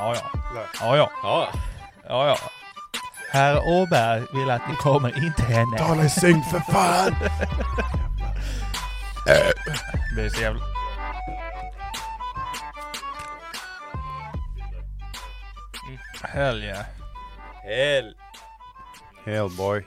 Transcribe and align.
Ja, 0.00 0.14
ja. 0.14 0.30
Ja, 0.80 0.96
ja. 0.96 1.10
Ja. 1.22 1.48
Ja, 2.08 2.28
ja. 2.28 2.36
Herr 3.32 3.68
Åberg 3.68 4.22
vill 4.32 4.50
att 4.50 4.68
ni 4.68 4.74
kommer 4.74 5.24
in 5.24 5.32
till 5.34 5.44
henne. 5.44 5.78
Tala 5.78 6.04
i 6.04 6.10
synk 6.10 6.44
för 6.50 6.58
fan! 6.58 7.14
Det 9.26 10.14
blir 10.14 10.28
så 10.28 10.40
jävla... 10.40 10.60
Hell 16.22 16.64
yeah. 16.64 16.84
Hell. 17.64 18.14
Hellboy. 19.24 19.84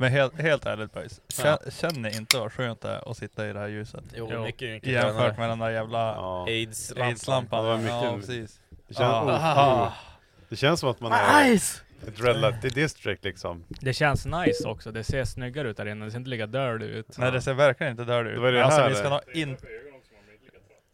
Men 0.00 0.12
helt, 0.12 0.40
helt 0.40 0.66
ärligt 0.66 0.92
boys, 0.92 1.20
Kä- 1.28 1.80
känner 1.80 2.10
ni 2.10 2.16
inte 2.16 2.38
vad 2.38 2.52
skönt 2.52 2.80
det 2.80 2.88
är 2.88 3.10
att 3.10 3.16
sitta 3.16 3.48
i 3.48 3.52
det 3.52 3.58
här 3.58 3.68
ljuset? 3.68 4.04
Jo, 4.14 4.28
Jo. 4.32 4.42
mycket, 4.42 4.70
mycket 4.70 4.88
Jämfört 4.92 5.38
med 5.38 5.48
den 5.50 5.58
där 5.58 5.70
jävla 5.70 5.98
Ja. 5.98 6.44
Aids-lampan. 6.48 7.06
aids-lampan. 7.08 7.62
Det 7.64 7.68
var 7.70 7.76
mycket- 7.76 7.92
Ja, 7.92 8.16
precis. 8.16 8.60
Det 8.88 8.94
känns, 8.94 8.98
Ja. 8.98 9.22
oh, 9.24 9.82
oh. 9.86 9.92
det 10.48 10.56
känns 10.56 10.80
som 10.80 10.88
att 10.90 11.00
man 11.00 11.12
är 11.12 11.56
Ice! 11.58 11.82
ett 12.06 12.18
Light 12.18 12.74
District 12.74 13.24
liksom. 13.24 13.64
Det 13.68 13.92
känns 13.92 14.26
nice 14.26 14.68
också, 14.68 14.92
det 14.92 15.04
ser 15.04 15.24
snyggare 15.24 15.68
ut 15.70 15.76
där 15.76 15.86
inne, 15.88 16.04
det 16.04 16.10
ser 16.10 16.18
inte 16.18 16.30
lika 16.30 16.46
dirty 16.46 16.84
ut. 16.86 17.18
Nej 17.18 17.32
det 17.32 17.40
ser 17.42 17.54
verkligen 17.54 17.90
inte 17.90 18.04
där 18.04 18.24
ut. 18.24 18.34
Det 18.34 18.40
var 18.40 18.52
det 18.52 18.64
alltså 18.64 18.80
här 18.80 18.88
vi 18.88 18.94
ska 18.94 19.08
nog 19.08 19.20
in... 19.34 19.56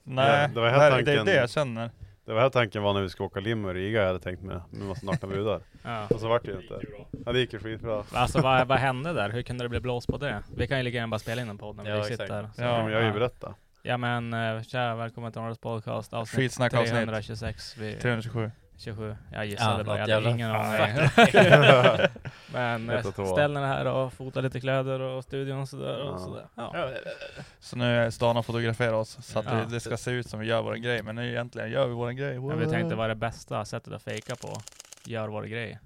Nej, 0.03 0.41
Ja, 0.43 0.49
det 0.49 0.61
var 0.61 0.69
här 0.69 0.91
tanken- 0.91 1.05
det 1.05 1.13
är 1.21 1.25
det 1.25 1.35
jag 1.37 1.51
känner. 1.51 1.91
Det 2.25 2.33
var 2.33 2.41
här 2.41 2.49
tanken 2.51 2.83
var 2.83 2.95
när 2.95 3.01
vi 3.03 3.09
skulle 3.09 3.27
åka 3.27 3.41
limo 3.41 3.71
i 3.71 3.75
Riga, 3.75 4.01
jag 4.01 4.07
hade 4.07 4.19
tänkt 4.19 4.43
med, 4.43 4.61
med 4.71 4.89
massa 4.89 5.07
nakna 5.07 5.29
brudar. 5.29 5.61
Ja. 5.85 6.07
Och 6.11 6.21
så 6.21 6.29
vart 6.29 6.45
det 6.45 6.51
ju 6.51 6.61
inte. 6.61 6.81
Ja 7.27 7.33
det 7.33 7.39
gick 7.39 7.53
ju 7.53 7.59
skitbra. 7.59 8.05
Alltså 8.13 8.41
vad, 8.41 8.67
vad 8.69 8.79
hände 8.79 9.13
där? 9.13 9.31
Hur 9.31 9.43
kunde 9.43 9.65
det 9.65 9.69
bli 9.69 9.81
blås 9.81 10.07
på 10.07 10.17
det? 10.19 10.43
Vi 10.57 10.67
kan 10.67 10.79
ju 10.79 10.85
lika 10.85 10.97
gärna 10.97 11.09
bara 11.09 11.19
spela 11.19 11.43
in 11.43 11.49
en 11.49 11.59
podd 11.59 11.77
när 11.77 11.85
Ja, 11.85 11.95
vi 11.95 12.01
exakt. 12.01 12.21
sitter 12.21 12.35
här. 12.35 12.49
Så, 12.57 12.63
Ja, 12.63 12.67
Ja, 12.79 12.83
men 12.85 12.93
jag 12.93 12.99
har 13.01 13.07
ju 13.07 13.13
berättat. 13.13 13.55
Ja 13.83 13.97
men 13.97 14.35
uh, 14.35 14.63
tja, 14.63 14.95
välkommen 14.95 15.33
till 15.33 15.41
Norras 15.43 15.59
podcast 15.59 16.13
avsnitt 16.13 16.37
Skitsnack 16.41 16.75
avsnitt. 16.75 16.91
326 16.95 17.77
vi, 17.79 17.93
327. 17.95 18.51
27. 18.79 19.17
Jag 19.33 19.47
gissade 19.47 19.79
Ja, 19.79 19.85
bara, 19.85 20.09
jag 20.09 20.15
hade 20.15 20.31
ingen 20.31 20.51
aning. 20.51 21.09
men 22.87 23.03
två. 23.13 23.27
ställ 23.27 23.55
den 23.55 23.63
här 23.65 23.87
och 23.87 24.13
fota 24.13 24.41
lite 24.41 24.61
kläder 24.61 25.01
och 25.01 25.25
studion 25.25 25.59
och 25.61 25.69
sådär. 25.69 25.99
Ja. 25.99 26.05
Och 26.11 26.21
sådär. 26.21 26.45
Ja. 26.55 26.89
Så 27.61 27.77
nu 27.77 27.85
är 27.99 28.11
stan 28.11 28.37
och 28.37 28.47
fotograferar 28.47 28.93
oss 28.93 29.19
så 29.27 29.39
att 29.39 29.45
Ja. 29.45 29.53
det, 29.55 29.65
det 29.71 29.81
ska 29.81 29.97
se 29.97 30.11
ut 30.11 30.29
som 30.29 30.41
vi 30.41 30.47
gör 30.47 30.63
vår 30.63 30.75
grej. 30.75 31.03
Men 31.03 31.15
nu 31.17 31.29
egentligen 31.31 31.71
gör 31.71 31.87
vi 31.87 31.95
vår 31.95 32.11
grej. 32.11 32.41
Men 32.41 32.59
vi 32.59 32.67
tänkte 32.67 32.95
vad 32.97 33.05
är 33.05 33.09
det 33.09 33.15
bästa 33.15 33.65
sättet 33.65 33.93
att 33.93 34.03
fejka 34.03 34.37
på? 34.37 34.61
Gör 35.07 35.29
vår 35.29 35.43
grej. 35.43 35.79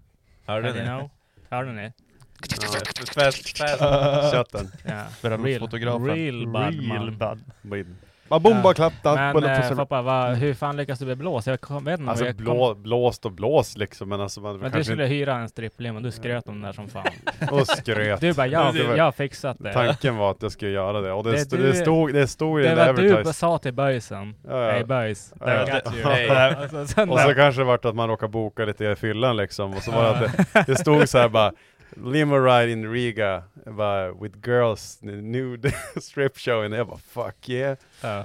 Hörde 0.47 0.73
ni? 0.73 0.81
know? 0.81 1.11
Hörde 1.51 1.73
ni? 1.73 1.83
Ja. 1.83 2.69
Fest, 3.15 3.59
fest. 3.59 4.33
Chatten. 4.33 4.71
Ja. 4.85 5.05
Bröllopsfotografen. 5.23 6.07
real 6.07 6.47
bud, 6.47 6.91
Real 6.91 7.99
man. 8.31 8.43
bud. 8.43 8.53
Bara 8.53 8.55
bomba 8.55 8.75
klappta. 8.75 9.15
Men 9.35 9.45
eh, 9.45 9.77
Foppa, 9.77 10.03
vad, 10.03 10.35
hur 10.37 10.55
fan 10.55 10.77
lyckas 10.77 10.99
du 10.99 11.05
bli 11.05 11.15
blåst? 11.15 11.47
Jag 11.47 11.61
kom, 11.61 11.85
vet 11.85 12.01
inte. 12.01 12.11
Alltså 12.11 12.27
jag 12.27 12.37
kom, 12.37 12.45
blå, 12.45 12.75
blåst 12.75 13.25
och 13.27 13.33
blåst 13.33 13.79
liksom 13.79 14.09
men 14.09 14.21
alltså 14.21 14.41
man 14.41 14.59
men 14.59 14.73
du 14.73 14.85
skulle 14.85 15.05
hyra 15.07 15.35
en 15.35 15.49
stripplim 15.49 15.97
och 15.97 16.03
du 16.03 16.11
skröt 16.11 16.49
om 16.49 16.61
det 16.61 16.69
där 16.69 16.73
som 16.73 16.89
fan. 16.89 17.07
inte... 17.41 17.55
Och 17.55 17.67
skröt. 17.67 18.21
Du 18.21 18.33
bara, 18.33 18.47
jag, 18.47 18.73
var- 18.73 18.97
jag 18.97 19.05
har 19.05 19.13
fixat 19.13 19.57
det. 19.61 19.73
Tanken 19.73 20.17
var 20.17 20.31
att 20.31 20.43
jag 20.43 20.53
skulle 20.53 20.71
göra 20.71 21.01
det 21.01 21.13
och 21.13 21.25
det, 21.25 21.31
Det 21.31 21.39
stod, 21.39 21.59
du- 21.59 21.67
det 21.67 21.75
stod, 21.75 22.13
det 22.15 22.27
stod 22.27 22.61
i 22.61 22.63
Det 22.63 22.75
var 22.75 22.77
där 22.87 22.93
du 22.95 23.09
advertise. 23.11 23.33
sa 23.33 23.59
till 23.59 23.73
böjsen. 23.75 24.35
Ja, 24.49 24.65
ja. 24.65 24.71
Hej 24.73 24.85
böjs. 24.85 25.33
Ja, 25.41 25.47
ja. 26.29 26.55
Alltså, 26.79 27.03
Och 27.03 27.21
så 27.21 27.35
kanske 27.35 27.61
det 27.61 27.65
vart 27.65 27.85
att 27.85 27.95
man 27.95 28.09
råkade 28.09 28.31
boka 28.31 28.65
lite 28.65 28.85
i 28.85 28.97
fyllan 28.97 29.37
liksom 29.37 29.75
och 29.75 29.83
så 29.83 29.91
var 29.91 30.03
det 30.03 30.11
att 30.11 30.53
det, 30.53 30.65
det 30.67 30.77
stod 30.77 31.09
så 31.09 31.19
här 31.19 31.29
bara 31.29 31.53
Limo 31.97 32.37
ride 32.39 32.73
in 32.73 32.93
Riga, 32.93 33.43
bara 33.67 34.13
with 34.13 34.49
girls, 34.49 34.99
nude 35.03 35.73
strip 36.01 36.39
show 36.39 36.59
och 36.65 36.77
jag 36.77 36.87
bara 36.87 36.99
fuck 36.99 37.49
yeah. 37.49 37.77
ja. 38.03 38.25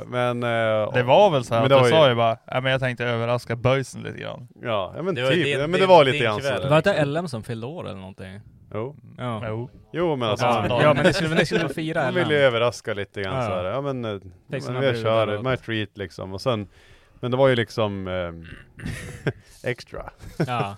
Och, 0.00 0.08
men, 0.08 0.42
eh, 0.42 0.92
Det 0.92 1.02
var 1.02 1.30
väl 1.30 1.44
så 1.44 1.54
här 1.54 1.60
men 1.60 1.64
att 1.64 1.68
det 1.82 1.88
du 1.88 1.90
var 1.92 1.98
sa 2.02 2.08
ju 2.08 2.14
bara, 2.14 2.38
ja 2.46 2.60
men 2.60 2.72
jag 2.72 2.80
tänkte 2.80 3.04
överraska 3.04 3.56
böjsen 3.56 4.02
lite 4.02 4.18
grann. 4.18 4.48
Ja, 4.62 4.92
ja 4.96 5.02
men 5.02 5.14
Det 5.14 5.22
var 5.22 5.30
typ, 5.30 5.44
din- 5.44 5.52
ja, 5.52 5.58
men 5.60 5.72
det 5.72 5.78
din- 5.78 5.88
var 5.88 6.04
lite 6.04 6.18
grann 6.18 6.42
så. 6.42 6.48
Det 6.58 6.68
var 6.68 6.76
inte 6.76 7.04
LM 7.04 7.28
som 7.28 7.42
fyllde 7.42 7.66
år 7.66 7.84
eller 7.88 7.98
någonting? 8.00 8.40
Jo, 8.74 8.96
Ja. 9.18 9.42
Jo. 9.48 9.70
jo 9.92 10.16
men 10.16 10.28
alltså, 10.28 10.46
Ja, 10.46 10.82
ja 10.82 10.94
men 10.94 11.04
det 11.04 11.12
skulle, 11.12 11.34
det 11.34 11.46
skulle 11.46 11.68
fira 11.68 12.08
LM. 12.10 12.14
ville 12.14 12.34
ju 12.34 12.40
överraska 12.40 12.94
lite 12.94 13.22
grann 13.22 13.36
Ja. 13.36 13.42
så 13.48 13.54
här. 13.54 13.64
ja 13.64 13.80
men, 13.80 14.04
eh, 14.04 14.20
Fick 14.50 14.62
sina 14.62 14.74
men 14.80 14.82
jag 14.88 14.98
kör, 14.98 15.42
my 15.50 15.56
treat 15.56 15.88
liksom 15.98 16.32
och 16.34 16.40
sen 16.40 16.68
Men 17.20 17.30
det 17.30 17.36
var 17.36 17.48
ju 17.48 17.56
liksom 17.56 18.08
ehm, 18.08 18.44
extra. 19.64 20.10
Ja, 20.38 20.44
var 20.46 20.76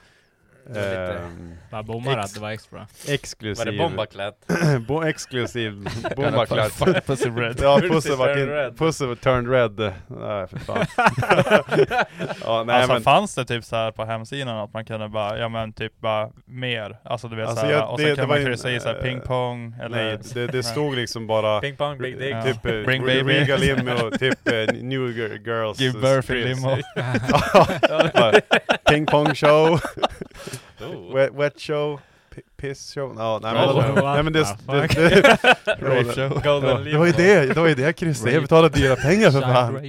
bara 1.71 1.83
bommar 1.83 2.19
att 2.19 2.35
det 2.35 2.41
var 2.41 2.51
extra. 2.51 2.87
exklusiv. 3.09 3.67
Var 3.67 3.73
det 3.73 3.79
bombaklätt? 3.79 4.35
Bo 4.89 5.03
exklusiv 5.03 5.89
bombaklätt. 6.17 6.73
Pussy 7.07 7.31
red. 7.31 7.57
Ja, 7.63 7.81
Pussy 7.81 8.09
turned 8.17 8.39
in, 8.39 8.49
red. 8.49 8.79
Pussy 8.79 9.17
turned 9.17 9.51
red. 9.51 9.93
Nej 10.09 10.47
för 10.47 10.59
fan. 10.59 10.87
ja, 12.45 12.65
nej 12.67 12.77
alltså 12.77 12.93
men. 12.93 13.03
fanns 13.03 13.35
det 13.35 13.45
typ 13.45 13.65
så 13.65 13.77
här 13.77 13.91
på 13.91 14.05
hemsidan 14.05 14.49
att 14.59 14.73
man 14.73 14.85
kunde 14.85 15.09
bara, 15.09 15.39
ja 15.39 15.49
men 15.49 15.73
typ 15.73 16.01
bara 16.01 16.31
mer, 16.47 16.97
alltså 17.05 17.29
du 17.29 17.37
vet 17.37 17.49
Alltså, 17.49 17.61
såhär, 17.61 17.73
jag- 17.79 17.91
och 17.93 18.01
så 18.01 18.07
det 18.07 18.17
kan 18.17 18.29
var 18.29 18.37
man 18.37 18.45
kryssa 18.47 18.71
i 18.71 18.81
såhär 18.81 18.97
eh, 18.97 19.03
pingpong 19.03 19.75
eller... 19.83 20.05
Nej, 20.05 20.19
det, 20.35 20.47
det 20.47 20.63
stod 20.63 20.95
liksom 20.97 21.27
bara 21.27 21.61
Ping 21.61 21.77
pong, 21.77 21.99
big 21.99 22.19
dick. 22.19 22.35
Ja. 22.35 22.43
typ 22.43 22.67
eh, 22.67 22.83
Bring 22.83 23.07
baby. 23.07 23.33
Riga 23.33 23.57
limo, 23.57 24.11
typ 24.11 24.49
eh, 24.49 24.55
New 24.83 25.01
Gir- 25.01 25.39
Girls 25.47 25.81
Give 25.81 25.99
eh, 25.99 26.03
birth 26.03 26.31
in 26.31 26.37
limo. 26.39 26.77
Ja, 27.89 28.33
Ping 28.91 29.07
pong 29.07 29.35
show. 29.35 29.81
wet, 31.15 31.31
wet 31.35 31.61
show, 31.61 32.01
pi- 32.35 32.43
piss 32.61 32.95
show. 32.95 33.15
Ja, 33.19 33.41
nej 33.43 33.53
men, 33.53 33.69
Oh, 33.69 34.05
nej, 34.15 34.23
men 34.23 34.33
det, 34.33 34.47
det, 34.67 34.87
det, 34.87 35.39
Rape 35.81 36.05
show. 36.15 36.41
Det 36.85 36.97
var 36.99 37.07
ju 37.07 37.13
det, 37.13 37.47
det 37.55 37.61
var 37.61 37.69
ju 37.69 37.75
det 37.75 37.83
jag 37.83 37.97
kryssade. 37.97 38.33
Jag 38.33 38.43
betalade 38.43 38.79
dyra 38.81 38.97
pengar 38.97 39.31
för 39.31 39.41
fan. 39.41 39.75
rape. 39.75 39.87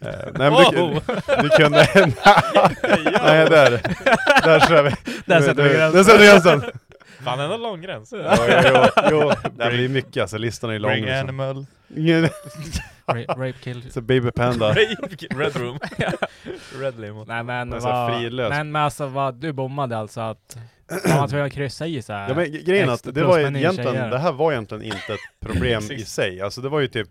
Eh, 0.00 0.32
Nej 0.34 0.50
men 0.50 0.64
du, 0.72 1.00
du 1.42 1.48
kunde... 1.48 1.86
Nej 3.24 3.48
där, 3.50 3.80
där 4.44 4.60
kör 4.68 4.82
vi. 4.82 4.90
Där 5.26 5.40
sätter 5.40 5.62
vi 5.62 5.68
Du- 5.68 6.24
gränsen. 6.24 6.62
Fan, 7.24 7.40
ändå 7.40 7.56
lång 7.56 7.80
gräns. 7.80 8.12
Ja, 8.12 8.36
jo, 8.64 9.04
jo, 9.10 9.32
det 9.56 9.70
blir 9.70 9.88
mycket 9.88 10.20
alltså, 10.22 10.38
listan 10.38 10.70
är 10.70 10.74
ju 10.74 10.78
lång. 10.78 10.90
Bring 10.92 11.04
Liksom. 11.04 11.20
animal. 11.28 11.66
Ra- 13.06 13.26
Rape 13.28 13.52
kill. 13.62 13.92
Så 13.92 14.00
baby 14.00 14.30
panda. 14.30 14.72
Red 15.36 15.56
room. 15.56 15.78
Red 16.80 17.00
limo. 17.00 17.24
Nej 17.28 17.42
men 17.42 17.72
Alltså, 17.72 17.88
vad, 17.88 18.20
frilös. 18.20 18.50
men, 18.50 18.72
men 18.72 18.82
alltså 18.82 19.06
vad, 19.06 19.34
du 19.34 19.52
bommade 19.52 19.98
alltså 19.98 20.20
att 20.20 20.56
man 21.08 21.18
var 21.18 21.28
tvungen 21.28 21.46
att 21.46 21.52
kryssa 21.52 21.86
i 21.86 22.02
så 22.02 22.12
här. 22.12 22.28
Ja, 22.28 22.34
men 22.34 22.52
grejen 22.64 22.90
att 22.90 23.14
det 23.14 23.22
var 23.24 23.38
egentligen, 23.38 24.10
det 24.10 24.18
här 24.18 24.32
var 24.32 24.52
egentligen 24.52 24.84
inte 24.84 25.12
ett 25.12 25.48
problem 25.48 25.82
i 25.90 26.04
sig. 26.04 26.40
Alltså 26.40 26.60
det 26.60 26.68
var 26.68 26.80
ju 26.80 26.86
typ 26.88 27.08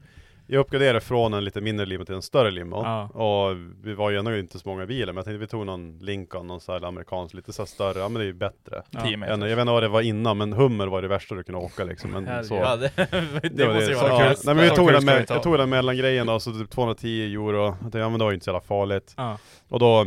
jag 0.54 0.62
uppgraderade 0.62 1.02
från 1.02 1.34
en 1.34 1.46
lite 1.46 1.62
mindre 1.62 1.86
limo 1.86 2.06
till 2.06 2.16
en 2.16 2.22
större 2.22 2.52
limo. 2.52 2.76
Ja. 2.76 3.08
Och 3.08 3.58
vi 3.84 3.94
var 3.94 4.10
ju 4.10 4.18
ändå 4.18 4.38
inte 4.38 4.60
så 4.60 4.70
många 4.70 4.84
i 4.84 4.86
bilen, 4.86 5.08
men 5.08 5.16
jag 5.16 5.26
tänkte 5.26 5.38
vi 5.38 5.48
tog 5.48 5.66
någon 5.66 6.00
Lincoln, 6.00 6.48
någon 6.48 6.62
sån 6.62 6.74
här 6.74 6.88
amerikansk, 6.88 7.36
lite 7.36 7.54
så 7.54 7.62
här 7.62 7.68
större, 7.68 8.00
ja 8.00 8.10
men 8.10 8.20
det 8.20 8.24
är 8.24 8.28
ju 8.28 8.34
bättre. 8.34 8.84
Ja. 8.90 9.00
Jag, 9.10 9.20
vet 9.20 9.60
inte 9.60 9.72
vad 9.72 9.84
det 9.84 9.88
var 9.88 10.02
innan, 10.02 10.38
men 10.38 10.54
Hummer 10.54 10.88
var 10.88 11.02
det 11.02 11.08
värsta 11.08 11.36
du 11.36 11.44
kunde 11.44 11.62
åka 11.62 11.84
liksom. 11.84 12.12
Men 12.12 12.46
så. 12.46 12.56
Ja, 12.56 12.76
det, 12.76 12.92
det, 12.98 13.68
måste 13.68 13.80
det. 13.80 13.86
ju 13.88 13.96
Så, 13.96 14.02
vara 14.02 14.24
ja. 14.24 14.34
kul. 14.34 14.38
Nej 14.46 14.56
men 14.56 14.64
vi 14.64 14.70
Så 14.70 14.76
tog 14.76 14.92
den, 14.92 15.06
med, 15.06 15.26
jag 15.30 15.44
tog 15.44 15.58
den 15.58 15.70
mellangrejen 15.70 16.28
då, 16.28 16.40
så 16.40 16.52
typ 16.52 16.70
210 16.70 17.34
euro. 17.34 17.66
Jag 17.66 17.80
tänkte, 17.80 17.98
ja 17.98 18.10
men 18.10 18.20
det 18.20 18.26
var 18.26 18.32
ju 18.32 18.36
inte 18.36 18.44
så 18.44 18.50
jävla 18.50 18.62
farligt. 18.62 19.14
Ja. 19.18 19.38
Och 19.70 19.80
då, 19.80 20.02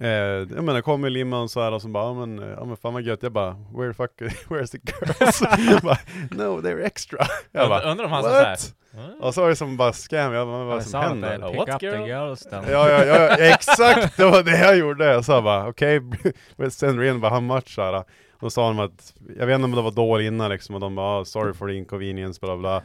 eh, 0.00 0.08
jag 0.08 0.64
menar 0.64 0.80
kom 0.80 1.04
i 1.04 1.10
limman 1.10 1.48
så 1.48 1.62
här 1.62 1.72
och 1.72 1.82
så 1.82 1.88
bara, 1.88 2.04
ja 2.04 2.14
men, 2.26 2.38
ja 2.38 2.64
men 2.64 2.76
fan 2.76 2.94
vad 2.94 3.02
gött. 3.02 3.22
Jag 3.22 3.32
bara, 3.32 3.56
where 3.76 3.92
the 3.92 3.94
fuck, 3.94 4.10
where's 4.48 4.66
the 4.66 4.78
girls? 4.78 5.42
Jag 5.72 5.80
bara, 5.82 5.98
no 6.30 6.60
they're 6.60 6.82
extra. 6.84 7.26
Jag 7.52 7.68
bara, 7.68 7.90
Undrar 7.90 8.04
om 8.04 8.12
han 8.12 8.22
sa 8.22 8.28
såhär. 8.28 8.56
Och 9.20 9.34
så 9.34 9.40
var 9.40 9.48
det 9.48 9.56
som 9.56 9.76
bara 9.76 9.92
scam, 9.92 10.32
jag 10.32 10.46
bara, 10.48 10.64
vad 10.64 10.78
det 10.78 10.82
som 10.84 11.00
händer? 11.00 11.38
det 11.38 11.38
What 11.38 11.52
pick 11.66 11.74
up 11.74 11.80
the 11.80 11.86
girl? 11.86 12.06
girls 12.06 12.42
then. 12.42 12.64
Ja, 12.70 12.90
ja, 12.90 13.04
ja, 13.04 13.36
exakt! 13.36 14.16
Det 14.16 14.24
var 14.24 14.42
det 14.42 14.58
jag 14.58 14.76
gjorde. 14.76 15.04
Jag 15.04 15.24
sa 15.24 15.42
bara, 15.42 15.68
okej, 15.68 15.98
okay, 16.56 16.70
sänder 16.70 17.04
in 17.04 17.20
bara, 17.20 17.30
how 17.30 17.40
much? 17.40 17.68
Så 17.74 17.82
här. 17.82 17.94
Och 17.94 18.04
då 18.40 18.50
sa 18.50 18.68
de 18.68 18.78
att, 18.78 19.14
jag 19.38 19.46
vet 19.46 19.54
inte 19.54 19.64
om 19.64 19.70
det 19.72 19.82
var 19.82 19.90
då 19.90 20.14
eller 20.16 20.26
innan 20.26 20.50
liksom, 20.50 20.74
och 20.74 20.80
de 20.80 20.94
bara, 20.94 21.20
ah, 21.20 21.24
sorry 21.24 21.52
for 21.54 21.68
the 21.68 21.74
inconvenience, 21.74 22.40
bla 22.40 22.56
bla. 22.56 22.76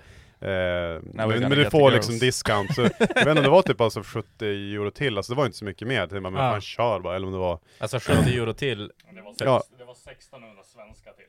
Eh, 0.42 1.02
men, 1.02 1.30
men 1.30 1.50
du 1.50 1.64
the 1.64 1.70
får 1.70 1.92
liksom 1.92 2.20
discount, 2.20 2.74
så 2.74 2.82
jag 2.82 2.90
vet 3.08 3.28
inte 3.28 3.32
om 3.32 3.44
det 3.44 3.50
var 3.50 3.62
typ 3.62 3.82
alltså 3.82 4.02
70 4.04 4.46
euro 4.46 4.92
till, 4.92 5.18
alltså 5.18 5.34
det 5.34 5.38
var 5.38 5.46
inte 5.46 5.58
så 5.58 5.66
mycket 5.66 5.88
mer. 5.88 6.08
Bara, 6.08 6.20
men 6.20 6.34
Ja. 6.34 6.52
fan 6.52 6.62
kör 6.62 7.00
bara, 7.00 7.16
eller 7.16 7.28
om 7.28 7.34
det 7.34 7.40
var, 7.40 7.60
Alltså 7.80 8.00
70 8.00 8.12
euro 8.38 8.54
till. 8.54 8.92
ja, 9.38 9.64
Det 9.78 9.86
var 9.86 9.94
1600 9.94 10.64
svenska 10.64 11.12
till 11.12 11.26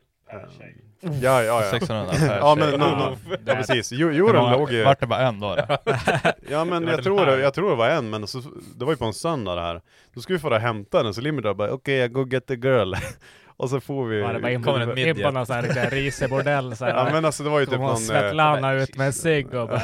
ja, 1.00 1.10
ja, 1.20 1.42
ja. 1.42 1.60
1600 1.62 2.14
per 2.28 2.38
Ja 2.40 2.54
men 2.54 2.70
no, 2.70 2.84
no, 2.84 3.16
ja, 3.46 3.54
precis, 3.54 3.92
Jo- 3.92 4.10
euron 4.10 4.52
låg 4.52 4.72
ju, 4.72 4.84
Vart 4.84 5.00
det 5.00 5.06
bara 5.06 5.20
en 5.28 5.40
då? 5.40 5.54
då? 5.54 5.64
ja 6.50 6.64
men 6.64 6.84
var 6.84 6.92
jag 6.92 7.02
tror, 7.04 7.26
det, 7.26 7.40
jag 7.40 7.54
tror 7.54 7.70
det 7.70 7.76
var 7.76 7.88
en, 7.88 8.10
men 8.10 8.26
så, 8.26 8.42
det 8.76 8.84
var 8.84 8.92
ju 8.92 8.96
på 8.96 9.04
en 9.04 9.12
söndag 9.14 9.54
det 9.54 9.60
här. 9.60 9.80
Då 10.14 10.20
skulle 10.20 10.36
vi 10.36 10.40
få 10.42 10.50
det 10.50 10.58
hämta 10.58 11.02
den, 11.02 11.14
så 11.14 11.20
Limiter 11.20 11.54
bara, 11.54 11.70
okej 11.70 12.04
okay, 12.04 12.08
go 12.08 12.28
get 12.30 12.46
the 12.46 12.54
girl. 12.54 12.94
och 13.56 13.70
så 13.70 13.80
får 13.80 14.06
vi... 14.06 14.20
Var 14.20 14.34
det 14.34 14.40
bara 14.40 14.52
in 14.52 14.62
på, 14.62 14.70
en 14.70 14.82
in 14.82 14.88
på 14.88 14.94
midget. 14.94 15.34
någon 15.34 15.46
sån 15.46 15.56
här 15.56 15.90
risebordell 15.90 16.76
så 16.76 16.84
här. 16.84 16.94
Ja 16.94 17.08
men 17.12 17.24
alltså 17.24 17.42
det 17.42 17.50
var 17.50 17.60
ju 17.60 17.66
typ 17.66 17.74
någon... 17.74 17.84
och 17.84 17.90
eh, 17.92 17.96
Svetlana 17.96 18.72
ut 18.72 18.96
med 18.96 19.06
en 19.06 19.12
cigg 19.12 19.54
och 19.54 19.68
bara... 19.68 19.82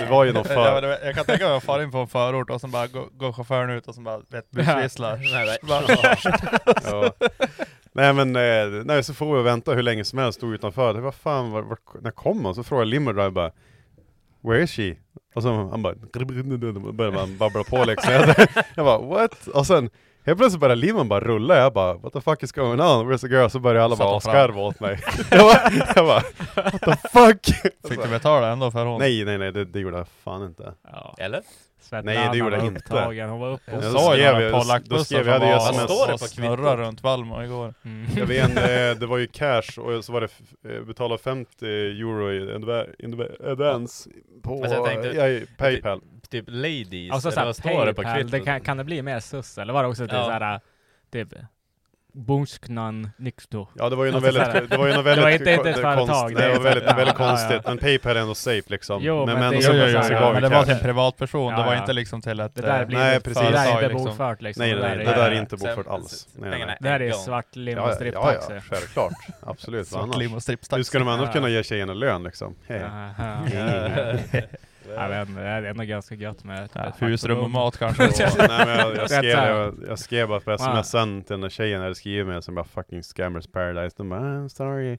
Det 0.00 0.06
var 0.10 0.24
ju 0.24 0.32
någon 0.32 0.44
Ja, 0.48 0.54
för... 0.54 0.82
var- 0.82 0.98
jag 1.04 1.14
kan 1.14 1.24
tänka 1.24 1.48
mig 1.48 1.56
att 1.56 1.64
fara 1.64 1.82
in 1.82 1.90
på 1.90 1.98
en 1.98 2.06
förort 2.08 2.50
och 2.50 2.60
så 2.60 2.66
bara 2.66 2.86
går, 2.86 3.06
går 3.12 3.32
chauffören 3.32 3.70
ut 3.70 3.86
och 3.88 3.94
så 3.94 4.00
bara 4.00 4.18
vet, 4.18 4.50
busvisslar. 4.50 5.16
Nej, 5.16 5.46
nej. 5.46 5.58
Bara- 5.62 5.82
ja. 6.84 7.12
Nej 7.96 8.12
men, 8.12 8.36
eh, 8.36 8.84
nej 8.84 9.02
så 9.04 9.14
får 9.14 9.36
vi 9.36 9.42
vänta 9.42 9.72
hur 9.72 9.82
länge 9.82 10.04
som 10.04 10.18
helst, 10.18 10.38
stod 10.38 10.54
utanför. 10.54 10.94
Det 10.94 11.00
var 11.00 11.12
fan, 11.12 11.50
var, 11.50 11.62
var, 11.62 11.78
när 12.00 12.10
kom 12.10 12.44
han? 12.44 12.54
Så 12.54 12.64
frågade 12.64 12.90
Limmer 12.90 13.12
Drive 13.12 13.30
bara 13.30 13.52
Where 14.40 14.62
is 14.62 14.70
she? 14.70 14.96
Och 15.34 15.42
så 15.42 15.48
han 15.48 15.82
bara 15.82 15.94
började 16.92 17.16
man 17.16 17.36
babbla 17.36 17.64
på 17.64 17.84
liksom. 17.84 18.12
Jag, 18.12 18.36
jag 18.74 18.86
bara 18.86 18.98
what? 18.98 19.46
Och 19.46 19.66
sen 19.66 19.90
helt 20.24 20.38
plötsligt 20.38 20.60
började 20.60 20.80
limmen 20.80 21.08
bara 21.08 21.20
rulla. 21.20 21.56
Jag 21.56 21.72
bara 21.72 21.94
what 21.94 22.12
the 22.12 22.20
fuck 22.20 22.42
is 22.42 22.52
going 22.52 22.80
on? 22.80 23.06
Where's 23.06 23.20
the 23.20 23.26
girl? 23.26 23.48
Så 23.48 23.58
började 23.58 23.84
alla 23.84 23.96
bara 23.96 24.16
asgarva 24.16 24.60
åt 24.60 24.80
mig. 24.80 25.00
jag, 25.30 25.40
bara, 25.40 25.70
jag 25.94 26.06
bara 26.06 26.22
what 26.54 26.80
the 26.82 27.08
fuck? 27.08 27.46
Fick 27.88 28.02
du 28.02 28.08
betala 28.08 28.52
ändå 28.52 28.70
för 28.70 28.86
hon? 28.86 28.98
Nej 28.98 29.24
nej 29.24 29.38
nej 29.38 29.52
det, 29.52 29.64
det 29.64 29.80
gjorde 29.80 29.96
jag 29.96 30.08
fan 30.08 30.46
inte. 30.46 30.74
Ja. 30.92 31.14
Eller? 31.18 31.42
Svetlana 31.86 32.20
Nej, 32.20 32.28
det 32.32 32.38
gjorde 32.38 32.56
jag 32.56 32.66
inte. 32.66 32.78
upptagen, 32.80 33.28
hon 33.30 33.40
var 33.40 33.50
uppe 33.50 33.62
Ja, 33.70 33.76
och... 33.76 33.82
då 33.82 33.98
sa 33.98 34.16
ju 34.16 34.22
skrev 34.22 34.34
några 34.34 34.50
polackbussar 34.58 35.04
skrev 35.04 35.24
som 35.24 35.48
var 35.48 35.56
sms. 35.56 35.82
står 35.82 36.06
det 36.06 36.12
och 36.14 36.20
på 36.20 36.26
snurrade 36.26 36.56
kvittot? 36.56 36.78
runt 36.78 37.02
Valmo 37.02 37.42
igår. 37.42 37.74
Mm. 37.84 38.06
Jag 38.16 38.26
vet 38.26 38.54
det 39.00 39.06
var 39.06 39.18
ju 39.18 39.26
cash 39.26 39.78
och 39.80 40.04
så 40.04 40.12
var 40.12 40.20
det 40.20 40.74
eh, 40.76 40.82
betala 40.82 41.18
50 41.18 41.66
euro 41.66 42.32
i 42.32 43.50
advance 43.50 44.10
på 44.42 44.52
Alltså, 44.62 44.74
jag 44.74 44.86
tänkte- 44.86 45.08
ja, 45.08 45.28
i 45.28 45.46
Paypal. 45.58 46.00
Typ 46.30 46.44
ladies, 46.48 47.12
Och 47.14 47.22
så 47.22 47.28
eller 47.28 47.34
såhär 47.34 47.46
vad 47.46 47.56
står 47.56 47.86
det 47.86 47.94
på 47.94 48.02
kvittot? 48.02 48.44
kan, 48.44 48.60
kan 48.60 48.76
det 48.76 48.84
bli 48.84 49.02
mer 49.02 49.20
sus 49.20 49.58
eller 49.58 49.72
var 49.72 49.82
det 49.82 49.88
också 49.88 50.02
typ 50.04 50.12
Ja. 50.12 50.24
såhär, 50.24 50.60
typ 51.12 51.28
Bunsknan 52.16 53.10
Nixto? 53.18 53.68
Ja 53.74 53.88
det 53.90 53.96
var 53.96 54.04
ju 54.04 54.10
något 54.12 54.24
Alltså, 54.24 54.38
väldigt, 54.40 54.52
såhär- 54.54 54.66
det 54.70 54.76
var 54.76 54.86
ju 54.86 54.92
något 54.94 55.04
Det 55.04 55.10
väldigt 55.10 55.22
var 55.24 55.30
inte- 55.30 55.52
inte 55.52 55.70
ett 55.70 55.76
ko- 55.76 55.82
företag, 55.82 56.08
konst- 56.08 56.28
det 56.28 56.40
Nej, 56.40 56.48
det 56.52 56.56
var 56.58 56.64
väldigt, 56.64 56.84
väldigt 56.98 57.14
konstigt, 57.16 57.60
men 57.64 57.78
Paypal 57.78 58.16
är 58.16 58.20
ändå 58.20 58.34
safe 58.34 58.62
liksom. 58.66 59.02
Jo, 59.02 59.26
men 59.26 59.38
men 59.38 59.50
det 59.52 59.58
Jo, 59.62 59.72
men 60.32 60.42
det 60.42 60.48
var 60.48 60.62
till 60.64 60.72
en 60.74 60.80
privatperson, 60.80 61.52
Ja, 61.52 61.58
det 61.58 61.64
var 61.66 61.72
ja. 61.74 61.80
inte 61.80 61.92
liksom 61.92 62.20
till 62.22 62.40
ett 62.40 62.54
Det 62.54 62.62
där 62.62 62.80
eh, 62.80 62.86
blir 62.86 62.98
nej, 62.98 63.20
precis. 63.20 63.42
Det 63.42 63.50
där 63.50 63.66
är 63.66 63.72
inte 63.72 63.88
liksom. 63.88 64.04
bokfört 64.04 64.42
liksom. 64.42 64.60
Nej, 64.64 64.74
nej, 64.80 64.98
det 64.98 65.04
där 65.04 65.12
är, 65.12 65.30
där 65.30 65.36
inte 65.40 65.56
bokfört 65.56 65.86
alls. 65.86 66.28
Nej, 66.34 66.76
det 66.80 66.88
här 66.88 67.00
är 67.02 67.12
svart 67.12 67.56
limo 67.56 67.80
Ja, 67.80 67.84
ja, 67.84 67.88
ja, 67.90 67.94
stripptaxi. 67.94 68.52
ja, 68.54 68.60
självklart. 68.70 69.12
Absolut, 69.46 69.88
Svart 69.88 70.02
annars? 70.02 70.16
limo 70.16 70.32
Hur 70.34 70.40
strippstaxi. 70.40 70.84
ska 70.84 70.98
de 70.98 71.08
annars 71.08 71.32
kunna 71.32 71.48
ge 71.48 71.62
tjejen 71.62 71.90
en 71.90 71.98
lön 71.98 72.22
liksom? 72.22 72.54
Jag 74.94 75.08
vet 75.08 75.28
inte, 75.28 75.40
det 75.40 75.48
är 75.48 75.62
ändå 75.62 75.84
ganska 75.84 76.14
gött 76.14 76.44
med 76.44 76.64
ett, 76.64 76.70
Ja, 76.74 76.84
ett 76.86 77.02
husrum 77.02 77.38
och 77.38 77.50
mat 77.50 77.78
kanske. 77.78 78.12
Så, 78.12 78.22
nej, 78.38 78.48
men 78.66 78.78
jag, 78.78 78.96
jag, 78.96 79.10
skrev, 79.10 79.24
jag, 79.24 79.74
jag 79.88 79.98
skrev 79.98 80.28
bara 80.28 80.40
på 80.40 80.52
sms 80.52 80.76
Ja. 80.76 80.82
sen 80.82 81.22
till 81.22 81.32
den 81.32 81.40
där 81.40 81.48
tjejen 81.48 81.72
jag 81.76 81.82
hade 81.82 81.94
skrivit 81.94 82.26
med 82.26 82.44
som 82.44 82.54
bara 82.54 82.64
fucking 82.64 83.02
scammers 83.02 83.46
paradise. 83.46 83.94
De 83.98 84.08
bara 84.08 84.20
I'm 84.20 84.48
sorry. 84.48 84.92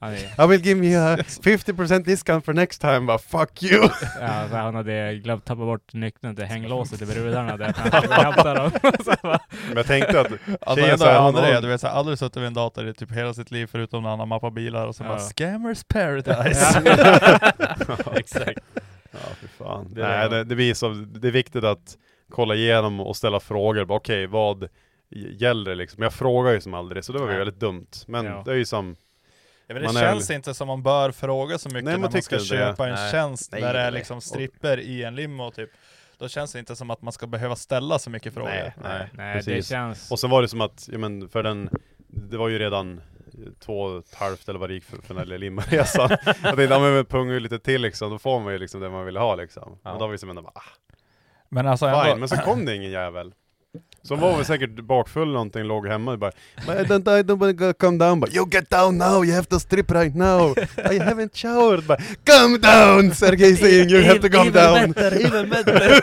I 0.44 0.46
will 0.48 0.66
give 0.66 0.86
you 0.86 1.02
a 1.02 1.16
50% 1.16 2.04
discount 2.04 2.44
for 2.44 2.52
next 2.52 2.80
time. 2.80 3.00
Bara 3.00 3.18
fuck 3.18 3.62
you! 3.62 3.82
Ja, 4.20 4.44
så 4.50 4.56
han 4.56 4.74
hade 4.74 5.14
glömt 5.14 5.44
tappa 5.44 5.60
bort 5.64 5.92
nyckeln 5.94 6.36
till 6.36 6.44
hänglåset 6.44 7.02
i 7.02 7.06
brudarna 7.06 7.56
där 7.56 7.74
han 7.90 8.02
skulle 8.02 8.14
hämta 8.14 8.54
dem. 8.54 8.70
Men 9.22 9.38
jag 9.76 9.86
tänkte 9.86 10.20
att 10.20 10.26
Alltså 10.60 10.84
tjejen 10.84 10.98
såhär, 10.98 11.18
André, 11.18 11.52
hon, 11.54 11.62
du 11.62 11.68
vet 11.68 11.80
såhär, 11.80 11.94
aldrig 11.94 12.18
suttit 12.18 12.36
vid 12.36 12.46
en 12.46 12.54
dator 12.54 12.88
i 12.88 12.94
typ 12.94 13.12
hela 13.12 13.34
sitt 13.34 13.50
liv 13.50 13.68
förutom 13.72 14.02
när 14.02 14.10
han 14.10 14.18
har 14.18 14.26
mappat 14.26 14.52
bilar 14.52 14.86
och 14.86 14.96
så 14.96 15.04
Ja. 15.04 15.08
bara 15.08 15.18
'Scammers 15.18 15.84
paradise' 15.94 18.18
Exakt. 18.18 18.58
Ja, 19.10 19.18
fy 19.40 19.46
fan. 19.48 19.94
Det 19.94 20.02
är 20.04 20.28
Nej, 20.30 20.44
det. 20.44 20.54
det, 20.54 20.74
så, 20.74 20.88
det 20.88 21.28
är 21.28 21.32
viktigt 21.32 21.64
att 21.64 21.98
kolla 22.30 22.54
igenom 22.54 23.00
och 23.00 23.16
ställa 23.16 23.40
frågor. 23.40 23.84
Bara, 23.84 23.96
Okej, 23.98 24.26
vad 24.26 24.68
gäller 25.38 25.74
liksom? 25.74 26.02
Jag 26.02 26.12
frågar 26.12 26.52
ju 26.52 26.60
som 26.60 26.74
aldrig, 26.74 27.04
så 27.04 27.12
det 27.12 27.18
var 27.18 27.30
ju 27.32 27.38
väldigt 27.38 27.60
dumt. 27.60 27.86
Men 28.06 28.26
Ja. 28.26 28.42
det 28.44 28.50
är 28.50 28.54
ju 28.56 28.64
som, 28.64 28.96
Ja, 29.66 29.74
men 29.74 29.82
det 29.82 29.88
Man 29.88 29.96
är- 29.96 30.00
känns 30.00 30.30
inte 30.30 30.54
som 30.54 30.66
man 30.68 30.82
bör 30.82 31.10
fråga 31.10 31.58
så 31.58 31.68
mycket 31.68 31.84
Nej, 31.84 31.92
man 31.94 32.00
när 32.00 32.08
man 32.10 32.22
ska 32.22 32.36
tycker 32.36 32.42
inte 32.44 32.54
det. 32.56 32.70
köpa 32.70 32.88
en 32.88 32.94
Nej. 32.94 33.10
tjänst 33.12 33.52
Nej, 33.52 33.60
där 33.60 33.74
det 33.74 33.80
är 33.80 33.90
liksom 33.90 34.20
stripper 34.20 34.80
i 34.80 35.04
en 35.04 35.14
limo 35.16 35.50
typ. 35.50 35.70
Då 36.18 36.28
känns 36.28 36.52
det 36.52 36.58
inte 36.58 36.76
som 36.76 36.90
att 36.90 37.02
man 37.02 37.12
ska 37.12 37.26
behöva 37.26 37.56
ställa 37.56 37.98
så 37.98 38.10
mycket 38.10 38.34
frågor. 38.34 38.50
nej, 38.50 38.72
nej, 38.82 39.08
nej, 39.12 39.36
precis. 39.36 39.54
det 39.68 39.74
känns... 39.74 40.10
Och 40.10 40.18
sen 40.18 40.30
var 40.30 40.42
det 40.42 40.48
som 40.48 40.60
att, 40.60 40.88
ja 40.92 40.98
men 40.98 41.28
för 41.28 41.42
den, 41.42 41.68
det 42.08 42.36
var 42.36 42.48
ju 42.48 42.58
redan 42.58 43.00
två 43.58 43.80
och 43.80 43.98
ett 43.98 44.14
halvt 44.14 44.48
eller 44.48 44.58
vad 44.58 44.70
det 44.70 44.74
gick 44.74 44.84
för, 44.84 44.96
för 44.96 45.08
den 45.08 45.16
här 45.16 45.24
lilla 45.24 45.38
limresan. 45.38 46.08
jag 46.24 46.36
tänkte, 46.42 46.62
ja 46.62 46.78
men 46.78 47.04
punga 47.04 47.38
lite 47.38 47.58
till 47.58 47.82
liksom, 47.82 48.10
då 48.10 48.18
får 48.18 48.40
man 48.40 48.52
ju 48.52 48.58
liksom 48.58 48.80
det 48.80 48.90
man 48.90 49.04
ville 49.04 49.20
ha 49.20 49.34
liksom. 49.34 49.78
Ja. 49.82 49.92
Och 49.92 49.98
då 49.98 50.04
var 50.04 50.12
vi 50.12 50.18
som 50.18 50.30
ändå 50.30 50.42
bara, 50.42 50.52
ah, 50.54 50.62
Men 51.48 51.66
alltså 51.66 51.86
fine. 51.86 51.94
ändå, 51.94 52.16
Men 52.16 52.28
så 52.28 52.36
kom 52.36 52.64
det 52.64 52.74
ingen 52.76 52.90
jävel. 52.90 53.32
Så 54.08 54.14
var 54.16 54.36
väl 54.36 54.44
säkert 54.44 54.70
bakfull 54.70 55.32
någonting, 55.32 55.62
låg 55.62 55.88
hemma 55.88 56.12
och 56.12 56.18
bara 56.18 56.32
But 56.66 56.76
I 56.80 56.84
don't, 56.92 57.18
I 57.18 57.22
don't 57.22 57.38
wanna 57.38 57.72
come 57.72 57.98
down, 57.98 58.20
but 58.20 58.34
you 58.34 58.46
get 58.50 58.70
down 58.70 58.98
now, 58.98 59.24
you 59.24 59.34
have 59.34 59.46
to 59.46 59.58
strip 59.60 59.90
right 59.90 60.14
now 60.14 60.54
I 60.92 60.98
haven't 60.98 61.36
showered, 61.36 61.86
but 61.86 61.98
come 62.24 62.58
down! 62.58 63.14
Sergej 63.14 63.56
saying 63.60 63.90
you 63.90 64.02
have 64.04 64.18
to 64.20 64.28
come 64.28 64.50
down 64.50 64.94
even 65.20 65.50
better! 65.50 66.00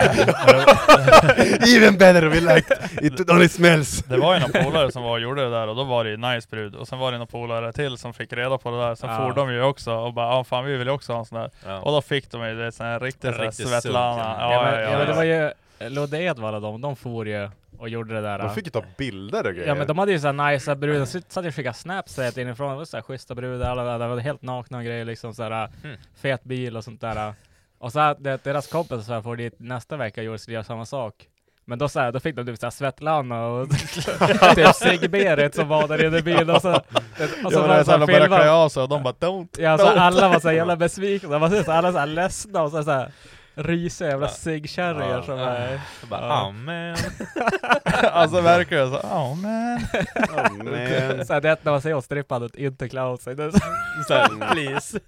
Even 1.76 1.98
better, 1.98 2.30
we 2.30 2.40
like 2.40 2.66
it, 3.02 3.30
only 3.30 3.50
smells 3.50 4.04
det 4.04 4.18
var 4.18 4.34
ju 4.34 4.40
någon 4.40 4.52
polare 4.64 4.92
som 4.92 5.04
var 5.04 5.12
och 5.12 5.20
gjorde 5.20 5.44
det 5.44 5.50
där 5.50 5.68
och 5.68 5.76
då 5.76 5.84
var 5.84 6.04
det 6.04 6.10
ju 6.10 6.18
nice 6.18 6.48
brud. 6.52 6.76
Och 6.76 6.88
sen 6.88 7.00
var 7.00 7.12
det 7.12 7.18
någon 7.18 7.28
polare 7.28 7.74
till 7.74 7.98
som 7.98 8.14
fick 8.14 8.34
reda 8.34 8.58
på 8.58 8.72
det 8.72 8.78
där. 8.78 8.96
Sen 8.96 9.10
Ja. 9.10 9.18
for 9.18 9.34
de 9.34 9.54
ju 9.54 9.64
också 9.64 9.94
och 9.94 10.14
bara 10.14 10.28
ja 10.36 10.44
fan 10.44 10.66
vi 10.66 10.78
vill 10.78 10.88
ju 10.88 10.94
också 10.94 11.14
ha 11.14 11.20
en 11.20 11.26
sån 11.26 11.40
där. 11.40 11.52
Ja. 11.66 11.80
Och 11.80 11.92
då 11.92 12.02
fick 12.02 12.32
de 12.32 12.48
ju 12.48 12.56
det 12.56 12.72
sån 12.72 12.86
här 12.86 12.96
här 12.96 13.00
Riktigt 13.00 13.68
Svetlana. 13.68 14.36
Ja, 14.40 14.54
Ja, 14.54 14.64
men, 14.64 14.82
ja, 14.84 15.00
ja, 15.00 15.06
det 15.06 15.14
var 15.14 15.24
ju 15.24 15.52
och 16.56 16.62
de, 16.62 16.82
de 16.82 16.96
for 16.96 17.28
ju 17.28 17.50
och 17.80 17.90
gjorde 17.90 18.14
det 18.14 18.22
där. 18.22 18.40
De 18.40 18.50
fick 18.56 18.66
ju 18.66 18.72
ta 18.72 18.84
bilder 18.98 19.48
och 19.48 19.54
grejer 19.54 19.68
Ja 19.68 19.76
men 19.76 19.88
de 19.88 19.98
hade 19.98 20.12
ju 20.12 20.20
såhär 20.20 20.52
nice 20.52 20.76
brudar, 20.76 21.00
de 21.00 21.06
satt 21.06 21.44
ju 21.44 21.48
och 21.48 21.56
skickade 21.56 21.76
snaps 21.76 22.18
rätt 22.18 22.38
inifrån, 22.38 22.70
det 22.72 22.78
var 22.78 22.86
såhär 22.86 23.02
schyssta 23.02 23.36
brudar, 23.36 23.72
alla 23.72 23.84
där, 23.84 24.00
de 24.00 24.10
var 24.10 24.18
helt 24.20 24.42
nakna 24.42 24.78
och 24.78 24.84
grejer 24.84 25.06
liksom 25.06 25.34
såhär, 25.34 25.70
Mm. 25.84 25.98
fet 26.22 26.44
bil 26.44 26.78
och 26.78 26.84
sånt 26.84 27.02
där. 27.02 27.34
Och 27.80 27.92
så 27.92 28.16
det, 28.20 28.44
deras 28.44 28.68
kompisar 28.68 29.02
så 29.02 29.22
får 29.22 29.36
dit 29.36 29.54
nästa 29.60 29.98
vecka 29.98 30.32
och 30.32 30.40
skulle 30.40 30.54
göra 30.54 30.64
samma 30.64 30.86
sak. 30.86 31.14
Men 31.68 31.80
då, 31.80 31.90
så 31.90 32.00
här, 32.00 32.12
då 32.12 32.20
fick 32.20 32.36
de 32.36 32.46
typ 32.46 32.60
såhär 32.60 32.72
Svetlana 32.72 33.46
och 33.48 33.70
typ 34.56 34.76
Sigge-Berit 34.76 35.56
som 35.56 35.68
var 35.68 35.88
där 35.88 36.06
inne 36.08 36.18
i 36.18 36.22
bilen 36.22 36.50
och 36.50 36.62
så, 36.62 36.72
och 36.74 36.82
så 37.54 37.60
Ja, 37.60 37.68
var 37.68 37.78
så 37.80 37.86
så 37.86 37.92
här 37.92 38.00
de 38.00 38.06
började 38.06 38.28
klä 38.28 38.50
av 38.52 38.70
sig 38.70 38.84
och 38.84 38.90
de 38.90 39.04
bara 39.04 39.14
don't. 39.14 39.48
Ja, 39.60 39.78
så 39.78 39.86
don't. 39.86 39.98
alla 40.00 40.30
var 40.30 40.40
så 40.40 40.52
jävla 40.52 40.76
besvikna, 40.76 41.50
så 41.64 41.72
alla 41.72 41.92
så 41.92 41.98
här 41.98 42.06
ledsna 42.06 42.62
och 42.62 42.72
så, 42.72 42.84
så 42.84 42.92
här 42.92 43.12
rysiga 43.56 44.08
jävla 44.08 44.28
Ja. 45.10 45.24
som 45.24 45.40
är... 45.40 45.72
Jag 46.02 46.10
bara, 46.10 46.32
amen. 46.32 46.96
alltså 48.12 48.42
verkligen 48.42 48.90
så, 48.92 48.98
oh 48.98 49.36
man. 49.36 49.78
oh, 50.30 50.54
man. 50.54 51.26
Så 51.26 51.34
här, 51.34 51.42
det 51.42 51.50
är 51.50 51.52
när 51.66 51.72
man 51.72 51.82
strippa 52.02 52.36
att 52.36 52.56
inte 52.56 52.90
klä 52.90 53.02
av 53.02 53.18
sig. 53.18 53.36
Please. 54.52 55.00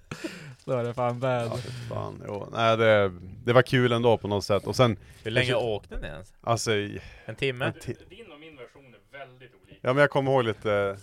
så 0.64 0.72
är 0.72 0.84
det 0.84 0.94
fan 0.94 1.20
bad. 1.20 1.46
Ja, 1.46 1.56
fan. 1.88 2.22
Jo, 2.26 2.48
nej, 2.52 2.76
det, 2.76 3.12
det 3.44 3.52
var 3.52 3.62
kul 3.62 3.92
ändå 3.92 4.16
på 4.18 4.28
något 4.28 4.44
sätt. 4.44 4.66
Och 4.66 4.76
sen, 4.76 4.96
Hur 5.22 5.30
länge 5.30 5.54
åkte 5.54 5.96
ni 6.00 6.06
ens? 6.06 6.32
alltså, 6.40 6.70
En 7.24 7.34
timme? 7.36 7.64
en 7.64 7.72
ti- 7.72 8.08
Din 8.10 8.32
och 8.32 8.40
min 8.40 8.56
version 8.56 8.94
är 8.94 9.18
väldigt 9.18 9.52
olika. 9.62 9.78
ja 9.82 9.92
men 9.92 10.00
jag 10.00 10.10
kommer 10.10 10.30
ihåg 10.32 10.44
lite 10.44 10.96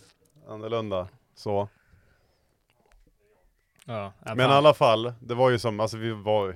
annorlunda 0.49 1.07
så. 1.35 1.69
Ja, 3.85 4.13
Men 4.23 4.39
i 4.39 4.43
alla 4.53 4.73
fall, 4.73 5.13
det 5.19 5.33
var 5.35 5.49
ju 5.49 5.59
som, 5.59 5.79
alltså 5.79 5.97
vi 5.97 6.11
var 6.11 6.55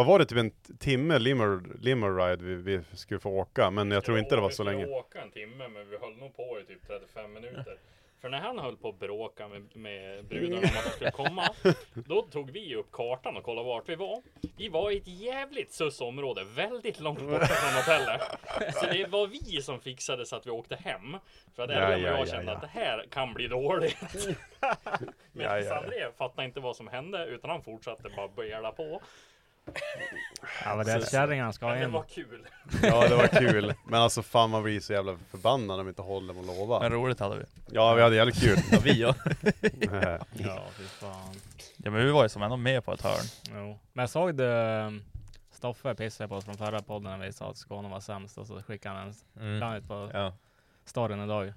Vad 0.00 0.06
var 0.06 0.18
det, 0.18 0.26
typ 0.26 0.38
en 0.38 0.50
timme 0.78 1.18
limmer, 1.18 1.60
limmer 1.80 2.14
ride 2.14 2.44
vi, 2.44 2.54
vi 2.54 2.96
skulle 2.96 3.20
få 3.20 3.30
åka, 3.30 3.70
men 3.70 3.90
jag 3.90 4.04
tror 4.04 4.18
inte 4.18 4.34
det 4.34 4.40
var 4.40 4.50
så 4.50 4.62
länge. 4.62 4.86
Vi 4.86 4.92
åka 4.92 5.22
en 5.22 5.30
timme, 5.30 5.68
men 5.68 5.90
vi 5.90 5.96
höll 5.98 6.16
nog 6.16 6.36
på 6.36 6.60
i 6.60 6.64
typ 6.64 6.86
35 6.86 7.32
minuter. 7.32 7.78
För 8.20 8.28
när 8.28 8.38
han 8.38 8.58
höll 8.58 8.76
på 8.76 8.88
att 8.88 8.98
bråka 8.98 9.48
med, 9.48 9.76
med 9.76 10.24
bruden 10.24 10.58
om 10.58 10.64
att 10.64 10.84
de 10.84 10.90
skulle 10.90 11.10
komma, 11.10 11.48
då 11.94 12.22
tog 12.22 12.50
vi 12.50 12.74
upp 12.74 12.92
kartan 12.92 13.36
och 13.36 13.44
kollade 13.44 13.68
vart 13.68 13.88
vi 13.88 13.94
var. 13.94 14.22
Vi 14.56 14.68
var 14.68 14.90
i 14.90 14.96
ett 14.96 15.08
jävligt 15.08 15.72
sus 15.72 16.00
område, 16.00 16.44
väldigt 16.44 17.00
långt 17.00 17.20
borta 17.20 17.46
från 17.46 17.74
hotellet. 17.74 18.22
Så 18.74 18.86
det 18.86 19.06
var 19.06 19.26
vi 19.26 19.62
som 19.62 19.80
fixade 19.80 20.26
så 20.26 20.36
att 20.36 20.46
vi 20.46 20.50
åkte 20.50 20.76
hem. 20.76 21.16
För 21.56 21.62
att 21.62 21.70
Ja, 21.70 21.76
Ellen 21.76 21.94
och 21.94 22.00
ja, 22.00 22.10
jag 22.10 22.20
ja, 22.20 22.26
kände 22.26 22.52
ja. 22.52 22.56
att 22.56 22.62
det 22.62 22.80
här 22.80 23.06
kan 23.10 23.34
bli 23.34 23.48
dåligt. 23.48 23.98
Men 25.32 25.46
Ja, 25.46 25.58
ja, 25.58 25.64
ja. 25.64 25.76
André 25.76 26.12
fattade 26.18 26.44
inte 26.44 26.60
vad 26.60 26.76
som 26.76 26.88
hände, 26.88 27.26
utan 27.26 27.50
han 27.50 27.62
fortsatte 27.62 28.08
bara 28.16 28.28
böla 28.28 28.72
på. 28.72 29.02
Ja 30.64 30.76
men 30.76 30.86
det 30.86 30.92
är 30.92 31.00
kärringarna 31.00 31.52
ska 31.52 31.66
Men 31.66 31.80
det 31.80 31.86
var 31.88 32.02
kul. 32.02 32.46
Ja 32.82 33.08
det 33.08 33.14
var 33.16 33.26
kul, 33.26 33.74
men 33.86 34.00
alltså 34.00 34.22
fan 34.22 34.50
man 34.50 34.62
blir 34.62 34.80
så 34.80 34.92
jävla 34.92 35.16
förbannad 35.30 35.66
när 35.66 35.76
de 35.78 35.88
inte 35.88 36.02
håller 36.02 36.34
de 36.34 36.46
lovar. 36.46 36.80
Men 36.80 36.92
roligt 36.92 37.20
hade 37.20 37.36
vi. 37.38 37.44
Ja 37.70 37.94
vi 37.94 38.02
hade 38.02 38.16
jävligt 38.16 38.40
kul. 38.40 38.58
Ja, 38.72 38.78
vi 38.84 39.00
ja. 39.00 39.14
Ja 40.32 40.62
fy 40.76 40.84
fan. 40.84 41.34
Ja 41.76 41.90
men 41.90 42.04
vi 42.04 42.10
var 42.10 42.22
ju 42.22 42.28
som 42.28 42.42
ändå 42.42 42.56
med 42.56 42.84
på 42.84 42.92
ett 42.92 43.02
hörn. 43.02 43.24
Jo. 43.54 43.78
Men 43.92 44.08
såg 44.08 44.34
du 44.34 44.44
um, 44.44 45.02
Stoffe 45.50 45.94
pissade 45.94 46.28
på 46.28 46.34
oss 46.34 46.44
från 46.44 46.56
förra 46.56 46.82
podden 46.82 47.18
när 47.18 47.26
vi 47.26 47.32
sa 47.32 47.50
att 47.50 47.56
Skåne 47.56 47.88
var 47.88 48.00
sämst 48.00 48.38
och 48.38 48.46
så 48.46 48.62
skickade 48.62 48.98
han 48.98 49.08
en 49.08 49.14
Mm. 49.62 49.86
på 49.86 50.10
ja. 50.12 50.32
storyn 50.84 51.24
idag. 51.24 51.52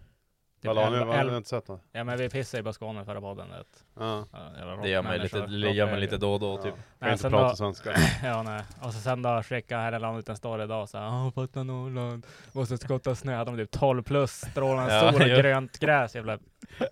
Typ 0.64 0.68
Vad 0.68 0.76
la 0.76 0.90
ni? 0.90 0.98
elva- 0.98 1.06
Vad 1.06 1.16
har 1.30 1.38
inte 1.38 1.50
sett 1.50 1.68
då? 1.68 1.80
Ja 1.92 2.04
men 2.04 2.18
vi 2.18 2.30
pissade 2.30 2.64
på 2.64 2.74
Skåne 2.74 3.06
förra 3.06 3.22
podden. 3.22 3.48
Det, 3.50 3.64
Ja. 4.00 4.26
ja, 4.32 4.40
Det 4.84 4.90
gör 4.90 5.14
ju 5.14 5.20
lite, 5.20 5.40
det 5.46 5.72
gör 5.72 5.92
man 5.92 6.00
lite 6.00 6.18
då 6.18 6.34
och 6.34 6.40
då 6.40 6.52
Ja. 6.58 6.64
typ. 6.64 6.74
Kan 6.74 6.82
Nej, 7.00 7.12
inte 7.12 7.30
prata 7.30 7.50
då- 7.50 7.56
svenska. 7.56 7.90
Ja 8.24 8.44
nej. 8.44 8.62
Och 8.82 8.94
så 8.94 9.00
sen 9.00 9.22
då 9.22 9.44
skickade 9.44 9.82
Herreland 9.82 10.20
ut 10.20 10.30
en 10.30 10.36
story 10.38 10.64
idag 10.64 10.90
så 10.90 10.98
här, 10.98 11.08
"Åh, 11.08 11.32
fattar 11.32 11.64
Norrland, 11.64 12.26
måste 12.52 12.78
skotta 12.78 13.16
snö. 13.16 13.44
De 13.44 13.54
är 13.54 13.58
typ 13.58 13.72
12 13.72 14.04
plus, 14.04 14.32
strålande 14.32 14.94
Ja, 14.94 15.12
sol 15.12 15.22
och 15.22 15.28
grönt 15.28 15.80
gräs 15.80 16.16
jävla. 16.16 16.38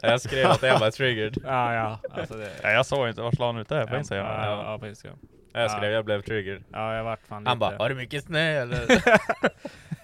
Jag 0.02 0.22
skrev 0.22 0.48
att 0.48 0.64
jag 0.64 0.80
var 0.80 0.92
triggered. 0.92 1.38
Ja 1.46 1.74
ja. 1.74 2.00
Alltså 2.12 2.34
det, 2.38 2.50
Ja, 2.64 2.70
jag 2.72 2.86
såg 2.86 3.10
inte, 3.10 3.22
vart 3.22 3.40
la 3.40 3.46
han 3.46 3.58
ut 3.58 3.70
det 3.70 3.88
på 3.88 3.94
ja, 3.94 3.98
Instagram? 4.00 4.26
ja, 4.28 4.64
ja, 4.72 4.78
på 4.80 4.88
Instagram. 4.88 5.18
Jag 5.54 5.72
skrev 5.72 5.92
jag 5.92 6.06
blev 6.06 6.22
triggered. 6.22 6.64
Ja 6.72 6.96
jag 6.96 7.04
vart 7.04 7.20
fan 7.28 7.48
Han 7.48 7.60
bara, 7.60 7.78
har 7.78 7.90
du 7.90 7.96
mycket 7.96 8.24
snö 8.24 8.40
eller? 8.62 8.86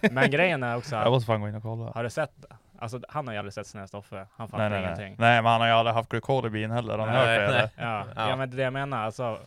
Men 0.11 0.31
grejen 0.31 0.63
är 0.63 0.77
också, 0.77 0.95
Jag 0.95 1.11
måste 1.11 1.25
fan 1.27 1.41
gå 1.41 1.47
in 1.49 1.55
och 1.55 1.61
kolla. 1.63 1.91
har 1.95 2.03
du 2.03 2.09
sett 2.09 2.31
det? 2.35 2.55
Alltså 2.79 2.99
han 3.09 3.27
har 3.27 3.33
ju 3.33 3.39
aldrig 3.39 3.53
sett 3.53 3.67
Snö 3.67 3.87
Stoffe. 3.87 4.27
Han 4.35 4.47
fattar 4.47 4.69
Nej, 4.69 4.79
nej, 4.79 4.83
ingenting. 4.83 5.05
nej. 5.07 5.15
nej, 5.17 5.41
men 5.41 5.51
han 5.51 5.61
har 5.61 5.67
ju 5.67 5.73
aldrig 5.73 5.93
haft 5.95 6.09
glykol 6.09 6.45
i 6.45 6.49
bilen 6.49 6.71
heller. 6.71 6.97
Har 6.97 7.07
ni 7.07 7.13
Nej, 7.13 7.39
hört 7.39 7.49
det 7.49 7.55
eller? 7.57 7.69
Ja, 7.77 8.05
Ja. 8.15 8.29
ja. 8.29 8.35
men 8.35 8.49
det 8.49 8.55
är 8.55 8.57
det 8.57 8.63
jag 8.63 8.73
menar. 8.73 9.03
Alltså, 9.03 9.39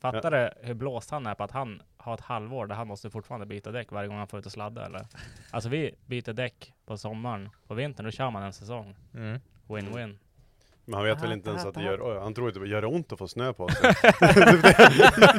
fattar 0.00 0.30
du 0.30 0.50
hur 0.66 0.74
blåst 0.74 1.10
han 1.10 1.26
är 1.26 1.34
på 1.34 1.44
att 1.44 1.50
han 1.50 1.82
har 1.96 2.14
ett 2.14 2.20
halvår 2.20 2.66
där 2.66 2.74
han 2.74 2.86
måste 2.88 3.10
fortfarande 3.10 3.46
byta 3.46 3.70
däck 3.70 3.92
varje 3.92 4.08
gång 4.08 4.18
han 4.18 4.26
får 4.26 4.38
ut 4.40 4.46
och 4.46 4.52
sladda 4.52 4.86
eller? 4.86 5.06
Alltså 5.50 5.68
vi 5.68 5.94
byter 6.06 6.32
däck 6.32 6.72
på 6.86 6.96
sommaren. 6.96 7.48
På 7.68 7.74
vintern 7.74 8.04
då 8.06 8.10
kör 8.12 8.30
man 8.30 8.42
en 8.42 8.52
säsong. 8.52 8.96
Mm. 9.14 9.40
Win-win. 9.68 10.18
Men 10.84 10.94
han 10.94 11.04
vet 11.04 11.22
väl 11.22 11.32
inte 11.32 11.50
ens 11.50 11.64
att 11.64 11.74
det 11.74 11.82
gör, 11.82 11.98
oj, 12.02 12.18
han 12.22 12.34
tror 12.34 12.48
inte 12.48 12.60
det 12.60 12.68
gör 12.68 12.84
ont 12.84 13.12
att 13.12 13.18
få 13.18 13.28
snö 13.28 13.52
på 13.52 13.68
sig. 13.68 13.92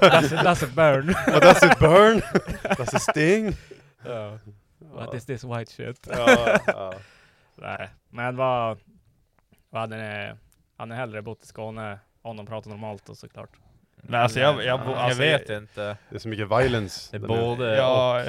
Does 0.02 0.32
it, 0.32 0.44
does 0.44 0.64
it 0.64 0.74
burn? 0.76 1.08
But 1.26 1.42
does 1.42 1.64
it 1.64 1.80
burn? 1.80 2.22
Does 2.78 2.94
it 2.94 3.02
sting? 3.02 3.54
What 4.94 5.14
is 5.14 5.26
this 5.26 5.44
white 5.44 5.72
shit? 5.72 6.08
Ja, 6.12 6.58
ja. 6.68 6.94
Nej, 7.58 7.90
men 8.10 8.36
vad, 8.36 8.78
vad 9.70 9.82
hade 9.82 9.98
ni, 9.98 10.34
hade 10.78 10.90
ni 10.90 10.96
hellre 10.96 11.22
bott 11.22 11.44
i 11.44 11.48
Skåne 11.48 12.00
om 12.22 12.38
de 12.38 12.46
pratar 12.46 12.70
normalt 12.70 13.06
då 13.06 13.16
såklart? 13.16 13.50
Nej, 14.02 14.20
alltså 14.22 14.40
jag, 14.40 14.64
jag, 14.66 14.80
bo- 14.80 14.92
jag 14.92 14.98
alltså, 15.00 15.20
vet 15.20 15.50
inte. 15.50 15.98
Det 16.10 16.16
är 16.16 16.20
så 16.20 16.28
mycket 16.28 16.48
violence. 16.52 17.08
Det 17.12 17.18
är 17.18 17.28
både 17.28 17.78
Ja, 17.78 18.24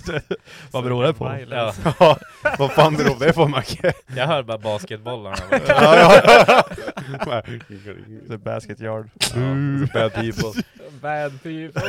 vad 0.70 0.84
beror 0.84 1.04
det 1.04 1.14
på? 1.14 1.38
Ja, 1.50 1.72
Ja, 2.00 2.18
vad 2.58 2.72
fan 2.72 2.96
beror 2.96 3.18
det 3.26 3.32
på 3.32 3.48
Macke? 3.48 3.92
jag 4.16 4.26
hör 4.26 4.42
bara 4.42 4.58
basketbollarna. 4.58 5.36
Ja, 5.50 5.96
ja, 5.98 6.64
ja. 7.26 7.42
The 8.28 8.36
basket 8.38 8.80
yard. 8.80 9.10
Bad 9.94 10.12
people. 10.14 10.62
Bad 11.00 11.42
people. 11.42 11.82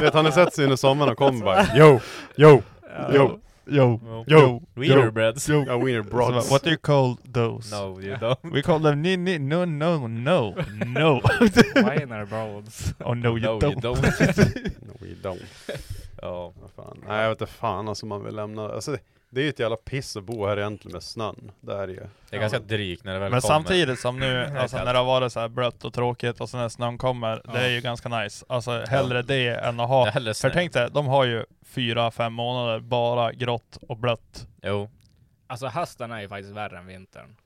Vet 0.00 0.14
han 0.14 0.24
har 0.24 0.32
sett 0.32 0.54
sig 0.54 0.64
under 0.64 0.76
sommaren 0.76 1.12
och 1.12 1.18
kommer 1.18 1.44
bara 1.44 1.76
Yo, 1.76 2.00
yo, 2.36 2.62
yo, 3.12 3.40
Yo, 3.68 4.00
yo, 4.28 4.60
Wienerbreads. 4.76 5.48
yo, 5.48 5.64
ja, 5.64 5.76
wiener 5.76 6.04
So, 6.04 6.10
broads. 6.10 6.50
what 6.50 6.62
do 6.62 6.70
you 6.70 6.76
call 6.78 7.18
those? 7.32 7.70
No, 7.70 7.98
you 8.00 8.16
don't. 8.20 8.38
We 8.52 8.62
call 8.62 8.78
them 8.80 9.02
ni, 9.02 9.16
ni, 9.16 9.38
no, 9.38 9.64
no, 9.64 10.06
no, 10.06 10.54
no. 10.86 11.20
Weiner 11.74 12.26
broads. 12.26 12.94
oh 13.04 13.14
no, 13.14 13.34
you 13.34 13.40
no, 13.40 13.58
don't. 13.58 13.74
you 13.74 13.80
don't. 13.80 14.02
No, 14.86 14.94
we 15.00 15.14
don't. 15.22 15.42
ja. 16.22 16.52
Vad 16.60 16.70
fan. 16.76 16.98
Nej 17.08 17.22
jag 17.22 17.28
vet 17.28 17.40
inte 17.40 17.52
fan 17.52 17.88
alltså 17.88 18.06
man 18.06 18.24
vill 18.24 18.34
lämna, 18.36 18.68
alltså 18.68 18.96
det, 19.36 19.40
det 19.40 19.42
är 19.42 19.44
ju 19.44 19.48
ett 19.50 19.58
jävla 19.58 19.76
piss 19.76 20.16
att 20.16 20.24
bo 20.24 20.46
här 20.46 20.56
egentligen 20.58 20.92
med 20.92 21.02
snön. 21.02 21.50
Det 21.60 21.72
är 21.74 21.86
det 21.86 21.92
ju. 21.92 22.06
Det 22.30 22.36
är 22.36 22.40
ganska 22.40 22.58
drygt 22.58 23.04
när 23.04 23.12
det 23.12 23.18
väl 23.18 23.30
Men 23.30 23.40
kommer. 23.40 23.54
samtidigt 23.54 24.00
som 24.00 24.20
nu, 24.20 24.44
alltså 24.58 24.76
när 24.76 24.92
det 24.92 24.98
har 24.98 25.06
varit 25.06 25.32
så 25.32 25.40
här 25.40 25.48
blött 25.48 25.84
och 25.84 25.94
tråkigt 25.94 26.40
och 26.40 26.48
sen 26.50 26.60
när 26.60 26.68
snön 26.68 26.98
kommer, 26.98 27.30
det 27.36 27.42
Ja. 27.44 27.58
är 27.58 27.68
ju 27.68 27.80
ganska 27.80 28.08
nice. 28.08 28.44
Alltså 28.48 28.84
hellre 28.88 29.22
det 29.22 29.48
än 29.48 29.68
att 29.68 29.76
Det 29.76 29.82
ha, 29.94 30.06
hellre 30.10 30.30
för 30.34 30.34
snö. 30.34 30.50
tänk 30.52 30.72
dig, 30.72 30.88
de 30.92 31.06
har 31.06 31.24
ju 31.24 31.44
fyra, 31.64 32.10
fem 32.10 32.32
månader 32.32 32.80
bara 32.80 33.32
grått 33.32 33.78
och 33.88 33.96
blött. 33.96 34.46
Jo. 34.62 34.90
Alltså 35.46 35.66
hösten 35.66 36.12
är 36.12 36.20
ju 36.20 36.28
faktiskt 36.28 36.52
värre 36.54 36.78
än 36.78 36.86
vintern. 36.86 37.36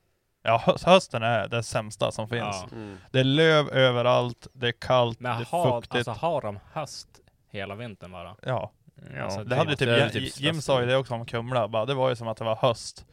Ja, 0.43 0.63
hö- 0.65 0.75
hösten 0.85 1.23
är 1.23 1.47
det 1.47 1.63
sämsta 1.63 2.11
som 2.11 2.29
finns. 2.29 2.41
Ja. 2.61 2.67
Mm. 2.71 2.97
Det 3.11 3.19
är 3.19 3.23
löv 3.23 3.69
överallt, 3.69 4.47
det 4.53 4.67
är 4.67 4.71
kallt, 4.71 5.19
Men 5.19 5.37
det 5.37 5.43
är 5.43 5.45
har, 5.45 5.81
fuktigt. 5.81 5.95
alltså 6.07 6.25
har 6.25 6.41
de 6.41 6.59
höst 6.73 7.07
hela 7.49 7.75
vintern 7.75 8.11
bara? 8.11 8.35
ja, 8.41 8.71
Ja, 9.15 9.23
Alltså, 9.23 9.43
det 9.43 9.55
hade 9.55 9.69
ju 9.69 9.75
typ, 9.75 9.87
är 9.87 10.09
Jim, 10.19 10.31
Jim 10.37 10.61
sa 10.61 10.81
ju 10.81 10.87
det 10.87 10.95
också 10.97 11.13
om 11.13 11.25
Kumla, 11.25 11.67
bara, 11.67 11.85
det 11.85 11.93
var 11.93 12.09
ju 12.09 12.15
som 12.15 12.27
att 12.27 12.37
det 12.37 12.43
var 12.43 12.55
höst. 12.55 13.05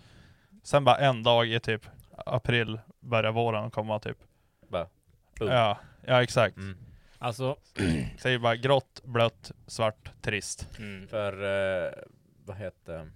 Sen 0.62 0.84
bara 0.84 0.96
en 0.96 1.22
dag 1.22 1.48
i 1.48 1.60
typ 1.60 1.86
april 2.26 2.80
börjar 3.00 3.32
våren 3.32 3.70
komma 3.70 3.98
typ. 3.98 4.18
Bara. 4.68 4.88
Ja, 5.40 5.78
ja 6.06 6.22
exakt. 6.22 6.56
Mm. 6.56 6.78
Alltså, 7.18 7.56
Säger 8.18 8.38
bara 8.38 8.56
grått, 8.56 9.00
blött, 9.04 9.52
svart, 9.66 10.10
trist. 10.22 10.68
mm. 10.78 11.08
För, 11.08 11.32
eh, 11.86 11.92
vad 12.44 12.56
heter 12.56 12.92
det? 12.92 13.10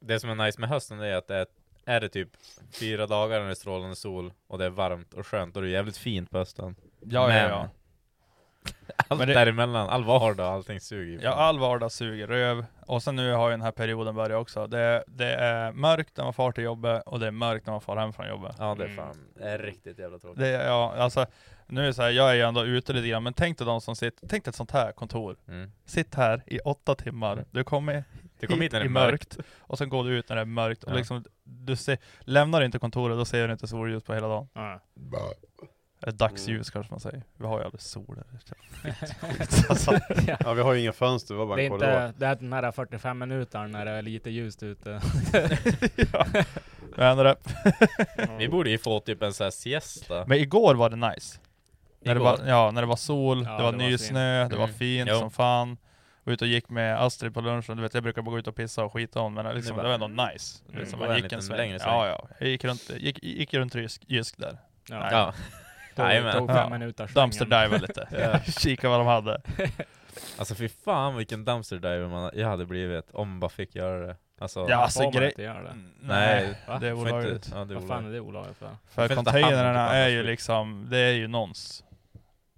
Det 0.00 0.20
som 0.20 0.30
är 0.30 0.34
nice 0.46 0.60
med 0.60 0.68
hösten 0.68 1.00
är 1.00 1.14
att 1.16 1.26
det 1.28 1.36
är, 1.36 1.46
är 1.84 2.00
det 2.00 2.08
typ 2.08 2.28
fyra 2.80 3.06
dagar 3.06 3.38
när 3.38 3.44
det 3.46 3.52
är 3.52 3.54
strålande 3.54 3.96
sol 3.96 4.32
och 4.46 4.58
det 4.58 4.64
är 4.64 4.70
varmt 4.70 5.14
och 5.14 5.26
skönt 5.26 5.56
och 5.56 5.62
det 5.62 5.68
är 5.68 5.72
jävligt 5.72 5.96
fint 5.96 6.30
på 6.30 6.38
hösten. 6.38 6.76
Ja, 7.00 7.26
Men- 7.26 7.36
ja, 7.36 7.48
ja. 7.48 7.68
Allt 9.08 9.18
Men 9.18 9.28
det- 9.28 9.34
däremellan, 9.34 9.88
all 9.88 10.04
vardag, 10.04 10.46
allting 10.46 10.80
suger. 10.80 11.20
Ja, 11.24 11.30
all 11.30 11.58
vardag 11.58 11.92
suger 11.92 12.26
röv. 12.26 12.64
Och 12.86 13.02
sen 13.02 13.16
nu 13.16 13.32
har 13.32 13.48
ju 13.48 13.52
den 13.52 13.62
här 13.62 13.72
perioden 13.72 14.14
börjat 14.14 14.40
också. 14.40 14.66
Det, 14.66 15.04
det 15.06 15.34
är 15.34 15.72
mörkt 15.72 16.16
när 16.16 16.24
man 16.24 16.32
far 16.32 16.52
till 16.52 16.64
jobbet 16.64 17.02
och 17.06 17.20
det 17.20 17.26
är 17.26 17.30
mörkt 17.30 17.66
när 17.66 17.72
man 17.72 17.80
far 17.80 17.96
hem 17.96 18.12
från 18.12 18.28
jobbet. 18.28 18.56
Ja 18.58 18.74
det 18.74 18.84
är 18.84 18.88
Mm. 18.88 18.96
fan, 18.96 19.16
det 19.34 19.44
är 19.50 19.58
riktigt 19.58 19.98
jävla 19.98 20.18
tråkigt. 20.18 20.38
Det, 20.40 20.48
ja, 20.50 20.94
alltså, 20.98 21.26
nu 21.66 21.82
är 21.82 21.86
det 21.86 21.94
så 21.94 22.02
här, 22.02 22.10
jag 22.10 22.30
är 22.30 22.34
ju 22.34 22.40
ändå 22.42 22.64
ute 22.64 22.92
lite 22.92 23.08
grann, 23.08 23.22
men 23.22 23.32
tänk 23.34 23.58
dig 23.58 23.66
de 23.66 23.80
som 23.80 23.96
sitter, 23.96 24.26
tänk 24.28 24.44
dig 24.44 24.50
ett 24.50 24.56
sånt 24.56 24.70
här 24.70 24.92
kontor. 24.92 25.36
Mm. 25.48 25.72
Sitt 25.84 26.14
här 26.14 26.42
i 26.46 26.58
åtta 26.58 26.94
timmar, 26.94 27.44
du 27.50 27.64
kommer 27.64 28.04
Du 28.40 28.46
kom 28.46 28.60
hit 28.60 28.72
när 28.72 28.78
det 28.80 28.84
i 28.84 28.88
är 28.88 28.90
mörkt. 28.90 29.38
och 29.58 29.78
sen 29.78 29.88
går 29.88 30.04
du 30.04 30.10
ut 30.18 30.28
när 30.28 30.36
det 30.36 30.42
är 30.42 30.46
mörkt. 30.46 30.84
Och 30.84 30.92
Ja. 30.92 30.96
liksom, 30.96 31.24
du 31.44 31.76
ser, 31.76 31.98
lämnar 32.20 32.62
inte 32.62 32.78
kontoret, 32.78 33.16
då 33.18 33.24
ser 33.24 33.46
du 33.46 33.52
inte 33.52 33.66
solljus 33.66 34.02
på 34.04 34.14
hela 34.14 34.28
dagen. 34.28 34.48
ja. 34.54 34.80
Eller 36.06 36.16
dagsljus 36.18 36.70
kanske 36.70 36.92
man 36.92 37.00
säger. 37.00 37.22
Vi 37.36 37.46
har 37.46 37.58
ju 37.58 37.64
aldrig 37.64 37.80
sol. 37.82 38.16
Skit, 39.20 39.66
alltså. 39.70 39.98
Ja 40.40 40.52
vi 40.52 40.62
har 40.62 40.72
ju 40.74 40.80
inga 40.80 40.92
fönster, 40.92 41.34
det 41.34 41.38
var 41.38 41.46
bara 41.46 41.56
Det 41.56 41.62
är 41.62 41.66
en 41.66 41.72
inte, 41.72 42.12
det 42.18 42.26
är 42.26 42.34
den 42.36 42.52
här 42.52 42.72
45 42.72 43.18
minuter 43.18 43.66
när 43.66 43.84
det 43.84 43.90
är 43.90 44.02
lite 44.02 44.30
ljust 44.30 44.62
ute. 44.62 45.00
ja. 46.12 46.26
Men, 46.96 47.16
det, 47.16 47.36
Vi 48.38 48.48
borde 48.48 48.70
ju 48.70 48.78
få 48.78 49.00
typ 49.00 49.22
en 49.22 49.32
sån 49.34 49.44
här 49.44 49.50
siesta. 49.50 50.24
men 50.26 50.38
igår 50.38 50.74
var 50.74 50.90
det 50.90 50.96
nice. 50.96 51.38
När 52.00 52.14
det, 52.14 52.20
var, 52.20 52.40
ja, 52.46 52.70
när 52.70 52.82
det 52.82 52.86
var 52.88 52.96
sol, 52.96 53.44
Ja, 53.44 53.56
det 53.56 53.62
var 53.62 53.72
det 53.72 53.78
var 53.78 53.84
ny 53.90 53.98
snö, 53.98 54.48
det 54.48 54.56
var 54.56 54.64
Mm. 54.64 54.76
fint 54.76 55.08
Jo. 55.12 55.18
som 55.18 55.30
fan. 55.30 55.76
Var 56.24 56.32
ute 56.32 56.44
och 56.44 56.48
gick 56.48 56.68
med 56.70 57.02
Astrid 57.02 57.34
på 57.34 57.40
lunchen, 57.40 57.76
du 57.76 57.82
vet 57.82 57.94
jag 57.94 58.02
brukar 58.02 58.22
bara 58.22 58.30
gå 58.30 58.38
ut 58.38 58.46
och 58.46 58.54
pissa 58.56 58.84
och 58.84 58.92
skita 58.92 59.20
om 59.20 59.34
men 59.34 59.54
liksom, 59.54 59.76
Det 59.76 59.82
det 59.82 59.88
var- 59.98 60.06
ändå 60.06 60.22
nice. 60.24 60.62
Mm, 60.68 60.80
Liksom, 60.80 61.00
det 61.00 61.06
man 61.08 61.16
gick 61.16 61.32
en 61.32 61.42
sväng. 61.42 61.70
Ja, 61.80 62.06
ja. 62.08 62.28
Jag 62.38 62.48
gick 62.48 62.64
runt, 62.64 62.90
gick, 62.96 63.22
gick 63.22 63.54
runt 63.54 63.74
Jysk, 63.74 64.02
Jysk 64.06 64.38
där. 64.38 64.58
Ja. 64.88 65.08
Ja. 65.10 65.34
Jajamän. 66.02 66.32
tog 66.38 66.48
fem 66.48 66.56
Ja. 66.56 66.68
minuter 66.68 67.10
Dumpster 67.14 67.44
divade 67.44 67.78
lite. 67.78 68.08
Ja. 68.32 68.38
Kika 68.60 68.88
vad 68.88 69.00
de 69.00 69.06
hade. 69.06 69.40
Alltså 70.38 70.54
fy 70.54 70.68
fan 70.68 71.16
vilken 71.16 71.44
dumpster 71.44 71.76
diver 71.76 72.08
man, 72.08 72.30
jag 72.34 72.48
hade 72.48 72.66
blivit 72.66 73.10
om 73.10 73.28
man 73.28 73.40
bara 73.40 73.48
fick 73.48 73.74
göra 73.74 74.06
det. 74.06 74.16
Alltså, 74.40 74.66
Ja, 74.68 74.76
alltså 74.76 74.98
Får 74.98 75.04
man 75.04 75.12
grej... 75.12 75.28
inte 75.28 75.42
göra 75.42 75.62
det? 75.62 75.74
nej. 76.00 76.58
Va? 76.68 76.78
det 76.78 76.88
är 76.88 76.94
får 76.94 77.00
inte- 77.08 77.12
olagligt. 77.12 77.50
Ja, 77.54 77.64
det 77.64 77.74
är 77.74 77.78
Vad 77.78 77.88
fan 77.88 77.90
är 77.90 78.00
olagligt. 78.00 78.12
det 78.12 78.20
olagligt 78.20 78.56
för? 78.58 78.70
För 79.08 79.14
containrarna 79.14 79.90
är 79.94 80.08
ju 80.08 80.22
liksom, 80.22 80.86
det 80.90 80.98
är 80.98 81.12
ju 81.12 81.28
nons. 81.28 81.84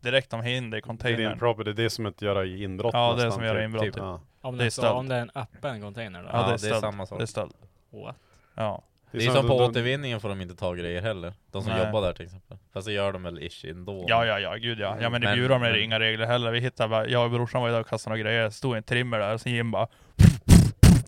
Direkt 0.00 0.30
de 0.30 0.42
hinner 0.42 0.58
i 0.66 0.70
Det 0.70 0.76
är 0.76 0.80
din 0.80 0.82
containern. 0.82 1.38
property, 1.38 1.72
det 1.72 1.82
är 1.82 1.88
som 1.88 2.06
att 2.06 2.22
göra 2.22 2.44
i 2.44 2.62
inbrott 2.62 2.90
Ja, 2.94 3.14
det 3.18 3.22
är 3.24 3.30
som 3.30 3.40
att 3.40 3.46
göra 3.46 3.56
typ. 3.58 3.64
inbrott. 3.64 3.84
Typ. 3.84 3.96
Ja. 3.96 4.20
Om 4.40 4.56
Det 4.58 4.64
är 4.64 4.70
så, 4.70 4.90
om 4.92 5.08
det 5.08 5.14
är 5.14 5.20
en 5.22 5.30
öppen 5.34 5.80
container 5.82 6.22
då? 6.22 6.28
Ja, 6.32 6.36
det 6.38 6.54
är 6.66 6.70
det 6.70 6.76
är 6.76 6.80
samma 6.80 7.06
sak. 7.06 7.18
Det 7.18 7.24
är 7.24 7.26
stöld. 7.26 7.52
What? 7.90 8.16
Ja. 8.54 8.82
Det 9.12 9.26
är 9.26 9.30
som 9.30 9.46
på 9.48 9.58
de- 9.58 9.70
återvinningen 9.70 10.20
får 10.20 10.28
de 10.28 10.40
inte 10.40 10.54
ta 10.56 10.74
grejer 10.74 11.02
heller. 11.02 11.32
De 11.52 11.62
som 11.62 11.72
Nej. 11.72 11.86
jobbar 11.86 12.02
där 12.02 12.12
till 12.12 12.24
exempel. 12.24 12.58
Fast 12.72 12.86
det 12.86 12.92
gör 12.92 13.12
de 13.12 13.22
väl 13.22 13.38
ish 13.42 13.64
ändå. 13.64 14.04
Ja, 14.08 14.24
ja, 14.26 14.40
ja, 14.40 14.54
gud 14.54 14.80
ja. 14.80 14.96
Ja 15.00 15.10
men 15.10 15.22
i 15.22 15.26
Bjurholm 15.34 15.62
är 15.62 15.72
det 15.72 15.80
inga 15.80 16.00
regler 16.00 16.26
heller. 16.26 16.50
Vi 16.50 16.60
hittade 16.60 16.88
bara, 16.88 17.06
jag 17.08 17.24
och 17.24 17.30
brorsan 17.30 17.60
var 17.60 17.68
ju 17.68 17.74
där 17.74 17.80
och 17.80 17.88
kastade 17.88 18.16
några 18.16 18.22
grejer, 18.30 18.50
stod 18.50 18.76
en 18.76 18.82
trimmer 18.82 19.18
där, 19.18 19.34
och 19.34 19.40
sen 19.40 19.52
Jim 19.52 19.70
bara 19.70 19.86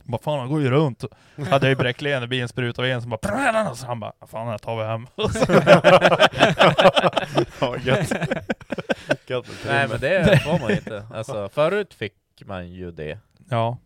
vad 0.04 0.21
fan 0.21 0.38
han 0.38 0.49
går 0.49 0.62
ju 0.62 0.71
runt. 0.71 1.04
Hade 1.37 1.66
jag 1.66 1.69
ju 1.69 1.76
bräcklen 1.76 2.23
i 2.23 2.26
bilen, 2.26 2.49
sprutade 2.49 2.88
vi 2.88 2.95
in, 2.95 3.02
så 3.02 3.09
bara 3.09 3.75
så 3.75 3.87
han 3.87 4.00
bara, 4.00 4.12
fan 4.26 4.40
den 4.40 4.49
här 4.50 4.59
tar 4.59 4.76
vi 4.76 4.85
hem. 4.85 5.07
Ja, 7.61 7.76
gött. 7.85 8.12
Nej 9.66 9.88
men 9.88 10.00
det 10.00 10.40
får 10.45 10.59
man 10.59 10.71
inte. 10.71 11.04
Alltså 11.14 11.49
förut 11.49 11.95
fick 11.95 12.14
man 12.45 12.71
ju 12.71 12.90
det. 12.90 13.19
Ja. 13.50 13.78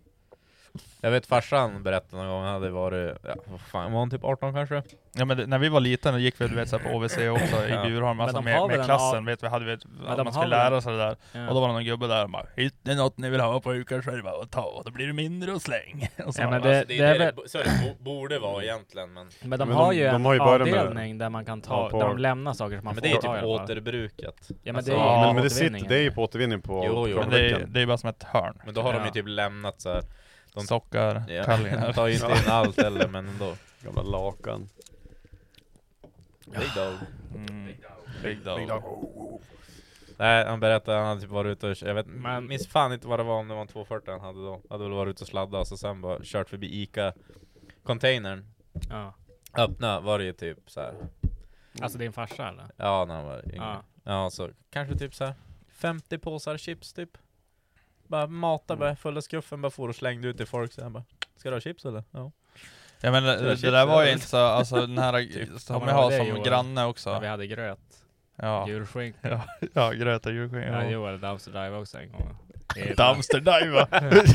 Jag 1.04 1.10
vet 1.10 1.26
farsan 1.26 1.82
berättade 1.82 2.22
någon 2.22 2.30
gång, 2.32 2.44
han 2.44 2.52
hade 2.54 2.70
varit, 2.70 3.16
ja, 3.22 3.34
vad 3.46 3.60
fan 3.60 3.92
var 3.92 3.98
han 3.98 4.10
typ 4.10 4.24
18 4.24 4.54
kanske? 4.54 4.82
Ja 5.16 5.24
men 5.24 5.36
det, 5.36 5.46
när 5.46 5.58
vi 5.58 5.68
var 5.68 5.80
liten, 5.80 6.12
då 6.14 6.18
gick 6.20 6.40
vi 6.40 6.48
du 6.48 6.54
vet, 6.54 6.68
så 6.68 6.78
här, 6.78 6.84
på 6.90 6.96
OVC 6.96 7.16
också 7.18 7.66
i. 7.68 7.86
Bjurholm, 7.88 8.16
Men 8.16 8.24
alltså 8.24 8.36
de 8.36 8.44
med, 8.44 8.68
med 8.68 8.78
en 8.78 8.84
klassen, 8.84 9.18
av- 9.18 9.24
vet 9.24 9.42
vi, 9.42 9.48
hade 9.48 9.64
vi, 9.64 9.72
att 9.72 10.16
de 10.16 10.24
man 10.24 10.32
skulle 10.32 10.46
lära 10.46 10.80
sig 10.80 10.92
det 10.92 10.98
där. 10.98 11.16
Ja. 11.32 11.48
Och 11.48 11.54
då 11.54 11.60
var 11.60 11.68
det 11.68 11.74
någon 11.74 11.84
gubbe 11.84 12.06
där 12.06 12.24
och 12.24 12.30
bara 12.30 12.46
Hitta 12.56 12.76
det 12.82 12.94
något 12.94 13.18
ni 13.18 13.30
vill 13.30 13.40
ha 13.40 13.60
på 13.60 13.74
Ukarsberg, 13.74 14.22
bara 14.22 14.34
och 14.36 14.50
ta, 14.50 14.82
då 14.84 14.90
blir 14.90 15.06
det 15.06 15.12
mindre 15.12 15.52
och 15.52 15.62
släng. 15.62 16.08
Och 16.26 16.34
så 16.34 16.42
Ja, 16.42 16.50
men 16.50 16.60
bara, 16.62 16.72
det- 16.72 16.84
det 16.88 16.98
är 16.98 17.18
väl- 17.18 17.34
så 17.46 17.58
det 17.58 17.96
borde 18.04 18.38
vara 18.38 18.62
egentligen 18.64 19.12
men 19.12 19.28
Men 19.42 19.58
de 19.58 19.68
Men 19.68 19.76
har 19.76 19.92
de- 19.92 19.98
ju 19.98 20.04
de 20.04 20.14
en 20.14 20.24
har 20.24 20.32
ju 20.32 20.38
det. 20.38 20.44
avdelning 20.44 21.18
där 21.18 21.28
man 21.30 21.44
kan 21.44 21.60
ta, 21.60 21.82
Ja, 21.84 21.90
på- 21.90 22.00
där 22.00 22.08
de 22.08 22.18
lämnar 22.18 22.52
saker 22.52 22.76
som 22.76 22.84
man 22.84 22.94
Men 22.94 23.02
får 23.02 23.08
det 23.08 23.16
är 23.16 23.20
ta 23.20 23.36
i 23.36 23.40
typ 23.40 23.46
återbrukat. 23.48 24.36
Ja 24.48 24.54
men 24.64 24.76
Alltså, 24.76 24.90
det 24.92 24.96
är 24.98 25.00
ja, 25.00 25.28
ju 25.28 25.34
men 25.34 25.42
det, 25.42 25.50
sitter, 25.50 25.88
det 25.88 25.96
är 25.96 26.02
ju 26.02 26.10
på 26.10 26.22
återvinning 26.22 26.60
på 26.62 26.84
Jo, 26.86 27.08
jo, 27.08 27.18
men 27.20 27.30
det, 27.30 27.50
är, 27.50 27.64
det 27.68 27.80
är 27.80 27.86
bara 27.86 27.98
som 27.98 28.08
ett 28.10 28.22
hörn. 28.22 28.58
Men 28.64 28.74
då 28.74 28.82
har 28.82 28.92
de 28.92 29.04
ju 29.04 29.10
typ 29.10 29.28
lämnat 29.28 29.80
så 29.80 29.88
här. 29.88 30.02
De- 30.54 30.66
Sockar, 30.66 31.22
Ja, 31.28 31.44
kallingar. 31.44 31.86
de 31.86 31.92
tar 31.92 32.06
ju 32.06 32.14
inte 32.14 32.26
in 32.26 32.48
allt 32.50 32.82
heller 32.82 33.08
men 33.08 33.28
ändå. 33.28 33.54
Gamla 33.80 34.02
lakan. 34.02 34.68
Big 36.46 36.74
dog. 36.76 36.94
Mm. 37.34 37.72
Big 38.22 38.44
dog. 38.44 38.60
Nej, 40.16 40.46
han 40.46 40.60
berättade 40.60 40.98
han 40.98 41.06
hade 41.06 41.20
typ 41.20 41.30
varit 41.30 41.50
ute 41.52 41.66
och, 41.70 41.76
jag 41.88 41.94
vet, 41.94 42.06
Men- 42.06 42.46
minns 42.46 42.68
fan 42.68 42.92
inte 42.92 43.06
vad 43.08 43.18
det 43.18 43.22
var 43.22 43.34
om 43.38 43.48
det 43.48 43.54
var 43.54 43.60
en 43.62 43.68
240 43.68 44.10
han 44.12 44.20
hade 44.20 44.38
då. 44.44 44.60
Hade 44.70 44.84
väl 44.84 44.92
varit 44.92 45.10
ute 45.10 45.24
och 45.24 45.28
sladdat 45.28 45.60
och 45.60 45.66
så 45.68 45.76
sen 45.76 46.00
bara 46.00 46.18
kört 46.22 46.48
förbi 46.48 46.82
Ica 46.82 47.12
containern. 47.82 48.44
Ja. 48.90 49.14
Öppna 49.58 50.00
var 50.00 50.18
det 50.18 50.24
ju 50.24 50.32
typ 50.32 50.58
så 50.70 50.80
här. 50.80 50.94
Alltså 51.82 51.98
din 51.98 52.12
farsa 52.12 52.48
eller? 52.48 52.64
Ja 52.76 53.04
när 53.04 53.14
han 53.14 53.24
var 53.24 53.42
yngre. 53.44 53.56
Ja. 53.56 53.82
Ja 54.04 54.30
så 54.30 54.50
kanske 54.70 54.96
typ 54.98 55.14
så 55.14 55.24
här 55.24 55.34
50 55.68 56.18
påsar 56.18 56.56
chips 56.56 56.92
typ. 56.92 57.18
Bara 58.08 58.26
matar 58.26 58.76
bara 58.76 58.96
fulla 58.96 59.20
skuffen 59.22 59.60
bara 59.62 59.70
for 59.70 59.88
och 59.88 59.96
slängde 59.96 60.28
ut 60.28 60.36
till 60.36 60.46
folk 60.46 60.72
så 60.72 60.90
bara 60.90 61.04
Ska 61.36 61.50
du 61.50 61.56
ha 61.56 61.60
chips 61.60 61.84
eller? 61.84 62.04
Ja. 62.10 62.32
Ja 63.00 63.10
men 63.10 63.22
det, 63.24 63.36
Det 63.36 63.54
det 63.54 63.70
där 63.70 63.86
var 63.86 64.02
ju 64.02 64.08
ja. 64.08 64.12
inte 64.14 64.26
så, 64.26 64.36
alltså 64.36 64.76
den 64.86 64.98
här 64.98 65.12
som 65.58 65.74
Kommer 65.74 65.86
vi 65.86 65.92
du 65.92 65.96
har 65.98 66.10
som 66.10 66.26
Joel? 66.26 66.42
granne 66.42 66.80
Ja. 66.80 66.86
också. 66.86 67.18
Vi 67.20 67.26
hade 67.26 67.46
gröt, 67.46 68.04
Ja, 68.36 68.68
julskinka. 68.68 69.18
ja, 69.22 69.40
ja 69.74 69.90
gröt 69.92 70.26
och 70.26 70.32
julskinka. 70.32 70.68
Ja, 70.68 70.82
Ja. 70.84 70.90
Joel 70.90 71.20
dumpster 71.20 71.50
dive 71.52 71.76
också 71.76 71.98
en 71.98 72.12
gång. 72.12 72.36
Det 72.74 72.80
är- 72.90 72.94
Dumpster 72.96 73.40
dive 73.40 73.86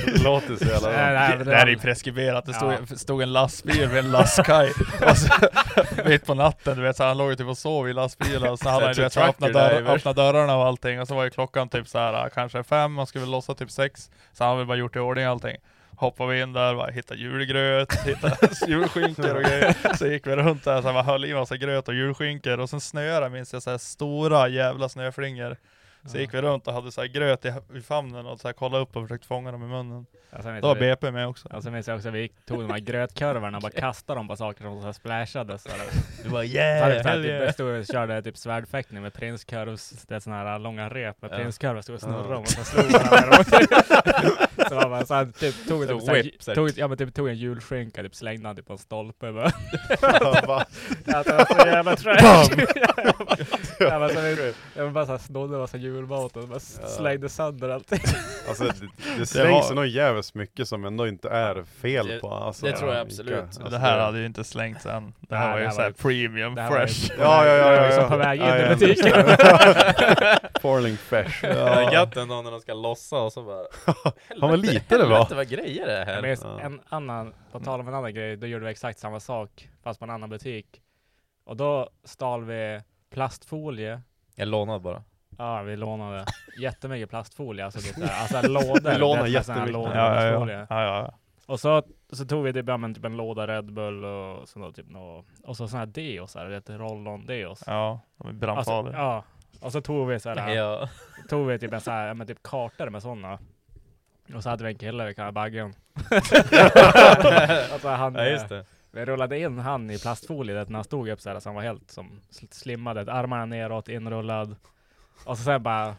Det 0.06 0.24
låter 0.24 0.56
så 0.56 0.66
jävla 0.66 0.90
Nej, 0.90 1.14
nej, 1.14 1.38
Det 1.38 1.44
det 1.44 1.52
där 1.52 1.66
är 1.66 1.68
ju 1.68 1.78
preskriberat, 1.78 2.46
det 2.46 2.54
stod, 2.54 2.74
Ja. 2.74 2.96
stod 2.98 3.22
en 3.22 3.34
lastbil 3.34 3.88
vid 3.90 3.98
en 3.98 4.12
lastkaj 4.12 4.72
mitt 6.06 6.26
på 6.26 6.34
natten, 6.34 6.78
du 6.78 6.84
vet 6.84 6.96
så 6.98 7.04
han 7.04 7.18
låg 7.18 7.30
ju 7.30 7.36
typ 7.36 7.48
och 7.48 7.58
sov 7.58 7.90
i 7.90 7.94
lastbilen. 7.94 8.50
Och 8.52 8.60
så 8.60 8.70
hade 8.70 8.86
han 8.86 8.96
du 8.96 9.02
vet, 9.02 9.14
så 9.14 9.22
öppnat, 9.22 9.54
dörr, 9.54 9.96
öppnat 9.96 10.16
dörrarna 10.16 10.58
och 10.58 10.66
allting. 10.66 11.02
Och 11.02 11.08
så 11.08 11.16
var 11.16 11.24
ju 11.24 11.30
klockan 11.30 11.70
typ 11.70 11.88
så 11.88 11.98
här 12.00 12.30
kanske 12.30 12.64
fem, 12.64 12.94
man 12.94 13.08
skulle 13.08 13.22
väl 13.22 13.32
lossa 13.32 13.54
typ 13.56 13.72
sex. 13.72 14.10
Så 14.34 14.44
han 14.44 14.50
hade 14.52 14.58
väl 14.58 14.68
bara 14.68 14.78
gjort 14.78 14.96
i 14.96 15.00
ordning 15.00 15.26
allting. 15.26 15.58
Hoppade 15.96 16.34
vi 16.34 16.42
in 16.42 16.54
där, 16.54 16.76
bara 16.76 16.92
hittade 16.92 17.20
julgröt, 17.20 17.94
hittade 18.06 18.36
julskinkor 18.68 19.36
och 19.36 19.44
grejer. 19.44 19.76
Så 19.98 20.08
gick 20.08 20.28
vi 20.28 20.36
runt 20.36 20.64
där, 20.64 20.82
så 20.82 20.94
bara 20.94 21.04
höll 21.04 21.26
i 21.26 21.34
massa 21.34 21.58
gröt 21.58 21.88
och 21.88 21.94
julskinkor 21.94 22.60
och 22.60 22.70
sen 22.70 22.82
snöade 22.82 23.30
minns 23.30 23.54
jag 23.54 23.64
så 23.64 23.70
här 23.72 23.78
stora 23.78 24.48
jävla 24.48 24.90
snöflingor 24.90 25.58
Så 26.06 26.18
gick 26.18 26.34
vi 26.34 26.42
runt 26.42 26.68
och 26.68 26.74
hade 26.74 26.92
så 26.92 27.02
här 27.02 27.08
gröt 27.08 27.46
i, 27.46 27.54
i 27.76 27.82
famnen 27.82 28.26
och 28.26 28.40
så 28.40 28.48
här 28.48 28.54
kollade 28.54 28.84
upp 28.84 28.96
och 28.96 29.04
försökte 29.04 29.28
fånga 29.28 29.52
dem 29.52 29.64
i 29.64 29.68
munnen 29.68 30.06
Ja, 30.32 30.38
Då 30.42 30.68
var 30.68 30.68
jag- 30.68 30.78
BP 30.78 31.12
med 31.12 31.28
också 31.28 31.48
Och 31.54 31.64
sen 31.64 31.74
minns 31.74 31.88
jag 31.88 31.98
också 31.98 32.10
vi 32.10 32.20
gick- 32.20 32.46
tog 32.46 32.62
de 32.62 32.70
här 32.72 32.80
grötkorvarna 32.80 33.58
och 33.58 33.62
bara 33.62 33.72
kastade 33.80 34.20
dem 34.20 34.28
på 34.28 34.36
saker 34.36 34.64
som 34.64 34.80
så 34.80 34.86
här 34.86 34.94
splashade. 34.94 35.58
Så 35.60 35.70
där. 35.70 35.78
Du 36.24 36.30
bara 36.30 36.42
vi 36.42 36.56
yeah, 36.56 37.02
så 37.04 37.08
här, 37.10 37.24
typ, 37.24 37.32
jag 37.42 37.54
stod 37.54 37.80
och 37.80 37.86
körde 37.86 38.22
typ 38.22 38.38
svärdfäktning 38.38 39.02
med 39.02 39.14
prinskorvs, 39.14 39.90
det 40.08 40.16
är 40.16 40.20
såna 40.20 40.36
här 40.36 40.60
långa 40.60 40.90
rep 40.90 41.22
med 41.22 41.32
Ja. 41.32 41.36
prinskorvar, 41.38 41.82
stod 41.82 41.96
och 41.96 42.02
snurrade 42.02 42.30
Ja. 42.30 42.36
om 42.36 42.42
och 42.42 42.48
så 42.48 42.64
slog 42.64 42.92
varandra. 42.92 43.44
så 44.70 44.90
man 44.90 45.06
så 45.08 45.14
han 45.14 45.32
typ 45.34 45.68
tog, 45.68 45.88
typ, 45.88 46.02
så 46.02 46.12
här, 46.12 46.32
här. 46.48 46.56
tog, 46.56 46.70
ja, 46.76 46.88
men 46.88 46.98
typ, 46.98 47.14
tog 47.16 47.28
en 47.30 47.36
julskinka, 47.36 48.02
typ 48.04 48.16
slängde 48.16 48.48
han 48.50 48.56
typ 48.56 48.68
på 48.68 48.74
en 48.74 48.80
stolpe 48.80 49.32
bara. 49.32 49.46
Alltså, 50.02 51.32
det 51.32 51.38
var 51.38 51.62
så 51.64 51.68
jävla 51.68 51.96
trash. 51.96 52.20
ja, 53.80 54.10
så 54.10 54.22
vi, 54.22 54.54
jag 54.76 54.92
bara 54.94 55.20
snodde 55.20 55.58
massa 55.58 55.78
julmat 55.94 56.38
och 56.38 56.48
bara 56.48 56.60
Ja. 56.82 56.88
slängde 56.88 57.30
sönder 57.30 57.70
allting. 57.70 58.00
Alltså 58.48 58.64
det, 58.64 58.74
det 59.18 59.26
slängs 59.26 59.70
var- 59.70 59.76
nog 59.76 59.86
jävligt 59.88 60.34
mycket 60.34 60.68
som 60.68 60.86
ändå 60.86 61.08
inte 61.08 61.30
är 61.30 61.64
fel 61.64 62.08
Det- 62.08 62.20
på. 62.20 62.30
Alltså, 62.34 62.66
det 62.66 62.72
tror 62.78 62.94
jag 62.94 63.02
absolut. 63.02 63.40
Alltså, 63.40 63.64
det 63.64 63.78
här 63.78 64.00
hade 64.00 64.20
ju 64.20 64.26
inte 64.26 64.44
slängts 64.44 64.86
än. 64.86 65.14
Det 65.20 65.36
här 65.36 65.44
Nej, 65.46 65.52
var 65.52 65.58
det 65.58 65.62
ju 65.64 65.68
här 65.68 65.76
såhär 65.76 65.92
premium, 65.92 66.56
Det 66.56 66.62
här 66.62 66.70
var 66.72 66.80
ju 66.82 66.88
fresh. 66.88 67.16
på 67.18 67.22
Ja, 67.24 67.46
ja, 67.46 67.54
ja, 67.56 67.70
det 67.70 67.76
ja, 67.76 67.86
liksom 67.86 68.04
ja. 68.04 68.10
på 68.10 68.18
väg 68.18 68.40
in 68.40 68.46
Ja, 68.46 68.58
i 68.58 68.62
ja. 68.62 68.70
butiken. 68.76 69.26
Falling 70.62 70.98
fresh. 71.10 71.42
Det 71.42 71.48
är 71.60 71.92
gött 71.94 72.18
ändå 72.18 72.42
när 72.42 72.52
de 72.52 72.60
ska 72.62 72.74
lossa 72.74 73.18
och 73.18 73.34
så 73.34 73.44
bara 73.44 73.64
Han 74.42 74.50
var 74.50 74.58
lite 74.58 74.98
det 74.98 75.06
var. 75.06 75.36
Vad 75.36 75.48
grejer 75.50 75.88
det 75.88 76.06
här. 76.06 76.22
minns 76.22 76.42
Ja. 76.44 76.60
en 76.60 76.80
annan, 76.90 77.34
på 77.52 77.60
tal 77.60 77.80
om 77.80 77.88
en 77.88 77.94
annan 77.94 78.14
grej, 78.14 78.38
då 78.38 78.48
gjorde 78.48 78.66
vi 78.66 78.72
exakt 78.72 79.00
samma 79.00 79.20
sak 79.20 79.70
fast 79.84 80.00
på 80.00 80.06
en 80.06 80.12
annan 80.12 80.30
butik. 80.30 80.82
Och 81.46 81.58
då 81.58 81.90
stal 82.04 82.44
vi 82.46 82.82
plastfolie. 83.14 84.02
Jag 84.36 84.48
lånade 84.48 84.80
bara. 84.80 85.04
Ja, 85.40 85.62
vi 85.62 85.76
lånade 85.76 86.26
jättemycket 86.62 87.10
plastfolie, 87.10 87.66
alltså, 87.66 87.80
typ, 87.80 87.96
där, 87.96 88.12
alltså 88.22 88.42
lådor. 88.48 88.82
Vi 88.82 88.90
här 89.18 89.28
jättemycket. 89.28 89.74
lådor 89.74 89.96
Ja, 89.96 90.24
ja, 90.26 90.50
ja. 90.52 90.66
ja, 90.70 90.84
ja. 90.84 91.14
Och 91.46 91.60
så, 91.60 91.84
så 92.12 92.26
tog 92.26 92.44
vi 92.44 92.54
typ, 92.54 92.68
ja, 92.68 92.78
men, 92.78 92.94
typ 92.94 93.06
en 93.06 93.18
låda 93.18 93.48
Red 93.48 93.74
Bull 93.74 94.06
och 94.06 94.50
så, 94.50 94.72
typ, 94.72 94.86
nå, 94.90 95.24
och 95.44 95.58
så 95.58 95.68
såna 95.68 95.80
här 95.80 95.86
deos, 95.86 96.36
roll-on 96.78 97.26
deos. 97.26 97.64
ja 97.68 98.00
de 98.18 98.24
är 98.28 98.30
Alltså, 98.30 98.40
brandfarliga. 98.40 98.98
ja. 98.98 99.24
Och 99.62 99.72
så 99.72 99.82
tog 99.82 100.08
vi 100.08 100.20
så 100.20 100.30
här, 100.30 100.56
Ja. 100.56 100.90
tog 101.30 101.48
vi 101.48 101.60
typ 101.60 101.74
en 101.74 101.82
så 101.82 101.92
här, 101.92 102.14
men 102.14 102.28
typ 102.28 102.44
kartor 102.44 102.90
med 102.90 103.02
sådana. 103.02 103.40
Och 104.36 104.44
så 104.44 104.50
hade 104.50 104.64
vi 104.64 104.70
en 104.72 104.78
kille 104.78 105.06
vi 105.06 105.14
kallade 105.14 105.32
Baggen. 105.32 105.74
alltså 107.74 107.88
han, 107.88 108.16
ja, 108.16 108.26
just 108.26 108.50
det. 108.50 108.66
vi 108.92 109.06
rullade 109.06 109.40
in 109.40 109.60
han 109.60 109.90
i 109.90 110.00
plastfolie 110.00 110.66
när 110.68 110.76
han 110.76 110.84
stod 110.84 111.10
upp 111.10 111.22
så 111.22 111.30
här 111.30 111.40
så 111.40 111.50
han 111.50 111.56
var 111.56 111.62
helt 111.62 111.92
som 111.92 112.20
sl- 112.32 112.54
slimmad, 112.54 113.10
armarna 113.10 113.46
neråt, 113.46 113.88
inrullad. 113.90 114.56
Och 115.26 115.38
så 115.38 115.44
sen 115.44 115.64
bara, 115.64 115.96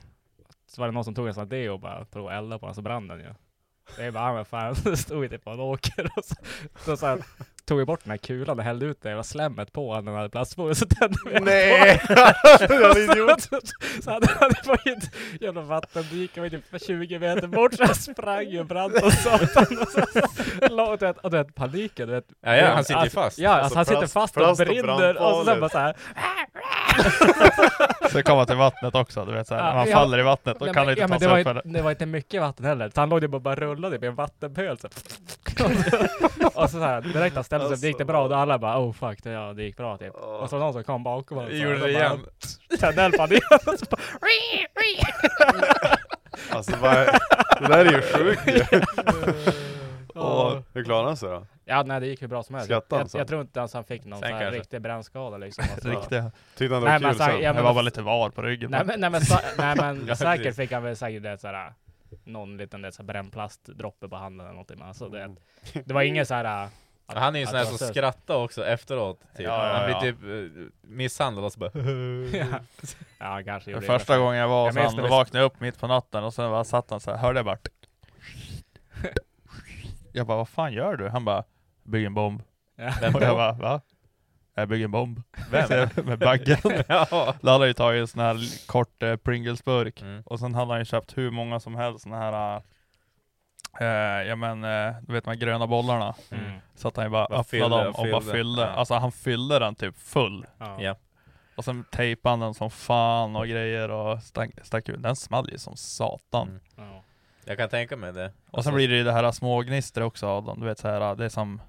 så 0.67 0.81
var 0.81 0.89
det 0.89 0.93
någon 0.93 1.05
som 1.05 1.15
tog 1.15 1.27
en 1.27 1.35
sån 1.35 1.41
här 1.41 1.49
deo 1.51 1.73
och 1.73 1.81
bara 1.81 2.05
provade 2.05 2.37
att 2.37 2.43
elda 2.43 2.59
på 2.59 2.67
den 2.67 2.75
så 2.75 2.83
brann 2.83 3.09
den 3.09 3.19
ju. 3.21 3.35
Det 3.97 4.05
är 4.05 4.11
bara, 4.11 4.25
ah, 4.25 4.35
men 4.35 4.45
fan, 4.45 4.75
det 4.85 4.97
stod 4.97 5.23
ju 5.23 5.29
typ 5.29 5.45
på 5.45 5.51
en 5.51 5.61
åker 5.61 6.11
och 6.17 6.25
så, 6.25 6.35
så, 6.85 6.97
så 6.97 7.07
här, 7.07 7.19
tog 7.67 7.79
vi 7.79 7.85
bort 7.85 8.01
den 8.05 8.11
här 8.11 8.19
kulan 8.19 8.59
och 8.59 8.65
hällde 8.65 8.87
ut 8.87 9.03
det 9.03 9.09
jävla 9.09 9.23
slemmet 9.23 9.73
på 9.73 9.95
han 9.95 10.05
den 10.05 10.15
hade 10.15 10.29
plastfolie 10.29 10.75
så 10.75 10.87
tände 10.87 11.17
vi 11.27 11.41
Nej! 11.41 12.01
Jävla 12.61 12.99
idiot! 12.99 13.41
så, 13.43 13.61
så 14.03 14.11
hade 14.11 14.27
han 14.41 14.51
det 14.51 14.67
var 14.69 14.79
ju 14.85 14.93
ett 14.93 15.11
jävla 15.41 15.61
vattendike, 15.61 16.41
var 16.41 16.49
typ 16.49 16.65
20 16.87 17.19
meter 17.19 17.47
bort, 17.47 17.75
så 17.75 17.85
han 17.85 17.95
sprang 17.95 18.45
ju 18.49 18.61
och 18.61 18.67
brann 18.67 18.93
och 19.05 19.13
satan. 19.13 19.67
Och 19.81 19.89
så, 19.89 20.01
låg, 20.71 20.99
du 20.99 21.07
vet, 21.07 21.19
och 21.19 21.31
du 21.31 21.37
vet 21.37 21.55
paniken, 21.55 22.09
du 22.09 22.15
vet. 22.15 22.25
Ja, 22.41 22.57
ja, 22.57 22.67
han 22.75 22.85
sitter 22.85 23.01
ju 23.01 23.03
Alltså, 23.03 23.21
fast. 23.21 23.39
Ja, 23.39 23.51
alltså, 23.51 23.79
han 23.79 23.85
sitter 23.85 24.01
plast- 24.01 24.13
fast 24.13 24.37
och 24.37 24.43
plast 24.43 24.61
och 24.61 24.67
brinner 24.67 25.17
och 25.17 25.45
så 25.47 25.57
bara 25.61 25.69
så 25.69 25.79
här. 25.79 25.97
Så 28.13 28.23
kom 28.23 28.37
han 28.39 28.47
till 28.47 28.57
vattnet 28.57 28.95
också, 28.95 29.25
du 29.25 29.33
vet 29.33 29.47
såhär, 29.47 29.61
Ja, 29.63 29.69
när 29.69 29.75
man 29.77 29.89
ja. 29.89 29.97
faller 29.97 30.19
i 30.19 30.23
vattnet, 30.23 30.57
då 30.59 30.65
Nej, 30.65 30.75
kan 30.75 30.87
men- 30.87 30.89
han 30.89 30.93
inte 30.93 31.01
ja, 31.01 31.09
ta 31.09 31.19
sig 31.19 31.29
var 31.29 31.39
upp 31.41 31.47
ju, 31.47 31.51
eller? 31.51 31.63
det 31.65 31.83
var 31.83 31.91
inte 31.91 32.07
mycket 32.07 32.41
vatten 32.41 32.67
heller, 32.67 32.91
så 32.95 33.01
han 33.01 33.09
låg 33.09 33.23
ju 33.23 33.29
bara 33.29 33.37
och 33.37 33.43
bara 33.43 33.55
rullade 33.55 33.97
i 33.97 34.07
en 34.09 34.15
vattenpöl 34.15 34.79
så. 34.79 34.89
och 36.55 36.71
så, 36.71 36.79
så 36.79 36.85
här, 36.85 37.01
direkt 37.01 37.35
han 37.35 37.45
ställde 37.51 37.67
sig 37.67 37.75
upp, 37.75 37.81
det 37.81 37.87
gick 37.87 37.99
det 37.99 38.05
bra 38.05 38.23
och 38.23 38.29
då 38.29 38.35
alla 38.35 38.59
bara 38.59 38.79
oh 38.81 38.93
fuck, 38.93 39.23
det, 39.23 39.31
ja, 39.31 39.53
det 39.53 39.63
gick 39.63 39.77
bra 39.77 39.99
typ. 39.99 40.15
Och 40.15 40.51
så 40.51 40.59
någon 40.59 40.73
som 40.73 40.85
kom 40.85 41.03
bakom 41.03 41.37
honom. 41.39 41.57
Gjorde 41.57 41.75
det 41.75 41.81
bara- 41.81 41.89
igen. 41.91 42.27
Tände 42.81 43.03
eld 43.03 43.15
på 43.17 43.27
igen. 43.27 43.41
och 43.67 43.79
så 43.79 43.87
bara, 43.91 44.01
Alltså 46.57 46.77
vad, 46.77 46.93
det 47.61 47.69
där 47.69 47.85
är 47.87 47.93
ju 47.93 48.03
sjukt 48.03 48.49
ju. 48.49 48.81
Åh. 50.15 50.59
Hur 50.73 50.85
klarade 50.85 51.07
han 51.09 51.17
sig 51.17 51.31
då? 51.31 51.47
Ja 51.65 51.83
nej 51.83 52.01
det 52.01 52.07
gick 52.07 52.23
hur 52.23 52.29
bra 52.29 52.43
som 52.43 52.55
helst. 52.55 52.67
Skrattade 52.67 52.97
han 52.97 53.01
Jag, 53.05 53.11
så? 53.11 53.19
jag 53.19 53.29
tror 53.29 53.41
inte 53.41 53.59
ens 53.59 53.75
han 53.75 53.85
fick 53.85 54.05
någon 54.05 54.19
Sen 54.21 54.29
sån 54.29 54.39
här 54.39 54.51
riktig 54.51 54.81
brännskada 54.83 55.37
liksom. 55.37 55.65
Alltså. 55.73 55.89
Riktiga. 55.89 56.31
Tyckte 56.57 56.75
han 56.75 56.83
det 56.85 56.89
Nej, 56.91 56.99
var 56.99 57.09
men 57.09 57.15
kul 57.15 57.19
sen? 57.27 57.41
ja, 57.43 57.49
Det 57.49 57.55
men 57.55 57.65
var 57.65 57.75
bara 57.75 57.83
lite 57.83 58.03
var 58.03 58.31
på 58.31 58.43
ryggen. 58.43 58.71
Nej 58.71 58.85
men, 58.85 59.01
nej, 59.01 59.11
men, 59.11 59.21
sa, 59.21 59.41
nej, 59.59 59.77
men 59.77 60.17
säkert 60.17 60.57
fick 60.57 60.73
han 60.73 60.83
väl 60.83 60.97
säkert 60.97 61.23
det 61.23 61.39
såhär 61.39 61.73
någon 62.25 62.57
liten 62.57 62.83
det, 62.83 63.03
brännplastdroppe 63.03 64.09
på 64.09 64.17
handen 64.17 64.47
eller 64.47 64.55
någonting. 64.55 64.79
Men 64.79 64.89
alltså, 64.89 65.09
det, 65.09 65.23
Mm. 65.23 65.37
det 65.85 65.95
var 65.95 66.03
ingen 66.03 66.27
så 66.27 66.35
här. 66.35 66.69
Han 67.17 67.35
är 67.35 67.39
ju 67.39 67.43
en 67.43 67.47
sån 67.49 67.57
här 67.57 67.65
det 67.65 67.69
som 67.71 67.79
så- 67.79 67.87
skrattar 67.87 68.35
också 68.35 68.67
efteråt. 68.67 69.21
Typ. 69.21 69.47
Ja, 69.47 69.69
ja, 69.69 69.75
Han 69.77 69.85
blir 69.85 69.95
ja. 69.95 70.01
typ 70.01 70.23
eh, 70.23 70.63
misshandlad 70.83 71.45
och 71.45 71.53
så 71.53 71.59
bara 71.61 71.71
ja. 72.39 72.47
ja, 73.19 73.43
kanske 73.45 73.71
gjorde 73.71 73.87
första 73.87 74.13
det. 74.13 74.19
gången 74.19 74.37
jag 74.39 74.49
var 74.49 74.67
hos 74.67 74.77
han, 74.77 74.97
då 74.97 75.03
vi- 75.03 75.09
vaknade 75.09 75.39
jag 75.39 75.47
upp 75.47 75.61
mitt 75.61 75.79
på 75.81 75.87
natten 75.87 76.25
och 76.25 76.35
sen 76.35 76.51
bara 76.51 76.65
satt 76.65 76.91
han 76.91 77.01
så 77.01 77.11
här, 77.11 77.19
hörde 77.19 77.39
jag 77.39 77.47
bara 77.47 77.59
Jag 80.13 80.27
bara, 80.27 80.37
vad 80.37 80.49
fan 80.49 80.73
gör 80.73 80.97
du? 80.97 81.09
Han 81.09 81.25
bara, 81.25 81.45
bygg 81.83 82.05
en 82.05 82.15
bomb. 82.15 82.43
Ja. 82.77 82.93
Vem 83.01 83.15
Och 83.15 83.23
jag 83.23 83.37
bara, 83.37 83.53
va? 83.53 83.81
Jag 84.55 84.69
bygger 84.69 84.85
en 84.85 84.91
bomb. 84.91 85.23
Vem? 85.51 85.89
Med 86.07 86.19
baggen. 86.19 86.59
ja. 86.89 87.35
Då 87.41 87.51
hade 87.51 87.63
han 87.63 87.67
ju 87.69 87.73
tagit 87.75 88.01
en 88.01 88.09
sån 88.09 88.21
här 88.21 88.67
kort 88.67 89.03
eh, 89.03 89.17
Pringles-burk. 89.17 90.03
Mm. 90.03 90.23
Och 90.27 90.39
sen 90.41 90.55
hade 90.55 90.71
han 90.71 90.79
ju 90.79 90.85
köpt 90.85 91.19
hur 91.19 91.31
många 91.31 91.61
som 91.61 91.75
helst 91.75 92.03
såna 92.03 92.19
här, 92.19 92.63
eh, 93.81 93.87
ja 94.29 94.37
men, 94.37 94.65
eh, 94.65 94.95
du 95.03 95.13
vet 95.13 95.25
de 95.25 95.31
här 95.31 95.37
gröna 95.37 95.67
bollarna. 95.67 96.15
Mm. 96.31 96.53
Så 96.75 96.89
att 96.89 96.97
han 96.97 97.11
bara 97.11 97.29
Bara 97.29 97.41
öppnade 97.41 97.45
fyllde 97.45 97.85
dem 97.85 97.95
och 97.95 97.99
och 98.01 98.07
bara 98.11 98.21
fyllde. 98.21 98.33
fyllde. 98.33 98.63
Ja. 98.63 98.69
Alltså 98.69 98.95
han 98.95 99.13
fyllde 99.13 99.59
den 99.59 99.75
typ 99.75 99.99
full. 99.99 100.47
Ja. 100.59 100.77
Ja. 100.83 100.97
Och 101.57 101.65
sen 101.65 101.85
tejpade 101.91 102.33
han 102.33 102.41
den 102.41 102.55
som 102.55 102.71
fan 102.71 103.37
och 103.37 103.47
grejer 103.47 103.91
och 103.91 104.23
stack, 104.23 104.51
stack 104.63 104.89
ut. 104.89 105.03
Den 105.03 105.17
small 105.17 105.51
ju 105.53 105.59
som 105.59 105.77
satan. 105.77 106.49
Mm. 106.49 106.61
Ja. 106.77 107.03
Jag 107.45 107.59
kan 107.59 107.69
tänka 107.69 107.97
mig 107.97 108.13
det. 108.13 108.33
Och 108.51 108.65
sen 108.65 108.75
blir 108.75 108.89
det 108.89 108.97
ju 108.97 109.05
det 109.05 109.13
här 109.13 109.33
smågnistret 109.33 110.05
också 110.07 110.27
av 110.27 110.45
dem. 110.45 110.61
Du 110.61 110.67
vet 110.67 110.79
så 110.79 110.89
här, 110.89 111.15
det 111.15 111.25
är 111.25 111.29
som, 111.29 111.61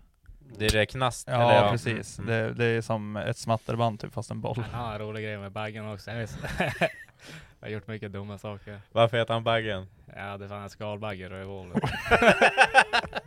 Det 0.57 0.65
är 0.65 0.69
det 0.69 0.85
knast, 0.85 1.27
ja, 1.27 1.51
eller 1.51 1.69
precis. 1.69 2.19
Mm. 2.19 2.29
Det, 2.31 2.53
det 2.53 2.65
är 2.65 2.81
som 2.81 3.17
ett 3.17 3.37
smatterband 3.37 3.99
typ 3.99 4.13
fast 4.13 4.31
en 4.31 4.41
boll. 4.41 4.63
En 4.73 4.99
rolig 4.99 5.23
grej 5.23 5.37
med 5.37 5.51
baggen 5.51 5.93
också. 5.93 6.11
Jag 7.60 7.67
har 7.67 7.73
gjort 7.73 7.88
mycket 7.88 8.12
dumma 8.12 8.38
saker. 8.38 8.79
Varför 8.91 9.17
heter 9.17 9.34
han 9.34 9.43
Baggen? 9.43 9.88
Ja, 10.15 10.38
det 10.38 10.47
fanns 10.47 10.63
en 10.63 10.69
skalbagge 10.69 11.25
i 11.25 11.29
revolver. 11.29 11.81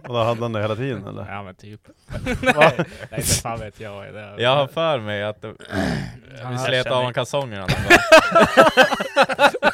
Och 0.02 0.14
då 0.14 0.24
hade 0.24 0.40
han 0.40 0.52
det 0.52 0.62
hela 0.62 0.76
tiden 0.76 1.07
eller? 1.07 1.26
Ja 1.33 1.42
men 1.42 1.54
typ. 1.54 1.80
nej, 2.42 2.72
nej, 2.76 2.87
inte 3.11 3.22
fan 3.42 3.59
vet 3.59 3.80
jag. 3.80 4.12
Det, 4.14 4.35
Jag 4.38 4.57
har 4.57 4.66
för 4.66 4.98
mig 4.98 5.22
att 5.24 5.44
Han 6.42 6.59
slet 6.59 6.87
av 6.87 6.96
honom 6.96 7.12
kalsongerna 7.12 7.61
någon 7.61 7.68
gång. 7.88 9.70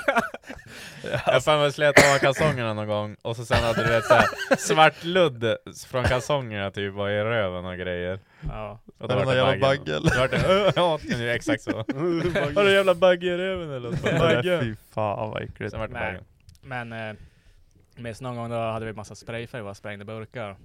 Jag 1.27 1.45
för 1.45 1.59
mig 1.59 1.73
slet 1.73 1.99
av 2.15 2.19
kalsongerna 2.19 2.75
någon 2.75 2.87
gång, 2.87 3.17
och 3.23 3.37
så 3.37 3.45
sen 3.45 3.65
hade 3.65 3.85
du 3.85 3.91
vet 3.91 4.05
såhär 4.05 4.57
svart 4.59 5.05
ludd 5.05 5.57
från 5.87 6.05
kalsongerna 6.05 6.71
typ 6.71 6.95
var 6.95 7.09
i 7.11 7.25
röven 7.25 7.65
och 7.65 7.77
grejer. 7.77 8.19
Ja. 8.49 8.79
Och 8.99 9.09
Det 9.09 9.15
var 9.15 9.25
vart 9.25 9.27
någon 9.27 9.37
jävla 9.37 9.67
Baggen. 9.67 9.85
bagge, 9.85 9.97
eller? 9.97 10.11
Då 10.11 10.19
vart 10.21 10.31
det, 10.31 10.73
ja, 10.77 10.99
det 11.19 11.31
är 11.31 11.35
exakt 11.35 11.63
så. 11.63 11.77
Har 12.57 12.65
du 12.65 12.73
jävla 12.73 12.95
bagge 12.95 13.27
i 13.27 13.37
röven 13.37 13.71
eller? 13.71 14.19
Bagge. 14.19 14.61
Fy 14.63 14.75
fan 14.95 15.31
vad 15.31 15.43
äckligt. 15.43 15.71
Sen 15.71 15.81
vart 15.81 15.91
det 15.91 15.99
Nej. 15.99 16.07
Baggen. 16.13 16.25
Men 16.63 17.09
eh, 17.11 17.17
minns 17.97 18.21
någon 18.21 18.37
gång 18.37 18.51
då 18.51 18.57
hade 18.57 18.87
vi 18.87 18.93
massa 18.93 19.15
sprayfärg 19.15 19.63
och 19.63 19.77
sprängde 19.77 20.05
burkar. 20.05 20.57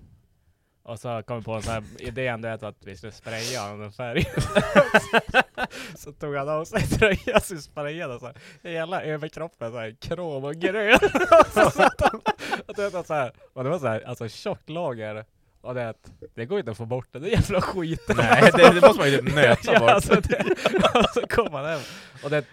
Och 0.85 0.99
så 0.99 1.23
kom 1.23 1.37
vi 1.37 1.43
på 1.43 1.53
en 1.53 1.61
sån 1.61 1.73
här 1.73 1.83
idé 1.99 2.35
du 2.35 2.41
vet, 2.41 2.63
att 2.63 2.85
vi 2.85 2.95
skulle 2.95 3.11
spraya 3.11 3.63
en 3.63 3.91
färg. 3.91 4.25
så 5.95 6.11
tog 6.11 6.35
han 6.35 6.49
av 6.49 6.65
sig 6.65 6.81
tröjan 6.81 7.41
så 7.41 7.57
sprayade 7.57 8.19
så 8.19 8.25
här, 8.25 8.35
hela 8.63 9.01
överkroppen 9.03 9.71
så 9.71 9.77
här 9.77 9.95
krom 10.01 10.43
och 10.43 10.55
grön. 10.55 10.99
så 11.53 11.69
satt 11.71 12.01
han, 12.01 12.21
och 12.67 12.73
det 12.75 12.89
var 12.89 13.03
så 13.03 13.13
här, 13.13 13.31
och 13.53 13.63
det 13.63 13.69
var 13.69 13.79
så 13.79 13.87
här, 13.87 14.01
alltså 14.01 14.27
tjockt 14.27 14.69
lager. 14.69 15.25
Och 15.65 15.73
det, 15.75 15.89
att 15.89 16.11
det 16.35 16.45
går 16.45 16.59
inte 16.59 16.71
att 16.71 16.77
få 16.77 16.85
bort 16.85 17.07
det, 17.11 17.19
det 17.19 17.27
är 17.27 17.31
jävla 17.31 17.61
skit. 17.61 18.01
Nej, 18.17 18.51
det, 18.53 18.73
det 18.73 18.81
måste 18.87 18.99
man 18.99 19.11
ju 19.11 19.17
typ 19.17 19.35
nöta 19.35 19.73
ja, 19.73 19.79
bort. 19.79 19.89
alltså 19.89 20.21
det, 20.21 20.43
och 20.99 21.05
så 21.13 21.21
kom 21.27 21.53
han 21.53 21.65
hem. 21.65 21.79
Och 22.23 22.29
det, 22.29 22.45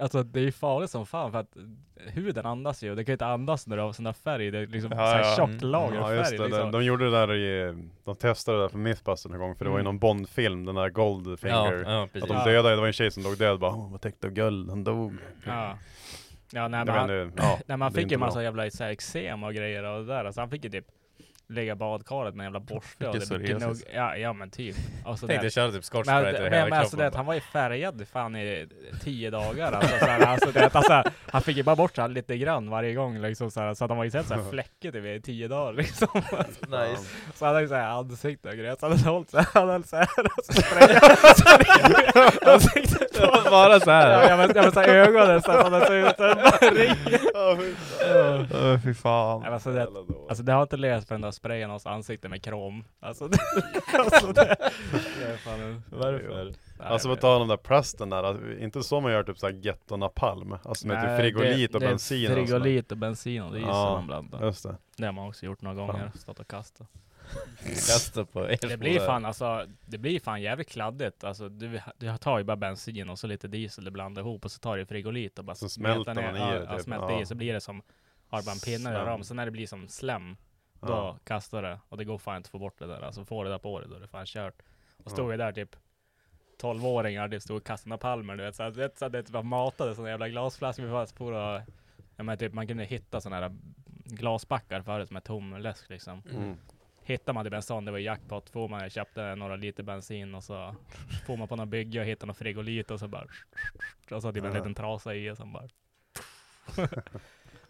alltså 0.00 0.22
det 0.22 0.40
är 0.40 0.44
ju 0.44 0.52
farligt 0.52 0.90
som 0.90 1.06
fan 1.06 1.32
för 1.32 1.38
att 1.38 1.56
huden 1.96 2.46
andas 2.46 2.82
ju. 2.82 2.94
Det 2.94 3.04
kan 3.04 3.12
ju 3.12 3.14
inte 3.14 3.26
andas 3.26 3.66
när 3.66 3.76
du 3.76 3.82
har 3.82 3.92
sån 3.92 4.04
där 4.04 4.12
färg. 4.12 4.50
Det 4.50 4.58
är 4.58 4.66
liksom 4.66 4.90
Ja, 4.92 4.96
så 4.96 5.02
här 5.02 5.18
ja. 5.24 5.36
tjockt 5.36 5.62
lager 5.62 5.96
Ja 5.96 6.06
färg. 6.06 6.16
just 6.18 6.30
det, 6.30 6.38
liksom. 6.38 6.70
de, 6.70 6.70
de 6.72 6.84
gjorde 6.84 7.04
det 7.04 7.10
där 7.10 7.34
i, 7.34 7.74
de 8.04 8.16
testade 8.16 8.58
det 8.58 8.64
där 8.64 8.68
på 8.68 8.78
Mythbusters 8.78 9.32
en 9.32 9.38
gång 9.38 9.54
för 9.56 9.64
det 9.64 9.70
var 9.70 9.78
ju 9.78 9.80
Mm. 9.80 9.94
någon 9.94 9.98
Bond-film, 9.98 10.64
den 10.64 10.74
där 10.74 10.88
Goldfinger. 10.90 11.84
Ja, 11.86 11.92
ja, 11.92 12.02
att 12.04 12.12
de 12.28 12.36
Ja. 12.36 12.44
dödade, 12.44 12.74
det 12.74 12.80
var 12.80 12.86
en 12.86 12.92
tjej 12.92 13.10
som 13.10 13.22
låg 13.22 13.38
död 13.38 13.58
bara 13.60 13.72
vad 13.90 14.00
täckt 14.00 14.24
av 14.24 14.30
guld, 14.30 14.70
han 14.70 14.84
dog. 14.84 15.16
Ja. 15.46 15.78
Ja, 16.54 16.68
nej, 16.68 16.80
Det 16.80 16.84
men 16.84 16.94
var 16.94 17.00
han, 17.00 17.10
ändå- 17.10 17.34
ja, 17.36 17.58
nej, 17.66 17.76
man 17.76 17.92
är 17.92 17.96
fick 17.96 18.10
ju 18.10 18.16
bra. 18.16 18.26
massa 18.26 18.42
jävla 18.42 18.70
så 18.70 18.84
här, 18.84 18.90
eksem 18.90 19.44
och 19.44 19.54
grejer 19.54 19.84
och 19.84 20.00
det 20.00 20.06
där. 20.14 20.24
Alltså 20.24 20.40
han 20.40 20.50
fick 20.50 20.64
ju 20.64 20.70
typ 20.70 20.84
lägga 21.52 21.76
badkaret 21.76 22.34
med 22.34 22.46
en 22.46 22.52
jävla 22.52 22.60
borste 22.74 23.08
och 23.08 23.14
det 23.18 23.38
gnugg. 23.38 23.76
Ja, 23.94 24.16
ja 24.16 24.32
men 24.32 24.50
typ. 24.50 24.76
Alltså, 25.04 25.26
Tänkte 25.26 25.46
det- 25.46 25.50
köra 25.50 25.70
typ 25.72 25.84
scotch 25.84 26.06
men, 26.06 26.20
i 26.20 26.32
men, 26.32 26.52
hela 26.52 26.66
men 26.66 26.72
alltså 26.78 26.96
det, 26.96 27.14
han 27.16 27.26
var 27.26 27.34
ju 27.34 27.40
färgad 27.40 28.06
fan 28.12 28.36
i 28.36 28.68
tio 29.04 29.30
dagar 29.30 29.72
alltså, 29.72 29.98
så 29.98 30.04
här, 30.04 30.20
alltså, 30.26 30.50
det, 30.52 30.74
alltså, 30.74 31.02
Han 31.32 31.42
fick 31.42 31.56
ju 31.56 31.62
bara 31.62 31.76
bort 31.76 31.94
så 31.96 32.02
här 32.02 32.08
lite 32.08 32.36
grann 32.38 32.70
varje 32.70 32.94
gång 32.94 33.18
liksom, 33.20 33.50
så, 33.50 33.60
här, 33.60 33.74
så 33.74 33.84
att 33.84 33.90
han 33.90 33.98
var 33.98 34.04
ju 34.04 34.10
sett 34.10 34.26
så 34.26 34.34
här 34.34 34.42
fläckig 34.50 34.92
typ, 34.92 35.04
i 35.04 35.20
tio 35.24 35.48
dagar 35.48 35.72
liksom. 35.72 36.08
Nice. 36.60 37.08
Så 37.34 37.44
han 37.44 37.54
hade 37.54 37.60
ju 37.60 37.68
såhär 37.68 37.88
ansikte 37.90 38.48
och 38.48 38.54
grejer, 38.54 38.76
så 38.80 38.86
han 38.86 38.98
hade 38.98 39.10
hållit 39.10 39.30
såhär, 39.30 39.46
han 39.54 39.68
höll 39.68 39.84
såhär 39.84 40.08
och 40.38 40.44
så 40.44 40.52
så 40.52 41.60
i 41.60 42.50
ansiktet 42.50 43.20
på. 43.20 43.50
Bara 43.50 43.80
så 43.80 43.90
här. 43.90 44.10
Ja, 44.10 44.28
jag 44.28 44.38
men, 44.38 44.50
jag 44.54 44.62
men 44.64 44.72
såhär 44.72 44.88
ögonen 44.88 45.42
så 45.42 45.50
att 45.50 45.62
han 45.72 45.74
ut 45.82 45.86
som 46.16 46.26
en 46.26 46.34
bara 46.36 46.70
ring. 46.70 46.96
Öh, 48.52 48.78
fy 48.84 48.94
fan. 48.94 49.42
Ja, 49.44 49.50
Alltså 49.50 49.72
det, 49.72 49.86
alltså 50.28 50.44
det 50.44 50.52
har 50.52 50.62
inte 50.62 50.76
läst 50.76 51.08
för 51.08 51.14
den 51.14 51.22
där 51.22 51.30
sprayen 51.42 51.70
hans 51.70 51.86
ansikte 51.86 52.28
med 52.28 52.42
krom. 52.42 52.84
Alltså 53.00 53.28
det, 53.28 53.38
alltså 53.98 54.26
det, 54.32 54.56
det 55.18 55.24
är 55.24 55.36
fan 55.36 55.60
en... 55.60 55.82
Varför? 55.90 56.44
Nej, 56.44 56.54
Alltså 56.88 57.08
på 57.08 57.16
tal 57.16 57.34
om 57.42 57.48
den 57.48 57.56
där 57.56 57.62
plasten 57.64 58.10
där, 58.10 58.22
att, 58.22 58.58
inte 58.60 58.82
så 58.82 59.00
man 59.00 59.12
gör 59.12 59.22
typ 59.22 59.38
såhär 59.38 59.54
getto 59.54 59.96
napalm, 59.96 60.56
alltså 60.64 60.86
med 60.86 61.02
typ 61.02 61.16
frigolit 61.20 61.72
det- 61.72 61.76
och 61.76 61.80
det 61.80 61.86
är 61.86 61.90
bensin 61.90 62.26
och 62.26 62.32
sådär. 62.36 62.46
Frigolit 62.46 62.92
och 62.92 62.98
bensin 62.98 63.42
och 63.42 63.52
diesel 63.52 63.68
Ja. 63.68 63.90
man 63.94 64.06
blandar. 64.06 64.44
Just 64.44 64.62
det. 64.62 64.76
Det 64.96 65.04
har 65.06 65.12
man 65.12 65.28
också 65.28 65.46
gjort 65.46 65.62
några 65.62 65.76
gånger, 65.76 66.10
stått 66.14 66.40
och 66.40 66.48
kastat. 66.48 66.88
Kasta 67.64 68.24
på 68.24 68.50
er 68.50 68.58
Det 68.68 68.76
blir 68.76 68.98
fan 69.00 69.24
alltså, 69.24 69.66
det 69.86 69.98
blir 69.98 70.20
fan 70.20 70.42
jävligt 70.42 70.68
kladdigt. 70.68 71.24
Alltså 71.24 71.48
du, 71.48 71.80
du 71.96 72.16
tar 72.18 72.38
ju 72.38 72.44
bara 72.44 72.56
bensin 72.56 73.08
och 73.10 73.18
så 73.18 73.26
lite 73.26 73.48
diesel, 73.48 73.84
du 73.84 73.90
blandar 73.90 74.22
ihop 74.22 74.44
och 74.44 74.52
så 74.52 74.58
tar 74.58 74.76
du 74.76 74.86
frigolit 74.86 75.38
och 75.38 75.44
bara 75.44 75.54
Så 75.56 75.68
smälter 75.68 76.14
man 76.14 76.36
i 76.36 76.38
ja, 76.38 76.46
det 76.46 76.64
Ja, 76.68 76.72
typ. 76.76 76.84
smälter 76.84 77.10
Ja. 77.10 77.20
i 77.20 77.26
så 77.26 77.34
blir 77.34 77.52
det 77.52 77.60
som, 77.60 77.82
har 78.28 78.42
bara 78.42 78.52
en 78.52 78.58
pinne 78.58 78.78
Slem. 78.78 78.92
där 78.94 79.06
om. 79.08 79.24
Så 79.24 79.34
när 79.34 79.44
det 79.44 79.50
blir 79.52 79.66
som 79.66 79.88
slem, 79.88 80.36
då 80.82 80.92
Ja. 80.92 81.18
kastar 81.24 81.62
det. 81.62 81.78
Och 81.88 81.96
det 81.96 82.04
går 82.04 82.18
fan 82.18 82.36
inte 82.36 82.46
att 82.46 82.50
få 82.50 82.58
bort 82.58 82.78
det 82.78 82.86
där. 82.86 83.00
Alltså 83.00 83.24
får 83.24 83.44
det 83.44 83.50
där 83.50 83.58
på 83.58 83.80
det, 83.80 83.86
då 83.88 83.94
är 83.94 84.00
det 84.00 84.08
fan 84.08 84.26
kört. 84.26 84.62
Och 85.04 85.10
stod 85.10 85.24
Ja. 85.24 85.28
vi 85.28 85.36
där 85.36 85.52
typ 85.52 85.76
12-åringar, 86.60 87.28
det 87.28 87.40
stod 87.40 87.56
och 87.56 87.64
kastade 87.66 87.98
palmer 87.98 88.36
du 88.36 88.42
vet. 88.44 88.54
Så 88.56 88.62
att, 88.62 88.74
det, 88.74 88.98
så 88.98 89.04
att 89.04 89.12
det 89.12 89.30
bara 89.30 89.42
matade 89.42 89.94
sådana 89.94 90.10
jävla 90.10 90.28
glasflaskor. 90.28 90.82
Vi 90.82 90.88
var 90.90 91.06
for 91.06 91.32
och, 91.32 91.60
ja 92.16 92.22
men 92.24 92.38
typ 92.38 92.52
man 92.52 92.66
kunde 92.66 92.84
hitta 92.84 93.20
sådana 93.20 93.42
här 93.42 93.56
glasbackar 94.04 94.82
förut 94.82 95.10
med 95.10 95.24
tom 95.24 95.56
läsk 95.58 95.90
liksom. 95.90 96.22
Mm. 96.34 96.56
Hittar 97.04 97.32
man 97.32 97.44
typ 97.44 97.54
en 97.54 97.62
sån, 97.62 97.84
det 97.84 97.90
var 97.92 97.98
jackpot. 97.98 98.50
Får 98.50 98.68
man, 98.68 98.80
jag 98.80 98.92
köpte 98.92 99.34
några 99.34 99.56
liter 99.56 99.82
bensin 99.82 100.34
och 100.34 100.44
så 100.44 100.74
får 101.26 101.36
man 101.36 101.48
på 101.48 101.56
någon 101.56 101.70
bygge 101.70 102.00
och 102.00 102.06
hittar 102.06 102.26
någon 102.26 102.34
frigolit 102.34 102.90
och 102.90 103.00
så 103.00 103.08
bara 103.08 103.26
och 104.10 104.22
så 104.22 104.32
typ 104.32 104.44
en 104.44 104.50
Ja. 104.52 104.56
liten 104.58 104.74
trasa 104.74 105.14
i 105.14 105.30
och 105.30 105.36
så 105.36 105.46
bara 105.46 105.68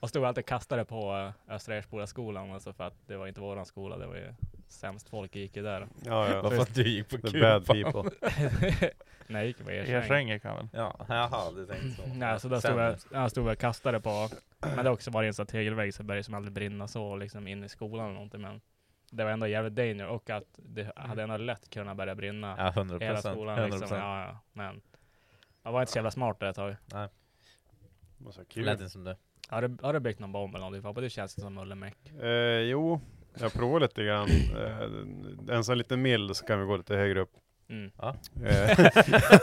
och 0.03 0.09
stod 0.09 0.25
alltid 0.25 0.43
och 0.43 0.49
kastade 0.49 0.85
på 0.85 1.33
äh, 1.49 1.55
Östra 1.55 1.77
Ersboda 1.77 2.07
skolan 2.07 2.53
alltså 2.53 2.73
för 2.73 2.85
att 2.85 2.95
det 3.07 3.17
var 3.17 3.27
inte 3.27 3.41
våran 3.41 3.67
skola, 3.67 3.99
det 3.99 4.07
var 4.07 4.17
ju 4.17 4.35
sämst 4.69 5.09
folk 5.09 5.37
gick 5.37 5.57
ju 5.57 5.63
där. 5.63 5.89
Ja, 6.05 6.29
ja. 6.29 6.43
Varför 6.43 6.63
att 6.63 6.75
du 6.75 6.89
gick 6.89 7.09
på 7.09 7.29
The 7.29 7.41
bad 7.41 7.67
people. 7.67 8.11
Nej, 9.27 9.43
jag 9.43 9.47
gick 9.47 9.65
på 9.65 9.71
Ersäng. 9.71 10.29
Väl? 10.29 10.69
Ja, 10.73 10.97
jaha, 11.09 11.51
du 11.53 11.67
tänkte 11.67 12.03
så. 12.03 12.09
Nej, 12.15 12.41
så 12.41 12.49
där 12.49 12.61
stod 12.61 12.79
jag, 12.79 12.97
jag 13.13 13.31
stod 13.31 13.49
och 13.49 13.59
kastade 13.59 14.01
på, 14.01 14.29
men 14.61 14.77
det 14.77 14.83
har 14.83 14.93
också 14.93 15.11
varit 15.11 15.27
en 15.29 15.35
sån 15.35 15.47
tegelvägg 15.47 15.95
så 15.95 16.03
det 16.03 16.07
började 16.07 16.25
som 16.25 16.35
aldrig 16.35 16.53
brinna 16.53 16.89
så 16.89 17.17
liksom 17.17 17.49
in 17.49 17.65
i 17.65 17.69
skolan 17.69 18.05
eller 18.05 18.15
någonting 18.15 18.41
men 18.41 18.61
det 19.11 19.25
var 19.25 19.31
ändå 19.31 19.47
jävligt 19.47 19.75
danger 19.75 20.07
och 20.07 20.31
att 20.31 20.45
det 20.57 20.93
hade 20.97 21.23
ändå 21.23 21.37
lätt 21.37 21.71
kunnat 21.71 21.97
börja 21.97 22.15
brinna 22.15 22.55
Ja, 22.59 22.69
100 22.69 22.99
hela 22.99 23.15
procent. 23.15 23.35
skolan 23.35 23.59
100 23.59 23.77
liksom. 23.79 23.99
Ja, 23.99 24.25
ja. 24.25 24.39
Men 24.53 24.81
jag 25.63 25.73
var 25.73 25.81
inte 25.81 25.93
så 25.93 25.99
jävla 25.99 26.11
smart 26.11 26.41
där 26.41 26.47
ett 26.47 26.57
tag. 26.57 26.77
Vad 28.19 28.35
så 28.35 28.45
kul. 28.45 28.65
Lät 28.65 28.81
inte 28.81 28.91
som 28.91 29.05
det. 29.05 29.17
Har 29.49 29.63
du, 29.63 29.77
har 29.83 29.93
du 29.93 30.01
byggt 30.01 30.21
någon 30.21 30.33
bomb 30.33 30.55
eller 30.55 30.61
någonting 30.65 30.83
Foppa? 30.83 31.01
Det 31.01 31.11
känns 31.11 31.41
som 31.41 31.55
mullemäck. 31.55 31.97
Eh, 32.23 32.29
jo, 32.61 33.01
jag 33.41 33.53
provar 33.53 33.81
lite 33.81 34.05
grann. 34.05 34.29
Eh, 35.49 35.57
en 35.57 35.65
sån 35.65 35.79
liten 35.79 36.03
mild 36.03 36.37
så 36.37 36.47
kan 36.47 36.61
vi 36.61 36.67
gå 36.67 36.77
lite 36.77 36.97
högre 36.97 37.21
upp. 37.21 37.33
Mm. 37.71 37.91
Ja. 37.99 38.15
Eh, 38.45 38.71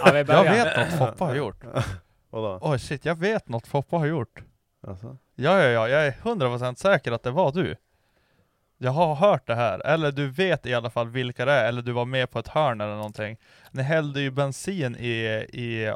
Ja, 0.06 0.12
vi 0.12 0.20
Jag 0.28 0.44
vet 0.44 0.78
något 0.78 0.98
Foppa 0.98 1.26
har 1.26 1.36
gjort. 1.36 1.64
vadå? 2.30 2.60
Oj 2.62 2.80
shit, 2.80 3.06
jag 3.06 3.20
vet 3.20 3.50
något 3.50 3.68
Foppa 3.68 3.98
har 3.98 4.06
gjort. 4.06 4.44
Alltså? 4.88 5.18
Ja, 5.36 5.64
ja, 5.64 5.70
ja, 5.70 5.90
jag 5.90 6.08
är 6.08 6.12
100% 6.12 6.76
säker 6.76 7.12
att 7.12 7.24
det 7.24 7.32
var 7.32 7.52
du. 7.52 7.76
Jag 8.78 8.92
har 8.92 9.16
hört 9.16 9.48
det 9.48 9.56
här, 9.56 9.80
eller 9.86 10.12
du 10.12 10.30
vet 10.30 10.66
i 10.66 10.74
alla 10.74 10.90
fall 10.90 11.08
vilka 11.10 11.46
det 11.46 11.52
är, 11.52 11.68
eller 11.68 11.82
du 11.82 11.92
var 11.92 12.06
med 12.06 12.32
på 12.32 12.40
ett 12.40 12.48
hörn 12.48 12.82
eller 12.82 12.96
någonting. 12.96 13.38
Ni 13.72 13.84
hällde 13.84 14.22
ju 14.22 14.32
bensin 14.32 14.96
i, 14.96 15.46
i, 15.54 15.94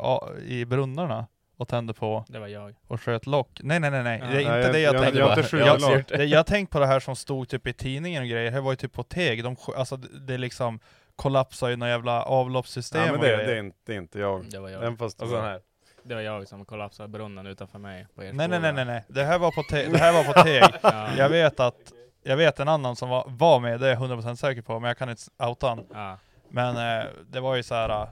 i 0.59 0.65
brunnarna 0.65 1.27
och 1.63 1.69
tände 1.69 1.93
på 1.93 2.25
Det 2.27 2.39
var 2.39 2.47
jag. 2.47 2.75
och 2.87 3.01
sköt 3.01 3.25
lock. 3.27 3.59
Nej 3.63 3.79
nej 3.79 3.91
nej 3.91 4.03
nej, 4.03 4.19
det 4.19 4.25
är 4.27 4.31
Ja. 4.33 4.39
inte 4.39 4.51
Nej, 4.59 4.71
det 4.71 4.79
jag, 4.79 4.95
jag- 4.95 5.01
tänkte 5.01 5.19
jag 5.19 5.25
har 5.27 5.33
på. 5.35 5.39
inte 5.39 5.49
skjutit 5.51 5.67
jag, 5.67 5.81
lock. 5.81 6.07
det, 6.07 6.25
jag 6.25 6.45
tänkte 6.45 6.73
på 6.73 6.79
det 6.79 6.87
här 6.87 6.99
som 6.99 7.15
stod 7.15 7.49
typ 7.49 7.67
i 7.67 7.73
tidningen 7.73 8.21
och 8.23 8.29
grejer, 8.29 8.45
det 8.45 8.51
här 8.51 8.61
var 8.61 8.71
ju 8.71 8.75
typ 8.75 8.93
på 8.93 9.03
Teg, 9.03 9.43
de, 9.43 9.55
sk- 9.55 9.75
alltså 9.75 9.97
det, 9.97 10.19
det 10.19 10.37
liksom 10.37 10.79
kollapsade 11.15 11.71
ju 11.71 11.75
några 11.75 11.91
jävla 11.91 12.23
avloppssystem 12.23 13.01
Ja, 13.01 13.05
men 13.07 13.15
och 13.15 13.21
det, 13.25 13.27
grejer. 13.33 13.47
det, 13.47 13.53
är 13.53 13.59
inte, 13.59 13.77
det 13.85 13.93
är 13.93 13.97
inte 13.97 14.19
jag. 14.19 14.45
Det 14.51 14.59
var 14.59 14.69
jag. 14.69 14.83
Även 14.83 14.97
fast 14.97 15.21
Och 15.21 15.27
så 15.29 15.41
här. 15.41 15.59
Det 16.05 16.15
var 16.15 16.21
jag 16.21 16.47
som 16.47 16.65
kollapsade 16.65 17.09
brunnen 17.09 17.47
utanför 17.47 17.79
mig 17.79 18.07
på 18.15 18.21
Nej 18.21 18.33
nej 18.47 18.59
nej 18.59 18.73
nej 18.73 18.85
nej, 18.85 19.03
det 19.07 19.23
här 19.23 19.39
var 19.39 19.51
på 19.51 19.63
Teg, 19.63 19.91
det 19.91 19.97
här 19.97 20.13
var 20.13 20.33
på 20.33 20.43
Teg. 20.43 20.63
Ja. 20.81 21.07
Jag 21.17 21.29
vet 21.29 21.59
att, 21.59 21.75
jag 22.23 22.37
vet 22.37 22.59
en 22.59 22.67
annan 22.67 22.95
som 22.95 23.09
var, 23.09 23.23
var 23.27 23.59
med, 23.59 23.79
det 23.79 23.87
är 23.87 23.91
jag 23.91 23.99
100% 24.01 24.35
säker 24.35 24.61
på, 24.61 24.79
men 24.79 24.87
jag 24.87 24.97
kan 24.97 25.09
inte 25.09 25.21
outa 25.43 25.67
han. 25.67 25.85
Ja. 25.93 26.17
Men 26.49 26.99
eh, 26.99 27.05
det 27.27 27.39
var 27.39 27.55
ju 27.55 27.63
så 27.63 27.75
här. 27.75 27.89
äh, 27.89 28.07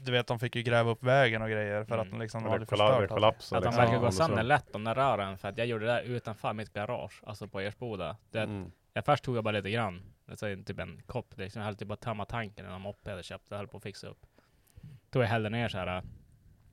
du 0.00 0.12
vet 0.12 0.26
de 0.26 0.38
fick 0.38 0.56
ju 0.56 0.62
gräva 0.62 0.90
upp 0.90 1.02
vägen 1.02 1.42
och 1.42 1.48
grejer 1.48 1.84
för 1.84 1.98
att 1.98 2.06
Mm. 2.06 2.18
de 2.18 2.22
liksom 2.22 2.40
Eller 2.40 2.50
hade 2.50 2.66
förstört 2.66 2.90
allt. 3.00 3.08
kollapsar 3.08 3.56
Att 3.56 3.62
de 3.62 3.68
liksom. 3.68 3.84
verkar 3.84 3.98
gå 3.98 4.12
sönder 4.12 4.42
lätt 4.42 4.72
de 4.72 4.84
där 4.84 4.94
rören 4.94 5.38
för 5.38 5.48
att 5.48 5.58
jag 5.58 5.66
gjorde 5.66 5.86
det 5.86 5.92
där 5.92 6.02
utanför 6.02 6.52
mitt 6.52 6.72
garage, 6.72 7.22
alltså 7.26 7.48
på 7.48 7.60
Ersboda. 7.60 8.16
Det, 8.30 8.40
Mm. 8.42 8.72
Ja, 8.92 9.02
först 9.02 9.24
tog 9.24 9.36
jag 9.36 9.44
bara 9.44 9.52
lite 9.52 9.70
grann. 9.70 10.02
Alltså, 10.28 10.46
typ 10.66 10.78
en 10.78 11.02
kopp 11.06 11.38
liksom. 11.38 11.60
Jag 11.60 11.66
höll 11.66 11.76
typ 11.76 11.88
bara 11.88 11.96
tömma 11.96 12.24
tanken 12.24 12.66
i 12.66 12.68
någon 12.68 12.80
moppe 12.80 13.00
jag 13.04 13.10
hade 13.10 13.22
köpt. 13.22 13.44
Jag 13.48 13.56
höll 13.56 13.68
på 13.68 13.76
att 13.76 13.82
fixa 13.82 14.06
upp. 14.08 14.26
Tog 15.10 15.22
jag 15.22 15.28
hällde 15.28 15.48
ner 15.50 15.68
så 15.68 15.78
här. 15.78 16.02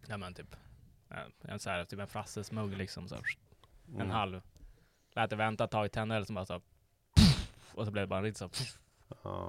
Ja 0.07 0.17
men 0.17 0.33
typ. 0.33 0.55
eh, 1.11 1.51
En 1.51 1.59
så 1.59 1.69
här, 1.69 1.85
typ 1.85 1.99
en 1.99 2.07
frassesmugg 2.07 2.77
liksom. 2.77 3.07
Så 3.07 3.15
här, 3.15 3.23
Mm. 3.87 4.01
En 4.01 4.11
halv. 4.11 4.41
Lät 5.15 5.29
det 5.29 5.35
vänta 5.35 5.63
ett 5.63 5.71
tag, 5.71 5.91
tände 5.91 6.15
eller 6.15 6.25
så 6.25 6.33
bara 6.33 6.45
så. 6.45 6.61
Och 7.73 7.85
så 7.85 7.91
blev 7.91 8.03
det 8.03 8.07
bara 8.07 8.17
en 8.19 8.23
riktigt 8.25 8.37
så. 8.37 8.49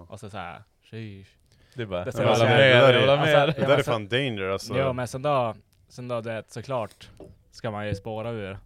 Och 0.09 0.21
så 0.21 0.31
så 0.31 0.39
här. 0.39 0.63
Sheesh. 0.83 1.31
Du 1.77 1.87
bara, 1.87 2.01
Det 2.05 2.07
jag 2.07 2.15
ser 2.15 2.25
ha 2.25 2.35
så 2.37 2.45
mer, 2.45 2.51
här- 2.51 2.69
jag 2.95 3.07
ha 3.07 3.13
Alltså, 3.13 3.37
mer. 3.37 3.47
Det 3.47 3.67
där 3.67 3.79
är 3.79 3.83
fan 3.83 4.09
danger 4.09 4.49
alltså. 4.49 4.79
Ja 4.79 4.93
men 4.93 5.09
sen 5.09 5.23
då, 5.23 5.55
sen 5.89 6.09
då 6.09 6.21
det 6.21 6.45
såklart 6.53 7.09
ska 7.51 7.71
man 7.71 7.87
ju 7.87 7.95
spåra 7.95 8.31
ur. 8.31 8.59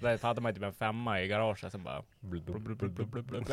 Där 0.00 0.18
hade 0.22 0.40
man 0.40 0.50
ju 0.50 0.54
typ 0.54 0.64
en 0.64 0.72
femma 0.72 1.20
i 1.20 1.28
garaget, 1.28 1.72
sen 1.72 1.82
bara 1.82 2.02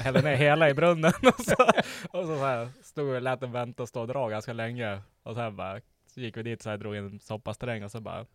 hällde 0.02 0.22
ner 0.22 0.36
hela 0.36 0.70
i 0.70 0.74
brunnen 0.74 1.14
och 1.38 1.42
så, 1.46 1.64
och 2.10 2.26
så, 2.26 2.38
så 2.38 2.46
här, 2.46 2.70
stod 2.84 3.16
och 3.16 3.22
lät 3.22 3.40
den 3.40 3.52
vänta 3.52 3.84
och 3.84 3.90
stå 3.90 4.02
och 4.02 4.08
dra 4.08 4.28
ganska 4.30 4.54
länge. 4.54 5.02
Och 5.24 5.36
sen 5.36 5.56
bara, 5.56 5.80
så 6.14 6.22
gick 6.22 6.38
vi 6.38 6.44
dit 6.44 6.62
så 6.62 6.70
här, 6.70 6.78
drog 6.78 6.96
en 6.96 7.20
soppasträng 7.20 7.84
och 7.84 7.92
så 7.92 8.00
bara 8.00 8.26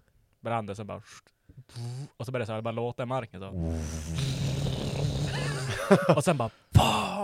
brann 0.41 0.67
det, 0.67 0.75
så 0.75 0.85
bara 0.85 1.03
och 2.17 2.27
så 2.27 2.33
började 2.33 2.43
det 2.43 2.47
så 2.47 2.53
här, 2.53 2.61
bara 2.61 2.73
låta 2.73 3.03
i 3.03 3.07
marken 3.07 3.41
så. 3.41 3.49
Och 6.17 6.25
sen 6.25 6.37
bara 6.37 6.51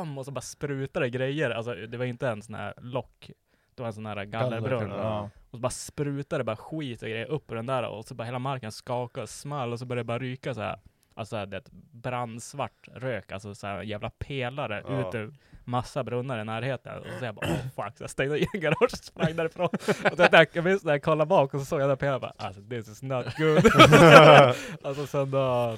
BAM! 0.08 0.18
Och 0.18 0.24
så 0.24 0.30
bara 0.30 0.40
sprutade 0.40 1.10
grejer. 1.10 1.50
Alltså 1.50 1.74
det 1.74 1.98
var 1.98 2.04
inte 2.04 2.28
en 2.28 2.42
sån 2.42 2.54
här 2.54 2.74
lock. 2.76 3.30
Det 3.74 3.82
var 3.82 3.86
en 3.86 3.92
sån 3.92 4.06
här 4.06 4.24
gallerbrunn. 4.24 4.90
Ja. 4.90 5.30
Och 5.50 5.50
så 5.50 5.58
bara 5.58 5.70
sprutade 5.70 6.44
bara 6.44 6.56
skit 6.56 7.02
och 7.02 7.08
grejer 7.08 7.26
upp 7.26 7.50
ur 7.50 7.56
den 7.56 7.66
där 7.66 7.82
och 7.88 8.04
så 8.04 8.14
bara 8.14 8.24
hela 8.24 8.38
marken 8.38 8.72
skakade 8.72 9.22
och 9.22 9.28
small 9.28 9.72
och 9.72 9.78
så 9.78 9.86
började 9.86 10.00
det 10.00 10.06
bara 10.06 10.18
ryka 10.18 10.54
så 10.54 10.60
här. 10.60 10.80
Alltså 11.14 11.46
det 11.46 11.56
är 11.56 11.60
ett 11.60 11.70
brandsvart 11.92 12.88
rök, 12.94 13.32
alltså 13.32 13.54
så 13.54 13.66
här 13.66 13.82
jävla 13.82 14.10
pelare 14.10 14.84
Ja. 14.88 15.08
ut 15.08 15.14
ur 15.14 15.34
massa 15.64 16.04
brunnar 16.04 16.40
i 16.40 16.44
närheten. 16.44 16.98
Och 16.98 17.06
så 17.18 17.24
jag 17.24 17.34
bara 17.34 17.46
oh 17.46 17.58
fuck, 17.76 17.96
så 17.98 18.02
jag 18.02 18.10
stängde 18.10 18.36
igen 18.38 18.48
garaget 18.54 18.92
och 18.92 18.98
sprang 18.98 19.36
därifrån. 19.36 19.68
Och 20.12 20.16
så 20.16 20.28
jag, 20.32 20.46
jag 20.52 20.64
minns 20.64 20.84
när 20.84 20.92
jag 20.92 21.02
kollade 21.02 21.28
bak 21.28 21.54
och 21.54 21.60
så 21.60 21.66
såg 21.66 21.80
jag 21.80 21.88
den 21.88 21.96
pelaren 21.96 22.20
bara 22.20 22.32
alltså 22.36 22.62
this 22.62 22.88
is 22.88 23.02
not 23.02 23.26
good. 23.36 23.58
alltså 24.82 25.06
sen 25.06 25.30
då, 25.30 25.76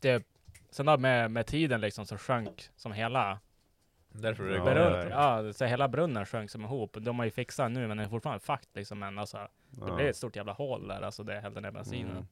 typ, 0.00 0.22
sen 0.70 0.86
då 0.86 0.98
med, 0.98 1.30
med 1.30 1.46
tiden 1.46 1.80
liksom 1.80 2.06
så 2.06 2.16
sjönk 2.18 2.68
som 2.76 2.92
hela 2.92 3.38
Därför 4.12 4.44
är 4.44 4.48
det 4.50 4.56
Ja. 4.56 4.64
Brunn, 4.64 5.10
ja. 5.10 5.44
ja, 5.46 5.52
så 5.52 5.64
hela 5.64 5.88
brunnen 5.88 6.26
sjönk 6.26 6.50
som 6.50 6.64
ihop. 6.64 6.96
De 7.00 7.18
har 7.18 7.24
ju 7.24 7.30
fixat 7.30 7.70
nu 7.70 7.80
men 7.80 7.96
den 7.96 8.06
är 8.06 8.08
fortfarande 8.10 8.44
fakt 8.44 8.68
liksom. 8.76 8.98
Men 8.98 9.18
alltså, 9.18 9.36
det 9.70 9.86
Ja. 9.88 9.94
blev 9.96 10.06
ett 10.08 10.16
stort 10.16 10.36
jävla 10.36 10.52
hål 10.52 10.88
där. 10.88 11.02
Alltså 11.02 11.22
det 11.22 11.40
hällde 11.40 11.60
ner 11.60 11.70
bensinen. 11.70 12.10
Mm. 12.10 12.26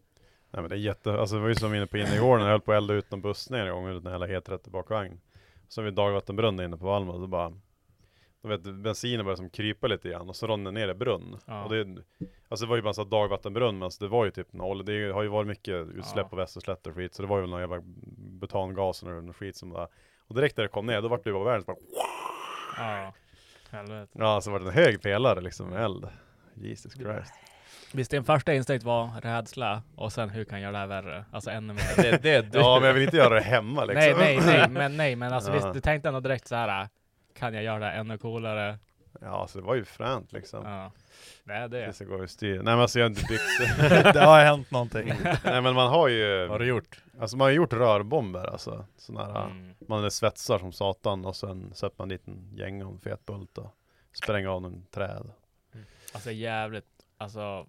Nej 0.51 0.63
men 0.63 0.69
det 0.71 0.77
är 0.77 0.81
jätte, 0.81 1.13
alltså 1.21 1.35
det 1.37 1.43
var 1.43 1.49
ju 1.49 1.55
som 1.55 1.75
inne 1.75 1.87
på 1.87 1.97
inne 1.99 2.15
igår 2.17 2.37
när 2.39 2.45
jag 2.45 2.51
höll 2.51 2.61
på 2.61 2.73
att 2.73 2.77
elda 2.77 2.95
ut 2.95 3.13
en 3.13 3.21
buss 3.23 3.51
ner 3.51 3.67
en 3.67 3.73
gång 3.73 3.89
ut 3.89 4.05
en 4.05 4.13
hela 4.13 4.27
E30 4.27 4.71
bakvagn. 4.71 5.21
Så 5.69 5.83
vid 5.83 5.95
dagvattenbrunn 5.95 6.61
inne 6.61 6.77
på 6.77 6.85
Valma, 6.85 7.13
så 7.13 7.27
bara 7.27 7.53
du 8.43 8.49
vet, 8.49 8.63
bensinen 8.63 9.25
började 9.25 9.37
som 9.37 9.51
krypa 9.51 9.87
lite 9.87 10.09
grann 10.09 10.29
och 10.29 10.37
så 10.37 10.47
rann 10.47 10.65
den 10.65 10.75
ner 10.75 10.89
i 10.89 10.95
brunn. 10.95 11.39
Ja. 11.47 11.65
Och 11.65 11.71
det, 11.75 11.97
alltså 12.49 12.67
det 12.67 12.71
var 12.71 12.77
ju 12.77 12.83
bara 12.83 12.95
så 12.95 13.03
att 13.03 13.11
dagvattenbrunn, 13.11 13.75
men 13.79 13.83
alltså 13.83 14.05
det 14.05 14.11
var 14.11 14.25
ju 14.25 14.31
typ 14.31 14.53
noll. 14.53 14.85
Det 14.85 15.13
har 15.13 15.23
ju 15.23 15.29
varit 15.29 15.47
mycket 15.49 15.75
utsläpp 15.75 16.25
Ja. 16.25 16.29
på 16.29 16.37
västerslätter 16.37 16.91
och 16.91 16.97
skit, 16.97 17.15
så 17.15 17.23
det 17.23 17.29
var 17.29 17.41
ju 17.41 17.47
någon 17.47 17.61
jävla 17.61 17.81
butangas 18.41 19.03
och 19.03 19.09
någon 19.09 19.33
skit 19.35 19.57
som 19.57 19.71
bara 19.71 19.89
Och 20.29 20.35
direkt 20.35 20.57
när 20.57 20.63
det 20.65 20.69
kom 20.69 20.87
ner, 20.87 21.03
då 21.03 21.09
vart 21.09 21.25
det 21.25 21.33
bara 21.33 21.45
världens 21.45 21.67
bara 21.67 21.77
Ja, 22.79 23.13
helvete. 23.71 24.13
Ja, 24.13 24.41
så 24.41 24.51
var 24.51 24.61
det 24.61 24.67
en 24.67 24.73
hög 24.75 25.03
pelare 25.03 25.41
liksom 25.41 25.69
med 25.71 25.85
eld. 25.85 26.09
Jesus 26.55 26.93
Christ. 26.95 27.33
Visst, 27.93 28.11
din 28.11 28.25
första 28.25 28.55
instinkt 28.55 28.85
var 28.85 29.11
rädsla 29.23 29.83
och 29.97 30.13
sen 30.13 30.31
hur 30.31 30.45
kan 30.45 30.61
jag 30.61 30.73
göra 30.73 30.87
det 30.87 30.95
här 30.95 31.03
värre? 31.03 31.25
Alltså 31.33 31.51
ännu 31.51 31.73
mer. 31.73 31.83
Det, 31.97 32.11
det, 32.23 32.41
det, 32.53 32.59
Ja, 32.59 32.79
men 32.81 32.87
jag 32.87 32.95
vill 32.95 33.03
inte 33.03 33.17
göra 33.17 33.35
det 33.35 33.41
hemma 33.41 33.85
liksom. 33.85 34.19
nej, 34.19 34.37
nej, 34.37 34.41
nej, 34.47 34.69
men 34.69 34.97
nej, 34.97 35.17
men 35.17 35.33
alltså 35.33 35.51
Ja. 35.51 35.55
visst, 35.55 35.73
du 35.73 35.81
tänkte 35.81 36.09
ändå 36.09 36.21
direkt 36.21 36.47
så 36.49 36.55
här. 36.55 36.89
Kan 37.39 37.55
jag 37.55 37.63
göra 37.63 37.79
det 37.79 37.91
ännu 37.91 38.19
coolare? 38.19 38.79
Ja, 39.21 39.47
så 39.49 39.59
det 39.59 39.65
var 39.65 39.75
ju 39.75 39.85
fränt 39.85 40.33
liksom. 40.33 40.65
Ja. 40.65 40.93
Det 41.45 41.53
är 41.53 41.69
det. 41.69 41.99
Det 41.99 42.05
går 42.05 42.21
ju 42.21 42.29
styr. 42.29 42.55
Nej 42.55 42.65
men 42.65 42.81
alltså 42.81 42.99
jag 42.99 43.05
har 43.05 43.11
inte 43.11 43.25
byggt 43.29 43.79
Det 44.15 44.21
har 44.25 44.45
hänt 44.45 44.71
någonting. 44.71 45.07
Nej 45.45 45.63
men 45.63 45.75
man 45.75 45.89
har 45.89 46.09
ju 46.09 46.49
har 46.49 46.59
du 46.59 46.67
gjort? 46.67 47.03
Alltså 47.21 47.37
man 47.37 47.45
har 47.45 47.53
gjort 47.53 47.73
rörbomber 47.73 48.47
alltså 48.47 48.85
Sådana 48.97 49.33
här, 49.33 49.47
Mm. 49.51 49.75
man 49.89 50.05
är 50.05 50.09
svetsar 50.11 50.59
som 50.59 50.73
satan 50.73 51.25
och 51.25 51.37
sen 51.37 51.75
sätter 51.75 51.97
man 51.99 52.09
dit 52.09 52.29
en 52.29 52.53
gäng 52.57 52.83
och 52.85 52.93
en 52.93 52.99
fet 53.01 53.27
bult 53.27 53.59
och 53.59 53.75
spränger 54.13 54.49
av 54.49 54.65
en 54.65 54.87
träd 54.91 55.31
Alltså 56.15 56.31
jävligt, 56.31 56.87
alltså, 57.19 57.67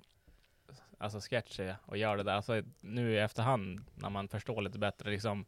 alltså 0.98 1.20
sketchy 1.20 1.74
och 1.86 1.98
gör 1.98 2.18
det 2.18 2.24
där. 2.24 2.34
Alltså 2.34 2.62
nu 2.82 3.14
i 3.14 3.18
efterhand 3.20 3.82
när 3.96 4.10
man 4.10 4.28
förstår 4.28 4.62
lite 4.62 4.80
bättre 4.80 5.10
liksom. 5.10 5.46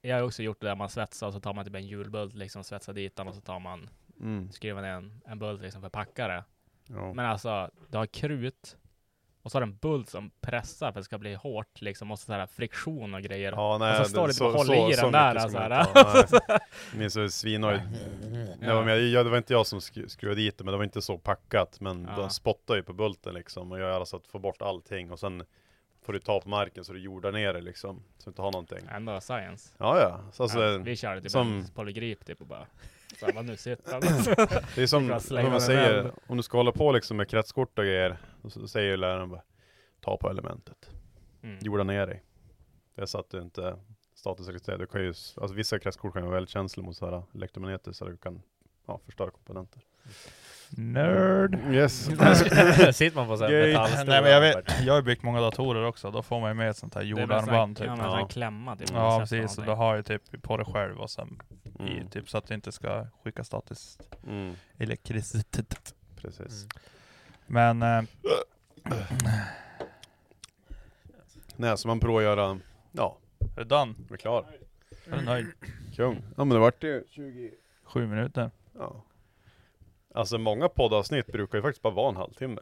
Jag 0.00 0.16
har 0.16 0.22
också 0.22 0.42
gjort 0.42 0.60
det 0.60 0.66
där 0.66 0.76
man 0.76 0.88
svetsar 0.88 1.26
och 1.26 1.32
så 1.32 1.40
tar 1.40 1.54
man 1.54 1.64
typ 1.64 1.74
en 1.74 1.86
hjulbult 1.86 2.34
liksom, 2.34 2.64
svetsar 2.64 2.92
dit 2.92 3.16
den 3.16 3.28
och 3.28 3.34
så 3.34 3.40
tar 3.40 3.58
man, 3.58 3.88
mm. 4.20 4.52
skruvar 4.52 4.82
ner 4.82 4.90
en, 4.90 5.20
en 5.26 5.38
bult 5.38 5.62
liksom 5.62 5.82
för 5.82 5.88
packare. 5.88 6.44
ja. 6.88 7.12
Men 7.12 7.26
alltså, 7.26 7.70
du 7.88 7.98
har 7.98 8.06
krut 8.06 8.76
och 9.42 9.50
så 9.52 9.56
har 9.58 9.60
du 9.66 9.72
en 9.72 9.76
bult 9.76 10.08
som 10.08 10.30
pressar 10.40 10.86
för 10.86 10.88
att 10.88 10.94
det 10.94 11.04
ska 11.04 11.18
bli 11.18 11.34
hårt 11.34 11.80
liksom 11.80 12.10
och 12.10 12.18
så 12.18 12.32
här 12.32 12.46
friktion 12.46 13.14
och 13.14 13.22
grejer. 13.22 13.52
Ja, 13.52 13.76
nej, 13.78 14.00
och 14.00 14.06
så 14.06 14.10
står 14.10 14.26
det 14.28 14.32
typ 14.32 14.42
och 14.42 14.52
så- 14.52 14.56
håller 14.58 14.74
så- 14.74 14.90
i 14.90 14.94
så 14.94 15.02
den 15.02 15.12
där. 15.12 15.34
man 15.34 15.72
här. 15.72 16.26
nej. 16.48 16.58
Minns 16.94 17.14
du 17.14 17.30
svinhöjd? 17.30 17.80
Det, 18.60 18.74
var, 18.74 18.84
med, 18.84 19.00
ja, 19.02 19.22
det 19.22 19.30
var 19.30 19.36
inte 19.38 19.52
jag 19.52 19.66
som 19.66 19.78
sk- 19.78 20.08
skruvade 20.08 20.40
dit 20.40 20.58
det, 20.58 20.64
men 20.64 20.72
det 20.72 20.76
var 20.78 20.84
inte 20.84 21.02
så 21.02 21.18
packat. 21.18 21.80
Men 21.80 22.06
Ja. 22.10 22.16
de 22.16 22.30
spottar 22.30 22.74
ju 22.74 22.82
på 22.82 22.92
bulten 22.92 23.34
liksom 23.34 23.72
och 23.72 23.78
gör 23.78 23.90
alltså 23.90 24.16
att 24.16 24.26
få 24.26 24.38
bort 24.38 24.62
allting 24.62 25.10
och 25.10 25.18
sen 25.18 25.44
får 26.02 26.12
du 26.12 26.18
ta 26.18 26.40
på 26.40 26.48
marken 26.48 26.84
så 26.84 26.92
du 26.92 26.98
jordar 27.00 27.32
ner 27.32 27.52
det 27.52 27.60
liksom. 27.60 28.02
Så 28.18 28.24
du 28.24 28.30
inte 28.30 28.42
har 28.42 28.52
någonting. 28.52 28.86
Ändå 28.90 29.20
science. 29.20 29.74
Ja, 29.78 30.00
ja. 30.00 30.20
Så 30.32 30.42
alltså, 30.42 30.62
ja, 30.62 30.78
vi 30.78 30.96
körde 30.96 31.20
typ 31.20 31.30
som- 31.30 31.58
en 31.58 31.66
polygrip 31.74 32.24
typ 32.24 32.40
och 32.40 32.46
bara, 32.46 32.66
så 33.18 33.42
nu 33.42 33.56
sitter. 33.56 34.00
Det 34.74 34.82
är 34.82 34.86
som, 34.86 35.20
slänga 35.20 35.50
man 35.50 35.60
säger, 35.60 36.12
om 36.26 36.36
du 36.36 36.42
ska 36.42 36.56
hålla 36.56 36.72
på 36.72 36.92
liksom 36.92 37.16
med 37.16 37.28
kretskort 37.28 37.78
och 37.78 37.84
grejer, 37.84 38.18
så 38.48 38.68
säger 38.68 38.96
läraren 38.96 39.30
bara 39.30 39.42
Ta 40.00 40.16
på 40.16 40.30
elementet, 40.30 40.90
Mm. 41.42 41.58
jorda 41.60 41.84
ner 41.84 42.06
dig. 42.06 42.22
Det 42.94 43.02
är 43.02 43.06
så 43.06 43.18
att 43.18 43.30
du 43.30 43.40
inte 43.42 43.76
status 44.14 44.48
elektricitet, 44.48 44.80
du 44.80 44.86
kan 44.86 45.00
ju, 45.00 45.08
alltså 45.08 45.54
vissa 45.54 45.78
kretskort 45.78 46.12
kan 46.12 46.22
ju 46.22 46.26
vara 46.26 46.34
väldigt 46.34 46.50
känsliga 46.50 46.86
mot 46.86 46.96
sådana 46.96 47.22
elektromagnetiskt 47.34 47.98
så 47.98 48.04
du 48.04 48.16
kan 48.16 48.42
ja, 48.86 49.00
förstöra 49.04 49.30
komponenter. 49.30 49.82
Nerd. 50.70 51.58
Yes. 51.72 52.04
Sitter 52.96 53.14
man 53.14 53.28
på 53.28 53.36
sån 53.36 53.46
här 53.46 54.04
Nej 54.04 54.22
men 54.22 54.30
jag 54.30 54.38
och 54.38 54.42
vet, 54.42 54.84
jag 54.86 54.94
har 54.94 55.02
byggt 55.02 55.22
många 55.22 55.40
datorer 55.40 55.84
också, 55.84 56.10
då 56.10 56.22
får 56.22 56.40
man 56.40 56.50
ju 56.50 56.54
med 56.54 56.70
ett 56.70 56.76
sånt 56.76 56.94
här 56.94 57.02
jordarmband 57.02 57.76
typ. 57.76 57.86
Ja, 57.86 57.94
här 57.94 58.28
klämma 58.28 58.76
typ. 58.76 58.90
Ja 58.90 58.94
man 58.94 59.20
precis, 59.20 59.52
så 59.52 59.60
du 59.60 59.70
har 59.70 59.96
ju 59.96 60.02
typ 60.02 60.42
på 60.42 60.56
dig 60.56 60.66
själv 60.66 60.98
och 60.98 61.10
sen 61.10 61.42
i, 61.88 61.96
Mm. 61.96 62.08
typ 62.08 62.28
så 62.28 62.38
att 62.38 62.46
det 62.46 62.54
inte 62.54 62.72
ska 62.72 63.06
skicka 63.24 63.44
statiskt 63.44 64.16
Mm. 64.26 64.54
elektricitet. 64.78 65.94
Precis. 66.16 66.66
Mm. 67.48 67.78
Men 67.78 67.82
eh, 67.82 68.04
Nej, 71.56 71.78
så 71.78 71.88
man 71.88 72.00
provar 72.00 72.20
att 72.20 72.24
göra, 72.24 72.58
ja, 72.92 73.18
är 73.56 73.60
du 73.60 73.64
done? 73.64 73.94
är 74.10 74.16
klar. 74.16 74.46
Är 75.06 75.16
du 75.18 75.22
nöjd? 75.24 75.46
Kung. 75.96 76.14
Ja 76.36 76.44
men 76.44 76.48
det 76.48 76.58
vart 76.58 76.84
ju 76.84 77.04
20, 77.08 77.50
Sju 77.84 78.06
minuter. 78.06 78.50
ja. 78.74 79.04
Alltså 80.14 80.38
många 80.38 80.68
poddavsnitt 80.68 81.26
brukar 81.26 81.58
ju 81.58 81.62
faktiskt 81.62 81.82
bara 81.82 81.94
vara 81.94 82.08
en 82.08 82.16
halvtimme. 82.16 82.60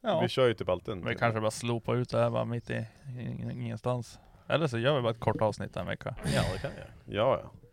Ja. 0.00 0.20
Vi 0.20 0.28
kör 0.28 0.46
ju 0.46 0.54
typ 0.54 0.68
alltid 0.68 0.92
en 0.94 1.04
Vi 1.04 1.14
kanske 1.14 1.40
bara 1.40 1.50
slopa 1.50 1.94
ut 1.94 2.08
det 2.10 2.18
här 2.18 2.30
bara 2.30 2.44
mitt 2.44 2.70
i 2.70 2.74
i- 3.18 3.50
ingenstans. 3.52 4.18
Eller 4.48 4.66
så 4.66 4.78
gör 4.78 4.96
vi 4.96 5.02
bara 5.02 5.10
ett 5.12 5.20
kort 5.20 5.40
avsnitt 5.40 5.76
en 5.76 5.86
vecka. 5.86 6.14
Ja, 6.34 6.42
det 6.52 6.58
kan 6.58 6.70
jag 6.70 6.78
göra. 6.80 6.90
Ja, 7.06 7.40
ja. 7.42 7.63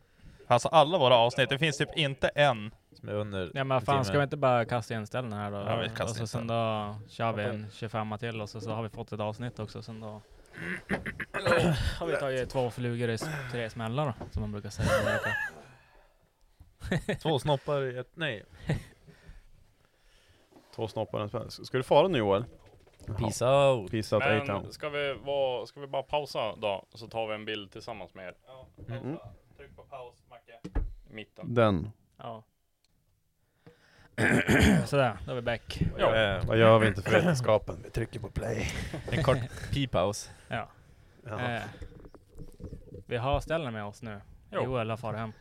Alltså 0.52 0.68
alla 0.68 0.98
våra 0.98 1.16
avsnitt, 1.16 1.50
det 1.50 1.60
finns 1.60 1.78
typ 1.78 1.98
inte 1.98 2.28
en. 2.28 2.72
Som 2.94 3.10
är 3.10 3.14
under 3.14 3.52
Ja 3.54 3.64
men 3.64 3.82
fan, 3.82 4.06
ska 4.06 4.18
vi 4.18 4.24
inte 4.24 4.38
bara 4.38 4.66
kasta 4.66 4.94
in 4.94 5.08
ställen 5.08 5.34
här 5.34 5.52
då? 5.52 5.58
Ja, 5.58 5.76
vi 5.76 5.90
kastar 5.90 6.06
och 6.06 6.16
så 6.16 6.28
sen 6.28 6.48
då 6.48 6.96
kör 7.10 7.34
vi 7.34 7.44
en 7.44 7.68
25 7.74 8.18
till 8.20 8.42
och 8.42 8.50
så, 8.50 8.62
så 8.62 8.72
har 8.72 8.84
vi 8.84 8.90
fått 8.90 9.12
ett 9.12 9.20
avsnitt 9.20 9.60
också 9.60 9.82
sen 9.82 10.00
då. 10.00 10.08
har 12.00 12.06
vi 12.06 12.14
tagit 12.18 12.50
två 12.50 12.70
flugor 12.70 13.10
i 13.10 13.18
tre 13.52 13.70
smällar 13.70 14.06
då, 14.06 14.14
som 14.32 14.42
man 14.42 14.52
brukar 14.52 14.70
säga. 14.70 14.90
i. 17.10 17.16
Två 17.22 17.40
snoppar 17.40 17.84
i 17.84 17.98
ett... 17.98 18.12
Nej. 18.14 18.46
Två 20.76 20.88
snoppar 20.88 21.18
och 21.18 21.24
en 21.24 21.30
spänn. 21.30 21.52
Ska 21.66 21.78
du 21.78 21.84
fara 21.84 22.08
nu 22.08 22.18
Joel? 22.18 22.46
Peace 23.18 23.46
out. 23.46 23.92
Peace 23.92 24.16
out 24.16 24.24
A-Town. 24.24 24.64
Men 24.64 24.74
ska 24.74 24.90
vi, 24.90 25.14
vara, 25.14 25.66
ska 25.66 25.80
vi 25.80 25.88
bara 25.88 26.04
pausa 26.04 26.56
då? 26.56 26.86
Så 26.94 27.08
tar 27.08 27.28
vi 27.28 27.34
en 27.34 27.46
bild 27.46 27.72
tillsammans 27.72 28.14
med 28.14 28.26
er. 28.28 28.36
Mm. 28.90 29.18
Tryck 29.58 29.76
på 29.76 29.84
paus. 29.84 30.16
I 30.26 30.30
mitten. 31.14 31.54
Den. 31.54 31.92
Ja. 32.18 32.44
Sådär, 34.86 35.18
då 35.26 35.32
är 35.32 35.36
vi 35.36 35.42
back. 35.42 35.82
Ja. 35.98 36.16
Eh, 36.16 36.46
Vad 36.46 36.58
gör 36.58 36.80
vi 36.80 36.88
inte 36.88 37.02
för 37.02 37.12
vetenskapen? 37.12 37.78
Vi 37.84 37.90
trycker 37.90 38.20
på 38.20 38.30
play. 38.30 38.68
En 39.12 39.24
kort 39.24 39.38
pi-paus. 39.72 40.32
Ja. 40.48 40.68
Jaha. 41.26 41.56
Eh, 41.56 41.62
vi 43.08 43.18
har 43.18 43.40
ställen 43.40 43.74
med 43.74 43.86
oss 43.86 44.02
nu. 44.02 44.22
Jo. 44.52 44.64
Joel 44.64 44.90
har 44.90 44.98
farit 44.98 45.20
hem. 45.20 45.32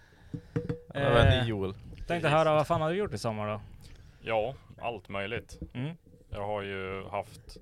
Eh, 0.95 1.49
Joel. 1.49 1.75
tänkte 2.07 2.29
höra, 2.29 2.55
vad 2.55 2.67
fan 2.67 2.81
har 2.81 2.91
du 2.91 2.97
gjort 2.97 3.15
i 3.15 3.19
sommar 3.19 3.49
då? 3.49 3.61
Ja, 4.23 4.55
allt 4.81 5.09
möjligt. 5.09 5.59
Mm. 5.75 5.97
Jag 6.31 6.47
har 6.47 6.63
ju 6.63 7.05
haft 7.09 7.57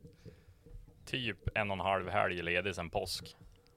typ 1.05 1.37
en 1.55 1.71
och 1.71 1.77
en 1.77 1.81
halv 1.81 2.09
helg 2.11 2.43
ledig 2.43 2.75
sedan 2.75 2.91
påsk. 2.91 3.37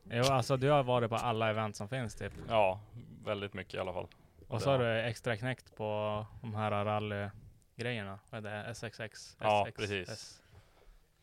Jo, 0.09 0.23
alltså 0.23 0.57
du 0.57 0.69
har 0.69 0.83
varit 0.83 1.09
på 1.09 1.15
alla 1.15 1.49
event 1.49 1.75
som 1.75 1.89
finns 1.89 2.15
typ. 2.15 2.33
Ja, 2.49 2.79
väldigt 3.25 3.53
mycket 3.53 3.73
i 3.73 3.77
alla 3.77 3.93
fall. 3.93 4.07
Och 4.51 4.61
så 4.61 4.71
har 4.71 4.79
du 4.79 4.99
extra 5.01 5.37
knäckt 5.37 5.75
på 5.75 6.25
de 6.41 6.55
här 6.55 6.71
rallygrejerna. 6.85 8.19
Vad 8.29 8.45
är 8.45 8.63
det? 8.63 8.73
SXX? 8.75 9.37
Ja, 9.41 9.65
SX, 9.67 9.77
precis. 9.77 10.09
S- 10.09 10.41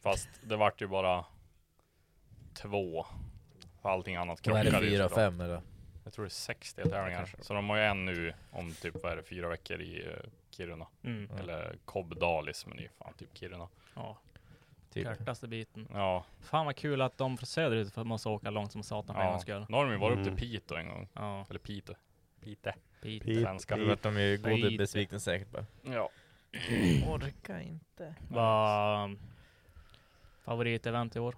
Fast 0.02 0.28
det 0.42 0.56
vart 0.56 0.82
ju 0.82 0.86
bara 0.86 1.24
två. 2.54 3.06
För 3.82 3.88
allting 3.88 4.16
annat 4.16 4.42
Då 4.42 4.50
är 4.54 4.64
det 4.64 4.70
krockade 4.70 4.86
ju 4.86 4.92
fyra, 4.92 5.08
fem 5.08 5.40
eller? 5.40 5.62
Jag 6.04 6.12
tror 6.12 6.24
det 6.24 6.28
är 6.28 6.30
60 6.30 6.82
tävlingar. 6.82 7.34
Så 7.40 7.54
de 7.54 7.68
har 7.70 7.76
ju 7.76 7.82
en 7.82 8.04
nu 8.04 8.34
om 8.50 8.72
typ 8.74 9.02
vad 9.02 9.12
är 9.12 9.16
det, 9.16 9.22
fyra 9.22 9.48
veckor 9.48 9.80
i 9.80 10.06
eh, 10.06 10.12
Kiruna. 10.50 10.86
Mm. 11.02 11.30
Eller 11.38 11.76
Kobdalis, 11.84 12.66
men 12.66 12.76
det 12.76 12.80
är 12.80 12.84
ju 12.84 12.88
fan 12.98 13.12
typ 13.14 13.28
Kiruna. 13.38 13.68
Ja, 13.94 14.18
Typ. 14.92 15.18
kortaste 15.18 15.48
biten. 15.48 15.88
Ja, 15.92 16.24
Fan 16.40 16.66
vad 16.66 16.76
kul 16.76 17.00
att 17.02 17.18
de 17.18 17.36
från 17.38 17.46
söderut 17.46 17.96
måste 17.96 18.28
åka 18.28 18.50
långt 18.50 18.72
som 18.72 18.82
satan 18.82 19.14
för 19.14 19.20
en 19.22 19.26
ja. 19.26 19.30
gångs 19.32 19.42
skull. 19.42 19.66
Nu 19.68 19.76
har 19.76 19.84
de 19.84 19.92
ju 19.92 19.98
varit 19.98 20.18
upp 20.18 20.26
Mm. 20.26 20.36
till 20.36 20.48
Piteå 20.50 20.76
en 20.76 20.88
gång. 20.88 21.08
Ja, 21.12 21.46
Eller 21.50 21.58
Piteå. 21.58 21.94
Pite. 22.40 22.74
Pete. 23.03 23.35
Svenska. 23.42 23.77
Vet 23.77 24.03
de 24.03 24.20
ju 24.20 24.37
Lite. 24.37 24.51
gode 24.51 24.77
besviken 24.79 25.20
säkert 25.20 25.51
bara. 25.51 25.66
Ja. 25.83 26.11
Orka 27.09 27.62
inte. 27.62 28.14
Vad 28.29 29.18
favoritevent 30.44 31.16
i 31.16 31.20
år? 31.20 31.35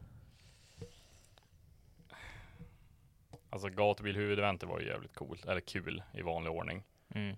Alltså 3.50 3.68
gatubil 3.68 4.16
huvudeventet 4.16 4.68
var 4.68 4.80
ju 4.80 4.86
jävligt 4.86 5.14
coolt. 5.14 5.44
Eller 5.44 5.60
kul 5.60 6.02
i 6.12 6.22
vanlig 6.22 6.52
ordning. 6.52 6.82
Mm. 7.14 7.36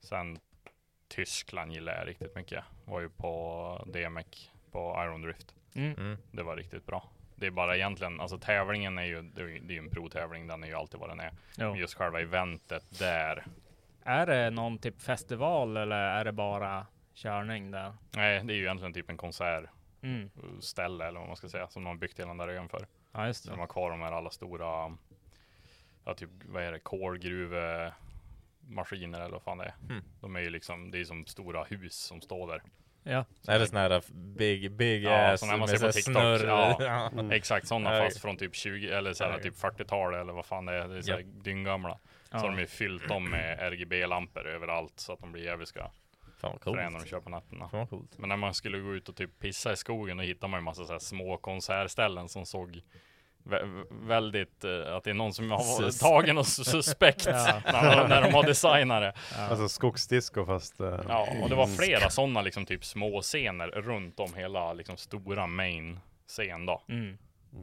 Sen 0.00 0.38
Tyskland 1.08 1.72
gillar 1.72 1.98
jag 1.98 2.08
riktigt 2.08 2.34
mycket. 2.34 2.64
Var 2.84 3.00
ju 3.00 3.08
på 3.08 3.84
DMEC 3.86 4.50
på 4.70 5.02
Iron 5.04 5.22
Drift. 5.22 5.54
Mm. 5.74 5.94
Mm. 5.98 6.16
Det 6.30 6.42
var 6.42 6.56
riktigt 6.56 6.86
bra. 6.86 7.10
Det 7.38 7.46
är 7.46 7.50
bara 7.50 7.76
egentligen, 7.76 8.20
alltså 8.20 8.38
tävlingen 8.38 8.98
är 8.98 9.02
ju, 9.04 9.22
det 9.22 9.40
är 9.42 9.46
ju 9.46 9.58
det 9.58 9.78
en 9.78 9.90
provtävling, 9.90 10.46
den 10.46 10.62
är 10.62 10.68
ju 10.68 10.74
alltid 10.74 11.00
vad 11.00 11.08
den 11.08 11.20
är. 11.20 11.30
Jo. 11.58 11.70
Men 11.70 11.78
just 11.80 11.94
själva 11.94 12.20
eventet 12.20 12.98
där, 12.98 13.46
Är 14.04 14.26
det 14.26 14.50
någon 14.50 14.78
typ 14.78 15.02
festival 15.02 15.76
eller 15.76 15.96
är 15.96 16.24
det 16.24 16.32
bara 16.32 16.86
körning 17.14 17.70
där? 17.70 17.92
nej 18.16 18.44
det 18.44 18.52
är 18.52 18.56
ju 18.56 18.62
egentligen 18.62 18.92
typ 18.94 19.10
en 19.10 19.16
konsertställe 19.16 19.68
Mm. 20.02 20.30
eller 21.08 21.18
vad 21.20 21.26
man 21.28 21.36
ska 21.36 21.48
säga, 21.48 21.68
som 21.68 21.84
de 21.84 21.88
har 21.88 21.96
byggt 21.96 22.18
hela 22.20 22.28
den 22.28 22.36
där 22.36 22.48
ön 22.48 22.68
för. 22.68 22.86
Ja 23.12 23.26
just 23.26 23.42
Så 23.44 23.50
de 23.50 23.54
det. 23.56 23.62
har 23.62 23.66
kvar 23.66 23.90
de 23.90 24.00
här 24.00 24.12
alla 24.12 24.30
stora, 24.30 24.96
ja 26.04 26.14
typ 26.16 26.30
vad 26.44 26.62
är 26.62 26.72
det, 26.72 26.78
kolgruve 26.78 27.92
maskiner 28.60 29.20
eller 29.20 29.32
vad 29.32 29.42
fan 29.42 29.58
det 29.58 29.64
är. 29.64 29.74
Mm. 29.90 30.04
De 30.20 30.36
är 30.36 30.40
ju 30.40 30.50
liksom, 30.50 30.90
det 30.90 31.00
är 31.00 31.04
som 31.04 31.26
stora 31.26 31.64
hus 31.64 31.94
som 31.94 32.20
står 32.20 32.46
där. 32.48 32.62
Ja. 33.06 33.24
Det 33.46 33.66
sån 33.66 33.76
här 33.78 34.02
big, 34.36 34.72
big 34.72 35.04
Ja, 35.04 35.32
ass 35.32 35.42
här 35.42 35.50
man 35.50 35.60
med 35.60 35.68
ser 35.80 35.86
på 35.86 35.92
TikTok. 35.92 36.12
snurr? 36.14 36.46
Ja. 36.46 37.10
Mm. 37.12 37.30
Exakt 37.30 37.66
sådana 37.68 37.90
fast 38.02 38.20
från 38.20 38.36
typ 38.36 38.54
20 38.54 38.88
eller 38.90 39.12
så 39.12 39.24
här, 39.24 39.38
typ 39.38 39.54
40-talet 39.56 40.20
eller 40.20 40.32
vad 40.32 40.46
fan 40.46 40.66
det 40.66 40.72
är. 40.74 40.88
Det 40.88 40.96
är 40.96 41.02
så 41.02 41.12
här 41.12 41.22
dynggamla. 41.22 41.98
Så 42.30 42.36
har 42.36 42.48
de 42.48 42.58
ju 42.58 42.66
fyllt 42.66 43.08
dem 43.08 43.30
med 43.30 43.58
RGB-lampor 43.72 44.46
överallt 44.46 45.00
så 45.00 45.12
att 45.12 45.20
de 45.20 45.32
blir 45.32 45.44
jävliska 45.44 45.90
Fan 46.40 46.58
vad 46.64 46.74
fräna 46.74 46.82
när 46.82 46.90
de 46.90 46.98
coolt. 46.98 47.08
kör 47.10 47.20
på 47.20 47.30
nätterna. 47.30 47.68
Fan 47.68 47.80
vad 47.80 47.90
coolt. 47.90 48.18
Men 48.18 48.28
när 48.28 48.36
man 48.36 48.54
skulle 48.54 48.78
gå 48.78 48.94
ut 48.94 49.08
och 49.08 49.16
typ 49.16 49.38
pissa 49.38 49.72
i 49.72 49.76
skogen, 49.76 50.16
då 50.16 50.22
hittar 50.22 50.48
man 50.48 50.60
ju 50.60 50.64
massa 50.64 50.84
så 50.84 50.92
här 50.92 50.98
små 50.98 51.36
konsertställen 51.36 52.28
som 52.28 52.46
såg 52.46 52.80
vä- 53.46 53.86
väldigt, 54.06 54.64
eh, 54.64 54.96
att 54.96 55.04
det 55.04 55.10
är 55.10 55.14
någon 55.14 55.32
som 55.34 55.50
har 55.50 55.58
varit 55.58 55.92
Sus. 55.92 55.98
tagen 55.98 56.38
och 56.38 56.46
suspekt 56.46 57.26
Ja. 57.30 57.60
när, 57.64 58.08
när 58.08 58.22
de 58.22 58.34
har 58.34 58.42
designat 58.44 59.02
det. 59.02 59.12
Ja. 59.36 59.42
Alltså 59.48 59.68
skogsdisco 59.68 60.44
fast... 60.46 60.80
eh, 60.80 61.00
Ja, 61.08 61.28
och 61.42 61.48
det 61.48 61.54
var 61.54 61.66
flera 61.66 62.10
sådana 62.10 62.42
liksom 62.42 62.66
typ 62.66 62.84
små 62.84 63.20
scener 63.22 63.66
runt 63.68 64.20
om 64.20 64.34
hela 64.34 64.72
liksom 64.72 64.96
stora 64.96 65.46
main 65.46 66.00
scen 66.28 66.66
då. 66.66 66.82
Mm. 66.88 67.18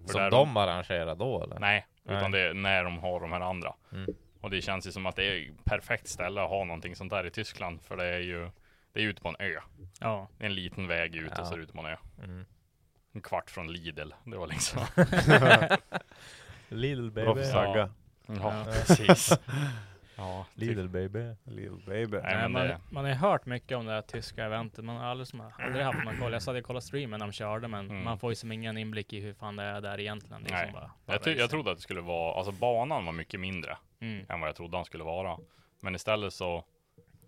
För 0.06 0.12
Som 0.12 0.22
där 0.22 0.32
de 0.32 0.58
arrangerar 0.58 1.16
då 1.16 1.44
eller? 1.44 1.60
Nej, 1.60 1.86
utan 2.06 2.32
Nej. 2.32 2.42
det 2.42 2.50
är 2.50 2.54
när 2.54 2.84
de 2.84 2.98
har 3.00 3.20
de 3.20 3.32
här 3.32 3.42
andra. 3.42 3.74
Mm. 3.92 4.14
Och 4.42 4.50
det 4.50 4.62
känns 4.62 4.88
ju 4.88 4.92
som 4.92 5.06
att 5.06 5.16
det 5.16 5.24
är 5.26 5.50
ett 5.50 5.66
perfekt 5.66 6.08
ställe 6.08 6.42
att 6.42 6.50
ha 6.50 6.64
någonting 6.64 6.96
sånt 6.96 7.10
där 7.12 7.28
i 7.28 7.32
Tyskland. 7.32 7.82
För 7.82 7.98
det 7.98 8.06
är 8.06 8.20
ju, 8.20 8.50
det 8.94 9.00
är 9.00 9.04
ute 9.04 9.22
på 9.22 9.30
en 9.30 9.36
ö. 9.40 9.60
Ja. 10.00 10.28
Det 10.38 10.44
är 10.44 10.50
en 10.50 10.56
liten 10.56 10.88
väg 10.88 11.16
ut 11.16 11.32
Ja. 11.36 11.42
och 11.42 11.48
så 11.48 11.54
är 11.54 11.58
det 11.58 11.64
ute 11.64 11.74
på 11.74 11.80
en 11.80 11.86
ö. 11.86 11.96
Mm. 12.24 12.46
En 13.14 13.22
kvart 13.22 13.50
från 13.50 13.72
Lidl. 13.74 14.12
Det 14.24 14.38
var 14.38 14.48
liksom. 14.48 14.86
För 16.70 17.10
baby. 17.12 17.44
Sagga. 17.44 17.90
ja, 18.28 18.66
precis. 18.66 19.40
Ja, 20.16 20.46
Little 20.54 20.88
baby. 20.88 21.36
Little 21.44 21.78
baby. 21.86 22.18
Nej, 22.24 22.36
men 22.36 22.52
man, 22.52 22.62
det- 22.68 22.80
man 22.90 23.04
har 23.06 23.12
ju 23.12 23.18
hört 23.18 23.46
mycket 23.46 23.78
om 23.78 23.86
det 23.86 23.92
här 23.92 24.02
tyska 24.02 24.46
eventet. 24.46 24.86
Man 24.86 24.98
har 24.98 25.06
aldrig, 25.06 25.28
som, 25.28 25.42
aldrig 25.60 25.86
haft 25.86 26.04
någon 26.06 26.18
koll. 26.18 26.34
Jag 26.34 26.42
satt 26.44 26.56
och 26.56 26.64
kollade 26.64 26.86
streamen 26.86 27.20
när 27.20 27.26
de 27.28 27.32
körde 27.34 27.68
men 27.68 27.90
Mm. 27.90 28.04
man 28.04 28.20
får 28.20 28.32
ju 28.32 28.36
som 28.36 28.52
ingen 28.52 28.78
inblick 28.78 29.14
i 29.14 29.20
hur 29.22 29.34
fan 29.34 29.56
det 29.56 29.64
är 29.64 29.82
där 29.82 30.00
egentligen. 30.00 30.46
Är 30.46 30.50
Nej. 30.52 30.70
bara, 30.74 30.92
bara 31.06 31.14
Jag, 31.14 31.24
ty- 31.24 31.34
jag 31.38 31.50
trodde 31.50 31.72
att 31.72 31.78
det 31.78 31.82
skulle 31.84 32.02
vara, 32.02 32.36
alltså 32.38 32.52
banan 32.52 33.06
var 33.06 33.14
mycket 33.14 33.40
mindre 33.40 33.78
Mm. 34.02 34.26
än 34.30 34.40
vad 34.40 34.50
jag 34.50 34.56
trodde 34.56 34.78
han 34.78 34.86
skulle 34.86 35.04
vara. 35.04 35.38
Men 35.82 35.96
istället 35.96 36.34
så 36.34 36.64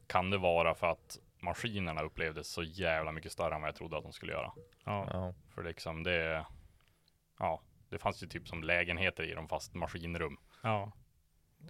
kan 0.07 0.29
det 0.29 0.37
vara 0.37 0.75
för 0.75 0.87
att 0.87 1.19
maskinerna 1.45 2.01
upplevdes 2.01 2.47
så 2.47 2.63
jävla 2.63 3.12
mycket 3.12 3.31
större 3.31 3.55
än 3.55 3.62
vad 3.62 3.67
jag 3.67 3.75
trodde 3.75 3.97
att 3.97 4.03
de 4.03 4.13
skulle 4.13 4.31
göra. 4.31 4.51
Ja. 4.86 5.08
Ja. 5.13 5.34
För 5.55 5.63
liksom 5.63 6.03
det, 6.03 6.45
ja, 7.39 7.62
det 7.89 7.97
fanns 7.99 8.23
ju 8.23 8.27
typ 8.27 8.47
som 8.47 8.63
lägenheter 8.63 9.23
i 9.23 9.34
dem 9.34 9.47
fast 9.47 9.73
maskinrum. 9.73 10.38
ja. 10.63 10.91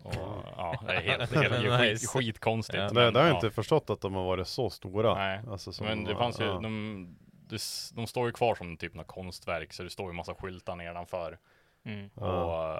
Och, 0.04 0.14
ja, 0.58 0.84
det 0.88 0.94
är 0.94 1.02
helt, 1.02 1.32
är 1.32 1.50
helt 1.50 1.54
Nice. 1.82 2.08
skit, 2.08 2.10
skitkonstigt. 2.10 2.78
Ja. 2.78 2.90
Men, 2.94 3.14
det 3.14 3.20
har 3.20 3.26
jag 3.28 3.34
ja. 3.34 3.38
inte 3.38 3.52
förstått 3.52 3.90
att 3.90 4.02
de 4.02 4.14
har 4.14 4.24
varit 4.24 4.48
så 4.48 4.70
stora. 4.70 5.14
Nej, 5.16 5.42
Alltså, 5.52 5.72
som 5.74 5.86
Men 5.86 6.04
de 6.04 6.10
det 6.14 6.16
fanns 6.18 6.40
ju, 6.40 6.44
ja. 6.46 6.60
de, 6.60 7.18
det, 7.22 7.56
s- 7.56 7.92
de 7.96 8.08
står 8.08 8.26
ju 8.28 8.34
kvar 8.34 8.56
som 8.56 8.78
typ 8.78 8.94
något 8.94 9.08
konstverk 9.08 9.74
så 9.74 9.84
det 9.84 9.90
står 9.90 10.08
ju 10.12 10.14
massa 10.14 10.36
skyltar 10.36 10.76
nedanför. 10.76 11.40
Mm. 11.84 12.08
Och, 12.10 12.76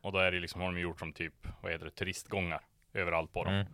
och 0.00 0.12
då 0.12 0.18
är 0.18 0.32
det 0.32 0.40
liksom, 0.40 0.60
har 0.60 0.72
de 0.72 0.80
gjort 0.80 0.98
som 0.98 1.12
typ, 1.12 1.34
vad 1.62 1.72
heter 1.72 1.84
det, 1.84 1.90
turistgångar 1.90 2.60
överallt 2.92 3.32
på 3.32 3.44
dem. 3.44 3.54
Mm. 3.54 3.66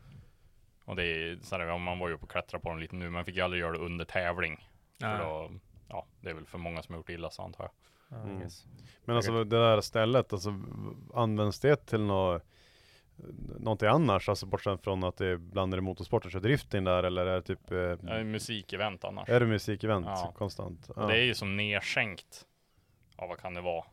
Och 0.92 0.96
det 0.96 1.05
är 1.05 1.37
så 1.42 1.57
här, 1.57 1.66
ja, 1.66 1.78
man 1.78 1.98
var 1.98 2.09
ju 2.09 2.14
uppe 2.14 2.24
och 2.24 2.31
klättrade 2.31 2.62
på 2.62 2.68
dem 2.68 2.78
lite 2.78 2.96
nu, 2.96 3.11
men 3.11 3.24
fick 3.24 3.37
ju 3.37 3.42
aldrig 3.42 3.61
göra 3.61 3.72
det 3.72 3.78
under 3.78 4.05
tävling. 4.05 4.68
För 5.00 5.07
Ja. 5.07 5.18
då, 5.18 5.50
ja, 5.88 6.07
det 6.20 6.31
är 6.31 6.35
väl 6.35 6.46
för 6.46 6.59
många 6.59 6.83
som 6.83 6.92
har 6.94 6.98
gjort 6.98 7.09
illa 7.11 7.31
så 7.31 7.42
antar 7.42 7.64
jag. 7.64 7.72
Ja, 8.18 8.24
Mm. 8.24 8.42
yes. 8.42 8.64
Men 9.05 9.16
alltså 9.16 9.44
det 9.44 9.59
där 9.59 9.81
stället, 9.81 10.33
alltså 10.33 10.55
används 11.14 11.61
det 11.61 11.76
till 11.87 12.00
något 12.00 12.42
Någonting 13.59 13.88
annars, 13.88 14.28
alltså 14.28 14.46
bortsett 14.46 14.85
från 14.85 15.05
att 15.05 15.16
det 15.16 15.26
är 15.26 15.37
blandade 15.37 15.81
motorsport 15.83 16.24
och 16.24 16.31
kör 16.33 16.40
drifting 16.40 16.85
där 16.85 17.02
eller 17.02 17.26
är 17.26 17.35
det 17.35 17.42
typ 17.42 17.70
eh, 17.70 17.78
Ja, 17.78 18.24
musikevent 18.24 19.05
annars. 19.05 19.28
Är 19.28 19.40
det 19.40 19.46
musikevent 19.46 20.07
Ja. 20.07 20.33
konstant? 20.38 20.90
Och 20.90 21.09
Det 21.09 21.14
är 21.16 21.22
ju 21.24 21.35
som 21.35 21.57
nedskänkt. 21.57 22.46
Ja, 23.16 23.26
vad 23.26 23.38
kan 23.38 23.55
det 23.55 23.61
vara? 23.61 23.85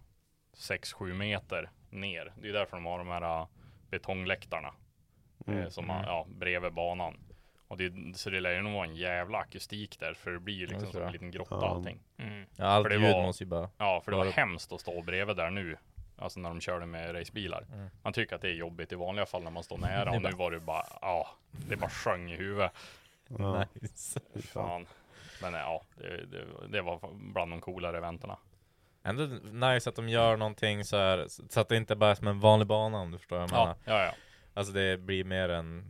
6-7 0.57 1.13
meter 1.13 1.69
ner. 1.89 2.33
Det 2.41 2.49
är 2.49 2.53
därför 2.53 2.77
de 2.77 2.85
har 2.85 2.97
de 2.97 3.07
här 3.07 3.41
äh, 3.41 3.47
betongläktarna. 3.89 4.73
Mm. 5.47 5.59
Eh, 5.63 5.69
som 5.69 5.89
har, 5.89 6.03
ja, 6.03 6.25
bredvid 6.29 6.73
banan. 6.73 7.17
Och 7.67 7.77
det, 7.77 7.93
så 8.17 8.29
det 8.29 8.39
lär 8.39 8.51
ju 8.53 8.61
nog 8.61 8.73
vara 8.73 8.85
en 8.87 8.95
jävla 8.95 9.37
akustik 9.37 9.99
där. 9.99 10.13
För 10.13 10.31
det 10.31 10.39
blir 10.39 10.55
ju 10.55 10.67
liksom 10.67 10.91
som 10.91 11.01
en 11.01 11.11
liten 11.11 11.31
grotta 11.31 11.55
Ja. 11.61 11.69
allting. 11.69 11.99
Mm. 12.17 12.45
Ja, 12.55 12.65
allt 12.65 12.83
För 12.85 12.89
det 12.89 12.95
ljud 13.05 13.13
var- 13.15 13.21
måste 13.21 13.43
ju 13.43 13.47
bara... 13.49 13.69
Ja, 13.77 14.01
för 14.05 14.11
det 14.11 14.17
var 14.17 14.25
hemskt 14.25 14.71
att 14.71 14.81
stå 14.81 15.01
bredvid 15.01 15.35
där 15.35 15.49
nu. 15.49 15.77
Alltså 16.17 16.39
när 16.39 16.49
de 16.49 16.61
körde 16.61 16.85
med 16.85 17.15
racebilar. 17.15 17.65
Mm. 17.73 17.89
Man 18.03 18.13
tycker 18.13 18.35
att 18.35 18.41
det 18.41 18.47
är 18.49 18.53
jobbigt 18.53 18.91
i 18.91 18.95
vanliga 18.95 19.25
fall 19.25 19.43
när 19.43 19.51
man 19.51 19.63
står 19.63 19.77
nära. 19.81 20.11
Och 20.11 20.21
nu 20.21 20.31
var 20.31 20.51
det 20.51 20.59
bara, 20.59 20.85
ja, 21.01 21.27
det 21.51 21.75
bara 21.77 21.89
sjöng 21.89 22.31
i 22.31 22.35
huvudet. 22.35 22.71
Ja. 23.37 23.65
Nice. 23.81 24.19
fan. 24.53 24.85
Men 25.41 25.53
ja, 25.53 25.81
det, 25.97 26.25
det, 26.25 26.45
det 26.69 26.81
var 26.81 26.99
bland 27.33 27.51
de 27.51 27.61
coolare 27.61 27.97
eventerna. 27.97 28.37
Ändå 29.03 29.23
nice 29.67 29.89
att 29.89 29.95
de 29.95 30.09
gör 30.09 30.37
någonting 30.37 30.85
så 30.85 30.97
här 30.97 31.25
så 31.49 31.59
att 31.59 31.69
det 31.69 31.77
inte 31.77 31.95
bara 31.95 32.11
är 32.11 32.15
som 32.15 32.27
en 32.27 32.39
vanlig 32.39 32.67
bana 32.67 32.97
om 32.97 33.11
du 33.11 33.17
förstår 33.17 33.35
vad 33.37 33.43
jag 33.43 33.51
menar. 33.51 33.75
Ja, 33.85 33.93
ja, 33.99 34.05
ja. 34.05 34.11
Alltså 34.53 34.73
det 34.73 34.97
blir 34.97 35.23
mer 35.23 35.49
en... 35.49 35.85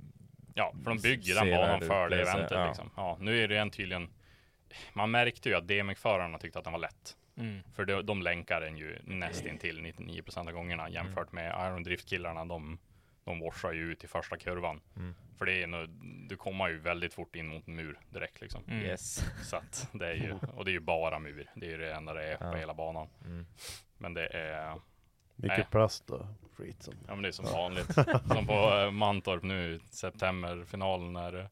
Ja, 0.54 0.74
för 0.84 0.92
de 0.92 0.98
bygger 0.98 1.36
den 1.36 1.52
banan 1.52 1.82
för 1.82 2.10
det 2.10 2.22
eventet 2.22 2.52
ja. 2.52 2.68
liksom. 2.68 2.92
Ja, 2.96 3.18
nu 3.22 3.44
är 3.44 3.48
det 3.48 3.58
en 3.58 3.70
tydligen 3.72 4.10
Man 4.94 5.12
märkte 5.12 5.50
ju 5.50 5.56
att 5.56 5.68
DMX-förarna 5.68 6.38
tyckte 6.38 6.60
att 6.60 6.66
den 6.66 6.74
var 6.74 6.80
lätt. 6.80 7.18
Mm. 7.38 7.60
För 7.76 7.86
de, 7.86 8.06
de 8.06 8.22
länkar 8.22 8.62
den 8.62 8.78
ju 8.78 8.98
nästintill 9.04 9.80
99% 9.80 10.48
av 10.48 10.52
gångerna 10.52 10.90
jämfört 10.90 11.32
med 11.32 11.56
Iron 11.68 11.84
Drift-killarna. 11.84 12.46
De, 12.46 12.80
de 13.24 13.40
warsar 13.40 13.74
ju 13.74 13.92
ut 13.92 14.04
i 14.04 14.08
första 14.08 14.38
kurvan. 14.38 14.82
Mm. 14.96 15.16
För 15.38 15.46
det 15.46 15.64
är 15.64 15.68
nog, 15.68 15.90
du 16.30 16.38
kommer 16.38 16.70
ju 16.70 16.80
väldigt 16.80 17.14
fort 17.14 17.36
in 17.36 17.48
mot 17.48 17.68
en 17.68 17.76
mur 17.76 18.00
direkt 18.10 18.42
liksom. 18.42 18.64
Mm. 18.68 18.86
Yes. 18.86 19.24
Så 19.44 19.56
att 19.56 19.90
det 19.94 20.08
är 20.08 20.14
ju, 20.14 20.34
och 20.56 20.66
det 20.66 20.72
är 20.72 20.74
ju 20.74 20.80
bara 20.80 21.20
mur. 21.20 21.50
Det 21.56 21.66
är 21.66 21.70
ju 21.70 21.78
det 21.78 21.94
enda 21.94 22.14
det 22.14 22.24
är 22.24 22.38
Ja. 22.40 22.52
på 22.52 22.58
hela 22.58 22.74
banan. 22.74 23.08
Mm. 23.26 23.46
Men 23.98 24.14
det 24.14 24.28
är, 24.28 24.80
Mycket 25.42 25.58
Nej. 25.58 25.68
plast 25.72 26.10
och 26.10 26.26
skit 26.58 26.84
som. 26.84 26.94
ja 27.08 27.14
men 27.16 27.22
det 27.22 27.28
är 27.28 27.32
som 27.32 27.46
vanligt. 27.46 27.94
som 28.28 28.48
på 28.48 28.54
eh, 28.86 28.92
Mantorp 28.92 29.44
nu, 29.44 29.76
i 29.76 29.80
septemberfinalen 29.90 31.14
när 31.14 31.40
eh, 31.40 31.46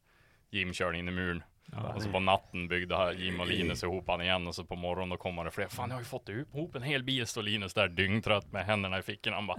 Jim 0.49 0.73
körde 0.73 0.97
in 0.97 1.07
i 1.07 1.11
muren. 1.11 1.43
Ja. 1.71 1.93
Och 1.93 2.01
så 2.01 2.11
på 2.11 2.19
natten 2.19 2.67
byggde 2.67 3.13
Jim 3.13 3.39
och 3.39 3.47
Linus 3.47 3.83
ihop 3.83 4.07
han 4.07 4.21
igen 4.21 4.47
och 4.47 4.55
så 4.55 4.63
på 4.63 4.75
morgonen 4.75 5.09
då 5.09 5.17
kommer 5.17 5.43
det 5.45 5.51
fler. 5.51 5.67
Fan 5.67 5.89
jag 5.89 5.95
har 5.95 6.01
ju 6.01 6.05
fått 6.05 6.29
ihop 6.29 6.75
en 6.75 6.83
hel 6.83 7.03
bil, 7.03 7.27
står 7.27 7.41
Linus 7.43 7.73
där 7.73 7.87
dyngtrött 7.87 8.51
med 8.51 8.65
händerna 8.65 8.99
i 8.99 9.01
fickorna. 9.01 9.35
Han 9.35 9.47
bara 9.47 9.57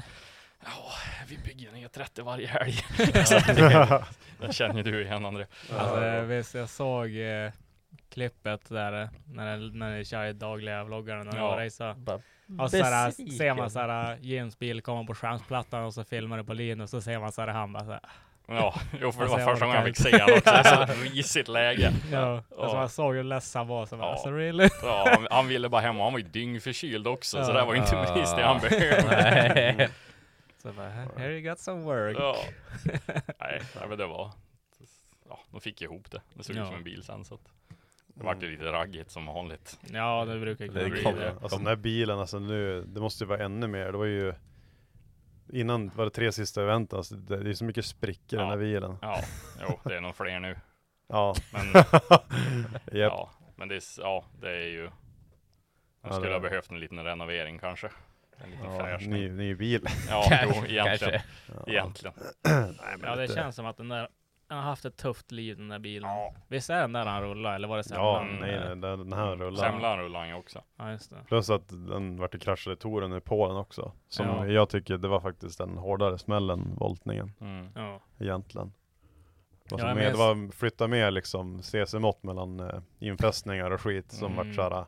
Ja, 0.64 0.91
vi 1.29 1.39
bygger 1.39 1.68
en 1.68 1.74
E30 1.76 2.22
varje 2.22 2.47
helg. 2.47 2.72
Så 3.26 3.35
det, 4.47 4.53
känner 4.53 4.83
du 4.83 5.03
igen 5.05 5.24
André. 5.26 5.47
Alltså, 5.72 6.22
visst, 6.24 6.55
jag 6.55 6.68
såg 6.68 7.16
eh, 7.16 7.53
klippet 8.09 8.68
där 8.68 9.03
eh, 9.03 9.09
när, 9.26 9.57
när 9.74 9.97
ni 9.99 10.05
kör 10.05 10.24
i 10.24 10.33
dagliga 10.33 10.85
vloggar 10.85 11.24
när 11.24 11.37
Ja. 11.37 11.61
ja. 11.61 11.64
racear. 11.66 11.97
Bara, 12.51 12.64
Och 12.64 12.70
så 12.70 12.76
besviken. 12.76 13.34
ser 13.38 13.55
man 13.55 13.70
såhär 13.70 14.18
Jens 14.20 14.59
bil 14.59 14.82
komma 14.82 15.05
på 15.05 15.14
skärmsplattan 15.14 15.84
och 15.84 15.94
så 15.94 16.05
filmar 16.05 16.36
det 16.36 16.44
på 16.44 16.53
Linus 16.55 16.94
och 16.94 17.03
så 17.03 17.05
ser 17.11 17.18
man 17.18 17.32
såhär 17.32 17.49
han 17.49 17.72
bara 17.72 17.84
såhär. 17.84 18.01
Ja, 18.51 18.74
jo, 19.01 19.12
för 19.12 19.22
det 19.24 19.30
var 19.30 19.38
första 19.38 19.66
gången 19.66 19.76
jag 19.76 19.86
fick 19.86 19.96
se 19.96 20.12
honom 20.22 20.38
också. 20.38 20.51
Det 20.53 20.86
så 20.86 21.03
risigt 21.14 21.49
läge. 21.49 21.92
Ja. 22.12 22.42
Ja. 22.51 22.62
Alltså 22.62 22.76
man 22.76 22.88
såg 22.88 23.14
hur 23.14 23.22
ledsen 23.24 23.59
han 23.61 23.68
var 23.68 23.86
så 23.86 23.96
bara, 23.96 24.07
Ja. 24.07 24.12
alltså 24.12 24.30
really? 24.30 24.68
Ja, 24.82 25.09
han, 25.14 25.26
han 25.30 25.49
ville 25.49 25.68
bara 25.68 25.80
hem 25.82 25.99
och 25.99 26.05
han 26.05 26.12
var 26.12 26.20
ju 26.20 26.26
dyngförkyld 26.28 27.07
också. 27.07 27.44
Så 27.44 27.51
Ja. 27.51 27.55
det 27.59 27.64
var 27.64 27.74
ju 27.74 27.80
inte 27.80 27.90
precis 27.90 28.34
det 28.34 28.42
han 28.42 28.61
behövde. 28.61 29.05
Nej. 29.78 29.88
Så 30.62 30.72
bara, 30.72 30.88
here 30.88 31.32
you 31.38 31.40
got 31.51 31.59
some 31.59 31.82
work. 31.82 32.16
Ja. 32.20 32.36
Nej, 33.40 33.62
men 33.88 33.99
det 33.99 34.07
var... 34.07 34.30
Ja, 35.28 35.38
de 35.51 35.61
fick 35.61 35.82
ihop 35.82 36.11
det. 36.11 36.20
Det 36.34 36.44
såg 36.44 36.57
ut 36.57 36.66
som 36.66 36.74
en 36.74 36.84
bil 36.84 37.03
sen 37.03 37.24
så 37.24 37.34
att 37.34 37.40
det 38.18 38.24
vart 38.24 38.42
ju 38.42 38.50
lite 38.50 38.72
raggigt 38.72 39.10
som 39.10 39.26
vanligt. 39.26 39.78
Ja, 39.92 40.24
det 40.24 40.40
brukar 40.40 40.64
Det 40.64 40.72
kunna 40.72 40.88
bli 40.88 41.02
det. 41.02 41.34
Alltså 41.42 41.56
den 41.58 41.66
här 41.66 41.76
bilen, 41.76 42.18
alltså 42.18 42.38
nu, 42.38 42.84
det 42.86 43.00
måste 43.00 43.24
ju 43.24 43.28
vara 43.28 43.44
ännu 43.44 43.66
mer. 43.66 43.92
Det 43.92 43.98
var 43.98 44.04
ju 44.06 44.34
Innan 45.52 45.88
var 45.94 46.04
det 46.04 46.10
tre 46.10 46.32
sista 46.32 46.62
eventen, 46.62 46.96
alltså 46.96 47.14
det, 47.14 47.42
det 47.42 47.50
är 47.50 47.54
så 47.54 47.64
mycket 47.64 47.84
sprickor 47.84 48.38
i 48.38 48.42
den 48.42 48.46
här 48.46 48.56
Ja. 48.56 48.60
bilen. 48.60 48.96
Ja, 49.02 49.20
jo, 49.60 49.80
det 49.84 49.96
är 49.96 50.00
nog 50.00 50.14
fler 50.16 50.40
nu. 50.40 50.56
Ja. 51.08 51.34
Men, 51.52 51.62
Japp. 53.00 53.12
ja, 53.12 53.30
men 53.56 53.68
det, 53.68 53.74
är, 53.76 53.82
ja, 54.00 54.24
det 54.40 54.50
är 54.50 54.68
ju... 54.68 54.90
Jag 56.02 56.14
skulle 56.14 56.32
ha 56.32 56.40
behövt 56.40 56.70
en 56.70 56.80
liten 56.80 57.04
renovering 57.04 57.58
kanske. 57.58 57.88
En 58.44 58.50
liten 58.50 58.64
Ja, 58.72 58.78
fräschning. 58.80 59.10
ny, 59.12 59.30
ny 59.30 59.54
bil. 59.54 59.86
Ja, 60.08 60.24
jo, 60.30 60.52
Kanske. 60.52 60.72
egentligen. 60.72 61.20
Ja. 61.46 61.62
Egentligen. 61.72 62.14
Nej, 62.44 62.74
Ja, 63.02 63.16
det 63.16 63.22
lite- 63.22 63.34
känns 63.34 63.56
som 63.56 63.66
att 63.66 63.76
den 63.76 63.88
där, 63.88 64.08
han 64.49 64.59
har 64.59 64.64
haft 64.64 64.84
ett 64.84 64.96
tufft 64.96 65.32
liv 65.32 65.57
den 65.57 65.68
där 65.68 65.78
bilen. 65.78 66.11
Ja. 66.11 66.34
Visst 66.49 66.70
är 66.70 66.80
den 66.80 66.92
där 66.92 67.07
han 67.07 67.22
rullar, 67.22 67.55
eller 67.55 67.68
var 67.68 67.76
det 67.76 67.84
Ja, 67.90 68.18
semlan? 68.22 68.40
nej, 68.40 68.61
nej, 68.61 68.68
den 68.68 68.80
den 68.80 69.12
här 69.12 69.36
rullar. 69.36 69.70
Semlan 69.70 69.99
rullar 69.99 70.20
han 70.20 70.28
ju 70.28 70.34
också. 70.34 70.62
Ja, 70.78 70.90
just 70.90 71.11
det. 71.11 71.16
Plus 71.28 71.51
att 71.51 71.68
den 71.68 72.16
vart 72.20 72.34
ju 72.34 72.38
kraschad 72.38 72.72
i 72.72 72.76
touren 72.76 73.16
i 73.16 73.20
Polen 73.20 73.57
också. 73.57 73.92
Som 74.09 74.26
Ja. 74.26 74.46
jag 74.46 74.68
tycker 74.68 74.99
det 74.99 75.09
var 75.09 75.20
faktiskt 75.20 75.61
en 75.61 75.76
hårdare 75.78 76.18
smäll 76.18 76.51
än 76.51 76.74
voltningen 76.76 77.32
Mm. 77.40 77.68
Ja. 77.74 78.01
egentligen. 78.18 78.72
Ja, 79.70 79.78
som 79.78 79.94
mer, 79.96 80.03
jag 80.05 80.12
det 80.12 80.18
var 80.18 80.53
flytta 80.53 80.88
med 80.88 81.12
liksom 81.12 81.62
CC-mått 81.62 82.22
mellan 82.22 82.61
eh, 82.61 82.80
infästningar 82.99 83.70
och 83.70 83.80
skit 83.80 84.12
som 84.12 84.32
Mm. 84.32 84.46
vart 84.46 84.55
såhär 84.55 84.84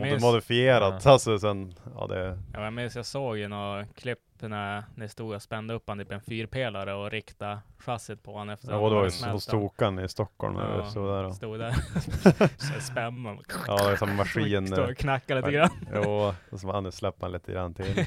minns, 0.00 0.22
modifierat. 0.22 1.06
Alltså 1.06 1.38
sen, 1.38 1.74
ja 1.94 2.06
det, 2.06 2.38
ja, 2.54 2.62
jag 2.64 2.72
minns 2.72 2.96
jag 2.96 3.06
såg 3.06 3.38
ju 3.38 3.48
några 3.48 3.84
klipp 3.86 4.18
när 4.42 4.84
det 4.94 5.08
stod 5.08 5.34
och 5.34 5.42
spände 5.42 5.74
upp 5.74 5.82
han 5.88 5.98
typ 5.98 6.12
en 6.12 6.20
fyrpelare 6.20 6.94
och 6.94 7.10
rikta 7.10 7.60
chassit 7.78 8.22
på 8.22 8.32
honom 8.32 8.48
efter 8.50 8.70
ja, 8.72 8.78
och 8.78 8.90
det 8.90 8.96
var 8.96 9.04
ju 9.04 9.10
den. 9.10 9.40
Stokan 9.40 9.98
i 9.98 10.08
Stockholm 10.08 10.54
när 10.54 10.76
Ja. 10.76 10.84
vi 10.84 10.90
stod 10.90 11.08
där 11.08 11.24
och, 11.24 11.34
Stod 11.34 11.58
där. 11.58 11.72
spände 12.80 13.36
Ja, 13.66 13.76
det 13.76 13.82
var 13.90 13.96
som 13.96 14.16
maskin. 14.16 14.66
Stod 14.66 14.78
eh, 14.78 14.84
och 14.90 14.96
knackade 14.96 15.40
lite 15.40 15.52
grann. 15.52 15.70
Jo, 15.94 16.34
och 16.50 16.60
så 16.60 16.66
bara, 16.66 16.80
nu 16.80 16.90
släpper 16.90 17.22
han 17.22 17.32
lite 17.32 17.52
grann 17.52 17.74
till. 17.74 18.06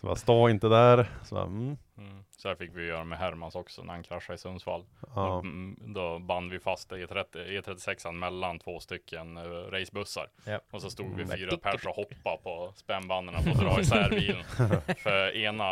Så 0.00 0.06
bara, 0.06 0.16
stå 0.16 0.48
inte 0.48 0.68
där. 0.68 1.10
Så 1.24 1.34
bara, 1.34 1.44
mm, 1.44 1.76
Mm. 1.98 2.19
Så 2.40 2.48
här 2.48 2.54
fick 2.56 2.70
vi 2.76 2.86
göra 2.86 3.04
med 3.04 3.18
Hermans 3.18 3.54
också 3.54 3.82
när 3.82 3.92
han 3.92 4.02
kraschade 4.02 4.34
i 4.34 4.38
Sundsvall. 4.38 4.84
ja. 5.14 5.38
Mm, 5.38 5.76
Då 5.94 6.18
band 6.18 6.50
vi 6.52 6.60
fast 6.60 6.92
E30, 6.92 7.24
E36 7.60 8.12
mellan 8.12 8.58
två 8.58 8.80
stycken 8.80 9.36
uh, 9.36 9.70
racebussar. 9.70 10.28
Ja. 10.44 10.60
Och 10.70 10.82
så 10.82 10.90
stod 10.90 11.06
vi 11.16 11.22
Mm. 11.22 11.36
fyra 11.36 11.56
pers 11.56 11.86
och 11.86 11.94
hoppade 11.94 12.42
på 12.42 12.72
spännbanden 12.76 13.34
att 13.34 13.44
dra 13.44 13.80
isär 13.80 14.10
bilen. 14.10 14.44
För 14.96 15.36
ena 15.36 15.64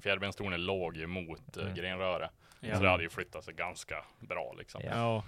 fjärrbenstolen 0.00 0.64
låg 0.64 0.96
ju 0.96 1.06
mot 1.06 1.56
uh, 1.56 1.62
Mm. 1.62 1.74
grenröret. 1.74 2.30
Ja. 2.60 2.76
Så 2.76 2.82
det 2.82 2.88
hade 2.90 3.02
ju 3.02 3.08
flyttat 3.10 3.44
sig 3.44 3.54
ganska 3.54 4.04
bra 4.20 4.54
liksom. 4.58 4.80
Ja. 4.84 5.24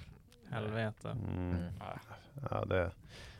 Helvete. 0.50 1.08
Mm. 1.10 1.50
Mm. 1.50 1.64
ja, 2.50 2.64
det 2.64 2.90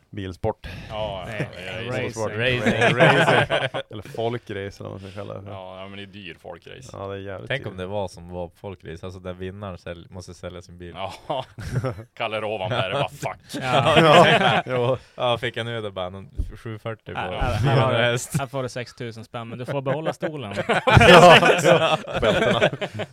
bilsport. 0.09 0.67
Ja, 0.89 1.23
Nej, 1.27 1.49
racing. 1.87 2.23
Racing. 2.39 2.97
Racing. 2.97 3.81
Eller 3.91 4.01
folkrace 4.03 4.59
eller 4.83 4.89
vad 4.89 5.01
man 5.01 5.11
ska 5.11 5.19
kalla 5.21 5.33
det 5.33 5.41
för. 5.41 5.51
Ja, 5.51 5.79
ja, 5.79 5.87
men 5.87 5.97
det 5.97 6.03
är 6.03 6.07
dyr 6.07 6.37
folkrace. 6.41 6.89
Ja, 6.93 7.07
det 7.07 7.15
är 7.15 7.19
jävligt 7.19 7.47
Tänk 7.49 7.65
om 7.65 7.71
dyrt. 7.71 7.79
det 7.79 7.85
var 7.85 8.07
som 8.07 8.29
var 8.29 8.51
folkrace, 8.55 9.05
alltså 9.05 9.19
där 9.19 9.33
vinnaren 9.33 9.77
sälj, 9.77 10.07
måste 10.09 10.33
sälja 10.33 10.61
sin 10.61 10.77
bil. 10.77 10.93
Ja, 10.95 11.45
Kalle 12.13 12.41
Rovanperä 12.41 12.93
bara 12.93 13.09
fuck. 13.09 13.37
Ja. 13.61 13.99
Ja, 13.99 14.63
jo. 14.65 14.97
Ja, 15.15 15.37
fick 15.37 15.57
han 15.57 15.65
det 15.65 15.91
bara 15.91 16.09
någon 16.09 16.29
740 16.57 17.13
på 17.13 17.19
Här, 17.19 17.31
här, 17.31 17.75
här, 17.75 18.37
här 18.39 18.47
får 18.47 18.63
du 18.63 18.69
6000 18.69 19.25
spänn, 19.25 19.47
men 19.47 19.57
du 19.59 19.65
får 19.65 19.81
behålla 19.81 20.13
stolen. 20.13 20.53
ja, 20.87 21.97
bältena. 22.21 22.59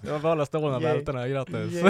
Du 0.00 0.08
får 0.08 0.18
behålla 0.18 0.46
stolen 0.46 0.74
och 0.74 0.82
bältena, 0.82 1.28
grattis. 1.28 1.84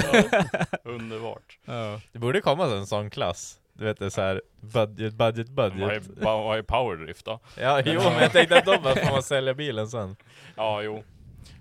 Underbart. 0.85 1.59
Ja. 1.65 2.01
Det 2.13 2.19
borde 2.19 2.41
komma 2.41 2.65
en 2.65 2.87
sån 2.87 3.11
klass. 3.11 3.59
Du 3.75 3.85
vet 3.85 3.99
det 3.99 4.05
är 4.05 4.11
såhär 4.11 4.43
budget, 4.61 5.15
budget, 5.15 5.49
budget. 5.49 6.03
vad 6.17 6.59
är 6.59 6.63
powerdrift 6.63 7.25
då? 7.25 7.41
Ja, 7.61 7.83
jo 7.85 8.01
men 8.05 8.19
jag 8.23 8.33
tänkte 8.33 8.59
att 8.59 8.65
de 8.65 8.83
bara 8.83 8.95
får 8.95 9.11
man 9.13 9.23
sälja 9.23 9.55
bilen 9.55 9.89
sen. 9.89 10.17
Ja, 10.57 10.83
jo. 10.83 11.05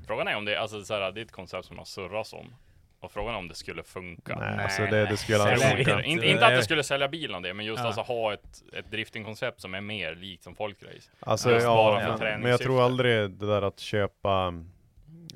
Frågan 0.08 0.28
är 0.28 0.36
om 0.36 0.46
det, 0.46 0.58
alltså 0.58 0.84
så 0.84 0.94
här, 0.94 1.12
det 1.12 1.22
är 1.22 1.26
ett 1.26 1.32
koncept 1.32 1.66
som 1.66 1.78
har 1.78 1.86
surras 1.86 2.34
om. 2.34 2.56
Och 3.00 3.12
frågan 3.12 3.34
är 3.34 3.38
om 3.38 3.48
det 3.48 3.56
skulle 3.56 3.84
funka. 3.84 4.36
Nej, 4.40 4.64
alltså 4.64 4.82
det, 4.82 5.06
det 5.06 5.18
skulle 5.18 5.40
aldrig 5.40 5.86
funka. 5.86 6.04
Inte, 6.04 6.28
inte, 6.28 6.46
att 6.46 6.56
det 6.56 6.64
skulle 6.64 6.84
sälja 6.84 7.08
bilen 7.08 7.42
det, 7.42 7.54
men 7.54 7.66
just 7.66 7.80
Ja. 7.80 7.86
alltså 7.86 8.02
ha 8.02 8.34
ett, 8.34 8.64
ett 8.74 8.92
driftingkoncept 8.92 9.62
som 9.62 9.74
är 9.74 9.82
mer 9.82 10.16
likt 10.16 10.44
som 10.44 10.56
folkrace. 10.56 11.12
Alltså 11.20 11.52
Just 11.52 11.66
bara 11.66 12.04
ja, 12.04 12.18
för 12.18 12.26
men, 12.26 12.42
men 12.42 12.52
jag 12.52 12.60
tror 12.60 12.84
aldrig 12.84 13.32
det 13.32 13.46
där 13.48 13.62
att 13.62 13.80
köpa 13.80 14.54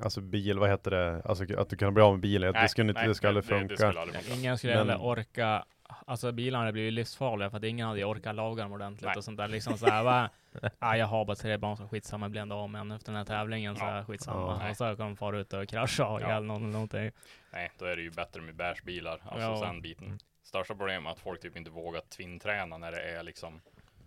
Alltså 0.02 0.20
bil, 0.20 0.58
vad 0.58 0.70
heter 0.70 0.90
det? 0.90 1.22
Alltså 1.24 1.44
att 1.58 1.70
du 1.70 1.76
kan 1.76 1.94
bli 1.94 2.02
av 2.02 2.12
med 2.12 2.20
bilen, 2.20 2.52
det 2.52 2.68
skulle 2.68 2.88
inte, 2.88 3.06
det 3.06 3.14
skulle 3.14 3.28
aldrig 3.28 3.44
det, 3.44 3.48
funka. 3.48 3.68
det 3.74 3.76
skulle 3.76 4.00
aldrig 4.00 4.20
funka. 4.22 4.40
Ingen 4.40 4.58
skulle 4.58 4.74
Men- 4.76 4.88
heller 4.88 5.04
orka 5.04 5.64
Alltså 6.06 6.32
bilarna 6.32 6.72
blir 6.72 6.82
ju 6.82 6.90
livsfarliga 6.90 7.50
för 7.50 7.56
att 7.56 7.64
ingen 7.64 7.88
hade 7.88 8.04
orkat 8.04 8.34
laga 8.34 8.62
dem 8.62 8.72
ordentligt 8.72 9.06
Nej. 9.06 9.16
och 9.16 9.24
sånt 9.24 9.36
där. 9.36 9.48
Liksom 9.48 9.78
såhär 9.78 10.04
bara, 10.04 10.30
ah, 10.78 10.94
jag 10.96 11.06
har 11.06 11.24
bara 11.24 11.36
tre 11.36 11.56
barn 11.56 11.76
som 11.76 11.88
skitsamma, 11.88 12.24
jag 12.24 12.30
blir 12.30 12.40
ändå 12.42 12.56
av 12.56 12.70
med 12.70 12.80
en 12.80 12.90
efter 12.92 13.12
den 13.12 13.16
här 13.16 13.24
tävlingen 13.24 13.76
så 13.76 13.84
Ja. 13.84 13.88
här, 13.90 14.04
skitsamma. 14.04 14.60
Ja. 14.64 14.70
och 14.70 14.76
så 14.76 14.84
kan 14.84 14.96
de 14.96 15.16
fara 15.16 15.38
ut 15.38 15.52
och 15.52 15.68
krascha 15.68 16.06
och 16.08 16.20
Ja. 16.20 16.40
någon 16.40 16.62
eller 16.62 16.72
någonting. 16.72 17.10
Nej, 17.52 17.70
då 17.78 17.84
är 17.84 17.96
det 17.96 18.02
ju 18.02 18.10
bättre 18.10 18.40
med 18.40 18.54
bärsbilar. 18.54 19.20
Alltså 19.24 19.48
Ja. 19.48 19.60
den 19.66 19.82
biten. 19.82 20.18
Största 20.42 20.74
problemet 20.74 21.06
är 21.08 21.12
att 21.12 21.20
folk 21.20 21.40
typ 21.40 21.56
inte 21.56 21.70
vågar 21.70 22.00
twin-träna 22.00 22.78
när 22.78 22.92
det 22.92 23.02
är 23.02 23.22
liksom 23.22 23.60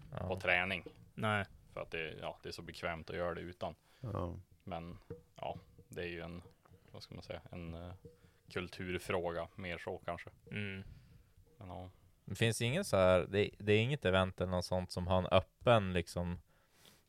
på 0.09 0.27
Ja. 0.29 0.39
träning. 0.39 0.83
Nej. 1.13 1.45
För 1.73 1.81
att 1.81 1.91
det, 1.91 2.13
ja, 2.21 2.37
det 2.43 2.49
är 2.49 2.53
så 2.53 2.61
bekvämt 2.61 3.09
att 3.09 3.15
göra 3.15 3.33
det 3.33 3.41
utan. 3.41 3.75
Ja. 3.99 4.33
Men 4.63 4.97
ja, 5.35 5.55
det 5.89 6.01
är 6.01 6.07
ju 6.07 6.21
en, 6.21 6.41
vad 6.91 7.03
ska 7.03 7.15
man 7.15 7.23
säga, 7.23 7.41
en 7.51 7.73
eh, 7.73 7.93
kulturfråga 8.53 9.47
mer 9.55 9.77
så 9.77 9.97
kanske. 10.05 10.29
Mm. 10.51 10.83
Men, 11.67 11.69
ja. 11.77 11.89
Det 12.25 12.35
finns 12.35 12.61
ingen 12.61 12.85
så 12.85 12.97
här, 12.97 13.25
det, 13.29 13.49
det 13.59 13.73
är 13.73 13.79
inget 13.79 14.05
event 14.05 14.41
eller 14.41 14.51
något 14.51 14.65
sånt 14.65 14.91
som 14.91 15.07
har 15.07 15.17
en 15.17 15.27
öppen 15.31 15.93
liksom 15.93 16.39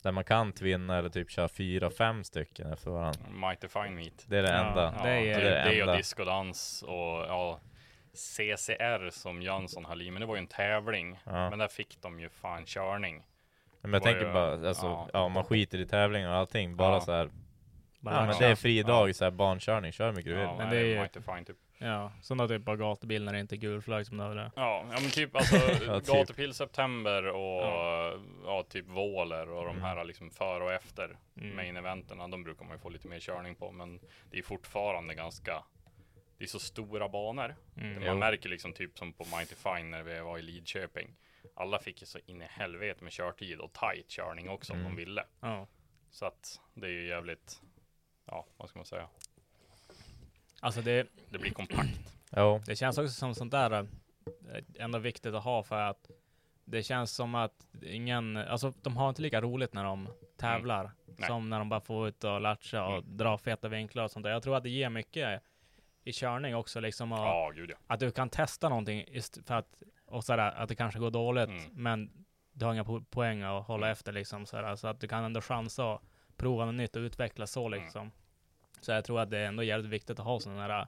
där 0.03 0.13
man 0.13 0.25
kan 0.25 0.53
tvinna 0.53 0.99
eller 0.99 1.09
typ 1.09 1.31
köra 1.31 1.49
fyra, 1.49 1.91
fem 1.91 2.25
stycken 2.25 2.73
efter 2.73 2.91
varandra. 2.91 3.21
Mighty 3.49 3.69
Fine 3.69 3.95
Meat. 3.95 4.25
Det 4.29 4.39
är 4.39 4.43
det 4.43 4.49
Ja. 4.49 4.69
enda. 4.69 4.95
Ja, 4.99 5.05
Det 5.05 5.11
det 5.11 5.31
är- 5.31 5.41
är, 5.41 5.65
det 5.65 5.71
det 5.71 5.77
och 5.77 5.89
enda. 5.89 5.97
discodans 5.97 6.83
och 6.83 6.93
ja, 7.29 7.61
CCR 8.13 9.11
som 9.11 9.43
Jönsson 9.43 9.85
höll 9.85 10.03
i, 10.03 10.11
men 10.11 10.21
det 10.21 10.27
var 10.27 10.35
ju 10.35 10.39
en 10.39 10.47
tävling. 10.47 11.19
Ja. 11.25 11.51
Men 11.51 11.59
där 11.59 11.69
fick 11.69 12.03
de 12.03 12.21
ju 12.21 12.29
fan 12.29 12.65
körning. 12.67 13.23
Men 13.81 13.93
jag 13.93 14.03
tänker 14.03 14.27
ju- 14.27 14.33
bara, 14.33 14.69
alltså, 14.69 14.87
ja. 14.87 15.09
ja. 15.13 15.29
man 15.29 15.45
skiter 15.45 15.79
i 15.79 15.87
tävlingar 15.87 16.29
och 16.31 16.37
allting, 16.37 16.77
bara 16.77 16.95
Ja. 16.95 17.01
så 17.01 17.13
här. 17.13 17.31
Bara 18.01 18.15
Ja, 18.15 18.27
men 18.27 18.39
det 18.39 18.47
är 18.47 18.55
fri 18.55 18.81
Ja. 18.81 18.87
dag, 18.87 19.15
så 19.17 19.25
här 19.25 19.31
barnkörning, 19.31 19.93
kör 19.93 20.07
hur 20.07 20.13
mycket 20.13 20.33
du 20.33 20.35
vill. 20.35 20.43
Ja, 20.45 20.57
Men 20.59 20.71
det 20.71 20.77
är 20.77 20.85
ju- 20.85 20.99
Mighty 20.99 21.21
Fine 21.21 21.45
typ. 21.45 21.57
Ja, 21.83 22.13
då 22.39 22.49
typ 22.49 22.63
bara 22.63 22.77
gatubil 22.77 23.25
när 23.25 23.33
det 23.33 23.41
inte 23.41 23.55
är 23.55 23.57
gul 23.59 23.83
flagg 23.83 24.07
som 24.07 24.17
det 24.17 24.25
är. 24.25 24.37
Ja, 24.57 24.87
ja 24.93 25.01
men 25.01 25.11
typ 25.11 25.37
alltså 25.37 25.57
Ja, 25.87 26.01
typ. 26.01 26.55
September 26.55 27.27
och 27.27 27.63
ja. 28.45 28.63
typ 28.69 28.87
Våler 28.89 29.49
och 29.51 29.65
de 29.65 29.71
Mm. 29.77 29.83
här 29.83 30.05
liksom 30.05 30.31
före 30.31 30.65
och 30.65 30.73
efter 30.73 31.17
Mm. 31.37 31.57
main 31.57 31.77
eventerna. 31.77 32.29
De 32.29 32.43
brukar 32.45 32.65
man 32.65 32.75
ju 32.77 32.79
få 32.79 32.89
lite 32.89 33.09
mer 33.09 33.21
körning 33.21 33.55
på, 33.55 33.71
men 33.73 34.01
det 34.31 34.39
är 34.39 34.43
fortfarande 34.43 35.15
ganska 35.15 35.65
det 36.39 36.45
är 36.45 36.49
så 36.49 36.59
stora 36.59 37.09
banor. 37.09 37.57
Mm. 37.77 37.95
Man 37.95 38.03
Jo. 38.07 38.15
märker 38.15 38.49
liksom 38.49 38.73
typ 38.73 38.99
som 38.99 39.13
på 39.13 39.25
Mighty 39.37 39.55
Fine 39.55 39.91
när 39.91 40.03
vi 40.03 40.21
var 40.21 40.39
i 40.39 40.43
Lidköping. 40.43 41.15
Alla 41.55 41.79
fick 41.79 42.01
ju 42.01 42.07
så 42.07 42.19
in 42.27 42.43
i 42.43 42.47
helvete 42.51 43.05
med 43.05 43.13
körtid 43.13 43.61
och 43.61 43.73
tight 43.73 44.09
körning 44.09 44.49
också 44.51 44.73
om 44.73 44.79
Mm. 44.81 44.91
de 44.93 44.97
ville. 44.97 45.25
Ja. 45.41 45.67
Så 46.11 46.27
att 46.27 46.61
det 46.75 46.87
är 46.87 46.91
ju 46.91 47.07
jävligt, 47.09 47.63
ja 48.27 48.47
vad 48.57 48.69
ska 48.69 48.79
man 48.79 48.87
säga, 48.87 49.09
Alltså 50.63 50.83
det, 50.83 51.07
det 51.31 51.39
blir 51.39 51.51
kompakt. 51.51 52.15
Jo. 52.37 52.61
det 52.67 52.77
känns 52.77 52.99
också 52.99 53.13
som 53.13 53.35
sånt 53.35 53.51
där 53.53 53.71
eh, 53.73 53.85
ändå 54.79 54.99
viktigt 54.99 55.35
att 55.35 55.45
ha 55.45 55.63
för 55.63 55.81
att 55.83 56.11
det 56.65 56.83
känns 56.83 57.11
som 57.13 57.35
att 57.35 57.67
ingen, 57.83 58.37
alltså 58.37 58.73
de 58.83 58.97
har 58.97 59.09
inte 59.09 59.23
lika 59.23 59.41
roligt 59.41 59.75
när 59.75 59.85
de 59.85 60.09
tävlar 60.37 60.91
Nej. 61.07 61.27
som 61.29 61.51
när 61.51 61.59
de 61.59 61.69
bara 61.69 61.81
får 61.81 62.09
ut 62.09 62.25
och 62.25 62.41
latcha 62.41 62.85
och 62.87 62.93
Mm. 62.99 63.17
dra 63.17 63.39
feta 63.39 63.69
vinklar 63.69 64.05
och 64.05 64.11
sånt 64.11 64.25
där. 64.25 64.31
Jag 64.31 64.43
tror 64.43 64.57
att 64.57 64.63
det 64.63 64.71
ger 64.71 64.89
mycket 64.91 65.43
i 66.05 66.13
körning 66.13 66.57
också 66.57 66.81
liksom 66.81 67.13
och 67.13 67.19
Ja, 67.19 67.53
gud 67.55 67.71
ja. 67.71 67.77
att 67.87 68.01
du 68.01 68.11
kan 68.11 68.29
testa 68.29 68.69
någonting 68.69 69.07
för 69.47 69.55
att, 69.55 69.83
och 70.07 70.25
sådär, 70.25 70.51
att 70.53 70.69
det 70.69 70.75
kanske 70.75 70.99
går 71.01 71.11
dåligt 71.11 71.49
Mm. 71.49 71.71
men 71.73 72.11
du 72.53 72.65
har 72.65 72.73
inga 72.73 72.83
po- 72.85 73.05
poäng 73.11 73.43
att 73.43 73.67
hålla 73.67 73.87
Mm. 73.87 73.93
efter 73.93 74.13
liksom 74.13 74.47
sådär, 74.47 74.77
så 74.77 74.89
att 74.89 75.01
du 75.01 75.09
kan 75.09 75.25
ändå 75.25 75.41
chansa 75.41 75.95
att 75.95 76.01
prova 76.37 76.65
något 76.65 76.75
nytt 76.75 76.97
och 76.97 77.01
utveckla 77.01 77.47
så 77.47 77.67
Mm. 77.67 77.81
liksom. 77.83 78.11
Så 78.85 78.93
jag 78.93 79.05
tror 79.05 79.21
att 79.21 79.31
det 79.31 79.39
är 79.39 79.47
ändå 79.47 79.63
jävligt 79.63 79.91
viktigt 79.91 80.19
att 80.21 80.25
ha 80.27 80.41
sådana 80.41 80.69
där 80.69 80.87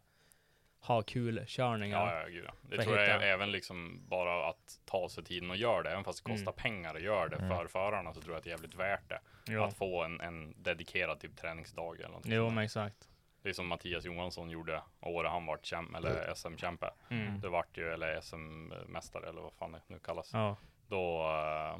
ha 0.80 1.03
kul 1.03 1.45
körningar. 1.47 2.07
Ja, 2.14 2.20
ja, 2.20 2.26
gud 2.28 2.45
ja. 2.49 2.53
Det 2.62 2.82
tror 2.82 2.97
jag 2.99 3.05
hitta- 3.07 3.26
även 3.26 3.53
liksom 3.53 4.01
bara 4.09 4.49
att 4.49 4.80
ta 4.84 5.09
sig 5.09 5.24
tiden 5.24 5.51
och 5.51 5.57
göra 5.57 5.82
det, 5.82 5.90
även 5.90 6.05
fast 6.05 6.24
det 6.24 6.30
kostar 6.30 6.53
Mm. 6.53 6.62
pengar 6.62 6.95
att 6.95 7.03
göra 7.03 7.28
det 7.28 7.36
Mm. 7.36 7.49
för 7.57 7.66
förarna 7.66 8.14
så 8.14 8.20
tror 8.20 8.32
jag 8.34 8.38
att 8.38 8.45
det 8.45 8.51
är 8.51 8.53
jävligt 8.53 8.74
värt 8.74 9.09
det. 9.09 9.20
Jo, 9.47 9.62
Att 9.62 9.74
få 9.76 10.03
en, 10.03 10.20
en 10.20 10.62
dedikerad 10.62 11.20
typ 11.20 11.36
träningsdag 11.36 11.97
eller 11.99 12.09
någonting 12.09 12.32
jo 12.32 12.51
men 12.51 12.64
exakt. 12.64 13.09
Det 13.42 13.49
är 13.49 13.53
som 13.53 13.66
Mattias 13.66 14.05
Johansson 14.05 14.51
gjorde 14.51 14.82
året 15.01 15.30
han 15.30 15.47
vart 15.47 15.64
käm- 15.64 15.95
eller 15.97 16.34
SM-kämpe. 16.34 16.90
Mm. 17.11 17.40
Det 17.40 17.49
vart 17.49 17.78
ju, 17.78 17.92
eller 17.92 18.20
SM-mästare 18.20 19.28
eller 19.28 19.40
vad 19.42 19.53
fan 19.53 19.72
det 19.72 19.80
nu 19.86 19.99
kallas. 19.99 20.30
Ja. 20.32 20.57
Då, 20.88 21.20
eh, 21.22 21.78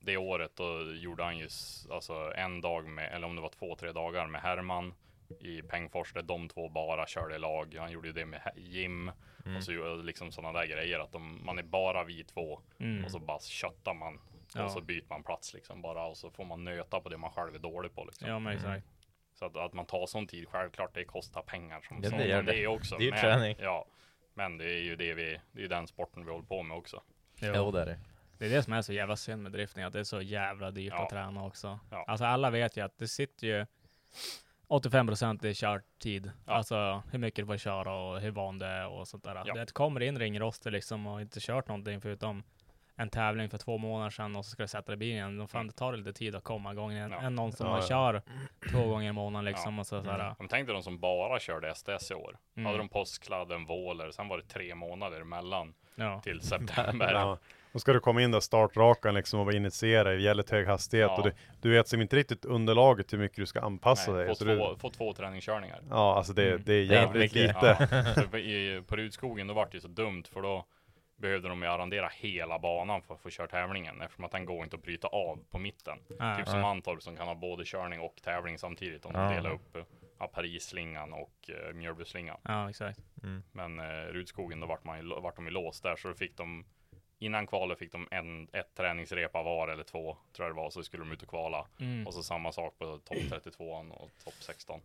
det 0.00 0.16
året 0.16 0.56
då 0.56 0.92
gjorde 0.94 1.24
han 1.24 1.38
ju 1.38 1.48
alltså 1.90 2.32
en 2.36 2.60
dag 2.60 2.88
med, 2.88 3.12
eller 3.12 3.26
om 3.26 3.36
det 3.36 3.42
var 3.42 3.48
två, 3.48 3.76
tre 3.76 3.92
dagar 3.92 4.26
med 4.26 4.40
Herman 4.40 4.94
i 5.40 5.62
Pengfors 5.62 6.12
där 6.12 6.22
de 6.22 6.48
två 6.48 6.68
bara 6.68 7.06
körde 7.06 7.34
i 7.34 7.38
lag. 7.38 7.74
Han 7.78 7.92
gjorde 7.92 8.08
ju 8.08 8.12
det 8.12 8.26
med 8.26 8.52
Jim 8.56 9.10
Mm. 9.44 9.56
och 9.56 9.64
så 9.64 9.96
liksom 9.96 10.32
sådana 10.32 10.58
där 10.60 10.66
grejer 10.66 10.98
att 10.98 11.12
de, 11.12 11.44
man 11.44 11.58
är 11.58 11.62
bara 11.62 12.04
vi 12.04 12.24
två 12.24 12.60
Mm. 12.80 13.04
och 13.04 13.10
så 13.10 13.18
bara 13.18 13.40
köttar 13.40 13.94
man 13.94 14.20
Ja. 14.54 14.64
och 14.64 14.70
så 14.70 14.80
byter 14.80 15.04
man 15.08 15.22
plats 15.22 15.54
liksom 15.54 15.82
bara 15.82 16.04
och 16.06 16.16
så 16.16 16.30
får 16.30 16.44
man 16.44 16.64
nöta 16.64 17.00
på 17.00 17.08
det 17.08 17.16
man 17.16 17.30
själv 17.30 17.54
är 17.54 17.58
dålig 17.58 17.94
på 17.94 18.04
liksom. 18.04 18.28
ja 18.28 18.38
men 18.38 18.52
exakt. 18.56 18.86
Så 19.34 19.44
att, 19.44 19.56
att 19.56 19.72
man 19.72 19.86
tar 19.86 20.06
sån 20.06 20.26
tid, 20.26 20.48
självklart 20.48 20.94
det 20.94 21.04
kostar 21.04 21.42
pengar 21.42 21.80
som 21.80 21.96
Ja, 21.96 22.02
det 22.02 22.08
sånt, 22.10 22.24
gör 22.24 22.36
men 22.36 22.46
det. 22.46 22.52
det 22.52 22.62
är 22.62 22.66
också. 22.66 22.96
Dyr 22.98 23.10
men, 23.10 23.20
träning. 23.20 23.56
Ja, 23.60 23.86
men 24.34 24.58
det 24.58 24.64
är 24.64 24.78
ju 24.82 24.96
det 24.96 25.14
vi, 25.14 25.40
det 25.52 25.58
är 25.58 25.62
ju 25.62 25.68
den 25.68 25.86
sporten 25.86 26.24
vi 26.24 26.30
håller 26.32 26.44
på 26.46 26.62
med 26.62 26.76
också. 26.76 27.02
Jo. 27.36 27.52
Jo, 27.56 27.70
det 27.70 27.80
är 27.82 27.86
det. 27.86 27.98
Det 28.38 28.46
är 28.46 28.50
det 28.50 28.62
som 28.62 28.72
är 28.72 28.82
så 28.82 28.92
jävla 28.92 29.16
synd 29.16 29.42
med 29.42 29.52
drifting, 29.52 29.82
att 29.82 29.92
det 29.92 30.00
är 30.00 30.04
så 30.04 30.20
jävla 30.22 30.70
dyrt 30.70 30.92
Ja. 30.96 31.02
att 31.04 31.10
träna 31.10 31.44
också. 31.44 31.78
Ja. 31.90 32.04
Alltså 32.08 32.24
alla 32.24 32.50
vet 32.50 32.76
ju 32.76 32.80
att 32.84 32.98
det 32.98 33.08
sitter 33.08 33.46
ju 33.46 33.66
85% 34.68 35.46
i 35.46 35.54
körtid. 35.54 36.30
Ja. 36.46 36.52
Alltså 36.52 37.02
hur 37.10 37.18
mycket 37.18 37.42
du 37.42 37.46
får 37.46 37.56
köra 37.56 37.94
och 37.94 38.20
hur 38.20 38.30
van 38.30 38.58
det 38.58 38.66
är 38.66 38.88
och 38.88 39.08
sånt 39.08 39.24
där. 39.24 39.42
Ja. 39.44 39.54
Det 39.54 39.72
kommer 39.72 40.02
in 40.02 40.18
ringroster 40.18 40.70
liksom 40.70 41.06
och 41.06 41.20
inte 41.20 41.40
kört 41.40 41.68
någonting 41.68 42.00
förutom 42.00 42.42
en 42.96 43.10
tävling 43.10 43.50
för 43.50 43.58
två 43.58 43.78
månader 43.78 44.10
sedan 44.10 44.36
och 44.36 44.44
så 44.44 44.50
ska 44.50 44.62
du 44.62 44.68
sätta 44.68 44.86
dig 44.86 44.94
i 44.94 44.96
bilen 44.96 45.16
igen. 45.16 45.38
Då 45.38 45.46
fan 45.46 45.66
det 45.66 45.72
tar 45.72 45.96
lite 45.96 46.12
tid 46.12 46.34
att 46.34 46.44
komma 46.44 46.72
igång 46.72 46.92
igen. 46.92 47.10
Ja. 47.10 47.20
Än 47.20 47.34
någon 47.34 47.52
som 47.52 47.66
Ja, 47.66 47.72
man 47.72 47.80
ja. 47.80 47.86
kör 47.88 48.22
två 48.70 48.88
gånger 48.88 49.08
i 49.08 49.12
månaden 49.12 49.44
liksom. 49.44 49.78
Och 49.78 49.86
så, 49.86 50.02
så 50.02 50.10
här, 50.10 50.34
Men 50.38 50.48
tänk 50.48 50.66
dig 50.66 50.74
de 50.74 50.82
som 50.82 50.98
bara 50.98 51.38
körde 51.38 51.74
STS 51.74 52.10
i 52.10 52.14
år. 52.14 52.38
Mm. 52.56 52.66
Hade 52.66 52.78
de 52.78 52.88
påskkladden, 52.88 53.66
våler, 53.66 54.10
sen 54.10 54.28
var 54.28 54.38
det 54.38 54.44
tre 54.44 54.74
månader 54.74 55.20
emellan 55.20 55.74
ja. 55.94 56.20
till 56.20 56.40
september. 56.40 57.38
Och 57.76 57.80
ska 57.80 57.92
du 57.92 58.00
komma 58.00 58.22
in 58.22 58.30
där 58.30 58.40
startrakan 58.40 59.14
liksom 59.14 59.40
och 59.40 59.46
vara 59.46 59.56
initierad 59.56 60.20
i 60.20 60.24
väldigt 60.24 60.50
hög 60.50 60.66
hastighet 60.66 61.10
Ja. 61.10 61.16
och 61.16 61.24
du, 61.24 61.32
du 61.60 61.70
vet 61.70 61.88
som 61.88 62.00
inte 62.00 62.16
riktigt 62.16 62.44
underlaget 62.44 63.12
hur 63.12 63.18
mycket 63.18 63.36
du 63.36 63.46
ska 63.46 63.60
anpassa 63.60 64.10
Nej, 64.12 64.18
dig. 64.20 64.28
få, 64.28 64.34
Så 64.34 64.44
två, 64.44 64.72
du, 64.72 64.78
få 64.78 64.90
två 64.90 65.12
träningskörningar. 65.12 65.80
ja, 65.90 66.16
alltså 66.16 66.32
det, 66.32 66.50
Mm. 66.50 66.62
det 66.64 66.72
är 66.72 66.76
Det 66.88 66.94
är 66.94 67.00
jävligt 67.00 67.32
lite. 67.34 67.88
Ja. 68.32 68.38
I, 68.38 68.82
på 68.86 68.96
Rudskogen 68.96 69.46
då 69.46 69.54
vart 69.54 69.70
det 69.70 69.76
ju 69.76 69.80
så 69.80 69.88
dumt 69.88 70.24
för 70.32 70.42
då 70.42 70.64
behövde 71.16 71.48
de 71.48 71.62
ju 71.62 71.68
arrendera 71.68 72.10
hela 72.14 72.58
banan 72.58 73.02
för 73.02 73.14
att 73.14 73.20
få 73.20 73.30
köra 73.30 73.46
tävlingen 73.46 74.00
eftersom 74.02 74.24
att 74.24 74.32
den 74.32 74.44
går 74.44 74.64
inte 74.64 74.76
att 74.76 74.82
bryta 74.82 75.08
av 75.08 75.38
på 75.50 75.58
mitten. 75.58 75.98
Ja. 76.18 76.36
Typ 76.36 76.48
som 76.48 76.60
Mantorp 76.60 77.02
som 77.02 77.16
kan 77.16 77.26
ha 77.26 77.34
både 77.34 77.64
körning 77.64 78.00
och 78.00 78.14
tävling 78.24 78.58
samtidigt 78.58 79.04
om 79.04 79.12
Ja. 79.14 79.20
de 79.28 79.34
delar 79.34 79.50
upp 79.50 79.76
eh, 79.76 79.82
ja, 80.18 80.26
Paris-slingan 80.26 81.12
och 81.12 81.50
uh, 81.68 81.74
Mjölbyslingan. 81.74 82.36
ja, 82.42 82.70
exakt. 82.70 82.98
Mm. 83.22 83.42
Men 83.52 83.80
uh, 83.80 83.86
Rudskogen 84.12 84.60
då 84.60 84.66
vart, 84.66 84.84
man, 84.84 85.08
vart 85.22 85.36
de 85.36 85.44
ju 85.44 85.50
låst 85.50 85.82
där 85.82 85.96
så 85.96 86.08
då 86.08 86.14
fick 86.14 86.36
de 86.36 86.64
Innan 87.18 87.46
kvalet 87.46 87.78
fick 87.78 87.92
de 87.92 88.08
en, 88.10 88.48
ett 88.52 88.74
träningsrepa 88.74 89.42
var 89.42 89.68
eller 89.68 89.84
två 89.84 90.16
tror 90.32 90.48
jag 90.48 90.56
det 90.56 90.60
var 90.62 90.70
så 90.70 90.82
skulle 90.82 91.02
de 91.04 91.12
ut 91.12 91.22
och 91.22 91.28
kvala. 91.28 91.66
Mm. 91.80 92.06
Och 92.06 92.14
så 92.14 92.22
samma 92.22 92.52
sak 92.52 92.78
på 92.78 92.98
topp 92.98 93.16
32 93.30 93.70
och 93.74 94.10
topp 94.24 94.34
16. 94.40 94.80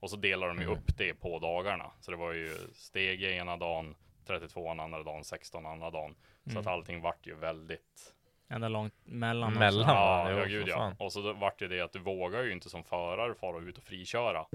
Och 0.00 0.10
så 0.10 0.16
delar 0.16 0.48
de 0.48 0.56
ju 0.58 0.64
Mm. 0.64 0.78
upp 0.78 0.98
det 0.98 1.14
på 1.14 1.38
dagarna. 1.38 1.90
Så 2.00 2.10
det 2.10 2.16
var 2.16 2.32
ju 2.32 2.54
stege 2.74 3.30
ena 3.30 3.56
dagen, 3.56 3.94
32 4.26 4.68
andra 4.68 5.02
dagen, 5.02 5.24
16 5.24 5.66
andra 5.66 5.90
dagen. 5.90 6.14
Så 6.44 6.50
Mm. 6.50 6.60
att 6.60 6.66
allting 6.66 7.00
vart 7.00 7.26
ju 7.26 7.34
väldigt 7.34 8.14
Ända 8.48 8.68
långt 8.68 8.94
mellan. 9.04 9.48
också. 9.48 9.58
Mellan. 9.58 9.88
Ja, 9.94 10.26
jo, 10.30 10.36
ja 10.36 10.42
för 10.42 10.48
gud 10.50 10.68
ja. 10.68 10.76
fan. 10.76 10.96
Och 10.98 11.12
så 11.12 11.32
vart 11.32 11.58
det 11.58 11.68
det 11.68 11.80
att 11.80 11.92
du 11.92 11.98
vågar 11.98 12.42
ju 12.42 12.52
inte 12.52 12.70
som 12.70 12.84
förare 12.84 13.34
fara 13.34 13.58
ut 13.58 13.78
och 13.78 13.84
friköra 13.84 14.46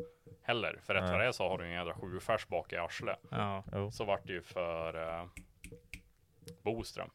heller. 0.44 0.80
För 0.84 0.94
rätt 0.94 1.12
vad 1.12 1.20
det 1.20 1.26
är 1.26 1.32
så 1.32 1.50
har 1.50 1.58
du 1.58 1.64
en 1.66 1.72
jädra 1.72 1.94
sjufärs 1.94 2.48
bak 2.48 2.74
i 2.74 2.78
arslet. 2.78 3.20
Ja. 3.32 3.64
Så 3.92 4.04
vart 4.04 4.28
det 4.28 4.34
ju 4.34 4.42
för 4.42 5.20
eh, 5.20 5.26
Boström. 6.64 7.10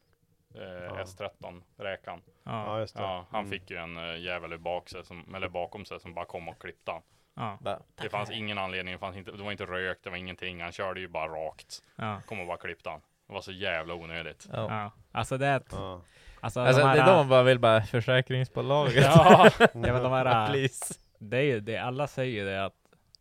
Eh, 0.55 0.93
S13, 1.03 1.61
Räkan. 1.77 2.21
Ja, 2.43 2.65
Ja. 2.65 2.79
just 2.79 2.95
det. 2.95 3.01
Ja, 3.01 3.25
han 3.31 3.39
Mm. 3.39 3.51
fick 3.51 3.71
ju 3.71 3.77
en 3.77 3.97
uh, 3.97 4.19
jävel 4.19 4.59
bak 4.59 4.89
sig 4.89 5.05
som, 5.05 5.35
eller 5.35 5.49
bakom 5.49 5.85
sig 5.85 5.99
som 5.99 6.13
bara 6.13 6.25
kom 6.25 6.49
och 6.49 6.61
klippte 6.61 6.91
han. 6.91 7.01
Ja. 7.63 7.79
Det 7.95 8.09
fanns 8.09 8.31
ingen 8.31 8.57
anledning, 8.57 8.91
det, 8.93 8.97
fanns 8.99 9.17
inte, 9.17 9.31
det 9.31 9.43
var 9.43 9.51
inte 9.51 9.65
rök, 9.65 9.97
det 10.03 10.09
var 10.09 10.17
ingenting. 10.17 10.61
Han 10.61 10.71
körde 10.71 10.99
ju 10.99 11.07
bara 11.07 11.27
rakt. 11.27 11.83
Ja. 11.95 12.21
Kom 12.25 12.39
och 12.39 12.47
bara 12.47 12.57
klippte 12.57 12.89
han. 12.89 13.01
Det 13.27 13.33
var 13.33 13.41
så 13.41 13.51
jävla 13.51 13.93
onödigt. 13.93 14.47
ja. 14.51 14.67
ja. 14.81 14.91
Alltså 15.11 15.37
det 15.37 15.47
är 15.47 15.57
ett, 15.57 15.67
Ja. 15.71 16.01
alltså, 16.41 16.59
Alltså, 16.59 16.81
de 16.81 16.87
här, 16.87 16.95
det 16.95 17.01
är 17.01 17.15
man 17.15 17.29
bara 17.29 17.43
vill 17.43 17.59
bara 17.59 17.81
försäkringsbolaget. 17.81 19.03
Ja, 19.03 19.49
ja 19.59 19.67
men 19.73 20.03
de 20.03 20.11
här, 20.11 20.47
Please. 20.47 20.93
det 21.19 21.37
är 21.37 21.41
ju 21.41 21.59
det, 21.59 21.77
alla 21.77 22.07
säger 22.07 22.33
ju 22.41 22.45
det 22.45 22.65
att 22.65 22.75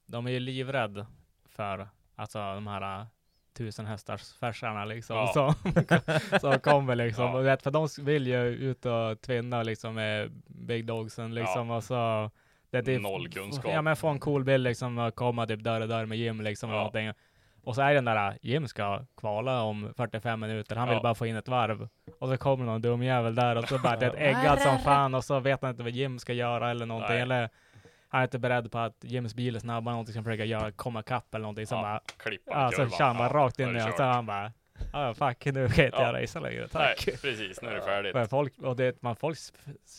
de 0.07 0.27
är 0.27 0.31
ju 0.31 0.41
livrädda 0.41 1.07
för 1.49 1.89
alltså 2.17 2.39
de 2.39 2.67
här 2.67 3.07
tusen 3.55 3.87
hästars 3.87 4.33
färsarna 4.41 4.85
liksom 4.85 5.17
Ja. 5.17 5.33
som, 5.33 5.55
som 6.41 6.59
kommer 6.61 6.95
liksom. 6.97 7.25
Ja. 7.25 7.33
Och 7.39 7.47
vet, 7.47 7.63
för 7.63 7.71
de 7.71 7.89
vill 8.01 8.27
ju 8.27 8.47
ut 8.47 8.87
och 8.87 9.21
tvinna 9.21 9.63
liksom 9.63 9.95
med 9.95 10.31
big 10.47 10.87
dogsen 10.87 11.35
liksom 11.35 11.71
och 11.71 11.85
så 11.85 12.31
det, 12.71 12.81
det, 12.83 12.99
Noll 12.99 13.29
kunskap. 13.29 13.73
Ja 13.75 13.83
men 13.83 13.97
få 13.97 14.09
en 14.09 14.19
cool 14.19 14.45
bild 14.45 14.65
liksom 14.65 14.99
och 14.99 15.15
komma 15.15 15.47
typ 15.47 15.61
dörr 15.61 15.81
i 15.81 15.87
dörr 15.87 16.07
med 16.07 16.19
Jim 16.19 16.41
liksom 16.41 16.71
Ja. 16.71 16.77
någonting. 16.77 17.13
Och 17.65 17.75
så 17.75 17.83
är 17.83 17.95
den 17.95 18.05
där, 18.05 18.39
Jim 18.43 18.69
ska 18.69 19.05
kvala 19.17 19.63
om 19.63 19.93
45 19.97 20.41
minuter, 20.41 20.77
han 20.77 20.89
vill 20.89 20.97
Ja. 20.97 21.03
bara 21.03 21.15
få 21.15 21.27
in 21.27 21.37
ett 21.37 21.49
varv. 21.49 21.89
Och 22.19 22.29
så 22.29 22.37
kommer 22.37 22.65
någon 22.65 22.83
dum 22.83 23.03
jävel 23.03 23.35
där 23.35 23.57
och 23.57 23.69
så 23.69 23.79
bara 23.79 23.97
det 23.97 24.07
är 24.07 24.11
ett 24.11 24.37
äggad 24.37 24.61
som 24.61 24.79
fan 24.79 25.15
och 25.15 25.25
så 25.25 25.41
vet 25.41 25.63
han 25.63 25.71
inte 25.71 25.83
vad 25.83 25.93
Jim 25.93 26.19
ska 26.19 26.33
göra 26.33 26.71
eller 26.71 26.87
någonting. 26.87 27.11
Nej. 27.15 27.23
Eller 27.23 27.49
han 28.15 28.21
är 28.21 28.25
inte 28.27 28.39
beredd 28.39 28.73
på 28.73 28.79
att 28.79 29.05
Jims 29.05 29.35
bil 29.35 29.57
är 29.57 29.61
snabbare 29.61 29.83
eller 29.83 29.93
någonting, 29.93 30.13
ska 30.13 30.23
försöka 30.23 30.45
göra, 30.45 30.73
komma 30.73 31.03
kapp 31.03 31.35
eller 31.35 31.43
någonting. 31.43 31.67
Så 31.67 31.75
Ja, 31.75 31.83
bara, 31.83 32.01
klippa 32.17 32.51
ja, 32.53 32.71
så 32.71 32.97
kör 32.97 33.05
han 33.05 33.17
bara 33.17 33.29
rakt 33.29 33.59
in 33.61 33.77
i 33.77 33.79
honom. 33.81 33.93
Så 33.97 34.03
han 34.03 34.27
bara, 34.27 34.53
ja 34.93 35.15
fuck 35.15 35.45
nu 35.47 35.53
kan 35.69 35.77
jag 35.77 35.87
inte 35.87 35.99
Ja. 35.99 36.03
jag 36.13 36.23
racea 36.23 36.43
längre, 36.43 36.61
Nej, 36.61 36.69
tack. 36.97 37.05
precis. 37.23 37.63
Nu 37.63 37.69
är 37.69 37.75
det 37.75 37.83
färdigt. 37.83 38.15
Men 38.15 38.29
folk, 38.29 38.59
och 38.59 38.77
det, 38.77 39.03
man, 39.03 39.17
folk 39.17 39.39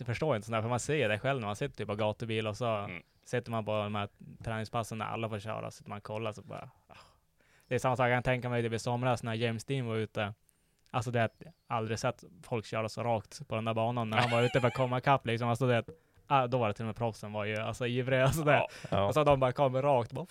förstår 0.06 0.36
inte 0.36 0.46
sådär, 0.46 0.62
för 0.62 0.70
man 0.70 0.80
ser 0.80 1.10
det 1.10 1.20
själv 1.20 1.40
när 1.40 1.48
man 1.48 1.56
sitter 1.56 1.76
typ 1.76 1.88
på 1.88 1.96
gatubil 1.96 2.48
och 2.48 2.58
så 2.58 2.66
Mm. 2.68 3.02
sitter 3.26 3.52
man 3.52 3.66
på 3.66 3.72
de 3.72 3.96
här 3.96 4.10
träningspassen 4.44 4.98
när 4.98 5.06
alla 5.06 5.30
får 5.30 5.40
köra, 5.40 5.72
så 5.72 5.78
sitter 5.78 5.90
man 5.90 5.98
och 5.98 6.04
kollar 6.04 6.32
så 6.32 6.42
bara, 6.42 6.70
ah. 6.88 6.94
Det 7.68 7.76
är 7.76 7.80
samma 7.80 7.96
sak, 7.96 8.04
jag 8.10 8.16
kan 8.16 8.24
tänka 8.24 8.50
mig 8.50 8.64
typ 8.64 8.74
i 8.74 8.80
somras 8.80 9.24
när 9.24 9.34
James 9.34 9.66
Dean 9.66 9.86
var 9.86 9.96
ute. 9.96 10.34
Alltså 10.92 11.12
det, 11.12 11.30
jag 11.40 11.54
aldrig 11.68 12.00
sett 12.00 12.24
folk 12.44 12.66
köra 12.66 12.90
så 12.90 13.04
rakt 13.04 13.48
på 13.48 13.56
den 13.56 13.66
där 13.66 13.74
banan 13.74 14.10
när 14.10 14.18
han 14.18 14.32
var 14.32 14.42
ute 14.42 14.62
för 14.62 14.68
att 14.68 14.74
komma 14.74 14.98
ikapp 14.98 15.26
liksom. 15.26 15.50
Alltså 15.50 15.68
det, 15.68 15.84
ah, 16.28 16.48
då 16.48 16.58
var 16.58 16.68
det 16.68 16.74
till 16.74 16.84
och 16.84 16.88
med 16.88 16.96
proffsen 16.96 17.34
var 17.34 17.46
ju 17.46 17.58
alltså 17.58 17.88
ivriga. 17.88 18.24
Alltså 18.24 18.44
det. 18.44 18.54
Ja, 18.54 18.68
Ja. 18.92 19.06
Och 19.08 19.14
så 19.14 19.24
de 19.24 19.40
bara 19.40 19.52
kommer 19.52 19.82
rakt. 19.82 20.12
Bara, 20.12 20.26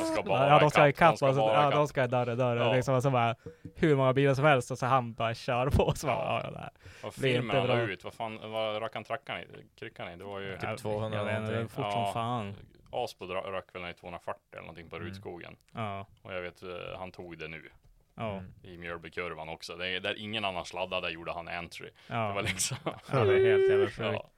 de 0.00 0.04
ska 0.12 0.22
bara 0.22 0.48
ja, 0.48 0.58
de 0.58 0.70
ska 0.70 0.88
ikapp, 0.88 1.10
de 1.12 1.16
ska 1.16 1.26
Alltså, 1.26 1.42
ja, 1.42 1.70
de 1.70 1.88
ska 1.88 2.06
dörr 2.06 2.36
dörr. 2.36 2.56
Ja. 2.56 2.72
Liksom, 2.72 2.94
och 2.94 3.02
så 3.02 3.10
bara, 3.10 3.34
hur 3.74 3.96
många 3.96 4.12
bilar 4.12 4.34
som 4.34 4.44
helst 4.44 4.70
och 4.70 4.78
så 4.78 4.86
han 4.86 5.14
bara 5.14 5.34
kör 5.34 5.70
på. 5.70 5.92
Så 5.96 6.06
bara, 6.06 6.16
Ja. 6.16 6.50
ja, 6.54 6.70
det 7.14 7.20
blir 7.20 7.32
filmen 7.32 7.56
han 7.56 7.66
la 7.66 7.80
ut, 7.80 8.04
vad 8.04 8.14
fan, 8.14 8.50
vad 8.50 8.74
rackade 8.82 8.90
han 8.94 9.04
trackan 9.04 9.38
i? 9.40 9.44
Kryckan 9.78 10.12
i? 10.12 10.16
Det 10.16 10.24
var 10.24 10.40
ju 10.40 10.58
Jag- 10.62 10.78
200 10.78 11.18
jag 11.18 11.24
vet 11.24 11.38
inte, 11.40 11.52
det 11.52 11.68
fort 11.68 11.84
Ja. 11.84 11.90
som 12.04 12.12
fan. 12.12 12.54
Aspo 12.92 13.26
röck 13.26 13.74
väl 13.74 13.90
i 13.90 13.94
240 13.94 14.40
eller 14.52 14.60
någonting 14.62 14.88
på 14.88 14.96
Mm. 14.96 15.08
Rudskogen. 15.08 15.56
Ja, 15.72 16.06
Och 16.22 16.34
jag 16.34 16.42
vet, 16.42 16.62
eh, 16.62 16.68
han 16.98 17.12
tog 17.12 17.38
det 17.38 17.48
nu. 17.48 17.70
ja, 18.16 18.30
Mm. 18.32 18.44
I 18.62 18.78
Mjölbykurvan 18.78 19.48
också. 19.48 19.76
Det 19.76 19.88
är, 19.88 20.00
där 20.00 20.18
ingen 20.18 20.44
annan 20.44 20.64
sladdade, 20.64 21.06
där 21.06 21.10
gjorde 21.14 21.32
han 21.32 21.48
entry. 21.48 21.86
Det 22.08 22.14
ja. 22.14 22.32
var 22.32 22.42
liksom, 22.42 22.76
ja, 22.84 23.24
det 23.24 23.34
är 23.34 23.50
helt 23.58 23.70
jävla 23.70 23.86
sjukt. 23.90 23.98
ja. 23.98 24.30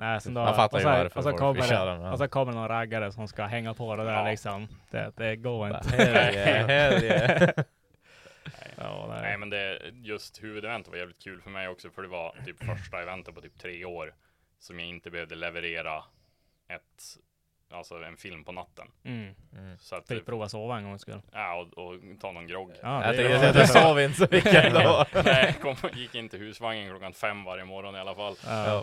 Nej, 0.00 0.20
sen 0.20 0.34
då, 0.34 0.40
Man 0.40 0.54
fattar 0.54 0.76
och 0.76 0.80
ju 0.80 0.84
så, 0.84 0.88
varför 0.90 1.18
och 1.18 1.24
så 1.24 1.30
folk 1.30 1.38
kommer 1.38 1.54
vill 1.54 1.62
köra 1.64 1.92
det, 1.94 2.00
med 2.00 2.12
och 2.12 2.18
så 2.18 2.28
kommer 2.28 2.52
någon 2.52 2.68
raggare 2.68 3.12
som 3.12 3.28
ska 3.28 3.44
hänga 3.44 3.74
på 3.74 3.96
det 3.96 4.04
där 4.04 4.12
Ja. 4.12 4.30
liksom. 4.30 4.68
Det, 4.90 5.12
det 5.16 5.36
går 5.36 5.66
inte. 5.68 5.88
Hell 5.96 6.34
yeah, 6.34 6.66
hell 6.68 7.04
yeah. 7.04 7.50
ja, 8.76 9.06
nej. 9.08 9.22
Nej 9.22 9.38
men 9.38 9.50
det, 9.50 9.78
just 9.94 10.42
huvudeventet 10.42 10.92
var 10.92 10.98
jävligt 10.98 11.22
kul 11.22 11.40
för 11.40 11.50
mig 11.50 11.68
också 11.68 11.90
för 11.90 12.02
det 12.02 12.08
var 12.08 12.34
typ 12.46 12.64
första 12.64 13.02
eventet 13.02 13.34
på 13.34 13.40
typ 13.40 13.58
tre 13.58 13.84
år 13.84 14.14
som 14.58 14.78
jag 14.78 14.88
inte 14.88 15.10
behövde 15.10 15.34
leverera 15.34 16.04
ett, 16.68 17.04
alltså 17.70 17.94
en 17.94 18.16
film 18.16 18.44
på 18.44 18.52
natten. 18.52 18.86
Mm. 19.04 19.34
Mm. 19.52 19.78
Så 19.78 19.96
att, 19.96 20.08
Fick 20.08 20.26
prova 20.26 20.48
sova 20.48 20.76
en 20.78 20.84
gång 20.84 20.98
skulle. 20.98 21.20
ja 21.32 21.54
och, 21.76 21.84
och 21.86 21.94
ta 22.20 22.32
någon 22.32 22.46
grogg. 22.46 22.72
Ja, 22.82 23.04
Jag 23.06 23.16
det 23.16 23.28
tänkte 23.28 23.48
att 23.48 23.54
du 23.54 23.66
sov 23.80 24.00
inte 24.00 24.18
så 24.18 24.26
mycket 24.30 24.54
ändå. 24.64 25.04
Nej, 25.24 25.54
kom, 25.62 25.76
gick 25.94 26.14
in 26.14 26.28
till 26.28 26.38
husvagnen 26.38 26.88
klockan 26.90 27.12
fem 27.12 27.44
varje 27.44 27.64
morgon 27.64 27.96
i 27.96 27.98
alla 27.98 28.14
fall. 28.14 28.34
Ja. 28.46 28.82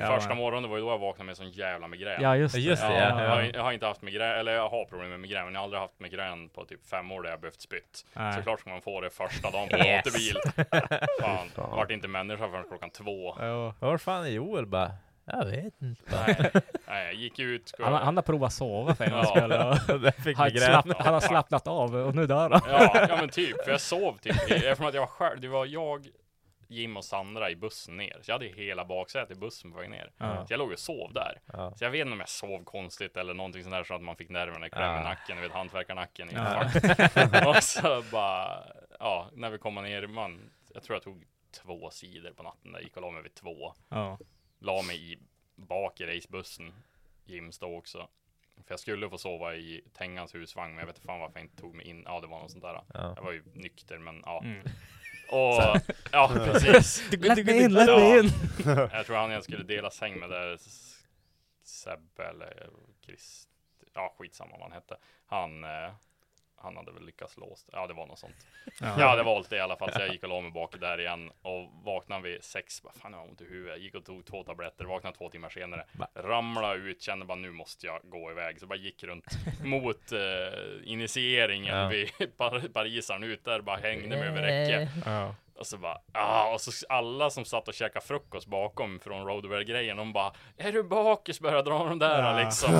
Ja, 0.00 0.06
Första 0.06 0.34
morgonen 0.34 0.70
var 0.70 0.76
ju 0.76 0.82
då 0.82 0.90
jag 0.90 0.98
vaknade 0.98 1.26
med 1.26 1.36
sån 1.36 1.50
jävla 1.50 1.88
migrän. 1.88 2.22
Ja, 2.22 2.36
just 2.36 2.54
det. 2.54 2.60
Just 2.60 2.82
det, 2.82 2.94
Ja, 2.94 3.00
ja. 3.10 3.22
Jag, 3.22 3.30
har, 3.30 3.42
jag 3.42 3.62
har 3.62 3.72
inte 3.72 3.86
haft 3.86 4.02
migrän, 4.02 4.38
eller 4.38 4.52
jag 4.52 4.68
har 4.68 4.84
problem 4.84 5.10
med 5.10 5.20
migrän, 5.20 5.44
men 5.44 5.54
jag 5.54 5.60
har 5.60 5.64
aldrig 5.64 5.80
haft 5.80 6.00
migrän 6.00 6.48
på 6.48 6.64
typ 6.64 6.86
fem 6.86 7.12
år 7.12 7.22
där 7.22 7.30
jag 7.30 7.40
behövt 7.40 7.60
spytt. 7.60 8.06
Nej. 8.12 8.34
Såklart 8.34 8.60
ska 8.60 8.70
man 8.70 8.80
få 8.82 9.00
det 9.00 9.10
första 9.10 9.50
dagen 9.50 9.68
på 9.68 9.76
Yes. 9.76 9.86
gatubil. 10.04 10.36
Fan, 11.20 11.48
vart 11.56 11.90
inte 11.90 12.08
människa 12.08 12.48
förrän 12.50 12.64
klockan 12.68 12.90
två. 12.90 13.36
Jo. 13.40 13.74
Var 13.80 13.98
fan 13.98 14.24
är 14.24 14.28
Joel 14.30 14.66
bara? 14.66 14.90
Jag 15.32 15.44
vet 15.46 15.82
inte. 15.82 16.02
Nej, 16.26 16.50
nej, 16.88 17.04
jag 17.04 17.14
gick 17.14 17.38
ut. 17.38 17.68
Ska... 17.68 17.84
Han, 17.84 17.94
han 17.94 18.16
har 18.16 18.22
provat 18.22 18.52
sova 18.52 18.94
för 18.94 19.04
en 19.04 19.10
Ja. 19.12 19.24
skull. 19.24 19.52
Han, 20.36 20.50
vi 20.50 20.60
slapp, 20.60 20.84
gräp. 20.84 20.96
han 20.98 21.14
har 21.14 21.20
slappnat 21.20 21.66
av 21.66 21.94
och 21.96 22.14
nu 22.14 22.26
dör 22.26 22.50
han. 22.50 22.60
Ja, 22.66 23.06
ja 23.08 23.16
men 23.16 23.28
typ, 23.28 23.64
för 23.64 23.70
jag 23.70 23.80
sov 23.80 24.18
typ, 24.18 24.32
eftersom 24.50 24.86
att 24.86 24.94
jag 24.94 25.00
var 25.02 25.06
själv, 25.06 25.40
det 25.40 25.48
var 25.48 25.66
jag, 25.66 26.06
Jim 26.68 26.96
och 26.96 27.04
Sandra 27.04 27.50
i 27.50 27.56
bussen 27.56 27.96
ner. 27.96 28.18
Så 28.22 28.30
jag 28.30 28.34
hade 28.34 28.46
hela 28.46 28.84
baksätet 28.84 29.36
i 29.36 29.40
bussen 29.40 29.72
på 29.72 29.78
väg 29.78 29.90
ner. 29.90 30.10
Ja. 30.16 30.46
Så 30.46 30.52
jag 30.52 30.58
låg 30.58 30.72
och 30.72 30.78
sov 30.78 31.12
där. 31.12 31.40
Ja. 31.52 31.72
Så 31.76 31.84
jag 31.84 31.90
vet 31.90 32.00
inte 32.00 32.12
om 32.12 32.20
jag 32.20 32.28
sov 32.28 32.64
konstigt 32.64 33.16
eller 33.16 33.34
någonting 33.34 33.62
sånt 33.62 33.74
där 33.74 33.84
så 33.84 33.94
att 33.94 34.02
man 34.02 34.16
fick 34.16 34.28
nerverna 34.28 34.66
i 34.66 34.70
kläm 34.70 35.00
i 35.00 35.04
nacken, 35.04 35.36
du 35.36 35.42
vet 35.42 35.52
hantverkarnacken 35.52 36.28
Ja. 36.34 36.64
Och 37.48 37.62
så 37.62 38.02
bara, 38.12 38.64
ja, 39.00 39.28
när 39.32 39.50
vi 39.50 39.58
kom 39.58 39.74
ner, 39.74 40.06
man, 40.06 40.50
jag 40.74 40.82
tror 40.82 40.96
jag 40.96 41.02
tog 41.02 41.24
två 41.62 41.90
sidor 41.90 42.30
på 42.36 42.42
natten 42.42 42.72
där, 42.72 42.80
gick 42.80 42.96
och 42.96 43.02
la 43.02 43.10
mig 43.10 43.22
vid 43.22 43.34
två. 43.34 43.74
La 44.60 44.82
mig 44.82 45.12
i, 45.12 45.18
bak 45.56 46.00
i 46.00 46.06
racebussen, 46.06 46.72
Jim 47.24 47.52
stod 47.52 47.78
också. 47.78 48.08
För 48.66 48.72
jag 48.72 48.80
skulle 48.80 49.10
få 49.10 49.18
sova 49.18 49.54
i 49.54 49.84
Tengans 49.92 50.34
husvagn, 50.34 50.70
men 50.74 50.78
jag 50.78 50.86
vet 50.86 50.96
inte 50.96 51.06
fan 51.06 51.20
varför 51.20 51.38
jag 51.38 51.44
inte 51.44 51.56
tog 51.56 51.74
mig 51.74 51.86
in. 51.86 52.02
Ja, 52.06 52.20
det 52.20 52.26
var 52.26 52.38
något 52.40 52.50
sånt 52.50 52.62
där. 52.64 52.82
Ja. 52.94 53.12
Jag 53.16 53.22
var 53.22 53.32
ju 53.32 53.42
nykter, 53.54 53.98
men 53.98 54.22
ja. 54.24 54.42
Mm. 54.44 54.60
Och, 55.32 55.80
ja, 56.12 56.30
precis. 56.44 57.12
Let 57.12 57.46
me 57.46 57.64
in, 57.64 57.70
Ja. 57.72 57.98
me 57.98 58.18
in! 58.18 58.30
Jag 58.92 59.06
tror 59.06 59.16
han 59.16 59.30
jag 59.30 59.44
skulle 59.44 59.64
dela 59.64 59.90
säng 59.90 60.18
med 60.20 60.30
där 60.30 60.58
Sebbe 61.62 62.24
eller 62.24 62.70
Chris. 63.04 63.48
Ja, 63.94 64.14
skitsamma 64.18 64.50
vad 64.50 64.60
han 64.62 64.72
hette. 64.72 64.96
Han, 65.26 65.64
eh, 65.64 65.92
han 66.62 66.76
hade 66.76 66.92
väl 66.92 67.06
lyckats 67.06 67.36
låst. 67.36 67.68
Ja, 67.72 67.86
det 67.86 67.94
var 67.94 68.06
något 68.06 68.18
sånt. 68.18 68.46
Jag 68.80 68.88
hade 69.08 69.22
valt 69.22 69.50
det 69.50 69.56
i 69.56 69.60
alla 69.60 69.76
fall, 69.76 69.92
så 69.92 70.00
jag 70.00 70.08
gick 70.12 70.22
och 70.22 70.28
la 70.28 70.40
mig 70.40 70.50
bak 70.50 70.80
där 70.80 71.00
igen 71.00 71.30
och 71.42 71.68
vaknade 71.84 72.22
vid 72.22 72.44
sex. 72.44 72.82
Bara, 72.82 72.92
fan, 72.92 73.12
jag 73.12 73.18
har 73.18 73.28
ont 73.28 73.40
i 73.40 73.44
huvudet. 73.44 73.80
Gick 73.80 73.94
och 73.94 74.04
tog 74.04 74.26
två 74.26 74.44
tabletter, 74.44 74.84
vaknade 74.84 75.16
två 75.16 75.28
timmar 75.30 75.48
senare. 75.48 75.84
Ramlade 76.14 76.74
ut, 76.76 77.02
kände 77.02 77.24
bara 77.26 77.38
nu 77.38 77.50
måste 77.52 77.86
jag 77.86 78.00
gå 78.04 78.30
iväg. 78.30 78.60
Så 78.60 78.66
bara 78.66 78.78
gick 78.78 79.02
runt 79.04 79.24
mot 79.64 80.12
eh, 80.12 80.18
initieringen 80.84 81.76
Ja. 81.76 81.88
vid 81.88 82.08
Par- 82.36 82.72
Parisaren 82.72 83.22
ut 83.24 83.44
där, 83.44 83.60
bara 83.60 83.76
hängde 83.76 84.08
mig 84.08 84.28
över 84.28 84.42
räcke. 84.42 84.88
Ja. 85.06 85.34
Och 85.60 85.66
så 85.66 85.78
bara, 85.78 85.98
ah, 86.12 86.52
och 86.54 86.60
så 86.60 86.70
alla 86.88 87.30
som 87.30 87.44
satt 87.44 87.68
och 87.68 87.74
käkade 87.74 88.04
frukost 88.06 88.46
bakom 88.46 89.00
från 89.00 89.26
Roadwear-grejen, 89.26 89.96
de 89.96 90.12
bara 90.12 90.32
Är 90.58 90.72
du 90.72 90.82
bakis? 90.82 91.40
Började 91.40 91.70
dra 91.70 91.78
de 91.84 91.98
där 91.98 92.22
Ja. 92.22 92.44
liksom. 92.44 92.72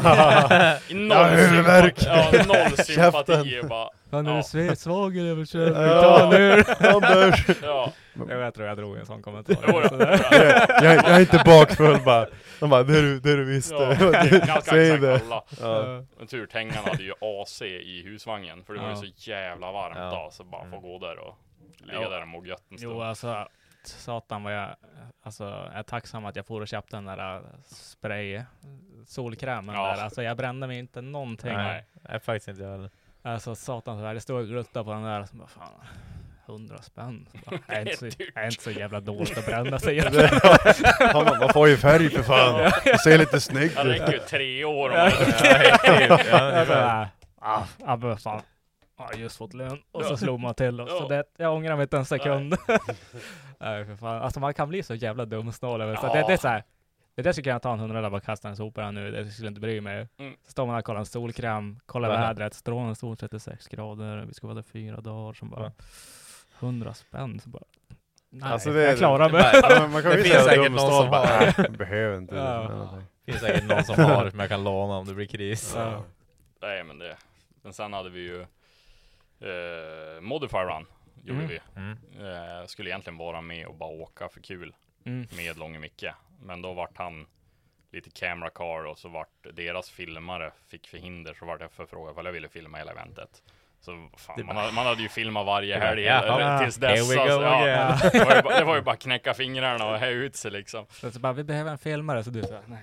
Noll 0.91 1.19
Jag 1.19 1.25
huvudvärk. 1.29 1.99
sympati, 1.99 2.37
ja, 2.37 2.45
noll 2.47 2.77
sympati 2.85 3.61
och 3.63 3.69
bara, 3.69 3.89
Han 4.11 4.27
är 4.27 4.31
Ja. 4.55 4.63
ja. 4.63 4.77
svager 4.77 5.25
över 5.25 5.45
könet. 5.45 5.77
Ja. 5.77 6.19
Ta 6.19 6.31
nu! 6.31 6.65
Ja. 7.63 7.93
Jag 8.29 8.55
tror 8.55 8.67
jag 8.69 8.77
drog 8.77 8.97
en 8.97 9.07
sån 9.07 9.23
kommentar. 9.23 9.57
Jo, 9.69 9.83
Sådär. 9.89 10.27
ja. 10.31 10.85
jag, 10.85 10.95
jag 10.97 11.11
är 11.11 11.21
inte 11.21 11.43
bakfull 11.47 11.99
bara. 12.05 12.27
De 12.61 12.71
bara, 12.71 12.83
det 12.83 13.01
du, 13.03 13.21
det 13.21 13.37
du 13.37 13.45
visste. 13.45 13.75
Ja, 14.49 14.61
Säg 14.65 14.99
det. 14.99 15.21
alla. 15.25 15.43
Ja. 15.61 15.85
Men 16.19 16.27
tur, 16.27 16.47
Tengan 16.47 16.85
hade 16.85 17.03
ju 17.03 17.13
AC 17.21 17.63
i 17.63 18.03
husvagnen, 18.07 18.65
för 18.65 18.75
det 18.75 18.81
var 18.81 18.89
ju 18.89 18.95
Ja. 18.95 19.01
så 19.01 19.31
jävla 19.31 19.73
varmt 19.73 19.97
Ja. 19.99 20.11
då, 20.25 20.29
så 20.31 20.45
bara 20.45 20.61
få 20.63 20.67
Mm. 20.77 20.83
gå 20.83 20.99
där 20.99 21.19
och 21.19 21.35
ligga 21.79 22.01
Ja. 22.03 22.09
där 22.09 22.23
och 22.23 22.29
må 22.29 22.45
gött 22.45 22.61
en 22.71 22.77
Jo, 22.81 22.91
stund. 22.91 23.03
alltså 23.03 23.49
satan 23.85 24.43
vad 24.43 24.55
jag 24.55 24.77
alltså, 25.23 25.71
är 25.73 25.83
tacksam 25.83 26.25
att 26.25 26.37
jag 26.37 26.47
får 26.47 26.61
och 26.61 26.69
köpte 26.69 26.97
den 26.97 27.05
där 27.05 27.37
äh, 27.37 27.43
spray 27.65 28.43
solkrämen 29.07 29.75
Ja. 29.75 29.87
där. 29.97 30.03
Alltså 30.05 30.23
jag 30.23 30.37
brände 30.37 30.67
mig 30.67 30.79
inte 30.79 31.01
någonting. 31.01 31.53
Nej. 31.53 31.85
Nej, 32.09 32.21
faktiskt 32.21 32.49
inte 32.49 32.63
jag 32.63 32.71
heller. 32.71 32.91
Alltså 33.23 33.55
satan 33.55 33.99
så 33.99 34.05
här, 34.07 34.15
det 34.15 34.21
stod 34.21 34.41
och 34.41 34.47
gluttade 34.47 34.85
på 34.85 34.93
den 34.93 35.03
där. 35.03 35.25
Så 35.25 35.37
bara, 35.37 35.49
fan, 35.49 35.69
100 36.47 36.83
spänn. 36.83 37.29
Bara, 37.47 37.59
är, 37.77 37.81
inte 37.81 37.97
så, 37.97 38.07
är 38.35 38.45
inte 38.47 38.63
så 38.63 38.71
jävla 38.71 39.01
dåligt 39.01 39.39
att 39.39 39.47
bränna 39.47 39.79
sig. 39.79 39.97
Ja, 41.01 41.13
man, 41.25 41.39
man 41.39 41.49
får 41.53 41.69
ju 41.69 41.77
färg 41.77 42.11
för 42.11 42.23
fan. 42.23 42.71
Det 42.85 42.99
ser 42.99 43.19
lite 43.19 43.41
snyggt 43.41 43.75
Det 43.77 43.83
ut. 43.83 43.89
räcker 43.89 44.13
ju 44.13 44.19
tre 44.19 44.65
år 44.65 44.91
om 44.91 44.97
Ja. 44.97 45.05
man 45.05 45.13
Ja, 45.43 45.63
Jag 45.63 46.09
så 46.29 46.45
ungefär. 46.45 46.89
här, 46.89 47.09
ah, 47.41 47.63
ah, 47.85 47.97
men 47.97 48.17
fan. 48.19 48.35
Jag 48.35 48.43
har 49.01 49.13
just 49.15 49.37
fått 49.37 49.55
lön. 49.55 49.79
Och 49.93 50.05
så 50.05 50.13
Ja. 50.13 50.17
slog 50.17 50.41
man 50.41 50.55
till. 50.55 50.81
Och 50.81 50.89
så 50.89 50.97
Ja. 50.97 51.09
det, 51.09 51.25
jag 51.37 51.55
ångrar 51.55 51.77
mig 51.77 51.83
inte 51.83 51.97
en 51.97 52.05
sekund. 52.05 52.57
Nej 53.59 53.85
för 53.85 53.97
fan. 53.97 54.23
Alltså 54.23 54.41
man 54.41 54.55
kan 54.55 54.69
bli 54.69 54.83
så 54.83 54.95
jävla 54.95 55.25
dumsnål 55.25 55.81
över 55.81 55.97
så 55.97 56.07
det, 56.13 56.19
Ja. 56.21 56.27
det 56.27 56.33
är 56.33 56.37
så 56.37 56.49
här. 56.49 56.65
Det 57.15 57.23
där 57.23 57.33
skulle 57.33 57.51
jag 57.51 57.63
ta 57.63 57.73
en 57.73 57.79
hundralapp 57.79 58.13
och 58.13 58.23
kasta 58.23 58.49
en 58.49 58.57
sopa 58.57 58.91
nu. 58.91 59.11
Det 59.11 59.31
skulle 59.31 59.47
jag 59.47 59.51
inte 59.51 59.61
bry 59.61 59.81
mig. 59.81 60.09
Mm. 60.19 60.35
Så 60.45 60.51
står 60.51 60.67
man 60.67 60.75
där 60.75 60.79
och 60.81 60.85
kollar 60.85 61.01
en 61.01 61.07
solkräm, 61.07 61.81
kollar 61.87 62.09
Va? 62.09 62.17
vädret, 62.17 62.55
strålande 62.55 62.95
sol 62.95 63.17
36 63.17 63.67
grader, 63.69 64.25
vi 64.29 64.35
ska 64.35 64.47
vara 64.47 64.55
där 64.55 64.63
fyra 64.63 65.01
dagar, 65.01 65.33
som 65.33 65.51
bara 65.51 65.63
Va? 65.63 65.73
100 66.59 66.95
spänn. 66.95 67.41
Så 67.41 67.49
bara, 67.49 67.63
nej, 68.31 68.53
Alltså, 68.53 68.73
det 68.73 68.83
jag 68.83 68.99
klarar 68.99 69.27
det 69.29 69.33
mig. 69.33 69.51
Ja, 69.63 69.69
men 69.81 69.91
man 69.91 70.03
kan 70.03 70.11
Det 70.11 70.17
finns 70.17 70.29
säga 70.35 70.43
säkert 70.45 70.71
någon 70.73 70.79
som 71.03 71.11
bara, 71.11 71.53
"Nej, 71.59 71.71
behöver 71.71 72.19
inte 72.19 72.35
det. 72.35 72.41
Ja. 72.41 72.69
någonting. 72.69 73.07
finns 73.27 73.41
säkert 73.41 73.65
någon 73.69 73.85
som 73.85 74.05
har 74.05 74.31
som 74.31 74.39
jag 74.41 74.49
kan 74.49 74.65
låna 74.65 74.95
om 74.97 75.07
det 75.07 75.15
blir 75.15 75.27
kris. 75.27 75.75
Ja. 75.77 76.03
Nej 76.63 76.85
men 76.85 76.99
det. 76.99 77.17
Men 77.63 77.73
sen 77.73 77.93
hade 77.93 78.11
vi 78.11 78.21
ju 78.21 78.47
eh, 79.41 80.21
Modify 80.21 80.57
Run. 80.59 80.87
Gjorde 81.25 81.41
Mm. 81.45 81.49
vi. 81.49 81.61
Mm. 81.77 81.99
Eh, 82.61 82.67
skulle 82.67 82.91
egentligen 82.91 83.17
vara 83.17 83.41
med 83.41 83.67
och 83.67 83.75
bara 83.75 83.91
åka 83.91 84.29
för 84.29 84.41
kul 84.41 84.75
Mm. 85.05 85.27
med 85.37 85.59
Långe 85.59 85.79
Micke. 85.79 86.05
Men 86.43 86.63
då 86.63 86.73
vart 86.73 86.97
han 86.99 87.27
lite 87.93 88.11
camera 88.11 88.51
car 88.51 88.85
och 88.87 88.99
så 88.99 89.09
vart 89.09 89.47
deras 89.55 89.91
filmare 89.91 90.53
fick 90.69 90.87
förhinder 90.89 91.35
så 91.35 91.45
vart 91.47 91.61
jag 91.61 91.73
förfrågad 91.73 92.13
ifall 92.13 92.25
jag 92.25 92.33
ville 92.33 92.49
filma 92.49 92.79
hela 92.79 92.93
eventet. 92.93 93.43
Så 93.83 94.09
fan, 94.17 94.47
man, 94.47 94.57
hade, 94.57 94.73
man 94.73 94.87
hade 94.87 95.03
ju 95.03 95.09
filmat 95.09 95.47
varje 95.47 95.79
helg 95.79 96.07
eller 96.09 96.59
tills 96.59 96.81
here 96.81 96.93
dess. 96.95 97.11
we 97.11 97.15
go 97.15 97.21
alltså, 97.21 97.43
ja, 97.43 97.99
det, 98.13 98.25
var 98.25 98.37
ju 98.37 98.43
bara, 98.43 98.59
det 98.59 98.65
var 98.65 98.77
ju 98.77 98.83
bara 98.83 98.97
knäcka 98.97 99.35
fingrarna 99.35 99.87
och 99.87 99.99
hä 99.99 100.09
ut 100.11 100.37
sig 100.37 100.51
liksom. 100.51 100.87
Så 101.13 101.19
bara, 101.21 101.33
vi 101.33 101.45
behöver 101.45 101.71
en 101.71 101.79
filmare, 101.79 102.25
så 102.25 102.31
du 102.31 102.43
så 102.43 102.53
här, 102.55 102.63
nej. 102.67 102.81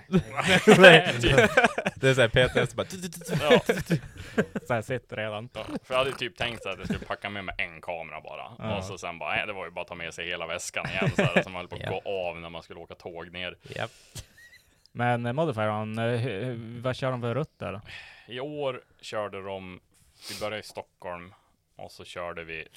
Nej. 0.78 1.20
typ, 1.20 1.36
Det 1.96 2.08
är 2.08 2.14
såhär 2.14 2.28
PTS 2.28 2.74
bara... 2.74 2.86
ja, 3.50 3.60
Så 4.66 4.74
här 4.74 4.82
sitter 4.82 5.16
redan. 5.16 5.48
ja. 5.54 5.64
För 5.84 5.94
jag 5.94 5.98
hade 5.98 6.12
typ 6.12 6.36
tänkt 6.36 6.62
så 6.62 6.68
att 6.68 6.78
jag 6.78 6.86
skulle 6.88 7.04
packa 7.06 7.30
med 7.30 7.44
mig 7.44 7.54
en 7.58 7.80
kamera 7.80 8.20
bara. 8.20 8.52
Ja. 8.58 8.76
Och 8.76 8.84
så 8.84 8.98
sen 8.98 9.18
bara, 9.18 9.30
nej, 9.30 9.46
det 9.46 9.52
var 9.52 9.64
ju 9.64 9.70
bara 9.70 9.80
att 9.82 9.88
ta 9.88 9.94
med 9.94 10.14
sig 10.14 10.26
hela 10.28 10.46
väskan 10.46 10.86
igen 10.90 11.10
så 11.16 11.22
här, 11.22 11.42
som 11.42 11.54
höll 11.54 11.68
på 11.68 11.74
att 11.76 11.82
Ja. 11.84 11.90
gå 11.90 12.10
av 12.30 12.40
när 12.40 12.50
man 12.50 12.62
skulle 12.62 12.80
åka 12.80 12.94
tåg 12.94 13.32
ner. 13.32 13.56
Men 14.92 15.26
eh, 15.26 15.32
Modifier, 15.32 15.70
on, 15.70 15.98
eh, 15.98 16.56
vad 16.82 16.96
kör 16.96 17.10
de 17.10 17.20
för 17.20 17.34
rutt 17.34 17.58
där? 17.58 17.80
I 18.26 18.40
år 18.40 18.80
körde 19.00 19.42
de, 19.42 19.80
vi 20.30 20.40
började 20.40 20.58
i 20.58 20.62
Stockholm 20.62 21.34
och 21.76 21.92
så 21.92 22.04
körde 22.04 22.44
vi 22.44 22.68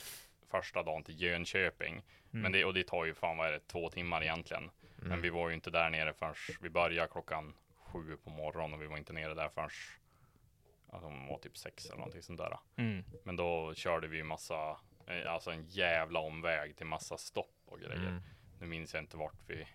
första 0.47 0.83
dagen 0.83 1.03
till 1.03 1.21
Jönköping. 1.21 1.93
Mm. 1.93 2.03
Men 2.43 2.51
det, 2.51 2.65
och 2.65 2.73
det 2.73 2.83
tar 2.87 3.05
ju 3.05 3.13
fan 3.13 3.37
vad 3.37 3.47
är 3.47 3.51
det, 3.51 3.59
två 3.67 3.89
timmar 3.89 4.21
egentligen. 4.23 4.71
Men 4.95 5.07
Mm. 5.07 5.21
vi 5.21 5.29
var 5.29 5.49
ju 5.49 5.55
inte 5.55 5.69
där 5.69 5.89
nere 5.89 6.13
förrän, 6.13 6.35
vi 6.61 6.69
började 6.69 7.11
klockan 7.11 7.53
sju 7.77 8.17
på 8.23 8.29
morgonen 8.29 8.73
och 8.73 8.81
vi 8.81 8.87
var 8.87 8.97
inte 8.97 9.13
nere 9.13 9.33
där 9.33 9.49
förrän, 9.49 9.69
alltså 10.89 11.09
det 11.09 11.27
var 11.29 11.37
typ 11.37 11.57
sex 11.57 11.85
eller 11.85 11.97
någonting 11.97 12.21
sånt 12.21 12.39
där. 12.39 12.59
Mm. 12.75 13.03
Men 13.23 13.35
då 13.35 13.73
körde 13.73 14.07
vi 14.07 14.23
massa, 14.23 14.79
eh, 15.07 15.33
alltså 15.33 15.51
en 15.51 15.65
jävla 15.69 16.19
omväg 16.19 16.75
till 16.77 16.85
massa 16.85 17.17
stopp 17.17 17.55
och 17.65 17.79
grejer. 17.79 18.07
Mm. 18.07 18.21
Nu 18.59 18.67
minns 18.67 18.93
jag 18.93 19.03
inte 19.03 19.17
vart 19.17 19.39
vi 19.47 19.67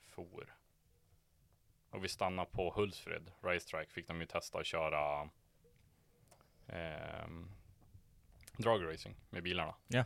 for. 0.00 0.54
Och 1.90 2.04
vi 2.04 2.08
stannade 2.08 2.50
på 2.52 2.70
Hultsfred 2.70 3.30
Racetrack. 3.42 3.90
Fick 3.90 4.06
de 4.06 4.20
ju 4.20 4.26
testa 4.26 4.58
att 4.58 4.66
köra 4.66 5.30
ehm, 6.72 7.50
drag 8.56 8.92
racing 8.92 9.16
med 9.30 9.42
bilarna. 9.42 9.74
Ja. 9.88 10.04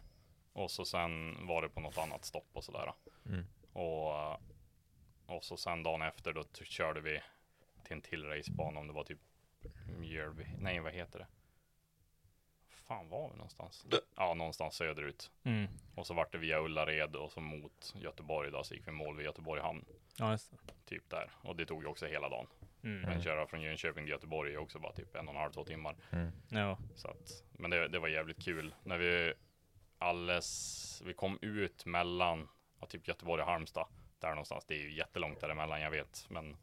Och 0.52 0.70
så 0.70 0.84
sen 0.84 1.46
var 1.46 1.62
det 1.62 1.68
på 1.68 1.80
något 1.80 1.98
annat 1.98 2.24
stopp 2.24 2.48
och 2.52 2.64
sådär. 2.64 2.92
Mm. 3.26 3.44
Och, 3.72 4.32
och 5.26 5.44
så 5.44 5.56
sen 5.56 5.82
dagen 5.82 6.02
efter 6.02 6.32
då 6.32 6.44
körde 6.64 7.00
vi 7.00 7.20
till 7.84 7.92
en 7.92 8.02
till 8.02 8.24
racebana 8.24 8.80
om 8.80 8.86
det 8.86 8.92
var 8.92 9.04
typ 9.04 9.20
Mjölby. 9.98 10.46
Nej, 10.58 10.80
vad 10.80 10.92
heter 10.92 11.18
det? 11.18 11.26
Fan 12.68 13.08
var 13.08 13.30
vi 13.30 13.36
någonstans? 13.36 13.86
Ja, 14.16 14.34
någonstans 14.34 14.74
söderut. 14.74 15.30
Mm. 15.42 15.68
Och 15.94 16.06
så 16.06 16.14
vart 16.14 16.32
det 16.32 16.38
via 16.38 16.60
Ullared 16.60 17.16
och 17.16 17.32
så 17.32 17.40
mot 17.40 17.94
Göteborg 17.96 18.50
då, 18.50 18.64
så 18.64 18.74
gick 18.74 18.88
vi 18.88 18.92
mål 18.92 19.16
vid 19.16 19.26
Göteborg 19.26 19.62
hamn. 19.62 19.84
Ja, 20.18 20.30
just 20.30 20.50
det. 20.50 20.56
Typ 20.84 21.10
där. 21.10 21.30
Och 21.42 21.56
det 21.56 21.66
tog 21.66 21.82
ju 21.82 21.88
också 21.88 22.06
hela 22.06 22.28
dagen. 22.28 22.46
Mm. 22.84 23.00
Men 23.00 23.22
köra 23.22 23.46
från 23.46 23.62
Jönköping 23.62 24.04
till 24.04 24.12
Göteborg 24.12 24.54
är 24.54 24.58
också 24.58 24.78
bara 24.78 24.92
typ 24.92 25.16
en 25.16 25.28
och 25.28 25.34
en 25.34 25.40
halv, 25.40 25.52
två 25.52 25.64
timmar. 25.64 25.96
Mm. 26.10 26.32
Ja. 26.48 26.78
Så 26.94 27.08
att, 27.08 27.42
men 27.52 27.70
det, 27.70 27.88
det 27.88 27.98
var 27.98 28.08
jävligt 28.08 28.44
kul. 28.44 28.74
När 28.82 28.98
vi 28.98 29.32
alldeles, 29.98 31.02
vi 31.06 31.14
kom 31.14 31.38
ut 31.42 31.86
mellan, 31.86 32.48
ja, 32.80 32.86
typ 32.86 33.08
Göteborg 33.08 33.42
och 33.42 33.48
Halmstad. 33.48 33.86
Där 34.20 34.30
någonstans. 34.30 34.64
Det 34.68 34.74
är 34.74 34.78
ju 34.78 34.96
jättelångt 34.96 35.40
däremellan, 35.40 35.80
jag 35.80 35.90
vet. 35.90 36.26
Men 36.28 36.56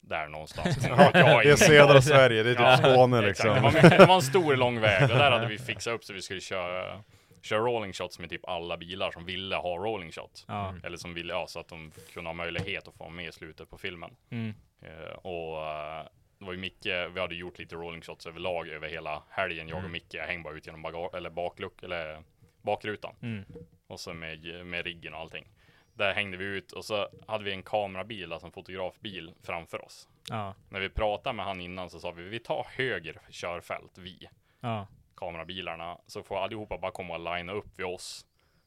där 0.00 0.28
någonstans. 0.28 0.76
Det 1.12 1.50
är 1.50 1.56
södra 1.56 2.02
Sverige, 2.02 2.42
det 2.42 2.50
är 2.50 2.54
typ 2.54 2.62
Ja, 2.62 2.76
Skåne 2.76 3.20
liksom. 3.20 3.54
det, 3.54 3.60
var, 3.60 3.98
det 3.98 4.06
var 4.06 4.14
en 4.14 4.22
stor 4.22 4.56
lång 4.56 4.80
väg 4.80 5.02
och 5.02 5.18
där 5.18 5.30
hade 5.30 5.46
vi 5.46 5.58
fixat 5.58 5.94
upp 5.94 6.04
så 6.04 6.12
vi 6.12 6.22
skulle 6.22 6.40
köra, 6.40 7.02
köra 7.42 7.60
rolling 7.60 7.92
shots 7.92 8.18
med 8.18 8.30
typ 8.30 8.48
alla 8.48 8.76
bilar 8.76 9.10
som 9.10 9.24
ville 9.24 9.56
ha 9.56 9.76
rolling 9.76 10.12
shot. 10.12 10.44
Ja. 10.48 10.74
Eller 10.82 10.96
som 10.96 11.14
ville, 11.14 11.32
ja, 11.32 11.46
så 11.46 11.60
att 11.60 11.68
de 11.68 11.92
kunde 12.12 12.28
ha 12.28 12.34
möjlighet 12.34 12.88
att 12.88 12.94
få 12.94 13.08
med 13.08 13.28
i 13.28 13.32
slutet 13.32 13.70
på 13.70 13.78
filmen. 13.78 14.10
Mm. 14.30 14.54
Eh, 14.80 15.12
och 15.22 15.66
eh, 15.66 16.06
det 16.38 16.44
var 16.44 16.52
ju 16.52 16.58
Micke, 16.58 16.86
vi 16.86 17.20
hade 17.20 17.34
gjort 17.34 17.58
lite 17.58 17.74
rolling 17.74 18.02
shots 18.02 18.26
överlag 18.26 18.68
över 18.68 18.88
hela 18.88 19.22
helgen, 19.30 19.68
jag 19.68 19.76
och 19.76 19.80
Mm. 19.80 19.92
Micke. 19.92 20.14
Jag 20.14 20.26
hängde 20.26 20.42
bara 20.44 20.54
ut 20.54 20.66
genom 20.66 20.82
baga- 20.82 21.16
eller 21.16 21.30
bakluck, 21.30 21.82
eller 21.82 22.22
bakrutan. 22.62 23.14
Mm. 23.22 23.44
Och 23.86 24.00
så 24.00 24.14
med, 24.14 24.66
med 24.66 24.84
riggen 24.84 25.14
och 25.14 25.20
allting. 25.20 25.48
Där 25.94 26.14
hängde 26.14 26.36
vi 26.36 26.44
ut 26.44 26.72
och 26.72 26.84
så 26.84 27.08
hade 27.26 27.44
vi 27.44 27.52
en 27.52 27.62
kamerabil, 27.62 28.32
alltså 28.32 28.46
en 28.46 28.52
fotografbil 28.52 29.34
framför 29.42 29.84
oss. 29.84 30.08
Ja, 30.28 30.54
När 30.68 30.80
vi 30.80 30.88
pratade 30.88 31.36
med 31.36 31.44
han 31.46 31.60
innan 31.60 31.90
så 31.90 32.00
sa 32.00 32.10
vi, 32.10 32.22
vi 32.22 32.38
tar 32.38 32.66
höger 32.70 33.20
körfält, 33.30 33.98
vi, 33.98 34.28
ja, 34.60 34.86
kamerabilarna, 35.16 35.98
så 36.06 36.22
får 36.22 36.38
allihopa 36.38 36.78
bara 36.78 36.90
komma 36.92 37.14
och 37.14 37.20
linea 37.36 37.54
upp 37.54 37.78
vid 37.78 37.86
oss. 37.86 38.26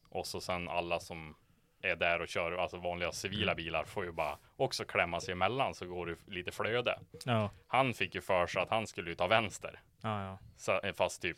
Och 0.09 0.27
så 0.27 0.41
sen 0.41 0.69
alla 0.69 0.99
som 0.99 1.35
är 1.81 1.95
där 1.95 2.21
och 2.21 2.27
kör, 2.27 2.51
alltså 2.51 2.77
vanliga 2.77 3.11
civila 3.11 3.55
bilar, 3.55 3.83
får 3.85 4.05
ju 4.05 4.11
bara 4.11 4.37
också 4.57 4.85
klämma 4.85 5.19
sig 5.21 5.31
emellan 5.31 5.73
så 5.75 5.85
går 5.85 6.05
det 6.05 6.15
lite 6.27 6.51
flöde. 6.51 6.99
ja, 7.25 7.51
Han 7.67 7.93
fick 7.93 8.15
ju 8.15 8.21
för 8.21 8.47
sig 8.47 8.61
att 8.61 8.69
han 8.69 8.87
skulle 8.87 9.09
ju 9.09 9.15
ta 9.15 9.27
vänster. 9.27 9.79
ja, 10.01 10.23
ja. 10.25 10.39
Så, 10.57 10.79
eh, 10.79 10.93
fast 10.93 11.21
typ 11.21 11.37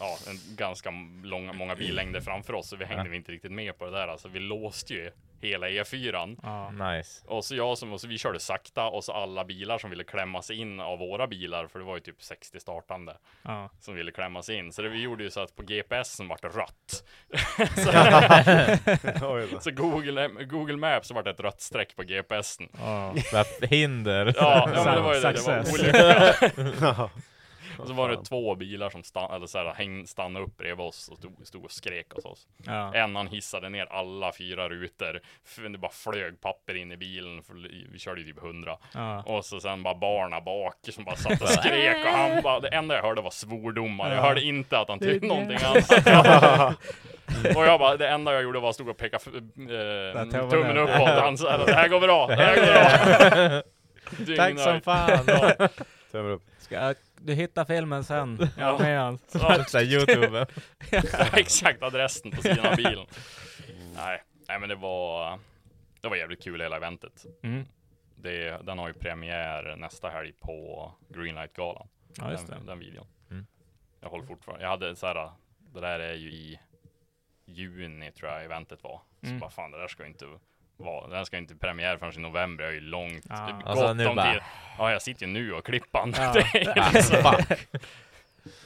ja, 0.00 0.16
en 0.30 0.56
ganska 0.56 0.90
långa, 1.22 1.52
många 1.52 1.74
billängder 1.74 2.20
framför 2.20 2.52
oss, 2.54 2.68
så 2.68 2.76
vi 2.76 2.84
hängde 2.84 3.04
Ja. 3.04 3.10
vi 3.10 3.16
inte 3.16 3.32
riktigt 3.32 3.52
med 3.52 3.78
på 3.78 3.84
det 3.84 3.90
där. 3.90 4.08
Alltså 4.08 4.28
vi 4.28 4.38
låste 4.40 4.94
ju 4.94 5.10
hela 5.40 5.68
E4. 5.68 6.36
ja. 6.42 6.70
Nice. 6.70 7.24
Och 7.26 7.44
så 7.44 7.56
jag 7.56 7.78
som, 7.78 7.92
och 7.92 8.00
så 8.00 8.08
vi 8.08 8.18
körde 8.18 8.40
sakta 8.40 8.84
och 8.84 9.04
så 9.04 9.12
alla 9.12 9.44
bilar 9.44 9.78
som 9.78 9.90
ville 9.90 10.04
klämma 10.04 10.42
sig 10.42 10.56
in 10.56 10.80
av 10.80 10.98
våra 10.98 11.26
bilar, 11.26 11.66
för 11.66 11.78
det 11.78 11.84
var 11.84 11.94
ju 11.94 12.00
typ 12.00 12.22
60 12.22 12.60
startande 12.60 13.16
ja. 13.42 13.70
som 13.80 13.94
ville 13.94 14.12
klämma 14.12 14.42
sig 14.42 14.56
in. 14.56 14.72
Så 14.72 14.82
det 14.82 14.88
vi 14.88 15.02
gjorde 15.02 15.24
ju 15.24 15.30
så 15.30 15.40
att 15.40 15.56
på 15.56 15.62
GPSen 15.62 16.28
vart 16.28 16.42
det 16.42 16.48
rött. 16.48 17.04
Då. 19.20 19.60
så 19.60 19.70
Google, 19.70 20.28
Google 20.28 20.76
Maps 20.76 21.10
vart 21.10 21.26
ett 21.26 21.40
rött 21.40 21.60
streck 21.60 21.96
på 21.96 22.02
GPSen. 22.02 22.68
ja. 22.78 23.14
För 23.14 23.66
hinder. 23.66 24.34
Ja, 24.36 24.70
ja 24.74 24.84
men 24.84 24.94
det 24.94 25.00
var 25.00 25.14
ju 25.14 25.20
det. 25.20 25.32
Det 26.56 26.80
var. 26.80 27.10
Och 27.78 27.86
så 27.88 27.92
var 27.94 28.08
det 28.08 28.24
två 28.24 28.54
bilar 28.54 28.90
som 28.90 29.02
stann, 29.02 29.30
eller 29.30 29.46
så 29.46 29.58
här, 29.58 29.74
häng, 29.74 30.06
stannade 30.06 30.44
upp 30.44 30.56
bredvid 30.56 30.86
oss 30.86 31.08
och 31.08 31.18
stod, 31.18 31.46
stod 31.46 31.64
och 31.64 31.72
skrek 31.72 32.18
åt 32.18 32.24
oss. 32.24 32.46
ja. 32.66 32.94
En 32.94 33.16
han 33.16 33.26
hissade 33.26 33.68
ner 33.68 33.86
alla 33.90 34.32
fyra 34.32 34.68
rutor. 34.68 35.20
Det 35.72 35.78
bara 35.78 35.90
flög 35.92 36.40
papper 36.40 36.74
in 36.74 36.92
i 36.92 36.96
bilen. 36.96 37.42
För 37.42 37.54
vi 37.92 37.98
körde 37.98 38.20
ju 38.20 38.26
typ 38.26 38.42
100. 38.44 38.78
ja. 38.94 39.22
Och 39.22 39.44
så 39.44 39.60
sen 39.60 39.82
bara 39.82 39.94
barna 39.94 40.40
bak 40.40 40.76
som 40.90 41.04
bara 41.04 41.16
satt 41.16 41.42
och 41.42 41.48
skrek. 41.58 41.96
Och 42.06 42.12
han 42.12 42.42
bara, 42.42 42.60
det 42.60 42.68
enda 42.68 42.94
jag 42.94 43.02
hörde 43.02 43.20
var 43.22 43.30
svordomar. 43.30 44.14
Jag 44.14 44.22
hörde 44.22 44.40
inte 44.40 44.78
att 44.78 44.88
han 44.88 44.98
tyckte 44.98 45.26
någonting 45.26 45.58
annat. 45.64 46.76
Och 47.56 47.66
jag 47.66 47.80
bara, 47.80 47.96
det 47.96 48.08
enda 48.08 48.32
jag 48.32 48.42
gjorde 48.42 48.60
var 48.60 48.68
att 48.68 48.74
stå 48.74 48.90
och 48.90 48.96
peka 48.96 49.16
eh, 49.16 49.20
tummen 50.30 50.50
tummen 50.50 50.78
upp. 50.78 50.90
uppåt. 50.90 51.08
Han 51.08 51.38
sa, 51.38 51.56
det 51.56 51.74
här 51.74 51.88
går 51.88 52.00
bra, 52.00 52.26
det 52.26 52.34
här 52.34 52.56
går 52.56 52.66
bra. 54.26 54.36
Tack 54.36 54.58
som 54.60 54.80
fan! 54.80 55.24
Ja. 55.26 55.68
Tummen 56.10 56.32
upp. 56.32 56.42
Ska 56.58 56.94
du 57.20 57.34
hitta 57.34 57.64
filmen 57.64 58.04
sen? 58.04 58.38
Ja. 58.58 58.78
Med 58.78 59.00
han. 59.00 59.18
Ja. 59.72 59.80
Youtube. 59.82 60.46
Exakt 61.32 61.82
adressen 61.82 62.30
på 62.30 62.42
sidan 62.42 62.66
av 62.66 62.76
bilen. 62.76 63.06
Nej, 63.94 64.22
nej 64.48 64.60
men 64.60 64.68
det 64.68 64.74
var, 64.74 65.38
det 66.00 66.08
var 66.08 66.16
jävligt 66.16 66.42
kul 66.42 66.60
hela 66.60 66.76
eventet. 66.76 67.26
Mm. 67.42 67.64
Det, 68.16 68.50
den 68.66 68.78
har 68.78 68.88
ju 68.88 68.94
premiär 68.94 69.76
nästa 69.76 70.08
helg 70.08 70.32
på 70.32 70.92
Greenlight-galan. 71.08 71.88
Ja, 72.16 72.30
just 72.30 72.46
det. 72.46 72.54
den, 72.54 72.66
den 72.66 72.78
videon. 72.78 73.06
Mm. 73.30 73.46
Jag 74.00 74.08
håller 74.08 74.26
fortfarande, 74.26 74.64
jag 74.64 74.70
hade 74.70 74.96
så 74.96 75.06
här, 75.06 75.30
det 75.74 75.80
där 75.80 76.00
är 76.00 76.14
ju 76.14 76.32
i 76.32 76.60
juni 77.44 78.12
tror 78.12 78.30
jag 78.30 78.44
eventet 78.44 78.82
var. 78.82 79.00
Så 79.20 79.26
Mm. 79.26 79.38
bara 79.40 79.50
fan 79.50 79.70
det 79.70 79.78
där 79.78 79.88
ska 79.88 80.06
inte 80.06 80.26
vara, 80.78 81.06
den 81.08 81.26
ska 81.26 81.38
inte 81.38 81.56
premiär 81.56 81.96
förrän 81.96 82.12
i 82.14 82.18
november, 82.18 82.64
jag 82.64 82.70
är 82.72 82.74
ju 82.74 82.80
långt, 82.80 83.26
Ja. 83.28 83.34
det 83.34 83.40
är 83.64 83.68
Alltså, 83.68 83.86
gott 83.86 83.96
nu 83.96 84.06
om 84.06 84.16
bara- 84.16 84.32
tid. 84.32 84.40
Ja 84.78 84.92
jag 84.92 85.02
sitter 85.02 85.26
ju 85.26 85.32
nu 85.32 85.52
och 85.52 85.64
klippan. 85.66 86.12
Ja. 86.16 86.34
liksom, 86.94 87.32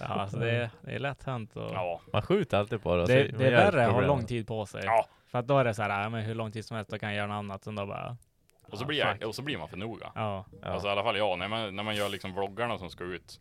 Ja, 0.00 0.06
alltså 0.06 0.36
det, 0.38 0.50
är, 0.50 0.70
det 0.80 0.90
är 0.92 0.98
lätt 0.98 1.22
hänt 1.24 1.56
och 1.56 1.70
ja. 1.74 2.00
Man 2.12 2.22
skjuter 2.22 2.58
alltid 2.58 2.82
på 2.82 2.96
det. 2.96 3.06
det, 3.06 3.24
det 3.38 3.46
är 3.46 3.50
värre 3.50 3.86
att 3.86 3.92
ha 3.92 4.00
lång 4.00 4.26
tid 4.26 4.46
på 4.46 4.66
sig. 4.66 4.82
ja. 4.84 5.06
För 5.28 5.38
att 5.38 5.46
då 5.46 5.58
är 5.58 5.64
det 5.64 5.74
så 5.74 5.82
här, 5.82 6.02
ja, 6.02 6.08
men 6.08 6.22
hur 6.22 6.34
lång 6.34 6.52
tid 6.52 6.64
som 6.64 6.76
helst, 6.76 6.90
då 6.90 6.98
kan 6.98 7.08
jag 7.08 7.16
göra 7.16 7.26
något 7.26 7.34
annat. 7.34 7.64
Sen 7.64 7.74
då 7.74 7.86
bara, 7.86 8.16
Och 8.66 8.78
så, 8.78 8.82
Ja, 8.84 8.86
blir 8.86 8.98
jag, 8.98 9.22
och 9.28 9.34
så 9.34 9.42
blir 9.42 9.58
man 9.58 9.68
för 9.68 9.76
noga. 9.76 10.12
ja, 10.14 10.44
Ja. 10.62 10.68
Alltså 10.68 10.88
i 10.88 10.90
alla 10.90 11.02
fall 11.02 11.16
jag, 11.16 11.38
när 11.38 11.48
man, 11.48 11.76
när 11.76 11.82
man 11.82 11.96
gör 11.96 12.08
liksom 12.08 12.32
vloggarna 12.34 12.78
som 12.78 12.90
ska 12.90 13.04
ut. 13.04 13.40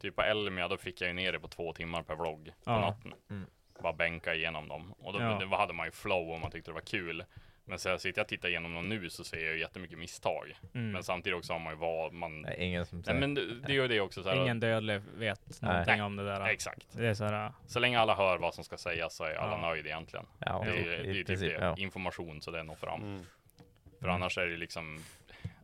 Typ 0.00 0.16
på 0.16 0.22
Elmia, 0.22 0.68
då 0.68 0.76
fick 0.76 1.00
jag 1.00 1.08
ju 1.08 1.14
ner 1.14 1.32
det 1.32 1.40
på 1.40 1.48
två 1.48 1.72
timmar 1.72 2.02
per 2.02 2.14
vlogg 2.14 2.44
på 2.64 2.70
Ja. 2.70 2.80
natten. 2.80 3.14
Mm. 3.30 3.46
Bara 3.82 3.92
bänka 3.92 4.34
igenom 4.34 4.68
dem. 4.68 4.94
Och 4.98 5.12
då, 5.12 5.20
Ja. 5.20 5.38
då 5.50 5.56
hade 5.56 5.72
man 5.72 5.86
ju 5.86 5.92
flow 5.92 6.30
och 6.30 6.40
man 6.40 6.50
tyckte 6.50 6.70
det 6.70 6.74
var 6.74 6.80
kul. 6.80 7.24
Men 7.66 7.78
så 7.78 7.88
jag 7.88 8.00
sitter 8.00 8.18
jag 8.20 8.24
och 8.24 8.28
tittar 8.28 8.48
igenom 8.48 8.74
dem 8.74 8.88
nu 8.88 9.10
så 9.10 9.24
ser 9.24 9.44
jag 9.44 9.54
ju 9.54 9.60
jättemycket 9.60 9.98
misstag. 9.98 10.58
mm. 10.74 10.92
Men 10.92 11.02
samtidigt 11.04 11.36
också 11.38 11.52
har 11.52 11.60
man 11.60 11.72
ju 11.72 11.78
vad 11.78 12.12
man... 12.12 12.42
Nej, 12.42 12.56
ingen 12.58 12.86
som 12.86 12.98
Nej 12.98 13.04
säger. 13.04 13.20
men 13.20 13.34
det, 13.34 13.54
det 13.60 13.72
är 13.72 13.74
ju 13.74 13.88
det 13.88 14.00
också 14.00 14.22
så 14.22 14.28
här, 14.28 14.42
ingen 14.42 14.60
dödlig 14.60 15.00
vet 15.16 15.62
någonting 15.62 16.02
om 16.02 16.16
det 16.16 16.24
där. 16.24 16.46
Exakt. 16.48 16.86
Det 16.92 17.06
är 17.06 17.14
så 17.14 17.24
här, 17.24 17.52
Så 17.66 17.78
länge 17.78 17.98
alla 18.00 18.14
hör 18.14 18.38
vad 18.38 18.54
som 18.54 18.64
ska 18.64 18.76
sägas 18.76 19.14
så 19.16 19.24
är 19.24 19.34
alla 19.34 19.52
Ja. 19.52 19.68
nöjda 19.68 19.88
egentligen. 19.88 20.26
Ja, 20.38 20.62
Det 20.66 20.70
är, 20.70 20.84
det 20.84 21.10
är 21.10 21.14
typ 21.14 21.26
princip, 21.26 21.58
det. 21.58 21.64
ja. 21.64 21.74
Information 21.78 22.40
så 22.42 22.50
det 22.50 22.62
når 22.62 22.74
fram. 22.74 23.02
Mm. 23.02 23.22
För 24.00 24.08
annars 24.08 24.38
är 24.38 24.46
det 24.46 24.56
liksom 24.56 24.98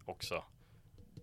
också... 0.04 0.44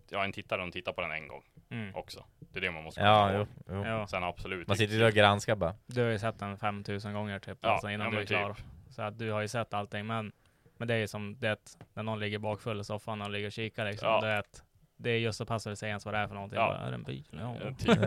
Ja, 0.09 0.23
en 0.23 0.31
tittare 0.31 0.61
de 0.61 0.71
tittar 0.71 0.93
på 0.93 1.01
den 1.01 1.11
en 1.11 1.27
gång 1.27 1.43
mm. 1.69 1.95
också. 1.95 2.25
Det 2.39 2.59
är 2.59 2.61
det 2.61 2.71
man 2.71 2.83
måste 2.83 3.01
Ja, 3.01 3.31
jo, 3.33 3.45
jo. 3.69 3.85
ja. 3.85 4.07
Sen 4.07 4.23
absolut. 4.23 4.67
Man 4.67 4.77
sitter 4.77 4.95
ju 4.95 5.05
och 5.05 5.11
granskar 5.13 5.55
bara. 5.55 5.75
Du 5.85 6.03
har 6.03 6.09
ju 6.11 6.19
sett 6.19 6.39
den 6.39 6.57
5000 6.57 7.13
gånger 7.13 7.39
typ, 7.39 7.57
Ja, 7.61 7.69
alltså 7.69 7.89
innan 7.89 8.05
ja, 8.05 8.11
du 8.11 8.17
är 8.17 8.19
men 8.19 8.27
klar. 8.27 8.53
typ. 8.53 8.63
Så 8.89 9.01
att 9.01 9.19
du 9.19 9.31
har 9.31 9.41
ju 9.41 9.47
sett 9.47 9.73
allting, 9.73 10.07
men, 10.07 10.31
men 10.79 10.87
det 10.87 10.93
är 10.93 10.97
ju 10.97 11.07
som 11.07 11.37
det 11.39 11.51
att 11.51 11.77
när 11.93 12.03
någon 12.03 12.19
ligger 12.19 12.39
bakfull 12.39 12.79
i 12.79 12.83
soffan 12.83 13.21
och 13.21 13.29
ligger 13.29 13.47
och 13.47 13.51
kikar 13.53 13.85
liksom. 13.85 14.07
Ja. 14.09 14.21
Det, 14.21 14.27
är 14.27 14.39
att, 14.39 14.63
det 14.97 15.09
är 15.09 15.17
just 15.17 15.37
så 15.37 15.45
passar 15.45 15.69
det 15.69 15.75
sig 15.75 15.89
ens 15.89 16.05
vad 16.05 16.13
det 16.13 16.17
är 16.17 16.27
för 16.27 16.35
någonting. 16.35 16.59
Ja. 16.59 16.67
Bara, 16.67 16.77
är 16.77 16.89
det 16.89 16.95
en 16.95 17.03
bil? 17.03 17.27
Ja. 17.31 17.55
Ja, 17.63 17.71
typ. 17.73 17.99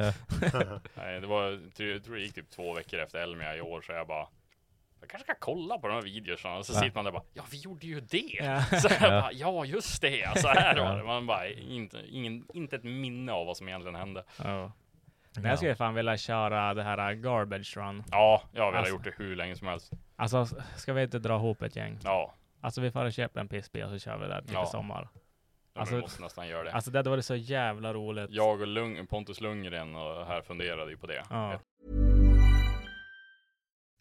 Nej, 0.95 1.21
det 1.21 1.27
var, 1.27 1.45
jag 1.77 2.05
tror 2.05 2.15
det 2.15 2.21
gick 2.23 2.35
typ 2.35 2.51
två 2.51 2.73
veckor 2.75 3.01
efter 3.01 3.19
Elmia 3.19 3.57
i 3.57 3.61
år 3.61 3.81
så 3.81 3.93
jag 3.93 4.07
bara 4.07 4.27
jag 5.01 5.09
kanske 5.11 5.25
ska 5.25 5.35
kolla 5.41 5.79
på 5.79 5.89
de 5.89 5.95
här 5.95 6.03
videorna 6.03 6.57
och 6.57 6.67
så 6.67 6.73
Ja. 6.73 6.81
sitter 6.81 6.95
man 6.95 7.05
där 7.05 7.13
bara 7.13 7.23
Ja 7.35 7.43
vi 7.51 7.59
gjorde 7.59 7.87
ju 7.87 8.01
det! 8.01 8.39
Ja. 8.41 8.63
Så 8.65 8.89
jag 8.89 9.03
Ja. 9.03 9.09
bara, 9.21 9.33
ja 9.33 9.65
just 9.65 10.01
det, 10.03 10.41
så 10.41 10.49
här 10.49 10.77
var 10.77 10.97
det. 10.97 11.03
Man 11.05 11.27
bara, 11.27 11.49
inte, 11.49 11.99
ingen, 12.09 12.45
inte 12.55 12.77
ett 12.77 12.85
minne 12.85 13.33
av 13.33 13.47
vad 13.47 13.57
som 13.57 13.69
egentligen 13.69 13.95
hände. 13.95 14.25
Ja. 14.45 14.73
Men 15.35 15.45
jag 15.45 15.59
skulle 15.59 15.75
fan 15.75 15.95
vilja 15.95 16.17
köra 16.17 16.75
det 16.75 16.83
här 16.83 17.11
uh, 17.13 17.21
garbage 17.21 17.77
run. 17.77 18.05
Ja, 18.11 18.43
jag 18.53 18.63
har 18.63 18.71
velat 18.73 18.79
Alltså. 18.79 18.95
gjort 18.95 19.05
det 19.05 19.25
hur 19.25 19.37
länge 19.37 19.57
som 19.57 19.67
helst. 19.69 19.93
Alltså, 20.17 20.47
ska 20.77 20.93
vi 20.93 21.03
inte 21.03 21.19
dra 21.19 21.37
ihop 21.37 21.63
ett 21.63 21.77
gäng? 21.77 21.99
Ja, 22.05 22.35
Alltså 22.61 22.81
vi 22.81 22.91
får 22.91 23.11
köpa 23.11 23.41
en 23.41 23.49
pissbil 23.49 23.83
och 23.83 23.91
så 23.91 23.99
kör 23.99 24.19
vi 24.19 24.27
där 24.27 24.41
typ 24.41 24.51
Ja. 24.53 24.67
sommar. 24.67 24.99
alltså, 24.99 25.81
Alltså- 25.81 25.95
vi 25.95 26.01
måste 26.01 26.23
nästan 26.23 26.49
göra 26.49 26.65
det. 26.65 26.73
Alltså 26.73 26.91
det 26.91 26.99
hade 26.99 27.11
varit 27.11 27.25
så 27.25 27.35
jävla 27.37 27.95
roligt. 27.95 28.31
Jag 28.31 28.61
och 28.61 28.67
Lung, 28.67 29.07
Pontus 29.07 29.41
Lundgren 29.41 29.95
och 29.97 30.27
här 30.27 30.43
funderade 30.43 30.91
ju 30.91 30.97
på 30.97 31.07
det. 31.07 31.25
Ja. 31.31 31.61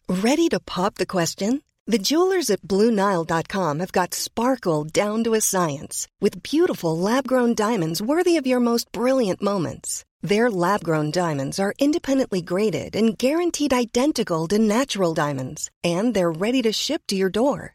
Ready 0.08 0.48
to 0.48 0.60
pop 0.60 0.94
the 0.96 1.06
question? 1.06 1.62
The 1.86 1.98
jewelers 1.98 2.50
at 2.50 2.60
BlueNile.com 2.62 3.80
have 3.80 3.92
got 3.92 4.14
sparkle 4.14 4.84
down 4.84 5.24
to 5.24 5.34
a 5.34 5.40
science 5.40 6.06
with 6.20 6.42
beautiful 6.42 6.98
lab 6.98 7.26
grown 7.26 7.54
diamonds 7.54 8.02
worthy 8.02 8.36
of 8.40 8.46
your 8.46 8.60
most 8.60 8.92
brilliant 8.92 9.40
moments. 9.42 10.04
Their 10.28 10.50
lab 10.50 10.84
grown 10.84 11.10
diamonds 11.10 11.58
are 11.58 11.72
independently 11.78 12.42
graded 12.42 12.94
and 12.96 13.16
guaranteed 13.18 13.72
identical 13.72 14.46
to 14.48 14.58
natural 14.58 15.14
diamonds, 15.14 15.70
and 15.82 16.14
they're 16.14 16.30
ready 16.40 16.62
to 16.62 16.72
ship 16.72 17.02
to 17.06 17.16
your 17.16 17.30
door. 17.30 17.74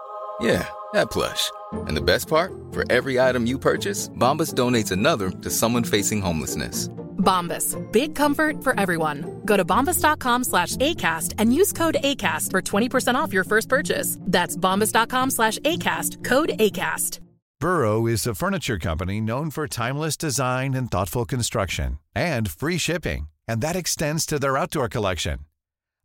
Yeah, 0.41 0.67
that 0.93 1.11
plush. 1.11 1.51
And 1.87 1.95
the 1.95 2.01
best 2.01 2.27
part? 2.27 2.51
For 2.71 2.83
every 2.91 3.19
item 3.19 3.45
you 3.45 3.59
purchase, 3.59 4.09
Bombas 4.09 4.53
donates 4.53 4.91
another 4.91 5.29
to 5.29 5.49
someone 5.49 5.83
facing 5.83 6.21
homelessness. 6.21 6.87
Bombas. 7.21 7.77
Big 7.91 8.15
comfort 8.15 8.63
for 8.63 8.77
everyone. 8.79 9.41
Go 9.45 9.55
to 9.55 9.63
bombas.com 9.63 10.43
slash 10.43 10.75
ACAST 10.77 11.35
and 11.37 11.53
use 11.53 11.71
code 11.71 11.97
ACAST 12.03 12.49
for 12.49 12.61
20% 12.61 13.15
off 13.15 13.31
your 13.33 13.43
first 13.43 13.69
purchase. 13.69 14.17
That's 14.21 14.57
bombas.com 14.57 15.29
slash 15.31 15.59
ACAST. 15.59 16.23
Code 16.23 16.49
ACAST. 16.57 17.19
Burrow 17.59 18.07
is 18.07 18.25
a 18.25 18.33
furniture 18.33 18.79
company 18.79 19.21
known 19.21 19.51
for 19.51 19.67
timeless 19.67 20.17
design 20.17 20.73
and 20.73 20.89
thoughtful 20.89 21.25
construction 21.25 21.99
and 22.15 22.49
free 22.49 22.79
shipping, 22.79 23.27
and 23.47 23.61
that 23.61 23.75
extends 23.75 24.25
to 24.25 24.39
their 24.39 24.57
outdoor 24.57 24.89
collection. 24.89 25.45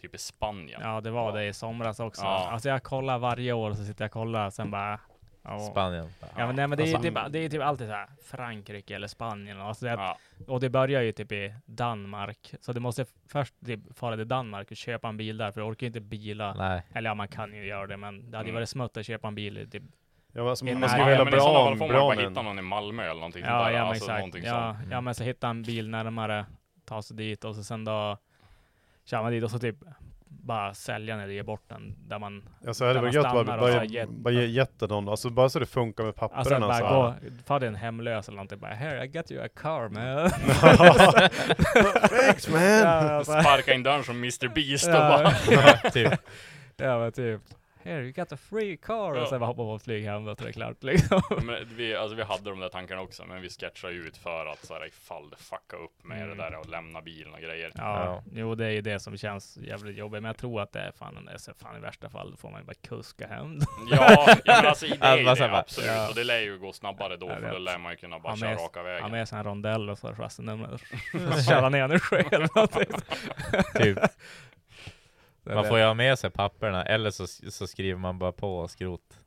typ 0.00 0.14
i 0.14 0.18
Spanien. 0.18 0.80
Ja, 0.84 1.00
det 1.00 1.10
var 1.10 1.32
det 1.32 1.44
i 1.46 1.52
somras 1.52 2.00
också. 2.00 2.22
Ja. 2.24 2.48
Alltså 2.52 2.68
jag 2.68 2.82
kollar 2.82 3.18
varje 3.18 3.52
år, 3.52 3.72
så 3.74 3.84
sitter 3.84 4.04
jag 4.04 4.08
och 4.08 4.12
kollar, 4.12 4.50
sen 4.50 4.70
bara... 4.70 5.00
ja. 5.42 5.58
Spanien. 5.58 6.08
Ja 6.20 6.46
men, 6.46 6.56
nej, 6.56 6.66
men 6.66 6.78
det, 6.78 6.84
är 6.84 6.94
Alltså, 6.96 7.02
typ, 7.02 7.32
det 7.32 7.38
är 7.38 7.48
typ 7.48 7.62
alltid 7.62 7.86
så 7.88 7.92
här 7.94 8.08
Frankrike 8.24 8.94
eller 8.94 9.08
Spanien. 9.08 9.60
Alltså 9.60 9.84
det, 9.84 9.90
Ja. 9.92 10.18
Och 10.46 10.60
det 10.60 10.70
börjar 10.70 11.02
ju 11.02 11.12
typ 11.12 11.32
i 11.32 11.54
Danmark. 11.66 12.54
Så 12.60 12.72
du 12.72 12.80
måste 12.80 13.04
först 13.28 13.54
typ 13.66 13.80
fara 13.98 14.16
till 14.16 14.28
Danmark 14.28 14.70
och 14.70 14.76
köpa 14.76 15.08
en 15.08 15.16
bil 15.16 15.36
där, 15.36 15.50
för 15.52 15.60
du 15.60 15.66
orkar 15.66 15.84
ju 15.84 15.86
inte 15.86 16.00
bila. 16.00 16.54
Nej. 16.54 16.82
Eller 16.94 17.10
ja, 17.10 17.14
man 17.14 17.28
kan 17.28 17.54
ju 17.54 17.66
göra 17.66 17.86
det, 17.86 17.96
men 17.96 18.30
det 18.30 18.36
hade 18.36 18.46
ju 18.48 18.50
Mm. 18.50 18.54
varit 18.60 18.68
smutt 18.68 18.96
att 18.96 19.06
köpa 19.06 19.28
en 19.28 19.34
bil 19.34 19.58
i 19.58 19.66
typ 19.66 19.82
Ja, 20.32 20.42
men 20.42 20.48
alltså, 20.50 20.64
man 20.64 20.88
skulle 20.88 21.02
Ja, 21.02 21.08
vilja 21.08 21.24
men 21.24 21.34
i 21.34 21.40
sådana 21.40 21.58
fall 21.68 21.78
får 21.78 21.86
man 21.88 21.96
bara 22.16 22.28
hitta 22.28 22.42
någon 22.42 22.58
i 22.58 22.62
Malmö 22.62 23.02
eller 23.02 23.14
någonting 23.14 23.42
Ja, 23.44 23.48
sånt 23.50 23.64
där. 23.64 23.70
ja 23.70 23.78
men 23.78 23.88
alltså, 23.88 24.04
exakt. 24.04 24.18
någonting 24.18 24.44
Ja, 24.44 24.76
som, 24.82 24.90
ja 24.90 25.00
men 25.00 25.14
så 25.14 25.24
hitta 25.24 25.48
en 25.48 25.62
bil 25.62 25.88
närmare, 25.88 26.46
ta 26.84 27.02
sig 27.02 27.16
dit 27.16 27.44
och 27.44 27.54
så 27.56 27.64
sen 27.64 27.84
då 27.84 28.18
kör 29.06 29.22
man 29.22 29.32
dit 29.32 29.44
och 29.44 29.50
så 29.50 29.58
typ 29.58 29.76
bara 30.28 30.74
sälja 30.74 31.16
när 31.16 31.26
det 31.26 31.32
ger 31.32 31.42
bort 31.42 31.62
den 31.68 31.94
där 32.08 32.18
man 32.18 32.48
Ja, 32.64 32.74
så 32.74 32.86
hade 32.86 33.00
varit 33.00 33.14
gött 33.14 33.32
bara, 33.32 33.44
bara, 33.44 33.60
bara, 33.60 33.84
get- 33.84 34.08
bara 34.10 34.34
ge- 34.34 34.66
det 34.78 34.86
någon, 34.86 35.08
alltså 35.08 35.30
bara 35.30 35.48
så 35.48 35.58
det 35.58 35.66
funkar 35.66 36.04
med 36.04 36.14
Alltså 36.18 36.28
papperna 36.54 36.66
bara 36.66 36.78
så 36.78 36.84
gå, 36.94 37.14
ta 37.46 37.58
dig 37.58 37.68
en 37.68 37.74
hemlös 37.74 38.28
eller 38.28 38.36
någonting 38.36 38.58
bara 38.58 38.74
Here 38.74 39.04
I 39.04 39.08
got 39.08 39.30
you 39.30 39.44
a 39.44 39.48
car 39.56 39.88
man. 39.88 40.30
Thanks 42.24 42.48
man! 42.48 42.62
ja, 42.62 42.86
alltså, 42.88 43.32
Sparka 43.40 43.74
in 43.74 43.82
dörren 43.82 44.04
som 44.04 44.16
Mr 44.16 44.48
Beast 44.48 44.86
och 44.88 44.94
Ja. 44.94 45.32
bara... 45.52 45.90
typ. 45.90 46.12
ja 46.76 46.98
men 46.98 47.12
typ 47.12 47.40
Here 47.86 48.02
you 48.02 48.12
got 48.12 48.32
a 48.32 48.36
free 48.50 48.76
car 48.76 49.14
Ja. 49.14 49.22
och 49.22 49.28
sen 49.28 49.40
bara 49.40 49.46
hoppa 49.46 49.62
på 49.62 49.78
flyg 49.78 50.04
hem 50.04 50.28
och 50.28 50.38
så 50.38 50.44
är 50.44 50.46
det 50.46 50.52
klart 50.52 50.82
liksom. 50.82 51.22
Men 51.42 51.68
vi, 51.76 51.96
alltså 51.96 52.16
vi 52.16 52.22
hade 52.22 52.50
de 52.50 52.60
där 52.60 52.68
tankarna 52.68 53.00
också, 53.02 53.24
men 53.26 53.40
vi 53.42 53.48
sketchade 53.50 53.92
ju 53.92 54.00
ut 54.06 54.16
för 54.16 54.46
att 54.46 54.66
så 54.66 54.74
här, 54.74 54.86
ifall 54.86 55.30
det 55.30 55.36
fuckar 55.36 55.76
upp 55.76 56.04
med 56.04 56.22
Mm. 56.22 56.36
det 56.38 56.44
där 56.44 56.56
och 56.58 56.68
lämna 56.68 57.02
bilen 57.02 57.34
och 57.34 57.40
grejer. 57.40 57.72
Ja, 57.74 58.04
Ja. 58.04 58.22
jo 58.32 58.54
det 58.54 58.66
är 58.66 58.70
ju 58.70 58.80
det 58.80 59.00
som 59.00 59.16
känns 59.16 59.56
jävligt 59.56 59.96
jobbigt, 59.96 60.22
men 60.22 60.28
jag 60.28 60.36
tror 60.36 60.60
att 60.60 60.72
det 60.72 60.80
är 60.80 60.92
fan, 60.92 61.24
det 61.26 61.32
är 61.32 61.38
så 61.38 61.52
fan 61.54 61.76
i 61.76 61.80
värsta 61.80 62.08
fall 62.10 62.30
då 62.30 62.36
får 62.36 62.50
man 62.50 62.60
ju 62.60 62.66
bara 62.66 62.74
kuska 62.74 63.26
hem. 63.26 63.58
Ja, 63.90 64.26
ja 64.26 64.36
men 64.46 64.66
alltså 64.66 64.86
det 64.86 64.96
är 65.00 65.16
ju 65.18 65.28
Alltså, 65.28 65.44
det, 65.44 65.50
bara- 65.50 65.60
absolut. 65.60 65.90
Ja. 65.90 66.08
Och 66.08 66.14
det 66.14 66.24
lär 66.24 66.40
ju 66.40 66.58
gå 66.58 66.72
snabbare 66.72 67.16
då, 67.16 67.28
för 67.28 67.50
då 67.52 67.58
lär 67.58 67.78
man 67.78 67.92
ju 67.92 67.96
kunna 67.96 68.18
bara 68.18 68.36
köra 68.36 68.54
raka 68.54 68.78
Ja, 68.80 68.82
vägen. 68.82 69.10
med 69.10 69.32
en 69.32 69.44
rondell 69.44 69.90
och 69.90 69.98
så 69.98 70.14
chassinummer. 70.14 70.80
Köra 71.48 71.68
ner 71.68 71.88
den 71.88 72.00
själv. 72.00 72.46
Typ. 73.82 73.98
Man 75.54 75.64
får 75.64 75.78
ju 75.78 75.84
ha 75.84 75.94
med 75.94 76.18
sig 76.18 76.30
papperna, 76.30 76.84
eller 76.84 77.10
så, 77.10 77.26
så 77.26 77.66
skriver 77.66 77.98
man 77.98 78.18
bara 78.18 78.32
på 78.32 78.68
skrot. 78.68 79.20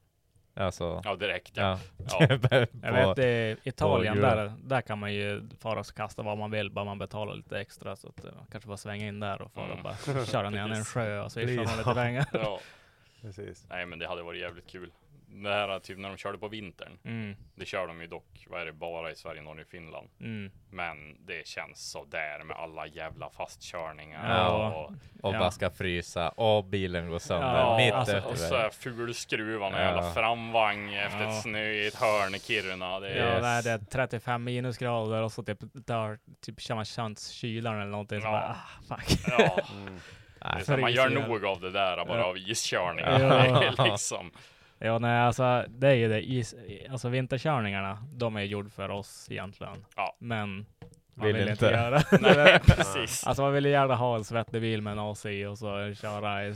Alltså, 0.53 1.01
Ja, 1.03 1.15
direkt 1.15 1.57
ja. 1.57 1.80
ja. 2.09 2.28
Ja. 2.30 2.38
Jag 2.84 3.15
vet 3.15 3.20
i 3.20 3.55
Italien, 3.70 4.22
där, 4.22 4.53
där 4.63 4.82
kan 4.82 4.99
man 4.99 5.13
ju 5.13 5.49
fara 5.59 5.80
och 5.80 5.86
kasta 5.95 6.22
vad 6.22 6.38
man 6.38 6.51
vill, 6.51 6.72
bara 6.72 6.86
man 6.86 6.97
betalar 6.97 7.36
lite 7.36 7.59
extra. 7.59 7.95
Så 7.95 8.07
att, 8.07 8.26
eh, 8.26 8.32
kanske 8.51 8.67
bara 8.67 8.78
svänga 8.78 9.07
in 9.07 9.20
där 9.20 9.41
och 9.41 9.51
fara 9.51 9.65
och 9.65 9.72
Mm. 9.72 9.84
bara 9.84 10.26
köra 10.26 10.49
ner 10.49 10.59
en 10.72 10.86
sjö 10.86 11.22
och 11.22 11.32
så 11.32 11.39
Please. 11.39 11.78
lite 11.78 11.93
pengar. 11.93 12.26
ja. 12.34 12.59
Precis. 13.22 13.65
Nej 13.70 13.86
men 13.86 13.99
det 13.99 14.07
hade 14.07 14.24
varit 14.24 14.41
jävligt 14.41 14.67
kul. 14.67 14.91
Det 15.32 15.49
här 15.49 15.80
typ 15.80 15.97
när 15.97 16.09
de 16.09 16.17
körde 16.17 16.38
på 16.38 16.47
vintern. 16.47 16.97
Mm, 17.05 17.36
Det 17.55 17.65
kör 17.65 17.88
de 17.88 18.01
ju 18.01 18.07
dock, 18.07 18.45
vad 18.49 18.61
är 18.61 18.65
det, 18.65 18.73
bara 18.73 19.11
i 19.11 19.15
Sverige, 19.15 19.41
Norge, 19.41 19.65
Finland. 19.65 20.09
mm. 20.19 20.51
Men 20.71 21.25
det 21.25 21.47
känns 21.47 21.91
så 21.91 22.05
där 22.05 22.43
med 22.43 22.57
alla 22.57 22.88
jävla 22.88 23.30
fastkörningar. 23.30 24.30
Ja. 24.38 24.73
Och, 24.73 24.86
och 25.30 25.34
Ja. 25.36 25.39
bara 25.39 25.51
ska 25.51 25.69
frysa, 25.69 26.30
och 26.30 26.65
bilen 26.65 27.09
går 27.09 27.19
sönder 27.19 27.57
Ja, 27.59 27.77
mitt 27.77 27.93
alltså, 27.93 28.17
och 28.17 28.38
så 28.38 28.53
vägen. 28.53 28.65
är 28.65 28.69
fulskruvad 28.69 29.73
Ja. 29.73 29.80
jävla 29.80 30.11
framvagn 30.13 30.89
efter 30.93 31.21
Ja. 31.23 31.30
ett 31.30 31.41
snöigt 31.41 31.95
hörn 31.95 32.36
i 32.36 32.39
Kiruna. 32.39 32.99
Det 32.99 33.09
är, 33.09 33.34
Ja, 33.36 33.41
nej, 33.41 33.63
det 33.63 33.71
är 33.71 33.77
35 33.77 34.43
minusgrader 34.43 35.21
och 35.21 35.32
så 35.32 35.43
typ 35.43 35.59
där 35.73 36.19
typ 36.41 36.61
kör 36.61 36.75
man 36.75 36.86
chanskylaren 36.86 37.80
eller 37.82 37.91
någonting. 37.91 38.21
Så 38.21 38.27
Ja. 38.27 38.32
bara, 38.32 38.57
ah, 38.89 38.95
fuck. 38.97 39.19
ja. 39.27 39.59
Mm. 39.82 39.99
Det 40.41 40.45
är 40.45 40.55
Nej, 40.55 40.65
så, 40.65 40.77
man 40.77 40.91
gör 40.93 41.09
nog 41.09 41.45
av 41.45 41.59
det 41.61 41.71
där 41.71 42.05
bara 42.05 42.17
Ja. 42.19 42.23
av 42.25 42.38
iskörning. 42.38 43.05
Ja. 43.05 43.73
Liksom. 43.86 44.32
Ja, 44.80 44.99
nej, 44.99 45.19
alltså 45.19 45.65
det 45.69 45.88
är 45.88 45.93
ju 45.93 46.07
det. 46.07 46.21
Is, 46.32 46.55
alltså 46.91 47.09
vinterkörningarna, 47.09 47.97
de 48.13 48.36
är 48.36 48.41
gjord 48.41 48.71
för 48.71 48.89
oss 48.89 49.27
egentligen. 49.32 49.86
Ja. 49.95 50.15
Men 50.19 50.65
man 51.13 51.27
Vill 51.27 51.36
vill, 51.36 51.49
inte. 51.49 51.65
inte 51.65 51.75
göra 51.75 52.01
Nej, 52.21 52.59
precis. 52.59 53.27
Alltså 53.27 53.43
man 53.43 53.53
vill 53.53 53.65
ju 53.65 53.71
gärna 53.71 53.95
ha 53.95 54.15
en 54.15 54.23
svettig 54.23 54.61
bil 54.61 54.82
med 54.82 54.91
en 54.93 54.99
AC 54.99 55.25
och 55.49 55.57
så 55.57 55.93
köra 55.93 56.45
i 56.45 56.49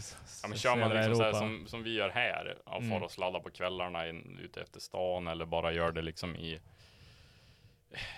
Ja, 0.44 0.48
men 0.48 0.58
kör 0.58 0.76
man 0.76 0.90
liksom 0.90 1.16
så 1.16 1.24
här 1.24 1.32
som, 1.34 1.64
som 1.68 1.84
vi 1.84 1.94
gör 1.96 2.10
här, 2.10 2.56
och 2.66 2.78
Mm. 2.78 2.90
far 2.90 3.06
och 3.06 3.12
sladda 3.12 3.40
på 3.40 3.50
kvällarna 3.50 4.08
in, 4.10 4.40
ute 4.44 4.62
efter 4.62 4.80
stan 4.80 5.28
eller 5.28 5.46
bara 5.46 5.72
gör 5.72 5.92
det 5.92 6.02
liksom 6.02 6.36
i 6.36 6.60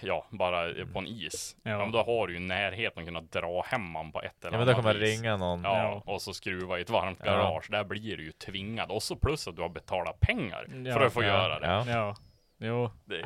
Ja, 0.02 0.26
bara 0.30 0.86
på 0.94 1.00
en 1.00 1.08
is. 1.08 1.56
Ja. 1.64 1.72
Ja. 1.72 1.78
men 1.78 1.92
då 1.92 2.04
har 2.04 2.28
du 2.28 2.34
ju 2.34 2.40
närheten 2.40 3.00
att 3.04 3.08
kunna 3.08 3.22
dra 3.22 3.62
hem 3.68 3.92
man 3.92 4.12
på 4.12 4.22
ett 4.22 4.46
eller 4.46 4.52
Ja 4.54 4.58
men 4.58 4.68
då 4.68 4.74
annat 4.74 4.76
kan 4.76 4.94
man 4.94 5.00
vis. 5.00 5.20
ringa 5.22 5.38
någon. 5.38 5.64
Ja, 5.64 6.02
och 6.06 6.22
så 6.22 6.34
skruva 6.34 6.78
i 6.80 6.82
ett 6.82 6.90
varmt 6.90 7.20
Ja. 7.24 7.32
garage. 7.32 7.68
Där 7.72 7.84
blir 7.84 8.18
du 8.18 8.24
ju 8.24 8.32
tvingad. 8.32 8.92
Och 8.92 9.04
så 9.04 9.16
plus 9.16 9.48
att 9.48 9.56
du 9.56 9.62
har 9.62 9.70
betalat 9.70 10.20
pengar 10.20 10.68
Ja. 10.86 10.94
för 10.94 11.06
att 11.06 11.14
få 11.14 11.24
Ja, 11.24 11.28
göra 11.28 11.60
det. 11.60 11.68
ja. 11.68 11.86
Ja, 11.88 12.16
jo. 12.58 12.92
Det, 13.06 13.26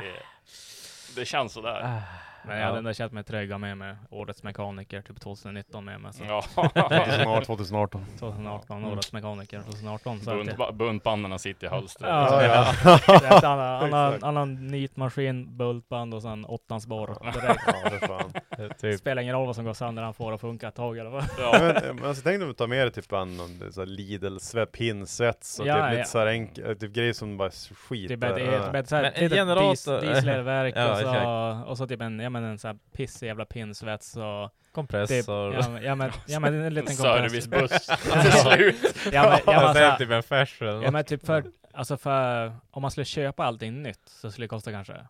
det 1.16 1.26
känns 1.26 1.54
sådär. 1.54 2.02
Men 2.48 2.58
jag 2.60 2.66
hade 2.66 2.78
ändå 2.78 2.94
känt 2.94 3.14
mig 3.14 3.24
trygg 3.24 3.60
med 3.60 3.78
mig 3.78 3.96
årets 4.10 4.44
mekaniker 4.44 5.02
typ 5.02 5.20
2019 5.22 5.86
med 5.86 6.02
mig. 6.02 6.14
Så 6.14 6.24
Ja. 6.24 6.42
2018, 6.56 7.46
2018. 7.46 8.06
2018, 8.20 8.86
årets 8.86 9.14
mekaniker 9.14 9.60
2018. 9.62 10.20
Så 10.20 10.32
att 10.32 10.46
det, 10.46 10.54
Bunt, 10.58 10.76
buntbanden 10.78 11.40
sitter 11.40 11.68
i 11.68 11.70
hölstret. 11.70 12.10
Ja, 12.10 12.44
Ja, 12.44 12.74
ja. 12.84 13.00
ja. 13.08 13.14
Är 13.26 13.38
ett 13.38 13.44
annan, 13.44 13.60
annan, 13.84 14.08
Exakt. 14.10 14.24
annan 14.24 14.68
nitmaskin, 14.68 15.58
bultband 15.58 16.14
och 16.14 16.22
sen 16.22 16.46
åttans 16.46 16.88
borr. 16.88 17.18
Ja, 17.22 18.68
typ. 18.82 19.00
Spelar 19.00 19.22
ingen 19.22 19.36
roll 19.36 19.46
vad 19.48 19.56
som 19.56 19.66
går 19.66 19.74
sönder, 19.74 20.04
han 20.04 20.14
får 20.14 20.34
att 20.34 20.42
funka 20.42 20.68
ett 20.68 20.76
tag 20.76 20.98
eller 20.98 21.10
vad. 21.10 21.24
Ja. 21.40 21.52
Men, 21.60 21.96
men 21.96 22.06
alltså, 22.06 22.24
tänk 22.24 22.40
dig 22.40 22.50
att 22.50 22.58
ta 22.58 22.68
med 22.68 22.80
dig 22.80 22.92
typ 22.92 23.12
en 23.12 23.38
någon 23.38 23.72
så 23.74 23.82
här 23.82 23.86
Lidl 23.88 24.38
svett 24.38 24.72
pinsvets 24.72 25.60
och 25.60 25.68
Ja, 25.68 25.74
typ 25.76 25.84
ja. 25.84 25.90
lite 25.92 26.10
så 26.10 26.20
här 26.20 26.28
enkel, 26.28 26.78
typ 26.78 26.92
grejer 26.94 27.14
som 27.14 27.38
bara 27.38 27.50
skit. 27.90 28.08
Typ 28.10 28.24
ett, 28.24 28.38
ett, 28.38 28.74
ett, 28.76 28.90
så 28.90 28.96
här, 28.96 29.04
Men 29.04 29.14
en 29.16 29.24
litet 29.24 29.38
generator- 29.38 29.70
dis, 29.72 29.86
dieselverk 30.02 30.74
Ja, 30.78 30.92
och, 30.92 30.98
så, 30.98 31.02
exakt. 31.02 31.68
och 31.70 31.78
så 31.78 31.88
typ 31.88 32.02
en, 32.02 32.20
ja 32.30 32.32
men 32.32 32.44
en 32.44 32.60
sån 32.60 32.68
här 32.70 32.78
pissig 32.92 33.28
jävla 33.28 33.46
pinsvets 33.46 34.18
och 34.18 34.50
typ, 34.52 34.72
Kompressor. 34.72 35.54
ja, 35.54 35.70
men- 35.70 35.84
ja 35.84 35.96
men, 35.96 36.12
ja 36.28 36.40
men 36.40 36.54
en 36.54 36.74
liten 36.74 36.96
kompressor. 36.98 37.30
Servicebuss 37.30 37.88
Ja. 38.10 38.22
till 38.22 38.32
slut. 38.32 38.96
Ja 39.14 39.40
men, 39.46 39.54
ja, 39.76 39.96
typ 39.98 40.10
en 40.12 40.24
fashion. 40.24 40.82
Ja 40.82 40.92
men 40.92 41.06
typ 41.06 41.26
för, 41.26 41.44
alltså 41.74 41.98
för, 41.98 42.54
om 42.72 42.82
man 42.82 42.92
skulle 42.92 43.06
köpa 43.06 43.44
allting 43.44 43.82
nytt 43.84 44.02
så 44.10 44.32
skulle 44.32 44.44
det 44.46 44.50
kosta 44.50 44.72
kanske 44.72 45.08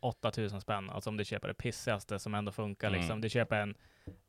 8000 0.00 0.60
spänn. 0.60 0.90
Alltså 0.90 1.10
om 1.10 1.16
du 1.16 1.24
köper 1.24 1.48
det 1.48 1.54
pissigaste 1.54 2.18
som 2.18 2.34
ändå 2.34 2.52
funkar 2.52 2.88
Mm. 2.88 3.00
liksom. 3.00 3.20
Du 3.20 3.28
köper 3.28 3.56
en, 3.56 3.74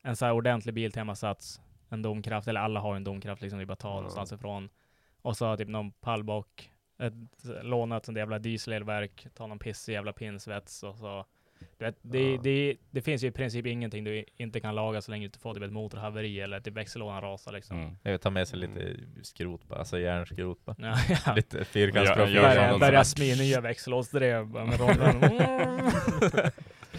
en 0.03 0.15
så 0.15 0.25
här 0.25 0.33
ordentlig 0.33 0.73
biltemasats, 0.75 1.61
en 1.89 2.01
domkraft, 2.01 2.47
eller 2.47 2.61
alla 2.61 2.79
har 2.79 2.95
en 2.95 3.03
domkraft 3.03 3.41
liksom, 3.41 3.59
det 3.59 3.63
är 3.63 3.65
bara 3.65 3.73
att 3.73 3.79
ta 3.79 3.89
Ja. 3.89 3.95
någonstans 3.95 4.31
ifrån. 4.31 4.69
Och 5.21 5.37
så 5.37 5.57
typ 5.57 5.67
någon 5.67 5.91
pallbock, 5.91 6.71
ett, 6.99 7.13
lånat 7.61 8.05
sånt 8.05 8.17
jävla 8.17 8.39
dieselelverk, 8.39 9.27
ta 9.35 9.47
någon 9.47 9.59
pissig 9.59 9.93
jävla 9.93 10.13
pinsvets 10.13 10.83
och 10.83 10.97
så. 10.97 11.25
Du 11.77 11.85
vet, 11.85 11.95
det, 12.01 12.31
Ja. 12.31 12.39
det, 12.43 12.77
det 12.91 13.01
finns 13.01 13.23
ju 13.23 13.27
i 13.27 13.31
princip 13.31 13.65
ingenting 13.65 14.03
du 14.03 14.25
inte 14.37 14.59
kan 14.59 14.75
laga 14.75 15.01
så 15.01 15.11
länge 15.11 15.21
du 15.21 15.25
inte 15.25 15.39
får 15.39 15.53
typ 15.53 15.63
ett 15.63 15.71
motorhaveri 15.71 16.39
eller 16.39 16.59
typ 16.59 16.73
växellådan 16.73 17.21
rasar 17.21 17.51
liksom. 17.51 17.77
Mm. 17.79 17.95
Jag 18.03 18.21
tar 18.21 18.29
med 18.31 18.47
sig 18.47 18.59
lite 18.59 18.95
skrot 19.23 19.67
bara, 19.67 19.79
alltså 19.79 19.99
järnskrot 19.99 20.65
bara. 20.65 20.75
Ja, 20.79 20.95
ja. 21.25 21.33
Lite 21.33 21.65
fyrkantsprofil. 21.65 22.35
Ja, 22.35 22.55
ja, 22.55 22.77
Börja, 22.77 23.03
smida 23.03 23.35
nya 23.35 23.61
växellåsdrev 23.61 24.47
bara 24.47 24.65
med 24.65 24.79
rollen. 24.79 25.21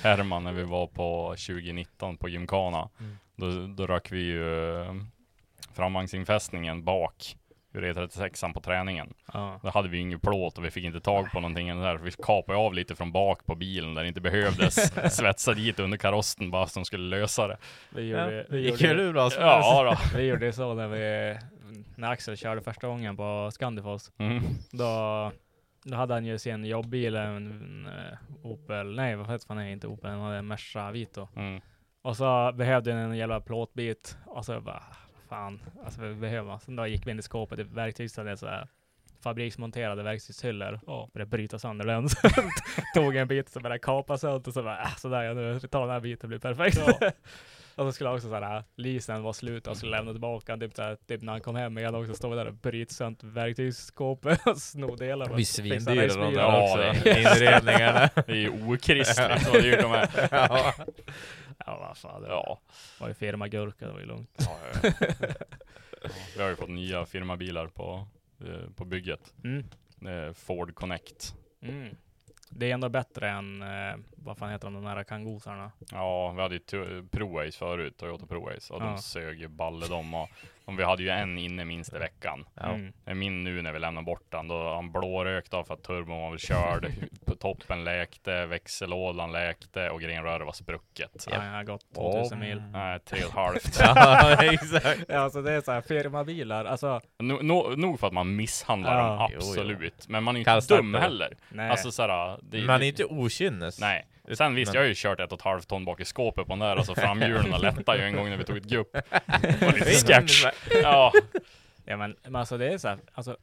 Herman 0.02 0.44
när 0.44 0.52
vi 0.52 0.62
var 0.62 0.86
på 0.86 1.28
2019 1.28 2.16
på 2.16 2.28
Gymkhana. 2.28 2.88
Mm. 3.00 3.16
Då, 3.36 3.66
då 3.76 3.86
rök 3.86 4.12
vi 4.12 4.20
ju 4.20 4.42
framvagnsinfästningen 5.74 6.84
bak 6.84 7.36
ur 7.72 7.82
E36an 7.92 8.52
på 8.54 8.60
träningen. 8.60 9.14
ja. 9.32 9.60
Då 9.62 9.70
hade 9.70 9.88
vi 9.88 9.98
ingen 9.98 10.20
plåt 10.20 10.58
och 10.58 10.64
vi 10.64 10.70
fick 10.70 10.84
inte 10.84 11.00
tag 11.00 11.30
på 11.32 11.40
någonting 11.40 11.68
där. 11.80 11.96
Vi 11.96 12.10
kapade 12.10 12.58
av 12.58 12.74
lite 12.74 12.94
från 12.94 13.12
bak 13.12 13.46
på 13.46 13.54
bilen 13.54 13.94
där 13.94 14.02
det 14.02 14.08
inte 14.08 14.20
behövdes. 14.20 14.92
Svetsa 15.16 15.54
dit 15.54 15.78
under 15.80 15.98
karossen 15.98 16.50
bara 16.50 16.66
som 16.66 16.84
skulle 16.84 17.16
lösa 17.18 17.48
det. 17.48 17.56
Vi 17.90 18.10
Ja, 18.10 18.24
gjorde, 18.24 18.36
det 18.36 18.46
vi 18.50 18.60
gick 18.70 18.80
ju 18.80 19.12
bra 19.12 19.30
som 19.30 19.42
Ja 19.42 19.82
då. 20.12 20.18
vi 20.18 20.26
gjorde 20.26 20.52
så 20.52 20.74
när 20.74 20.88
vi, 20.88 21.38
när 21.96 22.10
Axel 22.10 22.36
körde 22.36 22.60
första 22.62 22.86
gången 22.86 23.16
på 23.16 23.50
Scandifoss. 23.52 24.12
Mm. 24.18 24.42
Då, 24.72 25.32
då 25.84 25.96
hade 25.96 26.14
han 26.14 26.24
ju 26.24 26.38
sin 26.38 26.64
jobbbil, 26.64 27.14
en, 27.16 27.36
en 27.36 27.86
eh, 27.86 28.46
Opel, 28.46 28.94
nej 28.96 29.16
vad 29.16 29.30
heter 29.30 29.54
han 29.54 29.66
inte 29.66 29.86
Opel, 29.86 30.10
han 30.10 30.20
hade 30.20 30.36
en 30.36 30.46
Merca 30.46 30.90
Vito. 30.90 31.28
Mm. 31.36 31.60
Och 32.02 32.16
så 32.16 32.52
behövde 32.52 32.92
han 32.92 33.00
en 33.00 33.16
jävla 33.16 33.40
plåtbit. 33.40 34.16
Och 34.26 34.44
så 34.44 34.60
bara, 34.60 34.82
fan, 35.30 35.60
alltså 35.84 36.00
vi 36.00 36.14
behöver. 36.14 36.58
Sen 36.58 36.76
då 36.76 36.86
gick 36.86 37.06
vi 37.06 37.10
in 37.10 37.18
i 37.18 37.22
skåpet, 37.22 37.58
i 37.58 37.62
verktygshade 37.62 38.36
så 38.36 38.46
här 38.46 38.68
fabriksmonterade 39.22 40.02
verktygshyllor 40.02 40.80
och 40.86 41.10
började 41.10 41.30
bryta 41.30 41.58
sönder 41.58 41.86
den. 41.86 42.08
Tog 42.94 43.16
en 43.16 43.28
bit 43.28 43.48
så 43.48 43.60
började 43.60 43.78
kapa 43.78 44.18
sönder 44.18 44.48
och 44.48 44.54
så 44.54 44.62
bara, 44.62 44.82
äh, 44.82 44.96
sådär 44.96 45.22
ja, 45.22 45.34
nu 45.34 45.60
tar 45.60 45.80
den 45.80 45.90
här 45.90 46.00
biten, 46.00 46.28
blir 46.28 46.38
perfekt. 46.38 46.78
Och 47.74 47.84
så 47.86 47.92
skulle 47.92 48.10
också 48.10 48.28
så 48.28 48.34
här, 48.34 48.64
leasen 48.76 49.22
var 49.22 49.32
slut 49.32 49.66
och 49.66 49.76
skulle 49.76 49.96
lämna 49.96 50.12
tillbaka 50.12 50.56
typ, 50.56 50.74
så 50.74 50.82
här, 50.82 50.96
typ 51.06 51.22
när 51.22 51.32
han 51.32 51.40
kom 51.40 51.56
hem 51.56 51.78
igen 51.78 51.94
också, 51.94 52.14
stod 52.14 52.36
där 52.36 52.46
och 52.46 52.54
bryta 52.54 52.94
sönder 52.94 53.26
verktygsskåpet 53.26 54.40
och 54.46 54.58
sno 54.58 54.96
delar. 54.96 55.26
De 55.26 55.30
och 55.30 55.36
blir 55.36 55.44
fixa 55.44 55.62
svindyra 55.62 56.06
de 56.14 56.34
där 56.34 56.62
också. 56.62 56.76
det 57.04 57.20
Inredningarna. 57.20 58.10
Det 58.14 58.32
är 58.32 58.34
ju 58.36 58.50
okristligt 58.72 59.48
vad 59.52 59.62
dyrt 59.62 59.80
de 59.82 59.92
är. 59.92 60.28
ja. 60.30 60.74
Vad 61.66 61.96
fan. 61.98 62.22
Det 62.22 62.28
Ja. 62.28 62.60
var 63.00 63.08
ju 63.08 63.14
firma 63.14 63.48
Gurka, 63.48 63.86
det 63.86 63.92
var 63.92 64.00
ju 64.00 64.06
lugnt. 64.06 64.30
Ja, 64.38 64.58
ja, 64.82 64.90
Vi 66.36 66.42
har 66.42 66.48
ju 66.50 66.56
fått 66.56 66.68
nya 66.68 67.06
firmabilar 67.06 67.66
på, 67.66 68.06
eh, 68.44 68.70
på 68.76 68.84
bygget. 68.84 69.34
Mm. 69.44 69.64
Det 69.96 70.10
är 70.10 70.32
Ford 70.32 70.74
Connect. 70.74 71.34
Mm. 71.62 71.96
Det 72.52 72.70
är 72.70 72.74
ändå 72.74 72.88
bättre 72.88 73.28
än, 73.30 73.62
eh, 73.62 73.94
vad 74.16 74.38
fan 74.38 74.50
heter 74.50 74.66
de, 74.66 74.74
de 74.74 74.84
här 74.84 75.04
kangosarna? 75.04 75.72
Ja, 75.92 76.32
vi 76.32 76.42
hade 76.42 76.54
ju 76.54 76.60
to- 76.60 77.08
ProAce 77.08 77.58
förut, 77.58 77.96
Toyota 77.96 78.26
ProAce, 78.26 78.72
och 78.74 78.82
Ja. 78.82 78.86
de 78.86 78.98
sög 78.98 79.40
ju 79.40 79.48
balle 79.48 79.86
de. 79.88 80.14
Och, 80.14 80.28
och 80.64 80.78
vi 80.78 80.84
hade 80.84 81.02
ju 81.02 81.08
en 81.08 81.38
inne 81.38 81.64
minst 81.64 81.94
i 81.94 81.98
veckan. 81.98 82.44
Ja. 82.54 82.62
Mm. 82.62 83.18
Min 83.18 83.44
nu 83.44 83.62
när 83.62 83.72
vi 83.72 83.78
lämnar 83.78 84.02
bort 84.02 84.24
den, 84.30 84.48
då 84.48 84.74
han 84.74 84.92
blårökt 84.92 85.54
av 85.54 85.64
för 85.64 85.74
att 85.74 85.82
turbon 85.82 86.20
var 86.20 86.30
väl 86.30 86.38
körd, 86.38 86.92
toppen 87.40 87.84
läkte, 87.84 88.46
växellådan 88.46 89.32
läkte 89.32 89.90
och 89.90 90.00
grenröret 90.00 90.46
var 90.46 90.52
sprucket. 90.52 91.26
Ja, 91.30 91.44
jag 91.44 91.52
har 91.52 91.64
gått 91.64 91.94
2000 91.94 92.38
mil. 92.38 92.62
Nej, 92.72 93.00
tre 93.00 93.18
och 93.24 93.28
ett 93.28 93.34
halvt. 93.34 93.78
ja, 93.80 94.42
exakt. 94.52 95.04
Ja, 95.08 95.18
alltså 95.18 95.42
det 95.42 95.52
är 95.52 95.60
så 95.60 95.72
här 95.72 95.80
firmabilar, 95.80 96.64
alltså. 96.64 97.00
No, 97.18 97.32
no, 97.42 97.76
nog 97.76 98.00
för 98.00 98.06
att 98.06 98.12
man 98.12 98.36
misshandlar 98.36 98.98
Ja. 98.98 99.06
dem, 99.06 99.28
Jo, 99.32 99.38
jo. 99.42 99.48
absolut. 99.50 100.08
Men 100.08 100.24
man 100.24 100.36
är 100.36 100.40
ju 100.40 100.54
inte 100.54 100.76
dum 100.76 100.94
heller. 100.94 101.36
Nej. 101.48 101.70
Alltså 101.70 101.90
såhär, 101.92 102.38
det, 102.42 102.62
Man 102.64 102.82
är 102.82 102.86
inte 102.86 103.04
okynnes. 103.04 103.80
Nej. 103.80 104.06
Sen 104.34 104.54
visst, 104.54 104.68
Men- 104.72 104.74
jag 104.74 104.82
har 104.82 104.88
ju 104.88 104.94
kört 104.96 105.20
ett 105.20 105.32
och 105.32 105.38
ett 105.38 105.44
halvt 105.44 105.68
ton 105.68 105.84
bak 105.84 106.00
i 106.00 106.04
skåpet 106.04 106.46
på 106.46 106.52
den 106.52 106.58
där, 106.58 106.76
alltså 106.76 106.94
framhjulen 107.04 107.60
lättade 107.60 107.98
ju 107.98 108.04
en 108.04 108.16
gång 108.16 108.30
när 108.30 108.36
vi 108.36 108.44
tog 108.44 108.56
ett 108.56 108.64
gupp. 108.64 108.92
Det 109.42 109.62
var 109.62 109.72
lite 109.72 109.84
sketch. 110.06 110.44
Ja. 110.82 111.12
Ja 111.84 111.96
men, 111.96 112.16
men 112.22 112.36
alltså 112.36 112.58
det 112.58 112.66
är 112.72 112.78
så 112.78 112.88
här, 112.88 112.98
alltså 113.14 113.36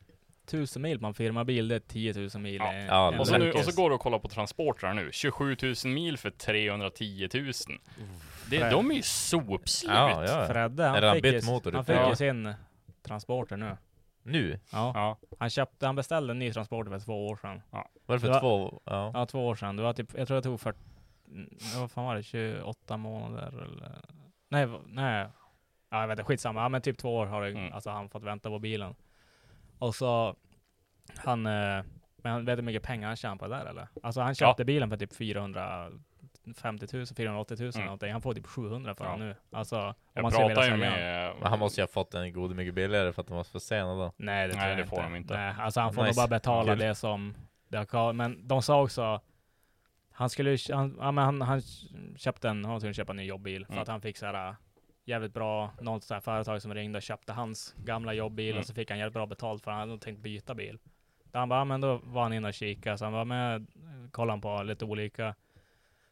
tusen 0.46 0.82
mil 0.82 1.00
på 1.00 1.08
en 1.08 1.14
firmabil, 1.14 1.68
det 1.68 1.76
är 1.76 1.80
10 1.80 2.14
000 2.14 2.30
mil. 2.42 2.56
Ja. 2.56 2.74
Ja, 2.74 3.20
Och 3.20 3.28
så, 3.28 3.38
nu, 3.38 3.52
och 3.52 3.66
så 3.66 3.72
går 3.82 3.90
du 3.90 3.96
och 3.96 4.02
kollar 4.02 4.20
på 4.20 4.28
transportrar 4.28 4.94
nu. 4.94 5.10
27 5.12 5.58
000 5.64 5.76
mil 5.94 6.18
för 6.18 6.30
310 6.30 7.30
000. 7.34 7.52
Det, 8.50 8.70
de 8.70 8.92
är 8.92 8.96
ju 8.96 9.02
sopslut. 9.02 9.92
Ja, 9.94 10.26
ja. 10.28 10.48
Fredde, 10.48 10.84
Är 10.84 10.88
han 10.90 11.04
han 11.04 11.14
fick, 11.14 11.24
bytt 11.24 11.44
ju, 11.44 11.48
motor 11.48 11.72
han 11.72 11.82
ut? 11.82 11.88
fick 11.88 12.10
ju 12.10 12.16
sin 12.16 12.54
transporter 13.08 13.58
nu. 13.58 13.78
Nu? 14.28 14.60
Ja. 14.72 14.92
Ja. 14.96 15.18
Han 15.40 15.50
köpte, 15.50 15.86
han 15.86 15.96
beställde 15.96 16.32
en 16.34 16.40
ny 16.40 16.54
transporter 16.54 16.92
för 16.92 17.00
två 17.00 17.28
år 17.28 17.36
sedan. 17.36 17.62
Var 17.70 18.16
det 18.16 18.20
för 18.20 18.28
Det 18.28 18.34
var- 18.34 18.40
två? 18.40 18.82
Ja. 18.86 19.12
Ja, 19.14 19.26
två 19.26 19.48
år 19.48 19.56
sedan. 19.56 19.76
Det 19.76 19.84
var 19.84 19.94
typ, 19.94 20.14
jag 20.18 20.28
tror 20.28 20.36
det 20.36 20.42
tog 20.44 20.60
för, 20.60 20.74
mm, 21.28 21.50
vad 21.80 21.92
fan 21.92 22.06
var 22.06 22.16
det, 22.16 22.24
28 22.24 22.98
månader 22.98 23.48
eller? 23.62 24.02
Nej, 24.50 24.68
nej. 24.88 25.28
Ja, 25.90 26.02
jag 26.02 26.08
vet 26.08 26.20
inte, 26.20 26.24
skitsamma. 26.28 26.62
Ja, 26.62 26.70
men 26.70 26.82
typ 26.82 26.98
två 26.98 27.16
år 27.18 27.26
har 27.26 27.42
det, 27.42 27.50
Mm. 27.50 27.74
alltså 27.74 27.90
han 27.90 28.10
fått 28.10 28.24
vänta 28.24 28.50
på 28.50 28.60
bilen. 28.60 28.96
Och 29.80 29.96
så, 29.96 30.36
han, 31.18 31.46
eh, 31.46 31.84
men 32.24 32.32
han 32.32 32.46
vet 32.46 32.58
du 32.58 32.62
hur 32.62 32.66
mycket 32.66 32.84
pengar 32.84 33.08
han 33.08 33.16
tjänar 33.16 33.36
på 33.36 33.48
det 33.48 33.56
där 33.56 33.66
eller? 33.66 33.88
Alltså 34.04 34.22
han 34.22 34.36
köpte 34.36 34.66
bilen 34.66 34.90
för 34.90 34.98
typ 34.98 35.14
450 36.54 36.88
000, 36.98 37.06
480 37.06 37.58
000 37.60 37.72
Mm. 37.76 37.86
någonting. 37.86 38.12
Han 38.12 38.22
får 38.22 38.34
typ 38.34 38.46
700 38.48 38.96
för 38.96 39.06
Ja. 39.06 39.12
den 39.12 39.20
nu. 39.20 39.36
Alltså, 39.52 39.80
om 39.80 39.94
Jag 40.14 40.22
man 40.22 40.32
skulle 40.32 40.48
pratar 40.48 40.64
ju 40.64 40.70
den. 40.70 40.80
med... 40.80 41.34
Men 41.42 41.48
han 41.50 41.60
måste 41.60 41.82
ju 41.82 41.84
ha 41.84 41.88
fått 41.88 42.14
en 42.14 42.34
god 42.34 42.56
mycket 42.56 42.74
billigare 42.74 43.14
för 43.14 43.22
att 43.22 43.28
de 43.28 43.38
var 43.38 43.44
för 43.44 43.60
sena 43.60 43.96
då. 43.96 44.12
Nej, 44.18 44.48
det, 44.48 44.56
Nej, 44.56 44.76
det 44.76 44.86
får 44.86 45.02
de 45.04 45.16
inte. 45.16 45.34
Nej, 45.38 45.54
alltså 45.60 45.80
han 45.80 45.94
får 45.94 46.04
Nice. 46.04 46.20
nog 46.22 46.30
bara 46.30 46.36
betala 46.38 46.72
Kul. 46.72 46.80
det 46.80 46.96
som 46.96 47.36
det 47.68 47.78
har 47.78 47.86
ka- 47.86 48.14
Men 48.14 48.48
de 48.48 48.62
sa 48.62 48.82
också 48.84 49.22
han 50.12 50.30
skulle 50.30 50.58
han, 50.74 50.98
ja, 51.00 51.12
men 51.12 51.24
han, 51.26 51.42
han 51.42 51.62
köpte 52.18 52.50
en, 52.50 52.66
han 52.66 52.76
att 52.88 52.96
köpa 52.96 53.12
en 53.14 53.18
ny 53.18 53.24
jobbbil 53.24 53.66
för 53.66 53.74
Mm. 53.74 53.82
att 53.82 53.88
han 53.88 54.02
fick 54.02 54.18
så 54.18 54.26
här 54.26 54.50
äh, 54.50 54.56
jävligt 55.06 55.34
bra, 55.34 55.72
något 55.82 56.04
så 56.04 56.14
här 56.14 56.22
företag 56.22 56.62
som 56.62 56.74
ringde 56.74 56.98
och 56.98 57.04
köpte 57.04 57.34
hans 57.34 57.76
gamla 57.78 58.14
jobbbil 58.14 58.50
Mm. 58.50 58.60
och 58.60 58.66
så 58.66 58.74
fick 58.74 58.90
han 58.90 59.00
jävligt 59.00 59.14
bra 59.14 59.26
betalt 59.26 59.64
för 59.64 59.72
han 59.72 59.90
hade 59.90 60.02
tänkt 60.02 60.20
byta 60.22 60.56
bil. 60.56 60.80
Så 61.32 61.38
han 61.38 61.50
bara, 61.50 61.66
men 61.66 61.82
då 61.82 62.02
var 62.04 62.24
han 62.24 62.34
inne 62.34 62.48
och 62.48 62.54
kikade, 62.54 62.98
så 62.98 63.06
han 63.06 63.14
var 63.14 63.26
med, 63.26 63.68
kollade 64.12 64.42
på 64.42 64.64
lite 64.64 64.86
olika. 64.86 65.36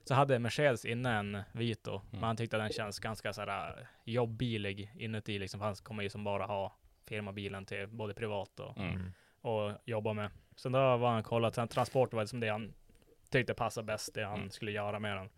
Så 0.08 0.14
hade 0.14 0.40
Mercedes 0.40 0.86
inne 0.86 1.12
en 1.20 1.42
Vito, 1.52 1.92
Mm. 1.92 2.06
men 2.12 2.24
han 2.24 2.38
tyckte 2.38 2.58
att 2.58 2.64
den 2.64 2.72
känns 2.74 3.00
ganska 3.00 3.34
så 3.34 3.42
här 3.42 3.68
äh, 3.80 3.86
jobbbilig 4.04 4.92
inuti 4.96 5.40
liksom, 5.40 5.60
för 5.60 5.66
han 5.68 5.76
kommer 5.76 6.04
ju 6.04 6.10
som 6.10 6.24
bara 6.24 6.46
ha 6.46 6.74
firmabilen 7.04 7.66
till 7.66 7.88
både 7.88 8.14
privat 8.14 8.60
och 8.60 8.78
Mm. 8.78 9.12
och 9.42 9.72
jobba 9.86 10.14
med. 10.14 10.30
Så 10.56 10.70
då 10.70 10.98
var 10.98 11.12
han 11.12 11.24
kollat, 11.24 11.56
sen 11.56 11.68
transport 11.68 12.14
var 12.14 12.22
liksom 12.24 12.40
det 12.40 12.50
han 12.50 12.74
tyckte 13.30 13.54
passade 13.54 13.86
bäst, 13.86 14.14
det 14.14 14.24
han 14.26 14.38
Mm. 14.40 14.50
skulle 14.50 14.72
göra 14.72 15.00
med 15.00 15.18
den. 15.18 15.30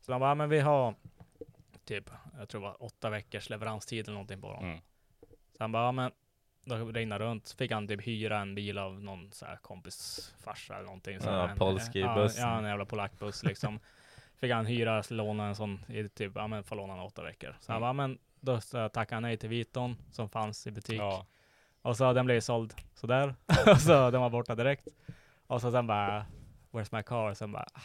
Så 0.00 0.12
han 0.12 0.20
bara, 0.20 0.30
"Ja, 0.30 0.34
men 0.34 0.48
vi 0.48 0.60
har 0.60 0.94
typ, 1.84 2.10
jag 2.38 2.48
tror 2.48 2.60
det 2.60 2.66
var 2.66 2.82
åtta 2.82 3.10
veckors 3.10 3.50
leveranstid 3.50 4.04
eller 4.04 4.12
någonting 4.12 4.40
på 4.40 4.52
dem. 4.52 4.64
Mm. 4.64 4.78
Så 5.56 5.62
han 5.64 5.72
bara, 5.72 5.84
"Ja, 5.84 5.92
men 5.92 6.10
då 6.64 6.76
ringde 6.76 7.18
runt, 7.18 7.46
så 7.46 7.56
fick 7.56 7.72
han 7.72 7.88
typ 7.88 8.06
hyra 8.06 8.38
en 8.38 8.54
bil 8.54 8.78
av 8.78 9.00
någon 9.02 9.32
så 9.32 9.46
här 9.46 9.56
kompis 9.56 10.34
farsa 10.44 10.74
eller 10.74 10.84
någonting. 10.84 11.20
Så 11.20 11.28
Ja, 11.28 11.50
polski 11.56 12.00
ja, 12.00 12.14
bussen. 12.14 12.42
Ja, 12.48 12.58
en 12.58 12.64
jävla 12.64 12.84
polackbuss 12.84 13.44
liksom. 13.44 13.80
fick 14.40 14.52
han 14.52 14.66
hyra, 14.66 15.02
låna 15.10 15.46
en 15.46 15.54
sån 15.54 15.84
i 15.88 16.08
typ, 16.08 16.32
ja 16.34 16.46
men 16.46 16.64
få 16.64 16.74
låna 16.74 16.94
den 16.96 17.02
åtta 17.04 17.22
veckor. 17.22 17.56
Så 17.60 17.72
han 17.72 17.76
Mm. 17.76 17.80
bara, 17.82 17.88
"Ja, 17.88 17.92
men 18.08 18.18
då 18.40 18.60
så 18.60 18.88
tackade 18.88 19.16
han 19.16 19.22
nej 19.22 19.36
till 19.36 19.48
Viton 19.48 19.96
som 20.10 20.28
fanns 20.28 20.66
i 20.66 20.70
butik. 20.70 21.00
Ja. 21.00 21.26
Och 21.82 21.96
så 21.96 22.12
den 22.12 22.26
blev 22.26 22.40
såld 22.40 22.74
sådär. 22.94 23.34
och 23.72 23.80
så 23.80 24.10
den 24.10 24.20
var 24.20 24.30
borta 24.30 24.54
direkt. 24.54 24.88
Och 25.46 25.60
så 25.60 25.70
sen 25.70 25.86
bara, 25.86 26.26
where's 26.70 26.96
my 26.96 27.02
car? 27.02 27.34
Sen 27.34 27.52
bara, 27.52 27.66
ah, 27.74 27.80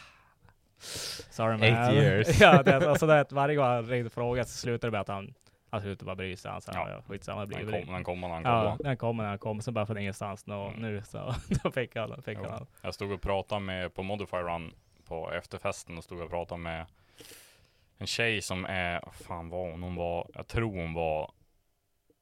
sorry 1.30 1.50
man. 1.56 1.62
Eight 1.62 1.92
years. 1.92 2.40
ja, 2.40 2.62
det, 2.62 2.90
och 2.90 2.96
så 2.98 3.06
det, 3.06 3.32
varje 3.32 3.56
gång 3.56 3.64
han 3.66 3.86
ringde 3.86 4.06
och 4.06 4.12
frågade 4.12 4.48
så 4.48 4.58
slutade 4.58 4.86
det 4.86 4.92
med 4.92 5.00
att 5.00 5.08
han, 5.08 5.34
han 5.70 5.80
slutade 5.80 6.04
bara 6.06 6.16
bry 6.16 6.36
sig. 6.36 6.50
Han 6.50 6.60
sa, 6.60 6.72
Ja. 6.74 6.90
ja, 6.90 7.02
skitsamma, 7.08 7.40
det 7.40 7.46
blir 7.46 7.86
den 7.86 8.04
kommer 8.04 8.28
när 8.28 8.34
Ja, 8.36 8.62
kommer. 8.62 8.84
den 8.84 8.96
kommer 8.96 9.22
när 9.22 9.30
den 9.30 9.38
kommer. 9.38 9.62
Sen 9.62 9.74
bara 9.74 9.86
från 9.86 9.98
ingenstans 9.98 10.46
nå, 10.46 10.66
Mm. 10.68 10.80
nu 10.82 11.02
så 11.02 11.34
då 11.64 11.70
fick 11.70 11.96
han, 11.96 12.22
fick 12.22 12.38
Jo. 12.42 12.46
han. 12.50 12.66
Jag 12.82 12.94
stod 12.94 13.12
och 13.12 13.20
pratade 13.22 13.60
med, 13.60 13.94
på 13.94 14.02
Modify 14.02 14.36
Run 14.36 14.72
på 15.08 15.32
efterfesten 15.32 15.98
och 15.98 16.04
stod 16.04 16.20
och 16.20 16.30
pratade 16.30 16.60
med 16.60 16.86
en 17.98 18.06
tjej 18.06 18.42
som 18.42 18.64
är, 18.64 19.00
vad 19.04 19.14
fan 19.14 19.48
var 19.48 19.70
hon? 19.70 19.82
Hon 19.82 19.94
var, 19.94 20.30
jag 20.34 20.46
tror 20.46 20.80
hon 20.80 20.94
var 20.94 21.30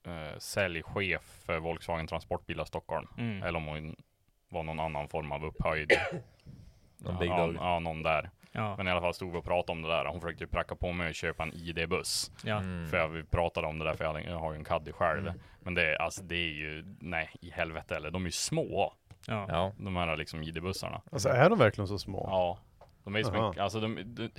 eh, 0.06 0.38
säljchef 0.38 1.22
för 1.46 1.58
Volkswagen 1.58 2.06
Transportbilar 2.06 2.64
Stockholm. 2.64 3.08
Mm. 3.18 3.42
Eller 3.42 3.56
om 3.56 3.66
hon 3.66 3.96
var 4.48 4.62
någon 4.62 4.80
annan 4.80 5.08
form 5.08 5.32
av 5.32 5.44
upphöjd. 5.44 5.92
Någon 6.98 7.18
big 7.18 7.30
ja, 7.30 7.46
dog. 7.46 7.54
ja, 7.56 7.78
någon 7.78 8.02
där. 8.02 8.30
Ja, 8.52 8.76
Men 8.76 8.88
i 8.88 8.90
alla 8.90 9.00
fall 9.00 9.14
stod 9.14 9.32
vi 9.32 9.38
och 9.38 9.44
pratade 9.44 9.72
om 9.72 9.82
det 9.82 9.88
där. 9.88 10.04
Hon 10.04 10.20
försökte 10.20 10.44
ju 10.44 10.48
pracka 10.48 10.74
på 10.76 10.92
mig 10.92 11.10
att 11.10 11.16
köpa 11.16 11.42
en 11.42 11.52
ID-buss. 11.54 12.32
ja. 12.44 12.56
Mm. 12.56 12.88
För 12.90 12.96
jag, 12.96 13.08
vi 13.08 13.22
pratade 13.24 13.66
om 13.66 13.78
det 13.78 13.84
där, 13.84 13.94
för 13.94 14.04
jag, 14.04 14.12
hade, 14.12 14.24
jag 14.24 14.38
har 14.38 14.52
ju 14.52 14.58
en 14.58 14.64
Caddy 14.64 14.92
själv. 14.92 15.26
Mm. 15.28 15.40
Men 15.60 15.74
det, 15.74 15.92
är- 15.94 16.02
alltså, 16.02 16.22
det 16.22 16.34
är 16.36 16.50
ju, 16.52 16.84
nej 17.00 17.30
i 17.40 17.50
helvete 17.50 17.96
eller. 17.96 18.10
De 18.10 18.22
är 18.22 18.26
ju 18.26 18.32
små. 18.32 18.92
ja. 19.26 19.46
Ja. 19.48 19.72
De 19.78 19.96
här 19.96 20.16
liksom 20.16 20.42
ID-bussarna. 20.42 21.00
Alltså 21.12 21.28
är 21.28 21.50
de 21.50 21.58
verkligen 21.58 21.88
så 21.88 21.98
små? 21.98 22.26
Ja. 22.30 22.58
De 23.04 23.14
är 23.14 23.18
ju 23.18 23.24
som 23.24 23.34
en, 23.34 23.60
alltså 23.60 23.80
de, 23.80 24.14
de, 24.14 24.30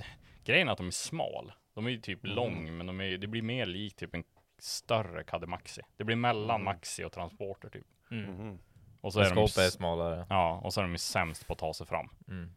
grejen 0.44 0.68
är 0.68 0.72
att 0.72 0.78
de 0.78 0.86
är 0.86 0.90
smal. 0.90 1.52
De 1.74 1.86
är 1.86 1.90
ju 1.90 1.98
typ 2.00 2.24
Mm. 2.24 2.36
lång, 2.36 2.76
men 2.76 2.86
de 2.86 3.00
är, 3.00 3.18
det 3.18 3.26
blir 3.26 3.42
mer 3.42 3.66
likt 3.66 3.98
typ 3.98 4.14
en 4.14 4.24
större 4.58 5.24
Caddy 5.24 5.46
Maxi. 5.46 5.82
Det 5.96 6.04
blir 6.04 6.16
mellan 6.16 6.60
Mm. 6.60 6.64
Maxi 6.64 7.04
och 7.04 7.12
Transporter 7.12 7.68
typ. 7.68 7.86
Mm. 8.10 8.24
Mhm. 8.30 8.58
Och 9.00 9.12
så 9.12 9.20
är 9.20 9.34
de, 9.34 9.38
är 9.42 9.70
smalare. 9.70 10.26
ja, 10.28 10.60
och 10.64 10.74
så 10.74 10.80
är 10.80 10.84
de 10.84 10.92
ju 10.92 10.98
sämst 10.98 11.46
på 11.46 11.52
att 11.52 11.58
ta 11.58 11.74
sig 11.74 11.86
fram. 11.86 12.08
Mm. 12.28 12.50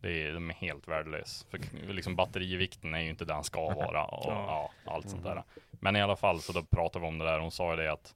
Det 0.00 0.22
är, 0.28 0.32
de 0.32 0.50
är 0.50 0.54
helt 0.54 0.88
värdelös. 0.88 1.46
För 1.50 1.60
liksom 1.92 2.16
batterivikten 2.16 2.94
är 2.94 3.00
ju 3.00 3.10
inte 3.10 3.24
där 3.24 3.34
den 3.34 3.44
ska 3.44 3.60
vara 3.74 4.04
och 4.04 4.24
Ja. 4.30 4.70
ja, 4.84 4.92
allt 4.92 5.10
sånt 5.10 5.24
Mhm. 5.24 5.34
där. 5.34 5.44
Men 5.70 5.96
i 5.96 6.02
alla 6.02 6.16
fall 6.16 6.40
så 6.40 6.52
då 6.52 6.62
pratade 6.62 7.02
vi 7.02 7.08
om 7.08 7.18
det 7.18 7.24
där. 7.24 7.38
Hon 7.38 7.50
sa 7.50 7.70
ju 7.70 7.76
det 7.76 7.92
att 7.92 8.14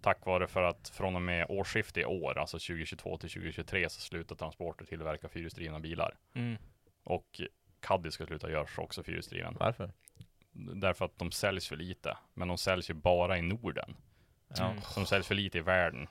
tack 0.00 0.26
vare 0.26 0.46
för 0.46 0.62
att 0.62 0.88
från 0.88 1.16
och 1.16 1.22
med 1.22 1.46
årsskiftet 1.48 1.96
i 1.96 2.04
år, 2.04 2.38
alltså 2.38 2.58
2022 2.58 3.16
till 3.18 3.30
2023, 3.30 3.88
så 3.88 4.00
slutar 4.00 4.36
Transporter 4.36 4.84
tillverka 4.84 5.28
fyrhjulsdrivna 5.28 5.80
bilar. 5.80 6.14
Mm. 6.34 6.56
Och 7.04 7.40
Caddy 7.80 8.10
ska 8.10 8.26
sluta 8.26 8.50
göras 8.50 8.78
också 8.78 9.02
fyrhjulsdriven. 9.02 9.56
Varför? 9.60 9.92
Därför 10.74 11.04
att 11.04 11.18
de 11.18 11.30
säljs 11.32 11.68
för 11.68 11.76
lite. 11.76 12.16
Men 12.34 12.48
de 12.48 12.58
säljs 12.58 12.90
ju 12.90 12.94
bara 12.94 13.38
i 13.38 13.42
Norden. 13.42 13.96
Ja. 14.58 14.64
Mm. 14.70 14.82
Så 14.82 15.00
de 15.00 15.06
säljs 15.06 15.26
för 15.26 15.34
lite 15.34 15.58
i 15.58 15.60
världen. 15.60 16.06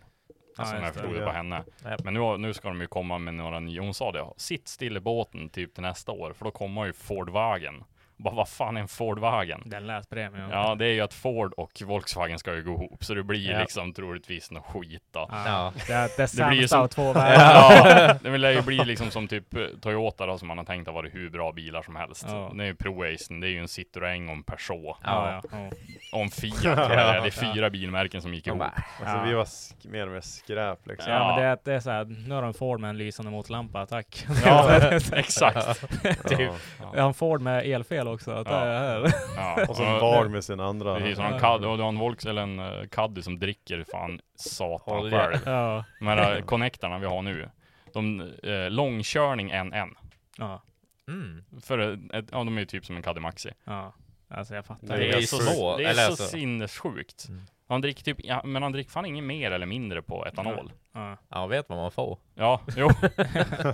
Alltså 0.58 0.76
Ja, 0.76 0.80
när 0.80 0.88
jag 0.88 0.96
det. 0.96 1.00
förstod 1.00 1.14
det 1.16 1.20
Ja. 1.20 1.26
på 1.26 1.32
henne. 1.32 1.64
Ja. 1.84 1.98
Men 2.04 2.14
nu, 2.14 2.38
nu 2.38 2.54
ska 2.54 2.68
de 2.68 2.82
ju 2.82 2.88
komma 2.88 3.18
med 3.18 3.34
några 3.34 3.60
nya, 3.60 3.82
hon 3.82 3.94
sa 3.94 4.12
det, 4.12 4.28
sitt 4.38 4.68
still 4.68 4.98
i 4.98 5.00
båten 5.00 5.50
typ 5.50 5.74
till 5.74 5.84
nästa 5.84 6.12
år, 6.12 6.34
för 6.34 6.46
då 6.46 6.52
kommer 6.52 6.86
ju 6.86 6.94
Fordwagen. 6.94 7.84
Bara 8.24 8.36
vad 8.36 8.50
fan 8.50 8.78
är 8.78 8.82
en 8.82 8.88
Fordwagen? 8.88 9.62
Den 9.66 9.88
läspremien. 9.88 10.50
Ja, 10.50 10.76
det 10.76 10.86
är 10.86 10.94
ju 10.94 11.02
att 11.02 11.14
Ford 11.14 11.54
och 11.58 11.82
Volkswagen 11.86 12.40
ska 12.40 12.54
ju 12.56 12.64
gå 12.64 12.72
ihop, 12.72 13.04
så 13.04 13.14
det 13.14 13.24
blir 13.24 13.52
Ja. 13.52 13.60
liksom 13.60 13.94
troligtvis 13.94 14.52
något 14.52 14.66
skit 14.66 15.04
då. 15.12 15.30
Ja. 15.32 15.44
Ja. 15.46 15.74
Det, 15.88 15.94
är- 15.94 16.10
det 16.18 16.38
Det 16.38 16.48
blir 16.50 16.62
ju 16.62 16.68
som- 16.68 16.82
av 16.82 16.88
två 16.88 17.14
världar. 17.14 18.08
Ja, 18.08 18.14
det 18.32 18.38
lär 18.38 18.52
ju 18.52 18.62
bli 18.62 18.78
liksom 18.86 19.12
som 19.12 19.28
typ 19.28 19.54
eh, 19.56 19.62
Toyota 19.82 20.26
då, 20.26 20.38
som 20.38 20.48
man 20.48 20.58
har 20.58 20.66
tänkt 20.66 20.88
har 20.88 20.94
varit 20.94 21.14
hur 21.16 21.30
bra 21.30 21.52
bilar 21.52 21.82
som 21.82 21.96
helst. 21.96 22.26
Ja. 22.30 22.52
Det 22.56 22.64
är 22.64 22.68
ju 22.68 22.76
Pro-Acen, 22.76 23.40
det 23.40 23.48
är 23.48 23.52
ju 23.52 23.60
en 23.60 23.66
Citroën 23.68 24.26
och 24.28 24.34
en 24.36 24.44
Peugeot. 24.44 24.98
Ja, 25.04 25.42
ja. 25.42 25.42
ja. 25.52 25.70
Och 26.14 26.22
en 26.22 26.30
Fiat 26.30 26.64
jag 26.64 26.78
det 26.78 26.96
är. 26.96 27.26
Är 27.26 27.30
fyra 27.32 27.70
bilmärken 27.70 28.22
som 28.22 28.34
gick 28.34 28.48
ihop. 28.48 28.62
Alltså 28.62 29.18
Ja. 29.18 29.24
vi 29.24 29.34
var 29.34 29.44
sk- 29.46 29.90
mer 29.92 30.06
och 30.08 30.14
mer 30.14 30.22
skräp 30.22 30.88
liksom. 30.88 31.12
Ja, 31.14 31.20
Ja. 31.20 31.28
men 31.36 31.44
det, 31.44 31.50
är- 31.50 31.58
det 31.64 31.74
är 31.74 31.80
så 31.80 31.90
här, 31.92 32.06
nu 32.28 32.36
har 32.36 32.42
de 32.42 32.54
Ford 32.54 32.80
med 32.80 32.90
en 32.90 32.98
lysande 32.98 33.32
motlampa, 33.32 33.86
tack. 33.86 34.26
Ja, 34.46 34.82
exakt. 35.14 35.80
Ja. 36.04 36.14
Typ. 36.30 36.52
Jag 36.94 37.02
har 37.02 37.08
en 37.08 37.14
Ford 37.14 37.42
med 37.42 37.66
elfel 37.66 38.08
också. 38.12 38.32
Att 38.32 38.48
Ja. 38.48 38.60
är, 38.66 39.14
Ja. 39.36 39.66
Och 39.70 39.76
så 39.76 39.84
en 39.84 40.00
VAG 40.00 40.32
med 40.32 40.44
sin 40.44 40.60
andra. 40.60 40.96
Precis, 41.00 41.20
och 41.20 41.26
en 41.26 41.40
Caddy, 41.40 41.66
och 41.66 41.78
du 41.78 41.84
har 41.84 41.90
en 41.90 42.00
Volks 42.00 42.26
eller 42.26 42.42
en 42.42 42.60
uh, 42.60 42.88
Caddy 42.88 43.22
som 43.22 43.40
dricker 43.40 43.84
fan 43.92 44.20
satan 44.36 45.12
själv. 45.12 45.38
ja. 45.46 45.84
De 46.00 46.08
här 46.08 46.38
uh, 46.38 46.44
connectarna 46.46 47.00
vi 47.00 47.06
har 47.06 47.22
nu. 47.22 47.50
De, 47.94 48.22
uh, 48.22 48.70
långkörning 48.70 49.50
en 49.52 49.74
en. 49.74 49.96
Ja. 50.38 50.62
Mm. 51.08 51.44
För 51.62 51.78
ett, 51.80 52.26
ja, 52.32 52.38
de 52.38 52.56
är 52.58 52.60
ju 52.62 52.66
typ 52.66 52.86
som 52.86 52.96
en 52.98 53.04
Caddy 53.04 53.20
Maxi. 53.20 53.50
Ja, 53.64 53.94
alltså 54.30 54.56
jag 54.56 54.66
fattar. 54.66 54.88
Det 54.88 54.98
Det 54.98 55.10
är, 55.10 55.22
så, 55.22 55.38
så- 55.38 55.78
det 55.78 55.84
är 55.84 55.90
eller 55.90 56.04
så 56.04 56.10
alltså- 56.10 56.24
sinnessjukt. 56.28 57.26
Mm. 57.30 57.42
Han 57.68 57.82
dricker 57.82 58.04
typ, 58.04 58.18
ja, 58.24 58.42
men 58.46 58.64
han 58.64 58.72
dricker 58.72 58.92
fan 58.92 59.06
inget 59.06 59.24
mer 59.24 59.52
eller 59.52 59.66
mindre 59.66 60.02
på 60.02 60.26
etanol. 60.28 60.72
Ja. 60.94 61.18
Ja, 61.30 61.48
vet 61.48 61.70
vad 61.70 61.78
man 61.78 61.92
får. 61.92 62.18
Ja, 62.36 62.62
jo. 62.78 62.90
men 63.02 63.74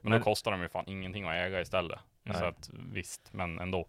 Men- 0.00 0.12
då 0.12 0.24
kostar 0.24 0.50
de 0.50 0.62
ju 0.62 0.68
fan 0.68 0.84
ingenting 0.86 1.24
att 1.24 1.34
äga 1.34 1.60
istället. 1.60 1.98
Nej. 2.22 2.36
Så 2.38 2.44
att 2.44 2.70
visst, 2.72 3.32
men 3.32 3.58
ändå. 3.58 3.86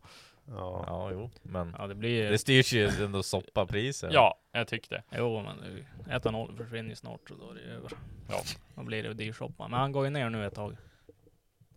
Ja. 0.48 0.84
Ja, 0.88 1.10
jo. 1.12 1.30
Men 1.44 1.76
Ja, 1.80 1.88
det 1.88 1.96
blir... 1.96 2.32
det 2.32 2.38
styrs 2.38 2.74
ju 2.74 2.88
ändå 2.88 3.24
soppapriser. 3.24 4.10
Ja, 4.14 4.40
jag 4.52 4.68
tyckte 4.68 4.96
det. 4.96 5.04
Jo, 5.18 5.42
men 5.42 5.86
etanol 6.16 6.58
försvinner 6.58 6.90
ju 6.90 6.96
snart 6.96 7.20
så 7.30 7.36
då 7.36 7.50
är 7.52 7.56
det 7.56 7.62
över. 7.62 7.92
Ja. 8.30 8.42
Då 8.76 8.84
blir 8.84 9.04
det 9.04 9.14
dyrshoppa. 9.14 9.68
Men 9.68 9.80
han 9.80 9.92
går 9.92 10.04
ju 10.06 10.10
ner 10.10 10.30
nu 10.30 10.46
ett 10.46 10.56
tag. 10.56 10.78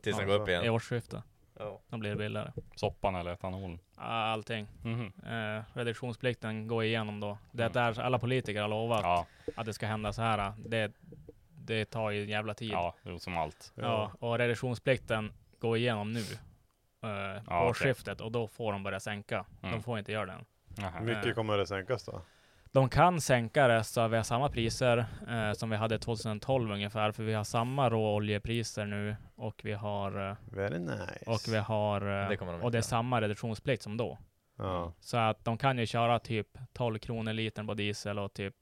Tills 0.02 0.18
Ja, 0.18 0.24
går 0.24 0.34
upp 0.40 0.48
I 0.48 0.52
igen. 0.52 0.70
årsskiftet. 0.70 1.22
Ja. 1.58 1.80
Då 1.88 1.96
blir 1.96 2.10
det 2.10 2.16
billigare. 2.16 2.52
Soppan 2.74 3.14
eller 3.14 3.32
etanolen. 3.32 3.78
Allting. 3.96 4.66
Mhm. 4.82 5.12
Eh, 5.26 5.62
reduktionsplikten 5.74 6.66
går 6.68 6.84
igenom 6.84 7.20
då. 7.20 7.38
Det 7.52 7.62
är 7.64 7.70
där 7.70 8.00
alla 8.00 8.18
politiker 8.18 8.60
har 8.62 8.68
lovat 8.68 9.00
Ja, 9.02 9.26
att 9.56 9.66
det 9.66 9.72
ska 9.72 9.86
hända 9.86 10.12
så 10.12 10.22
här. 10.22 10.52
Det, 10.58 10.92
det 11.58 11.84
tar 11.84 12.10
ju 12.10 12.22
en 12.22 12.28
jävla 12.28 12.54
tid. 12.54 12.70
ja, 12.70 12.94
som 13.18 13.36
allt. 13.36 13.72
Ja, 13.74 14.12
och 14.18 14.38
reduktionsplikten 14.38 15.32
går 15.58 15.76
igenom 15.76 16.12
nu. 16.12 16.22
Eh, 17.06 17.42
på 17.42 17.52
Ja, 17.52 17.58
okej. 17.58 17.70
årsskiftet 17.70 18.20
och 18.20 18.32
då 18.32 18.48
får 18.48 18.72
de 18.72 18.82
börja 18.82 19.00
sänka. 19.00 19.44
Mm. 19.62 19.72
De 19.74 19.82
får 19.82 19.98
inte 19.98 20.12
göra 20.12 20.26
det. 20.26 20.44
Hur 20.98 21.04
mycket 21.06 21.34
kommer 21.34 21.58
det 21.58 21.66
sänkas 21.66 22.04
då? 22.04 22.22
De 22.72 22.88
kan 22.88 23.20
sänka 23.20 23.68
det 23.68 23.84
så 23.84 24.08
vi 24.08 24.16
har 24.16 24.24
samma 24.24 24.48
priser 24.48 25.06
eh, 25.28 25.52
som 25.52 25.70
vi 25.70 25.76
hade 25.76 25.98
2012 25.98 26.70
ungefär. 26.72 27.12
För 27.12 27.22
vi 27.22 27.34
har 27.34 27.44
samma 27.44 27.90
råoljepriser 27.90 28.86
nu 28.86 29.16
och 29.36 29.60
vi 29.64 29.72
har 29.72 30.28
eh, 30.30 30.36
Very 30.52 30.78
nice. 30.78 31.24
och 31.26 31.40
vi 31.48 31.56
har 31.56 32.00
eh, 32.00 32.28
Det 32.28 32.36
de 32.36 32.48
och 32.62 32.70
det 32.70 32.78
är 32.78 32.82
samma 32.82 33.20
reduktionsplikt 33.20 33.82
som 33.82 33.96
då. 33.96 34.18
Ja. 34.58 34.92
Så 35.00 35.16
att 35.16 35.44
de 35.44 35.58
kan 35.58 35.78
ju 35.78 35.86
köra 35.86 36.18
typ 36.18 36.48
12 36.72 36.98
kronor 36.98 37.32
litern 37.32 37.66
på 37.66 37.74
diesel 37.74 38.18
och 38.18 38.32
typ 38.32 38.54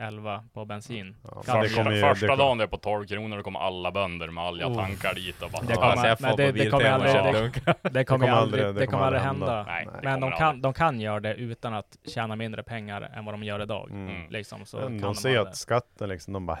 11 0.00 0.44
på 0.52 0.64
bensin. 0.64 1.16
Ja, 1.24 1.42
Kan 1.42 1.54
men 1.58 1.62
det 1.68 1.74
kommer 1.74 1.90
ju, 1.92 2.00
första 2.00 2.26
det 2.26 2.30
kom- 2.30 2.38
dagen 2.38 2.58
det 2.58 2.64
är 2.64 2.68
på 2.68 2.76
12 2.76 3.06
kronor, 3.06 3.36
då 3.36 3.42
kommer 3.42 3.60
alla 3.60 3.92
bönder 3.92 4.28
med 4.30 4.44
alla 4.44 4.66
Oh. 4.66 4.74
tankar 4.74 5.14
dit 5.14 5.42
och 5.42 5.50
bara 5.50 5.62
Det 5.62 5.74
kommer- 5.74 5.86
alltså 5.86 6.06
jag 6.06 6.20
men 6.20 6.30
får 6.30 6.36
det- 6.36 6.52
det 6.52 6.70
kommer 6.70 6.84
aldrig- 6.90 7.14
det-. 7.14 7.90
Det 7.90 8.04
kommer, 8.04 8.28
aldrig, 8.28 8.74
det 8.74 8.86
kommer 8.86 9.04
aldrig 9.04 9.22
hända. 9.22 9.46
hända. 9.46 9.64
Nej, 9.72 9.88
Men 10.02 10.20
de 10.20 10.30
kan, 10.32 10.42
aldrig. 10.48 10.62
de 10.62 10.72
kan 10.72 11.00
göra 11.00 11.20
det 11.20 11.34
utan 11.34 11.74
att 11.74 11.96
tjäna 12.04 12.36
mindre 12.36 12.62
pengar 12.62 13.02
än 13.14 13.24
vad 13.24 13.34
de 13.34 13.42
gör 13.42 13.62
idag. 13.62 13.90
Mm. 13.90 14.08
Mm. 14.16 14.30
Liksom, 14.30 14.64
så 14.66 14.78
kan 14.78 15.00
de 15.00 15.14
ser 15.14 15.36
ha 15.38 15.48
att 15.48 15.56
skatten 15.56 16.08
liksom, 16.08 16.32
de 16.32 16.46
bara 16.46 16.58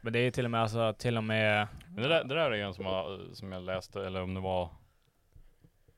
Men 0.00 0.12
det 0.12 0.18
är 0.18 0.30
till 0.30 0.44
och 0.44 0.50
med, 0.50 0.62
alltså, 0.62 0.92
till 0.98 1.16
och 1.16 1.24
med 1.24 1.68
Men 1.88 2.02
det 2.02 2.08
där, 2.08 2.24
det 2.24 2.34
där 2.34 2.50
är 2.50 2.64
en 2.64 2.74
som, 2.74 2.84
har- 2.84 3.34
som 3.34 3.52
jag 3.52 3.62
läste, 3.62 4.06
eller 4.06 4.22
om 4.22 4.34
det 4.34 4.40
var 4.40 4.64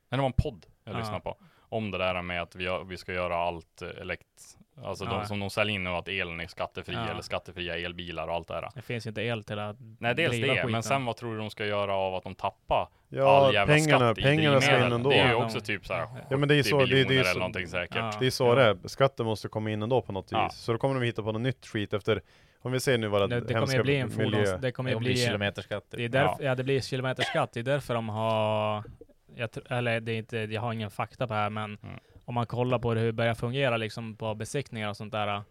Nej 0.09 0.17
det 0.17 0.17
var 0.17 0.25
en 0.25 0.33
podd 0.33 0.65
jag 0.83 0.93
Ja. 0.95 0.99
lyssnade 0.99 1.19
på 1.21 1.37
Om 1.69 1.91
det 1.91 1.97
där 1.97 2.21
med 2.21 2.41
att 2.41 2.55
vi, 2.55 2.79
vi 2.87 2.97
ska 2.97 3.13
göra 3.13 3.35
allt 3.37 3.81
eh, 3.81 4.01
elekt 4.01 4.54
Alltså 4.83 5.05
Ja. 5.05 5.11
de 5.11 5.25
som 5.25 5.39
de 5.39 5.49
säljer 5.49 5.75
in 5.75 5.83
nu 5.83 5.89
att 5.89 6.07
elen 6.07 6.39
är 6.39 6.47
skattefri 6.47 6.93
Ja. 6.95 7.07
eller 7.09 7.21
skattefria 7.21 7.77
elbilar 7.77 8.27
och 8.27 8.33
allt 8.33 8.47
det 8.47 8.53
där 8.53 8.69
det 8.75 8.81
finns 8.81 9.05
ju 9.05 9.09
inte 9.09 9.21
el 9.21 9.43
till 9.43 9.59
att 9.59 9.75
Nej 9.99 10.15
dels 10.15 10.31
det, 10.41 10.47
men 10.47 10.57
skiten. 10.67 10.83
sen 10.83 11.05
vad 11.05 11.15
tror 11.17 11.31
du 11.33 11.37
de 11.39 11.49
ska 11.49 11.65
göra 11.65 11.95
av 11.95 12.15
att 12.15 12.23
de 12.23 12.35
tappar 12.35 12.87
Ja, 13.09 13.45
all 13.45 13.53
jävla 13.53 13.73
pengarna, 13.73 13.99
skatt 14.13 14.17
i 14.17 14.21
pengarna 14.21 14.61
ska 14.61 14.85
in 14.85 14.91
ändå. 14.91 15.09
Det 15.09 15.15
är 15.15 15.25
ju 15.27 15.31
Ja, 15.31 15.45
också 15.45 15.59
typ 15.61 15.85
såhär 15.87 16.07
Ja 16.29 16.37
men 16.37 16.49
det 16.49 16.55
är 16.55 16.63
70 16.63 16.69
så, 16.69 16.77
det, 16.77 16.83
är- 17.01 17.05
det, 17.05 17.15
är 17.15 17.19
eller 17.19 17.23
så, 17.23 17.39
någonting 17.39 17.67
säkert 17.67 17.95
Ja. 17.95 18.11
det 18.19 18.25
är 18.25 18.29
så 18.31 18.55
det 18.55 18.63
är. 18.63 18.77
Skatten 18.85 19.25
måste 19.25 19.47
komma 19.47 19.71
in 19.71 19.81
ändå 19.83 20.01
på 20.01 20.11
något 20.11 20.31
Ja. 20.31 20.43
vis. 20.45 20.57
Så 20.57 20.71
då 20.71 20.77
kommer 20.77 20.99
de 20.99 21.05
hitta 21.05 21.23
på 21.23 21.31
något 21.31 21.41
nytt 21.41 21.65
skit 21.65 21.93
efter, 21.93 22.21
om 22.61 22.71
vi 22.71 22.79
ser 22.79 22.97
nu 22.97 23.07
våra 23.07 23.27
det, 23.27 23.35
det 23.35 23.41
kommer 23.47 23.59
hemska 23.59 23.77
ju 23.77 23.83
bli 23.83 23.95
en 23.97 24.07
miljö. 24.17 24.23
fordons... 24.45 24.61
Det 24.61 24.71
kommer 24.71 24.89
ju 24.91 24.97
bli... 24.99 25.15
kilometerskatter. 25.15 25.97
Det 25.97 26.05
är 26.05 26.09
därför, 26.09 26.43
ja. 26.43 26.55
det 26.55 26.63
blir 26.63 26.81
kilometerskatt. 26.81 27.53
Det 27.53 27.59
är 27.59 27.63
därför 27.63 27.93
de 27.93 28.09
har... 28.09 28.83
Jag, 29.35 29.49
eller 29.69 29.99
det 29.99 30.11
är 30.11 30.17
inte, 30.17 30.37
jag 30.37 30.61
har 30.61 30.73
ingen 30.73 30.91
fakta 30.91 31.27
på 31.27 31.33
det 31.33 31.39
här 31.39 31.49
men 31.49 31.77
Mm. 31.83 31.99
Om 32.25 32.33
man 32.35 32.45
kollar 32.47 32.79
på 32.79 32.89
hur 32.89 33.05
det 33.05 33.13
börjar 33.13 33.33
fungera 33.33 33.77
liksom 33.77 34.15
på 34.15 34.35
besiktningar 34.35 34.89
och 34.89 34.97
sånt 34.97 35.11
där. 35.11 35.43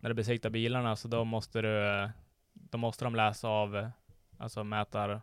När 0.00 0.10
du 0.10 0.14
besiktar 0.14 0.50
bilarna 0.50 0.96
så 0.96 1.08
då 1.08 1.24
måste 1.24 1.62
du... 1.62 2.08
Då 2.52 2.78
måste 2.78 3.04
de 3.04 3.14
läsa 3.14 3.48
av 3.48 3.90
alltså 4.38 4.64
mätar... 4.64 5.20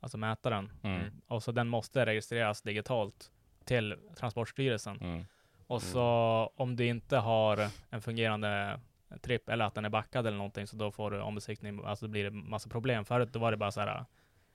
Alltså 0.00 0.18
mätaren. 0.18 0.72
Mm. 0.82 1.10
Och 1.26 1.42
så 1.42 1.52
den 1.52 1.68
måste 1.68 2.06
registreras 2.06 2.62
digitalt 2.62 3.32
till 3.64 3.96
Transportstyrelsen. 4.16 5.00
Mm. 5.00 5.24
Och 5.66 5.82
så 5.82 6.02
om 6.56 6.76
du 6.76 6.86
inte 6.86 7.16
har 7.16 7.68
en 7.90 8.02
fungerande 8.02 8.80
tripp 9.20 9.48
eller 9.48 9.64
att 9.64 9.74
den 9.74 9.84
är 9.84 9.88
backad 9.88 10.26
eller 10.26 10.36
någonting 10.36 10.66
så 10.66 10.76
då 10.76 10.90
får 10.90 11.10
du 11.10 11.20
ombesiktning, 11.20 11.84
alltså 11.84 12.06
då 12.06 12.10
blir 12.10 12.24
det 12.24 12.30
massa 12.30 12.68
problem. 12.68 13.04
Förut 13.04 13.32
då 13.32 13.38
var 13.38 13.50
det 13.50 13.56
bara 13.56 13.70
så 13.70 13.80
här 13.80 14.04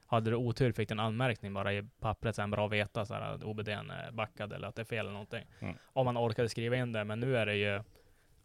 hade 0.07 0.29
du 0.29 0.35
otur 0.35 0.71
fick 0.71 0.89
du 0.89 0.93
en 0.93 0.99
anmärkning 0.99 1.53
bara 1.53 1.73
i 1.73 1.83
pappret, 1.99 2.35
sen 2.35 2.51
bra 2.51 2.65
att 2.65 2.71
veta 2.71 3.05
så 3.05 3.13
här, 3.13 3.21
att 3.21 3.43
OBDn 3.43 3.89
är 3.91 4.11
backad 4.11 4.53
eller 4.53 4.67
att 4.67 4.75
det 4.75 4.81
är 4.81 4.85
fel 4.85 4.99
eller 4.99 5.11
någonting. 5.11 5.45
Mm. 5.59 5.75
Om 5.85 6.05
man 6.05 6.17
orkade 6.17 6.49
skriva 6.49 6.75
in 6.75 6.91
det, 6.91 7.03
men 7.03 7.19
nu 7.19 7.37
är 7.37 7.45
det 7.45 7.55
ju 7.55 7.83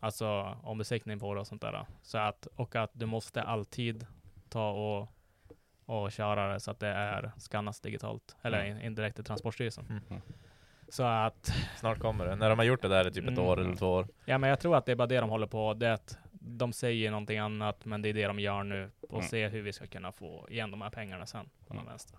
alltså 0.01 0.57
ombesiktning 0.63 1.19
på 1.19 1.35
det 1.35 1.41
och 1.41 1.47
sånt 1.47 1.63
där. 1.63 1.87
Så 2.03 2.19
att, 2.19 2.47
och 2.47 2.77
att 2.77 2.91
du 2.93 3.07
måste 3.07 3.43
alltid 3.43 4.07
ta 4.49 4.71
och, 4.71 5.09
och 5.87 6.13
köra 6.13 6.53
det 6.53 6.61
så 6.61 6.71
att 6.71 6.81
det 6.81 6.89
är 6.89 7.33
skannas 7.39 7.81
digitalt, 7.81 8.37
eller 8.43 8.65
Mm. 8.65 8.77
in, 8.77 8.83
indirekt 8.83 9.17
till 9.17 9.25
Transportstyrelsen. 9.25 10.01
Mm. 10.11 10.23
Så 10.89 11.03
att 11.03 11.55
Snart 11.77 11.99
kommer 11.99 12.27
det. 12.27 12.37
När 12.37 12.51
de 12.51 12.59
har 12.59 12.67
gjort 12.67 12.83
det 12.83 12.89
där 12.89 13.09
i 13.09 13.13
typ 13.13 13.25
ett 13.25 13.31
Mm. 13.31 13.45
år 13.45 13.61
eller 13.61 13.77
två 13.77 13.93
år. 13.93 14.09
Ja, 14.25 14.39
men 14.39 14.51
jag 14.51 14.61
tror 14.61 14.77
att 14.77 14.87
det 14.87 14.93
är 14.93 14.97
bara 14.97 15.07
det 15.07 15.21
de 15.21 15.31
håller 15.31 15.47
på. 15.47 15.75
Det 15.75 15.87
är 15.87 15.93
att 15.93 16.19
de 16.45 16.73
säger 16.73 17.11
någonting 17.11 17.39
annat, 17.39 17.85
men 17.85 18.03
det 18.03 18.09
är 18.09 18.15
det 18.15 18.27
de 18.27 18.41
gör 18.41 18.63
nu. 18.63 18.91
Och 19.01 19.19
Mm. 19.19 19.29
se 19.29 19.49
hur 19.49 19.63
vi 19.63 19.73
ska 19.73 19.87
kunna 19.87 20.13
få 20.13 20.47
igen 20.51 20.71
de 20.71 20.83
här 20.83 20.91
pengarna 20.91 21.27
sen 21.27 21.45
på 21.67 21.75
den 21.75 21.77
Mm. 21.77 21.87
vänster. 21.91 22.19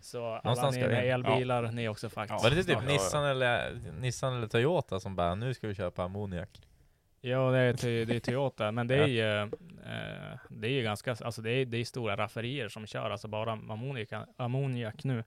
Så 0.00 0.26
alla 0.26 0.40
Någonstans 0.44 0.76
ni 0.76 0.82
med 0.82 1.04
elbilar, 1.14 1.62
ni 1.72 1.88
också 1.88 2.08
faktiskt. 2.08 2.44
Var 2.44 2.50
det 2.50 2.64
typ. 2.64 2.86
Nissan, 2.88 3.24
eller, 3.24 3.80
Nissan 4.00 4.36
eller 4.36 4.46
Toyota 4.46 5.00
som 5.00 5.16
bara 5.16 5.34
nu 5.34 5.54
ska 5.54 5.68
vi 5.68 5.74
köpa 5.74 6.02
ammoniak? 6.04 6.60
Ja, 7.20 7.50
det 7.50 7.58
är, 7.58 8.06
det 8.06 8.16
är 8.16 8.20
Toyota, 8.20 8.72
men 8.72 8.86
det 8.86 8.94
är 8.96 9.06
ju, 9.06 9.40
eh, 9.40 10.38
det 10.48 10.68
är 10.68 10.72
ju 10.72 10.82
ganska, 10.82 11.10
alltså 11.10 11.42
det 11.42 11.50
är, 11.50 11.66
det 11.66 11.76
är 11.78 11.84
stora 11.84 12.16
rafferier 12.16 12.68
som 12.68 12.86
kör, 12.86 13.10
alltså 13.10 13.28
bara 13.28 13.52
ammoniak, 13.52 14.08
ammoniak 14.36 15.04
nu. 15.04 15.24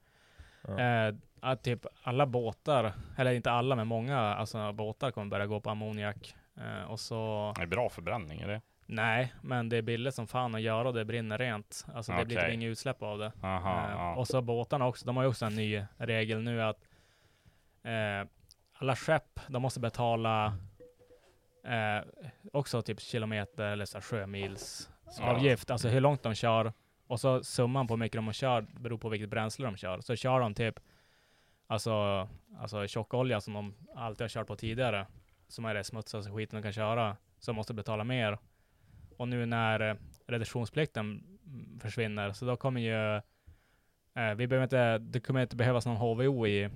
Ja. 0.68 0.80
Eh, 0.80 1.16
att 1.40 1.64
typ 1.64 1.86
alla 2.04 2.26
båtar, 2.26 2.94
eller 3.18 3.32
inte 3.32 3.52
alla, 3.52 3.76
men 3.76 3.88
många 3.88 4.20
alltså 4.20 4.72
båtar 4.74 5.12
kommer 5.12 5.28
börja 5.28 5.46
gå 5.46 5.60
på 5.60 5.70
ammoniak. 5.70 6.36
Eh, 6.58 6.92
och 6.92 7.00
så 7.00 7.54
Det 7.56 7.62
är 7.62 7.66
bra 7.68 7.90
förbränning 7.90 8.42
är 8.42 8.48
det? 8.48 8.62
Nej, 8.86 9.34
men 9.42 9.70
det 9.70 9.78
är 9.78 9.82
billigt 9.82 10.14
som 10.16 10.28
fan 10.28 10.56
att 10.56 10.62
göra 10.62 10.88
och 10.88 10.94
det 10.94 11.06
brinner 11.06 11.38
rent. 11.38 11.86
Alltså 11.96 12.12
det 12.12 12.26
blir 12.26 12.38
Okej. 12.38 12.46
typ 12.48 12.54
inga 12.54 12.68
utsläpp 12.68 13.04
av 13.04 13.18
det. 13.20 13.32
Aha, 13.42 13.86
Eh, 13.86 13.92
ja. 13.92 14.16
Och 14.16 14.28
så 14.28 14.42
båtarna 14.42 14.88
också, 14.88 15.06
de 15.06 15.18
har 15.18 15.24
ju 15.24 15.30
också 15.30 15.46
en 15.46 15.56
ny 15.56 15.84
regel 15.98 16.42
nu 16.42 16.62
att 16.64 16.88
eh, 17.84 18.28
alla 18.74 18.96
skepp, 18.96 19.40
de 19.48 19.62
måste 19.62 19.80
betala 19.80 20.46
eh, 21.64 22.06
också 22.54 22.82
typ 22.82 23.00
kilometer 23.02 23.64
eller 23.64 23.86
så 23.86 24.02
sjömils 24.02 24.90
avgift, 25.22 25.72
alltså 25.72 25.88
hur 25.88 26.02
långt 26.02 26.24
de 26.24 26.36
kör. 26.36 26.74
Och 27.08 27.20
så 27.20 27.44
summan 27.44 27.88
på 27.88 27.94
hur 27.94 28.00
mycket 28.00 28.18
de 28.26 28.34
kör 28.34 28.62
beror 28.62 28.98
på 28.98 29.10
vilket 29.10 29.30
bränsle 29.30 29.66
de 29.66 29.78
kör. 29.78 30.02
Så 30.02 30.16
kör 30.16 30.40
de 30.40 30.54
typ 30.54 30.80
alltså, 31.68 32.28
alltså 32.60 32.88
tjockolja 32.88 33.42
som 33.42 33.54
de 33.54 33.74
alltid 33.96 34.22
har 34.24 34.30
kört 34.30 34.48
på 34.48 34.56
tidigare, 34.56 35.08
som 35.48 35.66
är 35.66 35.74
det 35.74 35.84
smutsigaste 35.84 36.32
skiten 36.32 36.58
de 36.58 36.64
kan 36.64 36.74
köra, 36.74 37.18
så 37.40 37.54
måste 37.54 37.74
betala 37.74 38.04
mer. 38.04 38.38
Och 39.18 39.28
nu 39.28 39.46
när 39.46 39.90
eh, 39.90 39.96
reduktionsplikten 40.28 41.24
mm, 41.46 41.80
försvinner, 41.80 42.34
så 42.34 42.46
då 42.46 42.56
kommer 42.56 42.82
ju 42.82 43.16
eh, 44.24 44.36
vi 44.36 44.48
behöver 44.48 44.64
inte, 44.64 44.98
det 44.98 45.20
kommer 45.20 45.42
inte 45.42 45.56
behövas 45.56 45.86
någon 45.86 45.98
HVO 45.98 46.48
i, 46.48 46.70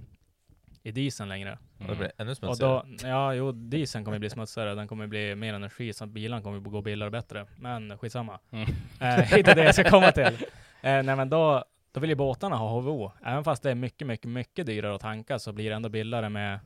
i 0.83 0.91
dieseln 0.91 1.29
längre. 1.29 1.57
Och 1.79 1.87
det 1.87 1.95
blir 1.95 2.11
ännu 2.17 2.31
Och 2.31 2.37
smutsigare. 2.37 2.83
då, 2.87 3.07
ja, 3.07 3.33
jo, 3.33 3.51
dieseln 3.51 4.05
kommer 4.05 4.19
bli 4.19 4.29
smutsigare, 4.29 4.75
den 4.75 4.87
kommer 4.87 5.07
bli 5.07 5.35
mer 5.35 5.53
energi, 5.53 5.93
så 5.93 6.05
bilarna 6.05 6.41
kommer 6.41 6.59
gå 6.59 6.81
billigare 6.81 7.07
och 7.07 7.11
bättre. 7.11 7.45
Men 7.59 7.97
skitsamma. 7.97 8.39
Mm. 8.51 8.69
Eh, 8.99 9.33
inte 9.37 9.53
det 9.53 9.63
jag 9.63 9.75
ska 9.75 9.89
komma 9.89 10.11
till. 10.11 10.37
Eh, 10.81 11.03
nej 11.03 11.15
men 11.15 11.29
då, 11.29 11.63
då 11.91 11.99
vill 11.99 12.09
ju 12.09 12.15
båtarna 12.15 12.55
ha 12.55 12.79
HVO. 12.79 13.11
Även 13.25 13.43
fast 13.43 13.63
det 13.63 13.71
är 13.71 13.75
mycket, 13.75 14.07
mycket, 14.07 14.29
mycket 14.29 14.65
dyrare 14.65 14.95
att 14.95 15.01
tanka 15.01 15.39
så 15.39 15.53
blir 15.53 15.69
det 15.69 15.75
ändå 15.75 15.89
billigare 15.89 16.29
med 16.29 16.59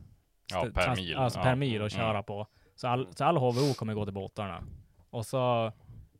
Ja, 0.54 0.62
per 0.74 0.82
trans- 0.84 1.00
mil. 1.00 1.16
Alltså 1.18 1.40
Ja. 1.40 1.44
per 1.44 1.56
mil 1.56 1.82
att 1.82 1.94
Mm. 1.94 2.06
köra 2.06 2.24
på. 2.24 2.48
Så 2.76 2.88
all, 2.88 3.08
så 3.16 3.24
all 3.26 3.38
HVO 3.38 3.74
kommer 3.74 3.94
gå 3.94 4.06
till 4.06 4.14
båtarna. 4.14 4.64
Och 5.10 5.26
så 5.26 5.72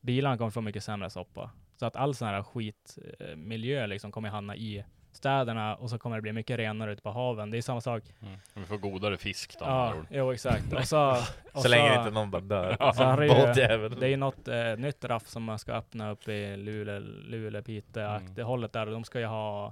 bilarna 0.02 0.38
kommer 0.38 0.52
få 0.52 0.62
mycket 0.62 0.84
sämre 0.84 1.10
soppa. 1.10 1.52
Så 1.80 1.86
att 1.86 1.96
all 1.96 2.16
sån 2.16 2.28
här 2.28 2.44
skitmiljö 2.44 3.88
liksom 3.88 4.12
kommer 4.12 4.30
hamna 4.30 4.56
i 4.56 4.86
städerna 5.12 5.76
och 5.76 5.90
så 5.90 5.98
kommer 5.98 6.16
det 6.16 6.22
bli 6.22 6.34
mycket 6.34 6.58
renare 6.60 6.92
ute 6.94 7.02
på 7.02 7.12
haven. 7.12 7.52
Det 7.52 7.58
är 7.58 7.62
samma 7.62 7.82
sak. 7.82 8.04
Mm. 8.22 8.38
Vi 8.54 8.66
får 8.66 8.78
godare 8.78 9.18
fisk 9.18 9.60
då. 9.60 9.66
Ja, 9.66 9.94
jo 10.10 10.32
exakt. 10.34 10.74
Och 10.74 10.86
så, 10.86 11.12
och 11.54 11.62
Så 11.62 11.68
länge 11.68 11.98
inte 11.98 12.12
någon 12.12 12.32
bara 12.32 12.42
dör. 12.42 12.78
så 12.94 13.04
har 13.04 13.18
det, 13.22 13.90
det 14.00 14.06
är 14.06 14.10
ju 14.10 14.18
något 14.18 14.48
eh, 14.48 14.76
nytt 14.78 15.06
raff 15.06 15.28
som 15.28 15.44
man 15.44 15.60
ska 15.60 15.74
öppna 15.74 16.12
upp 16.12 16.28
i 16.28 16.58
Luleå, 16.58 17.00
Luleå 17.00 17.62
Piteå, 17.62 18.04
Mm. 18.10 18.34
det 18.36 18.44
hållet 18.44 18.74
där. 18.74 18.86
De 18.86 19.04
ska 19.04 19.20
ju 19.20 19.26
ha, 19.26 19.66
eh, 19.68 19.72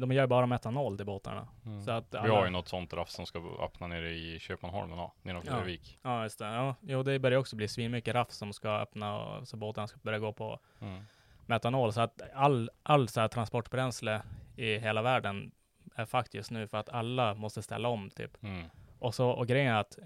de 0.00 0.12
gör 0.12 0.26
bara 0.26 0.46
metanol 0.46 0.96
till 0.96 1.06
båtarna. 1.06 1.48
Mm. 1.66 1.82
Så 1.82 1.90
att 1.90 2.14
Vi 2.14 2.18
alla- 2.18 2.34
har 2.34 2.44
ju 2.44 2.50
något 2.50 2.68
sånt 2.68 2.92
raff 2.92 3.10
som 3.10 3.26
ska 3.26 3.38
öppna 3.64 3.86
nere 3.86 4.10
i 4.10 4.38
Köpmanholmen 4.38 4.98
ja, 4.98 5.12
nedanför 5.22 5.50
Ja. 5.58 5.60
Vik. 5.62 5.98
Ja, 6.02 6.22
just 6.22 6.38
det. 6.38 6.44
Ja, 6.46 6.74
jo, 6.80 7.02
det 7.02 7.18
börjar 7.18 7.38
också 7.38 7.56
bli 7.56 7.68
svinmycket 7.68 8.14
raff 8.14 8.30
som 8.30 8.52
ska 8.52 8.70
öppna 8.70 9.18
och 9.22 9.48
så 9.48 9.56
båtarna 9.56 9.86
ska 9.86 9.98
börja 10.02 10.18
gå 10.18 10.32
på 10.32 10.58
Mm. 10.80 11.02
metanol. 11.46 11.92
Så 11.92 12.00
att 12.00 12.22
all, 12.34 12.70
all 12.82 13.08
så 13.08 13.20
här 13.20 13.28
transportbränsle 13.28 14.22
i 14.56 14.78
hela 14.78 15.02
världen 15.02 15.50
är 15.94 16.04
fakt 16.04 16.34
just 16.34 16.50
nu 16.50 16.66
för 16.68 16.78
att 16.78 16.88
alla 16.88 17.34
måste 17.34 17.62
ställa 17.62 17.88
om 17.88 18.10
typ. 18.10 18.42
Mm. 18.42 18.66
Och 18.98 19.14
så 19.14 19.30
och 19.30 19.46
grejen 19.46 19.72
är 19.74 19.80
att 19.80 19.98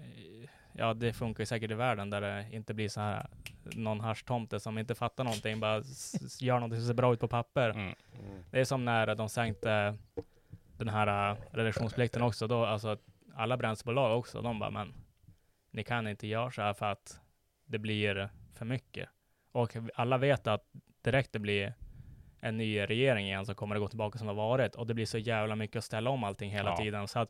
ja, 0.77 0.93
det 0.93 1.13
funkar 1.13 1.41
ju 1.41 1.45
säkert 1.45 1.71
i 1.71 1.73
världen 1.73 2.09
där 2.09 2.21
det 2.21 2.45
inte 2.51 2.73
blir 2.73 2.89
så 2.89 3.01
här 3.01 3.27
någon 3.63 3.99
haschtomte 3.99 4.59
som 4.59 4.77
inte 4.77 4.95
fattar 4.95 5.23
någonting, 5.23 5.59
bara 5.59 5.83
gör 6.39 6.55
någonting 6.55 6.79
som 6.79 6.87
ser 6.87 6.93
bra 6.93 7.13
ut 7.13 7.19
på 7.19 7.27
papper. 7.27 7.69
Mm. 7.69 7.93
Det 8.51 8.59
är 8.59 8.65
som 8.65 8.85
när 8.85 9.15
de 9.15 9.29
sänkte 9.29 9.97
den 10.77 10.89
här 10.89 11.31
uh, 11.31 11.37
reduktionsplikten 11.51 12.21
också, 12.21 12.47
då 12.47 12.65
alltså 12.65 12.97
alla 13.35 13.57
bränslebolag 13.57 14.17
också, 14.19 14.41
de 14.41 14.59
bara 14.59 14.69
men 14.69 14.93
ni 15.71 15.83
kan 15.83 16.07
inte 16.07 16.27
göra 16.27 16.51
så 16.51 16.61
här 16.61 16.73
för 16.73 16.85
att 16.85 17.19
det 17.65 17.79
blir 17.79 18.29
för 18.53 18.65
mycket. 18.65 19.09
Och 19.51 19.75
alla 19.95 20.17
vet 20.17 20.47
att 20.47 20.63
direkt 21.01 21.33
det 21.33 21.39
blir 21.39 21.73
en 22.39 22.57
ny 22.57 22.81
regering 22.81 23.25
igen 23.25 23.45
så 23.45 23.55
kommer 23.55 23.75
det 23.75 23.79
gå 23.79 23.87
tillbaka 23.87 24.17
som 24.17 24.27
det 24.27 24.33
har 24.33 24.47
varit 24.49 24.75
och 24.75 24.87
det 24.87 24.93
blir 24.93 25.05
så 25.05 25.17
jävla 25.17 25.55
mycket 25.55 25.75
att 25.75 25.83
ställa 25.83 26.09
om 26.09 26.23
allting 26.23 26.51
hela 26.51 26.69
Ja. 26.69 26.77
tiden 26.77 27.07
så 27.07 27.19
att 27.19 27.29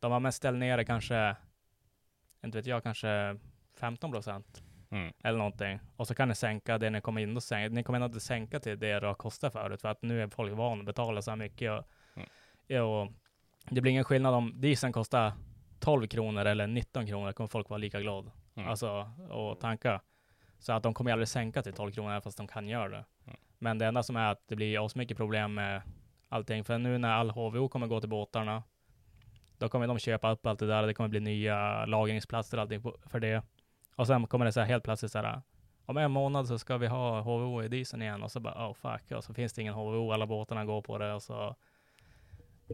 de 0.00 0.12
har 0.12 0.20
mest 0.20 0.36
ställt 0.38 0.58
ner 0.58 0.76
det 0.76 0.84
kanske, 0.84 1.36
inte 2.44 2.58
vet 2.58 2.66
jag, 2.66 2.82
kanske 2.82 3.36
15 3.80 4.12
procent 4.12 4.62
Mm. 4.90 5.12
eller 5.24 5.38
någonting. 5.38 5.80
Och 5.96 6.06
så 6.06 6.14
kan 6.14 6.28
ni 6.28 6.34
sänka 6.34 6.78
det 6.78 6.90
ni 6.90 7.00
kommer 7.00 7.20
in 7.20 7.36
och 7.36 7.42
sänka. 7.42 7.74
Ni 7.74 7.82
kommer 7.82 7.96
ändå 7.96 8.06
inte 8.06 8.20
sänka 8.20 8.60
till 8.60 8.78
det 8.78 9.00
det 9.00 9.06
har 9.06 9.14
kostat 9.14 9.52
förut 9.52 9.80
för 9.80 9.88
att 9.88 10.02
nu 10.02 10.22
är 10.22 10.28
folk 10.28 10.52
vana 10.52 10.80
att 10.80 10.86
betala 10.86 11.22
så 11.22 11.30
här 11.30 11.36
mycket. 11.36 11.72
Och, 11.72 11.84
Mm. 12.16 12.84
och 12.84 13.12
det 13.70 13.80
blir 13.80 13.92
ingen 13.92 14.04
skillnad 14.04 14.34
om 14.34 14.60
dieseln 14.60 14.92
kostar 14.92 15.32
12 15.80 16.06
kronor 16.06 16.44
eller 16.44 16.66
19 16.66 17.06
kronor 17.06 17.32
kommer 17.32 17.48
folk 17.48 17.68
vara 17.70 17.78
lika 17.78 18.00
glad. 18.00 18.30
Mm. 18.54 18.68
Alltså, 18.68 19.10
och 19.30 19.60
tanka. 19.60 20.00
Så 20.58 20.72
att 20.72 20.82
de 20.82 20.94
kommer 20.94 21.12
aldrig 21.12 21.28
sänka 21.28 21.62
till 21.62 21.72
12 21.72 21.92
kronor 21.92 22.20
fast 22.20 22.36
de 22.38 22.46
kan 22.48 22.68
göra 22.68 22.88
det. 22.88 23.04
Mm. 23.26 23.36
Men 23.58 23.78
det 23.78 23.86
enda 23.86 24.02
som 24.02 24.16
är 24.16 24.30
att 24.32 24.48
det 24.48 24.56
blir 24.56 24.84
asmycket 24.86 25.16
problem 25.16 25.54
med 25.54 25.82
allting. 26.28 26.64
För 26.64 26.78
nu 26.78 26.98
när 26.98 27.10
all 27.12 27.30
HVO 27.30 27.68
kommer 27.68 27.86
gå 27.86 28.00
till 28.00 28.08
båtarna, 28.08 28.62
då 29.58 29.68
kommer 29.68 29.86
de 29.86 29.98
köpa 29.98 30.30
upp 30.30 30.46
allt 30.46 30.58
det 30.58 30.66
där. 30.66 30.86
Det 30.86 30.94
kommer 30.94 31.08
bli 31.08 31.20
nya 31.20 31.86
lagringsplatser 31.86 32.56
och 32.56 32.62
allting 32.62 32.82
för 33.06 33.20
det. 33.20 33.42
Och 33.96 34.06
sen 34.06 34.26
kommer 34.26 34.44
det 34.44 34.52
så 34.52 34.60
här 34.60 34.66
helt 34.66 34.84
plötsligt 34.84 35.12
så 35.12 35.18
här, 35.18 35.42
om 35.86 35.96
en 35.96 36.10
månad 36.10 36.48
så 36.48 36.58
ska 36.58 36.76
vi 36.78 36.86
ha 36.86 37.20
HVO 37.20 37.62
i 37.62 37.68
dieseln 37.68 38.02
igen. 38.02 38.22
Och 38.22 38.32
så 38.32 38.40
bara, 38.40 38.68
oh 38.68 38.74
fuck. 38.74 39.12
Och 39.12 39.24
så 39.24 39.34
finns 39.34 39.52
det 39.52 39.62
ingen 39.62 39.74
HVO, 39.74 40.12
alla 40.12 40.26
båtarna 40.26 40.64
går 40.64 40.82
på 40.82 40.98
det. 40.98 41.12
Och 41.14 41.22
så, 41.22 41.56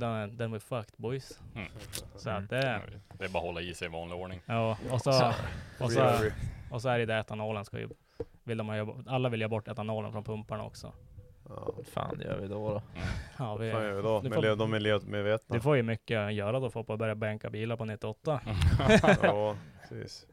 then, 0.00 0.38
then 0.38 0.52
we 0.52 0.60
fucked 0.60 0.94
boys. 0.96 1.40
Mm. 1.54 1.68
Så 2.16 2.30
att 2.30 2.48
det, 2.50 2.80
Det 3.18 3.24
är 3.24 3.28
bara 3.28 3.38
att 3.38 3.44
hålla 3.44 3.60
i 3.60 3.74
sig 3.74 3.86
i 3.88 3.90
vanlig 3.90 4.18
ordning. 4.18 4.40
Ja, 4.46 4.78
och 4.90 5.00
så, 5.00 5.10
och 5.80 5.92
så, 5.92 6.00
och 6.70 6.82
så 6.82 6.88
är 6.88 6.98
det 6.98 7.06
det 7.06 7.14
etanolen 7.18 7.64
ska 7.64 7.78
ju, 7.78 7.88
vill 8.44 8.58
de 8.58 8.68
ha, 8.68 8.76
ju- 8.76 9.04
alla 9.06 9.28
vill 9.28 9.40
ju 9.40 9.44
ha 9.44 9.48
bort 9.48 9.68
etanolen 9.68 10.12
från 10.12 10.24
pumparna 10.24 10.64
också. 10.64 10.92
Ja. 11.48 11.74
fan 11.92 12.20
gör 12.24 12.38
vi 12.40 12.48
då 12.48 12.70
då? 12.70 12.82
Ja, 13.38 13.56
vi, 13.56 13.70
Vad 13.70 13.80
fan 13.80 13.88
gör 13.88 13.96
vi 13.96 14.02
då? 14.02 14.20
du 14.20 14.28
Med 14.28 14.34
får- 14.34 14.42
le- 14.42 14.54
de 14.54 14.68
är 14.70 14.72
miljömedvetna. 14.72 15.54
Du 15.56 15.60
får 15.60 15.76
ju 15.76 15.82
mycket 15.82 16.18
att 16.18 16.34
göra 16.34 16.60
då 16.60 16.70
för 16.70 16.80
att 16.92 16.98
börja 16.98 17.14
bänka 17.14 17.50
bilar 17.50 17.76
på 17.76 17.84
98. 17.84 18.40
ja, 19.22 19.56
precis. 19.88 20.26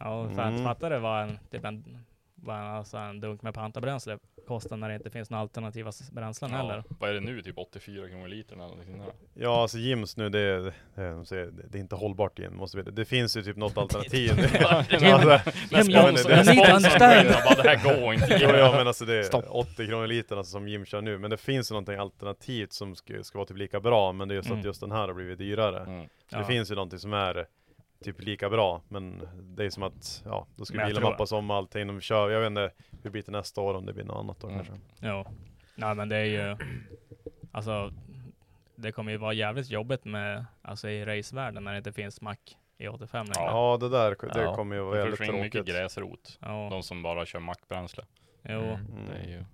Ja, 0.00 0.24
Mm. 0.24 0.38
att 0.38 0.64
fatta 0.64 0.88
det 0.88 0.98
vad 0.98 1.22
en, 1.22 1.38
typ 1.50 1.64
en, 1.64 2.04
vad 2.42 2.56
alltså 2.56 2.96
en 2.96 3.20
dunk 3.20 3.42
med 3.42 3.54
pantabränsle 3.54 4.18
kostar 4.46 4.76
när 4.76 4.88
det 4.88 4.94
inte 4.94 5.10
finns 5.10 5.30
några 5.30 5.42
alternativa 5.42 5.92
bränslen 6.12 6.50
heller. 6.50 6.84
Vad 6.88 7.10
är 7.10 7.14
det 7.14 7.20
nu? 7.20 7.42
Typ 7.42 7.58
84 7.58 8.08
kronor 8.08 8.28
litern 8.28 8.60
eller 8.60 8.68
någonting 8.70 8.98
där? 8.98 9.12
Ja, 9.34 9.62
alltså 9.62 9.78
Jims 9.78 10.16
nu, 10.16 10.28
det, 10.28 10.38
är- 10.40 10.72
det, 10.94 11.76
är- 11.76 11.76
inte 11.80 11.94
hållbart 11.96 12.38
igen. 12.38 12.56
Måste 12.56 12.76
vi, 12.76 12.82
det 12.90 13.04
finns 13.04 13.36
ju 13.36 13.42
typ 13.42 13.56
något 13.56 13.78
alternativ. 13.78 14.30
Alltså, 14.70 15.06
jag 15.06 15.20
det-. 15.20 15.26
Bara, 17.44 17.62
det 17.62 17.68
här 17.68 18.00
går 18.00 18.14
inte. 18.14 18.38
Jo, 18.40 18.48
ja, 18.50 18.72
men 18.76 18.86
alltså 18.86 19.04
det 19.04 19.14
är 19.18 19.22
Stopp. 19.22 19.44
80 19.48 19.86
kronor 19.86 20.06
litern 20.06 20.38
alltså, 20.38 20.50
som 20.52 20.68
Jim 20.68 20.84
kör 20.84 21.00
nu. 21.02 21.18
Men 21.18 21.30
det 21.30 21.36
finns 21.36 21.70
ju 21.70 21.72
någonting 21.72 21.96
alternativt 21.96 22.72
som 22.72 22.94
ska, 22.96 23.22
ska 23.24 23.38
vara 23.38 23.46
typ 23.46 23.56
lika 23.56 23.80
bra. 23.80 24.12
Men 24.12 24.28
det 24.28 24.34
är 24.34 24.36
just 24.36 24.48
Mm. 24.48 24.58
att 24.60 24.64
just 24.66 24.80
den 24.80 24.92
här 24.92 25.06
har 25.06 25.14
blivit 25.14 25.38
dyrare. 25.38 25.80
Mm. 25.80 26.04
Så 26.06 26.36
Ja. 26.36 26.38
det 26.38 26.44
finns 26.44 26.70
ju 26.70 26.74
någonting 26.74 26.98
som 26.98 27.12
är 27.12 27.46
typ 28.04 28.20
lika 28.22 28.50
bra. 28.50 28.82
Men 28.88 29.22
det 29.42 29.64
är 29.64 29.70
som 29.70 29.82
att, 29.82 30.22
ja, 30.24 30.46
då 30.56 30.64
ska 30.64 30.76
Men 30.76 30.86
bilen 30.86 31.02
mappas 31.02 31.32
om 31.32 31.50
allting. 31.50 31.86
De 31.86 32.00
kör, 32.00 32.30
jag 32.30 32.40
vet 32.40 32.46
inte 32.46 32.60
hur 32.90 32.98
det 33.02 33.10
blir 33.10 33.22
till 33.22 33.32
nästa 33.32 33.60
år 33.60 33.74
om 33.74 33.86
det 33.86 33.92
blir 33.92 34.04
något 34.04 34.16
annat 34.16 34.40
då 34.40 34.48
Mm. 34.48 34.64
kanske. 34.64 34.84
Jo. 35.02 35.24
Nej 35.74 35.94
men 35.94 36.08
det 36.08 36.16
är 36.16 36.24
ju, 36.24 36.56
alltså 37.52 37.92
det 38.76 38.92
kommer 38.92 39.12
ju 39.12 39.18
vara 39.18 39.32
jävligt 39.32 39.70
jobbigt 39.70 40.04
med, 40.04 40.44
alltså 40.62 40.88
i 40.88 41.04
racevärlden 41.04 41.64
när 41.64 41.72
det 41.72 41.78
inte 41.78 41.92
finns 41.92 42.20
mack 42.20 42.56
i 42.78 42.88
85 42.88 43.26
längre. 43.26 43.50
Ja, 43.50 43.76
det 43.80 43.88
där 43.88 44.16
det 44.34 44.42
Ja. 44.42 44.54
kommer 44.54 44.76
ju 44.76 44.82
vara 44.82 44.94
Det 44.94 45.00
väldigt 45.00 45.18
försvinner 45.18 45.38
mycket 45.42 45.52
tråkigt. 45.52 45.74
gräsrot. 45.74 46.38
Ja. 46.40 46.68
De 46.70 46.82
som 46.82 47.02
bara 47.02 47.26
kör 47.26 47.38
mackbränsle. 47.40 48.04
Jo. 48.42 48.60
Mm. 48.60 48.78
Det 49.10 49.16
är 49.18 49.28
ju... 49.28 49.44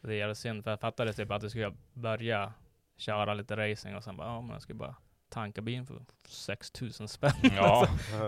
Det 0.00 0.12
är 0.12 0.16
jävligt 0.16 0.38
synd 0.38 0.64
för 0.64 0.70
jag 0.70 0.80
fattade 0.80 1.12
typ 1.12 1.30
att 1.30 1.40
du 1.40 1.50
skulle 1.50 1.74
börja 1.92 2.52
köra 2.96 3.34
lite 3.34 3.56
racing 3.56 3.96
och 3.96 4.04
sen 4.04 4.16
bara, 4.16 4.28
ja 4.28 4.40
men 4.40 4.50
jag 4.50 4.62
ska 4.62 4.74
bara 4.74 4.94
tanka 5.28 5.60
bilen 5.62 5.86
för 5.86 6.00
6000 6.28 7.08
spänn. 7.08 7.32
Ja. 7.42 7.88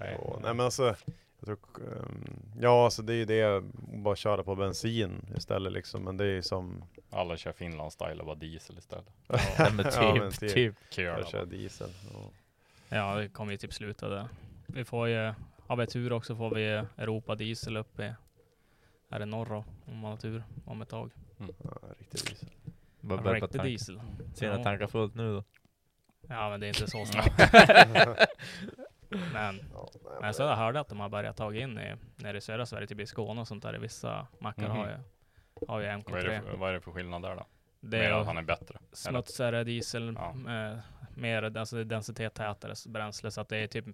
Nej. 0.00 0.18
nej 0.42 0.54
men 0.54 0.60
alltså, 0.60 0.96
jag 1.40 1.46
tror, 1.46 1.58
ehm, 1.98 2.42
ja 2.60 2.84
alltså 2.84 3.02
det 3.02 3.12
är 3.12 3.16
ju 3.16 3.24
det, 3.24 3.62
bara 4.02 4.16
köra 4.16 4.42
på 4.44 4.54
bensin 4.54 5.32
istället 5.36 5.72
liksom. 5.72 6.02
Men 6.02 6.16
det 6.16 6.24
är 6.24 6.28
ju 6.28 6.42
som 6.42 6.84
Alla 7.10 7.36
kör 7.36 7.52
Finland-style 7.52 8.18
och 8.20 8.26
bara 8.26 8.34
diesel 8.36 8.78
istället. 8.78 9.06
Ja, 9.58 9.70
men 9.76 9.84
typ, 9.84 9.94
Ja, 10.00 10.14
men 10.14 10.32
typ. 10.32 10.54
typ. 10.54 10.74
Kör 10.90 11.02
jag 11.02 11.28
kör 11.28 11.38
bara. 11.38 11.44
diesel. 11.46 11.90
Ja. 12.12 12.20
Ja, 12.88 13.14
det 13.16 13.28
kommer 13.28 13.52
ju 13.52 13.58
typ 13.58 13.72
sluta 13.74 14.08
där. 14.08 14.28
Vi 14.66 14.84
får 14.84 15.08
ju, 15.08 15.32
har 15.66 15.76
vi 15.76 15.86
tur 15.86 16.12
också 16.12 16.36
får 16.36 16.54
vi 16.54 16.64
Europa 16.96 17.34
diesel 17.34 17.76
uppe 17.76 18.14
här 19.10 19.22
i 19.22 19.26
norr 19.26 19.46
då, 19.46 19.64
om 19.86 19.98
man 19.98 20.10
har 20.10 20.18
tur, 20.18 20.42
om 20.64 20.82
ett 20.82 20.88
tag. 20.88 21.10
Ja, 21.38 21.46
riktig 21.98 22.20
diesel. 22.28 22.48
Bara 23.08 23.22
börja 23.22 23.40
på 23.40 23.46
riktig 23.46 23.60
tank. 23.60 23.68
diesel. 23.68 24.00
Sina 24.34 24.52
Ja. 24.56 24.62
tankar 24.64 24.86
fullt 24.86 25.14
nu 25.14 25.32
då. 25.34 25.44
Ja, 26.28 26.50
men 26.50 26.60
det 26.60 26.66
är 26.66 26.68
inte 26.68 26.90
så 26.90 27.04
snabbt. 27.06 27.32
men, 29.32 29.60
Ja, 29.72 29.88
nej, 30.04 30.18
men 30.20 30.34
så 30.34 30.42
jag 30.42 30.56
hörde 30.56 30.80
att 30.80 30.88
de 30.88 31.00
har 31.00 31.08
börjat 31.08 31.36
ta 31.36 31.54
in 31.54 31.78
i, 31.78 31.94
nere 32.16 32.36
i 32.36 32.40
södra 32.40 32.66
Sverige, 32.66 32.86
typ 32.86 33.00
i 33.00 33.06
Skåne 33.06 33.40
och 33.40 33.48
sånt 33.48 33.62
där, 33.62 33.74
vissa 33.78 34.26
mackar 34.40 34.68
Mhm. 34.68 34.76
har 34.76 34.86
ju, 34.86 34.94
har 35.68 35.80
ju 35.80 35.86
Vad 35.86 36.14
är, 36.20 36.24
det 36.28 36.36
MK3. 36.38 36.42
för, 36.42 36.56
vad 36.56 36.68
är 36.70 36.74
det 36.74 36.80
för 36.80 36.90
skillnad 36.92 37.22
där 37.22 37.36
då? 37.36 37.46
Det 37.80 37.98
Mer 37.98 38.04
är 38.04 38.12
att 38.20 38.26
han 38.26 38.36
är 38.38 38.42
bättre? 38.42 38.74
eller? 38.78 38.88
smutsigare 38.92 39.64
diesel, 39.64 40.14
Ja. 40.18 40.30
eh, 40.52 40.78
mer 41.16 41.56
alltså 41.58 41.76
det 41.76 41.82
är 41.82 41.84
densitet 41.84 42.34
tätare 42.34 42.74
bränsle, 42.88 43.30
så 43.30 43.40
att 43.40 43.48
det 43.48 43.56
är 43.58 43.66
typ 43.66 43.84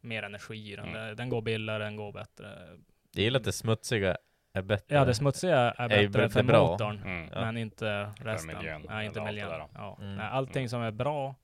mer 0.00 0.22
energi 0.22 0.72
i 0.72 0.76
den. 0.76 0.88
Mm. 0.88 1.06
Det- 1.06 1.14
Den 1.14 1.28
går 1.28 1.42
billigare, 1.42 1.84
den 1.84 1.96
går 1.96 2.12
bättre. 2.12 2.68
Gillar 3.12 3.38
att 3.40 3.44
det 3.44 3.52
smutsiga 3.52 4.16
är 4.58 4.62
bättre. 4.62 4.94
Ja, 4.96 5.04
det 5.04 5.14
smutsiga 5.14 5.58
är 5.58 5.74
är 5.84 5.88
bättre 5.88 6.08
bättre 6.08 6.28
för 6.28 6.42
bra. 6.42 6.66
motorn, 6.70 7.02
Mm. 7.04 7.28
Ja. 7.34 7.40
men 7.40 7.56
inte 7.56 8.10
resten. 8.20 8.56
miljön, 8.56 8.86
Nej, 8.88 9.06
inte 9.06 9.20
allt 9.20 9.28
miljön. 9.28 9.48
det 9.50 9.56
där. 9.56 9.66
Ja. 9.74 9.98
Mm. 10.00 10.14
Nej, 10.16 10.26
allting 10.26 10.68
som 10.68 10.82
är 10.82 10.90
bra 10.90 11.34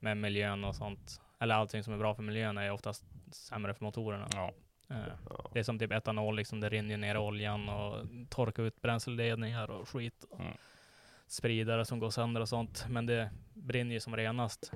med 0.00 0.16
miljön 0.16 0.64
och 0.64 0.74
sånt, 0.74 1.20
eller 1.40 1.54
allting 1.54 1.82
som 1.84 1.94
är 1.94 1.98
bra 1.98 2.14
för 2.14 2.22
miljön 2.22 2.58
är 2.58 2.70
oftast 2.70 3.04
sämre 3.32 3.74
för 3.74 3.84
motorerna. 3.84 4.26
Ja. 4.34 4.52
Eh, 4.90 4.96
Ja. 5.30 5.50
Det 5.52 5.58
är 5.58 5.62
som 5.62 5.78
typ 5.78 5.92
etanol, 5.92 6.36
liksom, 6.36 6.60
det 6.60 6.68
rinner 6.68 6.96
ner 6.96 7.16
oljan 7.16 7.68
och 7.68 7.96
torkar 8.30 8.62
ut 8.62 8.82
bränsleledningar 8.82 9.70
och 9.70 9.88
skit. 9.88 10.24
Och 10.30 10.40
Mm. 10.40 10.52
Spridare 11.26 11.84
som 11.84 11.98
går 11.98 12.10
sönder 12.10 12.40
och 12.40 12.48
sånt. 12.48 12.86
Men 12.88 13.06
det 13.06 13.30
brinner 13.54 13.94
ju 13.94 14.00
som 14.00 14.16
renast. 14.16 14.72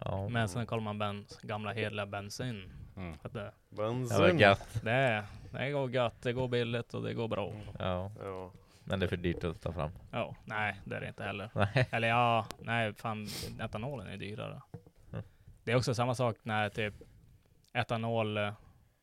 Ja. 0.00 0.28
Men 0.28 0.48
sen 0.48 0.66
kollar 0.66 0.82
man 0.82 0.98
bens, 0.98 1.38
gamla 1.42 1.72
hederliga 1.72 2.06
bensin. 2.06 2.72
Mm. 2.96 3.18
Att 3.22 3.32
det, 3.32 3.52
Det 3.70 3.76
var 3.82 3.88
Bensin. 3.88 4.38
gött. 4.38 4.80
det, 4.82 4.90
är, 4.92 5.24
det 5.52 5.70
går 5.70 5.90
gött, 5.90 6.22
det 6.22 6.32
går 6.32 6.48
billigt 6.48 6.94
och 6.94 7.02
det 7.02 7.14
går 7.14 7.28
bra. 7.28 7.52
Ja. 7.78 8.12
Ja. 8.22 8.52
Men 8.84 9.00
det 9.00 9.06
är 9.06 9.08
för 9.08 9.16
dyrt 9.16 9.44
att 9.44 9.60
ta 9.62 9.72
fram. 9.72 9.90
Ja, 10.10 10.36
nej 10.44 10.74
det 10.84 10.96
är 10.96 11.00
det 11.00 11.08
inte 11.08 11.22
heller. 11.24 11.50
Nej. 11.54 11.88
Eller 11.92 12.08
ja, 12.08 12.46
nej 12.58 12.94
fan 12.94 13.26
etanolen 13.60 14.06
är 14.06 14.16
dyrare. 14.16 14.60
Mm. 15.12 15.24
Det 15.64 15.72
är 15.72 15.76
också 15.76 15.94
samma 15.94 16.14
sak 16.14 16.36
när 16.42 16.68
typ 16.68 16.94
etanol, 17.72 18.36
eh, 18.36 18.52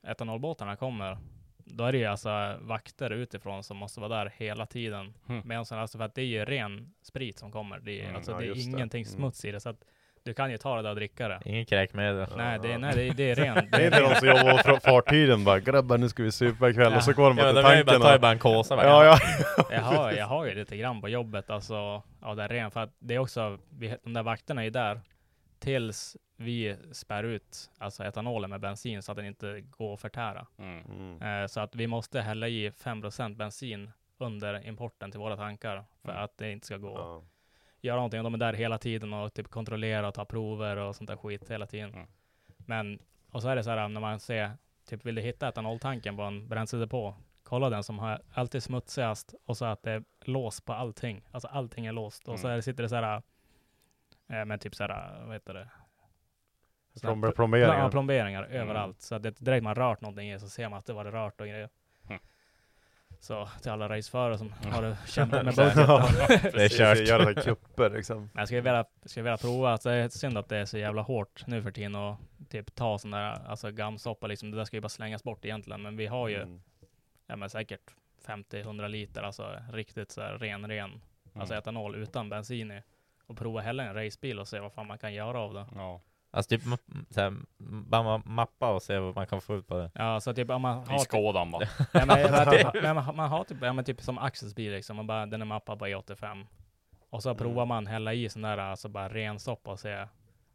etanolbåtarna 0.08 0.76
kommer. 0.76 1.18
Då 1.58 1.84
är 1.84 1.92
det 1.92 1.98
ju 1.98 2.06
alltså 2.06 2.58
vakter 2.62 3.10
utifrån 3.10 3.64
som 3.64 3.78
måste 3.78 4.00
vara 4.00 4.10
där 4.24 4.34
hela 4.38 4.66
tiden. 4.66 5.14
Mm. 5.30 5.42
Medan 5.48 5.66
alltså 5.80 5.98
för 5.98 6.06
att 6.06 6.16
det 6.16 6.22
är 6.22 6.26
ju 6.26 6.46
ren 6.46 6.94
sprit 7.02 7.40
som 7.40 7.52
kommer. 7.52 7.80
Det 7.80 8.00
är, 8.00 8.04
Mm, 8.04 8.16
alltså, 8.16 8.32
ja, 8.32 8.38
det 8.38 8.44
är 8.44 8.48
just 8.48 8.66
det. 8.66 8.72
ingenting 8.78 9.02
Mm. 9.04 9.14
smuts 9.14 9.46
i 9.46 9.52
det. 9.52 9.60
Så 9.60 9.70
att 9.70 9.84
du 10.26 10.34
kan 10.34 10.52
ju 10.52 10.58
ta 10.58 10.76
det 10.76 10.82
där 10.82 10.90
och 10.90 10.96
dricka 10.96 11.28
det. 11.28 11.40
Ingen 11.46 11.66
kräkmedel. 11.66 12.28
Nej, 12.38 12.60
det 12.62 12.72
är, 12.74 12.78
nej, 12.78 12.96
det 12.96 13.02
är, 13.08 13.14
det 13.14 13.32
är 13.32 13.36
ren. 13.36 13.68
Det 13.72 13.78
är 13.78 13.86
inte 13.86 14.00
de 14.02 14.16
som 14.16 14.28
jobbar 14.28 14.64
på 14.74 14.80
fartygen 14.80 15.44
bara 15.44 15.60
'Grabbar 15.60 15.98
nu 15.98 16.10
ska 16.10 16.24
vi 16.24 16.32
supa 16.32 16.70
ikväll' 16.70 16.96
och 16.96 17.04
så 17.04 17.14
går 17.14 17.30
de 17.30 17.38
Ja, 17.38 17.44
bara 17.44 17.54
till 17.54 17.62
de 17.64 17.68
är 17.72 17.76
ju 17.78 17.84
bara, 17.84 17.92
tanken 17.94 18.02
tar 18.02 18.10
ju 18.10 18.16
och... 18.16 18.22
bara 18.22 18.32
en 18.32 18.40
kåsa 18.40 18.76
bara. 18.76 18.86
Ja, 18.86 19.06
ja. 19.06 19.20
Jag 19.72 19.82
har, 19.82 20.12
jag 20.12 20.26
har 20.26 20.46
ju 20.46 20.56
lite 20.56 20.78
grann 20.78 21.02
på 21.02 21.10
jobbet, 21.10 21.50
alltså, 21.50 22.04
av 22.22 22.36
det 22.36 22.48
ren. 22.48 22.72
För 22.72 22.80
att 22.80 22.94
det 23.00 23.16
är 23.16 23.20
också, 23.20 23.58
vi, 23.70 23.96
de 24.04 24.14
där 24.14 24.24
vakterna 24.24 24.62
är 24.62 24.66
ju 24.66 24.72
där 24.72 25.02
tills 25.60 26.18
vi 26.38 26.76
spär 26.92 27.24
ut 27.24 27.70
alltså 27.78 28.04
etanolen 28.04 28.50
med 28.50 28.60
bensin 28.60 29.02
så 29.04 29.12
att 29.12 29.16
den 29.16 29.26
inte 29.26 29.62
går 29.62 29.94
att 29.94 30.02
förtära. 30.02 30.48
Mm. 30.60 30.84
Mm. 31.20 31.42
Eh, 31.42 31.48
så 31.48 31.60
att 31.60 31.76
vi 31.76 31.88
måste 31.88 32.22
hälla 32.22 32.48
i 32.48 32.70
5% 32.70 33.36
bensin 33.36 33.92
under 34.18 34.68
importen 34.68 35.12
till 35.12 35.20
våra 35.20 35.38
tankar 35.38 35.84
för 36.02 36.10
Mm. 36.12 36.24
att 36.24 36.38
det 36.38 36.52
inte 36.52 36.66
ska 36.66 36.78
gå 36.78 36.94
Ja. 36.98 37.24
Göra 37.86 37.96
någonting. 37.96 38.20
Och 38.20 38.24
de 38.24 38.34
är 38.34 38.38
där 38.38 38.54
hela 38.54 38.78
tiden 38.78 39.14
och 39.14 39.34
typ 39.34 39.48
kontrollera 39.50 40.08
och 40.08 40.14
ta 40.14 40.26
prover 40.26 40.78
och 40.78 40.96
sånt 40.96 41.08
där 41.10 41.18
skit 41.18 41.50
hela 41.52 41.66
tiden. 41.68 41.94
Mm. 41.94 42.08
Men, 42.58 43.00
och 43.32 43.42
så 43.42 43.50
är 43.50 43.56
det 43.56 43.64
så 43.64 43.70
här 43.70 43.88
när 43.88 44.02
man 44.02 44.20
ser, 44.20 44.52
typ 44.90 45.06
vill 45.06 45.16
du 45.16 45.22
hitta 45.22 45.48
etanoltanken 45.50 46.18
på 46.18 46.24
en 46.24 46.48
bränsledepå, 46.48 47.16
kolla 47.44 47.70
den 47.70 47.84
som 47.84 48.00
har 48.00 48.22
alltid 48.34 48.64
smutsigast 48.64 49.34
och 49.46 49.58
så 49.58 49.66
att 49.66 49.84
det 49.84 49.92
är 49.92 50.04
lås 50.22 50.62
på 50.62 50.74
allting. 50.74 51.22
Alltså 51.32 51.48
allting 51.48 51.86
är 51.86 51.92
låst. 51.92 52.28
Och 52.28 52.40
så 52.40 52.48
Mm. 52.48 52.52
är 52.52 52.56
det, 52.56 52.62
sitter 52.62 52.84
det 52.84 52.90
så 52.90 52.96
här, 52.96 53.22
eh, 54.30 54.46
med 54.46 54.62
typ 54.62 54.76
så 54.76 54.84
här, 54.84 55.24
vad 55.26 55.34
heter 55.34 55.54
det? 55.54 55.70
Plomber- 57.02 57.32
plomberingar. 57.32 57.80
Ja, 57.80 57.90
plomberingar 57.90 58.44
Mm. 58.44 58.62
överallt. 58.62 59.02
Så 59.02 59.16
att 59.16 59.24
det, 59.24 59.40
direkt 59.40 59.64
man 59.64 59.76
rört 59.76 60.02
någonting 60.02 60.32
i 60.32 60.40
så 60.40 60.50
ser 60.50 60.70
man 60.70 60.80
att 60.80 60.86
det 60.86 60.94
var 60.94 61.06
rört 61.06 61.42
och 61.42 61.48
grejer. 61.48 61.70
Så 63.20 63.50
till 63.62 63.72
alla 63.72 63.90
raceförare 63.90 64.38
som 64.38 64.54
har 64.72 64.82
det 64.82 64.98
kämpat 65.08 65.46
med 65.46 65.54
Ja, 65.58 65.64
budgeten. 66.28 66.52
precis. 66.52 66.80
Göra 66.80 66.96
så 66.96 67.14
här 67.24 67.34
kupper, 67.34 67.90
liksom. 67.90 68.18
Men 68.18 68.30
jag 68.42 68.48
skulle 68.48 68.62
vilja, 68.62 68.86
skulle 69.06 69.24
vilja 69.24 69.38
prova, 69.38 69.72
alltså 69.72 69.90
det 69.90 69.96
är 69.96 70.10
synd 70.10 70.38
att 70.38 70.50
det 70.50 70.58
är 70.58 70.66
så 70.66 70.78
jävla 70.78 71.02
hårt 71.02 71.44
nu 71.48 71.62
för 71.62 71.72
tiden 71.72 71.96
och 71.96 72.16
typ 72.50 72.76
ta 72.76 72.98
sån 72.98 73.12
där, 73.12 73.48
alltså 73.48 73.72
gamsoppa 73.72 74.28
liksom, 74.28 74.52
det 74.52 74.58
där 74.58 74.66
ska 74.66 74.78
ju 74.78 74.82
bara 74.82 74.90
slängas 74.90 75.24
bort 75.24 75.46
egentligen, 75.46 75.82
men 75.82 75.98
vi 75.98 76.08
har 76.08 76.28
ju, 76.28 76.42
Mm. 76.42 76.62
ja 77.28 77.36
men 77.36 77.50
säkert 77.50 77.92
50-100 78.26 78.88
liter, 78.88 79.24
alltså 79.24 79.60
riktigt 79.74 80.12
så 80.12 80.22
här 80.22 80.38
ren, 80.38 80.68
ren, 80.68 81.02
alltså 81.34 81.54
Mm. 81.54 81.60
etanol 81.62 81.96
utan 81.96 82.30
bensin 82.30 82.72
i. 82.72 82.82
Och 83.28 83.38
prova 83.38 83.62
hälla 83.62 83.84
en 83.84 83.94
racebil 83.94 84.40
och 84.40 84.48
se 84.48 84.60
vad 84.60 84.74
fan 84.74 84.88
man 84.88 84.98
kan 84.98 85.14
göra 85.14 85.40
av 85.40 85.54
det. 85.54 85.66
Ja. 85.76 86.02
Alltså 86.36 86.50
typ 86.50 86.64
ma- 86.64 87.06
så 87.10 87.22
här, 87.22 87.34
bara 87.58 88.02
ma- 88.02 88.28
mappa 88.28 88.74
och 88.74 88.82
se 88.82 89.00
vad 89.00 89.16
man 89.16 89.28
kan 89.28 89.42
få 89.42 89.56
ut 89.56 89.68
på 89.68 89.78
det. 89.78 89.92
Ja, 89.96 90.20
så 90.20 90.34
typ 90.34 90.50
om 90.50 90.62
man 90.62 90.84
har... 90.88 90.96
I 90.96 91.00
skådan 91.00 91.52
bara. 91.52 91.64
Ja, 91.94 92.06
men, 92.06 92.08
men, 92.32 92.50
typ, 92.50 92.68
men 92.84 92.96
man, 92.96 93.16
man 93.16 93.30
har 93.30 93.44
typ, 93.44 93.58
ja, 93.62 93.74
men 93.74 93.86
typ 93.86 94.02
som 94.02 94.18
Axels 94.18 94.56
bil 94.56 94.72
liksom, 94.72 94.96
man 94.96 95.08
bara, 95.08 95.26
den 95.26 95.42
är 95.42 95.46
mappad 95.46 95.80
på 95.80 95.86
E85. 95.88 96.46
Och 97.10 97.24
så 97.24 97.36
provar 97.36 97.66
man 97.66 97.88
hälla 97.88 98.14
i 98.14 98.30
sån 98.30 98.42
där, 98.42 98.58
alltså 98.58 98.90
bara 98.90 99.10
ren 99.10 99.40
soppa 99.40 99.72
och 99.72 99.80
se, 99.80 100.08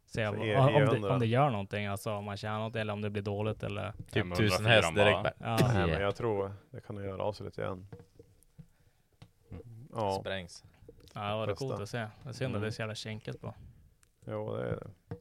se 0.05 0.25
Så 0.27 0.31
om, 0.33 0.41
E- 0.41 0.55
om, 0.57 0.65
det, 0.73 0.79
E100. 0.85 1.09
om 1.13 1.19
det 1.19 1.25
gör 1.27 1.49
någonting, 1.49 1.85
alltså 1.85 2.11
om 2.13 2.25
man 2.25 2.37
tjänar 2.37 2.59
något 2.59 2.75
eller 2.75 2.93
om 2.93 3.01
det 3.01 3.09
blir 3.09 3.23
dåligt 3.23 3.63
eller... 3.63 3.91
Typ 4.11 4.25
1000 4.33 4.65
häst 4.65 4.95
direkt 4.95 5.23
bara. 5.23 5.33
Ja. 5.37 5.57
Nej, 5.73 5.87
men 5.87 6.01
jag 6.01 6.15
tror 6.15 6.53
det 6.71 6.81
kan 6.81 6.95
göra 7.03 7.23
av 7.23 7.33
sig 7.33 7.45
lite 7.45 7.61
igen. 7.61 7.87
Ja. 9.93 10.17
Sprängs. 10.19 10.63
Ja, 11.13 11.21
det 11.29 11.35
var 11.35 11.47
det 11.47 11.53
coolt 11.55 11.81
att 11.81 11.89
se. 11.89 11.97
Det 11.97 12.29
är 12.29 12.33
synd 12.33 12.45
att 12.45 12.49
Mm. 12.49 12.61
det 12.61 12.67
är 12.67 12.71
så 12.71 12.81
jävla 12.81 12.95
kinkigt 12.95 13.41
på. 13.41 13.53
Jo, 14.25 14.55
det 14.55 14.63
är 14.63 14.75
det. 14.75 15.15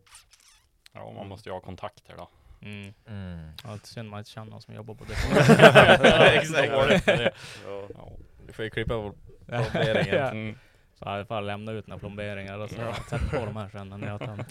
Ja, 1.00 1.12
man 1.12 1.28
måste 1.28 1.48
ju 1.48 1.52
ha 1.52 1.60
kontakter 1.60 2.14
då. 2.16 2.28
Mm. 2.62 2.92
Mm. 3.08 3.48
Ja, 3.64 3.70
det 3.82 3.86
synd 3.86 4.10
man 4.10 4.18
inte 4.18 4.30
känner 4.30 4.50
någon 4.50 4.62
som 4.62 4.74
jobbar 4.74 4.94
på 4.94 5.04
det. 5.04 5.12
Exakt. 6.34 7.06
Det. 7.06 7.32
Ja. 7.66 7.82
Ja. 7.94 8.08
Du 8.46 8.52
får 8.52 8.64
ju 8.64 8.70
klippa 8.70 8.94
på 8.94 9.14
plomberingen. 9.46 10.14
Ja. 10.18 10.30
Mm. 10.30 10.58
Så 10.94 11.04
jag 11.08 11.28
får 11.28 11.40
lämna 11.40 11.72
ut 11.72 11.86
några 11.86 11.98
plomberingar 11.98 12.58
och 12.58 12.70
så 12.70 12.76
sätt 13.10 13.30
på 13.30 13.36
de 13.36 13.56
här 13.56 13.68
sen 13.68 13.88
när 13.88 14.08
jag 14.08 14.20
tar 14.20 14.26
dem. 14.26 14.44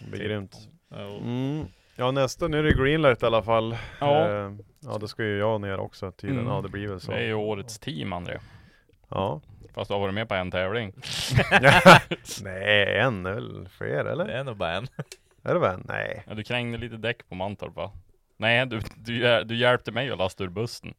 Det 0.00 0.10
blir 0.10 0.24
grymt. 0.24 0.56
Jo. 0.90 1.18
Mm. 1.18 1.66
Ja 1.96 2.10
nästa, 2.10 2.48
nu 2.48 2.58
är 2.58 2.62
det 2.62 2.74
greenlight 2.74 3.22
i 3.22 3.26
alla 3.26 3.42
fall. 3.42 3.76
Ja. 4.00 4.28
Eh, 4.28 4.52
ja 4.80 4.98
det 4.98 5.08
ska 5.08 5.24
ju 5.24 5.38
jag 5.38 5.60
ner 5.60 5.78
också 5.78 6.12
tydligen. 6.12 6.44
Mm. 6.44 6.54
Ja 6.54 6.62
det 6.62 6.68
blir 6.68 6.88
väl 6.88 7.00
så. 7.00 7.12
Det 7.12 7.18
är 7.18 7.26
ju 7.26 7.34
årets 7.34 7.78
team 7.78 8.12
André. 8.12 8.38
Ja. 9.08 9.40
Fast 9.74 9.88
du 9.88 9.94
har 9.94 10.00
varit 10.00 10.14
med 10.14 10.28
på 10.28 10.34
en 10.34 10.50
tävling. 10.50 10.92
Nej, 12.42 12.98
en 12.98 13.26
är 13.26 13.32
väl 13.34 13.68
fler 13.78 14.04
eller? 14.04 14.24
Det 14.26 14.32
är 14.32 14.44
nog 14.44 14.56
bara 14.56 14.72
en. 14.72 14.88
Är 15.44 15.54
det 15.54 15.60
bara 15.60 15.72
en? 15.72 15.84
Nej. 15.88 16.22
Ja, 16.28 16.34
du 16.34 16.42
krängde 16.44 16.78
lite 16.78 16.96
däck 16.96 17.28
på 17.28 17.34
Mantorp 17.34 17.76
va? 17.76 17.90
Nej, 18.36 18.66
du, 18.66 18.80
du, 18.96 19.44
du 19.44 19.56
hjälpte 19.56 19.92
mig 19.92 20.10
att 20.10 20.18
lasta 20.18 20.44
ur 20.44 20.48
bussen. 20.48 20.94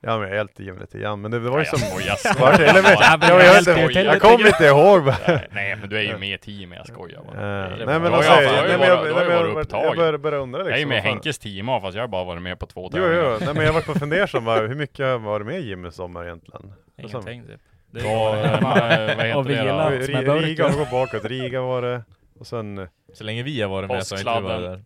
Ja 0.00 0.18
men 0.18 0.28
jag 0.28 0.36
hjälpte 0.36 0.64
Jim 0.64 0.78
lite 0.78 0.98
grann, 0.98 1.20
men 1.20 1.30
det, 1.30 1.38
var 1.38 1.50
ju 1.50 1.56
Nej, 1.56 1.66
jag 1.72 1.80
som... 1.80 2.00
jag 2.06 2.18
skojar. 2.18 2.58
jag, 2.60 2.76
jag 2.76 2.84
jag, 3.22 3.78
jag, 3.78 3.92
jag 3.92 4.04
lite 4.04 4.18
kommer 4.20 4.46
inte 4.46 4.64
ihåg 4.64 5.04
bara. 5.04 5.16
Nej, 5.28 5.48
Nej 5.50 5.76
men 5.76 5.88
du 5.88 5.98
är 5.98 6.02
ju 6.02 6.18
med 6.18 6.34
i 6.34 6.38
teamet, 6.38 6.78
jag 6.78 6.86
skojar 6.86 7.22
bara. 7.22 7.36
Eh, 7.66 7.72
är 7.82 7.86
nej 7.86 7.98
men 8.00 8.14
alltså, 8.14 8.30
Du 8.30 8.46
har 8.46 8.52
ju 8.52 8.68
nej, 8.68 8.78
varit- 8.78 8.78
men 8.78 8.88
jag, 8.88 9.04
nej, 9.04 9.12
har 9.12 9.22
ju 9.22 9.28
men 9.28 9.36
jag, 9.36 9.42
varit 9.42 9.54
jag, 9.54 9.62
upptagen. 9.62 9.96
började, 9.96 10.18
började 10.18 10.42
undra 10.42 10.58
liksom. 10.58 10.70
Jag 10.70 10.76
är 10.76 10.80
ju 10.80 10.86
med 10.86 11.02
fan- 11.02 11.12
Henkes 11.12 11.38
team 11.38 11.66
fast 11.66 11.94
jag 11.94 12.02
har 12.02 12.08
bara 12.08 12.24
varit 12.24 12.42
med 12.42 12.58
på 12.58 12.66
två 12.66 12.82
Jo, 12.92 12.98
tävlingar. 13.02 13.24
jo, 13.40 13.44
nej 13.44 13.54
men 13.54 13.64
jag 13.64 13.72
var 13.72 13.80
på 13.80 13.94
fundersam 13.98 14.46
hur 14.46 14.74
mycket 14.74 14.98
har 14.98 15.06
jag 15.06 15.18
varit 15.18 15.46
med 15.46 15.60
Jim 15.60 15.86
i 15.86 15.92
sommar 15.92 16.24
egentligen? 16.24 16.72
Ingenting 16.96 17.46
typ. 17.46 17.60
Det 17.90 18.02
Vad, 18.04 18.38
eh, 18.44 18.60
vad 18.60 19.26
heter 19.26 19.36
och 19.36 19.44
det 19.44 20.22
då? 20.22 20.34
Riga, 20.38 20.68
går 20.68 20.90
bakåt, 20.90 21.24
Riga 21.24 21.60
var 21.62 21.82
det. 21.82 22.02
Och 22.38 22.46
sen, 22.46 22.78
eh, 22.78 22.88
Så 23.14 23.24
länge 23.24 23.42
vi 23.42 23.62
har 23.62 23.68
varit 23.68 23.88
med 23.90 24.06
så 24.06 24.14
har 24.14 24.20
inte 24.20 24.30
du 24.30 24.34
varit 24.42 24.42
Påsksladden. 24.56 24.72
där. 24.72 24.84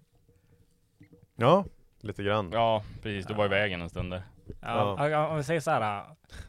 ja, 1.36 1.64
lite 2.00 2.22
grann. 2.22 2.50
Ja, 2.52 2.82
precis. 3.02 3.26
Du 3.26 3.34
var 3.34 3.44
i 3.44 3.48
vägen 3.48 3.82
en 3.82 3.88
stund 3.90 4.10
där. 4.12 4.22
Ja, 4.62 5.08
ja. 5.08 5.28
Om 5.28 5.36
vi 5.36 5.42
säger 5.42 5.60
så 5.60 5.70
här. 5.70 6.04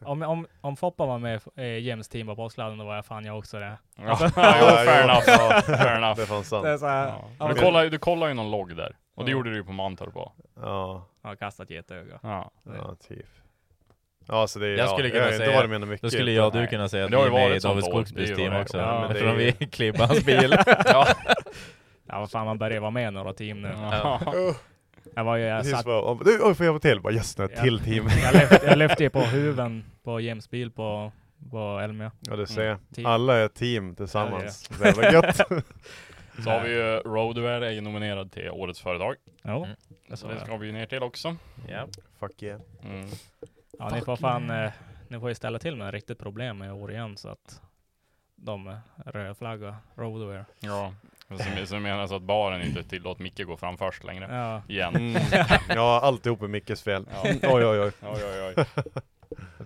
Om, 0.05 0.21
om, 0.21 0.47
om 0.61 0.75
Foppa 0.75 1.05
var 1.05 1.19
med 1.19 1.41
i 1.55 1.61
eh, 1.61 1.80
James 1.80 2.09
team 2.09 2.27
på 2.27 2.35
påsksladden, 2.35 2.77
då 2.77 2.85
var 2.85 2.95
jag 2.95 3.05
fan 3.05 3.25
jag 3.25 3.38
också 3.38 3.59
det. 3.59 3.77
Ja, 3.95 4.17
ja, 4.19 4.55
jo, 4.61 4.65
fair 4.67 5.03
enough. 5.03 5.23
ja, 5.27 5.61
Fair 5.61 5.97
enough. 5.97 6.15
Det 6.15 6.21
är 6.21 6.25
fan 6.25 6.43
sant. 6.43 6.63
Det 6.63 6.69
är 6.69 6.77
så 6.77 6.85
här, 6.88 7.07
Ja. 7.07 7.47
Du, 7.47 7.53
men- 7.53 7.63
kollade, 7.63 7.89
du 7.89 7.97
kollade 7.97 8.31
ju 8.31 8.35
någon 8.35 8.51
logg 8.51 8.75
där. 8.75 8.95
Och 9.15 9.25
det 9.25 9.31
Ja. 9.31 9.38
gjorde 9.38 9.49
du 9.49 9.55
ju 9.55 9.63
på 9.63 9.71
Mantorp 9.71 10.13
på. 10.13 10.31
Ja, 10.61 11.05
Ja, 11.23 11.35
kastat 11.35 11.69
getöga. 11.69 12.19
Ja. 12.23 12.51
ja, 12.63 12.95
typ. 13.07 13.25
Ja, 14.27 14.47
så 14.47 14.59
det 14.59 14.67
är, 14.67 14.77
Jag 14.77 14.89
skulle 14.89 15.07
ja, 15.07 15.13
kunna 15.13 15.25
jag, 15.25 15.35
säga- 15.35 15.49
Då 15.49 15.55
var 15.55 15.61
det 15.61 15.67
med 15.79 15.87
mycket. 15.87 16.01
Då 16.01 16.09
skulle 16.09 16.31
jag 16.31 16.45
och 16.47 16.51
du 16.53 16.59
Nej. 16.59 16.67
kunna 16.67 16.89
säga 16.89 17.05
att 17.05 17.11
har 17.13 17.25
är 17.27 17.31
med 17.31 17.39
i 17.45 17.49
varit 17.49 17.63
David. 17.63 17.83
Skogsbys 17.83 18.35
team 18.35 18.51
vad 18.53 18.61
också. 18.61 18.77
Ja, 18.77 19.05
Eftersom 19.09 19.27
men 19.27 19.37
det 19.37 19.47
är 19.49 19.55
vi 19.59 19.65
klippade 19.71 20.05
hans 20.07 20.25
bil. 20.25 20.55
ja. 20.85 21.07
Ja, 22.07 22.19
vad 22.19 22.31
fan 22.31 22.45
man 22.45 22.57
börjar 22.57 22.79
vara 22.79 22.91
med 22.91 23.07
i 23.07 23.11
några 23.11 23.33
team 23.33 23.61
nu. 23.61 23.71
Ja. 23.81 24.21
Jag 25.15 25.23
var 25.23 25.37
ju, 25.37 25.43
jag 25.43 25.65
satt, 25.65 25.85
bara, 25.85 26.01
om- 26.01 26.21
du, 26.25 26.39
oj, 26.43 26.55
får 26.55 26.65
jag 26.65 26.73
vara 26.73 26.79
till? 26.79 27.01
Bara 27.01 27.13
yes, 27.13 27.37
nu 27.37 27.47
Ja. 27.55 27.61
till 27.63 27.79
team. 27.79 28.07
jag 28.23 28.33
lyfte, 28.33 28.61
jag 28.65 28.77
lyfte 28.77 29.03
ju 29.03 29.09
på 29.09 29.19
huven 29.19 29.85
på 30.03 30.19
James 30.19 30.49
bil 30.49 30.71
på, 30.71 31.11
på 31.51 31.79
Elmia. 31.83 32.11
Ja 32.21 32.35
du 32.35 32.45
ser, 32.45 32.77
Team. 32.95 33.05
alla 33.05 33.35
är 33.37 33.47
team 33.47 33.95
tillsammans. 33.95 34.69
Det 34.81 34.89
är 34.89 35.11
gött. 35.13 35.35
Så 36.43 36.49
har 36.49 36.63
vi 36.63 36.69
ju 36.71 36.97
Roadwear 36.99 37.61
är 37.61 37.71
ju 37.71 37.81
nominerad 37.81 38.31
till 38.31 38.49
Årets 38.49 38.81
Företag. 38.81 39.15
Jo. 39.43 39.63
Mm. 39.65 39.75
Så 40.13 40.27
det 40.27 40.39
ska 40.39 40.57
vi 40.57 40.67
ju 40.67 40.73
ner 40.73 40.85
till 40.85 41.03
också. 41.03 41.35
Ja. 41.67 41.87
Fuck 42.19 42.43
yeah. 42.43 42.61
Mm. 42.85 43.07
Ja, 43.79 43.89
ni 43.89 44.01
får 44.01 44.15
fan, 44.15 44.49
eh, 44.49 44.71
ni 45.07 45.19
får 45.19 45.29
ju 45.29 45.35
ställa 45.35 45.59
till 45.59 45.75
med 45.75 45.87
ett 45.87 45.93
riktigt 45.93 46.19
problem 46.19 46.63
i 46.63 46.71
år 46.71 46.91
igen 46.91 47.17
så 47.17 47.29
att 47.29 47.61
de 48.35 48.67
eh, 48.67 48.77
rödflaggar 49.05 49.75
Roadwear. 49.95 50.45
Ja. 50.59 50.93
Så, 51.29 51.65
så 51.65 51.79
menar 51.79 52.07
så 52.07 52.15
att 52.15 52.21
baren 52.21 52.61
inte 52.61 52.83
tillåter 52.83 53.23
Micke 53.23 53.45
gå 53.45 53.57
fram 53.57 53.77
först 53.77 54.03
längre. 54.03 54.27
Ja. 54.35 54.61
Igen. 54.67 54.95
Mm. 54.95 55.21
Ja, 55.69 55.99
alltihop 56.03 56.41
är 56.41 56.47
Mickes 56.47 56.81
fel. 56.83 57.05
Ja. 57.11 57.21
Oj 57.43 57.65
oj 57.65 57.79
oj. 57.79 57.91
Oj, 58.01 58.21
oj, 58.25 58.53
oj. 58.57 58.65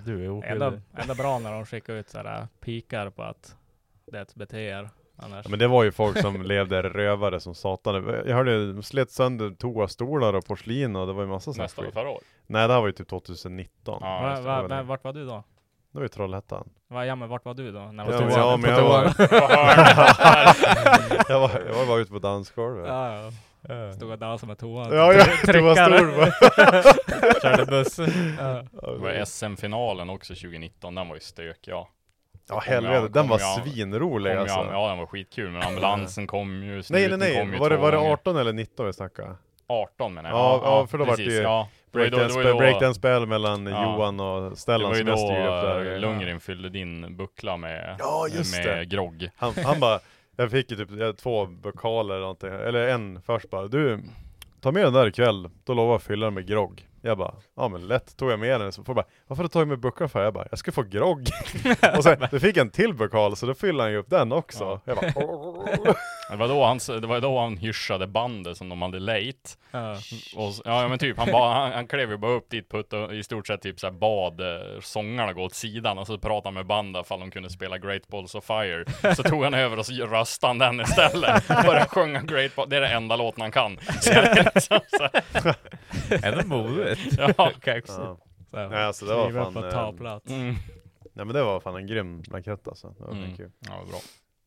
Du 0.06 0.14
är 0.26 0.26
Ändå, 0.26 0.66
oskyldig. 0.68 0.82
ändå 0.98 1.16
bra 1.16 1.40
när 1.40 1.52
de 1.52 1.66
skickar 1.66 1.94
ut 1.94 2.10
sådär 2.10 2.48
pikar 2.60 3.10
på 3.10 3.24
att 3.24 3.56
det 4.06 4.18
är 4.18 4.22
ett 4.22 4.36
bete 4.36 4.58
er. 4.60 4.90
Annars. 5.20 5.46
Ja, 5.46 5.50
men 5.50 5.60
det 5.60 5.68
var 5.68 5.84
ju 5.84 5.92
folk 5.92 6.22
som 6.22 6.42
levde 6.44 6.82
rövare 6.82 7.40
som 7.40 7.56
satan. 7.56 7.96
Jag 8.26 8.36
hörde, 8.36 8.74
de 8.74 8.84
slet 8.84 9.12
sönder 9.12 9.52
toastolar 9.52 10.34
och 10.34 10.46
porslin 10.46 10.96
och 10.96 11.08
det 11.08 11.14
var 11.14 11.24
ju 11.24 11.30
massa 11.30 11.44
sånt 11.44 11.58
Nästa 11.58 11.82
skit. 11.82 11.94
förra 11.94 12.10
år. 12.10 12.20
Nej 12.48 12.68
det 12.68 12.74
här 12.74 12.80
var 12.82 12.88
ju 12.88 12.94
typ 12.94 13.08
2019. 13.10 13.98
Ja, 14.02 14.22
va, 14.22 14.36
det. 14.36 14.42
va, 14.42 14.56
det 14.56 14.62
var 14.68 14.78
det. 14.78 14.84
vart 14.84 15.04
var 15.04 15.14
du 15.14 15.26
då? 15.26 15.44
Det 15.92 16.00
var 16.00 16.02
ju 16.02 16.08
Trollhättan. 16.10 16.70
Va, 16.88 17.06
ja 17.06 17.16
men 17.16 17.30
vart 17.30 17.46
var 17.46 17.54
du 17.54 17.72
då? 17.72 17.80
När 17.80 18.06
Ja, 18.12 18.14
var 18.20 18.20
men, 18.22 18.30
toan? 18.30 18.40
ja, 18.40 18.58
men 18.58 18.76
På 18.76 18.82
jag, 18.82 18.90
var, 18.90 19.04
jag, 21.30 21.40
var, 21.40 21.52
jag 21.68 21.74
var 21.76 21.86
bara 21.88 22.00
ute 22.00 22.12
på 22.12 22.20
dansgolvet. 22.20 22.88
Ja, 22.88 23.32
ja. 23.68 23.94
Stod 23.94 24.12
och 24.12 24.18
dansade 24.20 24.48
med 24.48 24.58
toan. 24.58 24.96
Ja, 24.96 25.14
ja, 25.14 25.24
Tryckare. 25.46 26.00
toastor 26.00 27.42
Körde 27.42 27.66
bussen. 27.66 28.36
Ja. 28.40 28.64
Det 28.92 28.98
var 28.98 29.26
SM-finalen 29.26 30.10
också 30.10 30.34
2019. 30.36 30.96
Den 30.96 31.08
var 31.08 31.16
ju 31.16 31.22
stök, 31.22 31.60
ja. 31.62 31.90
Ja 32.50 32.60
helvete, 32.60 33.08
den 33.14 33.28
var 33.28 33.40
jag- 33.40 33.64
svinrolig 33.66 34.32
ju, 34.32 34.38
alltså. 34.38 34.68
Ja, 34.72 34.90
den 34.90 34.98
var 34.98 35.06
skitkul. 35.06 35.50
Men 35.52 35.62
ambulansen 35.64 36.28
kom 36.28 36.64
ju, 36.64 36.84
Nej 36.90 37.08
nej 37.10 37.18
nej, 37.18 37.46
ju 37.46 37.58
var 37.58 37.70
det, 37.70 37.78
var 37.78 37.92
det 37.92 37.98
gånger. 37.98 38.12
18 38.14 38.38
eller 38.38 38.54
19 38.54 38.86
vi 38.86 38.94
snackade? 38.94 39.36
18 39.68 40.14
menar 40.14 40.30
jag. 40.30 40.38
Ja, 40.40 40.62
ja, 40.64 40.88
för 40.88 40.98
då 40.98 41.04
var 41.06 41.12
det 41.12 41.18
precis, 41.18 41.40
ju 41.40 41.42
ja. 41.44 41.70
Det 41.92 41.98
var 41.98 42.06
ju 42.06 42.10
då- 42.12 42.18
Breakdance 42.18 42.38
var 42.38 42.46
ju 42.46 42.52
då- 42.54 42.58
breakdance-spel 42.58 43.26
mellan 43.26 43.66
Ja. 43.66 43.84
Johan 43.84 44.20
och 44.20 44.58
Stellan 44.58 44.90
var 44.90 44.96
ju 44.98 45.00
som 45.00 45.08
jag 45.08 45.18
då 45.18 45.28
styrde 45.28 45.48
upp 45.48 45.86
där. 45.86 45.94
eh, 45.94 46.00
Lundgren 46.00 46.40
fyllde 46.40 46.70
din 46.70 47.18
buckla 47.18 47.58
med, 47.58 47.96
Ja, 48.00 48.28
just 48.32 48.66
med 48.66 48.78
det. 48.78 48.86
grogg. 48.86 49.30
Han, 49.38 49.54
han 49.66 49.80
bara, 49.80 50.00
jag 50.38 50.52
fick 50.52 50.72
ju 50.72 50.78
typ 50.78 50.92
jag 50.92 51.18
två 51.18 51.46
bokaler 51.46 52.14
eller 52.16 52.22
någonting, 52.22 52.50
eller 52.50 52.88
en 52.88 53.22
först 53.22 53.50
bara, 53.50 53.68
du 53.68 54.00
Ta 54.62 54.72
med 54.72 54.84
den 54.84 54.94
där 54.94 55.08
ikväll, 55.08 55.50
då 55.64 55.74
lovar 55.74 55.92
jag 55.92 55.96
att 55.96 56.04
fylla 56.04 56.26
den 56.26 56.34
med 56.34 56.48
grogg 56.48 56.88
Jag 57.02 57.18
bara, 57.18 57.34
ja 57.56 57.68
men 57.68 57.88
lätt 57.88 58.18
tog 58.18 58.32
jag 58.32 58.40
med 58.40 58.62
den, 58.62 58.72
så 58.72 58.84
får 58.84 58.96
jag 58.96 59.06
bara, 59.06 59.12
varför 59.28 59.44
har 59.44 59.48
du 59.48 59.52
tagit 59.54 59.68
med 59.68 59.80
bucklan 59.80 60.10
för? 60.10 60.24
Jag 60.24 60.34
bara, 60.34 60.48
jag 60.50 60.60
ska 60.60 60.72
få 60.72 60.84
grogg 60.84 61.28
Och 61.98 62.04
sen, 62.04 62.28
du 62.32 62.40
fick 62.40 62.58
en 62.58 62.70
till 62.70 62.94
bokal, 62.94 63.36
så 63.36 63.46
då 63.46 63.54
fyllde 63.54 63.84
han 63.84 63.92
ju 63.92 63.98
upp 63.98 64.10
den 64.10 64.32
också 64.32 64.82
Jag 64.86 64.98
bara, 64.98 65.12
Det 66.30 66.36
var 66.36 66.48
då 66.48 66.66
han, 66.66 66.80
det 67.02 67.08
var 67.08 67.22
då 67.22 67.40
han 67.40 67.58
hyschade 67.58 68.08
bandet 68.08 68.58
som 68.58 68.70
de 68.70 68.82
hade 68.82 69.00
lejt. 69.00 69.58
Ja. 69.72 69.92
Och, 70.36 70.54
ja 70.66 70.88
men 70.88 71.00
typ, 71.00 71.18
han, 71.18 71.32
bara, 71.32 71.54
han, 71.54 71.72
han 71.72 71.88
klev 71.88 72.10
ju 72.12 72.18
bara 72.18 72.32
upp 72.32 72.50
dit, 72.50 72.70
puttade 72.72 73.16
i 73.16 73.24
stort 73.24 73.48
sett 73.48 73.62
typ 73.62 73.80
såhär 73.80 73.92
bad 73.94 74.42
eh, 74.42 74.80
sångarna 74.82 75.34
gå 75.34 75.44
åt 75.44 75.54
sidan 75.54 75.98
och 75.98 76.08
så 76.08 76.18
pratade 76.18 76.48
han 76.48 76.54
med 76.54 76.66
bandet 76.66 77.06
ifall 77.06 77.20
de 77.20 77.32
kunde 77.32 77.50
spela 77.50 77.78
Great 77.78 78.08
Balls 78.08 78.36
of 78.36 78.46
Fire. 78.46 78.86
Så 79.16 79.24
tog 79.24 79.44
han 79.44 79.54
över 79.54 79.80
och 79.80 79.86
så 79.86 79.94
röstade 79.94 80.50
han 80.50 80.58
den 80.78 80.82
istället. 80.86 81.48
Började 81.66 81.86
sjunga 81.90 82.22
Great 82.22 82.56
Balls, 82.56 82.70
det 82.70 82.78
är 82.78 82.82
den 82.82 82.92
enda 82.92 83.16
låten 83.16 83.42
han 83.42 83.52
kan. 83.52 83.80
Så 84.02 84.12
liksom 84.12 84.80
så 84.88 85.04
här- 85.14 85.56
Ändå 86.24 86.48
modigt. 86.48 86.97
Ja. 87.38 87.52
Kaxigt. 87.62 87.98
ja. 88.00 88.18
Så 88.52 88.58
här, 88.58 88.70
Nej 88.70 88.84
alltså 88.84 89.06
det 89.06 89.14
var 89.16 89.32
fan, 89.32 89.54
på 89.54 89.66
eh, 89.66 89.72
taplats. 89.72 90.32
Mm. 90.32 90.56
nej 91.14 91.26
men 91.26 91.28
det 91.28 91.44
var 91.44 91.60
fan 91.60 91.76
en 91.76 91.88
grym 91.88 92.22
blankett 92.22 92.68
alltså, 92.68 92.90
det 92.98 93.04
var 93.04 93.12
Mm. 93.12 93.36
kul 93.38 93.52
Ja, 93.60 93.84
bra. 93.90 94.00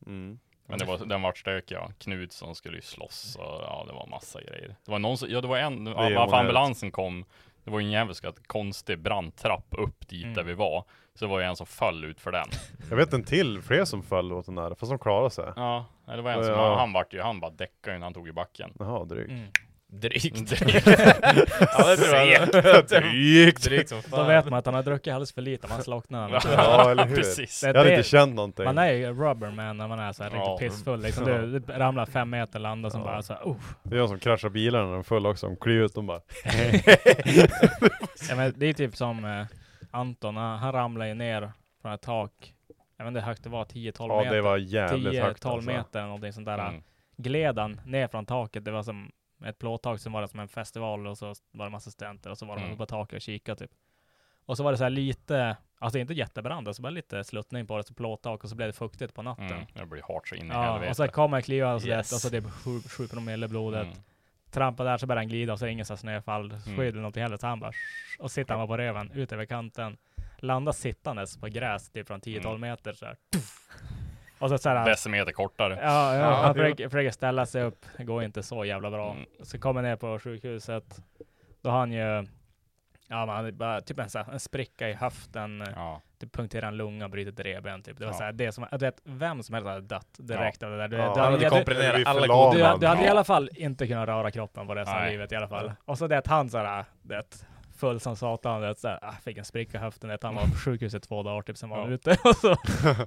mm. 0.05 0.39
Men 0.67 0.79
det 0.79 0.85
var, 0.85 0.97
den 0.97 1.21
vart 1.21 1.37
stökig 1.37 1.75
ja. 1.75 1.91
Knutsson 1.99 2.55
skulle 2.55 2.75
ju 2.75 2.81
slåss 2.81 3.35
och 3.39 3.43
ja, 3.61 3.83
det 3.87 3.93
var 3.93 4.07
massa 4.07 4.41
grejer. 4.41 4.75
Det 4.85 4.91
var 4.91 4.99
någon 4.99 5.17
som, 5.17 5.29
ja 5.29 5.41
det 5.41 5.47
var 5.47 5.57
en, 5.57 5.85
ja, 5.85 5.93
varför 5.93 6.15
onödigt. 6.15 6.33
ambulansen 6.33 6.91
kom 6.91 7.25
Det 7.63 7.71
var 7.71 7.79
ju 7.79 7.85
en 7.85 7.91
jävla 7.91 8.13
konstig 8.47 8.99
brant 8.99 9.37
trapp 9.37 9.65
upp 9.77 10.07
dit 10.07 10.23
Mm. 10.23 10.33
där 10.35 10.43
vi 10.43 10.53
var. 10.53 10.83
Så 11.13 11.25
det 11.25 11.31
var 11.31 11.39
ju 11.39 11.45
en 11.45 11.55
som 11.55 11.65
föll 11.67 12.03
ut 12.03 12.21
för 12.21 12.31
den. 12.31 12.47
Jag 12.89 12.97
vet 12.97 13.13
en 13.13 13.23
till, 13.23 13.61
fler 13.61 13.85
som 13.85 14.03
föll 14.03 14.33
åt 14.33 14.45
den 14.45 14.55
där, 14.55 14.75
fast 14.75 14.89
de 14.91 14.99
klarade 14.99 15.29
sig. 15.29 15.53
Ja, 15.55 15.85
det 16.05 16.21
var 16.21 16.31
en 16.31 16.43
som, 16.43 16.53
Ja. 16.53 16.69
han, 16.69 16.77
han 16.79 16.93
vart 16.93 17.13
ju, 17.13 17.21
han 17.21 17.39
bara 17.39 17.51
däckade 17.51 17.95
ju 17.95 17.99
när 17.99 18.05
han 18.05 18.13
tog 18.13 18.27
i 18.27 18.31
backen. 18.31 18.73
Jaha, 18.79 19.05
drygt. 19.05 19.29
Mm. 19.31 19.47
Drygt. 19.93 20.49
Drygt. 20.49 20.87
ja 20.87 21.87
det 21.89 21.97
tror 21.97 22.15
jag. 22.15 22.87
Drygt. 22.87 23.63
Drygt 23.63 23.89
som 23.89 24.01
Då 24.09 24.17
fan. 24.17 24.27
vet 24.27 24.45
man 24.45 24.53
att 24.59 24.65
han 24.65 24.75
har 24.75 24.83
druckit 24.83 25.13
alldeles 25.13 25.33
för 25.33 25.41
lite, 25.41 25.67
man 25.67 25.83
slocknar. 25.83 26.29
Ja, 26.43 26.91
eller 26.91 27.05
hur? 27.05 27.15
Precis. 27.15 27.63
Jag 27.63 27.73
hade 27.75 27.89
inte 27.95 28.09
känt 28.09 28.35
någonting. 28.35 28.65
Man 28.65 28.77
är 28.77 28.91
ju 28.91 29.07
rubberman 29.13 29.77
när 29.77 29.87
man 29.87 29.99
är 29.99 30.13
så 30.13 30.23
här 30.23 30.31
Ja. 30.33 30.41
riktigt 30.59 30.71
pissfull 30.71 31.01
liksom. 31.01 31.27
Ja. 31.27 31.37
Du, 31.37 31.59
du 31.59 31.73
ramlar 31.73 32.05
fem 32.05 32.29
meter, 32.29 32.59
landar 32.59 32.89
som 32.89 32.99
Ja. 33.01 33.05
bara 33.07 33.21
så 33.21 33.33
här, 33.33 33.41
oh. 33.43 33.57
Det 33.83 33.95
är 33.95 33.99
de 33.99 34.07
som 34.07 34.19
kraschar 34.19 34.49
bilarna 34.49 34.85
när 34.85 34.91
de 34.91 34.99
är 34.99 35.03
fulla 35.03 35.29
också, 35.29 35.47
de 35.47 35.55
kliver 35.57 35.85
ut, 35.85 35.95
de 35.95 36.07
bara 36.07 36.21
ja, 38.29 38.35
men 38.35 38.53
Det 38.57 38.65
är 38.65 38.73
typ 38.73 38.95
som 38.95 39.25
eh, 39.25 39.45
Anton, 39.91 40.37
han, 40.37 40.59
han 40.59 40.71
ramlade 40.71 41.09
ju 41.09 41.15
ner 41.15 41.51
från 41.81 41.93
ett 41.93 42.01
tak. 42.01 42.53
Jag 42.97 43.05
vet 43.05 43.09
inte 43.09 43.19
hur 43.19 43.27
högt 43.27 43.43
det 43.43 43.49
var, 43.49 43.65
10-12 43.65 43.91
Ja, 43.97 44.17
meter. 44.23 44.35
det 44.35 44.41
var 44.41 44.57
jävligt 44.57 45.21
högt 45.23 45.43
10-12 45.45 45.49
alltså. 45.53 45.69
meter 45.71 45.99
eller 45.99 46.07
någonting 46.07 46.33
sånt 46.33 46.45
där. 46.45 46.67
Mm. 46.69 46.81
Gled 47.17 47.59
han 47.59 47.81
ner 47.85 48.07
från 48.07 48.25
taket, 48.25 48.65
det 48.65 48.71
var 48.71 48.83
som 48.83 49.11
ett 49.45 49.59
plåttak, 49.59 49.99
som 49.99 50.11
var 50.13 50.21
det 50.21 50.27
som 50.27 50.39
en 50.39 50.47
festival 50.47 51.07
och 51.07 51.17
så 51.17 51.33
var 51.51 51.65
det 51.65 51.71
massa 51.71 51.91
studenter 51.91 52.29
och 52.29 52.37
så 52.37 52.45
var 52.45 52.55
de 52.55 52.63
Mm. 52.63 52.77
på 52.77 52.85
taket 52.85 53.15
och 53.15 53.21
kikade 53.21 53.59
typ. 53.59 53.71
Och 54.45 54.57
så 54.57 54.63
var 54.63 54.71
det 54.71 54.77
så 54.77 54.83
här 54.83 54.89
lite, 54.89 55.57
alltså 55.79 55.99
inte 55.99 56.13
jättebrant, 56.13 56.67
alltså 56.67 56.81
bara 56.81 56.89
lite 56.89 57.23
sluttning 57.23 57.67
på 57.67 57.77
det, 57.77 57.83
så 57.83 57.93
plåttak 57.93 58.43
och 58.43 58.49
så 58.49 58.55
blev 58.55 58.67
det 58.69 58.73
fuktigt 58.73 59.13
på 59.13 59.21
natten. 59.21 59.45
Mm. 59.51 59.65
Det 59.73 59.85
blir 59.85 60.01
hårt 60.01 60.27
så 60.27 60.35
in 60.35 60.45
i 60.45 60.49
Ja, 60.49 60.61
helvete. 60.61 60.89
och 60.89 60.95
så 60.95 61.07
kommer 61.07 61.37
jag 61.37 61.43
kliva 61.45 61.73
och 61.73 61.81
så, 61.81 61.87
Yes. 61.87 61.97
yes. 61.97 62.11
och 62.13 62.19
så 62.19 62.29
det 62.29 62.41
sju, 62.41 62.79
sju 62.81 63.07
promille 63.07 63.47
blodet. 63.47 63.85
Mm. 63.87 63.97
Trampa 64.51 64.83
där 64.83 64.97
så 64.97 65.07
börjar 65.07 65.21
han 65.21 65.27
glida 65.27 65.53
och 65.53 65.59
så 65.59 65.65
är 65.65 65.67
det 65.67 65.73
ingen 65.73 65.85
så 65.85 65.93
här 65.93 65.97
snöfall, 65.97 66.51
Mm. 66.67 66.79
eller 66.79 66.91
någonting 66.91 67.23
heller. 67.23 67.37
Så 67.37 67.47
han 67.47 67.59
bara 67.59 67.71
och 68.19 68.31
sitter 68.31 68.53
han 68.55 68.67
bara 68.67 68.77
på 68.77 68.77
röven, 68.77 69.11
ut 69.11 69.31
över 69.31 69.45
kanten. 69.45 69.97
Landar 70.37 70.71
sittandes 70.71 71.37
på 71.37 71.47
gräs 71.47 71.89
typ 71.89 72.07
från 72.07 72.21
10-12 72.21 72.47
Mm. 72.55 72.61
meter 72.61 72.93
så 72.93 73.05
här. 73.05 73.17
Och 74.41 74.49
så, 74.49 74.57
så 74.57 74.69
här, 74.69 74.85
Decimeter 74.85 75.31
kortare. 75.31 75.79
Ja, 75.81 76.15
ja, 76.15 76.19
Ja, 76.21 76.33
han 76.43 76.53
försöker, 76.53 76.89
försöker 76.89 77.11
ställa 77.11 77.45
sig 77.45 77.63
upp. 77.63 77.85
Det 77.97 78.03
går 78.03 78.23
inte 78.23 78.43
så 78.43 78.65
jävla 78.65 78.91
bra. 78.91 79.11
Mm. 79.11 79.25
Så 79.43 79.59
kommer 79.59 79.81
ner 79.81 79.95
på 79.95 80.19
sjukhuset. 80.19 81.01
Då 81.61 81.69
har 81.69 81.79
han 81.79 81.91
ju, 81.91 82.27
ja 83.07 83.25
man 83.25 83.29
hade 83.35 83.51
bara 83.51 83.81
typ 83.81 83.99
en, 83.99 84.09
så 84.09 84.19
här, 84.19 84.31
en 84.33 84.39
spricka 84.39 84.89
i 84.89 84.93
höften. 84.93 85.63
Ja. 85.75 86.01
Typ 86.19 86.31
punkterar 86.33 86.67
en 86.67 86.77
lunga, 86.77 87.09
bryter 87.09 87.31
ett 87.31 87.39
revben 87.39 87.81
typ. 87.83 87.97
Det 87.97 88.05
var 88.05 88.11
Ja. 88.11 88.17
så 88.17 88.23
här, 88.23 88.31
det 88.31 88.51
som, 88.51 88.65
jag 88.71 88.79
vet, 88.79 89.01
vem 89.03 89.43
som 89.43 89.53
helst 89.55 89.67
hade 89.67 89.81
dött 89.81 90.15
direkt 90.19 90.63
av 90.63 90.71
det 90.71 90.77
där. 90.77 90.87
Du, 90.87 90.97
Ja, 90.97 91.13
du, 91.15 91.19
hade- 91.21 91.37
du, 91.37 91.43
du- 91.43 92.03
alla 92.05 92.21
du- 92.21 92.57
du, 92.57 92.57
du 92.79 92.87
hade 92.87 93.01
i 93.01 93.05
Ja. 93.05 93.11
alla 93.11 93.23
fall 93.23 93.49
inte 93.55 93.87
kunnat 93.87 94.07
röra 94.07 94.31
kroppen 94.31 94.67
på 94.67 94.75
resten 94.75 94.97
av 94.97 95.05
livet 95.09 95.31
i 95.31 95.35
alla 95.35 95.47
fall. 95.47 95.71
Och 95.85 95.97
så 95.97 96.07
det 96.07 96.17
att 96.17 96.27
han 96.27 96.49
såhär, 96.49 96.85
det 97.01 97.45
full 97.81 97.99
som 97.99 98.15
satan, 98.15 98.61
det 98.61 98.79
såhär, 98.79 98.99
ah, 99.01 99.11
fick 99.23 99.37
en 99.37 99.45
spricka 99.45 99.77
i 99.77 99.81
höften, 99.81 100.09
det, 100.09 100.17
han 100.21 100.35
var 100.35 100.43
på 100.43 100.55
sjukhuset 100.65 101.03
två 101.03 101.23
dagar 101.23 101.41
typ, 101.41 101.57
sen 101.57 101.69
var 101.69 101.77
han 101.77 101.87
Ja. 101.89 101.93
ute 101.93 102.11
och 102.23 102.35
så, 102.35 102.51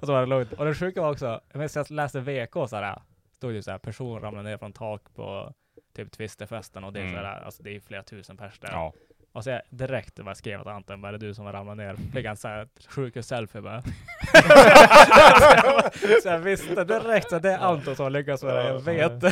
och 0.00 0.06
så 0.06 0.06
var 0.12 0.20
det 0.20 0.26
lugnt. 0.26 0.52
Och 0.52 0.64
det 0.64 0.74
sjuka 0.74 1.02
var 1.02 1.10
också, 1.10 1.40
jag 1.52 1.58
minns 1.58 1.76
jag 1.76 1.90
läste 1.90 2.20
VK 2.20 2.52
såhär, 2.68 2.98
stod 3.36 3.52
ju 3.52 3.62
såhär, 3.62 3.78
person 3.78 4.20
ramlade 4.20 4.48
ner 4.48 4.56
från 4.56 4.72
tak 4.72 5.02
på 5.14 5.52
typ 5.96 6.12
Twisterfesten 6.12 6.84
och 6.84 6.92
det 6.92 7.00
är 7.00 7.04
Mm. 7.04 7.14
såhär, 7.14 7.42
alltså 7.44 7.62
det 7.62 7.76
är 7.76 7.80
flera 7.80 8.02
tusen 8.02 8.36
pers 8.36 8.58
där. 8.58 8.68
Ja. 8.72 8.92
Och 9.32 9.44
så 9.44 9.50
jag, 9.50 9.60
direkt 9.70 10.18
jag 10.18 10.36
skrev 10.36 10.60
att 10.60 10.66
Anton, 10.66 11.00
var 11.00 11.12
det 11.12 11.18
du 11.18 11.34
som 11.34 11.44
har 11.46 11.52
ramlat 11.52 11.76
ner? 11.76 11.96
Fick 12.12 12.26
han 12.26 12.36
såhär 12.36 12.68
sjukhus-selfie 12.88 13.60
bara. 13.60 13.82
så 16.22 16.28
jag 16.28 16.38
visste 16.38 16.84
direkt 16.84 17.32
att 17.32 17.42
det 17.42 17.52
är 17.52 17.58
Anton 17.58 17.96
som 17.96 18.02
har 18.02 18.10
lyckats 18.10 18.42
med 18.42 18.54
det, 18.54 18.68
jag 18.68 18.80
vet. 18.80 19.22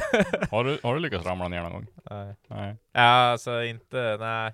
Har, 0.50 0.64
du, 0.64 0.78
har 0.82 0.94
du 0.94 1.00
lyckats 1.00 1.26
ramla 1.26 1.48
ner 1.48 1.62
någon 1.62 1.72
gång? 1.72 1.86
Nej. 2.10 2.34
Nej. 2.48 2.76
Ja, 2.92 3.00
alltså 3.02 3.62
inte, 3.62 4.16
nej. 4.20 4.52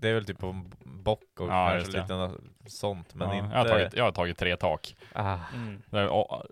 Det 0.00 0.08
är 0.08 0.14
väl 0.14 0.24
typ 0.26 0.38
på 0.38 0.46
en 0.46 0.72
bock 0.84 1.40
och 1.40 1.48
Ja, 1.48 1.70
kanske 1.72 2.00
lite 2.00 2.30
sånt, 2.66 3.14
men 3.14 3.28
ja, 3.28 3.34
inte... 3.36 3.48
jag, 3.56 3.58
har 3.58 3.68
tagit, 3.68 3.94
jag 3.96 4.04
har 4.04 4.12
tagit 4.12 4.38
tre 4.38 4.56
tak. 4.56 4.96
Ah, 5.12 5.38
Mm. 5.54 5.82
Det- 5.90 6.08
och- 6.08 6.42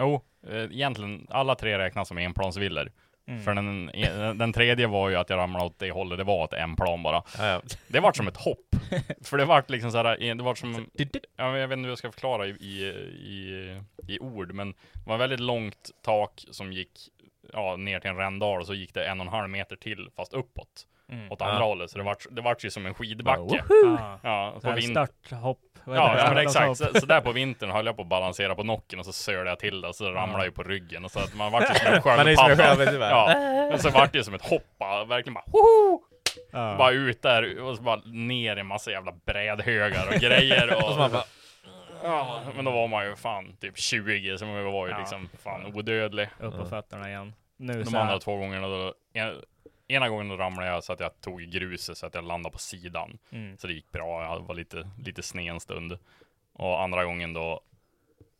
Jo, 0.00 0.20
eh, 0.48 0.56
egentligen 0.62 1.26
alla 1.30 1.54
tre 1.54 1.78
räknas 1.78 2.08
som 2.08 2.18
enplansvillor. 2.18 2.90
Mm. 3.26 3.42
För 3.42 3.54
den, 3.54 3.90
en- 3.90 4.38
den 4.38 4.52
tredje 4.52 4.86
var 4.86 5.08
ju 5.08 5.16
att 5.16 5.30
jag 5.30 5.36
ramlade 5.36 5.64
åt 5.64 5.78
det 5.78 5.90
hållet, 5.90 6.18
det 6.18 6.24
var 6.24 6.44
ett 6.44 6.52
en 6.52 6.76
plan 6.76 7.02
bara. 7.02 7.22
ja, 7.38 7.46
ja. 7.46 7.62
Det 7.88 8.00
vart 8.00 8.16
som 8.16 8.28
ett 8.28 8.36
hopp. 8.36 8.66
För 9.24 9.38
det 9.38 9.44
vart 9.44 9.70
liksom 9.70 9.90
såhär, 9.92 10.34
det 10.34 10.42
vart 10.42 10.58
som, 10.58 10.86
ja, 11.36 11.50
men 11.50 11.54
jag 11.60 11.68
vet 11.68 11.76
inte 11.76 11.86
hur 11.86 11.88
jag 11.90 11.98
ska 11.98 12.12
förklara 12.12 12.46
i, 12.46 12.50
i, 12.50 12.84
i, 13.22 13.82
i 14.08 14.18
ord, 14.18 14.52
men 14.52 14.72
det 14.72 14.76
var 15.06 15.14
ett 15.14 15.20
väldigt 15.20 15.40
långt 15.40 15.90
tak 16.02 16.44
som 16.50 16.72
gick 16.72 16.90
ja, 17.52 17.76
ner 17.76 18.00
till 18.00 18.10
en 18.10 18.16
rändal 18.16 18.60
och 18.60 18.66
så 18.66 18.74
gick 18.74 18.94
det 18.94 19.06
en 19.08 19.20
och 19.20 19.26
en 19.26 19.32
halv 19.32 19.50
meter 19.50 19.76
till, 19.76 20.08
fast 20.16 20.32
uppåt. 20.32 20.86
Mm. 21.12 21.32
Åt 21.32 21.42
andra 21.42 21.54
Ja. 21.58 21.64
hållet, 21.64 21.90
så 21.90 21.98
det 21.98 22.04
vart, 22.04 22.26
det 22.30 22.42
vart 22.42 22.64
ju 22.64 22.70
som 22.70 22.86
en 22.86 22.94
skidbacke. 22.94 23.64
Ja. 23.84 24.18
Ja, 24.22 24.54
på 24.62 24.72
vin- 24.72 24.90
starthopp. 24.90 25.58
Ja, 25.86 26.18
ja 26.18 26.28
men 26.34 26.38
exakt. 26.38 26.76
Så, 26.76 27.00
så 27.00 27.06
där 27.06 27.20
på 27.20 27.32
vintern 27.32 27.70
höll 27.70 27.86
jag 27.86 27.96
på 27.96 28.02
att 28.02 28.08
balansera 28.08 28.54
på 28.54 28.62
nocken 28.64 28.98
och 28.98 29.04
så 29.04 29.12
sölade 29.12 29.48
jag 29.50 29.58
till 29.58 29.80
det 29.80 29.88
och 29.88 29.94
så 29.94 30.10
ramlade 30.10 30.44
jag 30.44 30.54
på 30.54 30.62
ryggen 30.62 31.04
och 31.04 31.10
så 31.10 31.18
att 31.18 31.34
man 31.34 31.52
vart 31.52 31.62
ju 31.70 31.74
som 31.74 31.86
en 31.94 32.02
sköldpadda. 32.02 33.10
Ja, 33.10 33.28
men 33.70 33.78
så 33.78 33.90
vart 33.90 34.12
det 34.12 34.18
ju 34.18 34.24
som 34.24 34.34
ett 34.34 34.46
hopp, 34.50 34.62
verkligen 35.08 35.34
bara 35.34 35.44
hoho! 35.46 36.00
Ja. 36.52 36.74
Bara 36.78 36.90
ut 36.90 37.22
där 37.22 37.60
och 37.60 37.76
så 37.76 37.82
bara 37.82 38.00
ner 38.04 38.56
i 38.56 38.62
massa 38.62 38.90
jävla 38.90 39.12
brädhögar 39.26 40.06
och 40.08 40.14
grejer 40.20 40.74
och... 40.76 40.82
Och 40.88 40.92
så 40.94 41.08
bara, 41.08 41.24
ja, 42.02 42.40
men 42.56 42.64
då 42.64 42.70
var 42.70 42.88
man 42.88 43.06
ju 43.06 43.16
fan 43.16 43.56
typ 43.60 43.78
20, 43.78 44.38
så 44.38 44.46
man 44.46 44.64
var 44.72 44.86
ju 44.86 44.92
Ja. 44.92 44.98
liksom 44.98 45.28
fan 45.42 45.66
odödlig. 45.74 46.28
Upp 46.40 46.56
på 46.56 46.64
fötterna 46.64 47.08
igen. 47.08 47.32
Nu 47.58 47.72
De 47.78 47.84
så 47.84 47.90
här- 47.96 48.00
andra 48.02 48.18
två 48.18 48.36
gångerna 48.36 48.68
då, 48.68 48.94
ena 49.88 50.08
gången 50.08 50.36
ramlade 50.36 50.68
jag 50.68 50.84
så 50.84 50.92
att 50.92 51.00
jag 51.00 51.20
tog 51.20 51.42
i 51.42 51.46
gruset 51.46 51.98
så 51.98 52.06
att 52.06 52.14
jag 52.14 52.24
landade 52.24 52.52
på 52.52 52.58
sidan. 52.58 53.18
Mm. 53.30 53.58
Så 53.58 53.66
det 53.66 53.72
gick 53.72 53.92
bra, 53.92 54.22
jag 54.22 54.40
var 54.40 54.54
lite, 54.54 54.90
lite 54.98 55.22
sned 55.22 55.52
en 55.52 55.60
stund. 55.60 55.98
Och 56.52 56.82
andra 56.82 57.04
gången 57.04 57.32
då, 57.32 57.60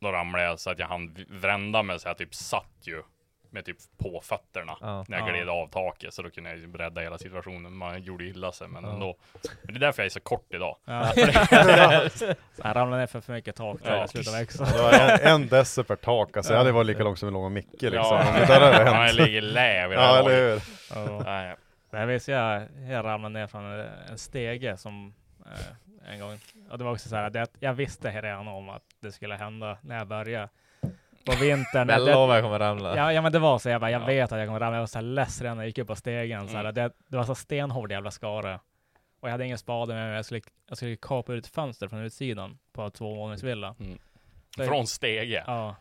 då 0.01 0.13
ramlade 0.13 0.45
jag 0.45 0.61
så 0.61 0.71
att 0.71 0.79
jag 0.79 0.87
hann 0.87 1.27
vända 1.29 1.83
mig 1.83 2.01
så 2.01 2.09
jag 2.09 2.19
typ 2.19 2.35
satt 2.35 2.81
ju 2.83 3.03
med 3.51 3.65
typ 3.65 3.77
på 3.99 4.21
fötterna 4.25 4.77
Ja. 4.81 5.05
när 5.09 5.19
jag 5.19 5.29
Ja. 5.29 5.33
gled 5.33 5.49
av 5.49 5.67
taket. 5.69 6.15
Så 6.15 6.23
då 6.23 6.31
kunde 6.31 6.51
jag 6.51 6.81
rädda 6.81 7.01
hela 7.01 7.19
situationen. 7.19 7.77
Man 7.77 8.03
gjorde 8.03 8.25
illa 8.25 8.53
sig 8.53 8.69
men 8.69 8.85
Ja. 8.85 8.93
ändå. 8.93 9.17
Men 9.63 9.75
det 9.75 9.79
är 9.79 9.81
därför 9.81 10.03
jag 10.03 10.07
är 10.07 10.11
så 10.11 10.21
kort 10.21 10.55
idag. 10.55 10.77
Ja. 10.85 11.13
så 12.11 12.63
han 12.63 12.75
ramlade 12.75 13.01
ner 13.03 13.07
för 13.07 13.21
för 13.21 13.33
mycket 13.33 13.57
tak 13.57 13.79
där 13.83 13.91
Ja. 13.93 13.97
jag 14.01 14.11
slutade 14.11 14.39
växa. 14.39 14.65
Det 14.65 14.83
var 14.83 14.93
en, 14.93 15.33
en 15.43 15.49
deci 15.49 15.83
per 15.85 15.97
tak, 15.97 16.37
alltså 16.37 16.53
jag 16.53 16.59
hade 16.59 16.73
varit 16.73 16.87
lika 16.87 17.03
lång 17.03 17.17
som 17.17 17.29
en 17.29 17.35
lång 17.35 17.53
Micke 17.53 17.83
liksom. 17.83 18.01
Ja, 18.03 18.25
det 18.41 18.47
där 18.47 18.61
hade 18.73 18.91
han 18.91 19.03
hänt. 19.03 19.15
ligger 19.15 19.41
läv 19.43 19.93
i 19.93 19.95
det 19.95 20.01
Ja, 20.01 20.07
här 20.07 20.19
eller 20.21 20.49
laget. 20.51 20.69
hur? 20.95 21.07
Ja. 21.13 21.23
Nej. 21.25 21.57
Men 21.91 22.01
jag 22.01 22.07
visst, 22.07 22.29
jag, 22.29 22.63
jag 22.91 23.05
ramlade 23.05 23.39
ner 23.39 23.47
från 23.47 23.65
en- 23.65 24.19
stege 24.19 24.77
som 24.77 25.15
eh, 25.47 26.13
en 26.13 26.21
gång. 26.21 26.39
Och 26.71 26.79
det 26.79 26.85
var 26.85 26.93
också 26.93 27.09
så 27.09 27.17
här, 27.17 27.31
det, 27.31 27.43
att 27.43 27.57
jag 27.61 27.73
visste 27.73 28.23
redan 28.23 28.49
om 28.49 28.69
att 28.69 28.83
det 29.01 29.13
skulle 29.13 29.35
hända 29.35 29.79
när 29.83 29.99
jag 29.99 30.07
började. 30.07 30.49
På 31.25 31.33
vintern. 31.37 31.89
jag 31.89 32.01
lovar 32.07 32.35
jag 32.35 32.45
kommer 32.45 32.59
ramla. 32.59 32.97
Ja, 32.97 33.13
ja 33.13 33.23
men 33.23 33.33
det 33.33 33.39
var 33.39 33.59
så, 33.59 33.69
jag 33.69 33.81
bara, 33.81 33.91
jag 33.91 34.03
Ja. 34.03 34.07
vet 34.07 34.33
att 34.33 34.39
jag 34.39 34.49
kommer 34.49 34.61
ramla. 34.61 34.77
Jag 34.77 34.83
var 34.83 34.87
så 34.87 34.99
här 34.99 35.03
less 35.05 35.41
redan 35.43 35.57
när 35.57 35.65
jag 35.65 35.69
gick 35.69 35.79
upp 35.79 35.89
på 35.89 35.97
stegen. 35.97 36.49
Så 36.49 36.55
här, 36.55 36.61
Mm. 36.61 36.75
det, 36.75 36.91
det 37.09 37.17
var 37.17 37.25
så 37.25 37.35
stenhård 37.35 37.93
jävla 37.93 38.11
skare. 38.11 38.61
Och 39.21 39.29
jag 39.29 39.33
hade 39.33 39.45
ingen 39.45 39.59
spade 39.59 39.95
med 39.95 40.07
mig. 40.07 40.17
Jag 40.17 40.25
skulle, 40.25 40.41
jag 40.69 40.77
skulle 40.77 40.97
kapa 40.97 41.33
ut 41.33 41.45
ett 41.47 41.55
fönster 41.55 41.89
från 41.89 42.01
utsidan 42.05 42.59
på 42.73 42.83
en 42.83 42.91
tvåvåningsvilla. 42.91 43.75
Mm. 43.81 43.99
Så- 44.57 44.65
Från 44.65 44.87
stege. 44.87 45.45
Ja, 45.47 45.77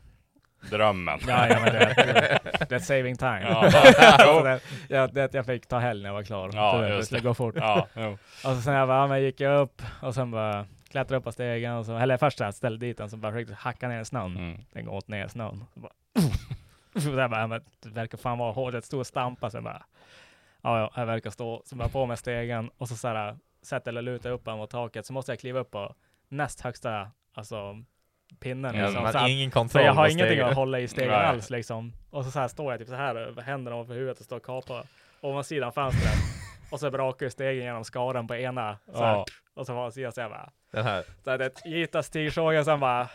Drömmen. 0.72 1.20
ja, 1.28 1.48
ja 1.50 1.60
men 1.60 1.74
det, 1.74 1.80
det, 1.80 2.66
det 2.70 2.76
är 2.76 2.80
saving 2.80 3.18
time. 3.18 3.42
Ja. 3.50 3.72
så 4.20 4.44
det, 4.44 4.60
ja, 4.90 5.08
det, 5.08 5.34
jag 5.34 5.46
fick 5.46 5.68
ta 5.68 5.80
helg 5.80 6.02
när 6.02 6.10
jag 6.10 6.14
var 6.14 6.24
klar. 6.24 6.50
Ja, 6.54 6.72
så 6.72 6.82
det, 6.82 6.88
just 6.90 7.00
det 7.00 7.06
skulle 7.06 7.22
gå 7.22 7.34
fort. 7.34 7.56
Ja, 7.58 7.88
jo. 7.96 8.12
Och 8.12 8.56
så 8.56 8.62
sen 8.62 8.74
jag 8.74 8.88
bara, 8.88 8.98
ja, 8.98 9.08
men 9.08 9.22
gick 9.22 9.40
jag 9.40 9.62
upp 9.62 9.82
och 10.02 10.14
sen 10.16 10.32
bara 10.32 10.66
klättrade 10.88 11.18
upp 11.18 11.24
på 11.24 11.32
stegen 11.32 11.74
och 11.74 11.86
så, 11.86 11.98
eller 11.98 12.18
först 12.18 12.38
så 12.38 12.44
här, 12.44 12.52
ställde 12.52 12.86
dit 12.86 12.98
den 12.98 13.10
så 13.10 13.18
bara 13.18 13.32
försökte 13.32 13.54
hacka 13.54 13.88
ner 13.88 14.04
snön. 14.04 14.38
Mm. 14.38 14.58
Den 14.72 14.86
går 14.86 14.94
åt 14.94 15.08
ner 15.08 15.28
snön. 15.28 15.66
Så 15.74 15.80
bara, 15.80 15.94
så 17.02 17.10
jag 17.10 17.30
bara, 17.30 17.42
ja, 17.42 17.48
men 17.48 17.62
det 17.80 17.90
verkar 17.90 18.18
fan 18.18 18.38
vara 18.38 18.52
hårt, 18.52 18.74
ett 18.74 18.86
stort 18.86 19.08
stampa. 19.08 19.50
Så 19.50 19.58
jag 19.58 19.64
bara, 19.64 19.86
ja, 20.62 20.80
ja, 20.80 20.92
jag 20.96 21.06
verkar 21.06 21.30
stå. 21.30 21.62
Så 21.66 21.76
bara 21.76 21.90
på 21.90 22.06
med 22.06 22.20
stegen 22.20 22.70
och 22.78 22.88
så, 22.88 22.96
så 22.96 23.08
här, 23.08 23.38
sätter 23.62 23.92
eller 23.92 24.02
lutar 24.02 24.32
upp 24.32 24.46
den 24.46 24.58
mot 24.58 24.70
taket. 24.70 25.06
Så 25.06 25.14
måste 25.14 25.32
jag 25.32 25.40
kliva 25.40 25.60
upp 25.60 25.72
på 25.72 25.96
näst 26.30 26.62
högsta, 26.62 27.12
alltså 27.34 27.84
pinnen. 28.40 28.76
Mm, 28.76 28.94
liksom. 28.94 29.22
så, 29.22 29.28
ingen 29.28 29.52
så 29.52 29.60
kontroll 29.60 29.84
jag 29.84 29.94
har 29.94 30.10
ingenting 30.10 30.40
att 30.40 30.56
hålla 30.56 30.80
i 30.80 30.88
stegen 30.88 31.14
alls 31.14 31.50
liksom. 31.50 31.94
Och 32.10 32.26
så, 32.26 32.32
så 32.32 32.40
här 32.40 32.48
står 32.48 32.72
jag 32.72 32.80
typ 32.80 32.88
så 32.90 32.96
här, 32.96 33.16
över 33.16 33.42
händerna 33.42 33.76
ovanför 33.76 33.94
huvudet 33.94 34.20
och 34.20 34.26
står 34.26 34.38
och 34.38 34.46
kapar 34.46 34.86
ovansidan 35.22 35.74
fönstret. 35.74 36.14
och 36.72 36.80
så 36.80 36.92
brakar 36.92 37.30
stegen 37.30 37.64
genom 37.64 37.84
skaren 37.84 38.28
på 38.28 38.36
ena. 38.36 38.78
Så 38.94 39.04
här, 39.04 39.14
Ja. 39.14 39.26
Och 39.58 39.66
så 39.66 39.74
var 39.74 39.92
sidan 39.92 40.12
så 40.12 40.22
jag 40.22 40.30
bara, 40.32 40.50
Den 40.72 40.84
här. 40.84 41.04
så 41.24 41.30
här, 41.30 41.38
det 41.94 42.04
stigsågen 42.04 42.66
sen 42.66 42.80
bara 42.80 43.08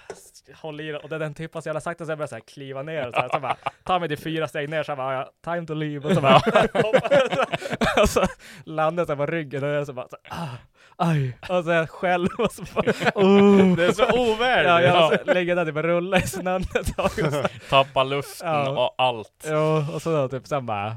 håll 0.54 0.80
i 0.80 0.92
den 0.92 1.00
och 1.00 1.08
den 1.08 1.34
tippar 1.34 1.60
så 1.60 1.68
jävla 1.68 1.80
sakta 1.80 2.04
så 2.04 2.10
jag 2.10 2.18
börjar 2.18 2.28
så 2.28 2.34
här 2.34 2.40
kliva 2.42 2.82
ner 2.82 3.10
så, 3.12 3.20
här, 3.20 3.28
så 3.28 3.34
jag 3.34 3.42
bara 3.42 3.56
tar 3.84 4.00
mig 4.00 4.08
till 4.08 4.18
fyra 4.18 4.48
steg 4.48 4.68
ner 4.68 4.82
så 4.82 4.90
jag 4.90 4.98
bara 4.98 5.14
ja, 5.14 5.30
time 5.44 5.66
to 5.66 5.74
leave 5.74 6.08
och 6.08 6.14
så 6.14 6.20
bara 6.20 6.36
och 8.02 8.08
så 8.08 8.24
landar 8.64 9.04
jag 9.08 9.18
på 9.18 9.26
ryggen 9.26 9.78
och 9.80 9.86
så 9.86 9.92
bara 9.92 10.08
så, 10.08 10.16
ah, 10.30 10.48
aj 10.96 11.38
och 11.48 11.64
så 11.64 11.70
jag 11.70 11.90
själv 11.90 12.28
och 12.38 12.52
så 12.52 12.62
bara 12.74 12.92
oh. 13.14 13.76
Det 13.76 13.84
är 13.86 13.92
så 13.92 14.04
ovärdigt. 14.32 14.68
Ja, 14.68 14.82
jag 14.82 15.26
så 15.26 15.32
ligger 15.34 15.56
där 15.56 15.64
typ 15.64 15.76
och 15.76 15.82
rullar 15.82 16.18
i 16.18 16.26
snön 16.26 16.62
ett 16.62 16.96
tag 16.96 17.04
och 17.26 17.32
så, 17.32 17.42
Tappa 17.70 18.02
luften 18.04 18.48
Ja. 18.48 18.68
och 18.86 18.94
allt. 18.98 19.46
ja, 19.48 19.86
och 19.94 20.02
så 20.02 20.10
då, 20.16 20.28
typ 20.28 20.46
sen 20.46 20.66
bara 20.66 20.96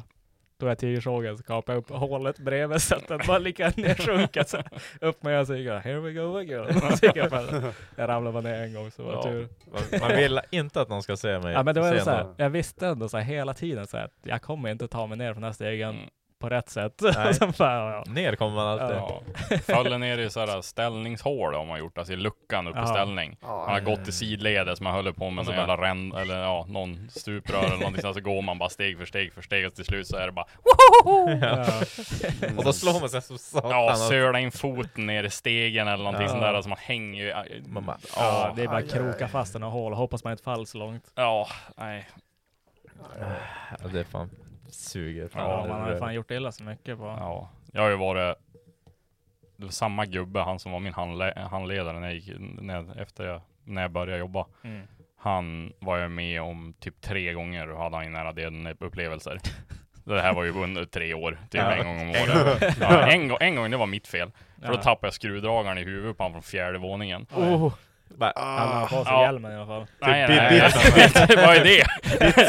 tog 0.59 0.69
jag 0.69 0.77
tigersågen, 0.77 1.37
så 1.37 1.43
kapade 1.43 1.77
upp 1.77 1.89
hålet 1.89 2.39
bredvid 2.39 2.81
så 2.81 2.95
att 2.95 3.07
den 3.07 3.19
bara 3.27 3.37
lika 3.37 3.71
nersjunken. 3.77 4.45
Så 4.45 4.57
upp 5.01 5.23
med 5.23 5.33
jag, 5.49 5.79
here 5.79 5.99
we 5.99 6.11
go 6.13 6.37
again. 6.37 6.81
Så 6.97 7.05
jag, 7.15 7.29
bara, 7.31 7.73
jag 7.95 8.09
ramlade 8.09 8.33
bara 8.33 8.43
ner 8.43 8.61
en 8.63 8.73
gång 8.73 8.91
så 8.91 9.03
var 9.03 9.11
det 9.11 9.17
Ja. 9.17 9.23
tur. 9.23 9.47
Man, 9.99 10.15
vill 10.17 10.39
inte 10.51 10.81
att 10.81 10.89
någon 10.89 11.03
ska 11.03 11.17
se 11.17 11.39
mig 11.39 11.53
Ja 11.53 11.63
men 11.63 11.75
det 11.75 11.81
var 11.81 11.97
så 11.97 12.09
här, 12.09 12.27
jag 12.37 12.49
visste 12.49 12.87
ändå 12.87 13.09
så 13.09 13.17
här 13.17 13.23
hela 13.23 13.53
tiden 13.53 13.87
så 13.87 13.97
här, 13.97 14.05
att 14.05 14.13
jag 14.23 14.41
kommer 14.41 14.69
inte 14.71 14.87
ta 14.87 15.07
mig 15.07 15.17
ner 15.17 15.33
från 15.33 15.41
den 15.41 15.47
här 15.47 15.53
stegen 15.53 15.89
Mm. 15.89 16.09
På 16.39 16.49
rätt 16.49 16.69
sätt. 16.69 17.01
Nej. 17.15 17.33
Sen 17.33 17.53
bara, 17.57 17.91
ja. 17.91 18.03
Ner 18.07 18.35
kommer 18.35 18.55
man 18.55 18.67
alltid. 18.67 18.97
Ja. 18.97 19.21
Faller 19.73 19.97
ner 19.97 20.17
i 20.17 20.29
sådär 20.29 20.61
ställningshål 20.61 21.53
har 21.53 21.65
man 21.65 21.79
gjort, 21.79 21.97
alltså 21.97 22.13
i 22.13 22.15
luckan 22.15 22.67
upp 22.67 22.75
i 22.75 22.79
Ja. 22.79 22.87
ställning. 22.87 23.37
Man 23.41 23.69
har 23.69 23.79
gått 23.79 24.07
i 24.07 24.11
sidledes, 24.11 24.81
man 24.81 24.93
håller 24.93 25.11
på 25.11 25.29
med 25.29 25.39
Och 25.41 25.45
så 25.45 25.51
någon 25.51 25.59
jävla 25.59 25.77
ränn, 25.87 26.13
eller 26.13 26.39
ja, 26.43 26.65
någon 26.69 27.09
stuprör 27.09 27.63
eller 27.65 27.77
någonting, 27.77 28.13
så 28.13 28.21
går 28.21 28.41
man 28.41 28.57
bara 28.59 28.69
steg 28.69 28.97
för 28.97 29.05
steg 29.05 29.33
för 29.33 29.41
steg 29.41 29.67
och 29.67 29.75
till 29.75 29.85
slut 29.85 30.07
så 30.07 30.17
är 30.17 30.25
det 30.25 30.31
bara 30.31 30.45
Ja. 31.41 31.65
Och 32.57 32.63
då 32.63 32.73
slår 32.73 32.99
man 32.99 33.09
sig 33.09 33.21
som 33.21 33.37
satan. 33.37 33.71
Ja, 33.71 33.95
söla 33.95 34.39
in 34.39 34.51
foten 34.51 35.05
ner 35.05 35.23
i 35.23 35.29
stegen 35.29 35.87
eller 35.87 36.03
någonting 36.03 36.21
Ja. 36.23 36.29
sånt 36.29 36.41
där, 36.41 36.53
alltså 36.53 36.69
man 36.69 36.77
hänger 36.81 37.23
ju... 37.23 37.61
Man 37.67 37.85
bara, 37.85 37.97
Ja, 38.15 38.53
det 38.55 38.63
är 38.63 38.67
bara 38.67 38.77
att 38.77 38.91
kroka 38.91 39.27
fast 39.27 39.53
den 39.53 39.63
och 39.63 39.71
hål 39.71 39.93
hoppas 39.93 40.23
man 40.23 40.31
inte 40.31 40.43
faller 40.43 40.65
så 40.65 40.77
långt. 40.77 41.11
Ja, 41.15 41.47
nej. 41.77 42.07
Ja, 43.81 43.87
det 43.93 43.99
är 43.99 44.03
fan 44.03 44.29
suger. 44.75 45.27
Fan, 45.27 45.49
Ja, 45.49 45.65
man 45.67 45.81
har 45.81 45.91
ju 45.93 45.99
fan 45.99 46.13
gjort 46.13 46.31
illa 46.31 46.51
så 46.51 46.63
mycket 46.63 46.97
på. 46.97 47.03
Ja, 47.03 47.49
jag 47.71 47.81
har 47.81 47.89
ju 47.89 47.95
varit 47.95 48.37
det 49.57 49.63
var 49.65 49.71
samma 49.71 50.05
gubbe, 50.05 50.39
han 50.39 50.59
som 50.59 50.71
var 50.71 50.79
min 50.79 50.93
handle 50.93 51.47
handledare 51.51 51.99
när 51.99 52.07
jag 52.07 52.15
gick, 52.15 52.31
när, 52.39 53.01
efter 53.01 53.25
jag, 53.27 53.41
när 53.63 53.81
jag 53.81 53.91
började 53.91 54.19
jobba. 54.19 54.45
Mm. 54.63 54.87
Han 55.17 55.73
var 55.79 55.97
jag 55.97 56.11
med 56.11 56.41
om 56.41 56.73
typ 56.79 57.01
tre 57.01 57.33
gånger 57.33 57.69
och 57.71 57.79
hade 57.79 57.95
han 57.97 58.11
nära 58.11 58.31
döden 58.33 58.67
upplevelser. 58.79 59.39
Det 60.03 60.21
här 60.21 60.33
var 60.33 60.43
ju 60.43 60.51
under 60.63 60.85
tre 60.85 61.13
år, 61.13 61.31
typ 61.51 61.61
Ja. 61.61 61.71
en 61.75 61.85
gång 61.85 62.01
om 62.01 62.07
En 62.07 62.15
året. 62.15 62.59
gång. 62.59 62.69
Ja, 62.89 63.07
en, 63.11 63.27
gång, 63.27 63.37
en 63.41 63.55
gång, 63.55 63.71
det 63.71 63.77
var 63.77 63.85
mitt 63.87 64.07
fel. 64.07 64.31
För 64.61 64.67
då 64.71 64.77
tappade 64.77 65.07
jag 65.07 65.13
skruvdragaren 65.13 65.77
i 65.77 65.83
huvudet 65.83 66.17
på 66.17 66.23
honom 66.23 66.33
från 66.41 66.43
fjärde 66.51 66.77
våningen. 66.77 67.25
Oh. 67.35 67.73
Bara, 68.09 68.33
Han 68.35 68.67
har 68.67 68.81
på 68.87 69.03
sig 69.05 69.13
Ja. 69.13 69.21
hjälmen 69.23 69.51
i 69.51 69.55
alla 69.55 69.65
fall. 69.65 69.85
Nej, 70.01 70.27
Bit- 70.27 70.37
nej, 70.37 70.51
bitsen. 70.95 71.27
nej. 71.29 71.45
Vad 71.45 71.55
är 71.55 71.63
det? 71.63 71.85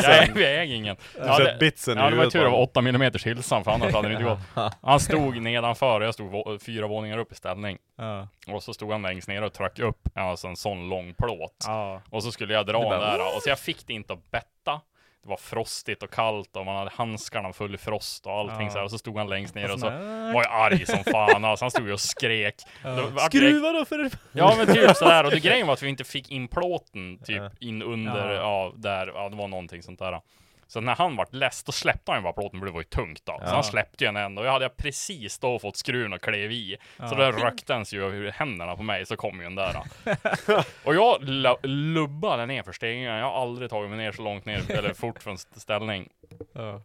Jag, 0.06 0.28
jag 0.42 0.62
äger 0.62 0.74
ingen. 0.74 0.96
Du 1.14 1.44
sett 1.44 1.58
bitsen 1.58 1.98
i 1.98 2.00
ja, 2.00 2.10
det 2.10 2.16
var 2.16 2.24
tur 2.24 2.30
på 2.30 2.38
det 2.38 2.44
var 2.44 2.50
honom. 2.50 2.68
8 2.70 2.80
mm 2.80 3.12
hilsan 3.24 3.64
för 3.64 3.70
annars 3.70 3.92
hade 3.94 4.08
det 4.08 4.12
inte 4.14 4.24
gått. 4.24 4.38
Han 4.82 5.00
stod 5.00 5.42
nedanför 5.42 6.00
och 6.00 6.06
jag 6.06 6.14
stod 6.14 6.62
fyra 6.62 6.86
våningar 6.86 7.18
upp 7.18 7.32
i 7.32 7.34
ställning. 7.34 7.78
Ja. 7.98 8.28
Och 8.48 8.62
så 8.62 8.74
stod 8.74 8.92
han 8.92 9.02
längst 9.02 9.28
ner 9.28 9.42
och 9.42 9.52
tryckte 9.52 9.82
upp 9.82 10.08
alltså 10.14 10.46
en 10.46 10.56
sån 10.56 10.88
lång 10.88 11.14
plåt. 11.14 11.64
Ja. 11.66 12.00
Och 12.10 12.22
så 12.22 12.32
skulle 12.32 12.54
jag 12.54 12.66
dra 12.66 12.78
Det 12.78 12.90
den 12.90 13.00
där 13.00 13.36
och 13.36 13.42
så 13.42 13.48
jag 13.48 13.58
fick 13.58 13.86
det 13.86 13.92
inte 13.92 14.12
att 14.12 14.30
betta. 14.30 14.80
Det 15.26 15.30
var 15.30 15.36
frostigt 15.36 16.02
och 16.02 16.10
kallt 16.10 16.56
och 16.56 16.64
man 16.66 16.76
hade 16.76 16.90
handskarna 16.94 17.52
full 17.52 17.74
i 17.74 17.78
frost 17.78 18.26
och 18.26 18.32
allting 18.32 18.66
Ja. 18.66 18.70
så 18.70 18.78
här. 18.78 18.84
Och 18.84 18.90
så 18.90 18.98
stod 18.98 19.18
han 19.18 19.28
längst 19.28 19.54
ner 19.54 19.64
och 19.72 19.80
så 19.80 19.86
sån 19.86 20.32
var 20.32 20.42
jag 20.42 20.52
arg 20.52 20.86
som 20.86 21.04
fan. 21.12 21.44
Alltså 21.44 21.64
han 21.64 21.70
stod 21.70 21.86
ju 21.86 21.92
och 21.92 22.00
skrek. 22.00 22.54
Det- 22.82 23.20
Skruva 23.20 23.72
då 23.72 23.84
för 23.84 24.10
Ja 24.32 24.54
men 24.58 24.66
typ 24.66 24.96
sådär, 24.96 25.24
och 25.24 25.30
det 25.30 25.40
grejen 25.40 25.66
var 25.66 25.74
att 25.74 25.82
vi 25.82 25.88
inte 25.88 26.04
fick 26.04 26.30
in 26.30 26.48
plåten 26.48 27.18
typ 27.24 27.36
Ja. 27.36 27.50
in 27.60 27.82
under, 27.82 28.30
Ja. 28.34 28.40
ja. 28.40 28.72
där, 28.76 29.06
ja 29.14 29.28
det 29.28 29.36
var 29.36 29.48
någonting 29.48 29.82
sånt 29.82 29.98
där. 29.98 30.20
Så 30.68 30.80
när 30.80 30.94
han 30.96 31.16
vart 31.16 31.34
less, 31.34 31.62
då 31.64 31.72
släppte 31.72 32.10
han 32.12 32.20
ju 32.20 32.22
bara 32.22 32.32
plåten 32.32 32.58
för 32.60 32.66
det 32.66 32.72
var 32.72 32.80
ju 32.80 32.84
tungt 32.84 33.22
då. 33.24 33.32
Så 33.32 33.44
Ja. 33.44 33.48
han 33.54 33.64
släppte 33.64 34.04
ju 34.04 34.08
den 34.08 34.16
ändå, 34.16 34.44
jag 34.44 34.52
hade 34.52 34.64
jag 34.64 34.76
precis 34.76 35.38
då 35.38 35.58
fått 35.58 35.76
skruven 35.76 36.12
och 36.12 36.20
klev 36.20 36.52
i. 36.52 36.76
Så 36.96 37.02
Ja. 37.04 37.14
där 37.14 37.32
rökte 37.32 37.72
den 37.72 37.84
ju 37.88 38.04
över 38.04 38.30
händerna 38.32 38.76
på 38.76 38.82
mig, 38.82 39.06
så 39.06 39.16
kom 39.16 39.36
ju 39.38 39.42
den 39.44 39.54
där. 39.54 39.72
då. 39.74 40.62
och 40.84 40.94
jag 40.94 41.22
lu- 41.22 41.56
lubbade 41.66 42.46
ner 42.46 42.62
för 42.62 42.72
stegen, 42.72 43.02
jag 43.02 43.24
har 43.30 43.42
aldrig 43.42 43.70
tagit 43.70 43.90
mig 43.90 43.98
ner 43.98 44.12
så 44.12 44.22
långt 44.22 44.44
ner, 44.44 44.70
eller 44.70 44.94
fort 44.94 45.22
från 45.22 45.34
st- 45.34 45.60
ställning. 45.60 46.08
Ja. 46.52 46.82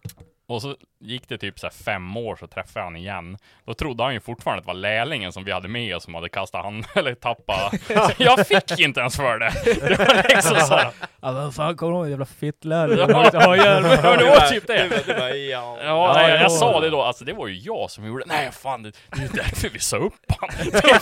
Och 0.52 0.61
så 0.61 0.76
gick 0.99 1.30
det 1.30 1.38
typ 1.38 1.60
så 1.60 1.68
här 1.68 1.73
fem 1.73 2.18
år 2.18 2.36
så 2.36 2.48
träffade 2.48 2.80
jag 2.80 2.84
han 2.84 2.95
igen. 2.95 3.38
Då 3.65 3.73
trodde 3.73 4.03
han 4.03 4.14
ju 4.14 4.19
fortfarande 4.19 4.60
att 4.60 4.65
det 4.65 4.68
var 4.68 4.73
lärlingen 4.73 5.32
som 5.32 5.44
vi 5.44 5.52
hade 5.52 5.68
med 5.68 5.95
oss 5.95 6.03
som 6.03 6.15
hade 6.15 6.30
kastat 6.30 6.64
han 6.64 6.84
eller 6.95 7.15
tappat. 7.15 7.82
Så 7.88 8.11
jag 8.23 8.48
fick 8.48 8.80
inte 8.80 8.99
ens 8.99 9.15
för 9.15 9.40
det. 9.40 9.52
Det 9.65 9.98
var 9.98 10.34
liksom 10.34 10.56
så 10.56 10.76
här. 10.76 10.91
Ja 11.22 11.32
vad 11.32 11.56
fan 11.56 11.76
kommer 11.76 11.91
du 11.91 11.98
ihåg 11.98 12.10
jävla 12.10 12.26
fittlärare? 12.26 12.95
Ja. 12.95 13.56
Jag. 13.56 13.84
Ja, 14.03 14.18
det 14.18 14.26
var 14.26 14.49
typ 14.49 14.68
det. 14.68 15.03
Du 15.06 15.14
bara, 15.14 15.36
ja. 15.36 15.78
Ja, 15.84 16.14
nej, 16.15 16.34
ja. 16.34 16.41
jag 16.41 16.52
sa 16.52 16.80
det 16.80 16.90
då, 16.90 17.02
alltså 17.02 17.26
det 17.26 17.34
var 17.34 17.48
ju 17.48 17.56
jag 17.56 17.91
som 17.91 18.06
gjorde 18.06 18.23
det. 18.23 18.34
Nej 18.34 18.52
fan, 18.52 18.84
det, 18.84 18.91
det 19.10 19.23
är 19.23 19.30
därför 19.34 19.69
vi 19.69 19.80
sa 19.80 19.98
upp 19.98 20.14
han. 20.40 20.49
Typ. 20.82 21.02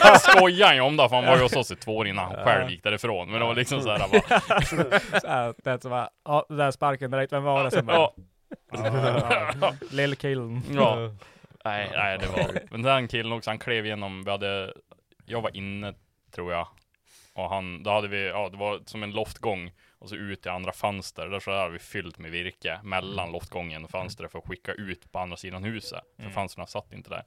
Han 0.00 0.18
skojade 0.18 0.74
ju 0.74 0.80
om 0.80 0.96
det, 0.96 1.08
för 1.08 1.16
han 1.16 1.24
var 1.24 1.36
ju 1.36 1.42
hos 1.42 1.56
oss 1.56 1.70
i 1.70 1.76
två 1.76 1.96
år 1.96 2.06
innan 2.06 2.24
han 2.24 2.44
själv 2.44 2.70
gick 2.70 2.82
därifrån. 2.82 3.30
Men 3.30 3.40
det 3.40 3.46
var 3.46 3.54
liksom 3.54 3.80
såhär 3.80 3.98
bara, 3.98 4.60
Så 5.20 5.28
här, 5.28 5.54
det 5.64 5.82
som 5.82 5.90
var, 5.90 6.08
ja, 6.24 6.46
den 6.48 6.58
där 6.58 6.70
sparken 6.70 7.10
direkt, 7.10 7.32
vem 7.32 7.42
var 7.42 7.64
det? 7.64 7.70
Sen 7.70 7.86
bara, 7.86 8.08
Lillkillen. 9.90 10.62
ja. 10.74 10.96
Nej, 11.64 11.90
nej 11.94 12.18
det 12.18 12.26
var, 12.26 12.60
men 12.70 12.82
den 12.82 13.08
killen 13.08 13.32
också, 13.32 13.50
han 13.50 13.58
klev 13.58 13.86
igenom, 13.86 14.24
vi 14.24 14.30
hade, 14.30 14.74
jag 15.26 15.40
var 15.42 15.56
inne 15.56 15.94
tror 16.30 16.52
jag. 16.52 16.68
Och 17.32 17.48
han, 17.48 17.82
då 17.82 17.90
hade 17.90 18.08
vi, 18.08 18.26
ja 18.28 18.48
det 18.48 18.56
var 18.56 18.80
som 18.86 19.02
en 19.02 19.10
loftgång 19.10 19.72
och 19.98 20.08
så 20.08 20.14
ut 20.16 20.46
i 20.46 20.48
andra 20.48 20.72
fönster. 20.72 21.26
Där 21.26 21.40
så 21.40 21.50
hade 21.56 21.70
vi 21.72 21.78
fyllt 21.78 22.18
med 22.18 22.30
virke 22.30 22.80
mellan 22.82 23.32
loftgången 23.32 23.84
och 23.84 23.90
fönstret 23.90 24.32
för 24.32 24.38
att 24.38 24.48
skicka 24.48 24.72
ut 24.72 25.12
på 25.12 25.18
andra 25.18 25.36
sidan 25.36 25.64
huset. 25.64 26.00
För 26.16 26.22
Mm. 26.22 26.34
fönstren 26.34 26.66
satt 26.66 26.92
inte 26.92 27.10
där. 27.10 27.22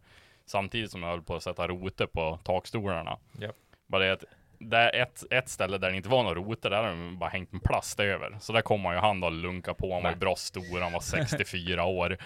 Samtidigt 0.45 0.91
som 0.91 1.03
jag 1.03 1.09
höll 1.09 1.21
på 1.21 1.35
att 1.35 1.43
sätta 1.43 1.67
roter 1.67 2.05
på 2.07 2.39
takstolarna. 2.43 3.17
Japp. 3.39 3.55
Bara 3.87 4.03
det 4.03 4.11
att 4.11 4.23
det 4.59 4.77
är 4.77 5.01
ett, 5.01 5.23
ett 5.29 5.49
ställe 5.49 5.77
där 5.77 5.89
det 5.89 5.97
inte 5.97 6.09
var 6.09 6.23
några 6.23 6.35
roter, 6.35 6.69
där 6.69 6.83
de 6.83 7.17
bara 7.19 7.29
hängt 7.29 7.53
en 7.53 7.59
plast 7.59 7.99
över. 7.99 8.37
Så 8.39 8.53
där 8.53 8.61
kom 8.61 8.85
han 8.85 8.93
ju 8.93 8.99
han 8.99 9.19
då 9.19 9.29
lunka 9.29 9.73
på, 9.73 9.93
han 9.93 10.03
var 10.03 10.09
ju 10.09 10.15
bra 10.15 10.35
stor, 10.35 10.81
han 10.81 10.93
var 10.93 10.99
64 11.27 11.85
år. 11.85 12.17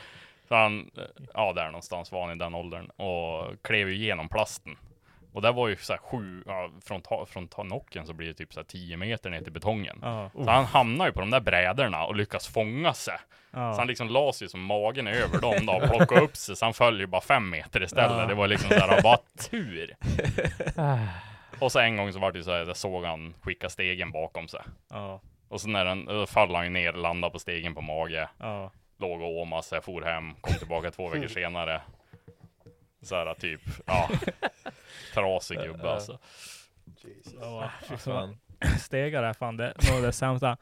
Så 0.48 0.56
han, 0.56 0.92
ja 1.34 1.54
där 1.54 1.66
någonstans 1.66 2.12
var 2.12 2.28
han 2.28 2.36
i 2.36 2.40
den 2.40 2.56
åldern 2.56 2.86
och 2.86 3.62
klev 3.62 3.90
ju 3.90 3.96
igenom 3.96 4.30
plasten. 4.30 4.78
Och 5.34 5.42
där 5.42 5.54
var 5.54 5.68
ju 5.68 5.76
så 5.76 5.94
här 5.94 6.00
sju, 6.00 6.44
ja, 6.46 6.70
från, 6.86 7.02
ta, 7.02 7.26
från 7.26 7.48
ta 7.48 7.64
nocken 7.64 8.06
så 8.06 8.14
blir 8.14 8.28
det 8.28 8.34
typ 8.34 8.54
så 8.54 8.60
här 8.60 8.66
10 8.66 8.98
meter 8.98 9.30
ner 9.30 9.42
till 9.42 9.52
betongen. 9.52 10.00
Ja. 10.02 10.30
Så 10.34 10.50
han 10.50 10.66
hamnar 10.66 11.06
ju 11.06 11.12
på 11.12 11.20
de 11.20 11.30
där 11.30 11.40
brädorna 11.40 12.04
och 12.06 12.16
lyckas 12.16 12.48
fånga 12.48 12.94
sig. 12.94 13.18
Ja. 13.52 13.74
Så 13.74 13.80
han 13.80 13.88
liksom 13.88 14.10
la 14.10 14.34
sig 14.34 14.50
som 14.50 14.62
magen 14.62 15.08
över 15.08 15.42
dem 15.42 15.66
då 15.66 15.74
och 15.74 15.90
plockade 15.90 16.22
upp 16.22 16.36
sig, 16.38 16.56
så 16.56 16.66
han 16.66 16.74
föll 16.74 17.00
ju 17.00 17.08
bara 17.08 17.22
fem 17.22 17.50
meter 17.50 17.84
istället. 17.84 18.28
Det 18.28 18.34
var 18.36 18.48
liksom 18.48 18.70
såhär, 18.70 19.02
bara 19.02 19.20
tur. 19.50 19.96
Och 21.62 21.72
så 21.72 21.80
en 21.80 21.98
gång 21.98 22.14
så 22.14 22.20
var 22.20 22.32
det 22.32 22.44
så 22.44 22.52
här, 22.52 22.66
jag 22.66 22.78
såg 22.78 23.06
han 23.06 23.34
skicka 23.42 23.70
stegen 23.70 24.12
bakom 24.12 24.48
sig. 24.48 24.62
Ja. 24.90 25.22
Och 25.48 25.62
så 25.62 25.70
när 25.70 25.86
den, 25.86 26.06
då 26.06 26.26
föll 26.26 26.56
han 26.56 26.64
ju 26.64 26.70
ner, 26.70 26.94
landade 26.94 27.32
på 27.32 27.40
stegen 27.40 27.76
på 27.76 27.82
mage, 27.82 28.30
Ja. 28.40 28.72
låg 29.00 29.22
och 29.22 29.40
åmade 29.42 29.64
sig, 29.64 29.82
for 29.82 30.02
hem, 30.02 30.34
kom 30.42 30.54
tillbaka 30.56 30.92
två 30.92 31.08
veckor 31.10 31.28
senare. 31.34 31.82
Så 33.02 33.16
här 33.16 33.34
typ, 33.34 33.62
ja. 33.86 34.10
Trasig 35.14 35.58
gubbe 35.60 35.92
alltså. 35.94 36.20
Ja, 37.42 37.72
fy 37.82 37.98
Fan. 37.98 37.98
fan. 37.98 38.38
Stegar 38.80 39.24
är 39.24 39.34
fan 39.34 39.58
det, 39.58 39.74
nog 39.92 40.04
det 40.04 40.12
sämsta. 40.12 40.58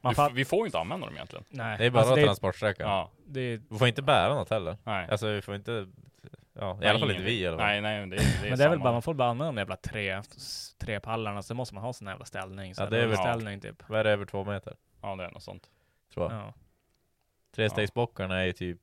Man 0.00 0.14
fatt, 0.14 0.32
vi 0.32 0.44
får 0.44 0.58
ju 0.58 0.64
inte 0.64 0.78
använda 0.78 1.06
dem 1.06 1.14
egentligen. 1.14 1.44
nej. 1.48 1.78
Det 1.78 1.86
är 1.86 1.90
bara 1.90 2.04
alltså, 2.04 2.24
transportsträcka. 2.24 2.82
Ja, 2.82 3.10
Vi 3.26 3.60
får 3.78 3.88
inte 3.88 4.02
bära 4.02 4.34
något 4.34 4.50
heller. 4.50 4.76
nej. 4.84 5.08
Alltså 5.10 5.26
vi 5.28 5.42
får 5.42 5.54
inte, 5.54 5.86
ja 6.52 6.78
i 6.82 6.86
alla 6.86 6.98
fall 6.98 7.10
inte 7.10 7.22
vi 7.22 7.40
i 7.40 7.46
alla 7.46 7.56
fall. 7.56 7.66
Nej, 7.66 7.80
nej, 7.80 8.06
det, 8.06 8.16
det 8.16 8.22
är 8.22 8.50
men 8.50 8.58
det 8.58 8.64
är 8.64 8.68
väl 8.68 8.78
samma. 8.78 8.84
bara, 8.84 8.92
man 8.92 9.02
får 9.02 9.14
bara 9.14 9.28
använda 9.28 9.52
de 9.52 9.58
jävla 9.58 9.76
tre, 9.76 10.22
tre 10.78 11.00
pallarna, 11.00 11.42
så 11.42 11.54
måste 11.54 11.74
man 11.74 11.84
ha 11.84 11.92
sån 11.92 12.08
jävla 12.08 12.24
ställning. 12.24 12.74
Så 12.74 12.82
Ja, 12.82 12.86
det 12.90 13.02
är 13.02 13.06
väl- 13.06 13.16
ställning 13.16 13.60
typ. 13.60 13.88
Vad 13.88 14.00
är 14.00 14.04
det 14.04 14.10
över 14.10 14.24
två 14.24 14.44
meter? 14.44 14.76
Ja, 15.02 15.16
det 15.16 15.24
är 15.24 15.30
något 15.30 15.42
sånt. 15.42 15.70
Tror 16.14 16.32
jag. 16.32 16.40
Ja. 16.40 16.54
Trestegsbockarna 17.54 18.40
är 18.40 18.44
ju 18.46 18.52
typ 18.52 18.78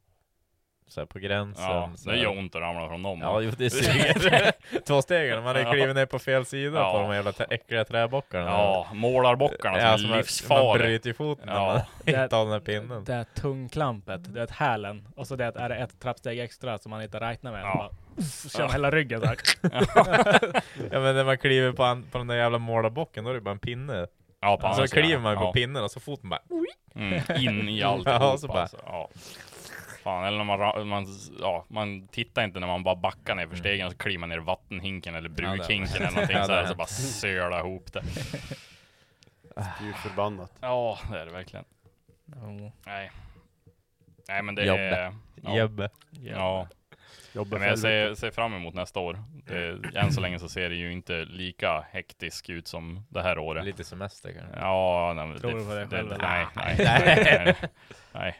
så 0.87 1.01
här 1.01 1.05
på 1.05 1.19
gränsen. 1.19 1.65
Ja, 1.65 1.89
så 1.95 2.09
det 2.09 2.17
gör 2.17 2.37
ont 2.37 2.55
att 2.55 2.61
ramla 2.61 2.87
från 2.87 3.03
dem. 3.03 3.19
Ja, 3.21 3.41
jo, 3.41 3.51
det 3.57 3.69
suger. 3.69 4.51
Två 4.87 5.01
stegen, 5.01 5.43
man 5.43 5.55
har 5.55 5.61
ju 5.61 5.67
Ja. 5.67 5.71
klivit 5.73 5.95
ner 5.95 6.05
på 6.05 6.19
fel 6.19 6.45
sida 6.45 6.79
Ja. 6.79 6.91
på 6.93 6.99
de 7.01 7.15
jävla 7.15 7.31
äckliga 7.49 7.85
träbockarna. 7.85 8.45
Ja, 8.49 8.87
målarbockarna 8.93 9.77
Ja, 9.79 9.83
som 9.97 10.05
är 10.05 10.09
man- 10.09 10.09
Man 10.09 10.17
livsfarliga. 10.17 10.85
bryter 10.85 11.07
ju 11.09 11.13
foten 11.13 11.45
när 11.47 11.53
Ja. 11.53 11.65
man 11.67 11.81
Det- 12.03 12.23
inte 12.23 12.35
har 12.35 12.43
den 12.43 12.53
här 12.53 12.59
pinnen. 12.59 13.03
Det 13.03 13.13
är 13.13 13.23
tungklampet, 13.23 14.33
det 14.33 14.41
är 14.41 14.47
hälen, 14.51 15.07
och 15.15 15.27
så 15.27 15.35
det 15.35 15.45
är 15.55 15.69
det 15.69 15.75
ett 15.75 15.99
trappsteg 15.99 16.39
extra 16.39 16.77
som 16.77 16.89
man 16.89 17.01
inte 17.01 17.19
räknar 17.19 17.51
med. 17.51 17.61
Ja. 17.61 17.91
Känner 18.49 18.69
hela 18.71 18.91
ryggen 18.91 19.21
så 19.21 19.27
här. 19.27 19.37
Ja 20.91 20.99
men 20.99 21.15
när 21.15 21.23
man 21.23 21.37
kliver 21.37 21.71
på, 21.71 21.83
an- 21.83 22.05
på 22.11 22.17
den 22.17 22.27
där 22.27 22.35
jävla 22.35 22.57
målarbocken, 22.57 23.23
då 23.23 23.29
är 23.29 23.33
det 23.33 23.41
bara 23.41 23.51
en 23.51 23.59
pinne. 23.59 24.07
Ja, 24.41 24.57
på 24.57 24.73
så 24.73 24.87
kliver 24.87 25.19
man 25.19 25.37
på 25.37 25.43
ja. 25.43 25.51
pinnen 25.51 25.83
och 25.83 25.91
så 25.91 25.99
foten 25.99 26.29
bara... 26.29 26.39
Mm, 26.95 27.21
in 27.39 27.69
i 27.69 27.83
allt. 27.83 28.05
Ja, 28.07 28.37
så 28.37 28.47
bara- 28.47 28.61
alltså. 28.61 28.77
Fan, 30.07 30.23
eller 30.25 30.37
när 30.37 30.43
man, 30.45 30.87
man, 30.87 31.05
ja, 31.39 31.65
man 31.69 32.07
tittar 32.07 32.43
inte 32.43 32.59
när 32.59 32.67
man 32.67 32.83
bara 32.83 32.95
backar 32.95 33.35
ner 33.35 33.47
för 33.47 33.55
stegen 33.55 33.85
och 33.85 33.91
så 33.91 33.97
kliver 33.97 34.19
man 34.19 34.29
ner 34.29 34.37
i 34.37 34.39
vattenhinken 34.39 35.15
eller 35.15 35.29
Mm. 35.29 35.43
Ja, 35.45 35.51
det- 35.51 35.57
brukhinken 35.57 35.95
eller 35.95 36.11
någonting 36.11 36.37
Ja, 36.37 36.43
så, 36.43 36.51
det 36.51 36.57
här, 36.57 36.63
är- 36.63 36.67
så 36.67 36.75
bara 36.75 36.87
söla 36.87 37.59
ihop 37.59 37.93
det. 37.93 38.03
Gud 39.81 39.95
förbannat. 39.95 40.51
Ja, 40.61 40.99
det 41.11 41.19
är 41.19 41.25
det 41.25 41.31
verkligen. 41.31 41.65
Ja. 42.25 42.71
Nej. 42.85 43.11
Nej 44.27 44.41
men 44.41 44.55
det 44.55 44.65
Jobbe. 44.65 44.81
är... 44.95 45.13
Ja. 45.43 45.55
Jebbe. 45.55 45.89
Ja. 46.11 46.67
Jobba 47.33 47.57
Men 47.57 47.67
jag 47.67 47.79
ser, 47.79 48.13
ser 48.15 48.31
fram 48.31 48.53
emot 48.53 48.73
nästa 48.73 48.99
år. 48.99 49.23
Det, 49.45 49.79
än 49.99 50.11
så 50.11 50.21
länge 50.21 50.39
så 50.39 50.49
ser 50.49 50.69
det 50.69 50.75
ju 50.75 50.91
inte 50.91 51.25
lika 51.25 51.81
hektisk 51.91 52.49
ut 52.49 52.67
som 52.67 53.05
det 53.09 53.21
här 53.23 53.37
året. 53.39 53.65
Lite 53.65 53.83
semester 53.83 54.33
kanske. 54.33 54.59
Ja, 54.59 55.13
nej, 55.15 55.27
men 55.27 55.39
Tror 55.39 55.51
du 55.59 55.65
på 55.65 55.73
det 55.73 55.79
det, 55.85 55.87
själv, 55.87 56.09
det, 56.09 56.17
nej, 56.17 56.45
Nej. 56.55 56.75
nej, 56.77 57.23
nej, 57.45 57.55
nej. 58.13 58.35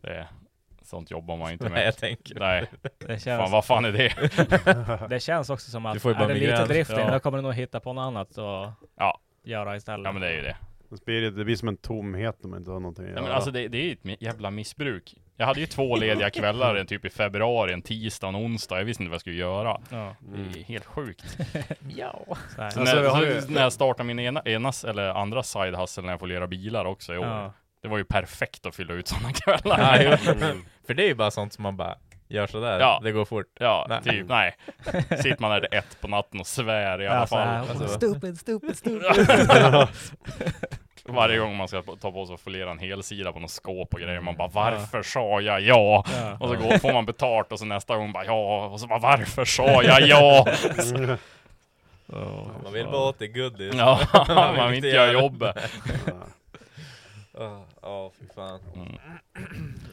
Det, 0.00 0.28
Sånt 0.88 1.10
jobbar 1.10 1.36
man 1.36 1.52
inte 1.52 1.64
med. 1.64 1.72
Nej, 1.72 1.84
jag 1.84 1.96
tänker. 1.96 2.34
Nej. 2.40 2.66
Det 2.98 3.06
känns, 3.22 3.24
Fan, 3.40 3.50
vad 3.50 3.64
fan 3.64 3.84
är 3.84 3.92
det? 3.92 5.08
det 5.08 5.20
känns 5.20 5.50
också 5.50 5.70
som 5.70 5.82
Du 5.82 5.88
att 5.88 6.02
får 6.02 6.12
ju 6.12 6.18
bara 6.18 6.24
är 6.30 6.34
det 6.34 6.40
lite 6.40 6.64
drifting, 6.64 6.98
Ja. 6.98 7.10
då 7.12 7.20
kommer 7.20 7.38
du 7.38 7.42
nog 7.42 7.54
hitta 7.54 7.80
på 7.80 7.92
något 7.92 8.02
annat 8.02 8.38
att 8.38 8.72
Ja. 8.96 9.20
göra 9.44 9.76
istället. 9.76 10.04
Ja 10.04 10.12
men 10.12 10.22
det 10.22 10.28
är 10.28 10.32
ju 10.32 10.42
det. 10.42 10.56
Det 10.90 11.04
blir, 11.04 11.30
det 11.30 11.44
blir 11.44 11.56
som 11.56 11.68
en 11.68 11.76
tomhet 11.76 12.36
när 12.42 12.50
man 12.50 12.58
inte 12.58 12.70
har 12.70 12.80
någonting 12.80 13.04
att 13.04 13.10
göra. 13.10 13.22
men 13.22 13.32
alltså 13.32 13.50
det, 13.50 13.68
det 13.68 13.78
är 13.78 13.82
ju 13.84 13.92
ett 13.92 14.22
jävla 14.22 14.50
missbruk. 14.50 15.14
Jag 15.36 15.46
hade 15.46 15.60
ju 15.60 15.66
två 15.66 15.96
lediga 16.00 16.30
kvällar, 16.30 16.74
en 16.76 16.86
typ 16.86 17.04
i 17.04 17.10
februari, 17.10 17.72
en 17.72 17.82
tisdag 17.82 18.26
och 18.26 18.34
en 18.34 18.40
onsdag. 18.46 18.78
Jag 18.78 18.84
visste 18.84 19.02
inte 19.02 19.10
vad 19.10 19.14
jag 19.14 19.20
skulle 19.20 19.36
göra. 19.36 19.80
Ja. 19.90 20.14
Det 20.20 20.60
är 20.60 20.64
helt 20.64 20.84
sjukt. 20.84 21.38
ja. 21.96 22.24
Så 22.56 22.62
Alltså, 22.62 22.80
när, 22.80 23.04
har 23.08 23.20
så 23.20 23.26
ju- 23.26 23.54
när 23.54 23.62
jag 23.62 23.72
startade 23.72 24.06
min 24.06 24.18
ena, 24.18 24.42
enas 24.44 24.84
eller 24.84 25.08
andra 25.08 25.42
side 25.42 25.76
hustle 25.76 26.02
när 26.04 26.10
jag 26.12 26.20
får 26.20 26.26
lera 26.26 26.46
bilar 26.46 26.84
också 26.84 27.14
i 27.14 27.18
år. 27.18 27.26
Ja. 27.26 27.52
Det 27.82 27.88
var 27.88 27.98
ju 27.98 28.04
perfekt 28.04 28.66
att 28.66 28.74
fylla 28.74 28.94
ut 28.94 29.08
sådana 29.08 29.32
kvällar. 29.34 30.02
Ja, 30.04 30.16
jo. 30.24 30.34
För 30.86 30.94
det 30.94 31.02
är 31.02 31.06
ju 31.06 31.14
bara 31.14 31.30
sånt 31.30 31.52
som 31.52 31.62
man 31.62 31.76
bara 31.76 31.94
gör 32.28 32.46
sådär. 32.46 32.80
Ja. 32.80 33.00
Det 33.04 33.12
går 33.12 33.24
fort. 33.24 33.46
Ja, 33.60 33.86
Nej. 33.88 34.02
typ 34.02 34.28
nej. 34.28 34.56
Sitter 35.22 35.36
man 35.40 35.50
där 35.50 35.60
till 35.60 35.78
ett 35.78 36.00
på 36.00 36.08
natten 36.08 36.40
och 36.40 36.46
svär 36.46 37.02
i 37.02 37.06
alla 37.06 37.16
Ja, 37.16 37.26
så 37.26 37.36
fall. 37.36 37.48
Alltså- 37.70 37.88
Stupid, 37.88 38.38
stupid, 38.38 38.76
stupid. 38.76 39.12
Varje 41.10 41.38
gång 41.38 41.56
man 41.56 41.68
ska 41.68 41.82
ta 41.82 42.12
på 42.12 42.26
sig 42.26 42.34
och 42.34 42.40
foliera 42.40 42.70
en 42.70 42.78
helsida 42.78 43.32
på 43.32 43.40
något 43.40 43.50
skåp 43.50 43.94
och 43.94 44.00
grejer, 44.00 44.20
man 44.20 44.36
bara 44.36 44.48
varför 44.48 45.02
sa 45.02 45.40
jag 45.40 45.60
ja? 45.60 46.04
Ja. 46.20 46.36
Och 46.40 46.48
så 46.48 46.54
går, 46.54 46.78
får 46.78 46.92
man 46.92 47.06
betalt 47.06 47.52
och 47.52 47.58
så 47.58 47.64
nästa 47.64 47.96
gång 47.96 48.12
bara 48.12 48.24
ja, 48.24 48.66
och 48.66 48.80
så 48.80 48.86
bara 48.86 48.98
varför 48.98 49.44
sa 49.44 49.82
jag 49.82 50.00
ja? 50.02 50.46
Man 52.62 52.72
vill 52.72 52.86
bara 52.86 53.08
åt 53.08 53.18
det 53.18 53.28
goodies. 53.28 53.74
Ja, 53.74 54.00
man 54.56 54.66
vill 54.68 54.76
inte 54.76 54.88
göra 54.88 55.12
jobbet. 55.12 55.56
Ja, 57.38 57.66
Ja, 57.82 58.12
fy 58.18 58.26
fan. 58.26 58.60
Mm. 58.74 58.98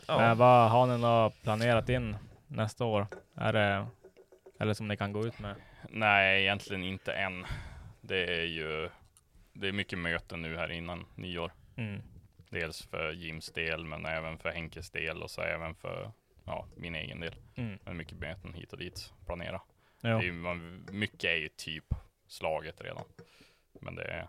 Men 0.07 0.37
vad 0.37 0.71
har 0.71 0.87
ni 0.87 1.01
då 1.01 1.31
planerat 1.43 1.89
in 1.89 2.17
nästa 2.47 2.85
år? 2.85 3.07
Är 3.35 3.53
det, 3.53 3.87
eller 4.59 4.73
som 4.73 4.87
ni 4.87 4.97
kan 4.97 5.13
gå 5.13 5.25
ut 5.25 5.39
med? 5.39 5.55
Nej, 5.89 6.41
egentligen 6.41 6.83
inte 6.83 7.13
än. 7.13 7.45
Det 8.01 8.41
är 8.41 8.45
ju, 8.45 8.89
det 9.53 9.67
är 9.67 9.71
mycket 9.71 9.99
möten 9.99 10.41
nu 10.41 10.57
här 10.57 10.71
innan 10.71 11.05
nyår. 11.15 11.51
Mm. 11.75 12.01
Dels 12.49 12.87
för 12.87 13.11
Jims 13.11 13.51
del, 13.51 13.85
men 13.85 14.05
även 14.05 14.37
för 14.37 14.49
Henkes 14.49 14.91
del 14.91 15.23
och 15.23 15.31
så 15.31 15.41
även 15.41 15.75
för 15.75 16.11
ja, 16.45 16.67
min 16.77 16.95
egen 16.95 17.19
del. 17.19 17.35
Mm. 17.55 17.79
Men 17.83 17.97
mycket 17.97 18.19
möten 18.19 18.53
hit 18.53 18.73
och 18.73 18.79
dit, 18.79 19.13
planera. 19.25 19.61
Det 20.01 20.07
är 20.07 20.21
ju, 20.21 20.33
man, 20.33 20.87
mycket 20.91 21.23
är 21.23 21.35
ju 21.35 21.49
typ 21.49 21.85
slaget 22.27 22.81
redan. 22.81 23.05
Men 23.81 23.95
det 23.95 24.03
är, 24.03 24.27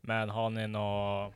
Men 0.00 0.30
har 0.30 0.50
ni 0.50 0.68
något 0.68 1.34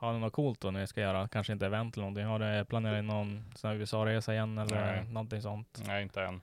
har 0.00 0.12
ni 0.12 0.18
något 0.18 0.32
coolt 0.32 0.60
då 0.60 0.70
ni 0.70 0.86
ska 0.86 1.00
göra? 1.00 1.28
Kanske 1.28 1.52
inte 1.52 1.66
event 1.66 1.94
eller 1.96 2.02
någonting? 2.02 2.24
Har 2.24 2.38
ni 2.38 2.64
planerat 2.64 2.98
in 2.98 3.06
någon 3.06 3.44
sån 3.54 3.70
här 3.70 3.76
USA-resa 3.76 4.32
igen 4.32 4.58
eller 4.58 4.84
Nej. 4.92 5.04
någonting 5.04 5.42
sånt? 5.42 5.82
nej 5.86 6.02
inte 6.02 6.22
än. 6.22 6.40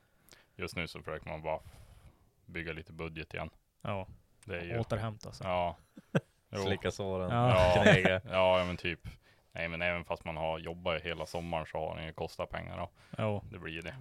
Just 0.55 0.75
nu 0.75 0.87
så 0.87 0.99
försöker 0.99 1.29
man 1.29 1.41
bara 1.41 1.59
bygga 2.45 2.73
lite 2.73 2.93
budget 2.93 3.33
igen. 3.33 3.49
Ja, 3.81 4.07
Det 4.45 4.57
är 4.59 4.63
ju, 4.65 4.79
återhämta 4.79 5.31
sig. 5.31 5.47
ja. 5.47 5.75
Jo. 6.49 6.59
Slicka 6.65 6.91
såren. 6.91 7.29
Ja. 7.31 8.19
Ja, 8.31 8.63
men 8.65 8.77
typ. 8.77 9.07
Nej, 9.51 9.67
men 9.69 9.81
även 9.81 10.05
fast 10.05 10.25
man 10.25 10.37
har 10.37 10.59
jobbat 10.59 11.01
hela 11.01 11.25
sommaren 11.25 11.65
så 11.65 11.77
har 11.77 11.95
det 11.97 12.05
ju 12.05 12.13
kostat 12.13 12.49
pengar 12.49 12.77
då. 12.77 12.89
Jo. 13.17 13.43
Det 13.51 13.59
blir 13.59 13.81
det. 13.81 13.95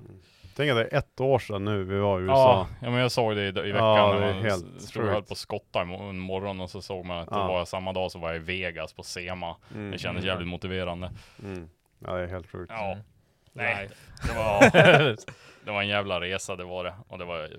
Tänk 0.56 0.70
att 0.70 0.76
det 0.76 0.82
är 0.94 0.98
ett 0.98 1.20
år 1.20 1.38
sedan 1.38 1.64
nu 1.64 1.84
vi 1.84 1.98
var 1.98 2.20
i 2.20 2.22
USA. 2.22 2.66
ja, 2.82 2.90
men 2.90 3.00
jag 3.00 3.12
såg 3.12 3.36
det 3.36 3.42
i, 3.42 3.48
i 3.48 3.50
veckan 3.72 3.78
Ja, 3.96 4.14
det 4.14 4.24
är 4.26 4.32
helt 4.32 4.76
s- 4.76 4.88
stod 4.88 5.04
och 5.04 5.10
höll 5.10 5.22
på 5.22 5.32
att 5.32 5.38
skotta 5.38 5.80
en 5.80 5.88
mo- 5.88 6.08
en 6.10 6.18
morgon 6.18 6.60
och 6.60 6.70
så 6.70 6.82
såg 6.82 7.04
man 7.04 7.18
att 7.18 7.28
det 7.28 7.34
Ja. 7.34 7.46
var 7.48 7.64
samma 7.64 7.92
dag 7.92 8.12
så 8.12 8.18
var 8.18 8.28
jag 8.28 8.36
i 8.36 8.38
Vegas 8.44 8.92
på 8.92 9.02
Sema. 9.02 9.56
Mm. 9.74 9.90
Det 9.90 9.98
kändes 9.98 10.24
jävligt 10.24 10.48
motiverande. 10.48 11.12
Mm. 11.42 11.68
Ja, 11.98 12.12
det 12.14 12.22
är 12.22 12.26
helt 12.26 12.50
sjukt. 12.50 12.72
Ja. 12.76 12.92
Mm. 12.92 13.04
Nej, 13.52 13.88
det 14.28 14.34
var, 14.38 14.60
det 15.64 15.70
var 15.70 15.82
en 15.82 15.88
jävla 15.88 16.20
resa 16.20 16.56
det 16.56 16.64
var 16.64 16.84
det. 16.84 16.94
Och 17.08 17.18
det 17.18 17.24
var 17.24 17.50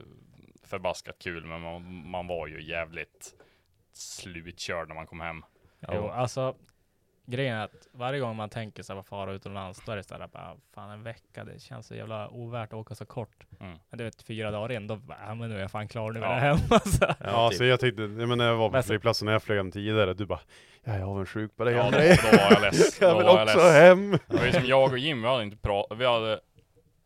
förbaskat 0.64 1.15
kul 1.19 1.45
men 1.45 1.61
man, 1.61 2.07
man 2.10 2.28
var 2.28 2.48
ju 2.48 2.64
jävligt 2.69 3.34
slutkörd 3.94 4.88
när 4.88 4.95
man 4.95 5.07
kom 5.07 5.19
hem. 5.19 5.44
Jo, 5.91 6.07
alltså 6.07 6.56
grejen 7.28 7.56
är 7.58 7.64
att 7.64 7.88
varje 7.91 8.20
gång 8.20 8.36
man 8.36 8.49
tänker 8.49 8.84
sig 8.84 8.98
att 8.98 9.08
fara 9.08 9.32
utomlands, 9.34 9.82
då 9.86 9.91
är 9.91 9.95
det 9.95 10.04
sådär 10.04 10.28
bara, 10.34 10.56
fan 10.76 10.90
en 10.90 11.04
vecka, 11.04 11.44
det 11.44 11.60
känns 11.62 11.88
så 11.88 11.95
jävla 11.95 12.30
ovärt 12.30 12.70
att 12.70 12.80
åka 12.80 12.95
så 12.95 13.06
kort. 13.06 13.45
Mm. 13.60 13.78
Men 13.90 13.98
du 13.98 14.04
vet, 14.04 14.22
fyra 14.24 14.52
dagar 14.52 14.72
in, 14.76 14.88
då 14.88 14.95
bara, 14.95 15.18
ja, 15.28 15.36
men 15.36 15.49
nu 15.49 15.56
är 15.56 15.62
jag 15.62 15.72
fan 15.72 15.88
klar, 15.88 16.12
nu 16.12 16.20
är 16.20 16.24
Ja. 16.24 16.34
jag 16.34 16.40
hem. 16.41 16.58
Alltså. 16.70 17.16
Ja, 17.24 17.49
typ. 17.49 17.58
så 17.58 17.64
jag 17.64 17.80
tyckte, 17.80 18.02
jag 18.02 18.12
menar, 18.12 18.36
när 18.36 18.45
jag 18.45 18.56
var 18.56 18.68
på 18.70 18.74
Men 18.74 18.84
så- 18.84 18.88
flygplatsen 18.88 19.26
när 19.26 19.32
jag 19.34 19.44
flög 19.44 19.58
hem 19.58 19.72
tidigare, 19.72 20.14
du 20.14 20.26
bara 20.26 20.40
Jag 20.84 20.95
är 20.95 21.02
avundsjuk 21.04 21.56
på 21.56 21.64
dig 21.64 21.74
Ja, 21.74 21.84
då, 21.84 21.91
då 21.91 21.98
var 22.38 22.52
jag 22.52 22.62
less. 22.62 23.02
Jag 23.02 23.16
vill 23.18 23.26
var 23.26 23.34
jag 23.38 23.44
också 23.44 23.58
less. 23.58 23.74
hem. 23.74 24.12
Det 24.28 24.38
var 24.38 24.45
ju 24.45 24.52
som 24.52 24.66
jag 24.66 24.91
och 24.91 24.98
Jim, 24.98 25.22
vi 25.22 25.28
hade 25.28 25.44
inte 25.44 25.58
pratat, 25.58 25.98
vi 25.98 26.06
hade 26.06 26.40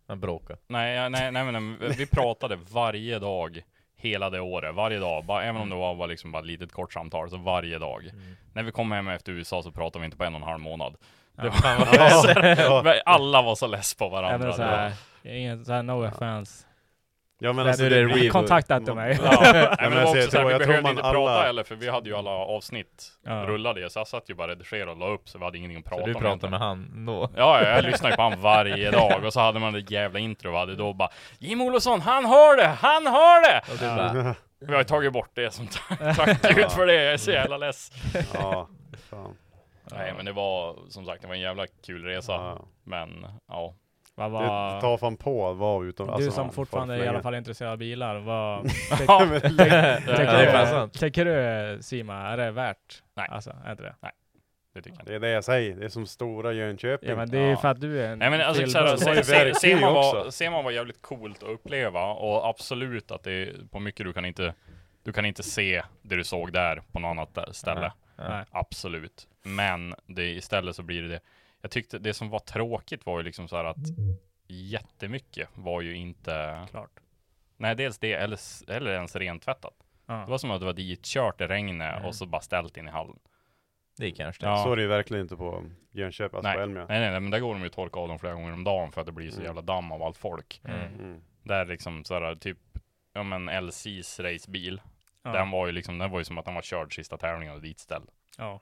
Man 0.07 0.19
bråkar. 0.19 0.57
Nej, 0.67 0.95
ja, 0.95 1.09
nej, 1.09 1.31
nej, 1.31 1.51
men 1.51 1.77
nej, 1.79 1.89
vi 1.97 2.05
pratade 2.07 2.55
varje 2.71 3.19
dag 3.19 3.61
hela 4.01 4.29
det 4.29 4.39
året, 4.39 4.75
varje 4.75 4.99
dag, 4.99 5.25
bara, 5.25 5.43
även 5.43 5.61
om 5.61 5.69
det 5.69 5.75
var 5.75 5.95
bara, 5.95 6.07
liksom 6.07 6.31
bara 6.31 6.39
ett 6.39 6.45
litet 6.45 6.71
kort 6.71 6.93
samtal, 6.93 7.29
så 7.29 7.37
varje 7.37 7.79
dag. 7.79 8.03
Mm. 8.03 8.37
När 8.53 8.63
vi 8.63 8.71
kom 8.71 8.91
hem 8.91 9.07
efter 9.07 9.31
USA 9.31 9.63
så 9.63 9.71
pratade 9.71 10.01
vi 10.01 10.05
inte 10.05 10.17
på 10.17 10.23
en 10.23 10.35
och 10.35 10.41
en 10.41 10.47
halv 10.47 10.59
månad. 10.59 10.95
Ja. 11.35 11.43
var, 12.83 13.01
alla 13.05 13.41
var 13.41 13.55
så 13.55 13.67
less 13.67 13.95
på 13.95 14.09
varandra. 14.09 14.35
Även 14.35 14.53
så 14.53 14.63
här, 14.63 14.93
inget 15.23 15.65
så 15.65 15.73
här, 15.73 15.83
no 15.83 16.07
offense. 16.07 16.65
Ja 17.43 17.53
men 17.53 17.63
Nu 17.65 17.69
alltså 17.69 17.85
är 17.85 17.89
det 17.89 17.95
det, 17.95 18.05
reboot. 18.13 18.31
Kontakta 18.31 18.77
inte 18.77 18.93
mig. 18.93 19.19
Ja, 19.23 19.39
nej, 19.53 19.53
men 19.79 19.91
det 19.91 19.95
var 19.95 20.01
alltså, 20.01 20.17
också 20.17 20.31
så 20.31 20.37
här, 20.37 20.45
vi 20.45 20.51
jag 20.51 20.59
tror 20.61 20.67
behövde 20.67 20.81
man 20.81 20.91
inte 20.91 21.03
alla- 21.03 21.13
prata 21.13 21.41
heller, 21.45 21.63
för 21.63 21.75
vi 21.75 21.89
hade 21.89 22.09
ju 22.09 22.15
alla 22.15 22.29
avsnitt 22.31 23.07
Ja. 23.25 23.31
rullade 23.47 23.89
så 23.89 23.99
jag 23.99 24.07
satt 24.07 24.29
ju 24.29 24.33
bara 24.33 24.47
redigerade 24.51 24.91
och 24.91 24.97
la 24.97 25.07
upp, 25.07 25.29
så 25.29 25.37
vi 25.37 25.45
hade 25.45 25.57
ingenting 25.57 25.79
att 25.79 25.85
prata 25.85 26.01
Så 26.01 26.07
du 26.07 26.13
om. 26.13 26.21
pratar 26.21 26.29
egentligen. 26.47 26.51
med 26.51 26.59
han 26.59 27.05
då? 27.05 27.29
Ja, 27.35 27.61
ja, 27.63 27.69
jag 27.69 27.85
lyssnar 27.85 28.09
ju 28.09 28.15
på 28.15 28.21
han 28.21 28.41
varje 28.41 28.91
dag 28.99 29.23
och 29.25 29.33
så 29.33 29.39
hade 29.39 29.59
man 29.59 29.73
det 29.73 29.91
jävla 29.91 30.19
intro 30.19 30.51
vi 30.51 30.57
hade 30.57 30.75
då 30.75 30.93
bara 30.93 31.09
Jim 31.39 31.61
Olofsson, 31.61 32.01
han 32.01 32.25
har 32.25 32.57
det! 32.57 32.67
Han 32.67 33.07
har 33.07 33.41
det! 33.41 33.61
Och 33.71 33.77
du 33.79 33.85
bara, 33.95 34.35
Vi 34.67 34.71
har 34.73 34.79
ju 34.79 34.83
tagit 34.83 35.13
bort 35.13 35.29
det 35.33 35.51
som 35.53 35.67
tack, 35.67 36.17
tack 36.41 36.55
gud 36.55 36.71
för 36.71 36.85
det, 36.85 36.93
jag 37.03 37.13
är 37.13 37.17
så 37.17 37.31
jävla 37.31 37.57
less. 37.57 37.91
ja, 38.33 38.67
fan. 39.09 39.35
Nej 39.91 40.13
men 40.17 40.25
det 40.25 40.31
var 40.31 40.75
som 40.89 41.05
sagt, 41.05 41.21
det 41.21 41.27
var 41.27 41.35
en 41.35 41.41
jävla 41.41 41.65
kul 41.85 42.05
resa. 42.05 42.31
Ja. 42.31 42.59
Men 42.83 43.25
ja. 43.47 43.73
Vad 44.15 44.27
Det 44.27 44.33
var, 44.33 44.81
tar 44.81 44.97
fan 44.97 45.17
på 45.17 45.53
vara 45.53 45.85
utom 45.85 46.07
du 46.07 46.13
alltså, 46.13 46.31
som 46.31 46.51
fortfarande 46.51 46.95
är 46.95 47.03
i 47.03 47.07
alla 47.07 47.21
fall 47.21 47.35
intresserad 47.35 47.71
av 47.71 47.77
bilar, 47.77 48.19
vad 48.19 48.63
det 48.97 49.03
är 49.63 49.99
tycker, 49.99 50.83
du, 50.83 50.89
tycker 50.89 51.25
du 51.25 51.83
Sima, 51.83 52.15
är 52.15 52.37
det 52.37 52.51
värt? 52.51 53.03
Nej. 53.15 53.27
Alltså, 53.31 53.55
är 53.65 53.71
inte 53.71 53.83
det? 53.83 53.95
det 54.73 54.81
tycker 54.81 54.97
jag 54.97 55.05
Det 55.07 55.15
är 55.15 55.19
det 55.19 55.29
jag 55.29 55.43
säger, 55.43 55.75
det 55.75 55.85
är 55.85 55.89
som 55.89 56.05
stora 56.05 56.53
Jönköping. 56.53 57.09
Ja 57.09 57.15
men 57.15 57.29
det 57.29 57.37
är 57.37 57.49
Ja. 57.49 57.57
för 57.57 57.67
att 57.67 57.81
du 57.81 58.01
är 58.01 58.09
en 58.11 58.19
Nej 58.19 58.29
men 58.29 58.41
alltså 58.41 58.67
såhär, 58.67 58.85
det 58.85 58.91
var 58.91 58.97
se, 58.97 59.23
se, 59.23 59.53
ser, 59.55 59.81
man 59.81 59.93
var, 59.93 60.19
också. 60.19 60.31
ser 60.31 60.49
man 60.49 60.63
var 60.63 60.71
jävligt 60.71 61.01
coolt 61.01 61.43
att 61.43 61.49
uppleva 61.49 62.05
och 62.05 62.47
absolut 62.49 63.11
att 63.11 63.23
det 63.23 63.31
är 63.31 63.53
på 63.71 63.79
mycket 63.79 64.05
du 64.05 64.13
kan 64.13 64.25
inte 64.25 64.53
Du 65.03 65.13
kan 65.13 65.25
inte 65.25 65.43
se 65.43 65.83
det 66.01 66.15
du 66.15 66.23
såg 66.23 66.53
där 66.53 66.81
på 66.91 66.99
något 66.99 67.09
annat 67.09 67.55
ställe. 67.55 67.91
Nej. 68.17 68.45
Absolut. 68.51 69.27
Men 69.43 69.95
det, 70.05 70.23
istället 70.29 70.75
så 70.75 70.83
blir 70.83 71.01
det 71.01 71.07
det. 71.07 71.19
Jag 71.61 71.71
tyckte 71.71 71.99
det 71.99 72.13
som 72.13 72.29
var 72.29 72.39
tråkigt 72.39 73.05
var 73.05 73.17
ju 73.19 73.23
liksom 73.23 73.47
så 73.47 73.55
här 73.55 73.65
att 73.65 73.77
jättemycket 74.47 75.49
var 75.53 75.81
ju 75.81 75.95
inte 75.95 76.65
Klart. 76.69 76.99
Nej, 77.57 77.75
dels 77.75 77.97
det 77.99 78.13
eller, 78.13 78.39
eller 78.71 78.91
ens 78.91 79.15
rentvättat. 79.15 79.73
Ja. 80.05 80.13
Det 80.13 80.31
var 80.31 80.37
som 80.37 80.51
att 80.51 80.59
det 80.59 80.65
var 80.65 80.73
ditkört 80.73 81.41
i 81.41 81.47
regnet 81.47 81.95
Mm. 81.95 82.05
och 82.05 82.15
så 82.15 82.25
bara 82.25 82.41
ställt 82.41 82.77
in 82.77 82.87
i 82.87 82.91
hallen. 82.91 83.19
det 83.97 84.05
är 84.05 84.11
kanske 84.11 84.45
Ja. 84.45 84.63
Så 84.63 84.71
är 84.71 84.75
det 84.75 84.81
ju 84.81 84.87
verkligen 84.87 85.21
inte 85.21 85.35
på 85.35 85.63
Jönköping, 85.91 86.37
alltså 86.37 86.47
nej. 86.49 86.53
på 86.53 86.59
nej, 86.59 86.63
Elmia. 86.63 86.85
nej, 86.89 87.11
nej, 87.11 87.19
men 87.19 87.31
där 87.31 87.39
går 87.39 87.53
de 87.53 87.59
ju 87.61 87.67
och 87.67 87.73
torkar 87.73 88.01
av 88.01 88.07
dem 88.07 88.19
flera 88.19 88.33
gånger 88.33 88.53
om 88.53 88.63
dagen 88.63 88.91
för 88.91 89.01
att 89.01 89.07
det 89.07 89.13
blir 89.13 89.29
så 89.29 89.35
Mm. 89.35 89.45
jävla 89.45 89.61
damm 89.61 89.91
av 89.91 90.03
allt 90.03 90.17
folk. 90.17 90.61
Mm. 90.63 90.79
Mm. 90.99 91.21
Där 91.43 91.65
liksom 91.65 92.03
så 92.05 92.13
här, 92.13 92.35
typ, 92.35 92.57
ja 93.13 93.23
men 93.23 93.65
LCs 93.65 94.19
racebil. 94.19 94.81
Ja. 95.23 95.31
Den 95.31 95.51
var 95.51 95.65
ju 95.65 95.71
liksom, 95.71 95.97
den 95.97 96.11
var 96.11 96.19
ju 96.19 96.25
som 96.25 96.37
att 96.37 96.45
den 96.45 96.53
var 96.53 96.61
körd 96.61 96.95
sista 96.95 97.17
tävlingen 97.17 97.55
och 97.55 97.61
ditställd. 97.61 98.09
Ja. 98.37 98.59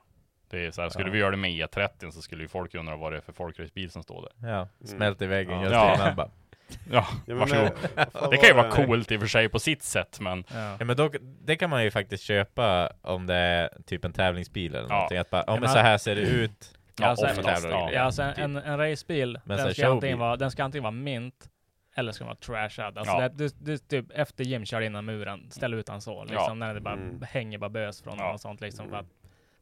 Det 0.50 0.66
är 0.66 0.72
så 0.72 0.82
här, 0.82 0.90
skulle 0.90 1.08
Ja. 1.10 1.14
vi 1.14 1.20
göra 1.20 1.32
det 1.32 1.38
med 1.38 1.52
E30 1.52 2.12
så 2.12 2.22
skulle 2.22 2.42
ju 2.44 2.48
folk 2.48 2.76
undra 2.76 2.96
vad 2.96 3.12
det 3.12 3.18
är 3.18 3.22
för 3.22 3.34
folkracebil 3.34 3.92
som 3.92 4.04
står 4.04 4.22
där. 4.40 4.50
Ja, 4.50 4.68
smält 4.86 5.22
i 5.22 5.26
väggen 5.26 5.54
Ja. 5.54 5.62
just 5.64 5.74
Ja. 5.74 5.96
innan 5.96 6.16
bara. 6.16 6.30
Ja, 6.92 7.08
varsågod. 7.28 7.72
eh, 7.96 8.30
Det 8.30 8.38
kan 8.38 8.48
ju 8.50 8.54
var 8.54 8.64
vara 8.64 8.72
coolt 8.86 9.12
i 9.12 9.16
och 9.18 9.20
för 9.22 9.28
sig 9.28 9.50
på 9.50 9.60
sitt 9.60 9.84
sätt, 9.84 10.20
men 10.20 10.44
Ja. 10.54 10.76
Ja 10.80 10.86
men 10.86 10.96
då, 10.98 11.10
det 11.22 11.56
kan 11.56 11.70
man 11.70 11.84
ju 11.84 11.92
faktiskt 11.92 12.24
köpa 12.24 12.90
om 13.02 13.26
det 13.28 13.36
är 13.36 13.70
typ 13.86 14.06
en 14.06 14.14
tävlingsbil 14.14 14.76
eller 14.76 14.88
Ja. 14.90 14.94
någonting. 14.96 15.18
Att 15.18 15.30
bara, 15.30 15.44
ja 15.48 15.58
men 15.60 15.70
så 15.70 15.80
här 15.80 15.98
ser 15.98 16.16
det 16.16 16.22
ut. 16.22 16.74
Ja, 17.02 17.08
ja, 17.08 17.16
sen- 17.16 17.40
oftast. 17.40 17.68
Ja. 17.70 17.90
Ja, 17.94 18.02
alltså 18.02 18.22
en, 18.22 18.34
en, 18.38 18.56
en 18.58 18.78
racebil, 18.78 19.40
Men 19.46 19.58
den 19.58 19.74
ska, 19.74 19.88
antingen 19.88 20.20
vara, 20.20 20.36
den 20.36 20.52
ska 20.52 20.64
antingen 20.64 20.84
vara 20.84 20.92
mint 20.92 21.50
eller 21.96 22.12
ska 22.12 22.24
den 22.24 22.28
vara 22.28 22.38
trashad. 22.38 22.98
Alltså 22.98 23.14
Ja. 23.14 23.30
det, 23.30 23.38
du, 23.38 23.50
du, 23.60 23.78
typ 23.78 24.06
efter 24.12 24.44
Jim 24.44 24.66
kör 24.66 24.82
innan 24.82 25.06
muren, 25.06 25.52
ställ 25.52 25.74
ut 25.74 25.90
han 25.90 26.02
så. 26.02 26.24
Liksom, 26.24 26.44
Ja. 26.48 26.54
När 26.54 26.74
det 26.74 26.82
bara 26.82 26.94
Mm. 26.94 27.22
hänger 27.30 27.58
bara 27.58 27.70
bös 27.70 28.02
från 28.02 28.18
Ja. 28.18 28.34
och 28.34 28.42
sånt 28.42 28.62
liksom. 28.62 28.90
För 28.90 28.98
att, 28.98 29.06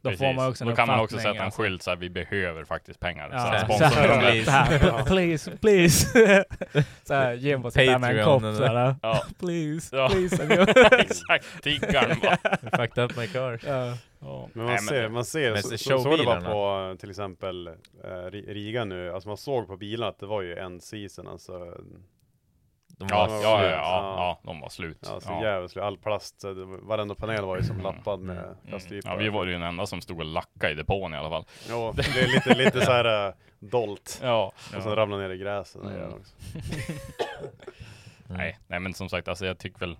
då 0.01 0.09
Precis. 0.09 0.19
får 0.27 0.33
man 0.33 0.49
också 0.49 0.63
en 0.63 0.69
Då 0.69 0.75
kan 0.75 0.87
man 0.87 0.99
också 0.99 1.17
sätta 1.17 1.29
en 1.29 1.41
alltså. 1.41 1.61
skylt 1.61 1.83
så 1.83 1.89
här, 1.89 1.97
vi 1.97 2.09
behöver 2.09 2.63
faktiskt 2.63 2.99
pengar. 2.99 3.29
Ja, 3.31 3.39
så 3.39 3.45
så 3.77 3.83
här, 3.83 4.07
här- 4.07 4.43
så 4.43 4.51
här- 4.51 4.79
dem. 4.91 5.05
please. 5.05 5.43
Så 5.43 5.49
här, 5.51 5.55
please, 5.57 5.57
please. 5.61 6.43
så 7.03 7.13
här, 7.13 7.33
Jim 7.33 7.61
får 7.61 7.69
sitta 7.69 7.99
med 7.99 8.17
en 8.17 8.25
kopp 8.25 8.41
eller- 8.43 8.53
såhär. 8.53 8.95
Ja. 9.01 9.23
Please, 9.39 9.95
Ja. 9.97 10.09
please. 10.09 10.43
Exakt, 10.99 11.63
tiggaren 11.63 12.17
bara. 12.21 12.37
Fucked 12.77 13.03
up 13.03 13.17
my 13.17 13.27
car. 13.27 13.59
ja. 13.67 13.93
Ja. 14.19 14.49
Men 14.53 14.65
man 14.65 14.73
Nej, 14.73 14.83
ser, 14.83 15.09
man 15.09 15.25
ser, 15.25 15.51
Men 15.53 15.63
så, 15.63 15.69
så 15.69 15.77
så, 15.77 15.93
det 15.97 16.03
showbilarna. 16.03 16.49
på 16.49 16.95
till 16.99 17.09
exempel 17.09 17.67
eh, 17.67 17.71
Ri- 18.07 18.53
Riga 18.53 18.85
nu, 18.85 19.11
alltså 19.13 19.29
man 19.29 19.37
såg 19.37 19.67
på 19.67 19.77
bilarna 19.77 20.09
att 20.09 20.19
det 20.19 20.25
var 20.25 20.41
ju 20.41 20.55
en 20.57 20.81
season 20.81 21.27
alltså. 21.27 21.53
De 22.99 23.07
Ja, 23.11 23.27
var 23.27 23.35
ja, 23.35 23.41
ja, 23.41 23.59
slut. 23.59 23.71
ja, 23.71 24.15
ja, 24.17 24.39
de 24.43 24.59
var 24.59 24.69
slut. 24.69 24.97
Ja, 25.01 25.19
så 25.19 25.31
Ja. 25.31 25.43
jävligt 25.43 25.71
slut. 25.71 25.83
All 25.83 25.97
plast, 25.97 26.43
var- 26.43 26.87
varenda 26.87 27.15
panel 27.15 27.45
var 27.45 27.57
ju 27.57 27.63
som 27.63 27.81
lappad 27.81 28.19
med 28.19 28.37
Mm. 28.37 28.55
plaststripar. 28.67 29.09
Ja, 29.09 29.15
vi 29.15 29.29
var 29.29 29.45
ju 29.45 29.51
den 29.51 29.61
enda 29.61 29.85
som 29.85 30.01
stod 30.01 30.19
och 30.19 30.25
lackade 30.25 30.71
i 30.73 30.75
depån 30.75 31.13
i 31.13 31.17
alla 31.17 31.29
fall. 31.29 31.45
Jo, 31.69 31.91
det 31.95 32.01
är 32.01 32.27
lite, 32.27 32.55
lite 32.55 32.85
så 32.85 32.91
här 32.91 33.27
uh, 33.27 33.33
dolt. 33.59 34.19
Ja. 34.23 34.51
Och 34.77 34.83
sen 34.83 34.95
ramla 34.95 35.17
ner 35.17 35.29
i 35.29 35.37
gräset. 35.37 35.81
Mm. 35.81 36.13
också. 36.13 36.33
Nej, 38.29 38.57
nej 38.67 38.79
men 38.79 38.93
som 38.93 39.09
sagt, 39.09 39.27
alltså 39.27 39.45
jag 39.45 39.57
tycker 39.59 39.79
väl 39.79 39.97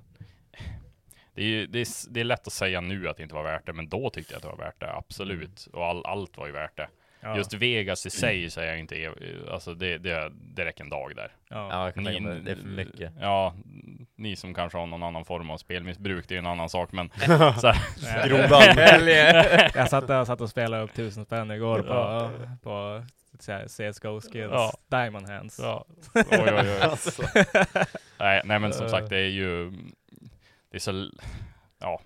det 1.34 1.41
är, 1.41 1.45
ju, 1.48 1.68
det, 1.68 1.80
är, 1.80 1.88
det 2.14 2.19
är 2.19 2.24
lätt 2.24 2.48
att 2.48 2.53
säga 2.53 2.82
nu 2.82 3.10
att 3.10 3.18
det 3.18 3.24
inte 3.24 3.36
var 3.36 3.44
värt 3.44 3.65
det, 3.65 3.74
men 3.74 3.90
då 3.90 4.10
tyckte 4.10 4.34
jag 4.34 4.38
att 4.38 4.44
det 4.44 4.49
var 4.49 4.57
värt 4.65 4.80
det, 4.80 4.94
absolut. 4.94 5.68
Och 5.74 5.86
all, 5.86 6.06
allt 6.06 6.38
var 6.38 6.45
ju 6.48 6.52
värt 6.53 6.78
det. 6.78 6.88
Ja. 7.22 7.38
Just 7.38 7.53
Vegas 7.53 8.06
i 8.06 8.10
sig 8.10 8.49
säger 8.49 8.69
jag 8.69 8.80
inte, 8.80 8.95
är- 8.95 9.49
alltså 9.52 9.73
det, 9.73 9.98
det, 9.98 10.31
det 10.34 10.65
räcker 10.65 10.84
en 10.84 10.89
dag 10.89 11.15
där. 11.15 11.31
Ja. 11.49 11.68
Ja, 11.72 11.84
jag 11.85 11.94
kan 11.94 12.06
tänka 12.06 12.22
mig 12.22 12.39
det. 12.41 12.52
Är 12.52 12.56
för 12.56 12.64
mycket. 12.64 13.11
Ja, 13.19 13.53
ni 14.15 14.35
som 14.35 14.53
kanske 14.53 14.77
har 14.77 14.85
någon 14.85 15.03
annan 15.03 15.26
form 15.26 15.49
av 15.49 15.57
spelmissbruk, 15.57 16.26
det 16.27 16.35
är 16.35 16.39
en 16.39 16.45
annan 16.48 16.69
sak, 16.69 16.91
men 16.91 17.10
så 17.60 17.73
Grodan. 18.27 18.77
jag 19.76 19.89
satt 19.89 20.10
och 20.10 20.27
satt 20.27 20.41
och 20.41 20.49
spelade 20.49 20.84
upp 20.84 20.94
tusen 20.94 21.26
spänn 21.26 21.52
igår 21.52 21.80
på, 21.81 21.88
Ja. 21.94 22.31
på 22.64 23.03
så 23.39 23.60
CSGO 23.68 24.19
skills, 24.22 24.52
Ja. 24.52 24.72
Diamond 24.88 25.30
Hands. 25.30 25.60
Ja. 25.60 25.85
Oj, 26.15 26.23
oj, 26.31 26.53
oj. 26.53 26.77
Alltså. 26.81 27.23
nej, 28.19 28.41
nej, 28.45 28.60
men 28.60 28.73
som 28.73 28.89
sagt, 28.89 29.10
det 29.10 29.18
är 29.18 29.30
ju, 29.30 29.72
det 30.72 30.77
är 30.77 30.80
så, 30.80 31.10
ja, 31.80 32.02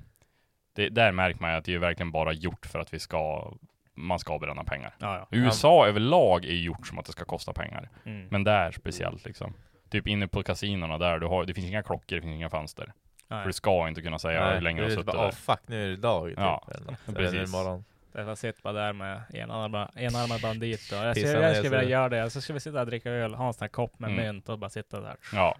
det, 0.76 0.90
där 0.90 1.12
märker 1.12 1.42
man 1.42 1.52
ju 1.52 1.58
att 1.58 1.66
det 1.66 1.74
är 1.74 1.78
verkligen 1.78 2.12
bara 2.12 2.34
gjort 2.34 2.66
för 2.66 2.80
att 2.80 2.94
vi 2.94 3.00
ska, 3.00 3.54
man 3.96 4.20
ska 4.20 4.40
bränna 4.40 4.64
pengar. 4.64 4.96
Ja, 5.00 5.18
ja. 5.18 5.38
USA 5.38 5.88
överlag 5.88 6.46
är 6.46 6.54
gjort 6.54 6.88
som 6.88 7.00
att 7.00 7.06
det 7.06 7.12
ska 7.12 7.26
kosta 7.26 7.54
pengar. 7.54 7.90
Mm. 8.06 8.28
Men 8.32 8.44
där 8.44 8.72
speciellt 8.72 9.26
liksom. 9.26 9.54
Typ 9.90 10.08
inne 10.08 10.28
på 10.28 10.44
kasinorna 10.44 10.98
där, 10.98 11.20
du 11.20 11.28
har, 11.28 11.46
det 11.46 11.54
finns 11.54 11.68
inga 11.68 11.84
klockor, 11.84 12.16
det 12.16 12.22
finns 12.22 12.36
inga 12.36 12.50
fönster. 12.50 12.94
Nej. 13.28 13.42
För 13.42 13.48
du 13.48 13.54
ska 13.54 13.88
inte 13.88 14.02
kunna 14.02 14.20
säga 14.20 14.46
Nej, 14.46 14.54
hur 14.54 14.62
länge 14.62 14.82
du 14.82 14.86
har 14.86 14.90
suttit 14.90 15.06
där. 15.06 15.26
Åh 15.26 15.32
fuck, 15.32 15.60
nu 15.66 15.84
är 15.86 15.90
det 15.90 15.96
dag 15.96 16.30
typ. 16.30 16.40
Ja, 16.40 16.68
eller 16.76 17.14
precis. 17.14 17.54
Eller 17.56 17.84
Jag 18.14 18.38
sitter 18.38 18.62
bara 18.62 18.74
där 18.74 18.94
med 18.94 19.22
enarmad, 19.34 19.90
enarmad 19.96 20.42
bandit 20.42 20.92
och 20.92 20.98
jag, 20.98 21.18
skulle, 21.18 21.32
jag 21.32 21.56
skulle 21.56 21.78
vilja 21.78 21.90
göra 21.92 22.10
det. 22.10 22.30
Så 22.30 22.42
ska 22.42 22.54
vi 22.54 22.60
sitta 22.60 22.80
och 22.80 22.86
dricka 22.86 23.10
öl, 23.12 23.34
ha 23.34 23.48
en 23.48 23.54
sån 23.54 23.64
här 23.64 23.70
kopp 23.70 24.00
med 24.00 24.10
Mm. 24.12 24.26
mynt 24.26 24.50
och 24.50 24.60
bara 24.60 24.70
sitta 24.70 25.00
där. 25.02 25.16
Ja, 25.34 25.56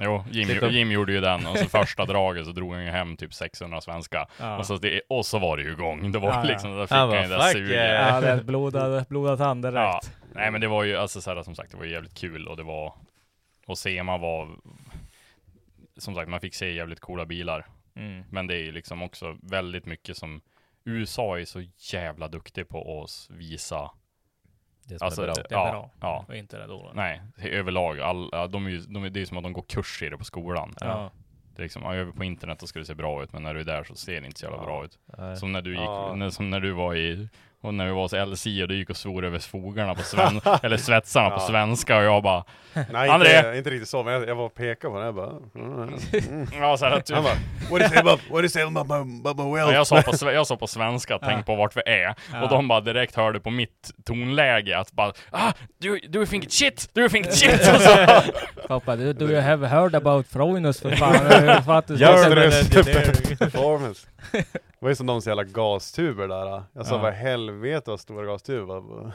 jo, 0.00 0.24
Jim, 0.30 0.48
Sitta- 0.48 0.68
Jim 0.70 0.92
gjorde 0.92 1.12
ju 1.12 1.20
den 1.20 1.46
och 1.46 1.58
så 1.58 1.64
första 1.68 2.04
draget 2.04 2.46
så 2.46 2.52
drog 2.52 2.72
han 2.74 2.84
ju 2.84 2.90
hem 2.90 3.16
typ 3.16 3.34
600 3.34 3.80
svenska. 3.80 4.26
Ja. 4.40 4.58
Och, 4.58 4.66
så 4.66 4.76
det, 4.76 5.00
och 5.08 5.26
så 5.26 5.38
var 5.38 5.56
det 5.56 5.62
ju 5.62 5.72
igång. 5.72 6.12
Det 6.12 6.18
var 6.18 6.28
Ja, 6.28 6.42
liksom, 6.42 6.76
där 6.76 6.86
fick 6.86 6.90
Han 6.96 7.10
ju 7.10 7.16
det 7.16 7.28
där 7.28 7.38
"Fuck 7.40 7.52
suget. 7.52 7.70
yeah." 7.70 8.14
Ja, 8.14 8.20
det 8.20 8.28
är 8.28 8.42
blodad, 8.42 9.04
blodad 9.08 9.38
tand 9.38 9.62
direkt. 9.64 9.74
Ja. 9.76 10.00
Nej 10.32 10.50
men 10.50 10.60
det 10.60 10.68
var 10.68 10.84
ju, 10.84 10.96
alltså 10.96 11.20
så 11.20 11.34
här, 11.34 11.42
som 11.42 11.54
sagt, 11.54 11.70
det 11.70 11.76
var 11.76 11.84
ju 11.84 11.92
jävligt 11.92 12.14
kul 12.18 12.48
och 12.48 12.56
det 12.56 12.62
var, 12.62 12.92
och 13.66 13.78
SEMA 13.78 14.16
var, 14.18 14.48
som 15.98 16.14
sagt, 16.14 16.28
man 16.28 16.40
fick 16.40 16.54
se 16.54 16.72
jävligt 16.72 17.00
coola 17.00 17.26
bilar. 17.26 17.66
Mm. 17.96 18.24
Men 18.30 18.46
det 18.46 18.54
är 18.54 18.62
ju 18.62 18.72
liksom 18.72 19.02
också 19.02 19.36
väldigt 19.42 19.86
mycket 19.86 20.16
som, 20.16 20.40
USA 20.86 21.38
är 21.38 21.44
så 21.44 21.62
jävla 21.92 22.28
duktig 22.28 22.68
på 22.68 23.02
att 23.02 23.36
visa 23.36 23.90
Det 24.88 24.98
som 24.98 25.06
Alltså, 25.06 25.22
är 25.22 25.26
bra. 25.26 25.34
Det 25.34 25.54
är 25.54 25.58
Ja, 25.58 25.70
bra. 25.70 25.90
ja. 26.00 26.24
Och 26.28 26.36
inte 26.36 26.58
det 26.58 26.66
dåliga. 26.66 26.92
Nej, 26.94 27.20
överlag. 27.42 28.00
All, 28.00 28.30
de 28.50 28.66
är 28.66 28.70
ju, 28.70 28.78
de 28.80 29.04
är, 29.04 29.10
det 29.10 29.20
är 29.20 29.24
som 29.26 29.36
att 29.36 29.42
de 29.42 29.52
går 29.52 29.62
kurs 29.68 30.02
i 30.02 30.08
det 30.08 30.18
på 30.18 30.24
skolan. 30.24 30.74
Ja. 30.80 31.10
Det 31.54 31.62
är 31.62 31.62
liksom, 31.62 31.82
ja, 31.82 31.94
över 31.94 32.12
på 32.12 32.24
internet 32.24 32.60
så 32.60 32.66
ska 32.66 32.78
det 32.78 32.84
se 32.84 32.94
bra 32.94 33.22
ut, 33.22 33.32
men 33.32 33.42
när 33.42 33.54
du 33.54 33.60
är 33.60 33.64
där 33.64 33.84
så 33.84 33.94
ser 33.94 34.20
det 34.20 34.26
inte 34.26 34.40
så 34.40 34.46
jävla 34.46 34.58
Ja. 34.58 34.64
bra 34.64 34.84
ut. 34.84 34.98
Nej. 35.18 35.36
Som 35.36 35.52
när 35.52 35.62
du 35.62 35.70
gick, 35.70 35.80
Ja. 35.80 36.14
när, 36.14 36.30
som 36.30 36.50
när 36.50 36.60
du 36.60 36.72
var 36.72 36.94
i, 36.94 37.28
och 37.62 37.74
när 37.74 37.86
vi 37.86 37.92
var 37.92 38.02
hos 38.02 38.12
LC 38.12 38.46
och 38.46 38.68
du 38.68 38.76
gick 38.76 38.90
och 38.90 38.96
svor 38.96 39.24
över 39.24 39.38
fogarna 39.38 39.94
på 39.94 40.02
sven, 40.02 40.40
eller 40.62 40.76
svetsarna 40.76 41.30
på 41.30 41.40
svenska 41.40 41.96
och 41.96 42.04
jag 42.04 42.22
bara, 42.22 42.44
Nej, 42.90 43.08
André! 43.08 43.36
inte, 43.36 43.56
inte 43.56 43.70
riktigt 43.70 43.88
så, 43.88 44.02
men 44.02 44.14
jag, 44.14 44.28
jag 44.28 44.34
var 44.34 44.44
och 44.44 44.54
pekade 44.54 44.92
på 44.92 44.98
den. 44.98 45.06
Jag 45.06 45.14
bara... 45.14 45.30
Mm, 45.54 45.98
mm. 46.28 46.48
ja 46.60 46.76
så 46.76 46.84
här, 46.84 47.02
du, 47.06 47.14
Han 47.14 47.24
bara, 47.24 47.34
what 47.70 47.70
do 47.70 47.78
you 47.78 47.88
say 47.88 47.98
about, 47.98 48.20
what 48.30 48.30
do 48.30 48.40
you 48.40 48.48
say 48.48 48.62
about 48.62 48.88
my, 48.88 48.94
about 48.94 49.46
my 49.46 49.54
wealth? 49.54 49.74
jag, 49.74 49.86
sa 49.86 50.02
på, 50.02 50.32
jag 50.32 50.46
sa 50.46 50.56
på 50.56 50.66
svenska, 50.66 51.18
tänk 51.18 51.46
på 51.46 51.56
vart 51.56 51.76
vi 51.76 51.82
är. 51.86 52.14
Ja. 52.32 52.42
Och 52.42 52.48
de 52.48 52.68
bara 52.68 52.80
direkt 52.80 53.16
hörde 53.16 53.40
på 53.40 53.50
mitt 53.50 53.90
tonläge 54.06 54.78
att 54.78 54.92
bara 54.92 55.12
ah, 55.30 55.52
du, 55.78 56.00
du 56.08 56.26
think 56.26 56.44
it's 56.44 56.50
shit, 56.50 56.90
du 56.92 57.08
think 57.08 57.26
it's 57.26 57.30
shit! 57.30 57.74
Och 57.74 57.80
så, 57.80 58.22
Pappa, 58.68 58.96
du, 58.96 59.12
du 59.12 59.40
have 59.40 59.66
heard 59.66 59.94
about 59.94 60.26
Freudenus 60.26 60.80
för 60.80 60.90
fan. 60.90 61.14
För 61.64 61.72
att 61.72 61.86
du 61.86 61.96
Det. 63.38 63.50
Performance. 63.50 64.06
Det 64.32 64.44
var 64.78 64.88
ju 64.88 64.94
som 64.94 65.06
de 65.06 65.22
så 65.22 65.30
jävla 65.30 65.44
gastuber 65.44 66.28
där. 66.28 66.62
Jag 66.72 66.86
sa 66.86 66.94
Ja. 66.96 67.02
vad 67.02 67.12
helvete 67.12 67.90
vad 67.90 68.00
stora 68.00 68.26
gastuber. 68.26 69.12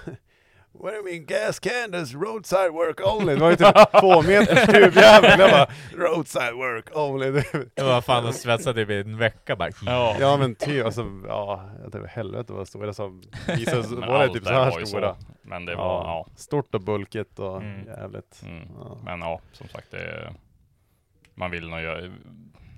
What 0.73 0.93
do 0.93 0.98
you 0.98 1.03
mean 1.03 1.26
gas 1.26 1.60
candles, 1.60 2.14
roadside 2.14 2.72
work 2.72 2.99
only? 3.07 3.34
Det 3.34 3.39
var 3.41 3.49
ju 3.49 3.56
typ 3.56 3.76
två 3.99 4.22
meters 4.22 4.65
tubjävel. 4.65 5.39
Jag 5.39 5.52
bara, 5.52 5.68
roadside 5.95 6.53
work 6.53 6.85
only. 6.98 7.31
Det 7.76 7.84
var 7.84 8.02
fan 8.02 8.26
att 8.27 8.35
svetsa 8.35 8.73
typ 8.73 8.89
i 8.89 8.93
en 9.02 9.18
vecka 9.18 9.56
bara. 9.56 9.69
ja. 9.85 10.15
Ja 10.19 10.38
men 10.38 10.56
typ, 10.56 10.85
alltså, 10.85 11.06
ja, 11.27 11.69
jag 11.84 11.91
tänkte 11.91 12.10
helvete 12.14 12.53
vad 12.53 12.68
stora 12.68 12.93
som 12.93 13.22
visade 13.57 13.95
vara 13.95 14.23
allt 14.23 14.34
typ 14.34 14.43
så 14.45 14.53
här 14.53 14.72
var 14.72 14.85
stora. 14.85 15.15
Men 15.41 15.65
det 15.65 15.76
var, 15.76 16.03
ja. 16.03 16.27
Stort 16.35 16.76
och 16.76 16.81
bulkigt 16.81 17.39
och 17.39 17.57
Mm. 17.61 17.85
jävligt. 17.88 18.41
Mm. 18.45 18.68
Ja. 18.80 18.98
Men 19.03 19.19
ja, 19.19 19.39
som 19.53 19.68
sagt, 19.68 19.91
det, 19.91 20.34
man 21.35 21.52
vill 21.52 21.69
nog 21.69 21.81
göra, 21.81 22.11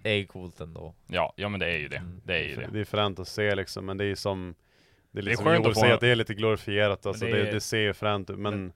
Det 0.04 0.10
är 0.10 0.26
coolt 0.26 0.60
ändå. 0.60 0.94
ja, 1.08 1.34
ja 1.36 1.50
men 1.50 1.60
det 1.60 1.66
är 1.66 1.78
ju 1.78 1.88
det. 1.88 1.98
Mm. 1.98 2.22
Det 2.26 2.34
är 2.36 2.44
ju 2.50 2.56
det. 2.56 2.70
Det 2.72 2.80
är 2.80 2.86
fränt 2.86 3.20
att 3.20 3.28
se 3.28 3.56
liksom, 3.56 3.86
men 3.86 3.98
det 3.98 4.04
är 4.04 4.08
ju 4.08 4.16
som 4.16 4.56
Det 5.12 5.20
är 5.20 5.24
Det 5.24 5.28
är 5.28 5.30
liksom 5.30 5.46
skönt 5.46 5.68
att 5.68 5.74
få- 5.80 5.94
att 5.94 6.00
det 6.00 6.08
är 6.08 6.16
lite 6.16 6.34
glorifierat 6.34 7.06
alltså, 7.06 7.26
det 7.26 7.32
det, 7.32 7.48
är- 7.48 7.54
det, 7.54 7.62
ser 7.62 7.78
ju 7.80 7.94
fränt 7.94 8.30
ut 8.30 8.40
men 8.40 8.74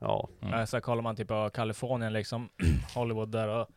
Ja, 0.00 0.28
Mm. 0.42 0.58
Ja, 0.58 0.66
Så 0.66 0.80
kollar 0.80 1.02
man 1.02 1.16
typ 1.16 1.28
på 1.28 1.50
Kalifornien 1.54 2.12
liksom, 2.12 2.48
Hollywood 2.94 3.28
där 3.32 3.48
och 3.48 3.68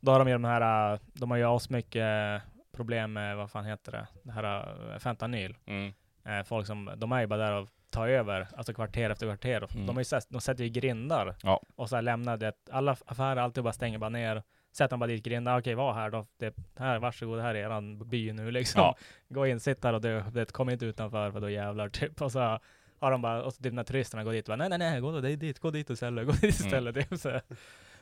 då 0.00 0.12
har 0.12 0.18
de 0.18 0.28
ju 0.28 0.32
de 0.34 0.44
här, 0.44 0.92
äh, 0.92 0.98
de 1.12 1.30
har 1.30 1.38
ju 1.38 1.44
asmycket 1.44 2.42
problem 2.72 3.12
med, 3.12 3.36
vad 3.36 3.50
fan 3.50 3.64
heter 3.64 3.92
det, 3.92 4.06
det 4.22 4.32
här 4.32 4.68
äh, 4.92 4.98
fentanyl. 4.98 5.56
Mm. 5.66 5.92
Eh, 6.24 6.42
Folk 6.44 6.66
som, 6.66 6.90
de 6.96 7.12
är 7.12 7.20
ju 7.20 7.26
bara 7.26 7.38
där 7.38 7.52
och 7.52 7.68
tar 7.90 8.08
över, 8.08 8.48
alltså 8.56 8.74
kvarter 8.74 9.10
efter 9.10 9.26
kvarter. 9.26 9.68
Mm. 9.74 9.86
De, 9.86 9.96
har 9.96 10.00
ju, 10.00 10.04
sett- 10.04 10.26
de 10.30 10.40
sätter 10.40 10.64
ju 10.64 10.70
grindar 10.70 11.34
Ja. 11.42 11.62
och 11.76 11.88
så 11.88 11.94
här 11.94 12.02
lämnar 12.02 12.36
det, 12.36 12.52
alla 12.70 12.96
affärer 13.06 13.36
alltid 13.36 13.64
bara 13.64 13.72
stänger 13.72 13.98
bara 13.98 14.10
ner. 14.10 14.42
Sätter 14.72 14.90
de 14.90 15.00
bara 15.00 15.06
dit 15.06 15.24
grindar, 15.24 15.58
okej 15.60 15.74
var 15.74 15.92
här 15.94 16.10
då, 16.10 16.26
det, 16.38 16.54
här, 16.78 16.98
varsågod, 16.98 17.38
det 17.38 17.42
här 17.42 17.54
är 17.54 17.58
eran 17.58 18.08
by 18.08 18.32
nu 18.32 18.50
liksom. 18.50 18.80
Ja. 18.80 18.96
Gå 19.28 19.46
in, 19.46 19.60
sitt 19.60 19.84
här 19.84 19.92
och 19.92 20.00
dö, 20.00 20.24
det 20.32 20.52
kommer 20.52 20.72
inte 20.72 20.84
utanför 20.86 21.30
för 21.30 21.40
då 21.40 21.50
jävlar 21.50 21.88
typ. 21.88 22.22
Och 22.22 22.32
så 22.32 22.58
har 22.98 23.10
de 23.10 23.22
bara, 23.22 23.42
och 23.42 23.54
så 23.54 23.62
typ 23.62 23.72
när 23.72 23.84
turisterna 23.84 24.24
går 24.24 24.32
dit, 24.32 24.46
bara, 24.46 24.56
nej 24.56 24.68
nej 24.68 24.78
nej, 24.78 25.00
gå 25.00 25.12
då 25.12 25.20
dit, 25.20 25.58
gå 25.58 25.70
dit 25.70 25.90
istället, 25.90 26.26
gå 26.26 26.32
dit 26.32 26.44
istället. 26.44 26.94
Typ, 26.94 27.08
så 27.20 27.40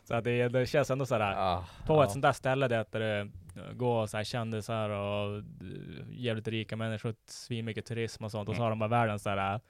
så 0.05 0.21
det, 0.21 0.49
det 0.49 0.67
känns 0.67 0.91
ändå 0.91 1.07
sådär, 1.07 1.35
Ah, 1.37 1.65
på 1.87 1.95
ja. 1.95 2.05
ett 2.05 2.11
sånt 2.11 2.23
där 2.23 2.33
ställe 2.33 2.69
där 2.69 2.87
det 2.91 3.31
går 3.75 4.07
så 4.07 4.17
här 4.17 4.25
kändisar 4.25 4.91
och 4.91 5.37
eh, 5.37 5.43
jävligt 6.11 6.49
rika 6.49 6.77
människor, 6.77 7.15
svinmycket 7.27 7.87
turism 7.87 8.25
och 8.25 8.31
sånt, 8.31 8.49
och 8.49 8.55
så 8.55 8.61
Mm. 8.61 8.65
har 8.65 8.71
de 8.71 8.79
bara 8.79 8.89
världens 8.89 9.23
sådär, 9.23 9.61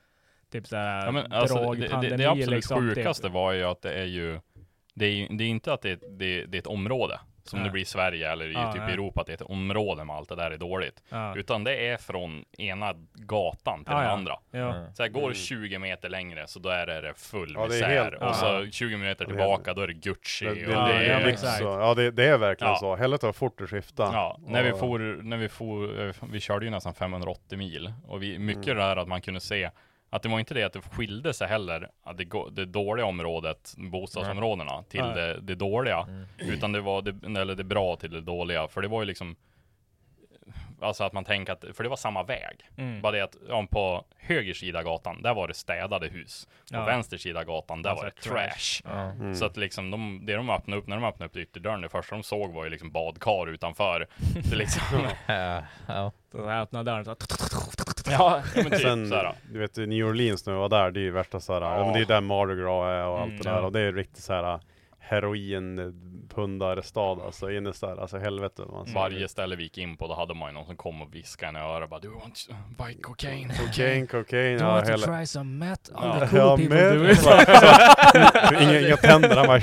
typ 0.53 0.67
såhär 0.67 1.07
Ja, 1.07 1.13
men 1.13 1.33
alltså, 1.33 1.55
det, 1.59 1.63
drogpandemi 1.79 2.11
det, 2.11 2.17
det 2.17 2.27
absolut 2.31 2.51
liksom. 2.51 2.89
sjukaste 2.89 3.23
typ. 3.27 3.33
var 3.33 3.53
ju 3.53 3.65
att 3.65 3.83
det 3.83 3.95
är 3.95 4.05
ju 4.05 4.41
Det 4.95 5.07
är, 5.07 5.11
ju- 5.11 5.29
det 5.31 5.45
är 5.45 5.49
inte 5.49 5.73
att 5.73 5.83
det, 5.83 5.95
det, 6.19 6.45
det 6.47 6.57
är 6.57 6.59
ett 6.59 6.67
område 6.67 7.21
Som 7.45 7.59
Nej. 7.59 7.69
det 7.69 7.73
blir 7.73 7.83
i 7.83 7.85
Sverige 7.85 8.33
eller 8.33 8.49
i 8.49 8.53
Ja, 8.53 8.73
typ. 8.73 8.83
Europa, 8.83 9.21
att 9.21 9.27
det 9.27 9.33
är 9.33 9.35
ett 9.35 9.43
område 9.43 10.05
med 10.05 10.17
allt 10.17 10.29
det 10.29 10.37
där 10.37 10.51
är 10.51 10.57
dåligt 10.59 11.03
Ja. 11.09 11.37
Utan 11.37 11.65
det 11.65 11.89
är 11.89 11.97
från 11.97 12.45
ena 12.59 12.95
gatan 13.15 13.85
till 13.85 13.93
Ja, 13.93 13.99
den 13.99 14.07
ja. 14.07 14.13
andra 14.13 14.37
Ja. 14.51 14.87
Så 14.95 15.03
här, 15.03 15.11
går 15.11 15.23
Mm. 15.23 15.35
20 15.35 15.79
meter 15.79 16.09
längre 16.09 16.47
så 16.47 16.59
då 16.59 16.69
är 16.69 16.87
det 16.87 17.15
full 17.17 17.53
Ja, 17.55 17.61
det 17.61 17.65
är 17.65 17.69
misär 17.69 17.89
helt- 17.89 18.15
Och 18.15 18.35
så 18.37 18.47
ja. 18.47 18.67
20 18.71 18.97
meter 18.97 19.25
tillbaka 19.25 19.75
då 19.75 19.83
är 19.83 19.87
det 19.87 19.93
Gucci 19.93 20.45
det, 20.45 20.51
och 20.51 20.57
det, 20.57 20.63
Ja, 20.63 20.87
det, 20.89 20.95
är, 21.07 21.31
ja, 21.31 21.37
så. 21.37 21.65
Ja 21.65 21.95
det, 21.95 22.11
det 22.11 22.25
är 22.29 22.39
verkligen 22.39 22.73
Ja. 22.73 22.79
så, 22.79 22.97
hellre 22.97 23.19
ta 23.19 23.33
fort 23.33 23.61
och 23.61 23.71
skifta 23.71 24.03
Ja, 24.03 24.39
när 24.47 24.63
vi 24.63 24.73
Och- 24.73 24.79
for, 24.79 24.99
när 25.23 25.37
vi 25.37 25.49
for, 25.49 26.07
eh, 26.09 26.15
vi 26.33 26.41
körde 26.41 26.65
ju 26.65 26.71
nästan 26.71 26.95
580 26.95 27.59
mil 27.59 27.93
och 28.09 28.23
vi, 28.23 28.39
mycket 28.39 28.65
Mm. 28.67 28.77
det 28.77 28.83
här 28.83 28.97
att 28.97 29.09
man 29.09 29.21
kunde 29.21 29.41
se 29.41 29.71
att 30.11 30.23
det 30.23 30.29
var 30.29 30.39
inte 30.39 30.55
det 30.55 30.63
att 30.63 30.73
det 30.73 30.81
skilde 30.81 31.35
sig 31.35 31.49
heller, 31.49 31.89
att 32.03 32.19
det, 32.19 32.27
det 32.53 32.65
dåliga 32.65 33.07
området, 33.07 33.75
bostadsområdena, 33.77 34.83
till 34.83 35.01
Nej. 35.01 35.15
det, 35.15 35.41
det 35.41 35.55
dåliga. 35.55 35.99
Mm. 36.09 36.27
Utan 36.39 36.73
det 36.73 36.81
var 36.81 37.03
det, 37.03 37.41
eller 37.41 37.55
det 37.55 37.65
bra 37.65 37.97
till 37.97 38.11
det 38.11 38.21
dåliga. 38.21 38.69
För 38.69 38.83
det 38.83 38.89
var 38.89 39.01
ju 39.03 39.07
liksom 39.07 39.37
Alltså 40.83 41.05
att 41.05 41.13
man 41.13 41.25
tänker 41.25 41.53
att, 41.53 41.65
för 41.75 41.83
det 41.83 41.89
var 41.89 41.97
samma 41.97 42.23
väg. 42.23 42.71
Mm. 42.77 43.01
Bara 43.01 43.13
det 43.13 43.25
att, 43.25 43.37
ja, 43.49 43.67
på 43.71 44.05
höger 44.19 44.55
sida 44.55 44.83
gatan, 44.83 45.23
där 45.23 45.35
var 45.35 45.49
det 45.49 45.55
städade 45.55 46.09
hus. 46.09 46.49
På 46.73 46.77
Ja. 46.77 46.85
vänster 46.85 47.17
sida 47.17 47.45
gatan, 47.45 47.83
där 47.83 47.91
Alltså 47.91 48.05
var 48.05 48.13
det 48.17 48.21
trash. 48.21 48.83
trash. 48.83 48.95
Ja. 48.97 49.01
Mm. 49.01 49.35
Så 49.35 49.45
att 49.45 49.57
liksom, 49.57 49.91
de, 49.91 50.21
det 50.27 50.37
de 50.37 50.51
öppnade 50.51 50.81
upp, 50.81 50.87
när 50.87 50.97
de 50.97 51.05
öppnade 51.05 51.31
upp 51.31 51.37
ytterdörren, 51.37 51.81
det 51.81 51.89
första 51.89 52.17
de 52.17 52.23
såg 52.23 52.53
var 52.53 52.65
ju 52.65 52.71
liksom 52.71 52.91
badkar 52.91 53.49
utanför. 53.49 54.07
Det 54.51 54.57
liksom, 54.57 54.83
Ja, 55.27 55.63
ja. 55.89 56.13
Så 56.33 56.49
här 56.49 56.63
öppnar 56.63 56.85
dörren 56.85 57.05
så 57.05 57.11
ja, 58.13 58.43
men 58.55 58.65
typ 58.65 58.81
Sen, 58.81 59.09
såhär. 59.09 59.35
du 59.53 59.59
vet 59.59 59.77
New 59.77 60.07
Orleans 60.07 60.47
när 60.47 60.53
vi 60.53 60.59
var 60.59 60.69
där, 60.69 60.91
det 60.91 61.01
är 61.01 61.03
ju 61.03 61.11
värsta 61.11 61.41
såhär, 61.41 61.61
ja. 61.61 61.85
men 61.85 61.93
det 61.95 62.01
är 62.01 62.05
där 62.05 62.21
Mardi 62.21 62.55
Gras 62.55 62.85
är 62.89 63.07
och 63.07 63.19
allt 63.21 63.27
Mm, 63.31 63.39
det 63.43 63.49
där 63.51 63.57
ja. 63.57 63.63
och 63.67 63.73
det 63.73 63.81
är 63.81 63.93
riktigt 63.93 64.23
såhär 64.25 64.61
heroinpundarstad 65.03 67.19
alltså, 67.27 67.51
innerstad, 67.51 67.99
alltså 67.99 68.19
helvete 68.19 68.63
man. 68.71 68.87
Varje 68.95 69.29
ställe 69.29 69.57
vi 69.57 69.63
gick 69.63 69.79
in 69.79 69.97
på, 69.97 70.07
då 70.09 70.15
hade 70.15 70.35
man 70.35 70.49
ju 70.49 70.55
någon 70.55 70.67
som 70.67 70.77
kom 70.77 71.03
och 71.03 71.15
viskade 71.15 71.59
i 71.59 71.63
örat 71.63 71.91
bara 71.91 72.01
Do 72.01 72.09
you 72.09 72.19
want 72.21 72.35
to 72.49 72.55
buy 72.85 72.95
cocaine? 72.95 73.53
Cocaine, 73.67 74.07
cocaine, 74.07 74.59
Do 74.59 74.65
you 74.65 74.69
ja 74.69 74.75
want 74.75 74.85
to 74.87 74.91
hela... 74.91 75.07
try 75.07 75.27
some 75.27 75.67
meth? 75.67 75.91
All 75.95 76.09
Ja, 76.09 76.21
the 76.21 76.27
cool 76.27 76.39
ja, 76.39 76.57
people 76.57 76.95
do 76.95 77.11
it. 78.57 78.63
inga, 78.63 78.81
inga 78.81 78.97
tänder, 78.97 79.37
han 79.37 79.47
bara 79.47 79.59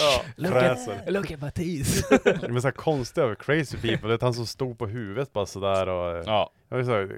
Ja. 0.00 0.22
Look 0.36 0.56
at, 0.56 0.78
look 1.12 1.30
at 1.30 1.40
my 1.42 1.50
teeth. 1.50 1.90
Men 2.52 2.62
så 2.62 2.68
här 2.68 2.72
konstiga, 2.72 3.34
crazy 3.34 3.76
people, 3.78 4.08
det 4.08 4.14
är 4.14 4.18
han 4.24 4.34
som 4.34 4.46
stod 4.46 4.78
på 4.78 4.86
huvudet 4.86 5.32
bara 5.32 5.46
sådär 5.46 5.88
och... 5.88 6.22
Ja. 6.26 6.50
Jag 6.68 6.76
vill 6.76 6.86
säga, 6.86 7.08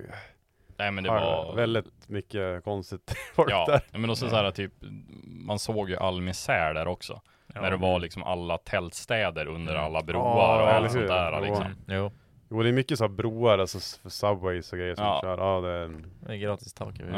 Nej 0.83 0.91
men 0.91 1.05
det 1.05 1.11
var 1.11 1.55
väldigt 1.57 2.09
mycket 2.09 2.65
konstigt 2.65 3.15
folk 3.35 3.51
Ja, 3.51 3.67
där. 3.69 3.99
men 3.99 4.11
också 4.11 4.29
så 4.29 4.37
här 4.37 4.51
typ 4.51 4.73
Man 5.27 5.59
såg 5.59 5.91
ju 5.91 5.97
all 5.97 6.21
misär 6.21 6.75
där 6.75 6.89
också. 6.89 7.21
När 7.55 7.71
det 7.71 7.77
var 7.77 8.01
liksom 8.01 8.23
alla 8.23 8.59
tältstäder 8.59 9.47
under 9.47 9.75
alla 9.75 10.03
broar 10.03 10.63
och 10.63 10.69
eller 10.69 10.79
allt 10.79 10.93
sånt 10.93 11.09
där 11.09 11.41
liksom. 11.41 11.65
Jo, 11.89 12.11
Jo 12.51 12.63
det 12.63 12.69
är 12.69 12.73
mycket 12.73 12.99
så 12.99 13.05
här 13.05 13.09
broar, 13.09 13.59
alltså 13.59 13.81
subways 14.11 14.73
och 14.73 14.79
grejer 14.79 14.95
som 14.95 15.05
Ja. 15.05 15.19
kör. 15.23 15.39
Ja 15.39 15.61
det 15.61 15.69
är... 15.69 15.91
det 16.27 16.33
är 16.33 16.37
gratis 16.37 16.75
tak 16.75 17.01
över 17.01 17.13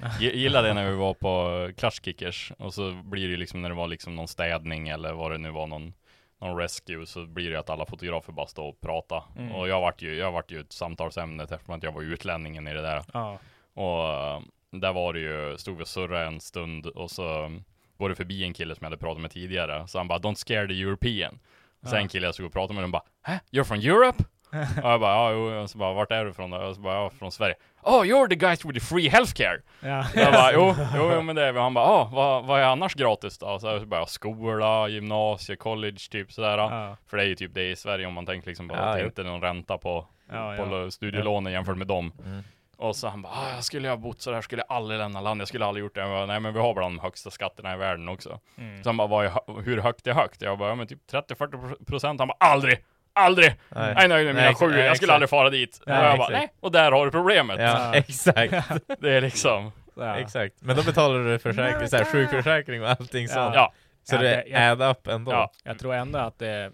Ja. 0.00 0.08
Gillade 0.20 0.68
det 0.68 0.74
när 0.74 0.90
vi 0.90 0.96
var 0.96 1.14
på 1.14 1.68
Clash 1.76 1.90
Kickers 2.02 2.52
och 2.58 2.74
så 2.74 2.92
blir 3.04 3.22
det 3.22 3.30
ju 3.30 3.36
liksom 3.36 3.62
när 3.62 3.68
det 3.68 3.74
var 3.74 3.86
liksom 3.88 4.16
någon 4.16 4.28
städning 4.28 4.88
eller 4.88 5.12
vad 5.12 5.30
det 5.32 5.38
nu 5.38 5.50
var 5.50 5.66
någon 5.66 5.92
någon 6.40 6.56
rescue 6.58 7.06
så 7.06 7.26
blir 7.26 7.50
det 7.50 7.58
att 7.58 7.70
alla 7.70 7.86
fotografer 7.86 8.32
bara 8.32 8.46
står 8.46 8.68
och 8.68 8.80
pratar. 8.80 9.22
Mm. 9.36 9.54
Och 9.54 9.68
jag 9.68 9.80
vart 9.80 10.02
ju, 10.02 10.14
jag 10.16 10.32
vart 10.32 10.50
ju 10.50 10.60
ett 10.60 10.72
samtalsämne 10.72 11.42
eftersom 11.42 11.74
att 11.74 11.82
jag 11.82 11.92
var 11.92 12.02
utlänningen 12.02 12.68
i 12.68 12.74
det 12.74 12.82
där. 12.82 13.02
Ja. 13.12 13.38
Och 13.74 14.08
eh, 14.08 14.40
där 14.70 14.92
var 14.92 15.12
det 15.12 15.20
ju, 15.20 15.58
stod 15.58 15.76
vi 15.76 15.82
och 15.82 15.88
surrade 15.88 16.24
en 16.26 16.40
stund 16.40 16.86
och 16.86 17.10
så 17.10 17.50
går 17.98 18.08
det 18.08 18.14
förbi 18.14 18.44
en 18.44 18.52
kille 18.54 18.74
som 18.74 18.84
jag 18.84 18.90
hade 18.90 19.00
pratat 19.00 19.22
med 19.22 19.30
tidigare. 19.30 19.88
Så 19.88 19.98
han 19.98 20.08
bara, 20.08 20.18
don't 20.18 20.34
scare 20.34 20.66
the 20.68 20.82
European. 20.82 21.38
Sen 21.82 21.92
Ja. 21.92 21.98
en 21.98 22.08
kille 22.08 22.26
jag 22.26 22.34
stod 22.34 22.46
och 22.46 22.52
pratade 22.52 22.74
med, 22.74 22.82
den 22.82 22.90
bara, 22.90 23.02
Hä? 23.22 23.40
You're 23.50 23.64
from 23.64 23.78
Europe? 23.80 24.24
och 24.82 24.90
jag 24.90 25.00
bara, 25.00 25.14
ja, 25.14 25.32
jo. 25.32 25.62
Och 25.62 25.70
så 25.70 25.78
bara, 25.78 25.92
vart 25.92 26.10
är 26.10 26.24
du 26.24 26.30
ifrån? 26.30 26.50
då?" 26.50 26.56
Och 26.58 26.74
så 26.74 26.80
bara, 26.80 26.94
ja, 26.94 27.10
från 27.10 27.32
Sverige. 27.32 27.54
Oh, 27.82 28.04
you're 28.06 28.28
the 28.28 28.34
guys 28.36 28.64
with 28.64 28.74
the 28.74 28.80
free 28.80 29.08
healthcare! 29.08 29.62
Ja. 29.80 30.04
Jag 30.14 30.32
bara, 30.32 30.52
jo, 30.52 30.74
jo, 30.96 31.12
jo 31.14 31.22
men 31.22 31.36
det 31.36 31.42
är 31.46 31.52
vi. 31.52 31.58
Han 31.58 31.74
bara, 31.74 31.84
ah, 31.84 32.08
vad, 32.12 32.44
vad 32.44 32.60
är 32.60 32.64
annars 32.64 32.94
gratis 32.94 33.38
då? 33.38 33.58
Så 33.58 33.66
jag 33.66 33.88
bara, 33.88 34.06
skola, 34.06 34.88
gymnasie, 34.88 35.56
college, 35.56 35.98
typ 36.10 36.32
sådär. 36.32 36.58
Ja. 36.58 36.96
För 37.10 37.16
det 37.16 37.22
är 37.22 37.26
ju 37.26 37.34
typ 37.34 37.54
det 37.54 37.70
i 37.70 37.76
Sverige 37.76 38.06
om 38.06 38.14
man 38.14 38.26
tänker 38.26 38.48
liksom 38.48 38.70
Ja, 38.70 38.76
att 38.76 38.96
det 38.96 39.04
inte 39.04 39.22
är 39.22 39.24
någon 39.24 39.40
ränta 39.40 39.78
på, 39.78 40.06
Ja, 40.32 40.54
på 40.56 40.76
ja. 40.84 40.90
studielånen 40.90 41.52
jämfört 41.52 41.76
med 41.76 41.86
dem. 41.86 42.12
Mm. 42.24 42.42
Och 42.76 42.96
så 42.96 43.08
han 43.08 43.22
bara, 43.22 43.32
ah, 43.32 43.54
jag 43.54 43.64
skulle 43.64 43.88
ha 43.88 43.96
bott 43.96 44.22
så 44.22 44.32
här 44.32 44.40
skulle 44.40 44.62
jag 44.68 44.76
aldrig 44.76 44.98
lämna 44.98 45.20
landet, 45.20 45.40
jag 45.42 45.48
skulle 45.48 45.64
aldrig 45.64 45.84
gjort 45.84 45.94
det. 45.94 46.00
Jag 46.00 46.10
bara, 46.10 46.26
nej 46.26 46.40
men 46.40 46.54
vi 46.54 46.60
har 46.60 46.74
bland 46.74 46.96
de 46.96 47.02
högsta 47.02 47.30
skatterna 47.30 47.74
i 47.74 47.76
världen 47.76 48.08
också. 48.08 48.40
Mm. 48.58 48.82
Så 48.82 48.88
han 48.88 48.96
bara, 48.96 49.08
vad 49.08 49.24
är, 49.26 49.62
hur 49.62 49.78
högt 49.78 50.06
är 50.06 50.12
högt? 50.12 50.42
Jag 50.42 50.58
bara, 50.58 50.68
ja 50.68 50.74
men 50.74 50.86
typ 50.86 50.98
30-40 51.12 51.84
procent. 51.84 52.20
Han 52.20 52.28
bara, 52.28 52.36
aldrig! 52.40 52.78
Aldrig! 53.12 53.54
Nej. 53.68 53.92
Jag 53.94 54.04
är 54.04 54.08
nöjd 54.08 54.26
med 54.26 54.34
mina 54.34 54.46
Nej, 54.46 54.54
sju, 54.54 54.70
nej, 54.70 54.80
jag 54.86 54.96
skulle 54.96 55.12
aldrig 55.12 55.30
fara 55.30 55.50
dit. 55.50 55.80
Nej, 55.86 55.98
och 55.98 56.04
jag 56.04 56.18
bara, 56.18 56.48
och 56.60 56.72
där 56.72 56.92
har 56.92 57.04
du 57.04 57.10
problemet. 57.10 57.60
Ja, 57.60 57.94
exakt. 57.94 58.52
Det 59.00 59.12
är 59.12 59.20
liksom, 59.20 59.72
Ja. 59.96 60.16
Exakt. 60.18 60.54
Men 60.60 60.76
då 60.76 60.82
betalar 60.82 61.18
du 61.24 61.38
försäkring, 61.38 61.88
så 61.88 61.96
här, 61.96 62.04
sjukförsäkring 62.04 62.82
och 62.82 62.88
allting 62.88 63.22
Ja. 63.22 63.28
sånt. 63.28 63.54
ja. 63.54 63.72
Så 64.02 64.14
Ja, 64.14 64.20
det 64.20 64.44
jag- 64.46 64.62
add 64.62 64.82
up 64.90 65.06
ändå. 65.06 65.32
Ja. 65.32 65.50
Jag 65.64 65.78
tror 65.78 65.94
ändå 65.94 66.18
att 66.18 66.38
det 66.38 66.72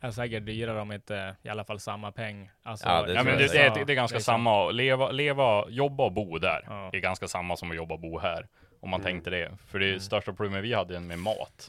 är 0.00 0.10
säkert 0.10 0.46
dyrare 0.46 0.80
om 0.80 0.92
inte 0.92 1.36
i 1.42 1.48
alla 1.48 1.64
fall 1.64 1.80
samma 1.80 2.12
peng. 2.12 2.50
Alltså, 2.62 2.88
Ja, 2.88 3.02
det 3.02 3.12
Ja 3.12 3.22
men 3.22 3.38
det, 3.38 3.52
det, 3.52 3.58
är, 3.58 3.84
det 3.86 3.92
är 3.92 3.96
ganska 3.96 4.16
liksom. 4.16 4.32
samma, 4.32 4.68
att 4.68 4.74
leva, 4.74 5.10
leva, 5.10 5.64
jobba 5.68 6.04
och 6.04 6.12
bo 6.12 6.38
där 6.38 6.64
Ja. 6.66 6.90
är 6.92 6.98
ganska 6.98 7.28
samma 7.28 7.56
som 7.56 7.70
att 7.70 7.76
jobba 7.76 7.94
och 7.94 8.00
bo 8.00 8.18
här. 8.18 8.46
Om 8.80 8.90
man 8.90 9.00
Mm. 9.00 9.12
tänkte 9.12 9.30
det. 9.30 9.50
För 9.70 9.78
det 9.78 10.00
största 10.00 10.32
problemet 10.32 10.64
vi 10.64 10.74
hade 10.74 11.00
med 11.00 11.18
mat. 11.18 11.68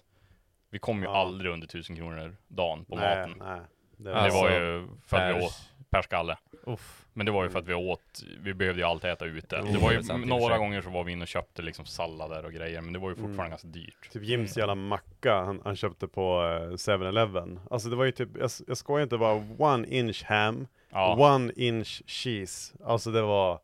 Vi 0.72 0.80
kom 0.80 1.00
ju 1.00 1.06
Ja. 1.06 1.18
aldrig 1.18 1.52
under 1.52 1.68
tusen 1.68 1.96
kronor 1.96 2.36
dagen 2.48 2.86
på 2.86 2.96
nej, 2.96 3.18
maten. 3.18 3.36
nej. 3.48 3.60
Det, 3.98 4.10
Det 4.10 4.16
Alltså, 4.16 4.40
var 4.42 4.50
ju 4.52 4.88
för 5.08 5.18
att 5.18 5.36
vi 5.36 5.46
åt 5.46 5.70
per 5.90 6.02
skalle. 6.02 6.38
Uff. 6.66 7.00
Men 7.14 7.26
det 7.26 7.32
var 7.32 7.44
ju 7.44 7.50
för 7.50 7.60
att 7.60 7.68
vi 7.68 7.74
åt, 7.74 8.24
vi 8.42 8.54
behövde 8.54 8.82
ju 8.82 8.88
alltid 8.88 9.10
äta 9.10 9.26
ute. 9.26 9.62
Det 9.62 9.78
var 9.78 9.92
ju 9.92 10.02
några 10.26 10.58
gånger 10.58 10.82
så 10.82 10.90
var 10.90 11.04
vi 11.04 11.12
inne 11.12 11.22
och 11.22 11.28
köpte 11.28 11.62
liksom 11.62 11.86
sallader 11.86 12.46
och 12.46 12.54
grejer, 12.54 12.82
men 12.82 12.94
det 12.94 13.00
var 13.00 13.10
ju 13.10 13.16
fortfarande 13.16 13.42
Mm. 13.42 13.50
ganska 13.50 13.68
dyrt. 13.68 14.12
Typ 14.12 14.24
Jims 14.24 14.58
jävla 14.58 14.76
macka 14.76 15.34
han, 15.36 15.62
han 15.64 15.76
köpte 15.76 16.08
på 16.08 16.44
eh, 16.72 16.74
7-Eleven. 16.78 17.60
Alltså 17.70 17.90
det 17.90 17.96
var 17.96 18.06
ju 18.06 18.12
typ, 18.12 18.30
jag, 18.40 18.50
jag 18.68 18.78
skojar 18.78 19.04
inte, 19.04 19.16
det 19.16 19.20
var 19.20 19.46
one 19.62 19.88
inch 19.88 20.24
ham, 20.24 20.68
Ja, 20.92 21.34
one 21.36 21.54
inch 21.56 22.02
cheese. 22.08 22.74
Alltså 22.86 23.12
det 23.12 23.22
var, 23.22 23.60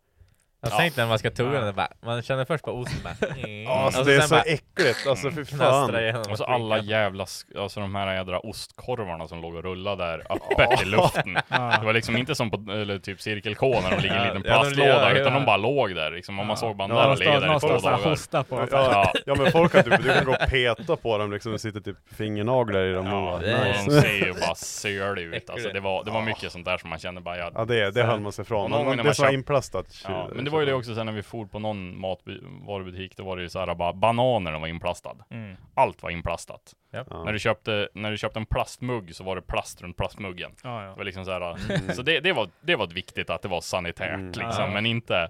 Jag 0.61 0.71
Ja. 0.71 0.77
tänkte 0.77 1.01
när 1.01 1.07
man 1.07 1.19
ska 1.19 1.31
tugga 1.31 1.51
den, 1.51 1.65
det 1.65 1.73
bara, 1.73 1.87
man 2.01 2.21
känner 2.21 2.45
först 2.45 2.63
på 2.65 2.71
osten 2.71 2.97
bara, 3.03 3.27
mm. 3.35 3.67
alltså 3.71 3.99
Och 3.99 4.05
så 4.05 4.11
det 4.11 4.15
är 4.15 4.21
så 4.21 4.29
bara 4.35 4.41
äckligt, 4.41 5.07
alltså 5.07 5.31
fy 5.31 5.45
knastra 5.45 5.71
fan. 5.87 5.95
igenom 5.99 6.21
och 6.21 6.25
så 6.37 6.43
skinkan. 6.43 6.53
alla 6.53 6.77
jävla, 6.79 7.23
sk- 7.25 7.61
alltså 7.61 7.79
de 7.79 7.95
här 7.95 8.15
jädra 8.15 8.39
ostkorvarna 8.39 9.27
som 9.27 9.41
låg 9.41 9.55
och 9.55 9.63
rullade 9.63 10.03
där 10.05 10.23
öppet 10.29 10.81
i 10.81 10.85
luften. 10.85 11.33
Det 11.79 11.85
var 11.85 11.93
liksom 11.93 12.17
inte 12.17 12.35
som 12.35 12.51
på 12.51 12.71
eller 12.71 12.99
typ 12.99 13.21
Cirkel 13.21 13.55
K 13.55 13.79
när 13.83 13.89
de 13.95 14.01
ligger 14.01 14.15
i 14.15 14.19
en 14.29 14.35
liten 14.35 14.41
ja, 14.45 14.53
de 14.63 14.63
plastlåda, 14.63 15.07
ligger- 15.09 15.21
utan 15.21 15.33
ja. 15.33 15.39
de 15.39 15.45
bara 15.45 15.57
låg 15.57 15.95
där 15.95 16.11
liksom. 16.11 16.39
Och 16.39 16.45
man 16.45 16.57
såg 16.57 16.75
bara 16.75 16.87
Ja, 16.89 16.95
den 16.95 16.97
där 17.03 17.09
de 17.09 17.15
står 17.15 17.25
ligga 17.25 17.39
där 17.39 17.55
i 17.55 17.59
två 17.59 17.67
någonstans 17.67 17.83
och 17.83 17.91
dagar. 17.91 18.09
hostar 18.09 18.43
på. 18.43 18.67
Ja, 18.71 18.91
Ja. 18.91 19.13
ja 19.25 19.35
men 19.35 19.51
folk 19.51 19.71
kan 19.71 19.83
typ, 19.83 20.03
du 20.03 20.13
kan 20.13 20.25
gå 20.25 20.31
och 20.31 20.49
peta 20.49 20.95
på 20.95 21.17
dem 21.17 21.31
liksom, 21.31 21.51
det 21.51 21.59
sitter 21.59 21.79
typ 21.79 21.97
fingernaglar 22.17 22.83
i 22.85 22.93
dem 22.93 23.07
och 23.13 23.13
Ja, 23.13 23.31
bara, 23.39 23.45
är- 23.45 23.59
och 23.59 23.63
de 23.65 23.95
nice. 23.95 24.01
ser 24.01 24.25
ju 24.25 24.33
bara 24.33 24.55
söliga 24.55 25.25
ut. 25.37 25.49
Alltså 25.49 25.69
det 25.69 25.79
var, 25.79 26.03
det 26.03 26.11
var 26.11 26.21
mycket 26.21 26.51
sånt 26.51 26.65
där 26.65 26.77
som 26.77 26.89
man 26.89 26.99
kände 26.99 27.21
bara, 27.21 27.37
ja, 27.37 27.51
Ja 27.55 27.65
det, 27.65 27.91
det 27.91 28.03
höll 28.03 28.19
man 28.19 28.31
sig 28.31 28.41
Och 28.41 28.45
ifrån, 28.47 28.71
någon 28.71 28.85
man, 28.85 28.97
det 28.97 29.03
var 29.03 29.13
köpt- 29.13 29.33
inplastat 29.33 29.85
Ja, 30.07 30.29
men 30.35 30.48
det 30.49 30.53
var 30.53 30.59
ju 30.59 30.65
det 30.65 30.73
också 30.73 30.95
sen 30.95 31.05
när 31.05 31.13
vi 31.13 31.23
for 31.23 31.45
på 31.45 31.59
någon 31.59 31.99
matvarubutik, 31.99 33.17
då 33.17 33.23
var 33.23 33.35
det 33.37 33.43
ju 33.43 33.49
såhär 33.49 33.75
bara 33.75 33.93
bananerna 33.93 34.59
var 34.59 34.67
inplastad. 34.67 35.15
Mm. 35.29 35.55
Allt 35.75 36.03
var 36.03 36.09
inplastat. 36.09 36.73
Ja. 36.91 37.23
När, 37.25 37.33
du 37.33 37.39
köpte, 37.39 37.89
när 37.93 38.11
du 38.11 38.17
köpte 38.17 38.39
en 38.39 38.45
plastmugg 38.45 39.15
så 39.15 39.23
var 39.23 39.35
det 39.35 39.41
plast 39.41 39.81
runt 39.81 39.97
plastmuggen. 39.97 40.51
Ja, 40.63 40.81
Det 40.81 40.95
var 40.95 41.03
liksom 41.03 41.25
såhär, 41.25 41.39
Mm. 41.79 41.95
så 41.95 42.01
det, 42.01 42.19
det, 42.19 42.33
var, 42.33 42.49
det 42.61 42.75
var 42.75 42.87
viktigt 42.87 43.29
att 43.29 43.41
det 43.41 43.47
var 43.47 43.61
sanitärt 43.61 44.13
Mm. 44.13 44.25
liksom, 44.27 44.63
Ja. 44.63 44.67
men 44.73 44.85
inte, 44.85 45.29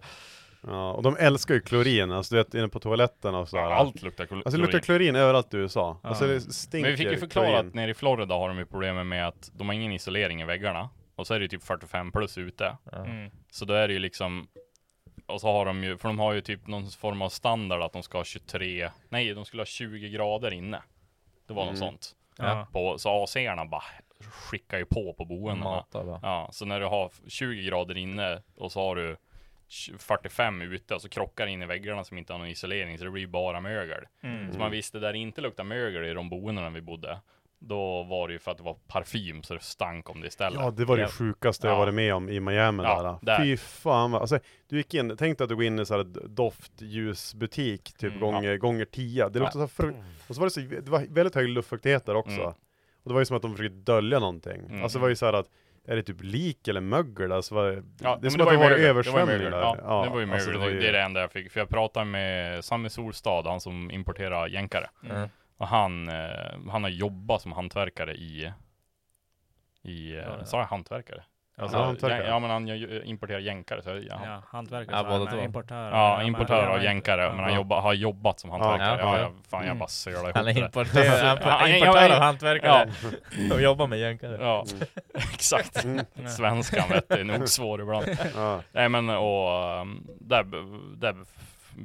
Ja, 0.67 0.91
och 0.93 1.03
de 1.03 1.15
älskar 1.19 1.53
ju 1.53 1.61
klorin, 1.61 2.11
alltså 2.11 2.35
du 2.35 2.43
vet 2.43 2.53
inne 2.53 2.67
på 2.67 2.79
toaletten 2.79 3.35
och 3.35 3.49
sådär. 3.49 3.63
allt 3.63 4.01
luktar 4.01 4.25
kol- 4.25 4.37
Alltså 4.45 4.57
det 4.57 4.61
luktar 4.63 4.79
klorin 4.79 5.15
överallt 5.15 5.53
i 5.53 5.57
USA. 5.57 5.99
Ja. 6.03 6.09
Alltså 6.09 6.27
det 6.27 6.41
stinker 6.41 6.89
Men 6.89 6.91
vi 6.91 6.97
fick 6.97 7.11
ju 7.11 7.17
förklara 7.17 7.47
klorin. 7.47 7.67
att 7.67 7.73
nere 7.73 7.91
i 7.91 7.93
Florida 7.93 8.35
har 8.35 8.47
de 8.47 8.57
ju 8.57 8.65
problemet 8.65 9.05
med 9.05 9.27
att 9.27 9.51
de 9.53 9.67
har 9.67 9.73
ingen 9.75 9.91
isolering 9.91 10.41
i 10.41 10.45
väggarna. 10.45 10.89
Och 11.15 11.27
så 11.27 11.33
är 11.33 11.39
det 11.39 11.43
ju 11.43 11.49
typ 11.49 11.63
45 11.63 12.11
plus 12.11 12.37
ute. 12.37 12.77
Mm. 12.93 13.31
Så 13.51 13.65
då 13.65 13.73
är 13.73 13.87
det 13.87 13.93
ju 13.93 13.99
liksom 13.99 14.47
Och 15.29 15.41
så 15.41 15.51
har 15.51 15.65
de 15.65 15.83
ju, 15.83 15.97
för 15.97 16.07
de 16.09 16.19
har 16.19 16.33
ju 16.33 16.41
typ 16.41 16.67
någon 16.67 16.87
form 16.89 17.21
av 17.21 17.29
standard 17.29 17.81
att 17.81 17.93
de 17.93 18.03
ska 18.03 18.17
ha 18.17 18.23
23 18.25 18.89
Nej, 19.09 19.33
de 19.33 19.45
skulle 19.45 19.61
ha 19.61 19.65
20 19.65 20.09
grader 20.09 20.51
inne 20.53 20.81
Det 21.47 21.53
var 21.53 21.65
något 21.65 21.75
Mm. 21.77 21.79
sånt 21.89 22.15
Ja. 22.37 22.67
på, 22.71 22.97
Så 22.97 23.23
AC-erna 23.23 23.65
bara 23.65 23.83
skickar 24.19 24.77
ju 24.77 24.85
på 24.85 25.13
på 25.13 25.25
boendena. 25.25 25.69
Ja, 26.21 26.49
så 26.51 26.65
när 26.65 26.79
du 26.79 26.85
har 26.85 27.11
20 27.27 27.63
grader 27.63 27.97
inne 27.97 28.41
och 28.57 28.71
så 28.71 28.79
har 28.81 28.95
du 28.95 29.17
45 29.97 30.61
ute 30.61 30.95
och 30.95 31.01
så 31.01 31.09
krockar 31.09 31.47
in 31.47 31.61
i 31.61 31.65
väggarna 31.65 32.03
som 32.03 32.17
inte 32.17 32.33
har 32.33 32.37
någon 32.37 32.47
isolering 32.47 32.97
så 32.97 33.03
det 33.03 33.11
blir 33.11 33.27
bara 33.27 33.61
mögel. 33.61 34.03
Mm. 34.23 34.53
Så 34.53 34.59
man 34.59 34.71
visste 34.71 34.99
där 34.99 35.11
det 35.13 35.19
inte 35.19 35.41
luktar 35.41 35.63
mögel 35.63 36.05
i 36.05 36.13
de 36.13 36.29
boendena 36.29 36.69
vi 36.69 36.81
bodde. 36.81 37.19
Då 37.61 38.03
var 38.03 38.27
det 38.27 38.33
ju 38.33 38.39
för 38.39 38.51
att 38.51 38.57
det 38.57 38.63
var 38.63 38.77
parfym 38.87 39.43
så 39.43 39.53
det 39.53 39.63
stank 39.63 40.09
om 40.09 40.21
det 40.21 40.27
istället. 40.27 40.59
Ja, 40.59 40.71
det 40.71 40.85
var 40.85 40.95
det 40.97 41.01
Ja. 41.03 41.07
sjukaste 41.07 41.67
jag 41.67 41.73
Ja. 41.73 41.77
varit 41.79 41.93
med 41.93 42.13
om 42.13 42.29
i 42.29 42.39
Miami 42.39 42.83
Ja, 42.83 43.19
där. 43.21 43.37
där. 43.37 43.43
Fy 43.43 43.57
fan 43.57 44.11
vad, 44.11 44.21
alltså, 44.21 44.39
du 44.69 44.77
gick 44.77 44.93
in, 44.93 45.17
tänk 45.17 45.37
dig 45.37 45.43
att 45.45 45.49
du 45.49 45.55
går 45.55 45.63
in 45.65 45.75
i 45.75 45.79
en 45.79 45.85
sån 45.85 45.97
här 45.97 46.27
doftljusbutik, 46.27 47.93
typ 47.97 48.03
Mm, 48.11 48.19
gånger, 48.19 48.57
gånger 48.57 48.85
tio. 48.85 49.29
Det 49.29 49.39
Ja. 49.39 49.43
luktade 49.45 49.67
så 49.67 49.83
fru- 49.83 50.03
Och 50.27 50.35
så 50.35 50.41
var 50.41 50.47
det 50.47 50.51
så, 50.51 50.59
det 50.59 50.89
var 50.89 51.05
väldigt 51.09 51.35
hög 51.35 51.49
luftfuktighet 51.49 52.05
där 52.05 52.15
också. 52.15 52.31
Mm. 52.41 52.47
Och 53.03 53.09
det 53.09 53.13
var 53.13 53.21
ju 53.21 53.25
som 53.25 53.35
att 53.35 53.41
de 53.41 53.55
försökte 53.55 53.75
dölja 53.77 54.19
någonting. 54.19 54.61
Mm. 54.69 54.83
Alltså 54.83 54.97
det 54.97 55.01
var 55.01 55.09
ju 55.09 55.15
så 55.15 55.25
här 55.25 55.33
att, 55.33 55.47
är 55.87 55.95
det 55.95 56.03
typ 56.03 56.17
lik 56.23 56.67
eller 56.67 56.81
mögel? 56.81 57.31
Alltså, 57.31 57.55
var 57.55 57.65
det, 57.71 57.83
Ja, 58.01 58.17
det 58.21 58.27
är 58.27 58.29
som 58.29 58.41
att 58.41 58.47
det 58.49 58.57
var 58.57 58.63
mögel. 58.63 58.69
Det 58.69 58.75
var 58.75 58.77
ju 58.79 58.85
översvämning 58.89 59.51
där. 59.51 59.51
Ja, 59.61 60.03
det 60.05 60.09
var 60.09 60.19
ju 60.19 60.25
mögel. 60.25 60.31
alltså, 60.33 60.47
det, 60.49 60.53
det 60.55 60.59
var 60.59 60.69
ju- 60.69 60.79
det 60.79 60.87
är 60.89 60.93
det 60.93 61.01
enda 61.01 61.21
jag 61.21 61.31
fick. 61.31 61.51
För 61.51 61.59
jag 61.59 61.69
pratade 61.69 62.05
med 62.05 62.65
Sami 62.65 62.89
Solstad, 62.89 63.41
han 63.45 63.59
som 63.61 63.91
importerar 63.91 64.47
jänkare. 64.47 64.89
Mm. 65.09 65.29
Och 65.59 65.67
han, 65.67 66.09
eh, 66.09 66.69
han 66.71 66.83
har 66.83 66.89
jobbat 66.89 67.41
som 67.41 67.51
hantverkare 67.51 68.13
i, 68.13 68.51
i, 69.83 70.11
eh, 70.15 70.23
Ja. 70.23 70.45
sa 70.45 70.57
jag 70.57 70.65
hantverkare? 70.65 71.23
Alltså, 71.57 71.77
Ja, 71.77 71.83
hantverkare. 71.85 72.27
Ja, 72.27 72.39
men 72.39 72.49
han 72.49 72.67
gör- 72.67 73.05
importerar 73.05 73.39
jänkare. 73.39 73.81
Så, 73.81 73.89
ja. 73.89 74.21
Ja, 74.25 74.43
hantverkare. 74.47 74.95
Ja, 74.95 75.03
så 75.03 75.09
båda 75.09 75.23
men 75.25 75.33
två. 75.33 75.45
Importör. 75.45 75.89
Ja, 75.91 76.23
importör 76.23 76.67
och 76.69 76.83
jänkare, 76.83 77.33
men 77.33 77.43
han 77.43 77.55
jobba, 77.55 77.79
har 77.81 77.93
jobbat 77.93 78.39
som 78.39 78.49
hantverkare. 78.49 78.99
Ja, 78.99 79.17
Ja, 79.17 79.21
ja. 79.21 79.31
fan 79.49 79.59
jag 79.59 79.65
Mm. 79.65 79.77
bara 79.79 79.89
sölar 79.89 80.23
ihop 80.23 80.35
Han 80.35 80.47
är 80.47 80.53
det. 80.53 80.59
importör, 80.59 81.37
han 81.49 81.69
är 81.69 81.75
importör 81.77 82.15
av 82.15 82.21
hantverkare 82.21 82.91
och 83.53 83.61
jobbar 83.61 83.87
med 83.87 83.99
jänkare. 83.99 84.37
Ja, 84.41 84.65
exakt. 85.33 85.83
Mm. 85.83 86.05
Svenskan 86.37 86.89
vet 86.89 87.09
du, 87.09 87.15
är 87.15 87.23
nog 87.23 87.47
svår 87.49 87.81
ibland. 87.81 88.05
Ja. 88.35 88.61
Nej 88.71 88.89
men 88.89 89.09
och 89.09 89.79
um, 89.81 90.07
där, 90.19 90.43
där 90.97 91.15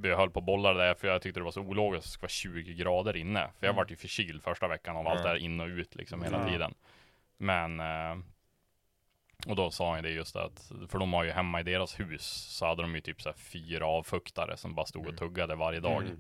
jag 0.03 0.17
höll 0.17 0.31
på 0.31 0.41
och 0.41 0.45
bollade 0.45 0.79
där 0.85 0.95
för 0.95 1.09
jag 1.09 1.23
tyckte 1.23 1.41
det 1.41 1.45
var 1.45 1.51
så 1.51 1.61
ologiskt 1.61 2.05
att 2.05 2.05
det 2.05 2.11
skulle 2.11 2.53
vara 2.55 2.63
20 2.65 2.75
grader 2.75 3.17
inne. 3.17 3.41
För 3.59 3.67
jag 3.67 3.71
Mm. 3.73 3.77
vart 3.77 3.91
ju 3.91 3.97
förkyld 3.97 4.43
första 4.43 4.69
veckan 4.69 4.97
av 4.97 5.09
allt 5.09 5.23
det 5.23 5.29
här 5.29 5.37
in 5.37 5.61
och 5.61 5.67
ut 5.67 5.95
liksom 5.95 6.23
hela 6.23 6.39
Ja. 6.41 6.49
tiden. 6.53 6.75
Men 7.37 7.81
eh, 7.81 8.17
och 9.49 9.57
då 9.57 9.71
sa 9.71 9.95
han 9.95 10.03
det 10.03 10.11
just 10.11 10.37
att, 10.37 10.73
för 10.89 10.99
de 10.99 11.13
har 11.13 11.25
ju 11.25 11.31
hemma 11.31 11.61
i 11.61 11.63
deras 11.63 12.01
hus 12.01 12.23
så 12.59 12.67
hade 12.67 12.83
de 12.83 12.95
ju 12.95 13.01
typ 13.01 13.23
så 13.23 13.29
här 13.29 13.37
fyra 13.37 13.87
avfuktare 13.87 14.57
som 14.57 14.75
bara 14.75 14.87
stod 14.87 15.07
och 15.07 15.17
tuggade 15.17 15.55
varje 15.55 15.81
dag. 15.81 16.03
Mm. 16.03 16.19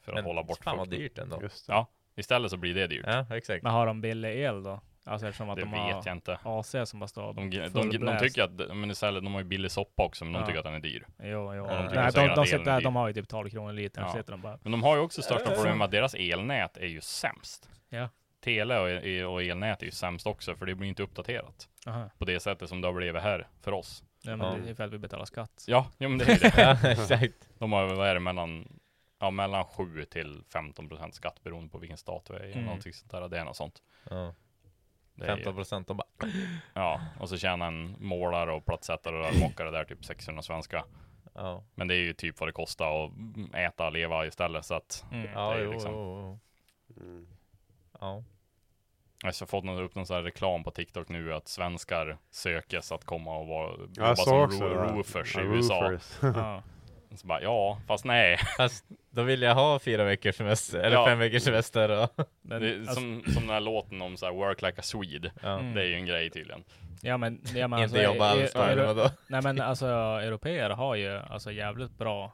För 0.00 0.12
att 0.12 0.16
Men 0.16 0.24
hålla 0.24 0.42
bort 0.42 0.64
fan 0.64 0.76
vad 0.78 0.86
fukten. 0.86 1.00
dyrt 1.02 1.18
ändå. 1.18 1.42
Just 1.42 1.66
det. 1.66 1.72
Ja, 1.72 1.86
Istället 2.14 2.50
så 2.50 2.56
blir 2.56 2.74
det 2.74 2.86
dyrt. 2.86 3.04
Ja, 3.06 3.36
exakt. 3.36 3.62
Men 3.62 3.72
har 3.72 3.86
de 3.86 4.00
billig 4.00 4.38
el 4.38 4.62
då? 4.62 4.80
Alltså 5.04 5.26
eftersom 5.26 5.50
att 5.50 5.56
Det 5.56 5.62
de 5.62 5.70
vet 5.70 5.80
har 5.80 6.02
jag 6.06 6.14
inte. 6.16 6.38
AC 6.44 6.76
som 6.84 7.00
bara 7.00 7.06
står 7.08 7.32
De, 7.34 7.50
de, 7.50 7.68
de, 7.98 8.18
tycker 8.18 8.42
att, 8.42 8.76
men 8.76 8.90
istället, 8.90 9.24
de 9.24 9.32
har 9.34 9.40
ju 9.40 9.46
billig 9.46 9.70
soppa 9.70 10.02
också, 10.04 10.24
men 10.24 10.32
de 10.32 10.40
Ja. 10.40 10.46
tycker 10.46 10.58
att 10.58 10.64
den 10.64 10.74
är 10.74 10.80
dyr. 10.80 11.06
Jo, 11.22 11.54
jo. 11.54 11.62
Och 11.62 11.68
de 11.68 11.74
Nej, 11.94 12.12
de, 12.14 12.28
att 12.28 12.36
de, 12.36 12.46
sitter, 12.46 12.80
de 12.80 12.96
har 12.96 13.08
ju 13.08 13.14
typ 13.14 13.28
12 13.28 13.50
kronor 13.50 13.72
litern, 13.72 14.04
Ja. 14.04 14.12
sitter 14.12 14.30
de 14.32 14.40
bara. 14.40 14.58
Men 14.62 14.72
de 14.72 14.82
har 14.82 14.96
ju 14.96 15.02
också 15.02 15.22
största 15.22 15.50
problemet 15.50 15.78
med 15.78 15.84
att 15.84 15.90
deras 15.90 16.14
elnät 16.14 16.76
är 16.76 16.86
ju 16.86 17.00
sämst. 17.00 17.68
Ja. 17.88 18.08
Tele 18.40 18.78
och, 18.78 19.32
och 19.32 19.42
elnät 19.42 19.82
är 19.82 19.86
ju 19.86 19.92
sämst 19.92 20.26
också, 20.26 20.54
för 20.56 20.66
det 20.66 20.74
blir 20.74 20.88
inte 20.88 21.02
uppdaterat. 21.02 21.68
Aha. 21.86 22.10
På 22.18 22.24
det 22.24 22.40
sättet 22.40 22.68
som 22.68 22.80
det 22.80 22.88
har 22.88 22.92
blivit 22.94 23.22
här 23.22 23.48
för 23.60 23.72
oss. 23.72 24.04
Ja, 24.22 24.36
men 24.36 24.62
det 24.64 24.70
är 24.70 24.74
för 24.74 24.84
att 24.84 24.92
vi 24.92 24.98
betalar 24.98 25.24
skatt. 25.24 25.64
Ja, 25.66 25.86
jo, 25.98 26.08
men 26.08 26.18
det 26.18 26.24
är 26.24 26.38
det. 26.56 26.62
Ja, 26.82 26.90
exakt. 26.90 27.48
De 27.58 27.72
har, 27.72 27.94
vad 27.94 28.08
är 28.08 28.14
det, 28.14 28.20
mellan, 28.20 28.80
ja, 29.20 29.30
mellan 29.30 29.64
7 29.64 30.04
till 30.04 30.42
15 30.52 30.88
procent 30.88 31.14
skatt 31.14 31.42
beroende 31.42 31.70
på 31.70 31.78
vilken 31.78 31.98
stat 31.98 32.24
du 32.28 32.34
är 32.34 32.44
i. 32.46 32.52
Mm. 32.52 32.64
Någonting 32.64 32.92
sånt 32.92 33.10
där, 33.10 33.28
det 33.28 33.38
är 33.38 33.44
något 33.44 33.56
sånt. 33.56 33.82
Ja. 34.10 34.34
Det 35.14 35.24
är- 35.24 35.36
15 35.36 35.54
procent, 35.54 35.88
de 35.88 35.96
bara... 35.96 36.06
Ja, 36.74 37.00
och 37.20 37.28
så 37.28 37.36
tjänar 37.38 37.66
en 37.66 37.96
målare 38.00 38.52
och 38.52 38.66
plattsättare 38.66 39.16
och 39.16 39.24
rörmokare 39.24 39.70
där 39.70 39.84
typ 39.84 40.04
600 40.04 40.42
svenska. 40.42 40.84
Ja. 41.34 41.62
Men 41.74 41.88
det 41.88 41.94
är 41.94 41.98
ju 41.98 42.12
typ 42.12 42.40
vad 42.40 42.48
det 42.48 42.52
kostar 42.52 43.04
att 43.04 43.10
äta 43.54 43.86
och 43.86 43.92
leva 43.92 44.26
istället 44.26 44.64
så 44.64 44.74
att 44.74 45.04
Mm. 45.12 45.30
Ja, 45.34 45.50
det 45.50 45.54
är 45.56 45.58
ju 45.58 45.64
jo, 45.64 45.72
liksom. 45.72 45.92
jo, 45.92 46.38
jo. 46.96 47.02
Mm. 47.04 47.26
Ja. 48.00 48.24
Jag 49.24 49.32
har 49.40 49.46
fått 49.46 49.64
någon, 49.64 49.82
upp 49.84 49.94
någon 49.94 50.06
sån 50.06 50.16
här 50.16 50.22
reklam 50.22 50.64
på 50.64 50.70
TikTok 50.70 51.08
nu 51.08 51.34
att 51.34 51.48
svenskar 51.48 52.18
sökes 52.30 52.92
att 52.92 53.04
komma 53.04 53.36
och 53.36 53.46
vara, 53.46 53.70
Ja, 53.96 54.04
jobba 54.08 54.16
som 54.16 54.38
ro- 54.38 54.94
roofers 54.96 55.36
i 55.36 55.40
Ja, 55.40 55.44
USA. 55.44 55.90
roofers. 55.90 56.18
Ja. 56.36 56.62
Så 57.16 57.26
bara, 57.26 57.42
ja, 57.42 57.78
fast 57.86 58.04
nej. 58.04 58.36
Fast 58.56 58.84
då 59.10 59.22
vill 59.22 59.42
jag 59.42 59.54
ha 59.54 59.78
fyra 59.78 60.04
veckors 60.04 60.34
semester, 60.36 60.78
eller 60.78 60.96
Ja. 60.96 61.06
fem 61.06 61.18
veckors 61.18 61.42
semester 61.42 62.02
och... 62.02 62.10
Men, 62.42 62.62
Det 62.62 62.74
alltså, 62.78 62.94
som, 62.94 63.22
som 63.26 63.42
den 63.42 63.50
här 63.50 63.60
låten 63.60 64.02
om 64.02 64.16
så 64.16 64.26
här, 64.26 64.32
work 64.32 64.62
like 64.62 64.78
a 64.78 64.82
Swede. 64.82 65.32
Ja. 65.42 65.58
Mm. 65.58 65.74
Det 65.74 65.80
är 65.82 65.86
ju 65.86 65.94
en 65.94 66.06
grej 66.06 66.30
tydligen. 66.30 66.64
ja 67.02 67.16
men, 67.16 67.40
ja, 67.54 67.68
men 67.68 67.78
Inte 67.82 68.02
jobba 68.02 68.26
e- 68.26 68.30
alls 68.30 68.54
e- 68.54 68.58
då, 68.58 68.60
euro- 68.62 68.86
vadå? 68.94 69.10
Nej 69.28 69.42
men 69.42 69.60
alltså 69.60 69.86
europeer 69.86 70.70
har 70.70 70.94
ju 70.94 71.18
alltså 71.18 71.52
jävligt 71.52 71.98
bra 71.98 72.32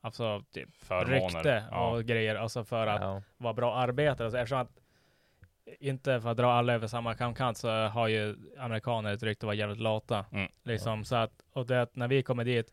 Alltså 0.00 0.42
typ 0.52 0.68
Förmåner. 0.76 1.20
rykte 1.20 1.64
Ja. 1.70 1.90
och 1.90 2.04
grejer, 2.04 2.34
alltså 2.34 2.64
för 2.64 2.86
att 2.86 3.00
Ja. 3.00 3.22
vara 3.36 3.52
bra 3.54 3.74
arbetare. 3.74 4.26
Alltså, 4.26 4.38
eftersom 4.38 4.58
att 4.58 4.70
inte 5.80 6.20
för 6.20 6.30
att 6.30 6.36
dra 6.36 6.52
alla 6.52 6.72
över 6.74 6.86
samma 6.86 7.14
kamkant 7.14 7.58
så 7.58 7.70
har 7.70 8.08
ju 8.08 8.36
amerikaner 8.58 9.12
ett 9.12 9.22
rykte 9.22 9.44
att 9.44 9.48
vara 9.48 9.54
jävligt 9.56 9.80
lata. 9.80 10.24
Mm. 10.32 10.50
Liksom, 10.64 11.04
så 11.04 11.16
att, 11.16 11.32
och 11.52 11.66
det 11.66 11.82
att 11.82 11.96
när 11.96 12.08
vi 12.08 12.22
kommer 12.22 12.44
dit, 12.44 12.66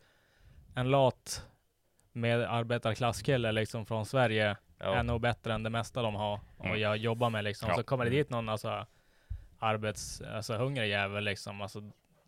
en 0.74 0.90
lat 0.90 1.46
med 2.12 2.40
arbetarklasskille 2.40 3.52
liksom 3.52 3.86
från 3.86 4.06
Sverige 4.06 4.56
Ja. 4.78 4.94
är 4.94 5.02
nog 5.02 5.20
bättre 5.20 5.54
än 5.54 5.62
det 5.62 5.70
mesta 5.70 6.02
de 6.02 6.14
har 6.14 6.40
och 6.58 6.66
Mm. 6.66 6.80
jag 6.80 6.96
jobbar 6.96 7.30
med 7.30 7.44
liksom. 7.44 7.68
Ja. 7.68 7.74
Så 7.76 7.82
kommer 7.82 8.04
det 8.04 8.10
dit 8.10 8.30
någon 8.30 8.48
alltså 8.48 8.86
arbets, 9.58 10.20
alltså 10.34 10.56
hungrig 10.56 10.88
jävel 10.90 11.24
liksom, 11.24 11.60
alltså 11.60 11.82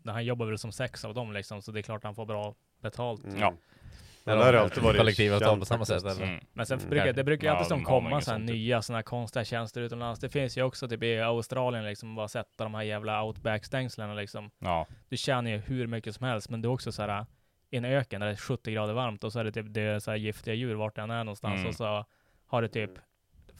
han 0.05 0.25
jobbar 0.25 0.45
väl 0.45 0.57
som 0.57 0.71
sex 0.71 1.05
av 1.05 1.13
dem 1.13 1.33
liksom, 1.33 1.61
så 1.61 1.71
det 1.71 1.79
är 1.79 1.81
klart 1.81 2.03
han 2.03 2.15
får 2.15 2.25
bra 2.25 2.55
betalt. 2.81 3.23
Mm. 3.23 3.39
Ja. 3.39 3.53
Men 4.23 4.37
där 4.37 4.45
har 4.45 4.53
det 4.53 4.61
alltid 4.61 4.83
varit 4.83 4.97
Kollektivavtal 4.97 5.59
på 5.59 5.65
samma 5.65 5.85
sätt? 5.85 6.03
Mm. 6.21 6.39
Men 6.53 6.65
sen 6.65 6.77
Mm. 6.79 6.89
brukar, 6.89 7.13
det 7.13 7.23
brukar 7.23 7.47
ju 7.47 7.53
alltid 7.53 7.67
som 7.67 7.79
de 7.79 7.85
komma 7.85 8.21
så 8.21 8.31
här 8.31 8.37
typ. 8.37 8.47
nya 8.47 8.81
sådana 8.81 9.03
konstiga 9.03 9.45
tjänster 9.45 9.81
utomlands. 9.81 10.19
Det 10.19 10.29
finns 10.29 10.57
ju 10.57 10.63
också 10.63 10.87
typ 10.87 11.03
i 11.03 11.19
Australien 11.19 11.85
liksom, 11.85 12.15
bara 12.15 12.27
sätta 12.27 12.63
de 12.63 12.73
här 12.75 12.83
jävla 12.83 13.23
outback-stängslen 13.23 14.15
liksom. 14.15 14.51
Ja. 14.59 14.87
Du 15.09 15.17
tjänar 15.17 15.51
ju 15.51 15.57
hur 15.57 15.87
mycket 15.87 16.15
som 16.15 16.25
helst, 16.27 16.49
men 16.49 16.61
det 16.61 16.67
är 16.67 16.69
också 16.69 16.91
så 16.91 17.01
här 17.01 17.25
i 17.75 17.77
en 17.77 17.85
öken 17.85 18.19
där 18.21 18.27
det 18.27 18.33
är 18.33 18.37
70 18.37 18.71
grader 18.71 18.93
varmt 18.93 19.23
och 19.23 19.31
så 19.33 19.39
är 19.39 19.43
det 19.43 19.51
typ 19.51 19.65
det 19.69 19.81
är 19.81 19.99
så 19.99 20.11
här 20.11 20.17
giftiga 20.17 20.53
djur 20.53 20.75
vart 20.75 20.95
den 20.95 21.09
är 21.11 21.23
någonstans 21.23 21.55
Mm. 21.55 21.67
och 21.67 21.75
så 21.75 22.05
har 22.47 22.61
du 22.61 22.67
typ 22.67 22.91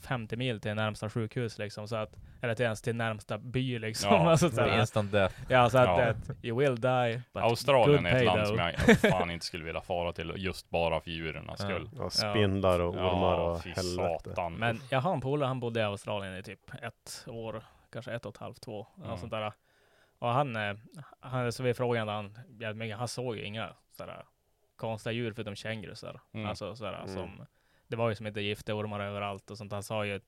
50 0.01 0.35
mil 0.37 0.59
till 0.61 0.73
närmsta 0.75 1.09
sjukhus 1.09 1.57
liksom, 1.57 1.87
så 1.87 1.95
att, 1.95 2.15
eller 2.41 2.55
till 2.55 2.63
ens 2.65 2.81
till 2.81 2.95
närmsta 2.95 3.37
by 3.37 3.79
liksom. 3.79 4.09
Ja, 4.13 4.29
alltså, 4.31 4.49
så 4.49 4.55
Det 4.55 4.61
är 4.61 4.69
här, 4.69 4.79
instant 4.79 5.11
death. 5.11 5.35
ja, 5.49 5.69
så 5.69 5.77
att, 5.77 5.85
Ja. 5.87 6.05
att 6.09 6.45
you 6.45 6.59
will 6.59 6.81
die. 6.81 7.21
but 7.33 7.43
Australien 7.43 8.03
good 8.03 8.11
är 8.13 8.15
ett 8.15 8.25
land 8.25 8.39
though. 8.45 8.47
som 8.47 8.57
jag 8.57 8.97
fan 9.11 9.31
inte 9.31 9.45
skulle 9.45 9.63
vilja 9.65 9.81
fara 9.81 10.13
till 10.13 10.33
just 10.37 10.69
bara 10.69 10.99
för 11.01 11.11
djurens 11.11 11.45
Ja. 11.47 11.55
skull. 11.65 11.89
Ja, 11.97 12.09
spindlar 12.09 12.79
och 12.79 12.93
ormar 12.93 13.33
Ja, 13.39 13.51
och 13.51 13.59
helvete. 13.59 13.83
satan. 14.29 14.53
Men 14.53 14.79
jag 14.89 15.01
har 15.01 15.13
en 15.13 15.21
polare, 15.21 15.47
han 15.47 15.59
bodde 15.59 15.79
i 15.79 15.83
Australien 15.83 16.37
i 16.37 16.43
typ 16.43 16.73
ett 16.81 17.23
år, 17.27 17.63
kanske 17.91 18.11
ett 18.13 18.25
och 18.25 18.33
ett 18.35 18.41
halvt, 18.41 18.61
två, 18.61 18.87
Mm. 19.05 19.17
sånt 19.17 19.31
där. 19.31 19.53
Och 20.19 20.29
han, 20.29 20.55
eh, 20.55 20.75
han, 21.19 21.51
så 21.51 21.63
vi 21.63 21.73
frågade 21.73 22.11
han, 22.11 22.37
jävligt 22.49 22.77
mycket, 22.77 22.97
han 22.97 23.07
såg 23.07 23.35
ju 23.37 23.43
inga 23.45 23.69
sådär 23.97 24.25
konstiga 24.75 25.13
djur 25.13 25.33
förutom 25.33 25.55
kängurusar. 25.55 26.21
Mm. 26.33 26.45
Alltså 26.49 26.75
sådär 26.75 26.93
Mm. 27.03 27.07
som, 27.15 27.45
det 27.87 27.95
var 27.95 28.09
ju 28.09 28.15
som 28.15 28.27
inte 28.27 28.41
giftormar 28.41 28.99
överallt 28.99 29.51
och 29.51 29.57
sånt. 29.57 29.71
Han 29.71 29.83
sa 29.83 30.05
ju, 30.05 30.19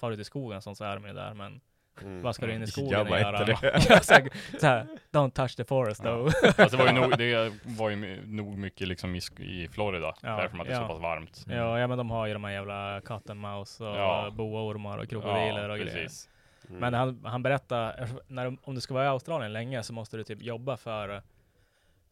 far 0.00 0.12
ut 0.12 0.18
i 0.20 0.24
skogen 0.24 0.62
sånt 0.62 0.78
så 0.78 0.84
är 0.84 0.94
de 0.96 1.06
ju 1.06 1.12
där, 1.12 1.34
men 1.34 1.60
Mm. 2.02 2.22
vad 2.22 2.34
ska 2.34 2.46
du 2.46 2.52
in 2.52 2.58
i 2.58 2.60
Jag 2.60 2.68
skogen 2.68 3.00
och 3.00 3.06
bara 3.06 3.20
göra? 3.20 3.44
det. 3.44 3.58
Ja, 3.88 4.00
såhär, 4.00 4.28
såhär, 4.60 4.86
don't 5.10 5.30
touch 5.30 5.56
the 5.56 5.64
forest 5.64 6.04
Ja. 6.04 6.10
though. 6.10 6.32
Alltså 6.58 6.76
det 6.76 6.82
var 6.84 6.92
ju 6.92 7.00
nog, 7.00 7.18
det 7.18 7.52
var 7.64 7.90
ju 7.90 8.26
nog 8.26 8.58
mycket 8.58 8.88
liksom 8.88 9.14
i, 9.14 9.20
i 9.38 9.68
Florida, 9.68 10.14
Ja, 10.22 10.36
därför 10.36 10.58
att 10.58 10.66
det 10.66 10.72
är 10.72 10.76
så 10.76 10.82
ja. 10.82 10.88
pass 10.88 11.00
varmt. 11.00 11.44
ja, 11.48 11.78
ja, 11.78 11.86
men 11.86 11.98
de 11.98 12.10
har 12.10 12.26
ju 12.26 12.32
de 12.32 12.44
här 12.44 12.50
jävla 12.52 13.00
cat 13.00 13.30
and 13.30 13.40
mouse 13.40 13.84
och 13.84 13.96
Ja. 13.96 14.30
boaormar 14.32 14.98
och 14.98 15.08
krokodiler 15.08 15.68
och 15.68 15.78
grejer. 15.78 15.92
precis. 15.94 16.28
Mm. 16.68 16.80
Men 16.80 16.94
han, 16.94 17.20
han 17.24 17.42
berättade, 17.42 18.08
när, 18.26 18.50
du- 18.50 18.56
om 18.64 18.74
du 18.74 18.80
ska 18.80 18.94
vara 18.94 19.04
i 19.04 19.08
Australien 19.08 19.52
länge 19.52 19.82
så 19.82 19.92
måste 19.92 20.16
du 20.16 20.24
typ 20.24 20.42
jobba 20.42 20.76
för 20.76 21.22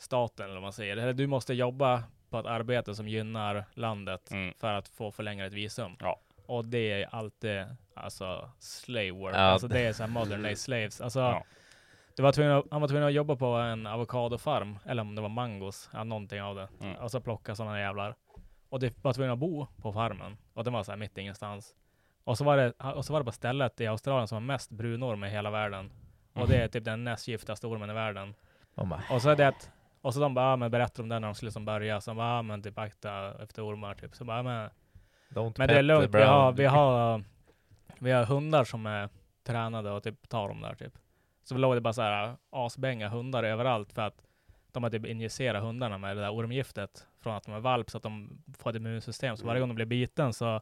staten 0.00 0.44
eller 0.44 0.54
vad 0.54 0.62
man 0.62 0.72
säger. 0.72 0.96
Eller 0.96 1.12
du 1.12 1.26
måste 1.26 1.54
jobba 1.54 2.02
på 2.30 2.38
ett 2.38 2.46
arbete 2.46 2.94
som 2.94 3.08
gynnar 3.08 3.64
landet 3.74 4.30
Mm. 4.30 4.54
för 4.58 4.72
att 4.72 4.88
få 4.88 5.10
förlänga 5.12 5.46
ett 5.46 5.52
visum. 5.52 5.96
Ja. 6.00 6.20
Och 6.46 6.64
det 6.64 7.02
är 7.02 7.14
alltid 7.14 7.64
alltså 7.94 8.50
slave 8.58 9.10
work. 9.10 9.34
Ja. 9.34 9.38
Alltså 9.40 9.68
det 9.68 9.80
är 9.80 9.92
så 9.92 10.02
här 10.02 10.10
modern 10.10 10.42
day 10.42 10.56
slaves. 10.56 11.00
Alltså, 11.00 11.20
Ja. 11.20 11.44
det 12.16 12.22
var 12.22 12.32
tvungen 12.32 12.52
att, 12.52 12.64
han 12.70 12.80
var 12.80 12.88
tvungen 12.88 13.06
att 13.06 13.12
jobba 13.12 13.36
på 13.36 13.46
en 13.46 13.86
avokadofarm, 13.86 14.78
eller 14.86 15.02
om 15.02 15.14
det 15.14 15.22
var 15.22 15.28
mangos, 15.28 15.90
ja, 15.92 16.04
någonting 16.04 16.42
av 16.42 16.56
det. 16.56 16.68
Mm. 16.80 16.96
Alltså 17.00 17.20
plocka 17.20 17.54
sådana 17.54 17.80
jävlar. 17.80 18.14
Och 18.68 18.80
det 18.80 19.04
var 19.04 19.12
tvungen 19.12 19.32
att 19.32 19.38
bo 19.38 19.66
på 19.82 19.92
farmen. 19.92 20.36
Och 20.54 20.64
det 20.64 20.70
var 20.70 20.82
så 20.82 20.92
här 20.92 20.96
mitt 20.96 21.18
ingenstans. 21.18 21.74
Och 22.24 22.38
så 22.38 22.44
var 22.44 22.56
det, 22.56 22.72
och 22.94 23.04
så 23.04 23.12
var 23.12 23.20
det 23.20 23.24
på 23.24 23.32
stället 23.32 23.80
i 23.80 23.86
Australien 23.86 24.28
som 24.28 24.36
var 24.36 24.40
mest 24.40 24.70
brunorm 24.70 25.24
i 25.24 25.28
hela 25.28 25.50
världen. 25.50 25.92
Och 26.32 26.48
det 26.48 26.56
är 26.62 26.68
typ 26.68 26.84
den 26.84 27.04
näst 27.04 27.28
giftigaste 27.28 27.66
ormen 27.66 27.90
i 27.90 27.92
världen. 27.92 28.34
Oh. 28.74 29.12
Och 29.12 29.22
så 29.22 29.30
är 29.30 29.36
det 29.36 29.48
att, 29.48 29.70
och 30.02 30.14
så 30.14 30.20
de 30.20 30.34
bara, 30.34 30.52
ah, 30.52 30.56
men 30.56 30.70
berättar 30.70 31.02
om 31.02 31.08
den 31.08 31.22
när 31.22 31.28
de 31.28 31.34
skulle 31.34 31.52
som 31.52 31.64
börja. 31.64 32.00
Så 32.00 32.10
de 32.10 32.16
bara, 32.16 32.38
ah, 32.38 32.42
men 32.42 32.62
typ 32.62 32.78
akta 32.78 33.42
efter 33.42 33.66
ormar 33.66 33.94
typ. 33.94 34.14
Så 34.14 34.24
bara, 34.24 34.38
ah, 34.38 34.42
men, 34.42 34.70
Don't 35.28 35.54
men 35.58 35.68
det 35.68 35.78
är 35.78 35.82
lugnt. 35.82 36.14
Vi 36.14 36.22
har, 36.22 36.52
vi 36.52 36.66
har, 36.66 37.24
vi 37.98 38.10
har 38.10 38.24
hundar 38.24 38.64
som 38.64 38.86
är 38.86 39.08
tränade 39.44 39.90
och 39.90 40.02
typ 40.02 40.28
tar 40.28 40.48
dem 40.48 40.60
där 40.60 40.74
typ. 40.74 40.98
Så 41.42 41.54
låg 41.54 41.74
det 41.74 41.80
bara 41.80 41.92
så 41.92 42.02
här 42.02 42.36
asbänga 42.50 43.08
hundar 43.08 43.44
överallt 43.44 43.92
för 43.92 44.02
att 44.02 44.22
de 44.72 44.82
har 44.82 44.90
typ 44.90 45.06
injicerat 45.06 45.62
hundarna 45.62 45.98
med 45.98 46.16
det 46.16 46.22
där 46.22 46.34
ormgiftet 46.34 47.06
från 47.20 47.34
att 47.34 47.44
de 47.44 47.54
är 47.54 47.60
valp 47.60 47.90
så 47.90 47.96
att 47.96 48.02
de 48.02 48.42
får 48.58 48.70
ett 48.70 48.76
immunsystem. 48.76 49.36
Så 49.36 49.46
varje 49.46 49.60
gång 49.60 49.68
de 49.68 49.74
blir 49.74 49.86
biten 49.86 50.32
så 50.32 50.60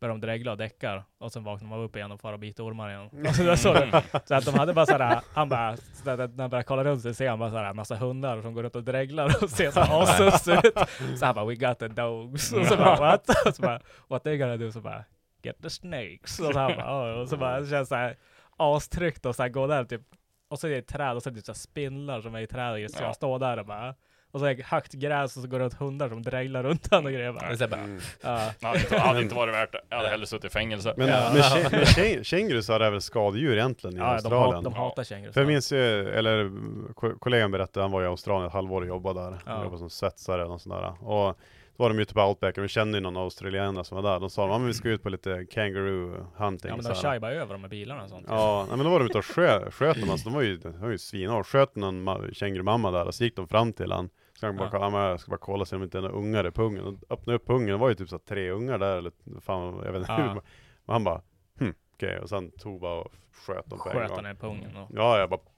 börjar 0.00 0.14
de 0.14 0.20
dregla 0.20 0.52
och 0.52 0.58
däckar 0.58 1.04
och 1.18 1.32
sen 1.32 1.44
vaknar 1.44 1.70
de 1.70 1.80
upp 1.84 1.96
igen 1.96 2.12
och 2.12 2.20
far 2.20 2.32
och 2.32 2.38
biter 2.38 2.64
ormar 2.68 2.90
igen. 2.90 3.26
Alltså, 3.26 3.42
det 3.42 3.52
är 3.52 3.56
så, 3.56 3.72
det- 3.72 4.02
så 4.24 4.34
att 4.34 4.44
de 4.44 4.54
hade 4.58 4.72
bara 4.74 4.86
såhär, 4.86 5.20
han 5.34 5.48
bara, 5.48 5.76
så 5.76 6.10
att 6.10 6.18
när 6.18 6.40
han 6.40 6.50
började 6.50 6.62
kolla 6.62 6.84
runt 6.84 7.02
sig 7.02 7.14
ser 7.14 7.28
han 7.30 7.38
bara 7.38 7.50
såhär 7.50 7.74
massa 7.74 7.96
hundar 7.96 8.42
som 8.42 8.54
går 8.54 8.62
runt 8.62 8.76
och 8.76 8.84
dreglar 8.84 9.26
och 9.42 9.50
ser 9.50 9.70
så 9.70 9.80
asus 9.80 10.48
ut. 10.48 10.78
Så 11.18 11.26
han 11.26 11.34
bara, 11.34 11.44
we 11.44 11.54
got 11.54 11.78
the 11.78 11.88
dogs. 11.88 12.52
Och 12.52 12.66
så 12.66 12.76
bara, 12.76 12.96
what? 12.96 13.28
Och 13.46 13.54
så 13.54 13.62
bara, 13.62 13.80
what 14.08 14.22
they 14.24 14.38
gonna 14.38 14.56
do? 14.56 14.72
Så 14.72 14.80
bara, 14.80 15.04
get 15.42 15.62
the 15.62 15.70
snakes. 15.70 16.38
Och 16.40 16.52
så 16.52 16.58
han 16.58 16.76
bara, 16.76 17.14
"Oh." 17.14 17.20
och 17.20 17.28
så 17.28 17.36
bara, 17.36 17.60
det 17.60 17.66
känns 17.66 17.88
såhär 17.88 18.16
astryggt 18.56 19.26
och 19.26 19.34
så 19.36 19.42
här 19.42 19.50
gå 19.50 19.66
där 19.66 19.84
typ, 19.84 20.02
och 20.48 20.58
så 20.58 20.66
är 20.66 20.70
det 20.70 20.76
ett 20.78 20.86
träd 20.88 21.16
och 21.16 21.22
så 21.22 21.28
är 21.28 21.30
det 21.32 21.36
typ 21.40 21.46
så 21.46 21.54
spindlar 21.54 22.20
som 22.20 22.34
är 22.34 22.40
i 22.40 22.46
trädet. 22.46 22.90
Så 22.92 23.02
Ja. 23.02 23.06
jag 23.06 23.14
står 23.14 23.38
där 23.38 23.58
och 23.58 23.66
bara, 23.66 23.94
och 24.30 24.40
så 24.40 24.46
är 24.46 24.54
det 24.54 24.62
högt 24.66 24.92
gräs 24.92 25.36
och 25.36 25.42
så 25.42 25.48
går 25.48 25.58
det 25.58 25.64
runt 25.64 25.74
hundar 25.74 26.08
som 26.08 26.22
dreglar 26.22 26.62
runt 26.62 26.88
han 26.90 27.06
och 27.06 27.12
grejer. 27.12 27.32
Bara, 27.32 27.56
så 27.56 27.64
här 27.64 27.68
bara, 27.70 27.80
Mm. 27.80 28.00
ja. 28.22 28.50
Det 28.60 28.66
hade 28.66 28.78
inte, 28.80 28.98
hade 28.98 29.22
inte 29.22 29.34
varit 29.34 29.54
värt 29.54 29.72
det. 29.72 29.80
Jag 29.88 29.96
hade 29.96 30.08
hellre 30.08 30.26
suttit 30.26 30.44
i 30.44 30.48
fängelse. 30.48 30.94
Men, 30.96 31.08
Ja. 31.08 31.30
men, 31.70 32.24
kängurusar 32.24 32.80
är 32.80 32.90
väl 32.90 33.00
skadedjur 33.00 33.52
egentligen 33.52 33.96
i 33.96 33.98
Ja, 33.98 34.04
de, 34.06 34.12
Australien? 34.12 34.54
hat, 34.54 34.64
de 34.64 34.72
hatar 34.74 35.04
kängurusar. 35.04 35.32
För 35.32 35.40
jag 35.40 35.48
minns 35.48 35.72
ju, 35.72 36.08
eller 36.08 36.50
ko- 36.94 37.18
kollegan 37.18 37.50
berättade, 37.50 37.84
han 37.84 37.90
var 37.92 38.02
i 38.02 38.06
Australien 38.06 38.46
ett 38.46 38.52
halvår 38.52 38.80
och 38.82 38.88
jobbade 38.88 39.20
där. 39.20 39.30
Ja. 39.46 39.52
Han 39.52 39.62
jobbade 39.62 39.78
som 39.78 39.90
svetsare 39.90 40.44
och 40.44 40.60
sånt 40.60 40.74
där. 40.74 40.88
Och 41.08 41.36
då 41.76 41.82
var 41.84 41.88
de 41.90 41.98
ute 41.98 42.14
på 42.14 42.20
Outback 42.22 42.58
och 42.58 42.64
vi 42.64 42.68
kände 42.68 42.98
ju 42.98 43.02
någon 43.02 43.16
australienare 43.16 43.84
som 43.84 44.02
var 44.02 44.12
där. 44.12 44.20
De 44.20 44.30
sa 44.30 44.56
att 44.56 44.62
vi 44.62 44.74
ska 44.74 44.88
ut 44.88 45.02
på 45.02 45.08
lite 45.08 45.46
kangaroo 45.50 46.26
hunting. 46.36 46.68
Ja 46.68 46.76
men 46.76 46.84
de 46.84 46.88
här. 46.88 46.94
tjajade 47.02 47.28
över 47.34 47.52
dem 47.54 47.60
med 47.60 47.70
bilarna 47.70 48.02
och 48.02 48.08
sånt. 48.08 48.26
Ja, 48.28 48.64
nej, 48.68 48.76
men 48.76 48.86
då 48.86 48.92
var 48.92 48.98
de 49.00 49.06
ute 49.06 49.18
och 49.18 49.26
skö, 49.26 49.70
sköt 49.70 50.00
dem 50.00 50.10
alltså. 50.10 50.28
De 50.28 50.34
var 50.34 50.42
ju, 50.42 50.56
de 50.56 50.80
var 50.80 50.90
ju 50.90 50.98
svinhårda. 50.98 51.44
Sköt 51.44 51.76
någon 51.76 52.08
ma- 52.08 52.32
kängurumamma 52.34 52.90
där 52.90 53.06
och 53.06 53.14
så 53.14 53.24
gick 53.24 53.36
de 53.36 53.48
fram 53.48 53.72
till 53.72 53.92
han. 53.92 54.10
Så 54.40 54.46
han 54.46 54.56
bara, 54.56 54.68
Ja. 54.72 54.90
men 54.90 55.00
jag 55.00 55.20
ska 55.20 55.30
bara 55.30 55.38
kolla 55.38 55.64
så 55.64 55.74
de 55.76 55.82
inte 55.84 55.98
är 55.98 56.02
några 56.02 56.14
ungar 56.16 56.46
i 56.46 56.50
pungen. 56.50 56.84
Och 56.84 56.94
öppnade 57.10 57.36
upp 57.36 57.46
pungen, 57.46 57.66
det 57.66 57.76
var 57.76 57.88
ju 57.88 57.94
typ 57.94 58.08
så 58.08 58.18
tre 58.18 58.50
ungar 58.50 58.78
där 58.78 58.96
eller 58.98 59.12
fan, 59.40 59.82
jag 59.84 59.92
vet 59.92 60.00
inte 60.00 60.12
Ja. 60.12 60.16
hur. 60.18 60.28
Men 60.34 60.42
han 60.86 61.04
bara, 61.04 61.22
hm, 61.60 61.74
okej. 61.94 62.18
Och 62.18 62.28
sen 62.28 62.50
tog 62.50 62.80
bara 62.80 63.00
och 63.00 63.12
sköt 63.32 63.66
dem 63.70 63.78
på 63.78 63.88
en 63.90 63.94
Sköt 63.98 64.08
gång. 64.08 64.24
han 64.24 64.32
i 64.32 64.34
pungen 64.38 64.76
och... 64.76 64.88
Ja, 64.94 65.18
jag 65.18 65.30
bara 65.30 65.40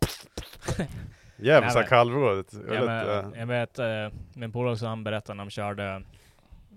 Jävlar 1.37 1.61
Nej, 1.61 1.71
så 1.71 1.79
men- 1.79 1.89
kallrådet. 1.89 2.53
Ja, 2.53 2.59
Väldigt, 2.61 2.87
men, 2.87 3.33
eh, 3.35 3.39
jag 3.41 3.47
vet, 3.47 3.79
eh, 3.79 4.09
min 4.35 4.53
polare 4.53 4.87
han 4.89 5.05
berättade 5.05 5.37
när 5.37 5.45
de 5.45 5.51
körde, 5.51 6.03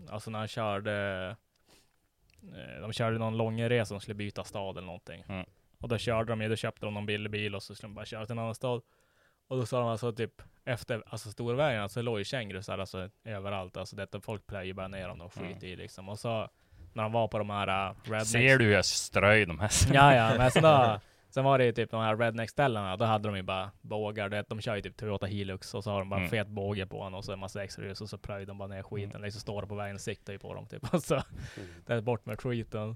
alltså 0.09 0.31
när 0.31 0.39
han 0.39 0.47
körde 0.47 1.35
eh, 2.41 2.81
de 2.81 2.93
körde 2.93 3.17
någon 3.17 3.37
långresa, 3.37 3.93
de 3.93 4.01
skulle 4.01 4.15
byta 4.15 4.43
stad 4.43 4.77
eller 4.77 4.85
någonting. 4.85 5.23
Mm. 5.27 5.45
Och 5.79 5.89
då 5.89 5.97
körde 5.97 6.31
de 6.31 6.41
ju, 6.41 6.49
då 6.49 6.55
köpte 6.55 6.85
de 6.85 6.93
någon 6.93 7.05
billig 7.05 7.31
bil 7.31 7.55
och 7.55 7.63
så 7.63 7.75
skulle 7.75 7.89
de 7.89 7.95
bara 7.95 8.05
köra 8.05 8.25
till 8.25 8.31
en 8.31 8.39
annan 8.39 8.55
stad. 8.55 8.81
Och 9.53 9.59
då 9.59 9.65
sa 9.65 9.79
de 9.79 9.87
alltså 9.87 10.11
typ 10.11 10.41
efter, 10.65 11.03
alltså 11.07 11.31
storvägen, 11.31 11.83
alltså 11.83 11.99
det 11.99 12.03
låg 12.03 12.17
ju 12.19 12.23
kängurusar 12.25 12.77
alltså 12.77 13.09
överallt. 13.23 13.77
Alltså 13.77 13.95
detta, 13.95 14.21
folk 14.21 14.47
plöjer 14.47 14.73
bara 14.73 14.87
ner 14.87 15.07
dem 15.07 15.21
och 15.21 15.33
skiter 15.33 15.67
i 15.67 15.75
liksom. 15.75 16.09
Och 16.09 16.19
så 16.19 16.49
när 16.93 17.03
de 17.03 17.11
var 17.11 17.27
på 17.27 17.37
de 17.37 17.49
här 17.49 17.89
uh, 17.89 17.95
rednecks. 18.03 18.29
Ser 18.29 18.57
du 18.57 18.65
hur 18.65 18.71
jag 18.73 18.85
ströj 18.85 19.45
de 19.45 19.59
här? 19.59 19.71
Ja, 19.93 20.15
ja, 20.15 20.37
men 20.37 20.51
sen, 20.51 20.63
då, 20.63 20.99
sen 21.29 21.43
var 21.43 21.57
det 21.57 21.65
ju 21.65 21.71
typ 21.71 21.91
de 21.91 22.01
här 22.01 22.15
redneck-ställena, 22.17 22.97
då 22.97 23.05
hade 23.05 23.27
de 23.29 23.35
ju 23.35 23.41
bara 23.43 23.71
bågar. 23.81 24.29
Det, 24.29 24.45
de 24.49 24.61
kör 24.61 24.75
ju 24.75 24.81
typ 24.81 24.97
Toyota 24.97 25.25
Hilux 25.25 25.73
och 25.73 25.83
så 25.83 25.91
har 25.91 25.99
de 25.99 26.09
bara 26.09 26.19
Mm. 26.19 26.29
fet 26.29 26.47
båge 26.47 26.85
på 26.85 27.03
den 27.03 27.13
och 27.13 27.25
så 27.25 27.33
en 27.33 27.39
massa 27.39 27.63
extra 27.63 27.85
ljus 27.85 28.01
och 28.01 28.09
så 28.09 28.17
plöjer 28.17 28.45
de 28.45 28.57
bara 28.57 28.67
ner 28.67 28.83
skiten. 28.83 29.21
Liksom 29.21 29.41
står 29.41 29.61
de 29.61 29.67
på 29.67 29.75
vägen 29.75 29.95
och 29.95 30.01
siktar 30.01 30.33
ju 30.33 30.39
på 30.39 30.53
dem 30.53 30.65
typ. 30.67 30.93
Och 30.93 31.03
så, 31.03 31.23
det 31.85 31.93
är 31.93 32.01
bort 32.01 32.25
med 32.25 32.39
skiten. 32.41 32.95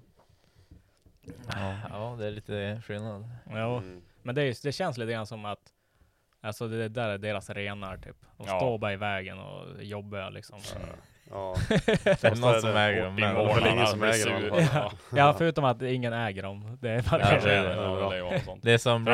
Ja, 1.48 1.76
ja, 1.90 2.16
det 2.20 2.28
är 2.28 2.32
lite 2.32 2.82
skillnad. 2.86 3.30
Ja, 3.50 3.78
Mm. 3.78 4.02
men 4.22 4.36
det, 4.36 4.42
är, 4.44 4.56
det 4.64 4.72
känns 4.72 4.98
lite 4.98 5.12
grann 5.12 5.28
som 5.28 5.46
att 5.46 5.74
Alltså 6.48 6.68
det 6.68 6.90
där 6.90 7.10
är 7.10 7.18
deras 7.18 7.50
renar 7.50 7.98
typ. 7.98 8.16
De 8.38 8.48
Ja. 8.48 8.60
står 8.60 8.78
bara 8.78 8.94
i 8.94 8.98
vägen 8.98 9.40
och 9.40 9.84
jobbar 9.84 10.32
liksom. 10.32 10.60
Ja. 11.32 11.56
Det 12.04 12.24
är 12.24 12.36
någon 12.36 12.62
som 12.62 12.76
äger 12.76 13.04
dem. 13.04 13.16
Det 13.16 13.26
är 13.26 13.72
ingen 13.74 13.88
som 13.88 14.04
äger 14.04 14.50
dem. 14.50 14.68
Ja, 14.74 14.92
ja, 15.16 15.36
förutom 15.38 15.64
att 15.66 15.82
ingen 15.82 16.14
äger 16.14 16.44
dem. 16.44 16.78
Det 16.82 16.90
är 16.90 17.02
bara 17.10 17.22
Ja, 17.22 17.40
det 17.42 17.54
är 17.56 18.62
det. 18.62 18.72
är 18.74 18.78
som 18.78 19.08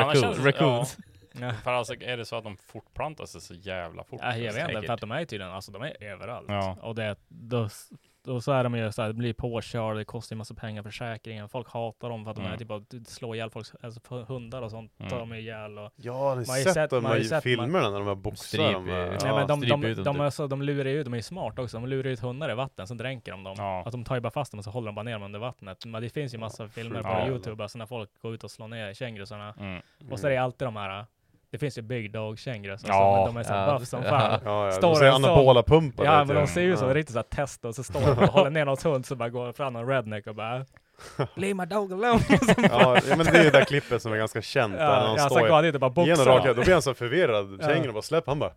raccoons. 0.44 0.96
Ja. 1.40 1.52
För 1.52 1.72
alltså, 1.72 1.94
är 2.00 2.16
det 2.16 2.24
så 2.24 2.36
att 2.36 2.44
de 2.44 2.56
fortplantar 2.56 3.26
sig 3.26 3.40
så 3.40 3.54
jävla 3.54 4.04
fort? 4.04 4.20
Ja, 4.22 4.36
jag 4.36 4.52
vet 4.52 4.68
inte, 4.68 4.82
för 4.86 4.92
att 4.94 5.00
de 5.00 5.10
är 5.10 5.24
tydligen, 5.24 5.52
alltså 5.52 5.72
de 5.72 5.82
är 5.82 6.02
överallt. 6.04 6.46
Ja. 6.48 6.76
Och 6.82 6.94
det, 6.94 7.16
då, 7.28 7.68
då 8.24 8.40
så 8.40 8.52
är 8.52 8.64
de 8.64 8.74
ju 8.76 8.92
så 8.92 9.02
här, 9.02 9.08
det 9.08 9.14
blir 9.14 9.32
påkörda, 9.32 9.98
det 9.98 10.04
kostar 10.04 10.34
ju 10.34 10.38
massa 10.38 10.54
pengar 10.54 10.82
för 10.82 10.90
försäkringen. 10.90 11.48
Folk 11.48 11.68
hatar 11.70 12.08
dem 12.10 12.24
för 12.24 12.30
att 12.30 12.36
de 12.36 12.42
är 12.42 12.46
Mm. 12.46 12.58
typ 12.58 12.70
att 12.70 13.08
slå 13.08 13.34
ihjäl 13.34 13.50
folk, 13.50 13.66
alltså 13.82 14.00
hundar 14.28 14.62
och 14.62 14.70
sånt 14.70 14.92
Mm. 14.98 15.10
tar 15.10 15.18
de 15.18 15.32
ihjäl 15.34 15.78
och 15.78 15.90
Ja, 15.96 16.12
har 16.12 16.36
ni 16.36 16.46
Man 16.46 16.56
har 16.56 16.62
sett, 16.62 16.72
sett- 16.74 16.90
de 16.90 17.04
har 17.04 17.14
här 17.34 17.40
filmerna 17.40 17.90
när 17.90 17.98
de 17.98 18.06
här 18.08 18.14
boxar? 18.14 18.72
De 18.72 18.88
här- 18.88 18.98
Ja, 18.98 19.18
Nej 19.22 19.32
men 19.34 19.46
de, 19.46 19.60
de, 19.60 19.84
ut 19.84 19.96
de, 20.04 20.14
typ. 20.14 20.20
alltså, 20.20 20.46
de 20.46 20.62
lurar 20.62 20.90
ju, 20.90 21.02
de 21.04 21.12
är 21.12 21.16
ju 21.18 21.22
smarta 21.22 21.62
också, 21.62 21.76
de 21.76 21.86
lurar 21.88 22.10
ut 22.10 22.20
hundar 22.20 22.50
i 22.50 22.54
vatten, 22.54 22.86
så 22.86 22.94
dränker 22.94 23.32
de 23.32 23.44
dem. 23.44 23.54
Ja. 23.58 23.82
Att 23.86 23.92
de 23.92 24.04
tar 24.04 24.14
ju 24.14 24.20
bara 24.20 24.30
fast 24.30 24.52
dem 24.52 24.58
och 24.58 24.64
så 24.64 24.70
håller 24.70 24.86
de 24.86 24.94
bara 24.94 25.02
ner 25.02 25.12
dem 25.12 25.22
under 25.22 25.38
vattnet. 25.38 25.86
Men 25.86 26.02
det 26.02 26.08
finns 26.10 26.34
ju 26.34 26.38
massa 26.38 26.68
filmer 26.68 27.02
på 27.02 27.08
Ja. 27.08 27.26
Youtube, 27.28 27.62
alltså 27.62 27.78
när 27.78 27.86
folk 27.86 28.10
går 28.22 28.34
ut 28.34 28.44
och 28.44 28.50
slår 28.50 28.68
ner 28.68 28.94
kängurusarna. 28.94 29.54
Mm. 29.60 29.82
Och 30.10 30.18
så 30.18 30.26
är 30.26 30.30
det 30.30 30.36
alltid 30.38 30.66
de 30.68 30.76
här, 30.76 31.06
det 31.54 31.58
finns 31.58 31.78
ju 31.78 31.82
big 31.82 32.12
dog 32.12 32.38
kängurus, 32.38 32.84
Ja. 32.86 32.94
alltså, 32.94 33.32
men 33.34 33.34
de 33.34 33.40
är 33.40 33.44
så 33.44 33.52
Ja. 33.70 33.78
buff 33.78 33.88
som 33.88 34.02
Ja. 34.02 34.10
fan. 34.10 34.40
Ja, 34.44 34.64
ja, 34.66 34.72
Står 34.72 34.88
de 34.88 34.96
säger 34.96 35.12
en 35.12 35.20
sån- 35.22 35.30
anabola-pumpar. 35.30 36.04
Ja 36.04 36.24
men 36.24 36.36
de 36.36 36.46
ser 36.46 36.60
ju 36.62 36.76
som 36.76 36.88
Ja. 36.88 36.94
riktigt 36.94 37.12
såhär 37.12 37.22
test 37.22 37.64
och 37.64 37.74
så 37.74 37.82
står 37.82 38.00
de 38.00 38.06
och 38.10 38.16
håller 38.32 38.50
ner 38.50 38.64
någons 38.64 38.84
hund 38.84 39.06
så 39.06 39.16
bara 39.16 39.28
går 39.28 39.52
fram 39.52 39.72
någon 39.72 39.88
redneck 39.88 40.26
och 40.26 40.34
bara 40.34 40.64
Leave 41.34 41.54
my 41.54 41.64
dog 41.66 41.92
alone. 41.92 42.20
Ja, 42.70 42.98
ja, 43.08 43.16
men 43.16 43.26
det 43.26 43.30
är 43.38 43.44
ju 43.44 43.50
det 43.50 43.58
där 43.58 43.64
klippet 43.64 44.02
som 44.02 44.12
är 44.12 44.16
ganska 44.16 44.42
känt. 44.42 44.72
där 44.72 44.78
när 44.78 44.86
ja, 44.94 45.00
han 45.06 45.16
ja, 45.16 45.24
står 45.28 45.48
han 45.48 45.64
och 45.74 45.80
bara 45.80 45.90
boxar. 45.90 46.24
raka, 46.26 46.52
då 46.54 46.62
blir 46.62 46.72
han 46.72 46.82
så 46.82 46.94
förvirrad. 46.94 47.58
Ja. 47.60 47.66
Kängurun 47.68 47.92
bara 47.94 48.02
släpp, 48.02 48.26
han 48.26 48.38
bara 48.38 48.52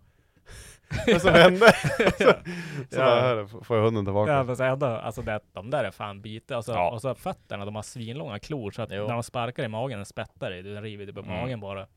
Vad 1.08 1.22
som 1.22 1.34
hände? 1.34 1.72
så 1.72 2.14
så 2.18 3.00
Ja. 3.00 3.06
bara, 3.06 3.22
här 3.22 3.64
får 3.64 3.78
jag 3.78 3.84
hunden 3.84 4.06
tillbaka. 4.06 4.32
Ja 4.32 4.44
men 4.44 4.56
så 4.56 4.64
ändå, 4.64 4.86
alltså 4.88 5.22
det, 5.22 5.40
de 5.54 5.70
där 5.70 5.84
är 5.84 5.92
fan 5.92 6.22
bitiga. 6.22 6.58
Alltså, 6.58 6.72
Ja. 6.72 6.92
Och 6.92 7.02
så 7.02 7.16
fötterna, 7.16 7.66
de 7.66 7.76
har 7.76 7.82
svinlånga 7.84 8.40
klor 8.40 8.72
så 8.72 8.82
att 8.82 8.90
Jo. 8.92 9.08
när 9.08 9.14
de 9.14 9.24
sparkar 9.24 9.64
i 9.64 9.68
magen, 9.68 10.00
den 10.00 10.06
spettar 10.06 10.54
i, 10.54 10.62
den 10.62 10.84
river 10.84 11.06
typ 11.06 11.16
på 11.16 11.22
Mm. 11.22 11.34
magen 11.42 11.60
bara. 11.60 11.88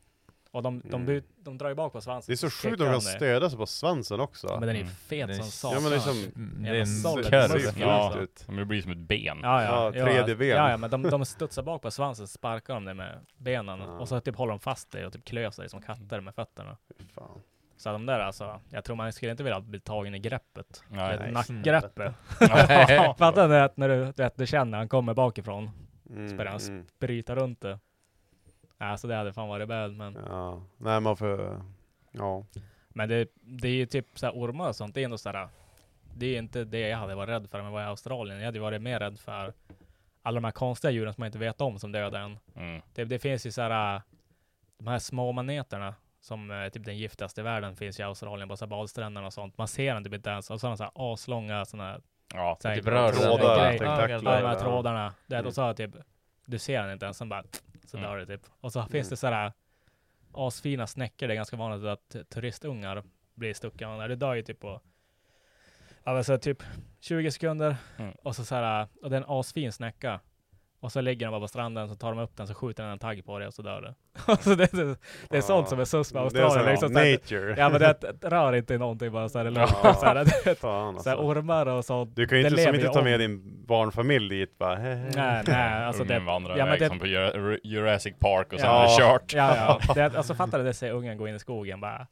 Och 0.53 0.63
de, 0.63 0.79
de, 0.85 0.93
Mm. 0.93 1.05
de, 1.05 1.21
de 1.43 1.57
drar 1.57 1.69
ju 1.69 1.75
bak 1.75 1.93
på 1.93 2.01
svansen. 2.01 2.31
Det 2.31 2.33
är 2.35 2.49
så 2.49 2.49
sjukt 2.49 2.77
de 2.77 2.83
kan 2.85 2.93
det. 2.93 3.01
stödja 3.01 3.49
sig 3.49 3.57
på 3.59 3.65
svansen 3.65 4.19
också. 4.19 4.47
Men 4.47 4.67
den 4.67 4.69
är 4.75 4.81
Mm. 4.81 4.87
fet 4.93 5.27
Den 5.27 5.29
är- 5.29 5.33
som 5.33 5.45
Ja, 5.45 5.51
satan. 5.51 5.83
men 5.83 5.91
liksom- 5.91 6.31
Mm, 6.35 6.63
Det 6.63 6.69
är 6.69 6.73
en 6.73 6.87
solid 6.87 7.25
curve. 7.25 7.47
muskel. 7.53 7.81
Ja, 7.81 7.91
alltså. 8.17 8.51
det 8.51 8.65
blir 8.65 8.81
som 8.81 8.91
ett 8.91 8.97
ben. 8.97 9.39
Ja, 9.41 9.63
Ja, 9.63 9.91
ja, 9.95 10.03
tredje 10.05 10.35
ben. 10.35 10.47
Ja, 10.47 10.69
ja, 10.69 10.77
men 10.77 10.89
de, 10.89 11.01
de 11.03 11.25
studsar 11.25 11.63
bak 11.63 11.81
på 11.81 11.91
svansen, 11.91 12.27
sparkar 12.27 12.73
de 12.73 12.85
det 12.85 12.93
med 12.93 13.19
benen 13.37 13.79
Ja. 13.79 13.85
och 13.85 14.07
så 14.07 14.19
typ 14.19 14.35
håller 14.35 14.51
de 14.51 14.59
fast 14.59 14.91
det 14.91 15.05
och 15.05 15.13
typ 15.13 15.25
klöser 15.25 15.61
sig 15.63 15.69
som 15.69 15.81
katter 15.81 16.21
med 16.21 16.35
fötterna. 16.35 16.77
Fan. 17.15 17.41
Så 17.77 17.91
de 17.91 18.05
där 18.05 18.19
alltså, 18.19 18.59
jag 18.69 18.83
tror 18.83 18.95
man 18.95 19.13
skulle 19.13 19.31
inte 19.31 19.43
vilja 19.43 19.59
bli 19.61 19.79
tagen 19.79 20.15
i 20.15 20.19
greppet. 20.19 20.83
Nej. 20.89 21.31
Nackgreppet. 21.31 22.13
Ja. 22.39 23.15
Fattar 23.19 23.47
du 23.49 23.59
att 23.59 23.77
när 23.77 23.89
du, 23.89 24.11
du, 24.15 24.29
du 24.35 24.47
känner 24.47 24.77
han 24.77 24.89
kommer 24.89 25.13
bakifrån, 25.13 25.69
Mm, 26.09 26.29
Spelar 26.29 26.51
han 26.51 26.59
mm. 26.61 26.85
bryta 26.99 27.35
runt 27.35 27.61
det. 27.61 27.79
Alltså 28.89 29.07
det 29.07 29.15
hade 29.15 29.33
fan 29.33 29.47
varit 29.47 29.67
bad 29.67 29.93
men. 29.93 30.17
Ja, 30.29 30.61
nej 30.77 30.99
man 30.99 31.17
får, 31.17 31.61
ja. 32.11 32.45
Men 32.89 33.09
det, 33.09 33.27
det 33.41 33.67
är 33.67 33.71
ju 33.73 33.85
typ 33.85 34.19
så 34.19 34.25
här 34.25 34.33
ormar 34.33 34.67
och 34.67 34.75
sånt, 34.75 34.95
det 34.95 35.01
är 35.01 35.05
ändå 35.05 35.17
sådär. 35.17 35.47
Det 36.15 36.25
är 36.25 36.37
inte 36.39 36.63
det 36.63 36.79
jag 36.79 36.97
hade 36.97 37.15
varit 37.15 37.29
rädd 37.29 37.49
för 37.49 37.57
när 37.57 37.65
jag 37.65 37.71
var 37.71 37.81
i 37.81 37.85
Australien. 37.85 38.39
Jag 38.39 38.45
hade 38.45 38.59
varit 38.59 38.81
mer 38.81 38.99
rädd 38.99 39.19
för 39.19 39.53
alla 40.21 40.35
de 40.35 40.43
här 40.43 40.51
konstiga 40.51 40.91
djuren 40.91 41.13
som 41.13 41.21
man 41.21 41.25
inte 41.25 41.37
vet 41.39 41.61
om 41.61 41.79
som 41.79 41.91
dödar 41.91 42.19
en. 42.19 42.39
Mm. 42.55 42.81
Det, 42.93 43.03
det 43.05 43.19
finns 43.19 43.45
ju 43.45 43.51
såhär, 43.51 44.01
de 44.77 44.87
här 44.87 44.99
små 44.99 45.31
maneterna 45.31 45.95
som 46.21 46.51
är 46.51 46.69
typ 46.69 46.85
den 46.85 46.97
giftigaste 46.97 47.41
i 47.41 47.43
världen 47.43 47.75
finns 47.75 47.99
i 47.99 48.03
Australien 48.03 48.49
på 48.49 48.57
så 48.57 48.67
badstränderna 48.67 49.27
och 49.27 49.33
sånt. 49.33 49.57
Man 49.57 49.67
ser 49.67 49.93
den 49.93 50.03
typ 50.03 50.13
inte 50.13 50.29
ens. 50.29 50.49
Och 50.49 50.59
sådana 50.59 50.77
så 50.77 50.83
här 50.83 50.91
aslånga 50.95 51.65
sådana 51.65 51.89
här 51.89 52.01
Ja, 52.33 52.57
så 52.61 52.67
här 52.67 52.75
Typ 52.75 52.85
rör 52.87 53.11
Trådar, 53.11 53.65
grejer. 53.65 53.79
tentakler. 53.79 54.09
Ja, 54.33 54.41
de 54.41 54.47
här 54.47 54.59
trådarna. 54.59 55.13
Det, 55.27 55.35
Mm. 55.35 55.47
och 55.47 55.53
så 55.53 55.61
har 55.61 55.73
typ, 55.73 55.91
du 56.45 56.59
ser 56.59 56.81
den 56.83 56.91
inte 56.91 57.05
ens, 57.05 57.17
sen 57.17 57.29
bara 57.29 57.43
så 57.91 57.97
Mm. 57.97 58.25
typ. 58.27 58.41
Och 58.61 58.71
så 58.71 58.81
finns 58.81 59.07
Mm. 59.07 59.09
det 59.09 59.17
sådär 59.17 59.53
asfina 60.33 60.87
snäckor. 60.87 61.27
Det 61.27 61.33
är 61.33 61.35
ganska 61.35 61.55
vanligt 61.57 61.87
att 61.87 62.29
turistungar 62.29 63.03
blir 63.33 63.53
stuckna. 63.53 64.07
Det 64.07 64.15
dör 64.15 64.33
ju 64.33 64.41
typ 64.41 64.59
på 64.59 64.81
Ja 66.03 66.13
men 66.13 66.23
så 66.23 66.37
typ 66.37 66.63
20 66.99 67.31
sekunder 67.31 67.75
Mm. 67.97 68.15
och 68.23 68.35
så 68.35 68.45
såhär, 68.45 68.87
och 69.01 69.09
det 69.09 69.15
är 69.15 69.21
en 69.21 69.29
asfin 69.29 69.71
snäcka. 69.71 70.19
Och 70.83 70.91
så 70.91 71.01
ligger 71.01 71.25
den 71.25 71.31
bara 71.31 71.41
på 71.41 71.47
stranden, 71.47 71.89
så 71.89 71.95
tar 71.95 72.09
de 72.09 72.19
upp 72.19 72.37
den, 72.37 72.47
så 72.47 72.53
skjuter 72.53 72.83
den 72.83 72.91
en 72.91 72.99
tagg 72.99 73.25
på 73.25 73.39
det 73.39 73.47
och 73.47 73.53
så 73.53 73.61
dör 73.61 73.81
det. 74.27 74.37
så 74.43 74.55
det, 74.55 74.71
det, 74.71 74.95
det 75.29 75.37
är 75.37 75.41
sånt 75.41 75.69
som 75.69 75.79
är 75.79 75.85
sus 75.85 76.13
med 76.13 76.23
Det 76.33 76.39
är 76.39 76.43
Australien. 76.43 76.71
Liksom, 76.71 76.89
så 76.93 76.99
här- 76.99 77.11
nature. 77.11 77.55
ja 77.57 77.69
men 77.69 77.79
det, 77.81 77.95
det 78.21 78.29
rör 78.29 78.55
inte 78.55 78.77
någonting 78.77 79.11
bara 79.11 79.29
såhär, 79.29 79.45
det 79.45 79.51
Ja. 79.59 79.61
låter 79.61 79.93
såhär, 79.93 80.15
det, 80.15 80.55
Fan 80.55 80.99
såhär 80.99 81.15
alltså. 81.15 81.27
ormar 81.27 81.65
och 81.65 81.85
sånt. 81.85 82.15
Du 82.15 82.27
kan 82.27 82.37
ju 82.39 82.47
inte, 82.47 82.61
som 82.63 82.75
inte 82.75 82.87
ta 82.87 83.01
med 83.03 83.19
din 83.19 83.65
barnfamilj 83.65 84.29
dit 84.29 84.57
bara. 84.57 84.79
Nej, 84.79 85.43
nej, 85.47 85.83
alltså 85.85 86.03
det, 86.03 86.19
vandrar 86.19 86.57
ja, 86.57 86.65
iväg 86.67 86.79
det- 86.79 86.87
som 86.87 86.99
på 86.99 87.05
Jura- 87.05 87.57
Jurassic 87.63 88.13
Park 88.19 88.53
och 88.53 88.59
sen 88.59 88.69
Ja. 88.69 88.83
är 88.83 88.87
det 88.87 88.97
kört. 89.03 89.33
Ja, 89.33 89.55
ja. 89.87 89.93
Det, 89.95 90.17
alltså 90.17 90.35
fattar 90.35 90.57
du 90.57 90.63
det, 90.63 90.73
säger 90.73 90.93
ungen 90.93 91.17
går 91.17 91.29
in 91.29 91.35
i 91.35 91.39
skogen 91.39 91.79
bara 91.81 92.07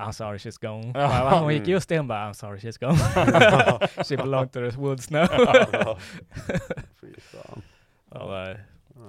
I'm 0.00 0.12
sorry 0.12 0.38
she's 0.38 0.58
gone. 0.60 0.92
Ja. 1.00 1.38
Hon 1.40 1.52
gick 1.52 1.66
just 1.68 1.90
in 1.90 2.08
bara 2.08 2.28
I'm 2.30 2.34
sorry 2.34 2.58
she's 2.60 2.78
gone. 2.78 2.96
She 4.04 4.16
belonged 4.16 4.52
to 4.52 4.70
the 4.70 4.76
woods 4.80 5.10
now. 5.10 5.26
Ja. 5.72 5.98
Fy 7.00 7.20
fan. 7.20 7.62
ja, 8.10 8.26
det, 8.26 8.60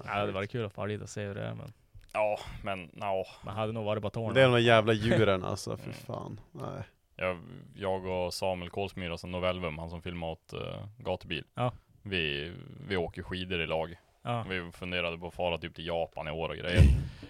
hade 0.05 0.31
varit 0.31 0.51
kul 0.51 0.65
att 0.65 0.73
fara 0.73 0.87
dit 0.87 1.01
och 1.01 1.09
se 1.09 1.21
hur 1.21 1.35
det 1.35 1.43
är 1.43 1.53
men 1.53 1.73
Ja, 2.13 2.39
men 2.63 2.89
ja. 2.93 3.25
man 3.43 3.55
hade 3.55 3.71
nog 3.73 3.85
varit 3.85 4.03
på 4.03 4.09
tårna. 4.09 4.33
Det 4.33 4.41
är 4.41 4.49
de 4.49 4.61
jävla 4.61 4.93
djuren 4.93 5.43
alltså, 5.43 5.77
fy 5.83 5.83
Mm. 5.83 5.93
fan. 6.05 6.39
Nej. 6.51 6.83
Jag, 7.15 7.37
jag 7.75 8.05
och 8.05 8.33
Samuel 8.33 8.69
Kolsmyr, 8.69 9.09
alltså 9.09 9.27
Novellum, 9.27 9.77
han 9.77 9.89
som 9.89 10.01
filmar 10.01 10.27
åt 10.27 10.53
uh, 10.53 10.59
gatubil. 10.97 11.43
Ja. 11.55 11.71
Vi, 12.01 12.51
vi 12.87 12.97
åker 12.97 13.23
skidor 13.23 13.61
i 13.61 13.67
lag. 13.67 13.95
Ja. 14.23 14.45
Vi 14.49 14.71
funderade 14.71 15.17
på 15.17 15.27
att 15.27 15.33
fara 15.33 15.57
typ 15.57 15.75
till 15.75 15.87
Japan 15.87 16.27
i 16.27 16.31
år 16.31 16.49
och 16.49 16.55
grejer. 16.55 16.81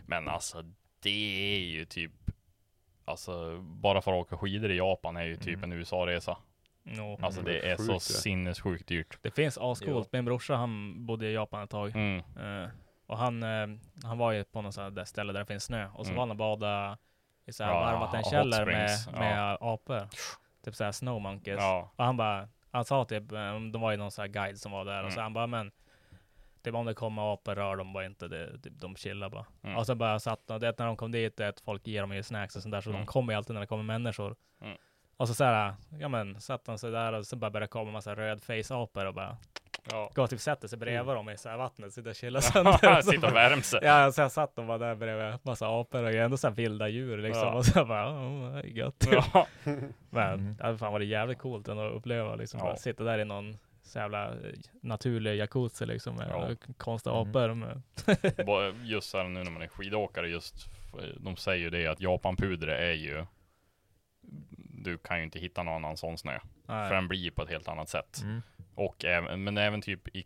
Men 0.05 0.27
alltså 0.27 0.63
det 1.03 1.55
är 1.55 1.59
ju 1.59 1.85
typ 1.85 2.11
Alltså 3.11 3.57
bara 3.61 4.01
för 4.01 4.11
att 4.11 4.17
åka 4.21 4.37
skidor 4.37 4.71
i 4.71 4.77
Japan 4.77 5.17
är 5.17 5.23
ju 5.23 5.35
typ 5.35 5.57
Mm. 5.57 5.71
en 5.71 5.77
USA-resa. 5.77 6.37
No. 6.83 7.19
Alltså 7.21 7.41
det 7.41 7.71
är 7.71 7.75
så 7.75 7.83
Sjukt 7.93 8.07
det. 8.07 8.13
sinnessjukt 8.13 8.87
dyrt. 8.87 9.17
Det 9.21 9.31
finns 9.31 9.57
ascoolt. 9.57 10.09
Min 10.11 10.25
brorsa 10.25 10.55
han 10.55 11.05
bodde 11.05 11.27
i 11.27 11.33
Japan 11.33 11.63
ett 11.63 11.69
tag. 11.69 11.89
Mm. 11.95 12.17
Eh, 12.19 12.69
och 13.07 13.17
han, 13.17 13.43
eh, 13.43 13.67
han 14.03 14.17
var 14.17 14.31
ju 14.31 14.43
på 14.43 14.61
något 14.61 14.73
sånt 14.73 14.95
där 14.95 15.05
ställe 15.05 15.33
där 15.33 15.39
det 15.39 15.45
finns 15.45 15.63
snö. 15.63 15.87
Och 15.93 16.05
så 16.05 16.11
Mm. 16.11 16.15
var 16.15 16.21
han 16.21 16.31
och 16.31 16.37
badade 16.37 16.97
i 17.45 17.53
så 17.53 17.63
här 17.63 17.71
Ja, 17.73 17.79
varmvattenkällor 17.79 18.65
med, 18.65 18.89
med 19.13 19.57
apor. 19.61 20.07
Typ 20.65 20.75
såhär 20.75 20.91
snow 20.91 21.21
monkeys. 21.21 21.59
Ja. 21.59 21.91
Och 21.95 22.05
han 22.05 22.17
bara, 22.17 22.47
han 22.71 22.85
sa 22.85 23.05
typ, 23.05 23.31
eh, 23.31 23.59
de 23.71 23.81
var 23.81 23.91
ju 23.91 23.97
någon 23.97 24.11
sån 24.11 24.21
här 24.23 24.29
guide 24.29 24.57
som 24.59 24.71
var 24.71 24.85
där 24.85 25.03
och 25.03 25.11
så 25.11 25.19
Mm. 25.19 25.23
han 25.23 25.33
bara 25.33 25.47
men 25.47 25.71
Typ 26.63 26.73
om 26.75 26.85
det 26.85 26.93
kommer 26.93 27.33
apor 27.33 27.55
rör 27.55 27.75
de 27.75 27.93
bara 27.93 28.05
inte, 28.05 28.27
det, 28.27 28.59
typ, 28.61 28.73
de 28.79 28.95
chillar 28.95 29.29
bara. 29.29 29.45
Mm. 29.63 29.77
Och 29.77 29.85
så 29.85 29.95
bara 29.95 30.19
satt 30.19 30.47
de, 30.47 30.59
det 30.59 30.79
när 30.79 30.85
de 30.85 30.97
kom 30.97 31.11
dit, 31.11 31.37
det 31.37 31.45
är 31.45 31.49
att 31.49 31.59
folk 31.61 31.87
ger 31.87 32.01
dem 32.01 32.11
ju 32.15 32.23
snacks 32.23 32.55
och 32.55 32.61
sånt 32.61 32.71
där, 32.73 32.81
så 32.81 32.89
Mm. 32.89 33.01
de 33.01 33.07
kommer 33.07 33.33
ju 33.33 33.37
alltid 33.37 33.53
när 33.53 33.61
det 33.61 33.67
kommer 33.67 33.83
människor. 33.83 34.35
Mm. 34.61 34.77
Och 35.17 35.27
så 35.27 35.33
såhär, 35.33 35.73
ja 35.99 36.07
men 36.07 36.41
satt 36.41 36.67
han 36.67 36.77
sig 36.77 36.91
där 36.91 37.13
och 37.13 37.25
så 37.25 37.35
bara 37.35 37.51
började 37.51 37.65
det 37.65 37.69
komma 37.69 37.87
en 37.87 37.93
massa 37.93 38.15
röd 38.15 38.43
face-apor 38.43 39.05
och 39.05 39.13
bara 39.13 39.37
Ja. 39.91 40.11
Gå 40.15 40.23
och 40.23 40.29
typ 40.29 40.39
sätter 40.39 40.67
sig 40.67 40.77
Mm. 40.77 40.85
bredvid 40.85 41.15
dem 41.15 41.29
i 41.29 41.37
så 41.37 41.49
här 41.49 41.57
vattnet, 41.57 41.93
sitter 41.93 42.09
och 42.09 42.15
chillar 42.15 42.39
sönder. 42.41 43.01
Sitter 43.01 43.27
och 43.27 43.35
värmer 43.35 43.61
sig. 43.61 43.79
Ja, 43.83 44.11
så 44.11 44.21
jag 44.21 44.31
satt 44.31 44.57
och 44.59 44.65
var 44.65 44.79
där 44.79 44.95
bredvid 44.95 45.39
massa 45.43 45.67
apor 45.79 46.03
och 46.03 46.11
ändå 46.11 46.37
så 46.37 46.47
här 46.47 46.55
vilda 46.55 46.87
djur 46.87 47.17
liksom. 47.17 47.47
Ja. 47.47 47.53
Och 47.53 47.65
så 47.65 47.85
bara, 47.85 48.09
oh, 48.11 48.53
det 48.53 48.59
är 48.59 48.63
gött. 48.63 49.07
Ja. 49.11 49.47
Men 50.09 50.33
Mm. 50.39 50.55
det 50.57 50.77
fan 50.77 50.93
varit 50.93 51.07
jävligt 51.07 51.39
coolt 51.39 51.67
ändå 51.67 51.83
att 51.87 51.93
uppleva 51.93 52.35
liksom. 52.35 52.57
Ja. 52.59 52.65
Bara 52.65 52.75
sitta 52.75 53.03
där 53.03 53.19
i 53.19 53.25
någon 53.25 53.57
så 53.83 53.99
jävla 53.99 54.29
eh, 54.31 54.53
naturlig 54.81 55.35
jacuzzi 55.35 55.85
liksom 55.85 56.15
med 56.15 56.27
Ja. 56.29 56.55
konstiga 56.77 57.15
Mm. 57.15 57.29
apor. 57.29 58.43
Bara 58.45 58.69
Just 58.83 59.13
här 59.13 59.23
nu 59.23 59.43
när 59.43 59.51
man 59.51 59.61
är 59.61 59.67
skidåkare 59.67 60.29
just 60.29 60.55
De 61.19 61.35
säger 61.35 61.59
ju 61.63 61.69
det 61.69 61.87
att 61.87 62.01
Japanpudre 62.01 62.77
är 62.77 62.93
ju 62.93 63.25
Du 64.83 64.97
kan 64.97 65.17
ju 65.17 65.23
inte 65.23 65.39
hitta 65.39 65.63
någon 65.63 65.73
annan 65.75 65.97
sån 65.97 66.17
snö. 66.17 66.39
Nej. 66.65 66.87
För 66.87 66.95
den 66.95 67.07
blir 67.07 67.31
på 67.31 67.43
ett 67.43 67.49
helt 67.49 67.67
annat 67.67 67.89
sätt. 67.89 68.19
Mm. 68.23 68.41
Och 68.75 69.05
även, 69.05 69.43
men 69.43 69.57
även 69.57 69.81
typ 69.81 70.15
i, 70.15 70.25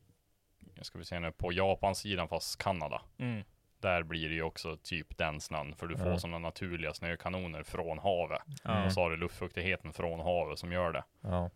ska 0.81 0.97
vi 0.97 1.05
se 1.05 1.19
nu, 1.19 1.31
på 1.31 1.51
Japansidan 1.53 2.27
fast 2.27 2.63
Kanada. 2.63 3.01
Mm. 3.17 3.43
Där 3.79 4.03
blir 4.03 4.29
det 4.29 4.35
ju 4.35 4.41
också 4.43 4.77
typ 4.83 5.17
den 5.17 5.41
snön, 5.41 5.75
för 5.75 5.87
du 5.87 5.97
får 5.97 6.07
Ja. 6.07 6.17
sådana 6.19 6.39
naturliga 6.39 6.93
snökanoner 6.93 7.63
från 7.63 7.99
havet. 7.99 8.41
Ja. 8.63 8.85
Och 8.85 8.91
så 8.93 9.01
har 9.01 9.09
du 9.09 9.17
luftfuktigheten 9.17 9.93
från 9.93 10.19
havet 10.19 10.59
som 10.59 10.71
gör 10.71 10.91
det. 10.93 11.03
Ja. 11.21 11.49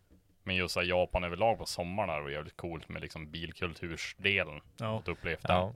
Men 0.50 0.56
just 0.56 0.74
så 0.74 0.80
här, 0.80 0.88
Japan 0.88 1.24
överlag 1.24 1.58
på 1.58 1.66
sommaren 1.66 2.10
är 2.10 2.22
det 2.28 2.32
jävligt 2.34 2.58
coolt 2.58 2.90
med 2.90 3.02
liksom 3.02 3.32
bilkultursdelen. 3.32 4.62
Ja. 4.78 4.98
Att 5.00 5.08
upplevt 5.08 5.42
den. 5.42 5.56
ja. 5.56 5.74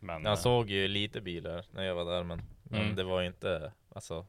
Men, 0.00 0.22
Jag 0.24 0.32
eh, 0.32 0.36
såg 0.38 0.70
ju 0.70 0.88
lite 0.88 1.20
bilar 1.20 1.64
när 1.70 1.84
jag 1.84 1.94
var 1.94 2.04
där 2.04 2.22
men, 2.24 2.42
men 2.62 2.80
Mm. 2.82 2.96
det 2.96 3.04
var 3.04 3.22
inte, 3.22 3.72
alltså 3.94 4.26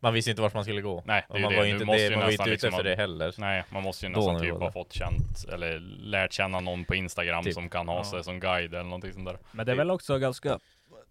Man 0.00 0.14
visste 0.14 0.30
inte 0.30 0.42
vart 0.42 0.54
man 0.54 0.64
skulle 0.64 0.80
gå. 0.80 1.02
Nej, 1.06 1.24
det 1.28 1.34
och 1.34 1.40
man 1.40 1.50
ju 1.50 1.56
var 1.56 1.62
det. 1.62 1.68
ju 1.68 1.72
inte, 1.74 1.84
måste 1.84 2.02
det, 2.02 2.08
ju 2.08 2.16
man 2.16 2.24
var 2.24 2.30
inte 2.30 2.42
ute 2.42 2.50
liksom 2.50 2.70
för 2.70 2.76
ha- 2.76 2.82
det 2.82 2.96
heller. 2.96 3.34
Nej, 3.38 3.64
man 3.70 3.82
måste 3.82 4.06
ju 4.06 4.12
nästan 4.12 4.40
typ 4.40 4.52
var 4.52 4.60
ha 4.60 4.72
fått 4.72 4.92
känt, 4.92 5.44
eller 5.52 5.78
lärt 5.98 6.32
känna 6.32 6.60
någon 6.60 6.84
på 6.84 6.94
Instagram 6.94 7.44
Typ. 7.44 7.54
som 7.54 7.68
kan 7.68 7.88
ha 7.88 7.96
Ja. 7.96 8.04
sig 8.04 8.24
som 8.24 8.40
guide 8.40 8.74
eller 8.74 8.84
någonting 8.84 9.12
sånt 9.12 9.26
där. 9.26 9.38
Men 9.52 9.66
det 9.66 9.72
är 9.72 9.76
väl 9.76 9.90
också 9.90 10.18
ganska, 10.18 10.58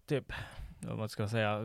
typ, 0.08 0.32
vad 0.80 0.98
man 0.98 1.08
ska 1.08 1.28
säga, 1.28 1.60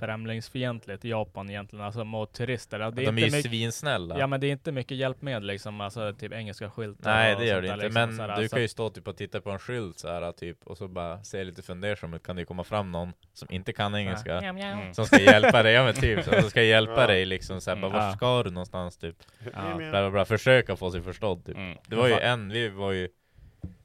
främlingsfientligt 0.00 1.04
i 1.04 1.08
Japan 1.08 1.50
egentligen, 1.50 1.84
alltså 1.84 2.04
mot 2.04 2.32
turister. 2.32 2.78
Det 2.78 2.84
är 2.84 2.90
De 2.90 3.00
är 3.02 3.08
inte 3.08 3.20
ju 3.20 3.26
mycket- 3.26 3.50
svinsnälla. 3.50 4.18
Ja 4.18 4.26
men 4.26 4.40
det 4.40 4.46
är 4.46 4.52
inte 4.52 4.72
mycket 4.72 4.96
hjälpmedel 4.96 5.42
liksom, 5.46 5.80
alltså 5.80 6.12
typ 6.14 6.32
engelska 6.32 6.70
skyltar 6.70 7.10
Nej 7.14 7.36
det 7.38 7.46
gör 7.46 7.62
det 7.62 7.68
där, 7.68 7.74
inte, 7.74 7.84
liksom, 7.86 8.02
men 8.08 8.16
sådär, 8.16 8.36
du 8.36 8.48
kan 8.48 8.60
ju 8.62 8.68
stå 8.68 8.90
typ 8.90 9.08
och 9.08 9.16
titta 9.16 9.40
på 9.40 9.50
en 9.50 9.58
skylt 9.58 9.98
så 9.98 10.08
här 10.08 10.32
typ 10.32 10.66
och 10.66 10.78
så 10.78 10.88
bara 10.88 11.22
se 11.24 11.44
lite 11.44 11.62
fundersam 11.62 12.14
ut, 12.14 12.22
kan 12.22 12.36
det 12.36 12.42
ju 12.42 12.46
komma 12.46 12.64
fram 12.64 12.92
någon 12.92 13.12
som 13.32 13.48
inte 13.50 13.72
kan 13.72 13.94
engelska. 13.94 14.38
Mm. 14.40 14.94
Som 14.94 15.06
ska 15.06 15.20
hjälpa 15.20 15.62
dig, 15.62 15.72
ja 15.74 15.84
men 15.84 15.94
typ, 15.94 16.24
så, 16.24 16.40
som 16.40 16.50
ska 16.50 16.62
hjälpa 16.62 17.06
dig 17.06 17.24
liksom 17.24 17.60
såhär, 17.60 17.76
bara 17.76 17.86
Mm. 17.86 17.98
vart 17.98 18.10
Ja. 18.12 18.16
ska 18.16 18.42
du 18.42 18.50
någonstans 18.50 18.96
typ? 18.98 19.16
Ja. 19.52 19.74
Bla, 19.76 19.90
bla, 19.90 20.10
bla. 20.10 20.24
Försöka 20.24 20.76
få 20.76 20.90
sig 20.90 21.02
förstådd 21.02 21.44
typ. 21.46 21.56
Mm. 21.56 21.78
Det 21.86 21.96
var 21.96 22.08
ju 22.08 22.14
en, 22.14 22.48
vi 22.52 22.68
var 22.68 22.92
ju 22.92 23.08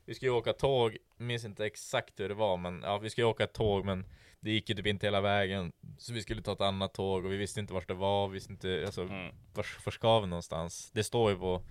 Vi 0.07 0.13
skulle 0.15 0.31
ju 0.31 0.37
åka 0.37 0.53
tåg, 0.53 0.97
minns 1.17 1.45
inte 1.45 1.65
exakt 1.65 2.19
hur 2.19 2.29
det 2.29 2.35
var 2.35 2.57
men 2.57 2.81
ja, 2.83 2.97
vi 2.97 3.09
skulle 3.09 3.25
åka 3.27 3.43
ett 3.43 3.53
tåg 3.53 3.85
men 3.85 4.05
Det 4.45 4.51
gick 4.51 4.69
ju 4.69 4.75
typ 4.75 4.87
inte 4.87 5.07
hela 5.07 5.21
vägen 5.21 5.71
Så 5.97 6.13
vi 6.13 6.21
skulle 6.21 6.41
ta 6.41 6.51
ett 6.53 6.61
annat 6.61 6.93
tåg 6.93 7.25
och 7.25 7.31
vi 7.31 7.37
visste 7.37 7.59
inte 7.59 7.73
vart 7.73 7.87
det 7.87 7.93
var, 7.93 8.27
vi 8.27 8.33
visste 8.33 8.51
inte, 8.51 8.83
alltså 8.85 9.01
Mm. 9.03 9.35
vart, 9.53 9.93
ska 9.93 10.19
vi 10.19 10.27
någonstans? 10.27 10.91
Det 10.93 11.03
står 11.03 11.31
ju 11.31 11.37
på 11.37 11.61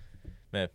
med 0.49 0.69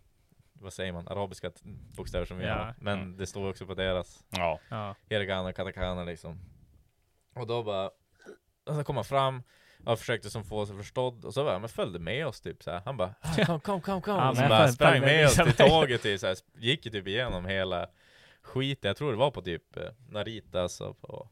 vad 0.53 0.73
säger 0.73 0.93
man, 0.93 1.09
arabiska 1.09 1.51
bokstäver 1.97 2.27
som 2.27 2.39
vi 2.39 2.45
Ja. 2.47 2.55
har 2.55 2.75
Men 2.81 2.99
Mm. 2.99 3.17
det 3.17 3.27
står 3.27 3.43
ju 3.45 3.51
också 3.51 3.67
på 3.67 3.75
deras 3.75 4.25
Ja. 4.31 4.61
Ja. 4.69 4.95
Hiragana, 5.09 5.53
katakana 5.53 6.05
liksom 6.05 6.41
Och 7.35 7.47
då 7.47 7.63
bara 7.63 7.87
Och 8.67 8.75
så 8.75 8.85
kom 8.85 8.97
han 8.97 9.05
fram 9.05 9.43
och 9.87 9.99
försökte 9.99 10.31
som 10.31 10.45
få 10.45 10.67
sig 10.67 10.77
förstådd 10.77 11.25
och 11.25 11.35
så 11.35 11.43
var 11.43 11.53
han, 11.53 11.61
men 11.61 11.69
följde 11.71 11.99
med 11.99 12.27
oss 12.27 12.41
typ 12.41 12.63
så 12.63 12.71
här. 12.71 12.83
Han 12.85 12.97
bara 12.97 13.15
"Ah, 13.21 13.45
kom, 13.47 13.61
kom, 13.61 13.81
kom, 13.81 14.03
kom 14.03 14.15
Ja, 14.17 14.35
så 14.35 14.49
bara 14.49 14.69
sprang 14.69 14.93
med 14.93 15.01
med 15.01 15.27
oss 15.27 15.39
liksom. 15.39 15.53
till 15.55 15.71
tåget 15.71 16.03
till, 16.03 16.19
så 16.21 16.27
här, 16.27 16.37
gick 16.59 16.85
ju 16.87 16.93
typ 16.93 17.07
igenom 17.07 17.45
hela 17.47 17.87
skiten, 18.43 18.89
jag 18.89 18.97
tror 18.97 19.11
det 19.11 19.19
var 19.19 19.31
på 19.31 19.43
typ 19.43 19.77
eh, 19.77 19.83
Naritas 20.09 20.81
och 20.81 21.01
på 21.01 21.29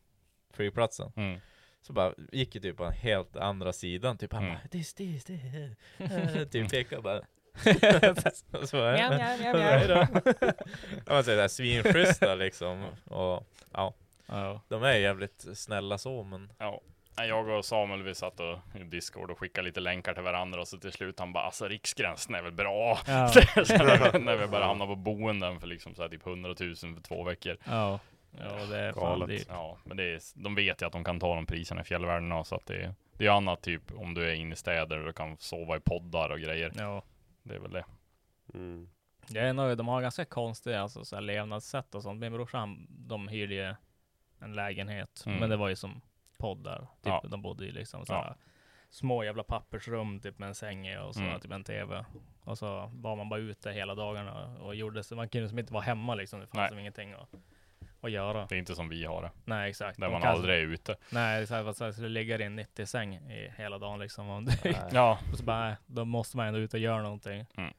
flygplatsen 0.59 1.13
Mm. 1.17 1.41
Så 1.83 1.93
bara 1.93 2.13
gick 2.33 2.55
ju 2.55 2.61
typ 2.61 2.77
på 2.77 2.85
en 2.85 2.93
helt 2.93 3.37
andra 3.37 3.73
sidan, 3.73 4.19
typ 4.19 4.33
han 4.33 4.43
Mm. 4.45 4.55
bara 4.55 4.69
this, 4.69 4.95
this, 4.95 5.25
this 5.25 5.41
Typ 6.51 6.71
pekade 6.71 7.03
bara 7.03 7.21
så 8.67 8.77
bara, 8.77 8.93
Mjau, 8.93 9.11
mjau, 9.39 9.57
mjau, 9.57 10.07
man 11.07 11.25
säger 11.25 11.39
såhär 11.39 11.49
svinschyssta 11.49 12.35
liksom 12.35 12.85
och 13.05 13.47
ja 13.73 13.95
Ja. 14.27 14.61
De 14.69 14.83
är 14.83 14.93
jävligt 14.95 15.47
snälla 15.55 15.99
så 15.99 16.23
men 16.23 16.53
Ja. 16.59 16.81
Jag 17.17 17.49
och 17.49 17.65
Samuel 17.65 18.03
vi 18.03 18.15
satt 18.15 18.41
och, 18.41 18.59
i 18.81 18.85
Discord 18.85 19.31
och 19.31 19.39
skickade 19.39 19.65
lite 19.67 19.81
länkar 19.81 20.15
till 20.15 20.23
varandra 20.23 20.61
och 20.61 20.69
så 20.69 20.79
till 20.79 20.93
slut 20.93 21.19
han 21.19 21.33
bara 21.33 21.45
alltså 21.45 21.69
riksgränsen 21.69 22.35
är 22.35 22.43
väl 22.43 22.53
bra. 22.53 22.99
Ja. 23.07 23.31
När, 24.19 24.37
vi 24.37 24.47
började 24.47 24.67
hamna 24.67 24.87
på 24.87 24.97
boenden 24.97 25.61
för 25.61 25.67
liksom 25.67 25.95
så 25.95 26.03
här 26.03 26.09
typ 26.09 26.27
100 26.27 26.49
000 26.61 26.77
för 26.77 27.01
två 27.03 27.25
veckor. 27.25 27.57
Ja. 27.65 28.01
Ja, 28.31 28.67
det 28.67 28.79
är 28.79 28.93
fan 28.93 29.03
Galet. 29.03 29.29
dyrt. 29.29 29.47
Ja, 29.51 29.79
men 29.85 29.97
det 29.97 30.03
är, 30.15 30.21
de 30.35 30.55
vet 30.55 30.83
ju 30.83 30.87
att 30.87 30.93
de 30.93 31.05
kan 31.05 31.21
ta 31.21 31.35
de 31.35 31.47
priserna 31.47 31.81
i 31.81 31.85
fjällvärlden 31.85 32.45
så 32.45 32.55
att 32.55 32.67
det 32.67 32.77
är, 32.77 32.95
det 33.13 33.27
är 33.27 33.31
annat 33.31 33.63
typ 33.63 33.93
om 33.97 34.15
du 34.15 34.29
är 34.31 34.35
inne 34.35 34.53
i 34.53 34.57
städer 34.57 34.99
och 34.99 35.07
du 35.07 35.13
kan 35.13 35.37
sova 35.39 35.77
i 35.77 35.81
poddar 35.81 36.31
och 36.31 36.39
grejer. 36.41 36.73
Ja. 36.77 37.03
Det 37.43 37.55
är 37.55 37.59
väl 37.59 37.73
det. 37.73 37.85
Mm. 38.55 38.89
Det 39.29 39.39
är 39.41 39.53
nog, 39.53 39.77
de 39.77 39.89
har 39.89 40.03
ganska 40.03 40.25
konstiga 40.25 40.81
alltså, 40.83 41.05
så 41.05 41.17
här, 41.17 41.23
levnadssätt 41.23 41.95
och 41.95 42.03
sånt. 42.03 42.21
Min 42.21 42.33
brorsa 42.33 42.59
han, 42.59 42.87
de 42.91 43.29
hyrde 43.29 43.55
ju 43.55 43.75
en 44.41 44.53
lägenhet, 44.55 45.23
Mm. 45.27 45.39
men 45.41 45.51
det 45.51 45.57
var 45.57 45.69
ju 45.69 45.77
som 45.77 46.01
poddar. 46.39 46.79
Typ, 46.81 46.87
Ja. 47.05 47.25
De 47.29 47.43
bodde 47.43 47.67
i 47.67 47.73
liksom 47.73 48.07
så 48.07 48.13
Ja. 48.13 48.23
här, 48.23 48.35
små 48.91 49.25
jävla 49.25 49.43
pappersrum 49.43 50.21
typ 50.21 50.39
med 50.39 50.49
en 50.49 50.55
säng 50.55 50.89
i 50.89 50.99
och 50.99 51.15
så 51.15 51.21
Mm. 51.21 51.41
typ 51.41 51.53
en 51.53 51.65
tv. 51.65 52.05
Och 52.41 52.59
så 52.59 52.91
var 52.95 53.17
man 53.17 53.29
bara 53.29 53.41
ute 53.41 53.71
hela 53.73 53.95
dagarna 53.95 54.57
och 54.61 54.75
gjorde 54.75 55.03
så. 55.05 55.17
Man 55.17 55.29
kunde 55.29 55.49
som 55.49 55.59
inte 55.59 55.73
vara 55.73 55.83
hemma 55.85 56.15
liksom. 56.15 56.41
Det 56.41 56.47
fanns 56.47 56.57
Nej. 56.57 56.69
som 56.69 56.79
ingenting 56.79 57.13
att, 57.13 57.35
att 58.01 58.11
göra. 58.11 58.47
Det 58.47 58.55
är 58.55 58.59
inte 58.59 58.75
som 58.75 58.89
vi 58.89 59.05
har 59.05 59.23
det. 59.23 59.31
Nej 59.45 59.71
exakt. 59.71 59.99
Där 60.01 60.07
De 60.07 60.13
man 60.13 60.23
kan- 60.23 60.35
aldrig 60.35 60.55
är 60.59 60.63
ute. 60.67 60.97
Nej, 61.11 61.47
så 61.47 61.55
här, 61.55 61.93
så 61.93 62.01
du 62.03 62.09
ligger 62.09 62.41
i 62.41 62.45
en 62.45 62.59
90-säng 62.61 63.15
i 63.15 63.53
hela 63.57 63.79
dagen 63.79 63.99
liksom. 63.99 64.29
Och, 64.31 64.43
Ja. 64.93 65.19
och 65.33 65.39
så 65.39 65.45
bara, 65.45 65.77
då 65.87 66.05
måste 66.05 66.37
man 66.37 66.47
ändå 66.47 66.61
ut 66.61 66.75
och 66.75 66.81
göra 66.81 67.03
någonting. 67.03 67.47
Mm. 67.57 67.75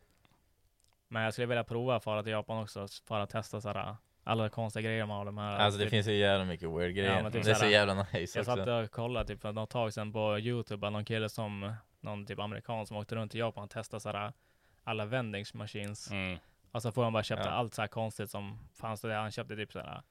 Men 1.07 1.23
jag 1.23 1.33
skulle 1.33 1.47
vilja 1.47 1.63
prova 1.63 1.95
att 1.95 2.03
fara 2.03 2.23
till 2.23 2.31
Japan 2.31 2.63
också, 2.63 2.87
för 3.07 3.19
att 3.19 3.29
testa 3.29 3.61
sådär, 3.61 3.95
alla 4.23 4.49
konstiga 4.49 4.83
grejer 4.89 5.05
med 5.05 5.25
de 5.25 5.37
här. 5.37 5.57
Alltså 5.57 5.77
det 5.77 5.83
typ, 5.83 5.91
finns 5.91 6.07
ju 6.07 6.13
jävla 6.15 6.45
mycket 6.45 6.69
weird 6.69 6.95
grejer 6.95 7.23
men 7.23 7.31
typ 7.31 7.43
Det 7.43 7.51
är 7.51 7.55
så 7.55 7.65
jävla 7.65 7.93
nice 8.13 8.39
Jag 8.39 8.45
satt 8.45 8.67
och 8.67 8.91
kollade 8.91 9.27
typ 9.27 9.41
för 9.41 9.51
något 9.51 9.69
tag 9.69 9.93
sedan 9.93 10.13
på 10.13 10.39
Youtube, 10.39 10.87
att 10.87 10.93
någon 10.93 11.05
kille 11.05 11.29
som, 11.29 11.73
någon 11.99 12.25
typ 12.25 12.39
amerikan 12.39 12.85
som 12.85 12.97
åkte 12.97 13.15
runt 13.15 13.35
i 13.35 13.39
Japan 13.39 13.63
och 13.63 13.69
testade 13.69 14.01
sådär 14.01 14.33
alla 14.83 15.05
vending 15.05 15.45
machines. 15.53 16.11
Mm. 16.11 16.39
Och 16.71 16.81
så 16.81 16.91
får 16.91 17.03
han 17.03 17.13
bara 17.13 17.23
köpte 17.23 17.47
Ja. 17.49 17.53
allt 17.53 17.73
så 17.73 17.81
här 17.81 17.87
konstigt 17.87 18.29
som 18.31 18.59
fanns 18.75 19.01
det. 19.01 19.13
Han 19.13 19.31
köpte 19.31 19.55
typ 19.55 19.71
sådär, 19.71 20.01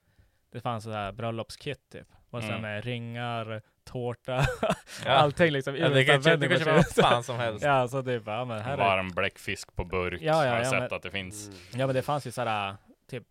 det 0.53 0.61
fanns 0.61 0.85
sådär 0.85 1.13
bröllopskit 1.13 1.89
typ. 1.93 2.07
Och 2.31 2.41
sen 2.43 2.51
Mm. 2.51 2.63
med 2.63 2.85
ringar, 2.85 3.63
tårta, 3.85 4.45
Ja. 5.05 5.11
allting 5.13 5.51
liksom. 5.53 5.77
Ja, 5.77 5.89
det 5.89 6.05
kan 6.05 6.23
köpa- 6.23 6.37
du 6.37 6.49
kan 6.49 6.59
köpa 6.59 6.73
vad 6.73 6.87
fan 7.07 7.23
som 7.25 7.37
helst. 7.37 7.65
Ja, 7.65 7.89
så 7.89 8.03
typ, 8.03 8.23
ja 8.27 8.45
men 8.45 8.61
här 8.63 8.73
är 8.73 8.77
Varm 8.77 9.09
bläckfisk 9.09 9.77
på 9.77 9.85
burk. 9.85 10.21
Ja, 10.23 10.27
ja, 10.27 10.35
har 10.37 10.45
jag 10.47 10.61
ja, 10.61 10.65
sett 10.71 10.79
men- 10.81 10.93
att 10.97 11.03
det 11.03 11.11
finns. 11.11 11.51
Ja 11.75 11.87
men 11.87 11.95
det 11.95 12.03
fanns 12.03 12.27
ju 12.27 12.31
sådär, 12.31 12.77
typ, 13.11 13.27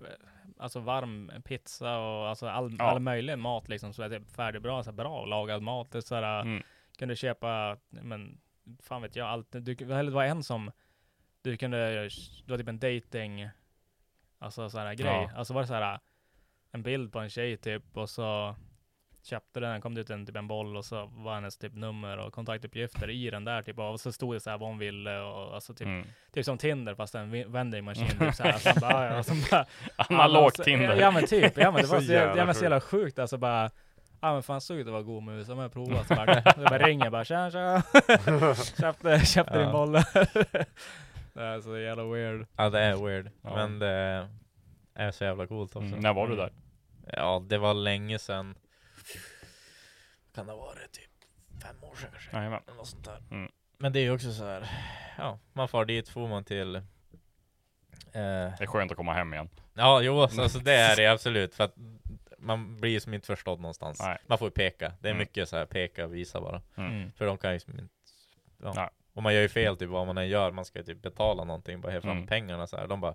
alltså 0.59 0.79
varm 0.79 1.31
pizza 1.45 1.97
och 1.97 2.27
alltså 2.29 2.47
all, 2.47 2.75
Ja. 2.79 2.85
all 2.85 2.99
möjlig 2.99 3.37
mat 3.37 3.69
liksom, 3.69 3.93
så 3.93 4.03
är 4.03 4.09
det 4.09 4.21
färdig 4.35 4.61
bra, 4.61 4.83
så 4.83 4.91
bra 4.91 5.25
lagad 5.25 5.61
mat. 5.61 5.91
Det 5.91 5.97
är 5.97 6.01
sådär, 6.01 6.41
Mm. 6.41 6.63
kunde 6.97 7.15
köpa, 7.15 7.77
men 7.89 8.37
fan 8.83 9.01
vet 9.01 9.15
jag, 9.15 9.27
allt. 9.27 9.47
Du, 9.51 9.75
det 9.75 10.09
var 10.09 10.23
en 10.23 10.43
som, 10.43 10.71
du 11.41 11.57
kunde, 11.57 11.77
det 12.03 12.09
var 12.51 12.57
typ 12.57 12.67
en 12.67 12.79
dating, 12.79 13.49
alltså 14.39 14.69
sådär 14.69 14.93
grej. 14.93 15.07
Ja. 15.07 15.31
Alltså 15.35 15.53
var 15.53 15.61
det 15.61 15.67
såhär, 15.67 15.99
en 16.71 16.83
bild 16.83 17.13
på 17.13 17.19
en 17.19 17.29
tjej 17.29 17.57
typ, 17.57 17.97
och 17.97 18.09
så 18.09 18.55
köpte 19.23 19.59
den, 19.59 19.81
kom 19.81 19.95
det 19.95 20.01
ut 20.01 20.09
en, 20.09 20.25
typ 20.25 20.35
en 20.35 20.47
boll 20.47 20.77
och 20.77 20.85
så 20.85 21.05
var 21.05 21.35
hennes 21.35 21.57
typ 21.57 21.73
nummer 21.73 22.17
och 22.17 22.33
kontaktuppgifter 22.33 23.09
i 23.09 23.29
den 23.29 23.45
där 23.45 23.61
typ, 23.61 23.79
och 23.79 23.99
så 23.99 24.11
stod 24.11 24.35
det 24.35 24.39
så 24.39 24.49
här 24.49 24.57
vad 24.57 24.69
hon 24.69 24.77
ville 24.77 25.19
och 25.19 25.55
alltså 25.55 25.73
typ, 25.73 25.87
Mm. 25.87 26.07
typ 26.31 26.45
som 26.45 26.57
Tinder 26.57 26.95
fast 26.95 27.15
en 27.15 27.51
vending 27.51 27.83
machine 27.85 28.07
typ 28.07 28.35
så 28.35 28.43
här. 28.43 28.57
Så 28.57 28.69
han 28.69 28.79
bara, 28.81 29.05
ja, 29.13 29.17
och 29.19 29.25
så 29.25 29.33
bara, 29.51 29.65
Analogt 29.95 30.57
Ja, 30.57 30.63
Tinder. 30.63 30.95
Ja 30.99 31.11
men 31.11 31.27
typ, 31.27 31.57
ja 31.57 31.71
men 31.71 31.81
det 31.81 31.87
var 31.91 31.99
Så 31.99 32.05
så 32.05 32.11
jävla, 32.13 32.37
ja, 32.37 32.45
men 32.45 32.55
så 32.55 32.63
jävla 32.63 32.81
sjukt 32.81 33.19
alltså 33.19 33.37
bara 33.37 33.69
Ja 34.21 34.33
men 34.33 34.43
fan 34.43 34.61
såg 34.61 34.77
ut 34.77 34.87
att 34.87 34.93
vara 34.93 35.03
god 35.03 35.23
mus, 35.23 35.49
om 35.49 35.59
jag 35.59 35.73
provat 35.73 36.07
så 36.07 36.15
bara, 36.15 36.53
så 36.53 36.59
bara 36.61 36.77
ringer 36.87 37.09
bara 37.09 37.25
tja 37.25 37.51
tja 37.51 37.83
Köpte, 38.81 39.25
köpte 39.25 39.57
din 39.57 39.67
Ja. 39.67 39.71
boll 39.71 39.97
Det 41.37 41.43
är 41.43 41.61
så 41.61 41.77
jävla 41.77 42.03
weird 42.05 42.47
Ja 42.55 42.69
det 42.69 42.79
är 42.79 43.05
weird 43.05 43.29
Ja. 43.41 43.55
Men 43.55 43.79
det 43.79 44.27
är 44.93 45.11
så 45.11 45.23
jävla 45.23 45.47
coolt 45.47 45.75
också 45.75 45.87
Mm. 45.87 45.99
När 45.99 46.13
var 46.13 46.27
du 46.27 46.35
där? 46.35 46.51
Ja 47.13 47.43
det 47.47 47.57
var 47.57 47.73
länge 47.73 48.19
sedan 48.19 48.55
Kan 50.35 50.45
det 50.45 50.51
ha 50.51 50.59
varit 50.59 50.91
typ 50.91 51.11
fem 51.63 51.83
år 51.83 51.95
sedan 51.95 52.09
kanske? 52.11 52.37
Jajamän. 52.37 52.61
Eller 52.67 52.77
något 52.77 52.87
sånt 52.87 53.05
där 53.05 53.23
Mm. 53.31 53.51
Men 53.77 53.93
det 53.93 53.99
är 53.99 54.03
ju 54.03 54.11
också 54.11 54.31
så 54.33 54.45
här. 54.45 54.69
Ja, 55.17 55.39
man 55.53 55.67
far 55.67 55.85
dit, 55.85 56.09
får 56.09 56.27
man 56.27 56.43
till 56.43 56.75
eh, 56.75 56.81
Det 58.13 58.57
är 58.59 58.65
skönt 58.67 58.91
att 58.91 58.97
komma 58.97 59.13
hem 59.13 59.33
igen. 59.33 59.49
Ja, 59.73 60.01
jo, 60.01 60.21
alltså, 60.21 60.41
alltså 60.41 60.59
det 60.59 60.73
är 60.73 60.95
det 60.95 61.07
absolut. 61.07 61.55
För 61.55 61.63
att 61.63 61.73
man 62.39 62.79
blir 62.81 62.91
ju 62.91 62.99
som 62.99 63.13
inte 63.13 63.27
förstådd 63.27 63.59
någonstans. 63.59 63.99
Nej. 64.01 64.17
Man 64.27 64.37
får 64.37 64.45
ju 64.47 64.51
peka. 64.51 64.93
Det 65.01 65.07
är 65.07 65.11
Mm. 65.11 65.19
mycket 65.19 65.49
så 65.49 65.57
här 65.57 65.65
peka, 65.65 66.07
visa 66.07 66.41
bara. 66.41 66.61
Mm. 66.75 67.11
För 67.11 67.25
de 67.25 67.37
kan 67.37 67.53
ju 67.53 67.59
som 67.59 67.79
inte... 67.79 67.93
Ja. 68.63 68.91
Och 69.17 69.23
man 69.23 69.33
gör 69.33 69.41
ju 69.41 69.49
fel 69.49 69.77
typ 69.77 69.89
vad 69.89 70.07
man 70.07 70.17
än 70.17 70.27
gör. 70.29 70.51
Man 70.51 70.65
ska 70.65 70.79
ju 70.79 70.85
typ 70.85 71.01
betala 71.01 71.43
någonting, 71.43 71.81
bara 71.81 71.93
ge 71.93 72.01
fram 72.01 72.11
Mm. 72.11 72.27
pengarna 72.27 72.67
så 72.67 72.77
här. 72.77 72.87
De 72.87 73.01
bara... 73.01 73.13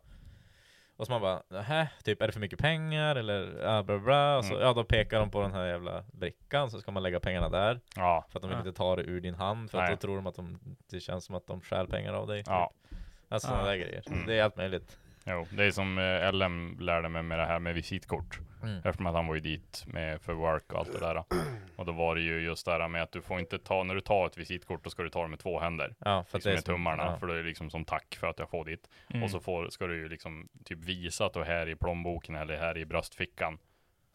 Och 0.96 1.06
så 1.06 1.12
man 1.12 1.20
bara, 1.20 1.42
nähä, 1.48 1.88
typ 2.04 2.22
är 2.22 2.26
det 2.26 2.32
för 2.32 2.40
mycket 2.40 2.58
pengar 2.58 3.16
eller 3.16 3.60
ja, 3.64 3.82
bla 3.82 3.98
bla. 3.98 4.38
Och 4.38 4.44
så, 4.44 4.54
Mm. 4.54 4.66
Ja, 4.66 4.72
då 4.72 4.84
pekar 4.84 5.18
de 5.20 5.30
på 5.30 5.42
den 5.42 5.52
här 5.52 5.66
jävla 5.66 6.04
brickan, 6.12 6.70
så 6.70 6.80
ska 6.80 6.90
man 6.90 7.02
lägga 7.02 7.20
pengarna 7.20 7.48
där. 7.48 7.80
Ja. 7.96 8.24
För 8.28 8.38
att 8.38 8.42
de 8.42 8.48
vill 8.48 8.56
Ja. 8.58 8.66
inte 8.68 8.72
ta 8.72 8.96
det 8.96 9.02
ur 9.02 9.20
din 9.20 9.34
hand, 9.34 9.70
för 9.70 9.78
att 9.78 9.90
då 9.90 9.96
tror 9.96 10.16
de 10.16 10.26
att 10.26 10.34
de, 10.34 10.58
det 10.90 11.00
känns 11.00 11.24
som 11.24 11.34
att 11.34 11.46
de 11.46 11.60
stjäl 11.60 11.86
pengar 11.86 12.12
av 12.12 12.26
dig. 12.26 12.42
Ja. 12.46 12.72
Typ. 12.90 12.98
Alltså 13.28 13.48
Ja. 13.48 13.52
sådana 13.52 13.68
där 13.68 13.76
grejer. 13.76 14.02
Mm. 14.06 14.26
Det 14.26 14.38
är 14.38 14.44
allt 14.44 14.56
möjligt. 14.56 14.98
Jo, 15.26 15.46
det 15.50 15.64
är 15.64 15.70
som 15.70 15.98
eh, 15.98 16.32
LM 16.32 16.76
lärde 16.80 17.08
mig 17.08 17.22
med 17.22 17.38
det 17.38 17.46
här 17.46 17.58
med 17.58 17.74
visitkort. 17.74 18.38
Mm. 18.62 18.76
Eftersom 18.76 19.06
att 19.06 19.14
han 19.14 19.26
var 19.26 19.34
ju 19.34 19.40
dit 19.40 19.84
med 19.86 20.20
för 20.22 20.32
work 20.32 20.72
och 20.72 20.78
allt 20.78 20.92
det 20.92 20.98
där. 20.98 21.24
Och 21.76 21.86
då 21.86 21.92
var 21.92 22.14
det 22.14 22.20
ju 22.20 22.40
just 22.40 22.66
det 22.66 22.72
här 22.72 22.88
med 22.88 23.02
att 23.02 23.12
du 23.12 23.22
får 23.22 23.40
inte 23.40 23.58
ta, 23.58 23.82
när 23.82 23.94
du 23.94 24.00
tar 24.00 24.26
ett 24.26 24.38
visitkort, 24.38 24.84
då 24.84 24.90
ska 24.90 25.02
du 25.02 25.10
ta 25.10 25.22
det 25.22 25.28
med 25.28 25.38
två 25.38 25.60
händer. 25.60 25.94
Ja, 25.98 26.24
för 26.24 26.38
liksom 26.38 26.48
det 26.48 26.52
är 26.52 26.54
med 26.54 26.64
som- 26.64 26.74
tummarna, 26.74 27.04
ja. 27.04 27.16
för 27.16 27.26
det 27.26 27.38
är 27.38 27.42
liksom 27.42 27.70
som 27.70 27.84
tack 27.84 28.16
för 28.20 28.26
att 28.26 28.38
jag 28.38 28.50
får 28.50 28.64
dit. 28.64 28.88
Mm. 29.10 29.22
Och 29.22 29.30
så 29.30 29.40
får, 29.40 29.68
ska 29.68 29.86
du 29.86 29.96
ju 29.96 30.08
liksom 30.08 30.48
typ 30.64 30.78
visa 30.78 31.26
att 31.26 31.32
du 31.32 31.40
är 31.40 31.44
här 31.44 31.68
i 31.68 31.76
plånboken 31.76 32.34
eller 32.34 32.56
här 32.56 32.78
i 32.78 32.84
bröstfickan. 32.84 33.58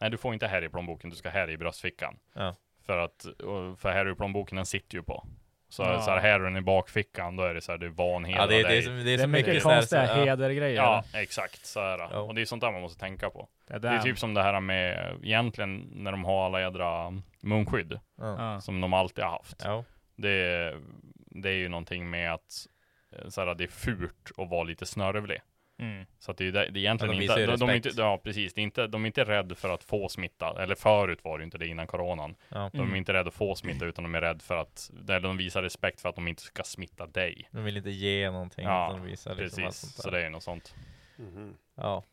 Nej, 0.00 0.10
du 0.10 0.16
får 0.16 0.34
inte 0.34 0.46
här 0.46 0.64
i 0.64 0.68
plånboken, 0.68 1.10
du 1.10 1.16
ska 1.16 1.28
här 1.30 1.50
i 1.50 1.56
bröstfickan. 1.56 2.18
Ja. 2.34 2.54
För 2.86 2.98
att, 2.98 3.26
för 3.78 3.90
här 3.90 4.12
i 4.12 4.14
plånboken, 4.14 4.56
den 4.56 4.66
sitter 4.66 4.96
ju 4.96 5.02
på. 5.02 5.26
Så, 5.70 5.82
Ja. 5.82 6.00
så 6.00 6.10
här, 6.10 6.18
här 6.20 6.40
är 6.40 6.44
den 6.44 6.56
i 6.56 6.60
bakfickan, 6.60 7.36
då 7.36 7.42
är 7.42 7.54
det 7.54 7.60
så 7.60 7.72
här, 7.72 7.78
det 7.78 7.86
är 7.86 7.90
vanheder 7.90 8.38
Ja, 8.40 8.46
det 8.46 8.54
är- 8.54 8.64
av 8.64 8.68
det 8.68 8.68
är 8.68 8.74
dig. 8.74 8.82
så- 8.82 8.90
det 8.90 9.00
är 9.00 9.04
Det 9.04 9.12
är 9.14 9.18
så 9.18 9.26
mycket 9.26 9.46
mycket 9.46 9.64
här, 9.64 9.74
konstiga 9.76 10.06
så- 10.06 10.18
ja. 10.18 10.24
hedergrejer. 10.24 10.76
Ja, 10.76 11.04
exakt 11.14 11.66
så 11.66 11.80
här. 11.80 11.98
Ja. 11.98 12.06
Och 12.20 12.34
det 12.34 12.40
är 12.40 12.44
sånt 12.44 12.60
där 12.62 12.72
man 12.72 12.80
måste 12.80 13.00
tänka 13.00 13.30
på. 13.30 13.48
Det 13.68 13.78
Det 13.78 13.88
är 13.88 13.98
typ 13.98 14.18
som 14.18 14.34
det 14.34 14.42
här 14.42 14.60
med, 14.60 15.14
egentligen, 15.22 15.88
när 15.94 16.10
de 16.10 16.24
har 16.24 16.46
alla 16.46 16.60
jädra 16.60 17.10
munskydd. 17.40 18.00
Ja. 18.18 18.36
Ja. 18.54 18.60
Som 18.60 18.80
de 18.80 18.92
alltid 18.92 19.24
har 19.24 19.30
haft. 19.30 19.62
Ja. 19.64 19.84
Det, 20.16 20.30
är- 20.30 20.80
det 21.30 21.48
är 21.48 21.54
ju 21.54 21.68
någonting 21.68 22.10
med 22.10 22.32
att 22.34 22.66
eh, 23.12 23.28
så 23.28 23.40
här, 23.44 23.54
det 23.54 23.64
är 23.64 23.68
fult 23.68 24.30
att 24.36 24.50
vara 24.50 24.62
lite 24.64 24.86
snörvlig. 24.86 25.40
Mm. 25.78 26.06
Så 26.18 26.30
att 26.30 26.36
det 26.36 26.48
är, 26.48 26.52
det 26.52 26.60
är 26.60 26.76
egentligen 26.76 27.14
Ja, 27.14 27.20
de 27.20 27.24
inte, 27.24 27.40
ju 27.40 27.46
de, 27.46 27.56
de 27.56 27.68
är 27.68 27.74
inte, 27.74 27.90
ja 27.96 28.20
precis, 28.24 28.54
det 28.54 28.60
är 28.60 28.62
inte, 28.62 28.86
de 28.86 29.02
är 29.04 29.06
inte 29.06 29.24
rädda 29.24 29.54
för 29.54 29.68
att 29.70 29.84
få 29.84 30.08
smitta, 30.08 30.62
eller 30.62 30.74
förut 30.74 31.18
var 31.24 31.38
det 31.38 31.42
ju 31.42 31.44
inte 31.44 31.58
det 31.58 31.66
innan 31.66 31.86
coronan. 31.86 32.34
Ja. 32.48 32.70
De 32.72 32.78
är 32.78 32.84
Mm. 32.84 32.96
inte 32.96 33.12
rädda 33.12 33.28
att 33.28 33.34
få 33.34 33.54
smitta 33.54 33.84
utan 33.86 34.04
de 34.04 34.14
är 34.14 34.20
rädda 34.20 34.40
för 34.40 34.56
att, 34.56 34.90
eller 35.08 35.20
de 35.20 35.36
visar 35.36 35.62
respekt 35.62 36.00
för 36.00 36.08
att 36.08 36.14
de 36.14 36.28
inte 36.28 36.42
ska 36.42 36.62
smitta 36.62 37.06
dig. 37.06 37.48
De 37.52 37.64
vill 37.64 37.76
inte 37.76 37.90
ge 37.90 38.30
någonting. 38.30 38.64
Ja, 38.64 38.88
de 38.92 39.02
visar 39.06 39.34
liksom 39.34 39.62
Precis, 39.64 39.80
sånt 39.80 39.92
så 39.92 40.10
där. 40.10 40.18
det 40.18 40.26
är 40.26 40.30
något 40.30 40.42
sånt. 40.42 40.74
Mhm. 41.16 41.54
Ja. 41.74 42.04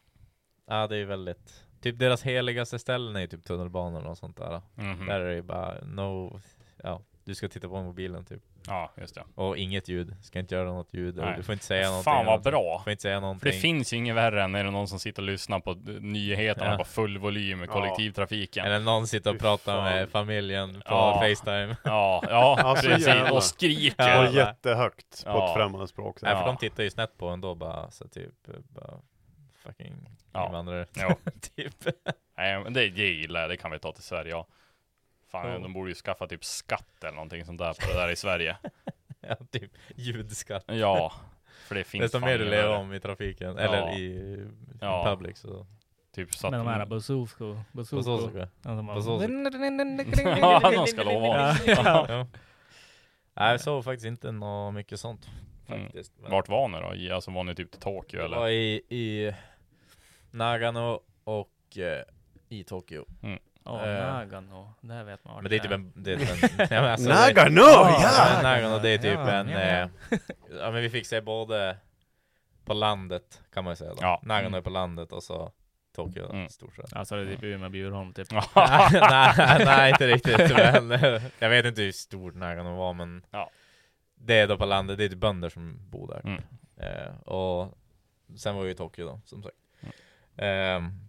Ja, 0.68 0.88
det 0.88 0.98
är 0.98 1.06
väldigt... 1.06 1.66
Typ 1.82 2.00
deras 2.00 2.24
heligaste 2.24 2.80
ställen 2.80 3.16
är 3.16 3.20
ju 3.22 3.28
typ 3.28 3.44
tunnelbanan 3.44 4.06
och 4.06 4.18
sånt 4.18 4.38
där. 4.38 4.62
Mhm. 4.76 5.06
Där 5.06 5.20
är 5.20 5.30
det 5.30 5.36
ju 5.36 5.42
bara 5.42 5.82
no... 5.84 6.40
Ja, 6.84 7.02
du 7.24 7.36
ska 7.36 7.48
titta 7.50 7.68
på 7.70 7.82
mobilen 7.84 8.26
typ. 8.26 8.42
Ja, 8.68 8.92
just 8.98 9.16
det. 9.16 9.24
Och 9.36 9.58
inget 9.58 9.88
ljud. 9.90 10.16
Ska 10.22 10.40
inte 10.40 10.56
göra 10.56 10.72
något 10.74 10.94
ljud. 10.94 11.16
Nej. 11.16 11.34
Du 11.38 11.44
får 11.44 11.54
inte 11.54 11.66
säga 11.66 11.88
någonting. 11.88 12.04
Fan 12.14 12.26
vad 12.26 12.44
bra! 12.44 12.78
Du 12.78 12.84
får 12.84 12.92
inte 12.92 13.02
säga 13.02 13.16
För 13.18 13.22
någonting. 13.22 13.52
det 13.52 13.58
finns 13.58 13.94
ju 13.94 13.98
inget 13.98 14.16
värre 14.16 14.44
än 14.44 14.52
när 14.52 14.64
det 14.64 14.70
är 14.70 14.72
någon 14.72 14.88
som 14.88 15.00
sitter 15.00 15.22
och 15.22 15.26
lyssnar 15.28 15.60
på 15.60 15.74
nyheterna 16.00 16.72
Ja. 16.72 16.78
på 16.78 16.84
full 16.84 17.18
volym 17.18 17.64
i 17.64 17.66
Ja. 17.66 17.72
kollektivtrafiken. 17.74 18.66
Eller 18.66 18.80
någon 18.80 19.08
sitter 19.08 19.34
och 19.34 19.40
pratar 19.40 19.84
med 19.84 20.10
familjen 20.10 20.74
på 20.74 20.80
Ja. 20.86 21.14
Facetime. 21.22 21.76
Ja, 21.84 22.24
ja, 22.30 22.56
Ja, 22.60 22.76
så 22.76 22.88
precis. 22.88 23.08
gärna. 23.08 23.32
Och 23.32 23.44
skriker. 23.44 24.08
Ja. 24.10 24.28
Och 24.28 24.34
jättehögt 24.34 25.24
på 25.26 25.30
Ja. 25.30 25.48
ett 25.50 25.54
främmande 25.58 25.88
språk. 25.88 26.20
så. 26.20 26.26
Nej, 26.26 26.36
för 26.36 26.42
Ja. 26.42 26.48
de 26.48 26.58
tittar 26.58 26.84
ju 26.84 26.90
snett 26.90 27.18
på 27.18 27.28
en 27.28 27.42
då 27.42 27.56
bara, 27.56 27.92
så 27.92 28.08
typ, 28.08 28.34
bara 28.70 28.94
fucking 29.64 29.94
Ja. 30.34 30.46
invandrare. 30.48 30.86
Jo. 30.94 31.10
typ. 31.56 31.76
Nej, 32.38 32.60
men 32.64 32.74
det, 32.74 32.90
det 32.90 33.08
gillar 33.08 33.42
jag. 33.42 33.50
Det 33.50 33.58
kan 33.58 33.72
vi 33.72 33.80
ta 33.80 33.92
till 33.92 34.04
Sverige, 34.04 34.32
ja. 34.32 34.48
Fan, 35.42 35.52
Ja. 35.52 35.60
de 35.60 35.74
borde 35.74 35.90
ju 35.90 35.96
skaffa 35.96 36.28
typ 36.28 36.46
skatt 36.46 37.04
eller 37.04 37.16
någonting 37.16 37.46
sånt 37.46 37.60
där 37.60 37.74
på 37.74 37.88
det 37.94 38.00
där 38.00 38.10
i 38.10 38.16
Sverige. 38.16 38.58
ja, 39.22 39.36
typ 39.52 39.72
ljudskatt. 39.96 40.64
Ja, 40.68 41.14
för 41.68 41.76
det 41.76 41.84
finns 41.84 42.02
Desto 42.02 42.20
fan 42.20 42.30
mer 42.30 42.38
du 42.40 42.46
lever 42.46 42.76
om 42.76 42.94
i 42.94 43.00
trafiken, 43.00 43.56
Ja. 43.58 43.64
eller 43.64 43.98
i 44.00 44.40
Ja. 44.82 45.04
public 45.06 45.38
så. 45.38 45.66
Typ 46.16 46.34
så 46.34 46.48
att 46.48 46.52
Med 46.52 46.60
de 46.60 46.68
här. 46.68 46.86
Bazooka. 46.86 47.64
Bazoosko. 47.72 48.48
Ja, 48.64 48.72
de 50.72 50.88
ska 50.88 51.04
lova. 51.04 51.56
Ja. 51.68 52.28
Nej, 53.34 53.52
jag 53.52 53.62
såg 53.62 53.84
faktiskt 53.84 54.06
inte 54.06 54.32
nå 54.32 54.72
mycket 54.72 55.00
sånt. 55.00 55.28
Mm. 55.68 55.84
Faktiskt. 55.84 56.14
Men 56.22 56.32
Vart 56.32 56.50
var 56.50 56.68
ni 56.68 56.80
då? 56.82 56.96
I- 56.96 57.12
Alltså 57.12 57.32
var 57.32 57.44
ni 57.44 57.56
typ 57.56 57.72
till 57.72 57.80
Tokyo 57.82 58.20
det 58.20 58.26
eller? 58.26 58.38
var 58.38 58.50
i, 58.50 58.82
i 58.90 59.34
Nagano 60.32 61.00
och 61.24 61.78
eh, 61.78 62.04
i 62.50 62.64
Tokyo. 62.64 63.06
Ja, 63.66 63.86
Eh. 63.86 64.14
Nagano. 64.14 64.74
Där 64.82 65.04
vet 65.04 65.24
man 65.26 65.34
vart 65.34 65.44
Men 65.44 65.50
det 65.50 65.56
är 65.56 65.60
typ 65.60 65.72
en... 65.72 65.92
Det 65.96 66.14
är 66.14 66.18
typ 66.18 66.44
en 66.44 66.50
ja, 66.76 66.82
men 66.82 66.92
alltså, 66.92 67.10
Nagano! 67.10 67.62
Det, 67.62 67.98
Ja! 68.02 68.28
men 68.34 68.44
Nagano, 68.44 68.80
det 68.80 68.90
är 68.90 68.98
typ 68.98 69.14
Ja, 69.14 69.32
en... 69.32 69.50
ja. 69.50 69.60
Eh, 69.60 69.88
ja 70.60 70.72
men 70.72 70.82
vi 70.82 70.90
fick 70.90 71.06
se 71.06 71.22
både 71.22 71.78
på 72.66 72.74
landet 72.74 73.42
kan 73.54 73.64
man 73.64 73.72
ju 73.72 73.76
säga 73.76 73.90
då. 73.94 73.98
Ja. 74.02 74.20
Nagano 74.24 74.48
Mm. 74.48 74.58
är 74.58 74.62
på 74.62 74.70
landet 74.70 75.12
och 75.12 75.24
så 75.24 75.52
Tokyo 75.96 76.30
Mm. 76.32 76.50
stort 76.50 76.76
sett. 76.76 76.94
Alltså 76.94 77.16
det 77.16 77.22
är 77.22 77.26
typ 77.36 77.44
Umeå, 77.44 77.70
Bjurholm 77.70 78.14
typ. 78.14 78.28
nej, 78.56 79.66
nej, 79.66 79.92
inte 79.92 80.08
riktigt. 80.08 80.38
Men 80.56 80.92
eh, 80.92 81.22
jag 81.40 81.50
vet 81.50 81.66
inte 81.66 81.82
hur 81.82 81.92
stor 81.92 82.32
Nagano 82.32 82.76
var, 82.78 82.94
men 82.94 83.26
Ja. 83.32 83.50
det 84.16 84.34
är 84.40 84.48
då 84.48 84.58
på 84.58 84.66
landet. 84.66 84.98
Det 84.98 85.04
är 85.06 85.10
typ 85.10 85.20
bönder 85.20 85.50
som 85.50 85.90
bor 85.90 86.08
där. 86.08 86.22
Mm. 86.30 86.42
Eh, 86.78 87.16
och 87.22 87.78
sen 88.38 88.56
var 88.56 88.64
vi 88.64 88.72
i 88.72 88.76
Tokyo 88.76 89.06
då, 89.06 89.22
som 89.26 89.44
sagt. 89.44 89.56
Mm. 89.82 89.94
Ehm, 90.38 91.05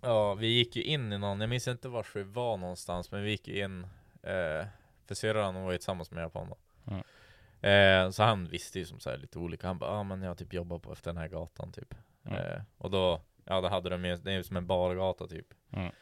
ja, 0.00 0.34
vi 0.34 0.46
gick 0.46 0.76
ju 0.76 0.82
in 0.82 1.12
i 1.12 1.18
någon, 1.18 1.40
jag 1.40 1.50
minns 1.50 1.68
inte 1.68 1.88
vart 1.88 2.16
vi 2.16 2.22
var 2.22 2.56
någonstans, 2.56 3.10
men 3.10 3.22
vi 3.22 3.30
gick 3.30 3.48
ju 3.48 3.64
in, 3.64 3.84
eh, 4.22 4.66
för 5.06 5.14
syrran 5.14 5.62
var 5.64 5.72
ju 5.72 5.78
tillsammans 5.78 6.10
med 6.10 6.22
Japan 6.22 6.48
då. 6.48 6.56
Mm. 6.92 7.02
Eh, 7.60 8.10
så 8.10 8.22
han 8.22 8.48
visste 8.48 8.78
ju 8.78 8.84
som 8.84 9.00
så 9.00 9.16
lite 9.16 9.38
olika, 9.38 9.66
han 9.66 9.78
bara, 9.78 9.90
ah, 9.90 10.02
men 10.02 10.22
jag 10.22 10.38
typ 10.38 10.52
jobbar 10.52 10.78
på 10.78 10.92
efter 10.92 11.10
den 11.10 11.16
här 11.22 11.28
gatan 11.28 11.72
typ. 11.72 11.94
Mm. 12.24 12.38
Eh, 12.38 12.62
och 12.78 12.90
då, 12.90 13.20
ja 13.44 13.60
då 13.60 13.68
hade 13.68 13.90
de 13.90 14.04
ju, 14.04 14.16
det 14.16 14.30
är 14.32 14.36
ju 14.36 14.44
som 14.44 14.56
en 14.56 14.66
bargata 14.66 15.26
typ. 15.26 15.46
Mm. 15.72 15.92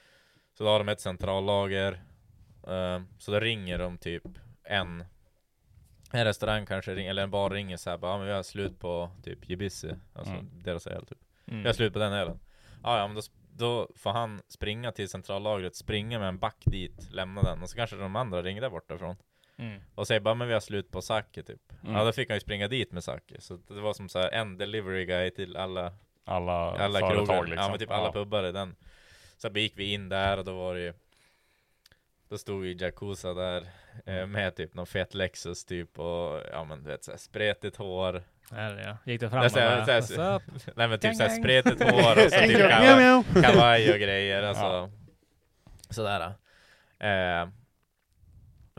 Så 0.58 0.64
då 0.64 0.70
har 0.70 0.78
de 0.78 0.88
ett 0.88 1.00
centrallager, 1.00 1.92
eh, 2.66 3.02
så 3.18 3.30
då 3.30 3.40
ringer 3.40 3.78
de 3.78 3.98
typ 3.98 4.22
en 4.62 5.04
en 6.12 6.24
restaurang 6.24 6.66
kanske 6.66 6.92
eller 7.02 7.22
en 7.22 7.30
bar 7.30 7.50
ringer 7.50 7.76
såhär 7.76 7.98
bara, 7.98 8.12
ja 8.12 8.18
men 8.18 8.26
vi 8.26 8.32
har 8.32 8.42
slut 8.42 8.78
på 8.80 9.10
typ 9.22 9.48
Jibisi, 9.50 9.94
alltså 10.14 10.32
Mm. 10.32 10.46
deras 10.62 10.86
öl 10.86 11.06
typ. 11.06 11.18
Mm. 11.46 11.62
Vi 11.62 11.66
har 11.68 11.74
slut 11.74 11.92
på 11.92 11.98
den 11.98 12.12
ölen. 12.12 12.38
Ja, 12.82 12.98
ja 12.98 13.06
men 13.06 13.16
då, 13.16 13.22
då 13.56 13.88
får 13.96 14.10
han 14.10 14.40
springa 14.48 14.92
till 14.92 15.08
centrallagret, 15.08 15.76
springa 15.76 16.18
med 16.18 16.28
en 16.28 16.38
back 16.38 16.62
dit, 16.64 17.08
lämna 17.12 17.42
den, 17.42 17.62
och 17.62 17.70
så 17.70 17.76
kanske 17.76 17.96
de 17.96 18.16
andra 18.16 18.42
ringer 18.42 18.60
där 18.60 18.70
bortifrån. 18.70 19.16
Mm. 19.58 19.80
Och 19.94 20.06
säger 20.06 20.20
bara, 20.20 20.34
men 20.34 20.48
vi 20.48 20.54
har 20.54 20.60
slut 20.60 20.90
på 20.90 21.02
sake 21.02 21.42
typ. 21.42 21.72
Mm. 21.82 21.94
Ja, 21.94 22.04
då 22.04 22.12
fick 22.12 22.28
han 22.28 22.36
ju 22.36 22.40
springa 22.40 22.68
dit 22.68 22.92
med 22.92 23.04
sake. 23.04 23.40
Så 23.40 23.56
det 23.56 23.80
var 23.80 23.92
som 23.92 24.08
så 24.08 24.18
här 24.18 24.30
en 24.30 24.58
delivery 24.58 25.04
guy 25.04 25.30
till 25.30 25.56
alla, 25.56 25.92
Alla, 26.24 26.52
alla 26.52 26.98
företag 26.98 27.26
krogar. 27.26 27.44
liksom. 27.44 27.62
Ja, 27.62 27.68
men 27.70 27.78
typ 27.78 27.90
alla 27.90 28.12
pubbar 28.12 28.44
i 28.44 28.52
den. 28.52 28.76
Så 29.36 29.48
gick 29.48 29.78
vi 29.78 29.92
in 29.92 30.08
där 30.08 30.38
och 30.38 30.44
då 30.44 30.54
var 30.54 30.74
det 30.74 30.80
ju 30.80 30.94
då 32.28 32.38
stod 32.38 32.66
ju 32.66 32.76
Yakuza 32.76 33.34
där 33.34 33.66
eh, 34.06 34.26
med 34.26 34.56
typ 34.56 34.74
någon 34.74 34.86
fet 34.86 35.14
Lexus 35.14 35.64
typ 35.64 35.98
och 35.98 36.40
ja 36.52 36.64
men 36.64 36.82
du 36.82 36.90
vet 36.90 37.04
såhär 37.04 37.18
spretigt 37.18 37.76
hår 37.76 38.22
Där 38.50 38.78
ja. 38.78 39.12
Gick 39.12 39.20
det 39.20 39.30
fram 39.30 39.44
och 39.44 39.52
bara, 39.52 40.02
såhär-? 40.02 40.42
Nej 40.76 40.88
men 40.88 40.98
typ 40.98 41.16
såhär 41.16 41.30
spretigt 41.30 41.82
hår 41.82 42.24
och 42.24 42.32
så 42.32 42.38
typ 42.46 42.58
kavaj, 42.70 43.24
kavaj 43.42 43.92
och 43.92 43.98
grejer 43.98 44.42
alltså 44.48 44.64
Ja. 44.64 44.90
Sådär 45.90 46.34
eh, 46.98 47.48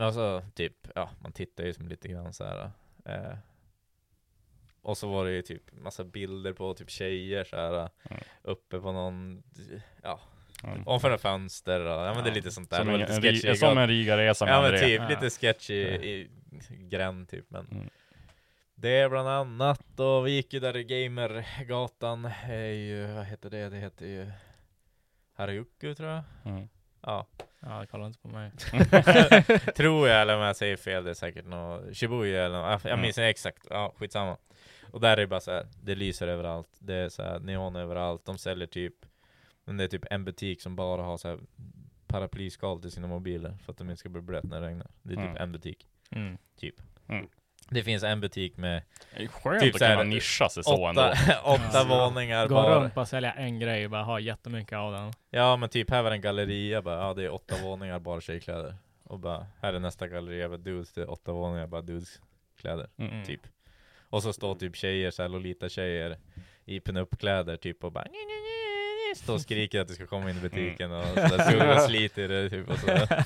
Och 0.06 0.14
så 0.14 0.42
typ, 0.54 0.88
ja 0.94 1.10
man 1.18 1.32
tittar 1.32 1.64
ju 1.64 1.74
som 1.74 1.88
lite 1.88 2.08
grann 2.08 2.32
såhär 2.32 2.70
eh, 3.04 3.34
Och 4.82 4.98
så 4.98 5.08
var 5.08 5.24
det 5.24 5.30
ju 5.30 5.42
typ 5.42 5.72
massa 5.72 6.04
bilder 6.04 6.52
på 6.52 6.74
typ 6.74 6.90
tjejer 6.90 7.44
såhär 7.44 7.90
Mm. 8.10 8.22
Uppe 8.42 8.80
på 8.80 8.92
någon, 8.92 9.42
ja 10.02 10.20
Mm. 10.64 10.82
Ovanför 10.86 11.10
ett 11.10 11.20
fönster 11.20 11.80
och, 11.80 12.06
ja 12.06 12.14
men 12.14 12.24
det 12.24 12.30
är 12.30 12.34
lite 12.34 12.50
sånt 12.50 12.70
där 12.70 12.76
Som 12.78 12.88
en, 12.88 12.98
lite 13.00 13.12
en, 13.12 13.22
sketchy 13.22 13.48
ri- 13.48 13.54
som 13.54 13.78
en 13.78 13.88
Riga-resa 13.88 14.44
med 14.44 14.54
Ja 14.54 14.62
men 14.62 14.80
typ, 14.80 15.00
Ja. 15.00 15.08
lite 15.08 15.30
sketchy 15.30 15.82
Ja. 15.82 15.88
i 15.88 16.30
gränd 16.68 17.28
typ 17.28 17.44
men 17.48 17.66
Mm. 17.70 17.88
Det 18.74 18.88
är 18.96 19.08
bland 19.08 19.28
annat 19.28 20.00
och 20.00 20.26
vi 20.26 20.30
gick 20.30 20.52
ju 20.52 20.60
där 20.60 20.76
i 20.76 20.84
Gamergatan 20.84 22.24
är 22.48 22.66
ju, 22.72 23.06
vad 23.06 23.24
heter 23.24 23.50
det? 23.50 23.68
Det 23.68 23.76
heter 23.76 24.06
ju 24.06 24.30
Harajuku 25.36 25.94
tror 25.94 26.08
jag 26.10 26.22
Mm. 26.44 26.68
Ja 27.02 27.26
Ja, 27.60 27.84
kolla 27.90 28.06
inte 28.06 28.18
på 28.18 28.28
mig. 28.28 28.50
Tror 29.76 30.08
jag 30.08 30.22
eller 30.22 30.36
om 30.36 30.42
jag 30.42 30.56
säger 30.56 30.76
fel 30.76 31.04
det 31.04 31.10
är 31.10 31.14
säkert 31.14 31.46
något 31.46 31.96
Shibuya 31.96 32.44
eller 32.44 32.58
något, 32.62 32.84
jag 32.84 32.92
Mm. 32.92 33.00
minns 33.02 33.18
inte 33.18 33.26
exakt, 33.28 33.66
ja 33.70 33.94
skitsamma 33.98 34.36
Och 34.92 35.00
där 35.00 35.12
är 35.12 35.16
det 35.16 35.26
bara 35.26 35.40
så 35.40 35.50
här, 35.52 35.66
det 35.82 35.94
lyser 35.94 36.28
överallt 36.28 36.68
Det 36.78 36.94
är 36.94 37.08
så 37.08 37.22
här 37.22 37.38
neon 37.38 37.76
överallt, 37.76 38.24
de 38.24 38.38
säljer 38.38 38.66
typ 38.66 38.94
Men 39.68 39.76
det 39.76 39.84
är 39.84 39.88
typ 39.88 40.04
en 40.10 40.24
butik 40.24 40.62
som 40.62 40.76
bara 40.76 41.02
har 41.02 41.16
så 41.16 41.28
här 41.28 41.38
paraplyskal 42.06 42.80
till 42.80 42.90
sina 42.90 43.06
mobiler 43.06 43.56
För 43.64 43.72
att 43.72 43.78
de 43.78 43.90
inte 43.90 44.00
ska 44.00 44.08
bli 44.08 44.20
blöt 44.22 44.44
när 44.44 44.60
det 44.60 44.66
regnar 44.66 44.86
Det 45.02 45.12
är 45.12 45.16
typ 45.16 45.24
Mm. 45.24 45.36
en 45.42 45.52
butik 45.52 45.88
Mm. 46.10 46.38
Typ 46.56 46.74
Mm. 47.08 47.28
Det 47.70 47.82
finns 47.82 48.02
en 48.02 48.20
butik 48.20 48.56
med 48.56 48.82
Det 49.16 49.22
är 49.22 49.26
skönt 49.28 49.60
Typ 49.60 49.74
att 49.74 49.80
kunna 49.80 50.02
nischa 50.02 50.48
sig 50.48 50.64
så 50.64 50.86
ändå. 50.86 51.12
åtta, 51.44 51.84
våningar 51.84 52.46
Gå 52.48 52.54
bara 52.54 52.80
runt 52.84 52.96
och 52.96 53.08
sälja 53.08 53.32
en 53.32 53.58
grej 53.58 53.84
och 53.84 53.90
bara 53.90 54.02
ha 54.02 54.20
jättemycket 54.20 54.78
av 54.78 54.92
den. 54.92 55.12
Ja 55.30 55.56
men 55.56 55.68
typ 55.68 55.90
här 55.90 56.02
var 56.02 56.10
en 56.10 56.20
galleria 56.20 56.82
bara, 56.82 56.96
ja 57.06 57.14
det 57.14 57.24
är 57.24 57.30
åtta 57.30 57.54
våningar 57.62 57.98
bara 57.98 58.20
tjejkläder 58.20 58.74
Och 59.04 59.18
bara, 59.18 59.46
här 59.62 59.72
är 59.74 59.78
nästa 59.78 60.08
galleria, 60.08 60.48
bara 60.48 60.58
dudes, 60.58 60.92
det 60.92 61.00
är 61.02 61.10
åtta 61.10 61.32
våningar 61.32 61.66
bara 61.66 61.82
dudes 61.82 62.20
kläder 62.60 62.88
Mm. 62.96 63.24
Typ 63.24 63.40
Och 64.10 64.22
så 64.22 64.32
står 64.32 64.54
typ 64.54 64.76
tjejer, 64.76 65.10
såhär 65.10 65.28
Lolita 65.28 65.68
tjejer 65.68 66.16
I 66.64 66.80
pinup-kläder 66.80 67.56
typ 67.56 67.84
och 67.84 67.92
bara 67.92 68.04
"Nj, 68.04 68.10
nj, 68.10 68.18
nj", 68.24 68.67
Står 69.16 69.34
och 69.34 69.40
skriker 69.40 69.80
att 69.80 69.88
du 69.88 69.94
ska 69.94 70.06
komma 70.06 70.30
in 70.30 70.36
i 70.36 70.40
butiken 70.40 70.92
och 70.92 71.04
sådär, 71.04 71.50
så 71.50 71.74
och 71.76 71.82
sliter 71.88 72.28
det 72.28 72.50
typ 72.50 72.70
och 72.70 72.78
sådär 72.78 73.24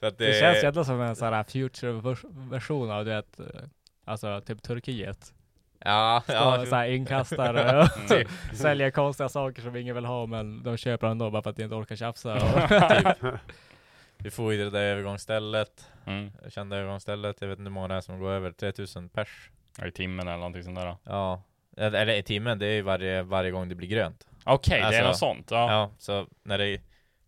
Så 0.00 0.06
att 0.06 0.18
Det, 0.18 0.26
det, 0.26 0.40
känns 0.40 0.64
ju 0.64 0.68
ändå 0.68 0.84
som 0.84 1.00
en 1.00 1.16
sån 1.16 1.32
här 1.32 1.44
future 1.44 1.92
vers- 1.92 2.24
version 2.50 2.90
av 2.90 3.04
det, 3.04 3.16
eh, 3.38 3.44
alltså 4.04 4.40
typ 4.40 4.62
Turkiet. 4.62 5.32
Ja, 5.84 6.20
Står 6.24 6.36
ja. 6.36 6.66
så 6.66 6.74
här 6.76 6.88
inkastare 6.88 7.78
och 7.82 7.96
Mm. 7.96 8.08
typ 8.08 8.28
säljer 8.56 8.90
konstiga 8.90 9.28
saker 9.28 9.62
som 9.62 9.76
ingen 9.76 9.94
vill 9.94 10.04
ha 10.04 10.26
men 10.26 10.62
de 10.62 10.76
köper 10.76 11.06
ändå 11.06 11.30
bara 11.30 11.42
för 11.42 11.50
att 11.50 11.56
de 11.56 11.62
inte 11.62 11.74
orkar 11.76 11.96
tjafsa. 11.96 12.34
Och 12.34 12.68
typ. 13.20 13.40
Vi 14.18 14.30
får 14.30 14.52
ju 14.52 14.64
det 14.64 14.70
där 14.70 14.82
övergångsstället. 14.82 15.86
Mm. 16.06 16.30
Jag 16.42 16.52
kände 16.52 16.76
övergångsstället. 16.76 17.36
Jag 17.40 17.48
vet 17.48 17.58
inte 17.58 17.68
hur 17.68 17.74
många 17.74 17.88
det 17.88 17.94
är 17.94 18.00
som 18.00 18.18
går 18.18 18.30
över 18.30 18.52
3000 18.52 19.08
pers. 19.08 19.50
Ja, 19.78 19.86
I 19.86 19.92
timmen 19.92 20.28
eller 20.28 20.36
någonting 20.38 20.62
sånt 20.62 20.76
där. 20.76 20.96
Ja. 21.04 21.42
Eller 21.76 22.00
eller 22.00 22.14
i 22.14 22.22
timmen, 22.22 22.58
det 22.58 22.66
är 22.66 22.72
ju 22.74 22.82
varje, 22.82 23.22
varje 23.22 23.50
gång 23.50 23.68
det 23.68 23.74
blir 23.74 23.88
grönt. 23.88 24.26
Okej, 24.48 24.80
det 24.80 24.86
Alltså, 24.86 25.00
är 25.02 25.06
något 25.06 25.16
sånt. 25.18 25.50
Ja. 25.50 25.72
Ja, 25.72 25.90
så 25.98 26.26
när 26.42 26.58
det, 26.58 26.80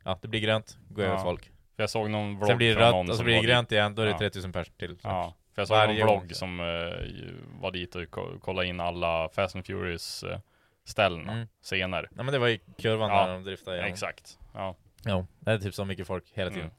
ja, 0.05 0.19
det 0.23 0.29
blir 0.29 0.41
grönt, 0.41 0.79
går 0.89 1.03
över 1.03 1.15
Ja. 1.15 1.23
folk. 1.23 1.45
För 1.77 1.83
jag 1.83 1.91
såg 1.91 2.11
någon 2.11 2.37
vlogg 2.37 2.49
Sen 2.49 2.57
blir 2.59 2.75
det 2.75 2.81
rött, 2.81 2.93
någon 2.93 3.07
och 3.09 3.15
så 3.15 3.17
som 3.17 3.25
blir 3.25 3.35
det 3.37 3.43
grönt 3.47 3.69
dit. 3.69 3.77
igen, 3.77 3.95
då 3.95 4.03
är 4.03 4.07
det 4.07 4.13
Ja. 4.13 4.19
3000 4.19 4.53
pers 4.53 4.69
till. 4.79 4.99
Ja, 5.03 5.35
för 5.55 5.63
jag 5.63 5.69
såg 5.69 5.77
Varje 5.77 5.99
någon 5.99 6.07
gång. 6.09 6.19
vlogg 6.21 6.37
som 6.37 6.61
eh, 6.61 7.61
var 7.61 7.71
dit 7.71 7.95
och 7.97 8.11
ko- 8.11 8.39
kollade 8.41 8.67
in 8.69 8.81
alla 8.81 9.29
Fast 9.29 9.57
and 9.57 9.67
Furious 9.67 10.23
eh, 10.23 10.39
ställen, 10.85 11.29
Mm. 11.29 11.47
scener. 11.63 12.09
Ja 12.17 12.23
men 12.23 12.33
det 12.33 12.39
var 12.39 12.49
ju 12.49 12.59
kurvan 12.79 13.11
Ja, 13.11 13.27
när 13.27 13.33
de 13.33 13.45
driftade 13.45 13.77
igenom. 13.77 13.93
Exakt. 13.93 14.39
Ja. 14.55 14.77
Ja, 15.05 15.27
det 15.41 15.51
är 15.53 15.59
typ 15.59 15.75
så 15.75 15.85
mycket 15.85 16.07
folk 16.07 16.25
hela 16.35 16.51
tiden. 16.51 16.65
Mm. 16.65 16.75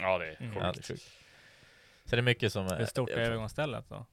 Ja, 0.00 0.18
det 0.18 0.24
är 0.26 0.36
Mm. 0.40 0.52
sjukt. 0.52 0.64
Ja, 0.64 0.72
det 0.72 0.78
är 0.78 0.82
sjukt. 0.82 1.02
Så 2.04 2.16
det 2.16 2.20
är 2.20 2.22
mycket 2.22 2.52
som 2.52 2.66
är... 2.66 2.78
Hur 2.78 2.84
stort 2.84 3.08
är 3.08 3.12
jag 3.12 3.16
tror- 3.18 3.26
övergångsstället 3.26 3.84
då? 3.88 4.06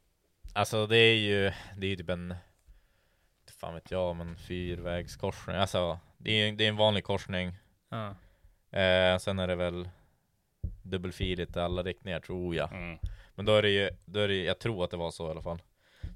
Alltså 0.53 0.87
det 0.87 0.97
är 0.97 1.15
ju, 1.15 1.51
det 1.77 1.85
är 1.87 1.89
ju 1.89 1.95
typ 1.95 2.09
en, 2.09 2.35
fan 3.63 3.73
vet 3.73 3.91
jag, 3.91 4.15
men 4.15 4.35
fyrvägskorsning. 4.35 5.55
Alltså 5.55 5.99
det 6.17 6.31
är, 6.31 6.51
det 6.51 6.65
är 6.65 6.69
en 6.69 6.75
vanlig 6.75 7.03
korsning. 7.03 7.53
Ja. 7.89 8.07
Eh, 8.79 9.17
sen 9.17 9.39
är 9.39 9.47
det 9.47 9.55
väl 9.55 9.89
dubbelfiligt 10.81 11.55
i 11.55 11.59
alla 11.59 11.83
riktningar 11.83 12.19
tror 12.19 12.55
jag. 12.55 12.71
Mm. 12.73 12.99
Men 13.35 13.45
då 13.45 13.55
är 13.55 13.61
det 13.61 13.69
ju, 13.69 13.89
då 14.05 14.19
är 14.19 14.27
det, 14.27 14.43
jag 14.43 14.59
tror 14.59 14.83
att 14.83 14.91
det 14.91 14.97
var 14.97 15.11
så 15.11 15.27
i 15.27 15.31
alla 15.31 15.41
fall. 15.41 15.61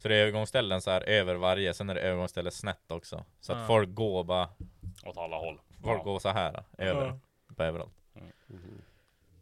Så 0.02 0.08
det 0.08 0.16
är 0.16 0.22
övergångsställen 0.22 0.82
så 0.82 0.92
här 0.92 1.02
över 1.02 1.36
varje, 1.36 1.74
sen 1.74 1.90
är 1.90 1.96
det 1.96 2.02
övergångsställe 2.02 2.52
snett 2.52 2.92
också. 2.92 3.26
Så 3.40 3.52
att 3.54 3.60
Ja. 3.60 3.68
folk 3.68 3.94
går 3.94 4.24
bara, 4.24 4.50
Åt 5.06 5.18
alla 5.18 5.38
håll. 5.38 5.60
folk 5.84 6.00
Ja. 6.00 6.04
går 6.04 6.20
så 6.20 6.30
här 6.30 6.64
över, 6.78 7.06
Ja. 7.48 7.56
på 7.56 7.64
överallt. 7.64 7.94
Mm. 8.16 8.32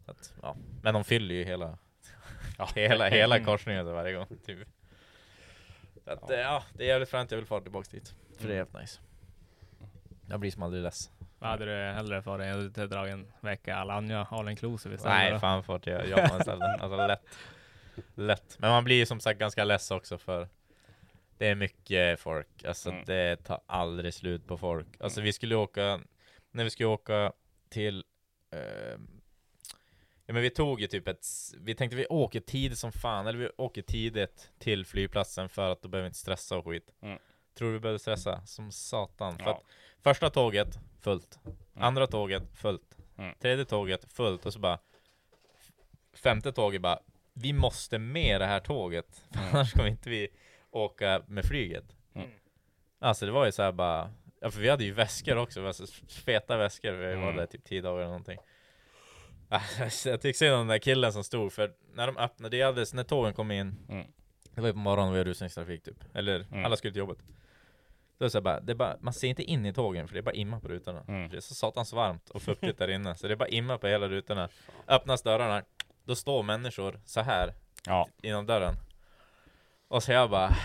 Så 0.04 0.10
att, 0.10 0.34
ja. 0.42 0.56
Men 0.82 0.94
de 0.94 1.04
fyller 1.04 1.34
ju 1.34 1.44
hela, 1.44 1.78
Ja. 2.58 2.68
hela, 2.74 3.08
hela 3.08 3.36
Mm. 3.36 3.46
korsningen 3.46 3.86
varje 3.86 4.12
gång. 4.12 4.26
Typ. 4.46 4.68
Så 6.06 6.12
att, 6.12 6.24
ja. 6.28 6.36
ja, 6.36 6.62
det 6.74 6.84
är 6.84 6.88
jävligt 6.88 7.08
fränt, 7.08 7.30
jag 7.30 7.38
vill 7.38 7.46
fara 7.46 7.60
tillbaks 7.60 7.88
dit. 7.88 8.14
För 8.38 8.48
det 8.48 8.54
är 8.54 8.56
jävligt 8.56 8.80
nice. 8.80 9.00
Jag 10.28 10.40
blir 10.40 10.50
som 10.50 10.62
aldrig 10.62 10.82
less. 10.82 11.10
Vad 11.38 11.50
hade 11.50 11.64
du 11.64 11.92
hellre 11.94 12.22
för 12.22 12.38
dig? 12.38 12.50
Hade 12.50 12.68
du 12.68 12.86
dragit 12.86 13.12
en 13.12 13.32
vecka 13.40 13.76
alla 13.76 13.94
andra 13.94 14.24
all 14.30 14.48
inclusive 14.48 14.94
istället? 14.94 15.16
Nej, 15.16 15.32
då? 15.32 15.38
fan 15.38 15.64
för 15.64 15.76
att 15.76 15.86
jag 15.86 16.08
Japan 16.08 16.40
istället. 16.40 16.80
Alltså 16.80 17.06
lätt. 17.06 17.22
Lätt. 18.14 18.56
Men 18.58 18.70
man 18.70 18.84
blir 18.84 18.96
ju 18.96 19.06
som 19.06 19.20
sagt 19.20 19.40
ganska 19.40 19.64
less 19.64 19.90
också 19.90 20.18
för 20.18 20.48
det 21.38 21.46
är 21.46 21.54
mycket 21.54 22.20
folk. 22.20 22.64
Alltså 22.64 22.90
Mm. 22.90 23.04
det 23.06 23.36
tar 23.36 23.60
aldrig 23.66 24.14
slut 24.14 24.46
på 24.46 24.58
folk. 24.58 24.86
Alltså 25.00 25.20
vi 25.20 25.32
skulle 25.32 25.54
åka, 25.54 26.00
när 26.50 26.64
vi 26.64 26.70
skulle 26.70 26.86
åka 26.86 27.32
till 27.68 28.04
eh, 28.52 28.98
Ja 30.26 30.32
men 30.34 30.42
vi 30.42 30.50
tog 30.50 30.80
ju 30.80 30.86
typ 30.86 31.08
ett, 31.08 31.26
vi 31.60 31.74
tänkte 31.74 31.96
vi 31.96 32.06
åker 32.06 32.40
tidigt 32.40 32.78
som 32.78 32.92
fan, 32.92 33.26
eller 33.26 33.38
vi 33.38 33.50
åker 33.56 33.82
tidigt 33.82 34.50
till 34.58 34.86
flygplatsen 34.86 35.48
för 35.48 35.70
att 35.72 35.82
då 35.82 35.88
behöver 35.88 36.04
vi 36.04 36.08
inte 36.08 36.18
stressa 36.18 36.56
och 36.56 36.64
skit. 36.64 36.92
Mm. 37.00 37.18
Tror 37.58 37.68
du 37.68 37.74
vi 37.74 37.80
behövde 37.80 37.98
stressa? 37.98 38.46
Som 38.46 38.72
satan. 38.72 39.38
För 39.38 39.44
Ja. 39.44 39.54
att 39.56 39.62
första 40.02 40.30
tåget, 40.30 40.78
fullt. 41.00 41.38
Mm. 41.44 41.56
Andra 41.74 42.06
tåget, 42.06 42.42
fullt. 42.54 42.96
Mm. 43.18 43.34
Tredje 43.40 43.64
tåget, 43.64 44.12
fullt. 44.12 44.46
Och 44.46 44.52
så 44.52 44.58
bara 44.58 44.78
Femte 46.12 46.52
tåget 46.52 46.82
bara 46.82 46.98
Vi 47.32 47.52
måste 47.52 47.98
med 47.98 48.40
det 48.40 48.46
här 48.46 48.60
tåget. 48.60 49.22
För 49.32 49.38
Mm. 49.40 49.54
annars 49.54 49.72
kommer 49.72 49.88
inte 49.88 50.10
vi 50.10 50.28
åka 50.70 51.22
med 51.26 51.44
flyget. 51.44 51.96
Mm. 52.14 52.28
Alltså 52.98 53.26
det 53.26 53.32
var 53.32 53.46
ju 53.46 53.52
så 53.52 53.62
här 53.62 53.72
bara 53.72 54.12
Ja 54.40 54.50
för 54.50 54.60
vi 54.60 54.68
hade 54.68 54.84
ju 54.84 54.92
väskor 54.92 55.36
också, 55.36 55.72
feta 56.08 56.56
väskor. 56.56 56.92
Vi 56.92 57.14
var 57.14 57.22
Mm. 57.22 57.36
där 57.36 57.46
typ 57.46 57.64
10 57.64 57.80
dagar 57.82 57.96
eller 57.98 58.06
någonting. 58.06 58.38
Jag 60.04 60.20
tycker 60.20 60.32
synd 60.32 60.52
om 60.52 60.58
den 60.58 60.68
där 60.68 60.78
killen 60.78 61.12
som 61.12 61.24
stod 61.24 61.52
för 61.52 61.72
när 61.94 62.06
de 62.06 62.16
öppnade, 62.16 62.56
det 62.56 62.60
är 62.62 62.66
alldeles, 62.66 62.94
när 62.94 63.04
tågen 63.04 63.34
kom 63.34 63.50
in 63.50 63.76
Mm. 63.88 64.06
Det 64.54 64.60
var 64.60 64.68
ju 64.68 64.72
på 64.72 64.78
morgonen 64.78 65.12
vi 65.12 65.18
hade 65.18 65.30
rusningstrafik 65.30 65.82
typ. 65.82 66.04
Eller 66.14 66.46
Mm. 66.52 66.64
alla 66.64 66.76
skulle 66.76 66.92
till 66.92 66.98
jobbet. 66.98 67.18
Då 68.18 68.24
är 68.24 68.26
det 68.26 68.30
så 68.30 68.40
bara, 68.40 68.60
det 68.60 68.74
bara, 68.74 68.96
man 69.00 69.12
ser 69.14 69.28
inte 69.28 69.42
in 69.42 69.66
i 69.66 69.72
tågen 69.72 70.08
för 70.08 70.14
det 70.14 70.20
är 70.20 70.22
bara 70.22 70.34
imma 70.34 70.60
på 70.60 70.68
rutorna. 70.68 71.02
Mm. 71.08 71.28
Det 71.30 71.36
är 71.36 71.40
så 71.40 71.54
satans 71.54 71.92
varmt 71.92 72.30
och 72.30 72.42
fuktigt 72.42 72.78
där 72.78 72.88
inne. 72.90 73.14
Så 73.14 73.26
det 73.26 73.34
är 73.34 73.36
bara 73.36 73.48
imma 73.48 73.78
på 73.78 73.86
hela 73.86 74.08
rutorna. 74.08 74.48
Öppnas 74.88 75.22
dörrarna, 75.22 75.62
då 76.04 76.14
står 76.14 76.42
människor 76.42 77.00
så 77.04 77.20
här 77.20 77.54
Ja. 77.86 78.08
inom 78.22 78.46
dörren. 78.46 78.74
Och 79.88 80.02
så 80.02 80.12
jag 80.12 80.30
bara 80.30 80.56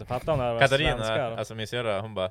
Alltså 0.00 0.14
fatta 0.14 0.32
om 0.32 0.38
det 0.38 0.52
var 0.52 0.60
Katarina, 0.60 0.96
svenskar. 0.96 1.36
alltså 1.36 1.54
min 1.54 1.66
syrra, 1.66 2.00
hon 2.00 2.14
bara 2.14 2.30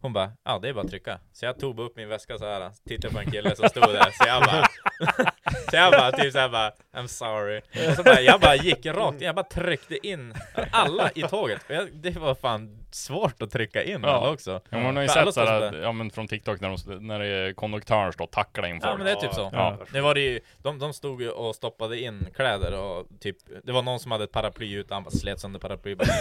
Hon 0.00 0.12
bara, 0.12 0.32
ja 0.44 0.58
det 0.58 0.68
är 0.68 0.72
bara 0.72 0.84
att 0.84 0.90
trycka. 0.90 1.20
Så 1.32 1.44
jag 1.44 1.58
tog 1.58 1.74
bara 1.76 1.86
upp 1.86 1.96
min 1.96 2.08
väska 2.08 2.38
så 2.38 2.44
här, 2.44 2.70
tittade 2.88 3.14
på 3.14 3.20
en 3.20 3.30
kille 3.30 3.56
som 3.56 3.68
stod 3.68 3.82
där. 3.92 4.10
Så 4.10 4.24
jag 4.26 4.42
bara 4.42 4.64
Så 5.70 5.76
jag 5.76 5.92
bara 5.92 6.12
typ 6.12 6.32
såhär 6.32 6.48
bara 6.48 6.72
I'm 6.96 7.06
sorry. 7.06 7.60
Och 7.90 7.96
så 7.96 8.02
bara, 8.02 8.20
Jag 8.20 8.40
bara 8.40 8.56
gick 8.56 8.86
rakt 8.86 9.20
in, 9.20 9.26
jag 9.26 9.34
bara 9.34 9.44
tryckte 9.44 10.06
in 10.06 10.34
alla 10.72 11.10
i 11.14 11.22
tåget. 11.22 11.64
Jag, 11.68 11.88
Det 11.92 12.10
var 12.18 12.34
fan 12.34 12.77
svårt 12.90 13.42
att 13.42 13.50
trycka 13.50 13.82
in 13.84 14.00
Ja. 14.02 14.08
alla 14.08 14.30
också 14.30 14.60
Ja, 14.70 14.78
man 14.80 14.96
har 14.96 15.02
ju 15.02 15.08
För 15.08 15.24
sett 15.24 15.34
såhär, 15.34 15.74
ja 15.82 15.92
men 15.92 16.10
från 16.10 16.28
TikTok 16.28 16.60
när, 16.60 16.68
de, 16.68 17.06
när 17.06 17.18
det 17.18 17.26
är 17.26 17.52
konduktören 17.52 18.12
står 18.12 18.24
och 18.24 18.30
tacklar 18.30 18.66
in 18.68 18.80
folk. 18.80 18.92
Ja 18.92 18.96
men 18.96 19.06
det 19.06 19.12
är 19.12 19.16
typ 19.16 19.34
så. 19.34 19.50
Ja. 19.52 19.78
Det 19.92 20.00
var 20.00 20.14
det 20.14 20.20
ju, 20.20 20.40
de, 20.58 20.78
de 20.78 20.92
stod 20.92 21.22
ju 21.22 21.30
och 21.30 21.54
stoppade 21.54 22.00
in 22.00 22.26
kläder 22.34 22.78
och 22.80 23.06
typ 23.20 23.36
Det 23.64 23.72
var 23.72 23.82
någon 23.82 24.00
som 24.00 24.12
hade 24.12 24.24
ett 24.24 24.32
paraply 24.32 24.74
ute, 24.74 24.94
han 24.94 25.02
bara 25.02 25.10
slet 25.10 25.40
sönder 25.40 25.60
paraply 25.60 25.94
bara 25.94 26.08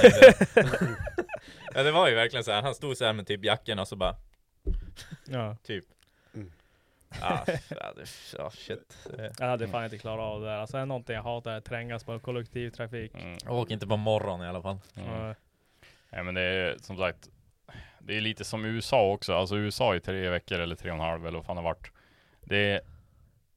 Ja 1.74 1.84
det 1.84 1.92
var 1.92 2.08
ju 2.10 2.16
verkligen 2.16 2.44
så 2.44 2.52
här. 2.52 2.62
han 2.62 2.76
stod 2.76 2.98
så 2.98 3.06
här 3.06 3.14
med 3.14 3.28
typ 3.28 3.44
jackan 3.46 3.80
och 3.80 3.88
så 3.88 3.96
bara 3.96 4.16
Ja. 5.28 5.56
Typ 5.64 5.86
Mm. 6.36 6.52
Det, 7.46 7.60
ja 8.38 8.50
shit 8.52 8.98
Det- 9.18 9.34
Jag 9.40 9.48
hade 9.48 9.68
fan 9.68 9.84
inte 9.84 9.98
klarat 9.98 10.24
av 10.26 10.42
det 10.42 10.48
där. 10.48 10.58
Alltså 10.58 10.78
är 10.78 10.80
det 10.80 10.86
någonting 10.86 11.16
jag 11.16 11.24
hatar 11.24 11.52
är 11.52 11.58
att 11.58 11.66
trängas 11.66 12.04
på 12.04 12.20
kollektivtrafik. 12.20 13.12
Mm. 13.16 13.38
Åker 13.48 13.74
inte 13.74 13.88
på 13.88 13.98
morgonen 13.98 14.46
i 14.48 14.50
alla 14.50 14.62
fall 14.62 14.78
Mm. 14.98 15.36
Ja. 16.18 16.24
Nej 16.24 16.24
men 16.24 16.36
det 16.36 16.42
är 16.42 16.78
som 16.82 16.98
sagt 16.98 17.30
Det 18.00 18.18
är 18.18 18.22
lite 18.22 18.44
som 18.44 18.66
USA 18.66 19.12
också, 19.12 19.34
alltså 19.34 19.58
USA 19.58 19.96
i 19.96 20.00
tre 20.00 20.30
veckor 20.30 20.60
eller 20.60 20.76
tre 20.76 20.92
och 20.92 20.96
en 20.98 21.02
halv 21.04 21.26
eller 21.28 21.38
vad 21.38 21.46
fan 21.46 21.56
det 21.56 21.62
har 21.62 21.70
varit 21.70 21.92
Det 22.42 22.82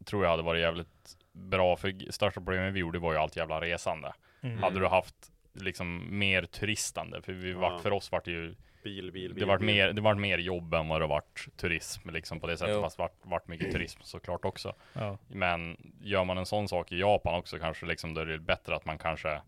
tror 0.04 0.24
jag 0.24 0.30
hade 0.30 0.42
varit 0.42 0.60
jävligt 0.60 1.16
bra 1.32 1.76
för 1.76 2.12
största 2.12 2.40
problemet 2.40 2.74
vi 2.74 2.80
gjorde 2.80 2.98
var 2.98 3.12
ju 3.12 3.18
allt 3.18 3.36
jävla 3.36 3.60
resande 3.60 4.12
Mm. 4.42 4.58
Hade 4.62 4.80
du 4.80 4.86
haft 4.86 5.14
liksom 5.52 6.18
mer 6.18 6.42
turistande, 6.42 7.22
för 7.22 7.32
vi 7.32 7.50
Ja. 7.50 7.58
vart, 7.58 7.82
för 7.82 7.92
oss 7.92 8.12
vart 8.12 8.24
det 8.24 8.30
ju 8.30 8.54
Bil, 8.84 9.12
bil, 9.12 9.34
bil. 9.34 9.40
det 9.40 9.46
vart 9.46 9.60
mer, 9.60 9.92
det 9.92 10.00
vart 10.00 10.16
mer 10.18 10.38
jobb 10.38 10.74
än 10.74 10.88
vad 10.88 11.00
det 11.00 11.06
vart 11.06 11.48
turism 11.56 12.10
liksom 12.10 12.40
på 12.40 12.46
det 12.46 12.56
sättet, 12.56 12.74
Jo. 12.74 12.82
fast 12.82 12.98
vart, 12.98 13.16
vart 13.22 13.48
mycket 13.48 13.72
turism 13.72 14.00
såklart 14.02 14.44
också 14.44 14.74
Ja. 14.92 15.18
Men 15.28 15.76
gör 16.02 16.24
man 16.24 16.38
en 16.38 16.46
sån 16.46 16.68
sak 16.68 16.92
i 16.92 16.98
Japan 17.00 17.34
också 17.34 17.58
kanske 17.58 17.86
liksom 17.86 18.14
då 18.14 18.20
är 18.20 18.26
det 18.26 18.38
bättre 18.38 18.74
att 18.76 18.84
man 18.84 18.98
kanske 18.98 19.40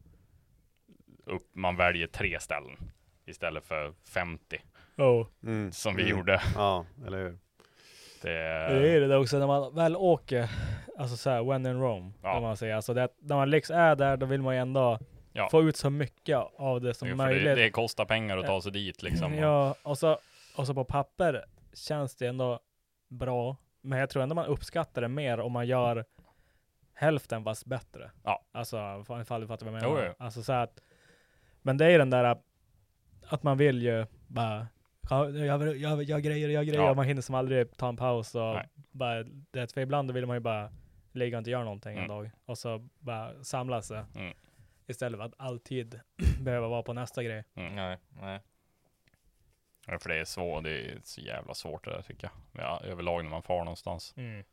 upp, 1.24 1.50
man 1.54 1.76
väljer 1.76 2.06
tre 2.06 2.40
ställen 2.40 2.76
istället 3.26 3.64
för 3.64 3.92
50 4.08 4.60
Oh. 4.96 5.26
Mm. 5.42 5.72
som 5.72 5.96
vi 5.96 6.02
Mm. 6.02 6.16
gjorde. 6.18 6.42
Ja, 6.54 6.86
eller 7.06 7.18
hur? 7.18 7.38
Det, 8.22 8.28
Det 8.68 8.88
är 8.96 9.00
det 9.00 9.06
där 9.06 9.18
också 9.20 9.38
när 9.38 9.46
man 9.46 9.74
väl 9.74 9.96
åker, 9.96 10.50
alltså 10.98 11.16
såhär 11.16 11.42
when 11.44 11.66
in 11.66 11.80
Rome, 11.80 12.12
Ja. 12.22 12.32
kan 12.32 12.42
man 12.42 12.56
säga. 12.56 12.76
Alltså 12.76 12.94
det, 12.94 13.08
när 13.18 13.36
man 13.36 13.50
liksom 13.50 13.76
är 13.76 13.96
där, 13.96 14.16
då 14.16 14.26
vill 14.26 14.42
man 14.42 14.54
ju 14.54 14.60
ändå 14.60 14.98
Ja. 15.32 15.48
få 15.50 15.62
ut 15.62 15.76
så 15.76 15.90
mycket 15.90 16.38
av 16.56 16.80
det 16.80 16.94
som 16.94 17.08
Jo, 17.08 17.16
möjligt. 17.16 17.44
det, 17.44 17.54
det 17.54 17.70
kostar 17.70 18.04
pengar 18.04 18.38
att 18.38 18.46
ta 18.46 18.60
sig 18.62 18.72
dit 18.72 19.02
liksom. 19.02 19.34
Ja, 19.34 19.74
och 19.82 19.98
så, 19.98 20.18
och 20.56 20.66
så 20.66 20.74
på 20.74 20.84
papper 20.84 21.44
känns 21.74 22.16
det 22.16 22.26
ändå 22.26 22.60
bra. 23.08 23.56
Men 23.80 23.98
jag 23.98 24.10
tror 24.10 24.22
ändå 24.22 24.34
man 24.34 24.46
uppskattar 24.46 25.02
det 25.02 25.08
mer 25.08 25.40
om 25.40 25.52
man 25.52 25.66
gör 25.66 26.04
hälften 26.94 27.44
fast 27.44 27.66
bättre. 27.66 28.10
Ja. 28.24 28.42
Alltså 28.52 28.76
fa- 28.76 29.22
ifall 29.22 29.40
du 29.40 29.46
fattar 29.46 29.66
vad 29.66 29.74
jag 29.74 29.82
menar. 29.82 30.02
Jo, 30.02 30.06
jo. 30.18 30.24
Alltså 30.24 30.42
så 30.42 30.52
att, 30.52 30.80
men 31.62 31.76
det 31.76 31.86
är 31.86 31.98
den 31.98 32.10
där 32.10 32.36
att 33.28 33.42
man 33.42 33.58
vill 33.58 33.82
ju 33.82 34.06
bara 34.26 34.66
ja, 35.10 35.28
jag, 35.30 35.46
jag, 35.78 35.96
vill- 35.96 36.08
jag 36.08 36.22
grejer, 36.22 36.48
jag 36.48 36.66
grejer. 36.66 36.82
Ja. 36.82 36.94
Man 36.94 37.04
hinner 37.06 37.22
som 37.22 37.34
aldrig 37.34 37.76
ta 37.76 37.88
en 37.88 37.96
paus 37.96 38.34
och 38.34 38.54
Nej. 38.54 38.68
bara, 38.90 39.22
det, 39.22 39.72
för 39.72 39.80
ibland 39.80 40.10
vill 40.10 40.26
man 40.26 40.36
ju 40.36 40.40
bara 40.40 40.70
ligga 41.12 41.36
och 41.36 41.40
inte 41.40 41.50
göra 41.50 41.64
någonting 41.64 41.92
en 41.92 41.98
Mm. 41.98 42.08
dag. 42.08 42.30
Och 42.44 42.58
så 42.58 42.88
bara 42.98 43.44
samla 43.44 43.82
sig. 43.82 44.04
Mm. 44.14 44.32
Istället 44.86 45.18
för 45.18 45.24
att 45.24 45.34
alltid 45.36 46.00
behöva 46.40 46.68
vara 46.68 46.82
på 46.82 46.92
nästa 46.92 47.22
grej. 47.22 47.44
Mm. 47.54 47.74
Nej, 47.76 47.98
nej 48.20 48.40
Ja, 49.86 49.98
För 49.98 50.08
det 50.08 50.16
är 50.20 50.24
svårt, 50.24 50.64
det 50.64 50.70
är 50.70 50.98
så 51.04 51.20
jävla 51.20 51.54
svårt 51.54 51.84
det 51.84 51.90
där 51.90 52.02
tycker 52.02 52.30
jag. 52.52 52.64
Ja, 52.64 52.80
överlag 52.84 53.22
när 53.24 53.30
man 53.30 53.42
far 53.42 53.58
någonstans. 53.58 54.14
Mm. 54.16 54.44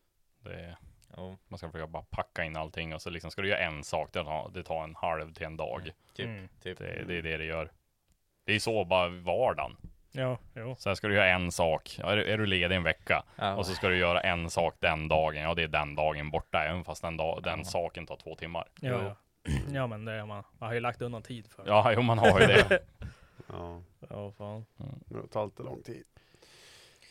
Det 0.43 0.53
är, 0.53 0.77
Jo, 1.17 1.37
man 1.47 1.57
ska 1.57 1.67
försöka 1.71 1.87
bara 1.87 2.03
packa 2.03 2.43
in 2.43 2.57
allting 2.57 2.93
och 2.93 3.01
så 3.01 3.09
liksom 3.09 3.31
ska 3.31 3.41
du 3.41 3.47
göra 3.47 3.59
en 3.59 3.83
sak, 3.83 4.13
det 4.13 4.23
tar, 4.23 4.49
det 4.53 4.63
tar 4.63 4.83
en 4.83 4.95
halv 4.95 5.33
till 5.33 5.45
en 5.45 5.57
dag. 5.57 5.91
typ, 6.13 6.25
Mm. 6.25 6.47
typ 6.61 6.77
Det, 6.77 7.03
det 7.07 7.17
är 7.17 7.21
det 7.21 7.37
det 7.37 7.45
gör. 7.45 7.71
Det 8.49 8.55
är 8.55 8.59
så 8.59 8.85
bara 8.85 9.07
vardagen. 9.09 9.77
Ja, 10.11 10.37
jo. 10.55 10.75
Sen 10.79 10.95
ska 10.95 11.07
du 11.07 11.13
göra 11.13 11.27
en 11.29 11.51
sak. 11.51 11.95
Ja, 11.99 12.11
är, 12.11 12.15
du- 12.17 12.25
är 12.25 12.37
du 12.37 12.45
ledig 12.45 12.75
en 12.75 12.83
vecka 12.83 13.23
ja. 13.35 13.55
och 13.55 13.65
så 13.65 13.73
ska 13.73 13.87
du 13.89 13.97
göra 13.97 14.21
en 14.21 14.49
sak 14.49 14.75
den 14.79 15.07
dagen. 15.07 15.41
Ja, 15.41 15.53
det 15.53 15.63
är 15.63 15.67
den 15.67 15.95
dagen 15.95 16.31
borta, 16.31 16.63
även 16.63 16.83
fast 16.83 17.01
den, 17.01 17.17
dag, 17.17 17.43
den 17.43 17.59
Ja. 17.59 17.63
saken 17.65 18.05
tar 18.05 18.15
två 18.15 18.35
timmar. 18.35 18.67
Ja, 18.81 18.89
ja. 19.03 19.15
Ja 19.73 19.87
men 19.87 20.05
det 20.05 20.19
har 20.19 20.27
man, 20.27 20.43
man 20.59 20.67
har 20.67 20.73
ju 20.73 20.79
lagt 20.79 21.01
undan 21.01 21.21
tid 21.23 21.47
för. 21.51 21.63
Ja, 21.67 21.91
jo, 21.93 22.01
man 22.01 22.17
har 22.19 22.39
ju 22.41 22.47
det. 22.47 22.79
Ja, 23.49 23.81
Ja 24.09 24.31
fan. 24.31 24.65
det 25.05 25.27
tar 25.27 25.41
alltid 25.41 25.65
lång 25.65 25.83
tid. 25.83 26.03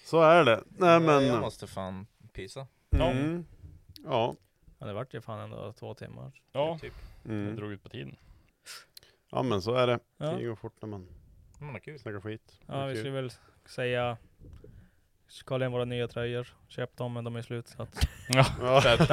Så 0.04 0.20
är 0.22 0.44
det. 0.44 0.62
Nej 0.68 1.00
men... 1.00 1.26
Jag 1.26 1.40
måste 1.40 1.66
fan 1.66 2.06
pissa. 2.32 2.66
Mm. 2.92 3.44
Ja. 4.04 4.34
Ja, 4.78 4.86
det 4.86 4.92
vart 4.92 5.14
ju 5.14 5.20
fan 5.20 5.40
ändå 5.40 5.72
två 5.72 5.94
timmar. 5.94 6.32
Ja, 6.52 6.78
Typ. 6.80 6.94
det 7.22 7.32
Mm. 7.32 7.56
drog 7.56 7.72
ut 7.72 7.82
på 7.82 7.88
tiden. 7.88 8.16
Ja 9.30 9.42
men 9.42 9.62
så 9.62 9.74
är 9.74 9.86
det. 9.86 9.98
Ja. 10.16 10.26
Det 10.26 10.44
går 10.44 10.54
fort 10.56 10.76
när 10.82 10.88
man 10.88 11.08
Man 11.58 11.70
har 11.70 11.78
kul. 11.78 11.98
snackar 11.98 12.20
skit. 12.20 12.58
Det 12.66 12.72
Ja 12.74 12.86
vi 12.86 12.92
kul. 12.92 13.00
skulle 13.00 13.14
väl 13.14 13.30
säga 13.66 14.16
Kolla 15.44 15.66
in 15.66 15.72
våra 15.72 15.84
nya 15.84 16.08
tröjor. 16.08 16.46
Köp 16.68 16.96
dem 16.96 17.12
men 17.12 17.24
de 17.24 17.36
är 17.36 17.42
slut. 17.42 17.68
Så 17.68 17.82
att, 17.82 18.08
Ja. 18.28 18.80
Tack, 18.82 19.08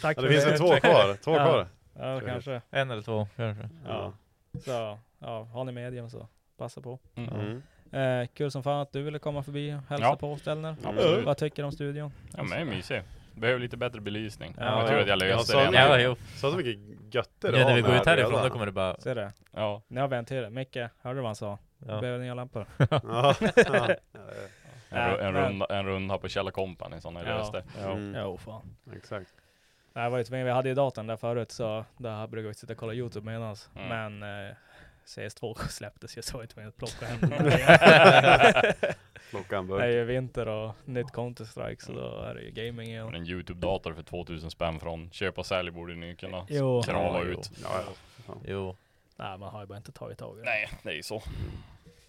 tack 0.00 0.16
Ja, 0.18 0.22
det 0.22 0.28
finns 0.28 0.46
väl 0.46 0.58
två 0.58 0.76
kvar? 0.76 1.14
Två 1.24 1.30
Ja. 1.36 1.44
kvar? 1.44 1.66
Ja 1.98 2.20
kanske. 2.26 2.62
En 2.70 2.90
eller 2.90 3.02
två 3.02 3.28
kanske. 3.36 3.68
Ja. 3.86 4.12
Så 4.64 4.98
ja, 5.18 5.42
har 5.52 5.64
ni 5.64 5.72
medium 5.72 6.10
så 6.10 6.28
passa 6.58 6.80
på. 6.80 6.98
Mm. 7.14 7.62
Eh, 7.92 8.26
kul 8.34 8.50
som 8.50 8.62
fan 8.62 8.80
att 8.80 8.92
du 8.92 9.02
ville 9.02 9.18
komma 9.18 9.42
förbi 9.42 9.74
och 9.74 9.78
hälsa 9.90 10.04
Ja. 10.06 10.16
på 10.16 10.36
Stellner. 10.36 10.76
Vad 11.24 11.36
tycker 11.38 11.62
du 11.62 11.66
om 11.66 11.72
studion? 11.72 12.12
Ja, 12.36 12.42
men 12.42 12.50
det 12.50 12.56
är 12.56 12.64
mysigt. 12.76 13.06
Behöver 13.34 13.60
lite 13.60 13.76
bättre 13.76 14.00
belysning. 14.00 14.54
Ja, 14.58 14.78
jag 14.78 14.86
tror 14.86 14.96
ja. 14.98 15.02
att 15.02 15.08
jag 15.08 15.18
löste 15.18 15.52
Ja, 15.52 15.58
det. 15.58 15.66
så- 15.66 15.72
redan. 15.72 16.00
Ja, 16.00 16.00
jo. 16.00 16.16
Så 16.34 16.50
så 16.50 16.56
mycket 16.56 16.78
götter 17.14 17.52
Ja, 17.52 17.66
när 17.68 17.74
vi 17.74 17.82
går 17.82 17.94
ut 17.96 18.06
härifrån 18.06 18.42
då 18.42 18.50
kommer 18.50 18.66
det 18.66 18.72
bara... 18.72 18.96
Ser 19.00 19.14
det? 19.14 19.32
Ja. 19.52 19.82
Nu 19.88 20.00
har 20.00 20.08
vi 20.08 20.16
en 20.16 20.24
till. 20.24 20.50
Micke, 20.50 20.76
hörde 20.76 21.14
du 21.14 21.20
vad 21.20 21.24
han 21.24 21.36
sa? 21.36 21.58
Ja. 21.78 22.00
Behöver 22.00 22.18
nya 22.18 22.34
lampor. 22.34 22.66
Ja. 22.90 23.34
ja. 24.90 25.18
En, 25.18 25.20
en, 25.26 25.32
runda, 25.34 25.66
en 25.66 25.86
runda 25.86 26.18
på 26.18 26.28
Källa 26.28 26.50
Company, 26.50 27.00
sådana 27.00 27.20
jag 27.20 27.28
Ja. 27.28 27.38
löste. 27.38 27.64
Mm. 27.84 28.14
Jo 28.14 28.36
fan. 28.36 28.76
Exakt. 28.96 29.34
Jag 29.92 30.10
var 30.10 30.18
ju 30.18 30.24
tvungen, 30.24 30.46
vi 30.46 30.52
hade 30.52 30.68
ju 30.68 30.74
datorn 30.74 31.06
där 31.06 31.16
förut 31.16 31.52
så 31.52 31.84
där 31.96 32.26
brukade 32.26 32.48
vi 32.48 32.54
sitta 32.54 32.72
och 32.72 32.78
kolla 32.78 32.92
Youtube 32.94 33.26
medans. 33.32 33.70
Mm. 33.76 33.88
Men 34.18 34.46
eh, 34.48 34.54
CS2 35.06 35.54
släpptes 35.68 36.18
ju 36.18 36.22
så 36.22 36.34
jag 36.36 36.38
var 36.38 36.46
tvungen 36.46 36.68
att 36.68 36.76
plocka 36.76 37.06
hem. 37.06 37.20
Plocka 39.30 39.56
en 39.58 39.66
Det 39.66 39.84
är 39.84 39.88
ju 39.90 40.04
vinter 40.04 40.48
och 40.48 40.72
nytt 40.84 41.06
Counter-Strike 41.12 41.80
så 41.84 41.92
då 41.92 42.20
är 42.22 42.34
det 42.34 42.40
ju 42.42 42.50
gaming 42.50 42.88
igen. 42.88 43.14
En 43.14 43.26
Youtube-dator 43.26 43.94
för 43.94 44.02
2000 44.02 44.50
spänn 44.50 44.80
från 44.80 45.10
köp 45.10 45.38
och 45.38 45.46
sälj 45.46 45.70
borde 45.70 45.94
ni 45.94 46.16
kunna 46.16 46.46
Jo. 46.48 46.82
krama 46.82 47.00
Ja, 47.18 47.22
jo. 47.24 47.30
ut. 47.30 47.50
Ja, 47.62 47.68
ja. 48.26 48.34
Jo. 48.44 48.76
Nej 49.16 49.38
man 49.38 49.48
har 49.52 49.60
ju 49.60 49.66
bara 49.66 49.76
inte 49.78 49.92
tagit 49.92 50.18
tag 50.18 50.36
i 50.36 50.40
det. 50.40 50.44
Nej, 50.44 50.68
det 50.82 50.90
är 50.90 50.94
ju 50.94 51.02
så. 51.02 51.22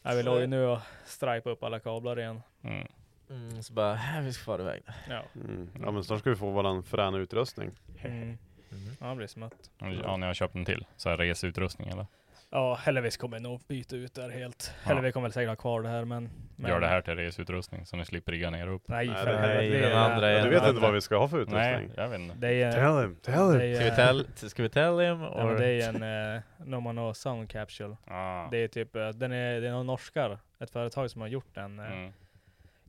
Nej, 0.01 0.15
vi 0.17 0.23
låg 0.23 0.39
ju 0.39 0.47
nu 0.47 0.65
och 0.65 0.79
stripa 1.05 1.49
upp 1.49 1.63
alla 1.63 1.79
kablar 1.79 2.19
igen. 2.19 2.41
Mm. 2.63 2.87
Mm, 3.29 3.63
så 3.63 3.73
bara, 3.73 3.93
"Äh, 3.93 4.21
vi 4.21 4.33
ska 4.33 4.43
fara 4.43 4.61
iväg. 4.61 4.83
Ja. 5.09 5.23
Mm. 5.35 5.69
ja 5.81 5.91
men 5.91 6.03
snart 6.03 6.19
ska 6.19 6.29
vi 6.29 6.35
få 6.35 6.49
våran 6.51 6.83
fräna 6.83 7.17
utrustning. 7.17 7.71
Mm. 8.03 8.37
Mhm. 8.69 8.95
Ja 8.99 9.07
det 9.07 9.15
blir 9.15 9.27
smått. 9.27 9.71
Ja, 9.77 10.17
ni 10.17 10.25
har 10.25 10.33
köpt 10.33 10.55
en 10.55 10.65
till? 10.65 10.85
Så 10.97 11.09
här 11.09 11.17
reseutrustning 11.17 11.89
eller? 11.89 12.05
Ja, 12.49 12.79
eller 12.85 13.01
vi 13.01 13.11
kommer 13.11 13.39
nog 13.39 13.61
byta 13.67 13.95
ut 13.95 14.13
det 14.13 14.21
här 14.21 14.29
helt. 14.29 14.73
Ja. 14.85 14.91
Eller 14.91 15.01
vi 15.01 15.11
kommer 15.11 15.27
väl 15.27 15.33
säkert 15.33 15.49
ha 15.49 15.55
kvar 15.55 15.81
det 15.81 15.89
här 15.89 16.05
men... 16.05 16.29
men 16.55 16.71
Gör 16.71 16.79
det 16.79 16.87
här 16.87 17.01
till 17.01 17.15
reseutrustning 17.15 17.85
så 17.85 17.95
ni 17.97 18.05
slipper 18.05 18.31
rigga 18.31 18.49
ner 18.49 18.67
upp. 18.67 18.87
Nej, 18.87 19.07
Nej, 19.07 19.15
för 19.15 19.25
det- 19.33 19.41
nej, 19.41 19.69
det 19.69 19.77
är- 19.77 19.89
den 19.89 19.97
andra 19.97 20.31
Ja, 20.31 20.37
är- 20.39 20.43
du 20.43 20.49
vet 20.49 20.67
inte 20.67 20.81
vad 20.81 20.93
vi 20.93 21.01
ska 21.01 21.17
ha 21.17 21.27
för 21.27 21.37
Nej, 21.37 21.43
utrustning? 21.45 21.91
jag 22.03 22.09
vet 22.09 22.19
inte. 22.19 22.35
Det 22.37 22.61
är, 22.63 22.71
Tell 22.71 23.01
him, 23.03 23.15
tell 23.15 23.49
him! 23.51 23.59
det 23.59 23.65
är, 23.67 23.75
Ska 23.75 23.83
vi 23.89 23.95
tell, 23.95 24.49
ska 24.49 24.63
vi 24.63 24.69
tell 24.69 24.99
him? 24.99 25.21
Ja, 25.21 25.45
men 25.45 25.55
or- 25.55 25.57
det 25.59 25.67
är 25.81 25.89
en 26.03 26.35
uh, 26.35 26.41
Nomano 26.67 27.13
Sound 27.13 27.49
Capsule. 27.49 27.97
Ah. 28.07 28.47
Det 28.51 28.57
är 28.57 28.67
typ, 28.67 28.95
eh, 28.95 29.09
den 29.09 29.31
är, 29.31 29.61
det 29.61 29.67
är 29.67 29.71
några 29.71 29.83
norskar, 29.83 30.39
ett 30.59 30.69
företag 30.71 31.11
som 31.11 31.21
har 31.21 31.27
gjort 31.27 31.57
en, 31.57 31.79
eh, 31.79 31.91
Mm. 31.91 32.13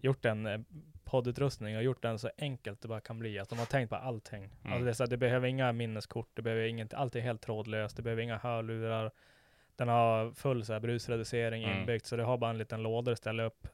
gjort 0.00 0.24
en 0.24 0.46
eh, 0.46 0.60
poddutrustning 1.04 1.76
och 1.76 1.82
gjort 1.82 2.02
den 2.02 2.18
så 2.18 2.30
enkelt 2.38 2.80
det 2.82 2.88
bara 2.88 3.00
kan 3.00 3.18
bli. 3.18 3.38
Att 3.38 3.48
de 3.48 3.58
har 3.58 3.66
tänkt 3.66 3.90
på 3.90 3.96
allting. 3.96 4.44
Mm. 4.44 4.72
Alltså 4.72 4.84
det, 4.84 4.90
är 4.90 4.92
så 4.92 5.04
att 5.04 5.10
det 5.10 5.16
behöver 5.16 5.48
inga 5.48 5.72
minneskort, 5.72 6.30
det 6.34 6.42
behöver 6.42 6.62
inget, 6.64 6.94
allt 6.94 7.16
är 7.16 7.20
helt 7.20 7.40
trådlöst, 7.42 7.96
det 7.96 8.02
behöver 8.02 8.22
inga 8.22 8.38
hörlurar. 8.38 9.10
Den 9.78 9.88
har 9.88 10.32
full 10.32 10.64
så 10.64 10.72
här, 10.72 10.80
brusreducering 10.80 11.64
Mm. 11.64 11.78
inbyggt, 11.78 12.06
så 12.06 12.16
det 12.16 12.22
har 12.22 12.36
bara 12.38 12.50
en 12.50 12.58
liten 12.58 12.82
låda 12.82 13.12
att 13.12 13.18
ställa 13.18 13.42
upp, 13.42 13.66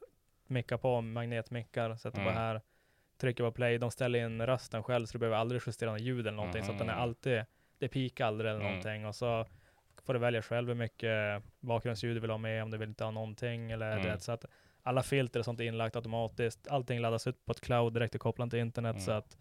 micka 0.47 0.77
på 0.77 1.01
magnetmickar, 1.01 1.95
sätter 1.95 2.21
Mm. 2.21 2.33
på 2.33 2.39
här, 2.39 2.61
trycker 3.17 3.43
på 3.43 3.51
play. 3.51 3.77
De 3.77 3.91
ställer 3.91 4.19
in 4.19 4.41
rösten 4.45 4.83
själv, 4.83 5.05
så 5.05 5.13
du 5.13 5.19
behöver 5.19 5.37
aldrig 5.37 5.61
justera 5.67 5.91
något 5.91 6.01
ljud 6.01 6.19
eller 6.27 6.37
någonting, 6.37 6.63
så 6.63 6.71
att 6.71 6.77
den 6.77 6.89
är 6.89 6.93
Mm. 6.93 7.03
alltid, 7.03 7.45
det 7.79 7.87
pikar 7.87 8.25
aldrig 8.27 8.49
eller 8.51 8.59
Mm. 8.59 8.71
någonting. 8.71 9.05
Och 9.05 9.15
så 9.15 9.45
får 10.03 10.13
du 10.13 10.19
välja 10.19 10.41
själv 10.41 10.67
hur 10.67 10.75
mycket 10.75 11.43
bakgrundsljud 11.59 12.15
du 12.15 12.19
vill 12.19 12.29
ha 12.29 12.37
med, 12.37 12.63
om 12.63 12.71
du 12.71 12.77
vill 12.77 12.89
inte 12.89 13.03
ha 13.03 13.11
någonting. 13.11 13.71
Eller 13.71 13.91
Mm. 13.91 14.03
du 14.03 14.09
vet, 14.09 14.21
så 14.21 14.31
att 14.31 14.45
alla 14.83 15.03
filter 15.03 15.39
och 15.39 15.45
sånt 15.45 15.59
är 15.59 15.63
inlagt 15.63 15.95
automatiskt. 15.95 16.67
Allting 16.67 16.99
laddas 16.99 17.27
ut 17.27 17.45
på 17.45 17.51
ett 17.51 17.61
cloud 17.61 17.93
direkt 17.93 18.19
kopplat 18.19 18.49
till 18.49 18.59
internet. 18.59 19.01
Så 19.01 19.11
Mm. 19.11 19.17
att 19.19 19.37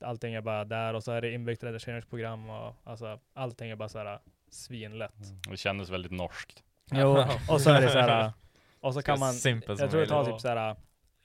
allting 0.00 0.34
är 0.34 0.40
bara 0.40 0.64
där 0.64 0.94
och 0.94 1.04
så 1.04 1.12
är 1.12 1.20
det 1.20 1.30
inbyggt 1.32 1.64
redigeringsprogram 1.64 2.50
och 2.50 2.74
alltså 2.84 3.20
allting 3.34 3.70
är 3.70 3.76
bara 3.76 3.88
så 3.88 3.98
här 3.98 4.18
svinlätt. 4.50 5.14
Det 5.50 5.56
kändes 5.56 5.90
väldigt 5.90 6.12
norskt. 6.12 6.62
Jo, 6.92 7.16
och 7.50 7.60
så 7.60 7.70
är 7.70 7.80
det 7.80 7.88
så 7.88 7.98
här. 7.98 8.32
Och 8.80 8.94
så 8.94 9.02
kan 9.02 9.18
man, 9.18 9.34
jag 9.44 9.90
tror 9.90 10.00
det 10.00 10.06
tar 10.06 10.24
typ 10.24 10.40
så 10.40 10.48
här 10.48 10.76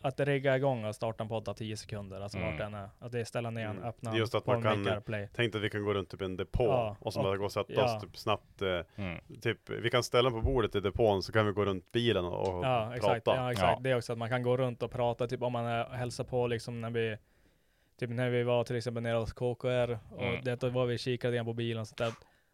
att 0.03 0.19
rigga 0.19 0.55
igång 0.57 0.85
och 0.85 0.95
starta 0.95 1.23
en 1.23 1.27
podd 1.29 1.45
tar 1.45 1.53
10 1.53 1.77
sekunder, 1.77 2.21
alltså 2.21 2.37
Mm. 2.37 2.49
vart 2.49 2.57
den 2.59 2.73
är. 2.73 2.89
Att 2.99 3.11
det 3.11 3.19
är 3.19 3.23
ställa 3.23 3.49
ner 3.49 3.67
den, 3.67 3.71
Mm. 3.77 3.89
öppna 3.89 4.17
just 4.17 4.35
att 4.35 4.45
man 4.45 4.61
kan- 4.63 5.01
play. 5.01 5.29
Tänk 5.35 5.55
att 5.55 5.61
vi 5.61 5.69
kan 5.69 5.83
gå 5.83 5.93
runt 5.93 6.09
typ 6.09 6.21
en 6.21 6.37
depå 6.37 6.63
Ja, 6.63 6.95
och 6.99 7.13
så 7.13 7.23
bara 7.23 7.37
gå 7.37 7.45
och 7.45 7.51
sätta 7.51 7.73
ja. 7.73 7.95
oss 7.95 8.01
typ 8.03 8.17
snabbt. 8.17 8.61
Eh, 8.61 8.79
Mm. 8.95 9.19
typ, 9.41 9.69
vi 9.69 9.89
kan 9.89 10.03
ställa 10.03 10.29
den 10.29 10.41
på 10.41 10.45
bordet 10.45 10.75
i 10.75 10.79
depån 10.79 11.23
så 11.23 11.31
kan 11.31 11.45
vi 11.45 11.51
gå 11.51 11.65
runt 11.65 11.91
bilen 11.91 12.25
och, 12.25 12.47
och 12.57 12.65
Ja, 12.65 12.95
exakt. 12.95 13.23
prata. 13.25 13.41
Ja, 13.41 13.51
exakt. 13.51 13.73
Ja. 13.77 13.79
Det 13.83 13.89
är 13.89 13.97
också 13.97 14.11
att 14.13 14.19
man 14.19 14.29
kan 14.29 14.43
gå 14.43 14.57
runt 14.57 14.83
och 14.83 14.91
prata, 14.91 15.27
typ 15.27 15.41
om 15.41 15.53
man 15.53 15.65
är, 15.65 15.83
hälsar 15.89 16.23
på 16.23 16.47
liksom 16.47 16.81
när 16.81 16.89
vi 16.89 17.17
Typ 17.99 18.09
när 18.09 18.29
vi 18.29 18.43
var 18.43 18.63
till 18.63 18.75
exempel 18.75 19.03
nere 19.03 19.17
hos 19.17 19.33
KKR 19.33 19.99
och 20.11 20.21
Mm. 20.23 20.43
det, 20.43 20.55
då 20.61 20.69
var 20.69 20.85
vi 20.85 20.97
kikade 20.97 21.33
igen 21.33 21.45
på 21.45 21.53
bilen 21.53 21.81
och 21.81 21.87
så 21.87 21.95
där, 21.95 22.11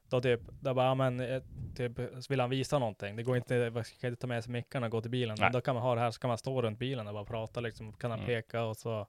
Då 0.10 0.22
typ, 0.22 0.42
då 0.60 0.74
bara, 0.74 0.86
ja, 0.86 0.96
men 0.96 1.20
eh, 1.20 1.42
typ, 1.76 1.92
så 1.98 2.26
vill 2.30 2.40
han 2.40 2.50
visa 2.50 2.80
någonting. 2.80 3.16
Det 3.16 3.24
går 3.24 3.38
inte, 3.38 3.70
man 3.70 3.84
kan 4.02 4.10
inte 4.10 4.22
ta 4.22 4.28
med 4.28 4.44
sig 4.44 4.54
mickarna 4.54 4.86
och 4.86 4.92
gå 4.92 5.02
till 5.02 5.12
bilen. 5.12 5.38
Men 5.40 5.52
då 5.52 5.62
kan 5.62 5.76
man 5.76 5.84
ha 5.84 5.96
det 5.96 6.02
här, 6.02 6.12
så 6.12 6.20
kan 6.20 6.28
man 6.28 6.38
stå 6.38 6.62
runt 6.62 6.80
bilen 6.80 7.08
och 7.08 7.14
bara 7.14 7.26
prata 7.26 7.60
liksom. 7.60 7.94
Kan 7.94 8.12
han 8.12 8.20
Mm. 8.20 8.28
peka 8.28 8.64
och 8.64 8.78
så 8.78 9.08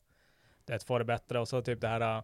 det 0.64 0.84
får 0.86 0.98
det 0.98 1.04
bättre. 1.04 1.40
Och 1.40 1.48
så 1.48 1.62
typ 1.62 1.80
det 1.80 1.88
här 1.88 2.16
äh, 2.16 2.22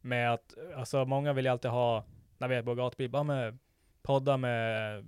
med 0.00 0.32
att, 0.32 0.54
alltså 0.76 1.04
många 1.04 1.32
vill 1.32 1.44
ju 1.44 1.50
alltid 1.50 1.70
ha, 1.70 2.04
när 2.38 2.48
vi 2.48 2.54
är 2.54 2.62
på 2.62 2.74
gatubil, 2.74 3.10
bara 3.10 3.22
med 3.22 3.58
podda 4.02 4.36
med 4.36 5.04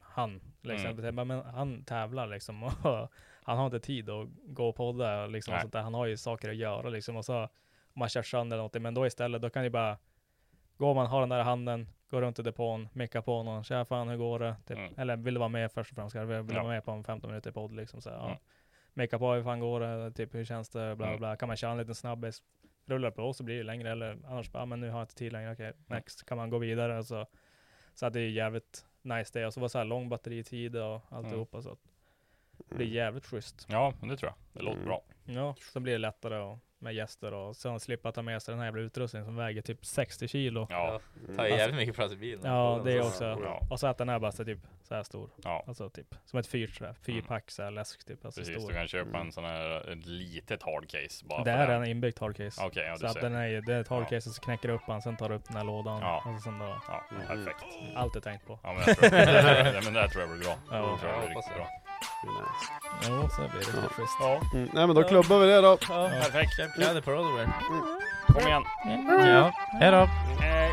han. 0.00 0.40
Liksom. 0.62 0.98
Mm. 0.98 1.28
Men 1.28 1.30
han 1.40 1.84
tävlar 1.84 2.26
liksom. 2.26 2.62
Och 2.82 3.12
han 3.42 3.58
har 3.58 3.64
inte 3.64 3.80
tid 3.80 4.10
att 4.10 4.28
gå 4.46 4.68
och 4.68 4.76
podda 4.76 5.26
liksom. 5.26 5.54
Och 5.54 5.60
sånt 5.60 5.72
där. 5.72 5.82
Han 5.82 5.94
har 5.94 6.06
ju 6.06 6.16
saker 6.16 6.48
att 6.50 6.56
göra 6.56 6.88
liksom. 6.88 7.16
Och 7.16 7.24
så 7.24 7.42
om 7.92 7.98
man 8.00 8.08
kör 8.08 8.22
sönder 8.22 8.56
någonting. 8.56 8.82
Men 8.82 8.94
då 8.94 9.06
istället, 9.06 9.42
då 9.42 9.50
kan 9.50 9.64
ju 9.64 9.70
bara 9.70 9.98
gå 10.76 10.94
man 10.94 11.06
har 11.06 11.20
den 11.20 11.28
där 11.28 11.42
handen, 11.42 11.88
gå 12.10 12.20
runt 12.20 12.38
i 12.38 12.42
depån, 12.42 12.88
micka 12.92 13.22
på 13.22 13.42
någon, 13.42 13.64
tja 13.64 13.84
fan 13.84 14.08
hur 14.08 14.16
går 14.16 14.38
det? 14.38 14.56
Typ. 14.66 14.78
Mm. 14.78 14.92
Eller 14.96 15.16
vill 15.16 15.34
du 15.34 15.38
vara 15.38 15.48
med 15.48 15.72
först 15.72 15.90
och 15.90 15.96
främst? 15.96 16.16
Vill 16.16 16.28
du 16.28 16.34
Ja. 16.34 16.42
vara 16.62 16.72
med 16.72 16.84
på 16.84 16.90
en 16.90 17.04
15 17.04 17.30
minuter 17.30 17.50
podd 17.52 17.72
liksom? 17.72 18.00
Så, 18.00 18.10
här, 18.10 18.16
ja. 18.16 18.26
Mm. 18.26 18.38
Micka 18.94 19.18
på 19.18 19.32
hur 19.32 19.42
fan 19.42 19.60
går 19.60 19.80
det? 19.80 20.12
Typ 20.12 20.34
hur 20.34 20.44
känns 20.44 20.68
det? 20.68 20.78
Bla 20.78 20.94
bla 20.96 21.06
Mm. 21.06 21.18
bla. 21.18 21.36
Kan 21.36 21.46
man 21.48 21.56
köra 21.56 21.70
en 21.72 21.78
liten 21.78 21.94
snabbis? 21.94 22.42
Rullar 22.86 23.10
på 23.10 23.32
så 23.32 23.42
blir 23.44 23.56
det 23.56 23.62
längre 23.62 23.90
eller 23.90 24.18
annars 24.26 24.52
bara, 24.52 24.66
men 24.66 24.80
nu 24.80 24.90
har 24.90 24.98
jag 24.98 25.02
inte 25.04 25.14
tid 25.14 25.32
längre. 25.32 25.52
Okej, 25.52 25.72
next. 25.86 26.26
Kan 26.26 26.36
man 26.38 26.50
gå 26.50 26.58
vidare 26.58 27.04
så. 27.04 27.26
Så 27.94 28.06
att 28.06 28.12
det 28.12 28.20
är 28.20 28.28
jävligt 28.28 28.86
nice 29.02 29.38
det. 29.40 29.46
Och 29.46 29.54
så 29.54 29.60
var 29.60 29.64
det 29.64 29.70
så 29.70 29.78
här 29.78 29.84
lång 29.84 30.08
batteritid 30.08 30.76
och 30.76 31.00
alltihopa 31.08 31.62
så 31.62 31.70
att 31.72 31.78
det 32.68 32.74
blir 32.74 32.86
jävligt 32.86 33.26
schysst. 33.26 33.66
Ja, 33.70 33.92
det 34.02 34.16
tror 34.16 34.32
jag. 34.32 34.34
Det 34.52 34.60
låter 34.62 34.76
Mm. 34.76 34.86
bra. 34.88 35.02
Ja, 35.24 35.54
så 35.72 35.80
blir 35.80 35.92
det 35.92 35.98
lättare 35.98 36.38
och, 36.38 36.58
med 36.82 36.94
gäster 36.94 37.34
och 37.34 37.56
sen 37.56 37.80
slippa 37.80 38.12
ta 38.12 38.22
med 38.22 38.42
sig 38.42 38.52
den 38.52 38.58
här 38.58 38.66
jävla 38.66 38.80
utrustningen 38.82 39.26
som 39.26 39.36
väger 39.36 39.62
typ 39.62 39.84
60 39.86 40.28
kilo. 40.28 40.66
Ja, 40.70 41.00
Tar 41.36 41.44
ju 41.44 41.50
jävligt 41.50 41.76
mycket 41.76 41.94
plats 41.94 42.12
i 42.12 42.16
bilen. 42.16 42.52
Ja, 42.52 42.80
det 42.84 42.92
är 42.92 43.00
också. 43.00 43.24
Ja. 43.24 43.60
Och 43.70 43.80
så 43.80 43.86
att 43.86 43.98
den 43.98 44.08
är 44.08 44.18
bara 44.18 44.32
så 44.32 44.44
typ 44.44 44.58
så 44.82 44.94
här 44.94 45.02
stor. 45.02 45.30
ja. 45.44 45.64
Alltså 45.66 45.90
typ 45.90 46.14
som 46.24 46.38
ett 46.38 46.46
fyrträ, 46.46 46.94
fyrpack 47.02 47.50
så 47.50 47.62
här 47.62 47.70
läsk 47.70 48.04
typ. 48.06 48.24
Alltså 48.24 48.40
Precis, 48.40 48.56
stor. 48.56 48.68
du 48.68 48.74
kan 48.74 48.88
köpa 48.88 49.18
en 49.18 49.32
sån 49.32 49.44
här, 49.44 49.90
ett 49.92 50.06
litet 50.06 50.62
hardcase 50.62 51.24
bara 51.26 51.44
Det 51.44 51.52
för 51.52 51.58
är 51.72 51.76
en 51.76 51.84
inbyggt 51.86 52.18
hardcase. 52.18 52.64
Okej, 52.66 52.84
ja 52.86 52.96
så 52.96 53.00
du 53.02 53.06
att 53.06 53.12
ser. 53.12 53.20
den 53.20 53.34
är 53.34 53.60
det 53.60 53.74
är 53.74 53.80
ett 53.80 53.88
hardcase 53.88 54.30
så 54.30 54.40
knäcker 54.40 54.68
du 54.68 54.74
upp 54.74 54.86
den, 54.86 55.02
sen 55.02 55.16
tar 55.16 55.28
du 55.28 55.34
upp 55.34 55.44
den 55.48 55.56
här 55.56 55.64
lådan. 55.64 56.00
Ja. 56.02 56.24
Och 56.36 56.42
sen 56.42 56.58
då, 56.58 56.80
Ja, 56.88 57.04
Mm. 57.10 57.26
perfekt. 57.26 57.64
allt 57.94 58.16
är 58.16 58.20
tänkt 58.20 58.46
på. 58.46 58.58
Ja, 58.62 58.72
men 58.72 58.82
jag 58.86 58.96
tror, 58.96 59.14
ja, 59.74 59.80
men 59.84 59.92
det 59.94 60.00
här 60.00 60.08
tror 60.08 60.22
jag 60.22 60.30
blir 60.30 60.44
bra. 60.44 60.56
Ja, 60.70 60.76
det 60.76 60.98
tror 61.00 61.12
jag 61.12 61.20
blir 61.20 61.28
riktigt 61.36 61.54
bra. 61.54 61.68
Jo, 63.08 63.28
så 63.28 63.36
blir 63.40 63.50
det 63.50 63.56
riktigt 63.58 63.92
schysst. 63.92 64.16
Ja, 64.20 64.40
Mm. 64.52 64.68
Nej 64.72 64.86
men 64.86 64.96
då 64.96 65.02
klubbar 65.02 65.38
vi 65.38 65.46
det 65.46 65.60
då. 65.60 65.78
Ja, 65.88 66.08
perfekt. 66.22 66.74
Kläder 66.74 67.00
på 67.00 67.10
Rollaware. 67.10 67.52
Kom 68.26 68.46
igen. 68.48 68.62
Ja, 69.26 69.52
hejdå. 69.80 70.08
Hej. 70.40 70.72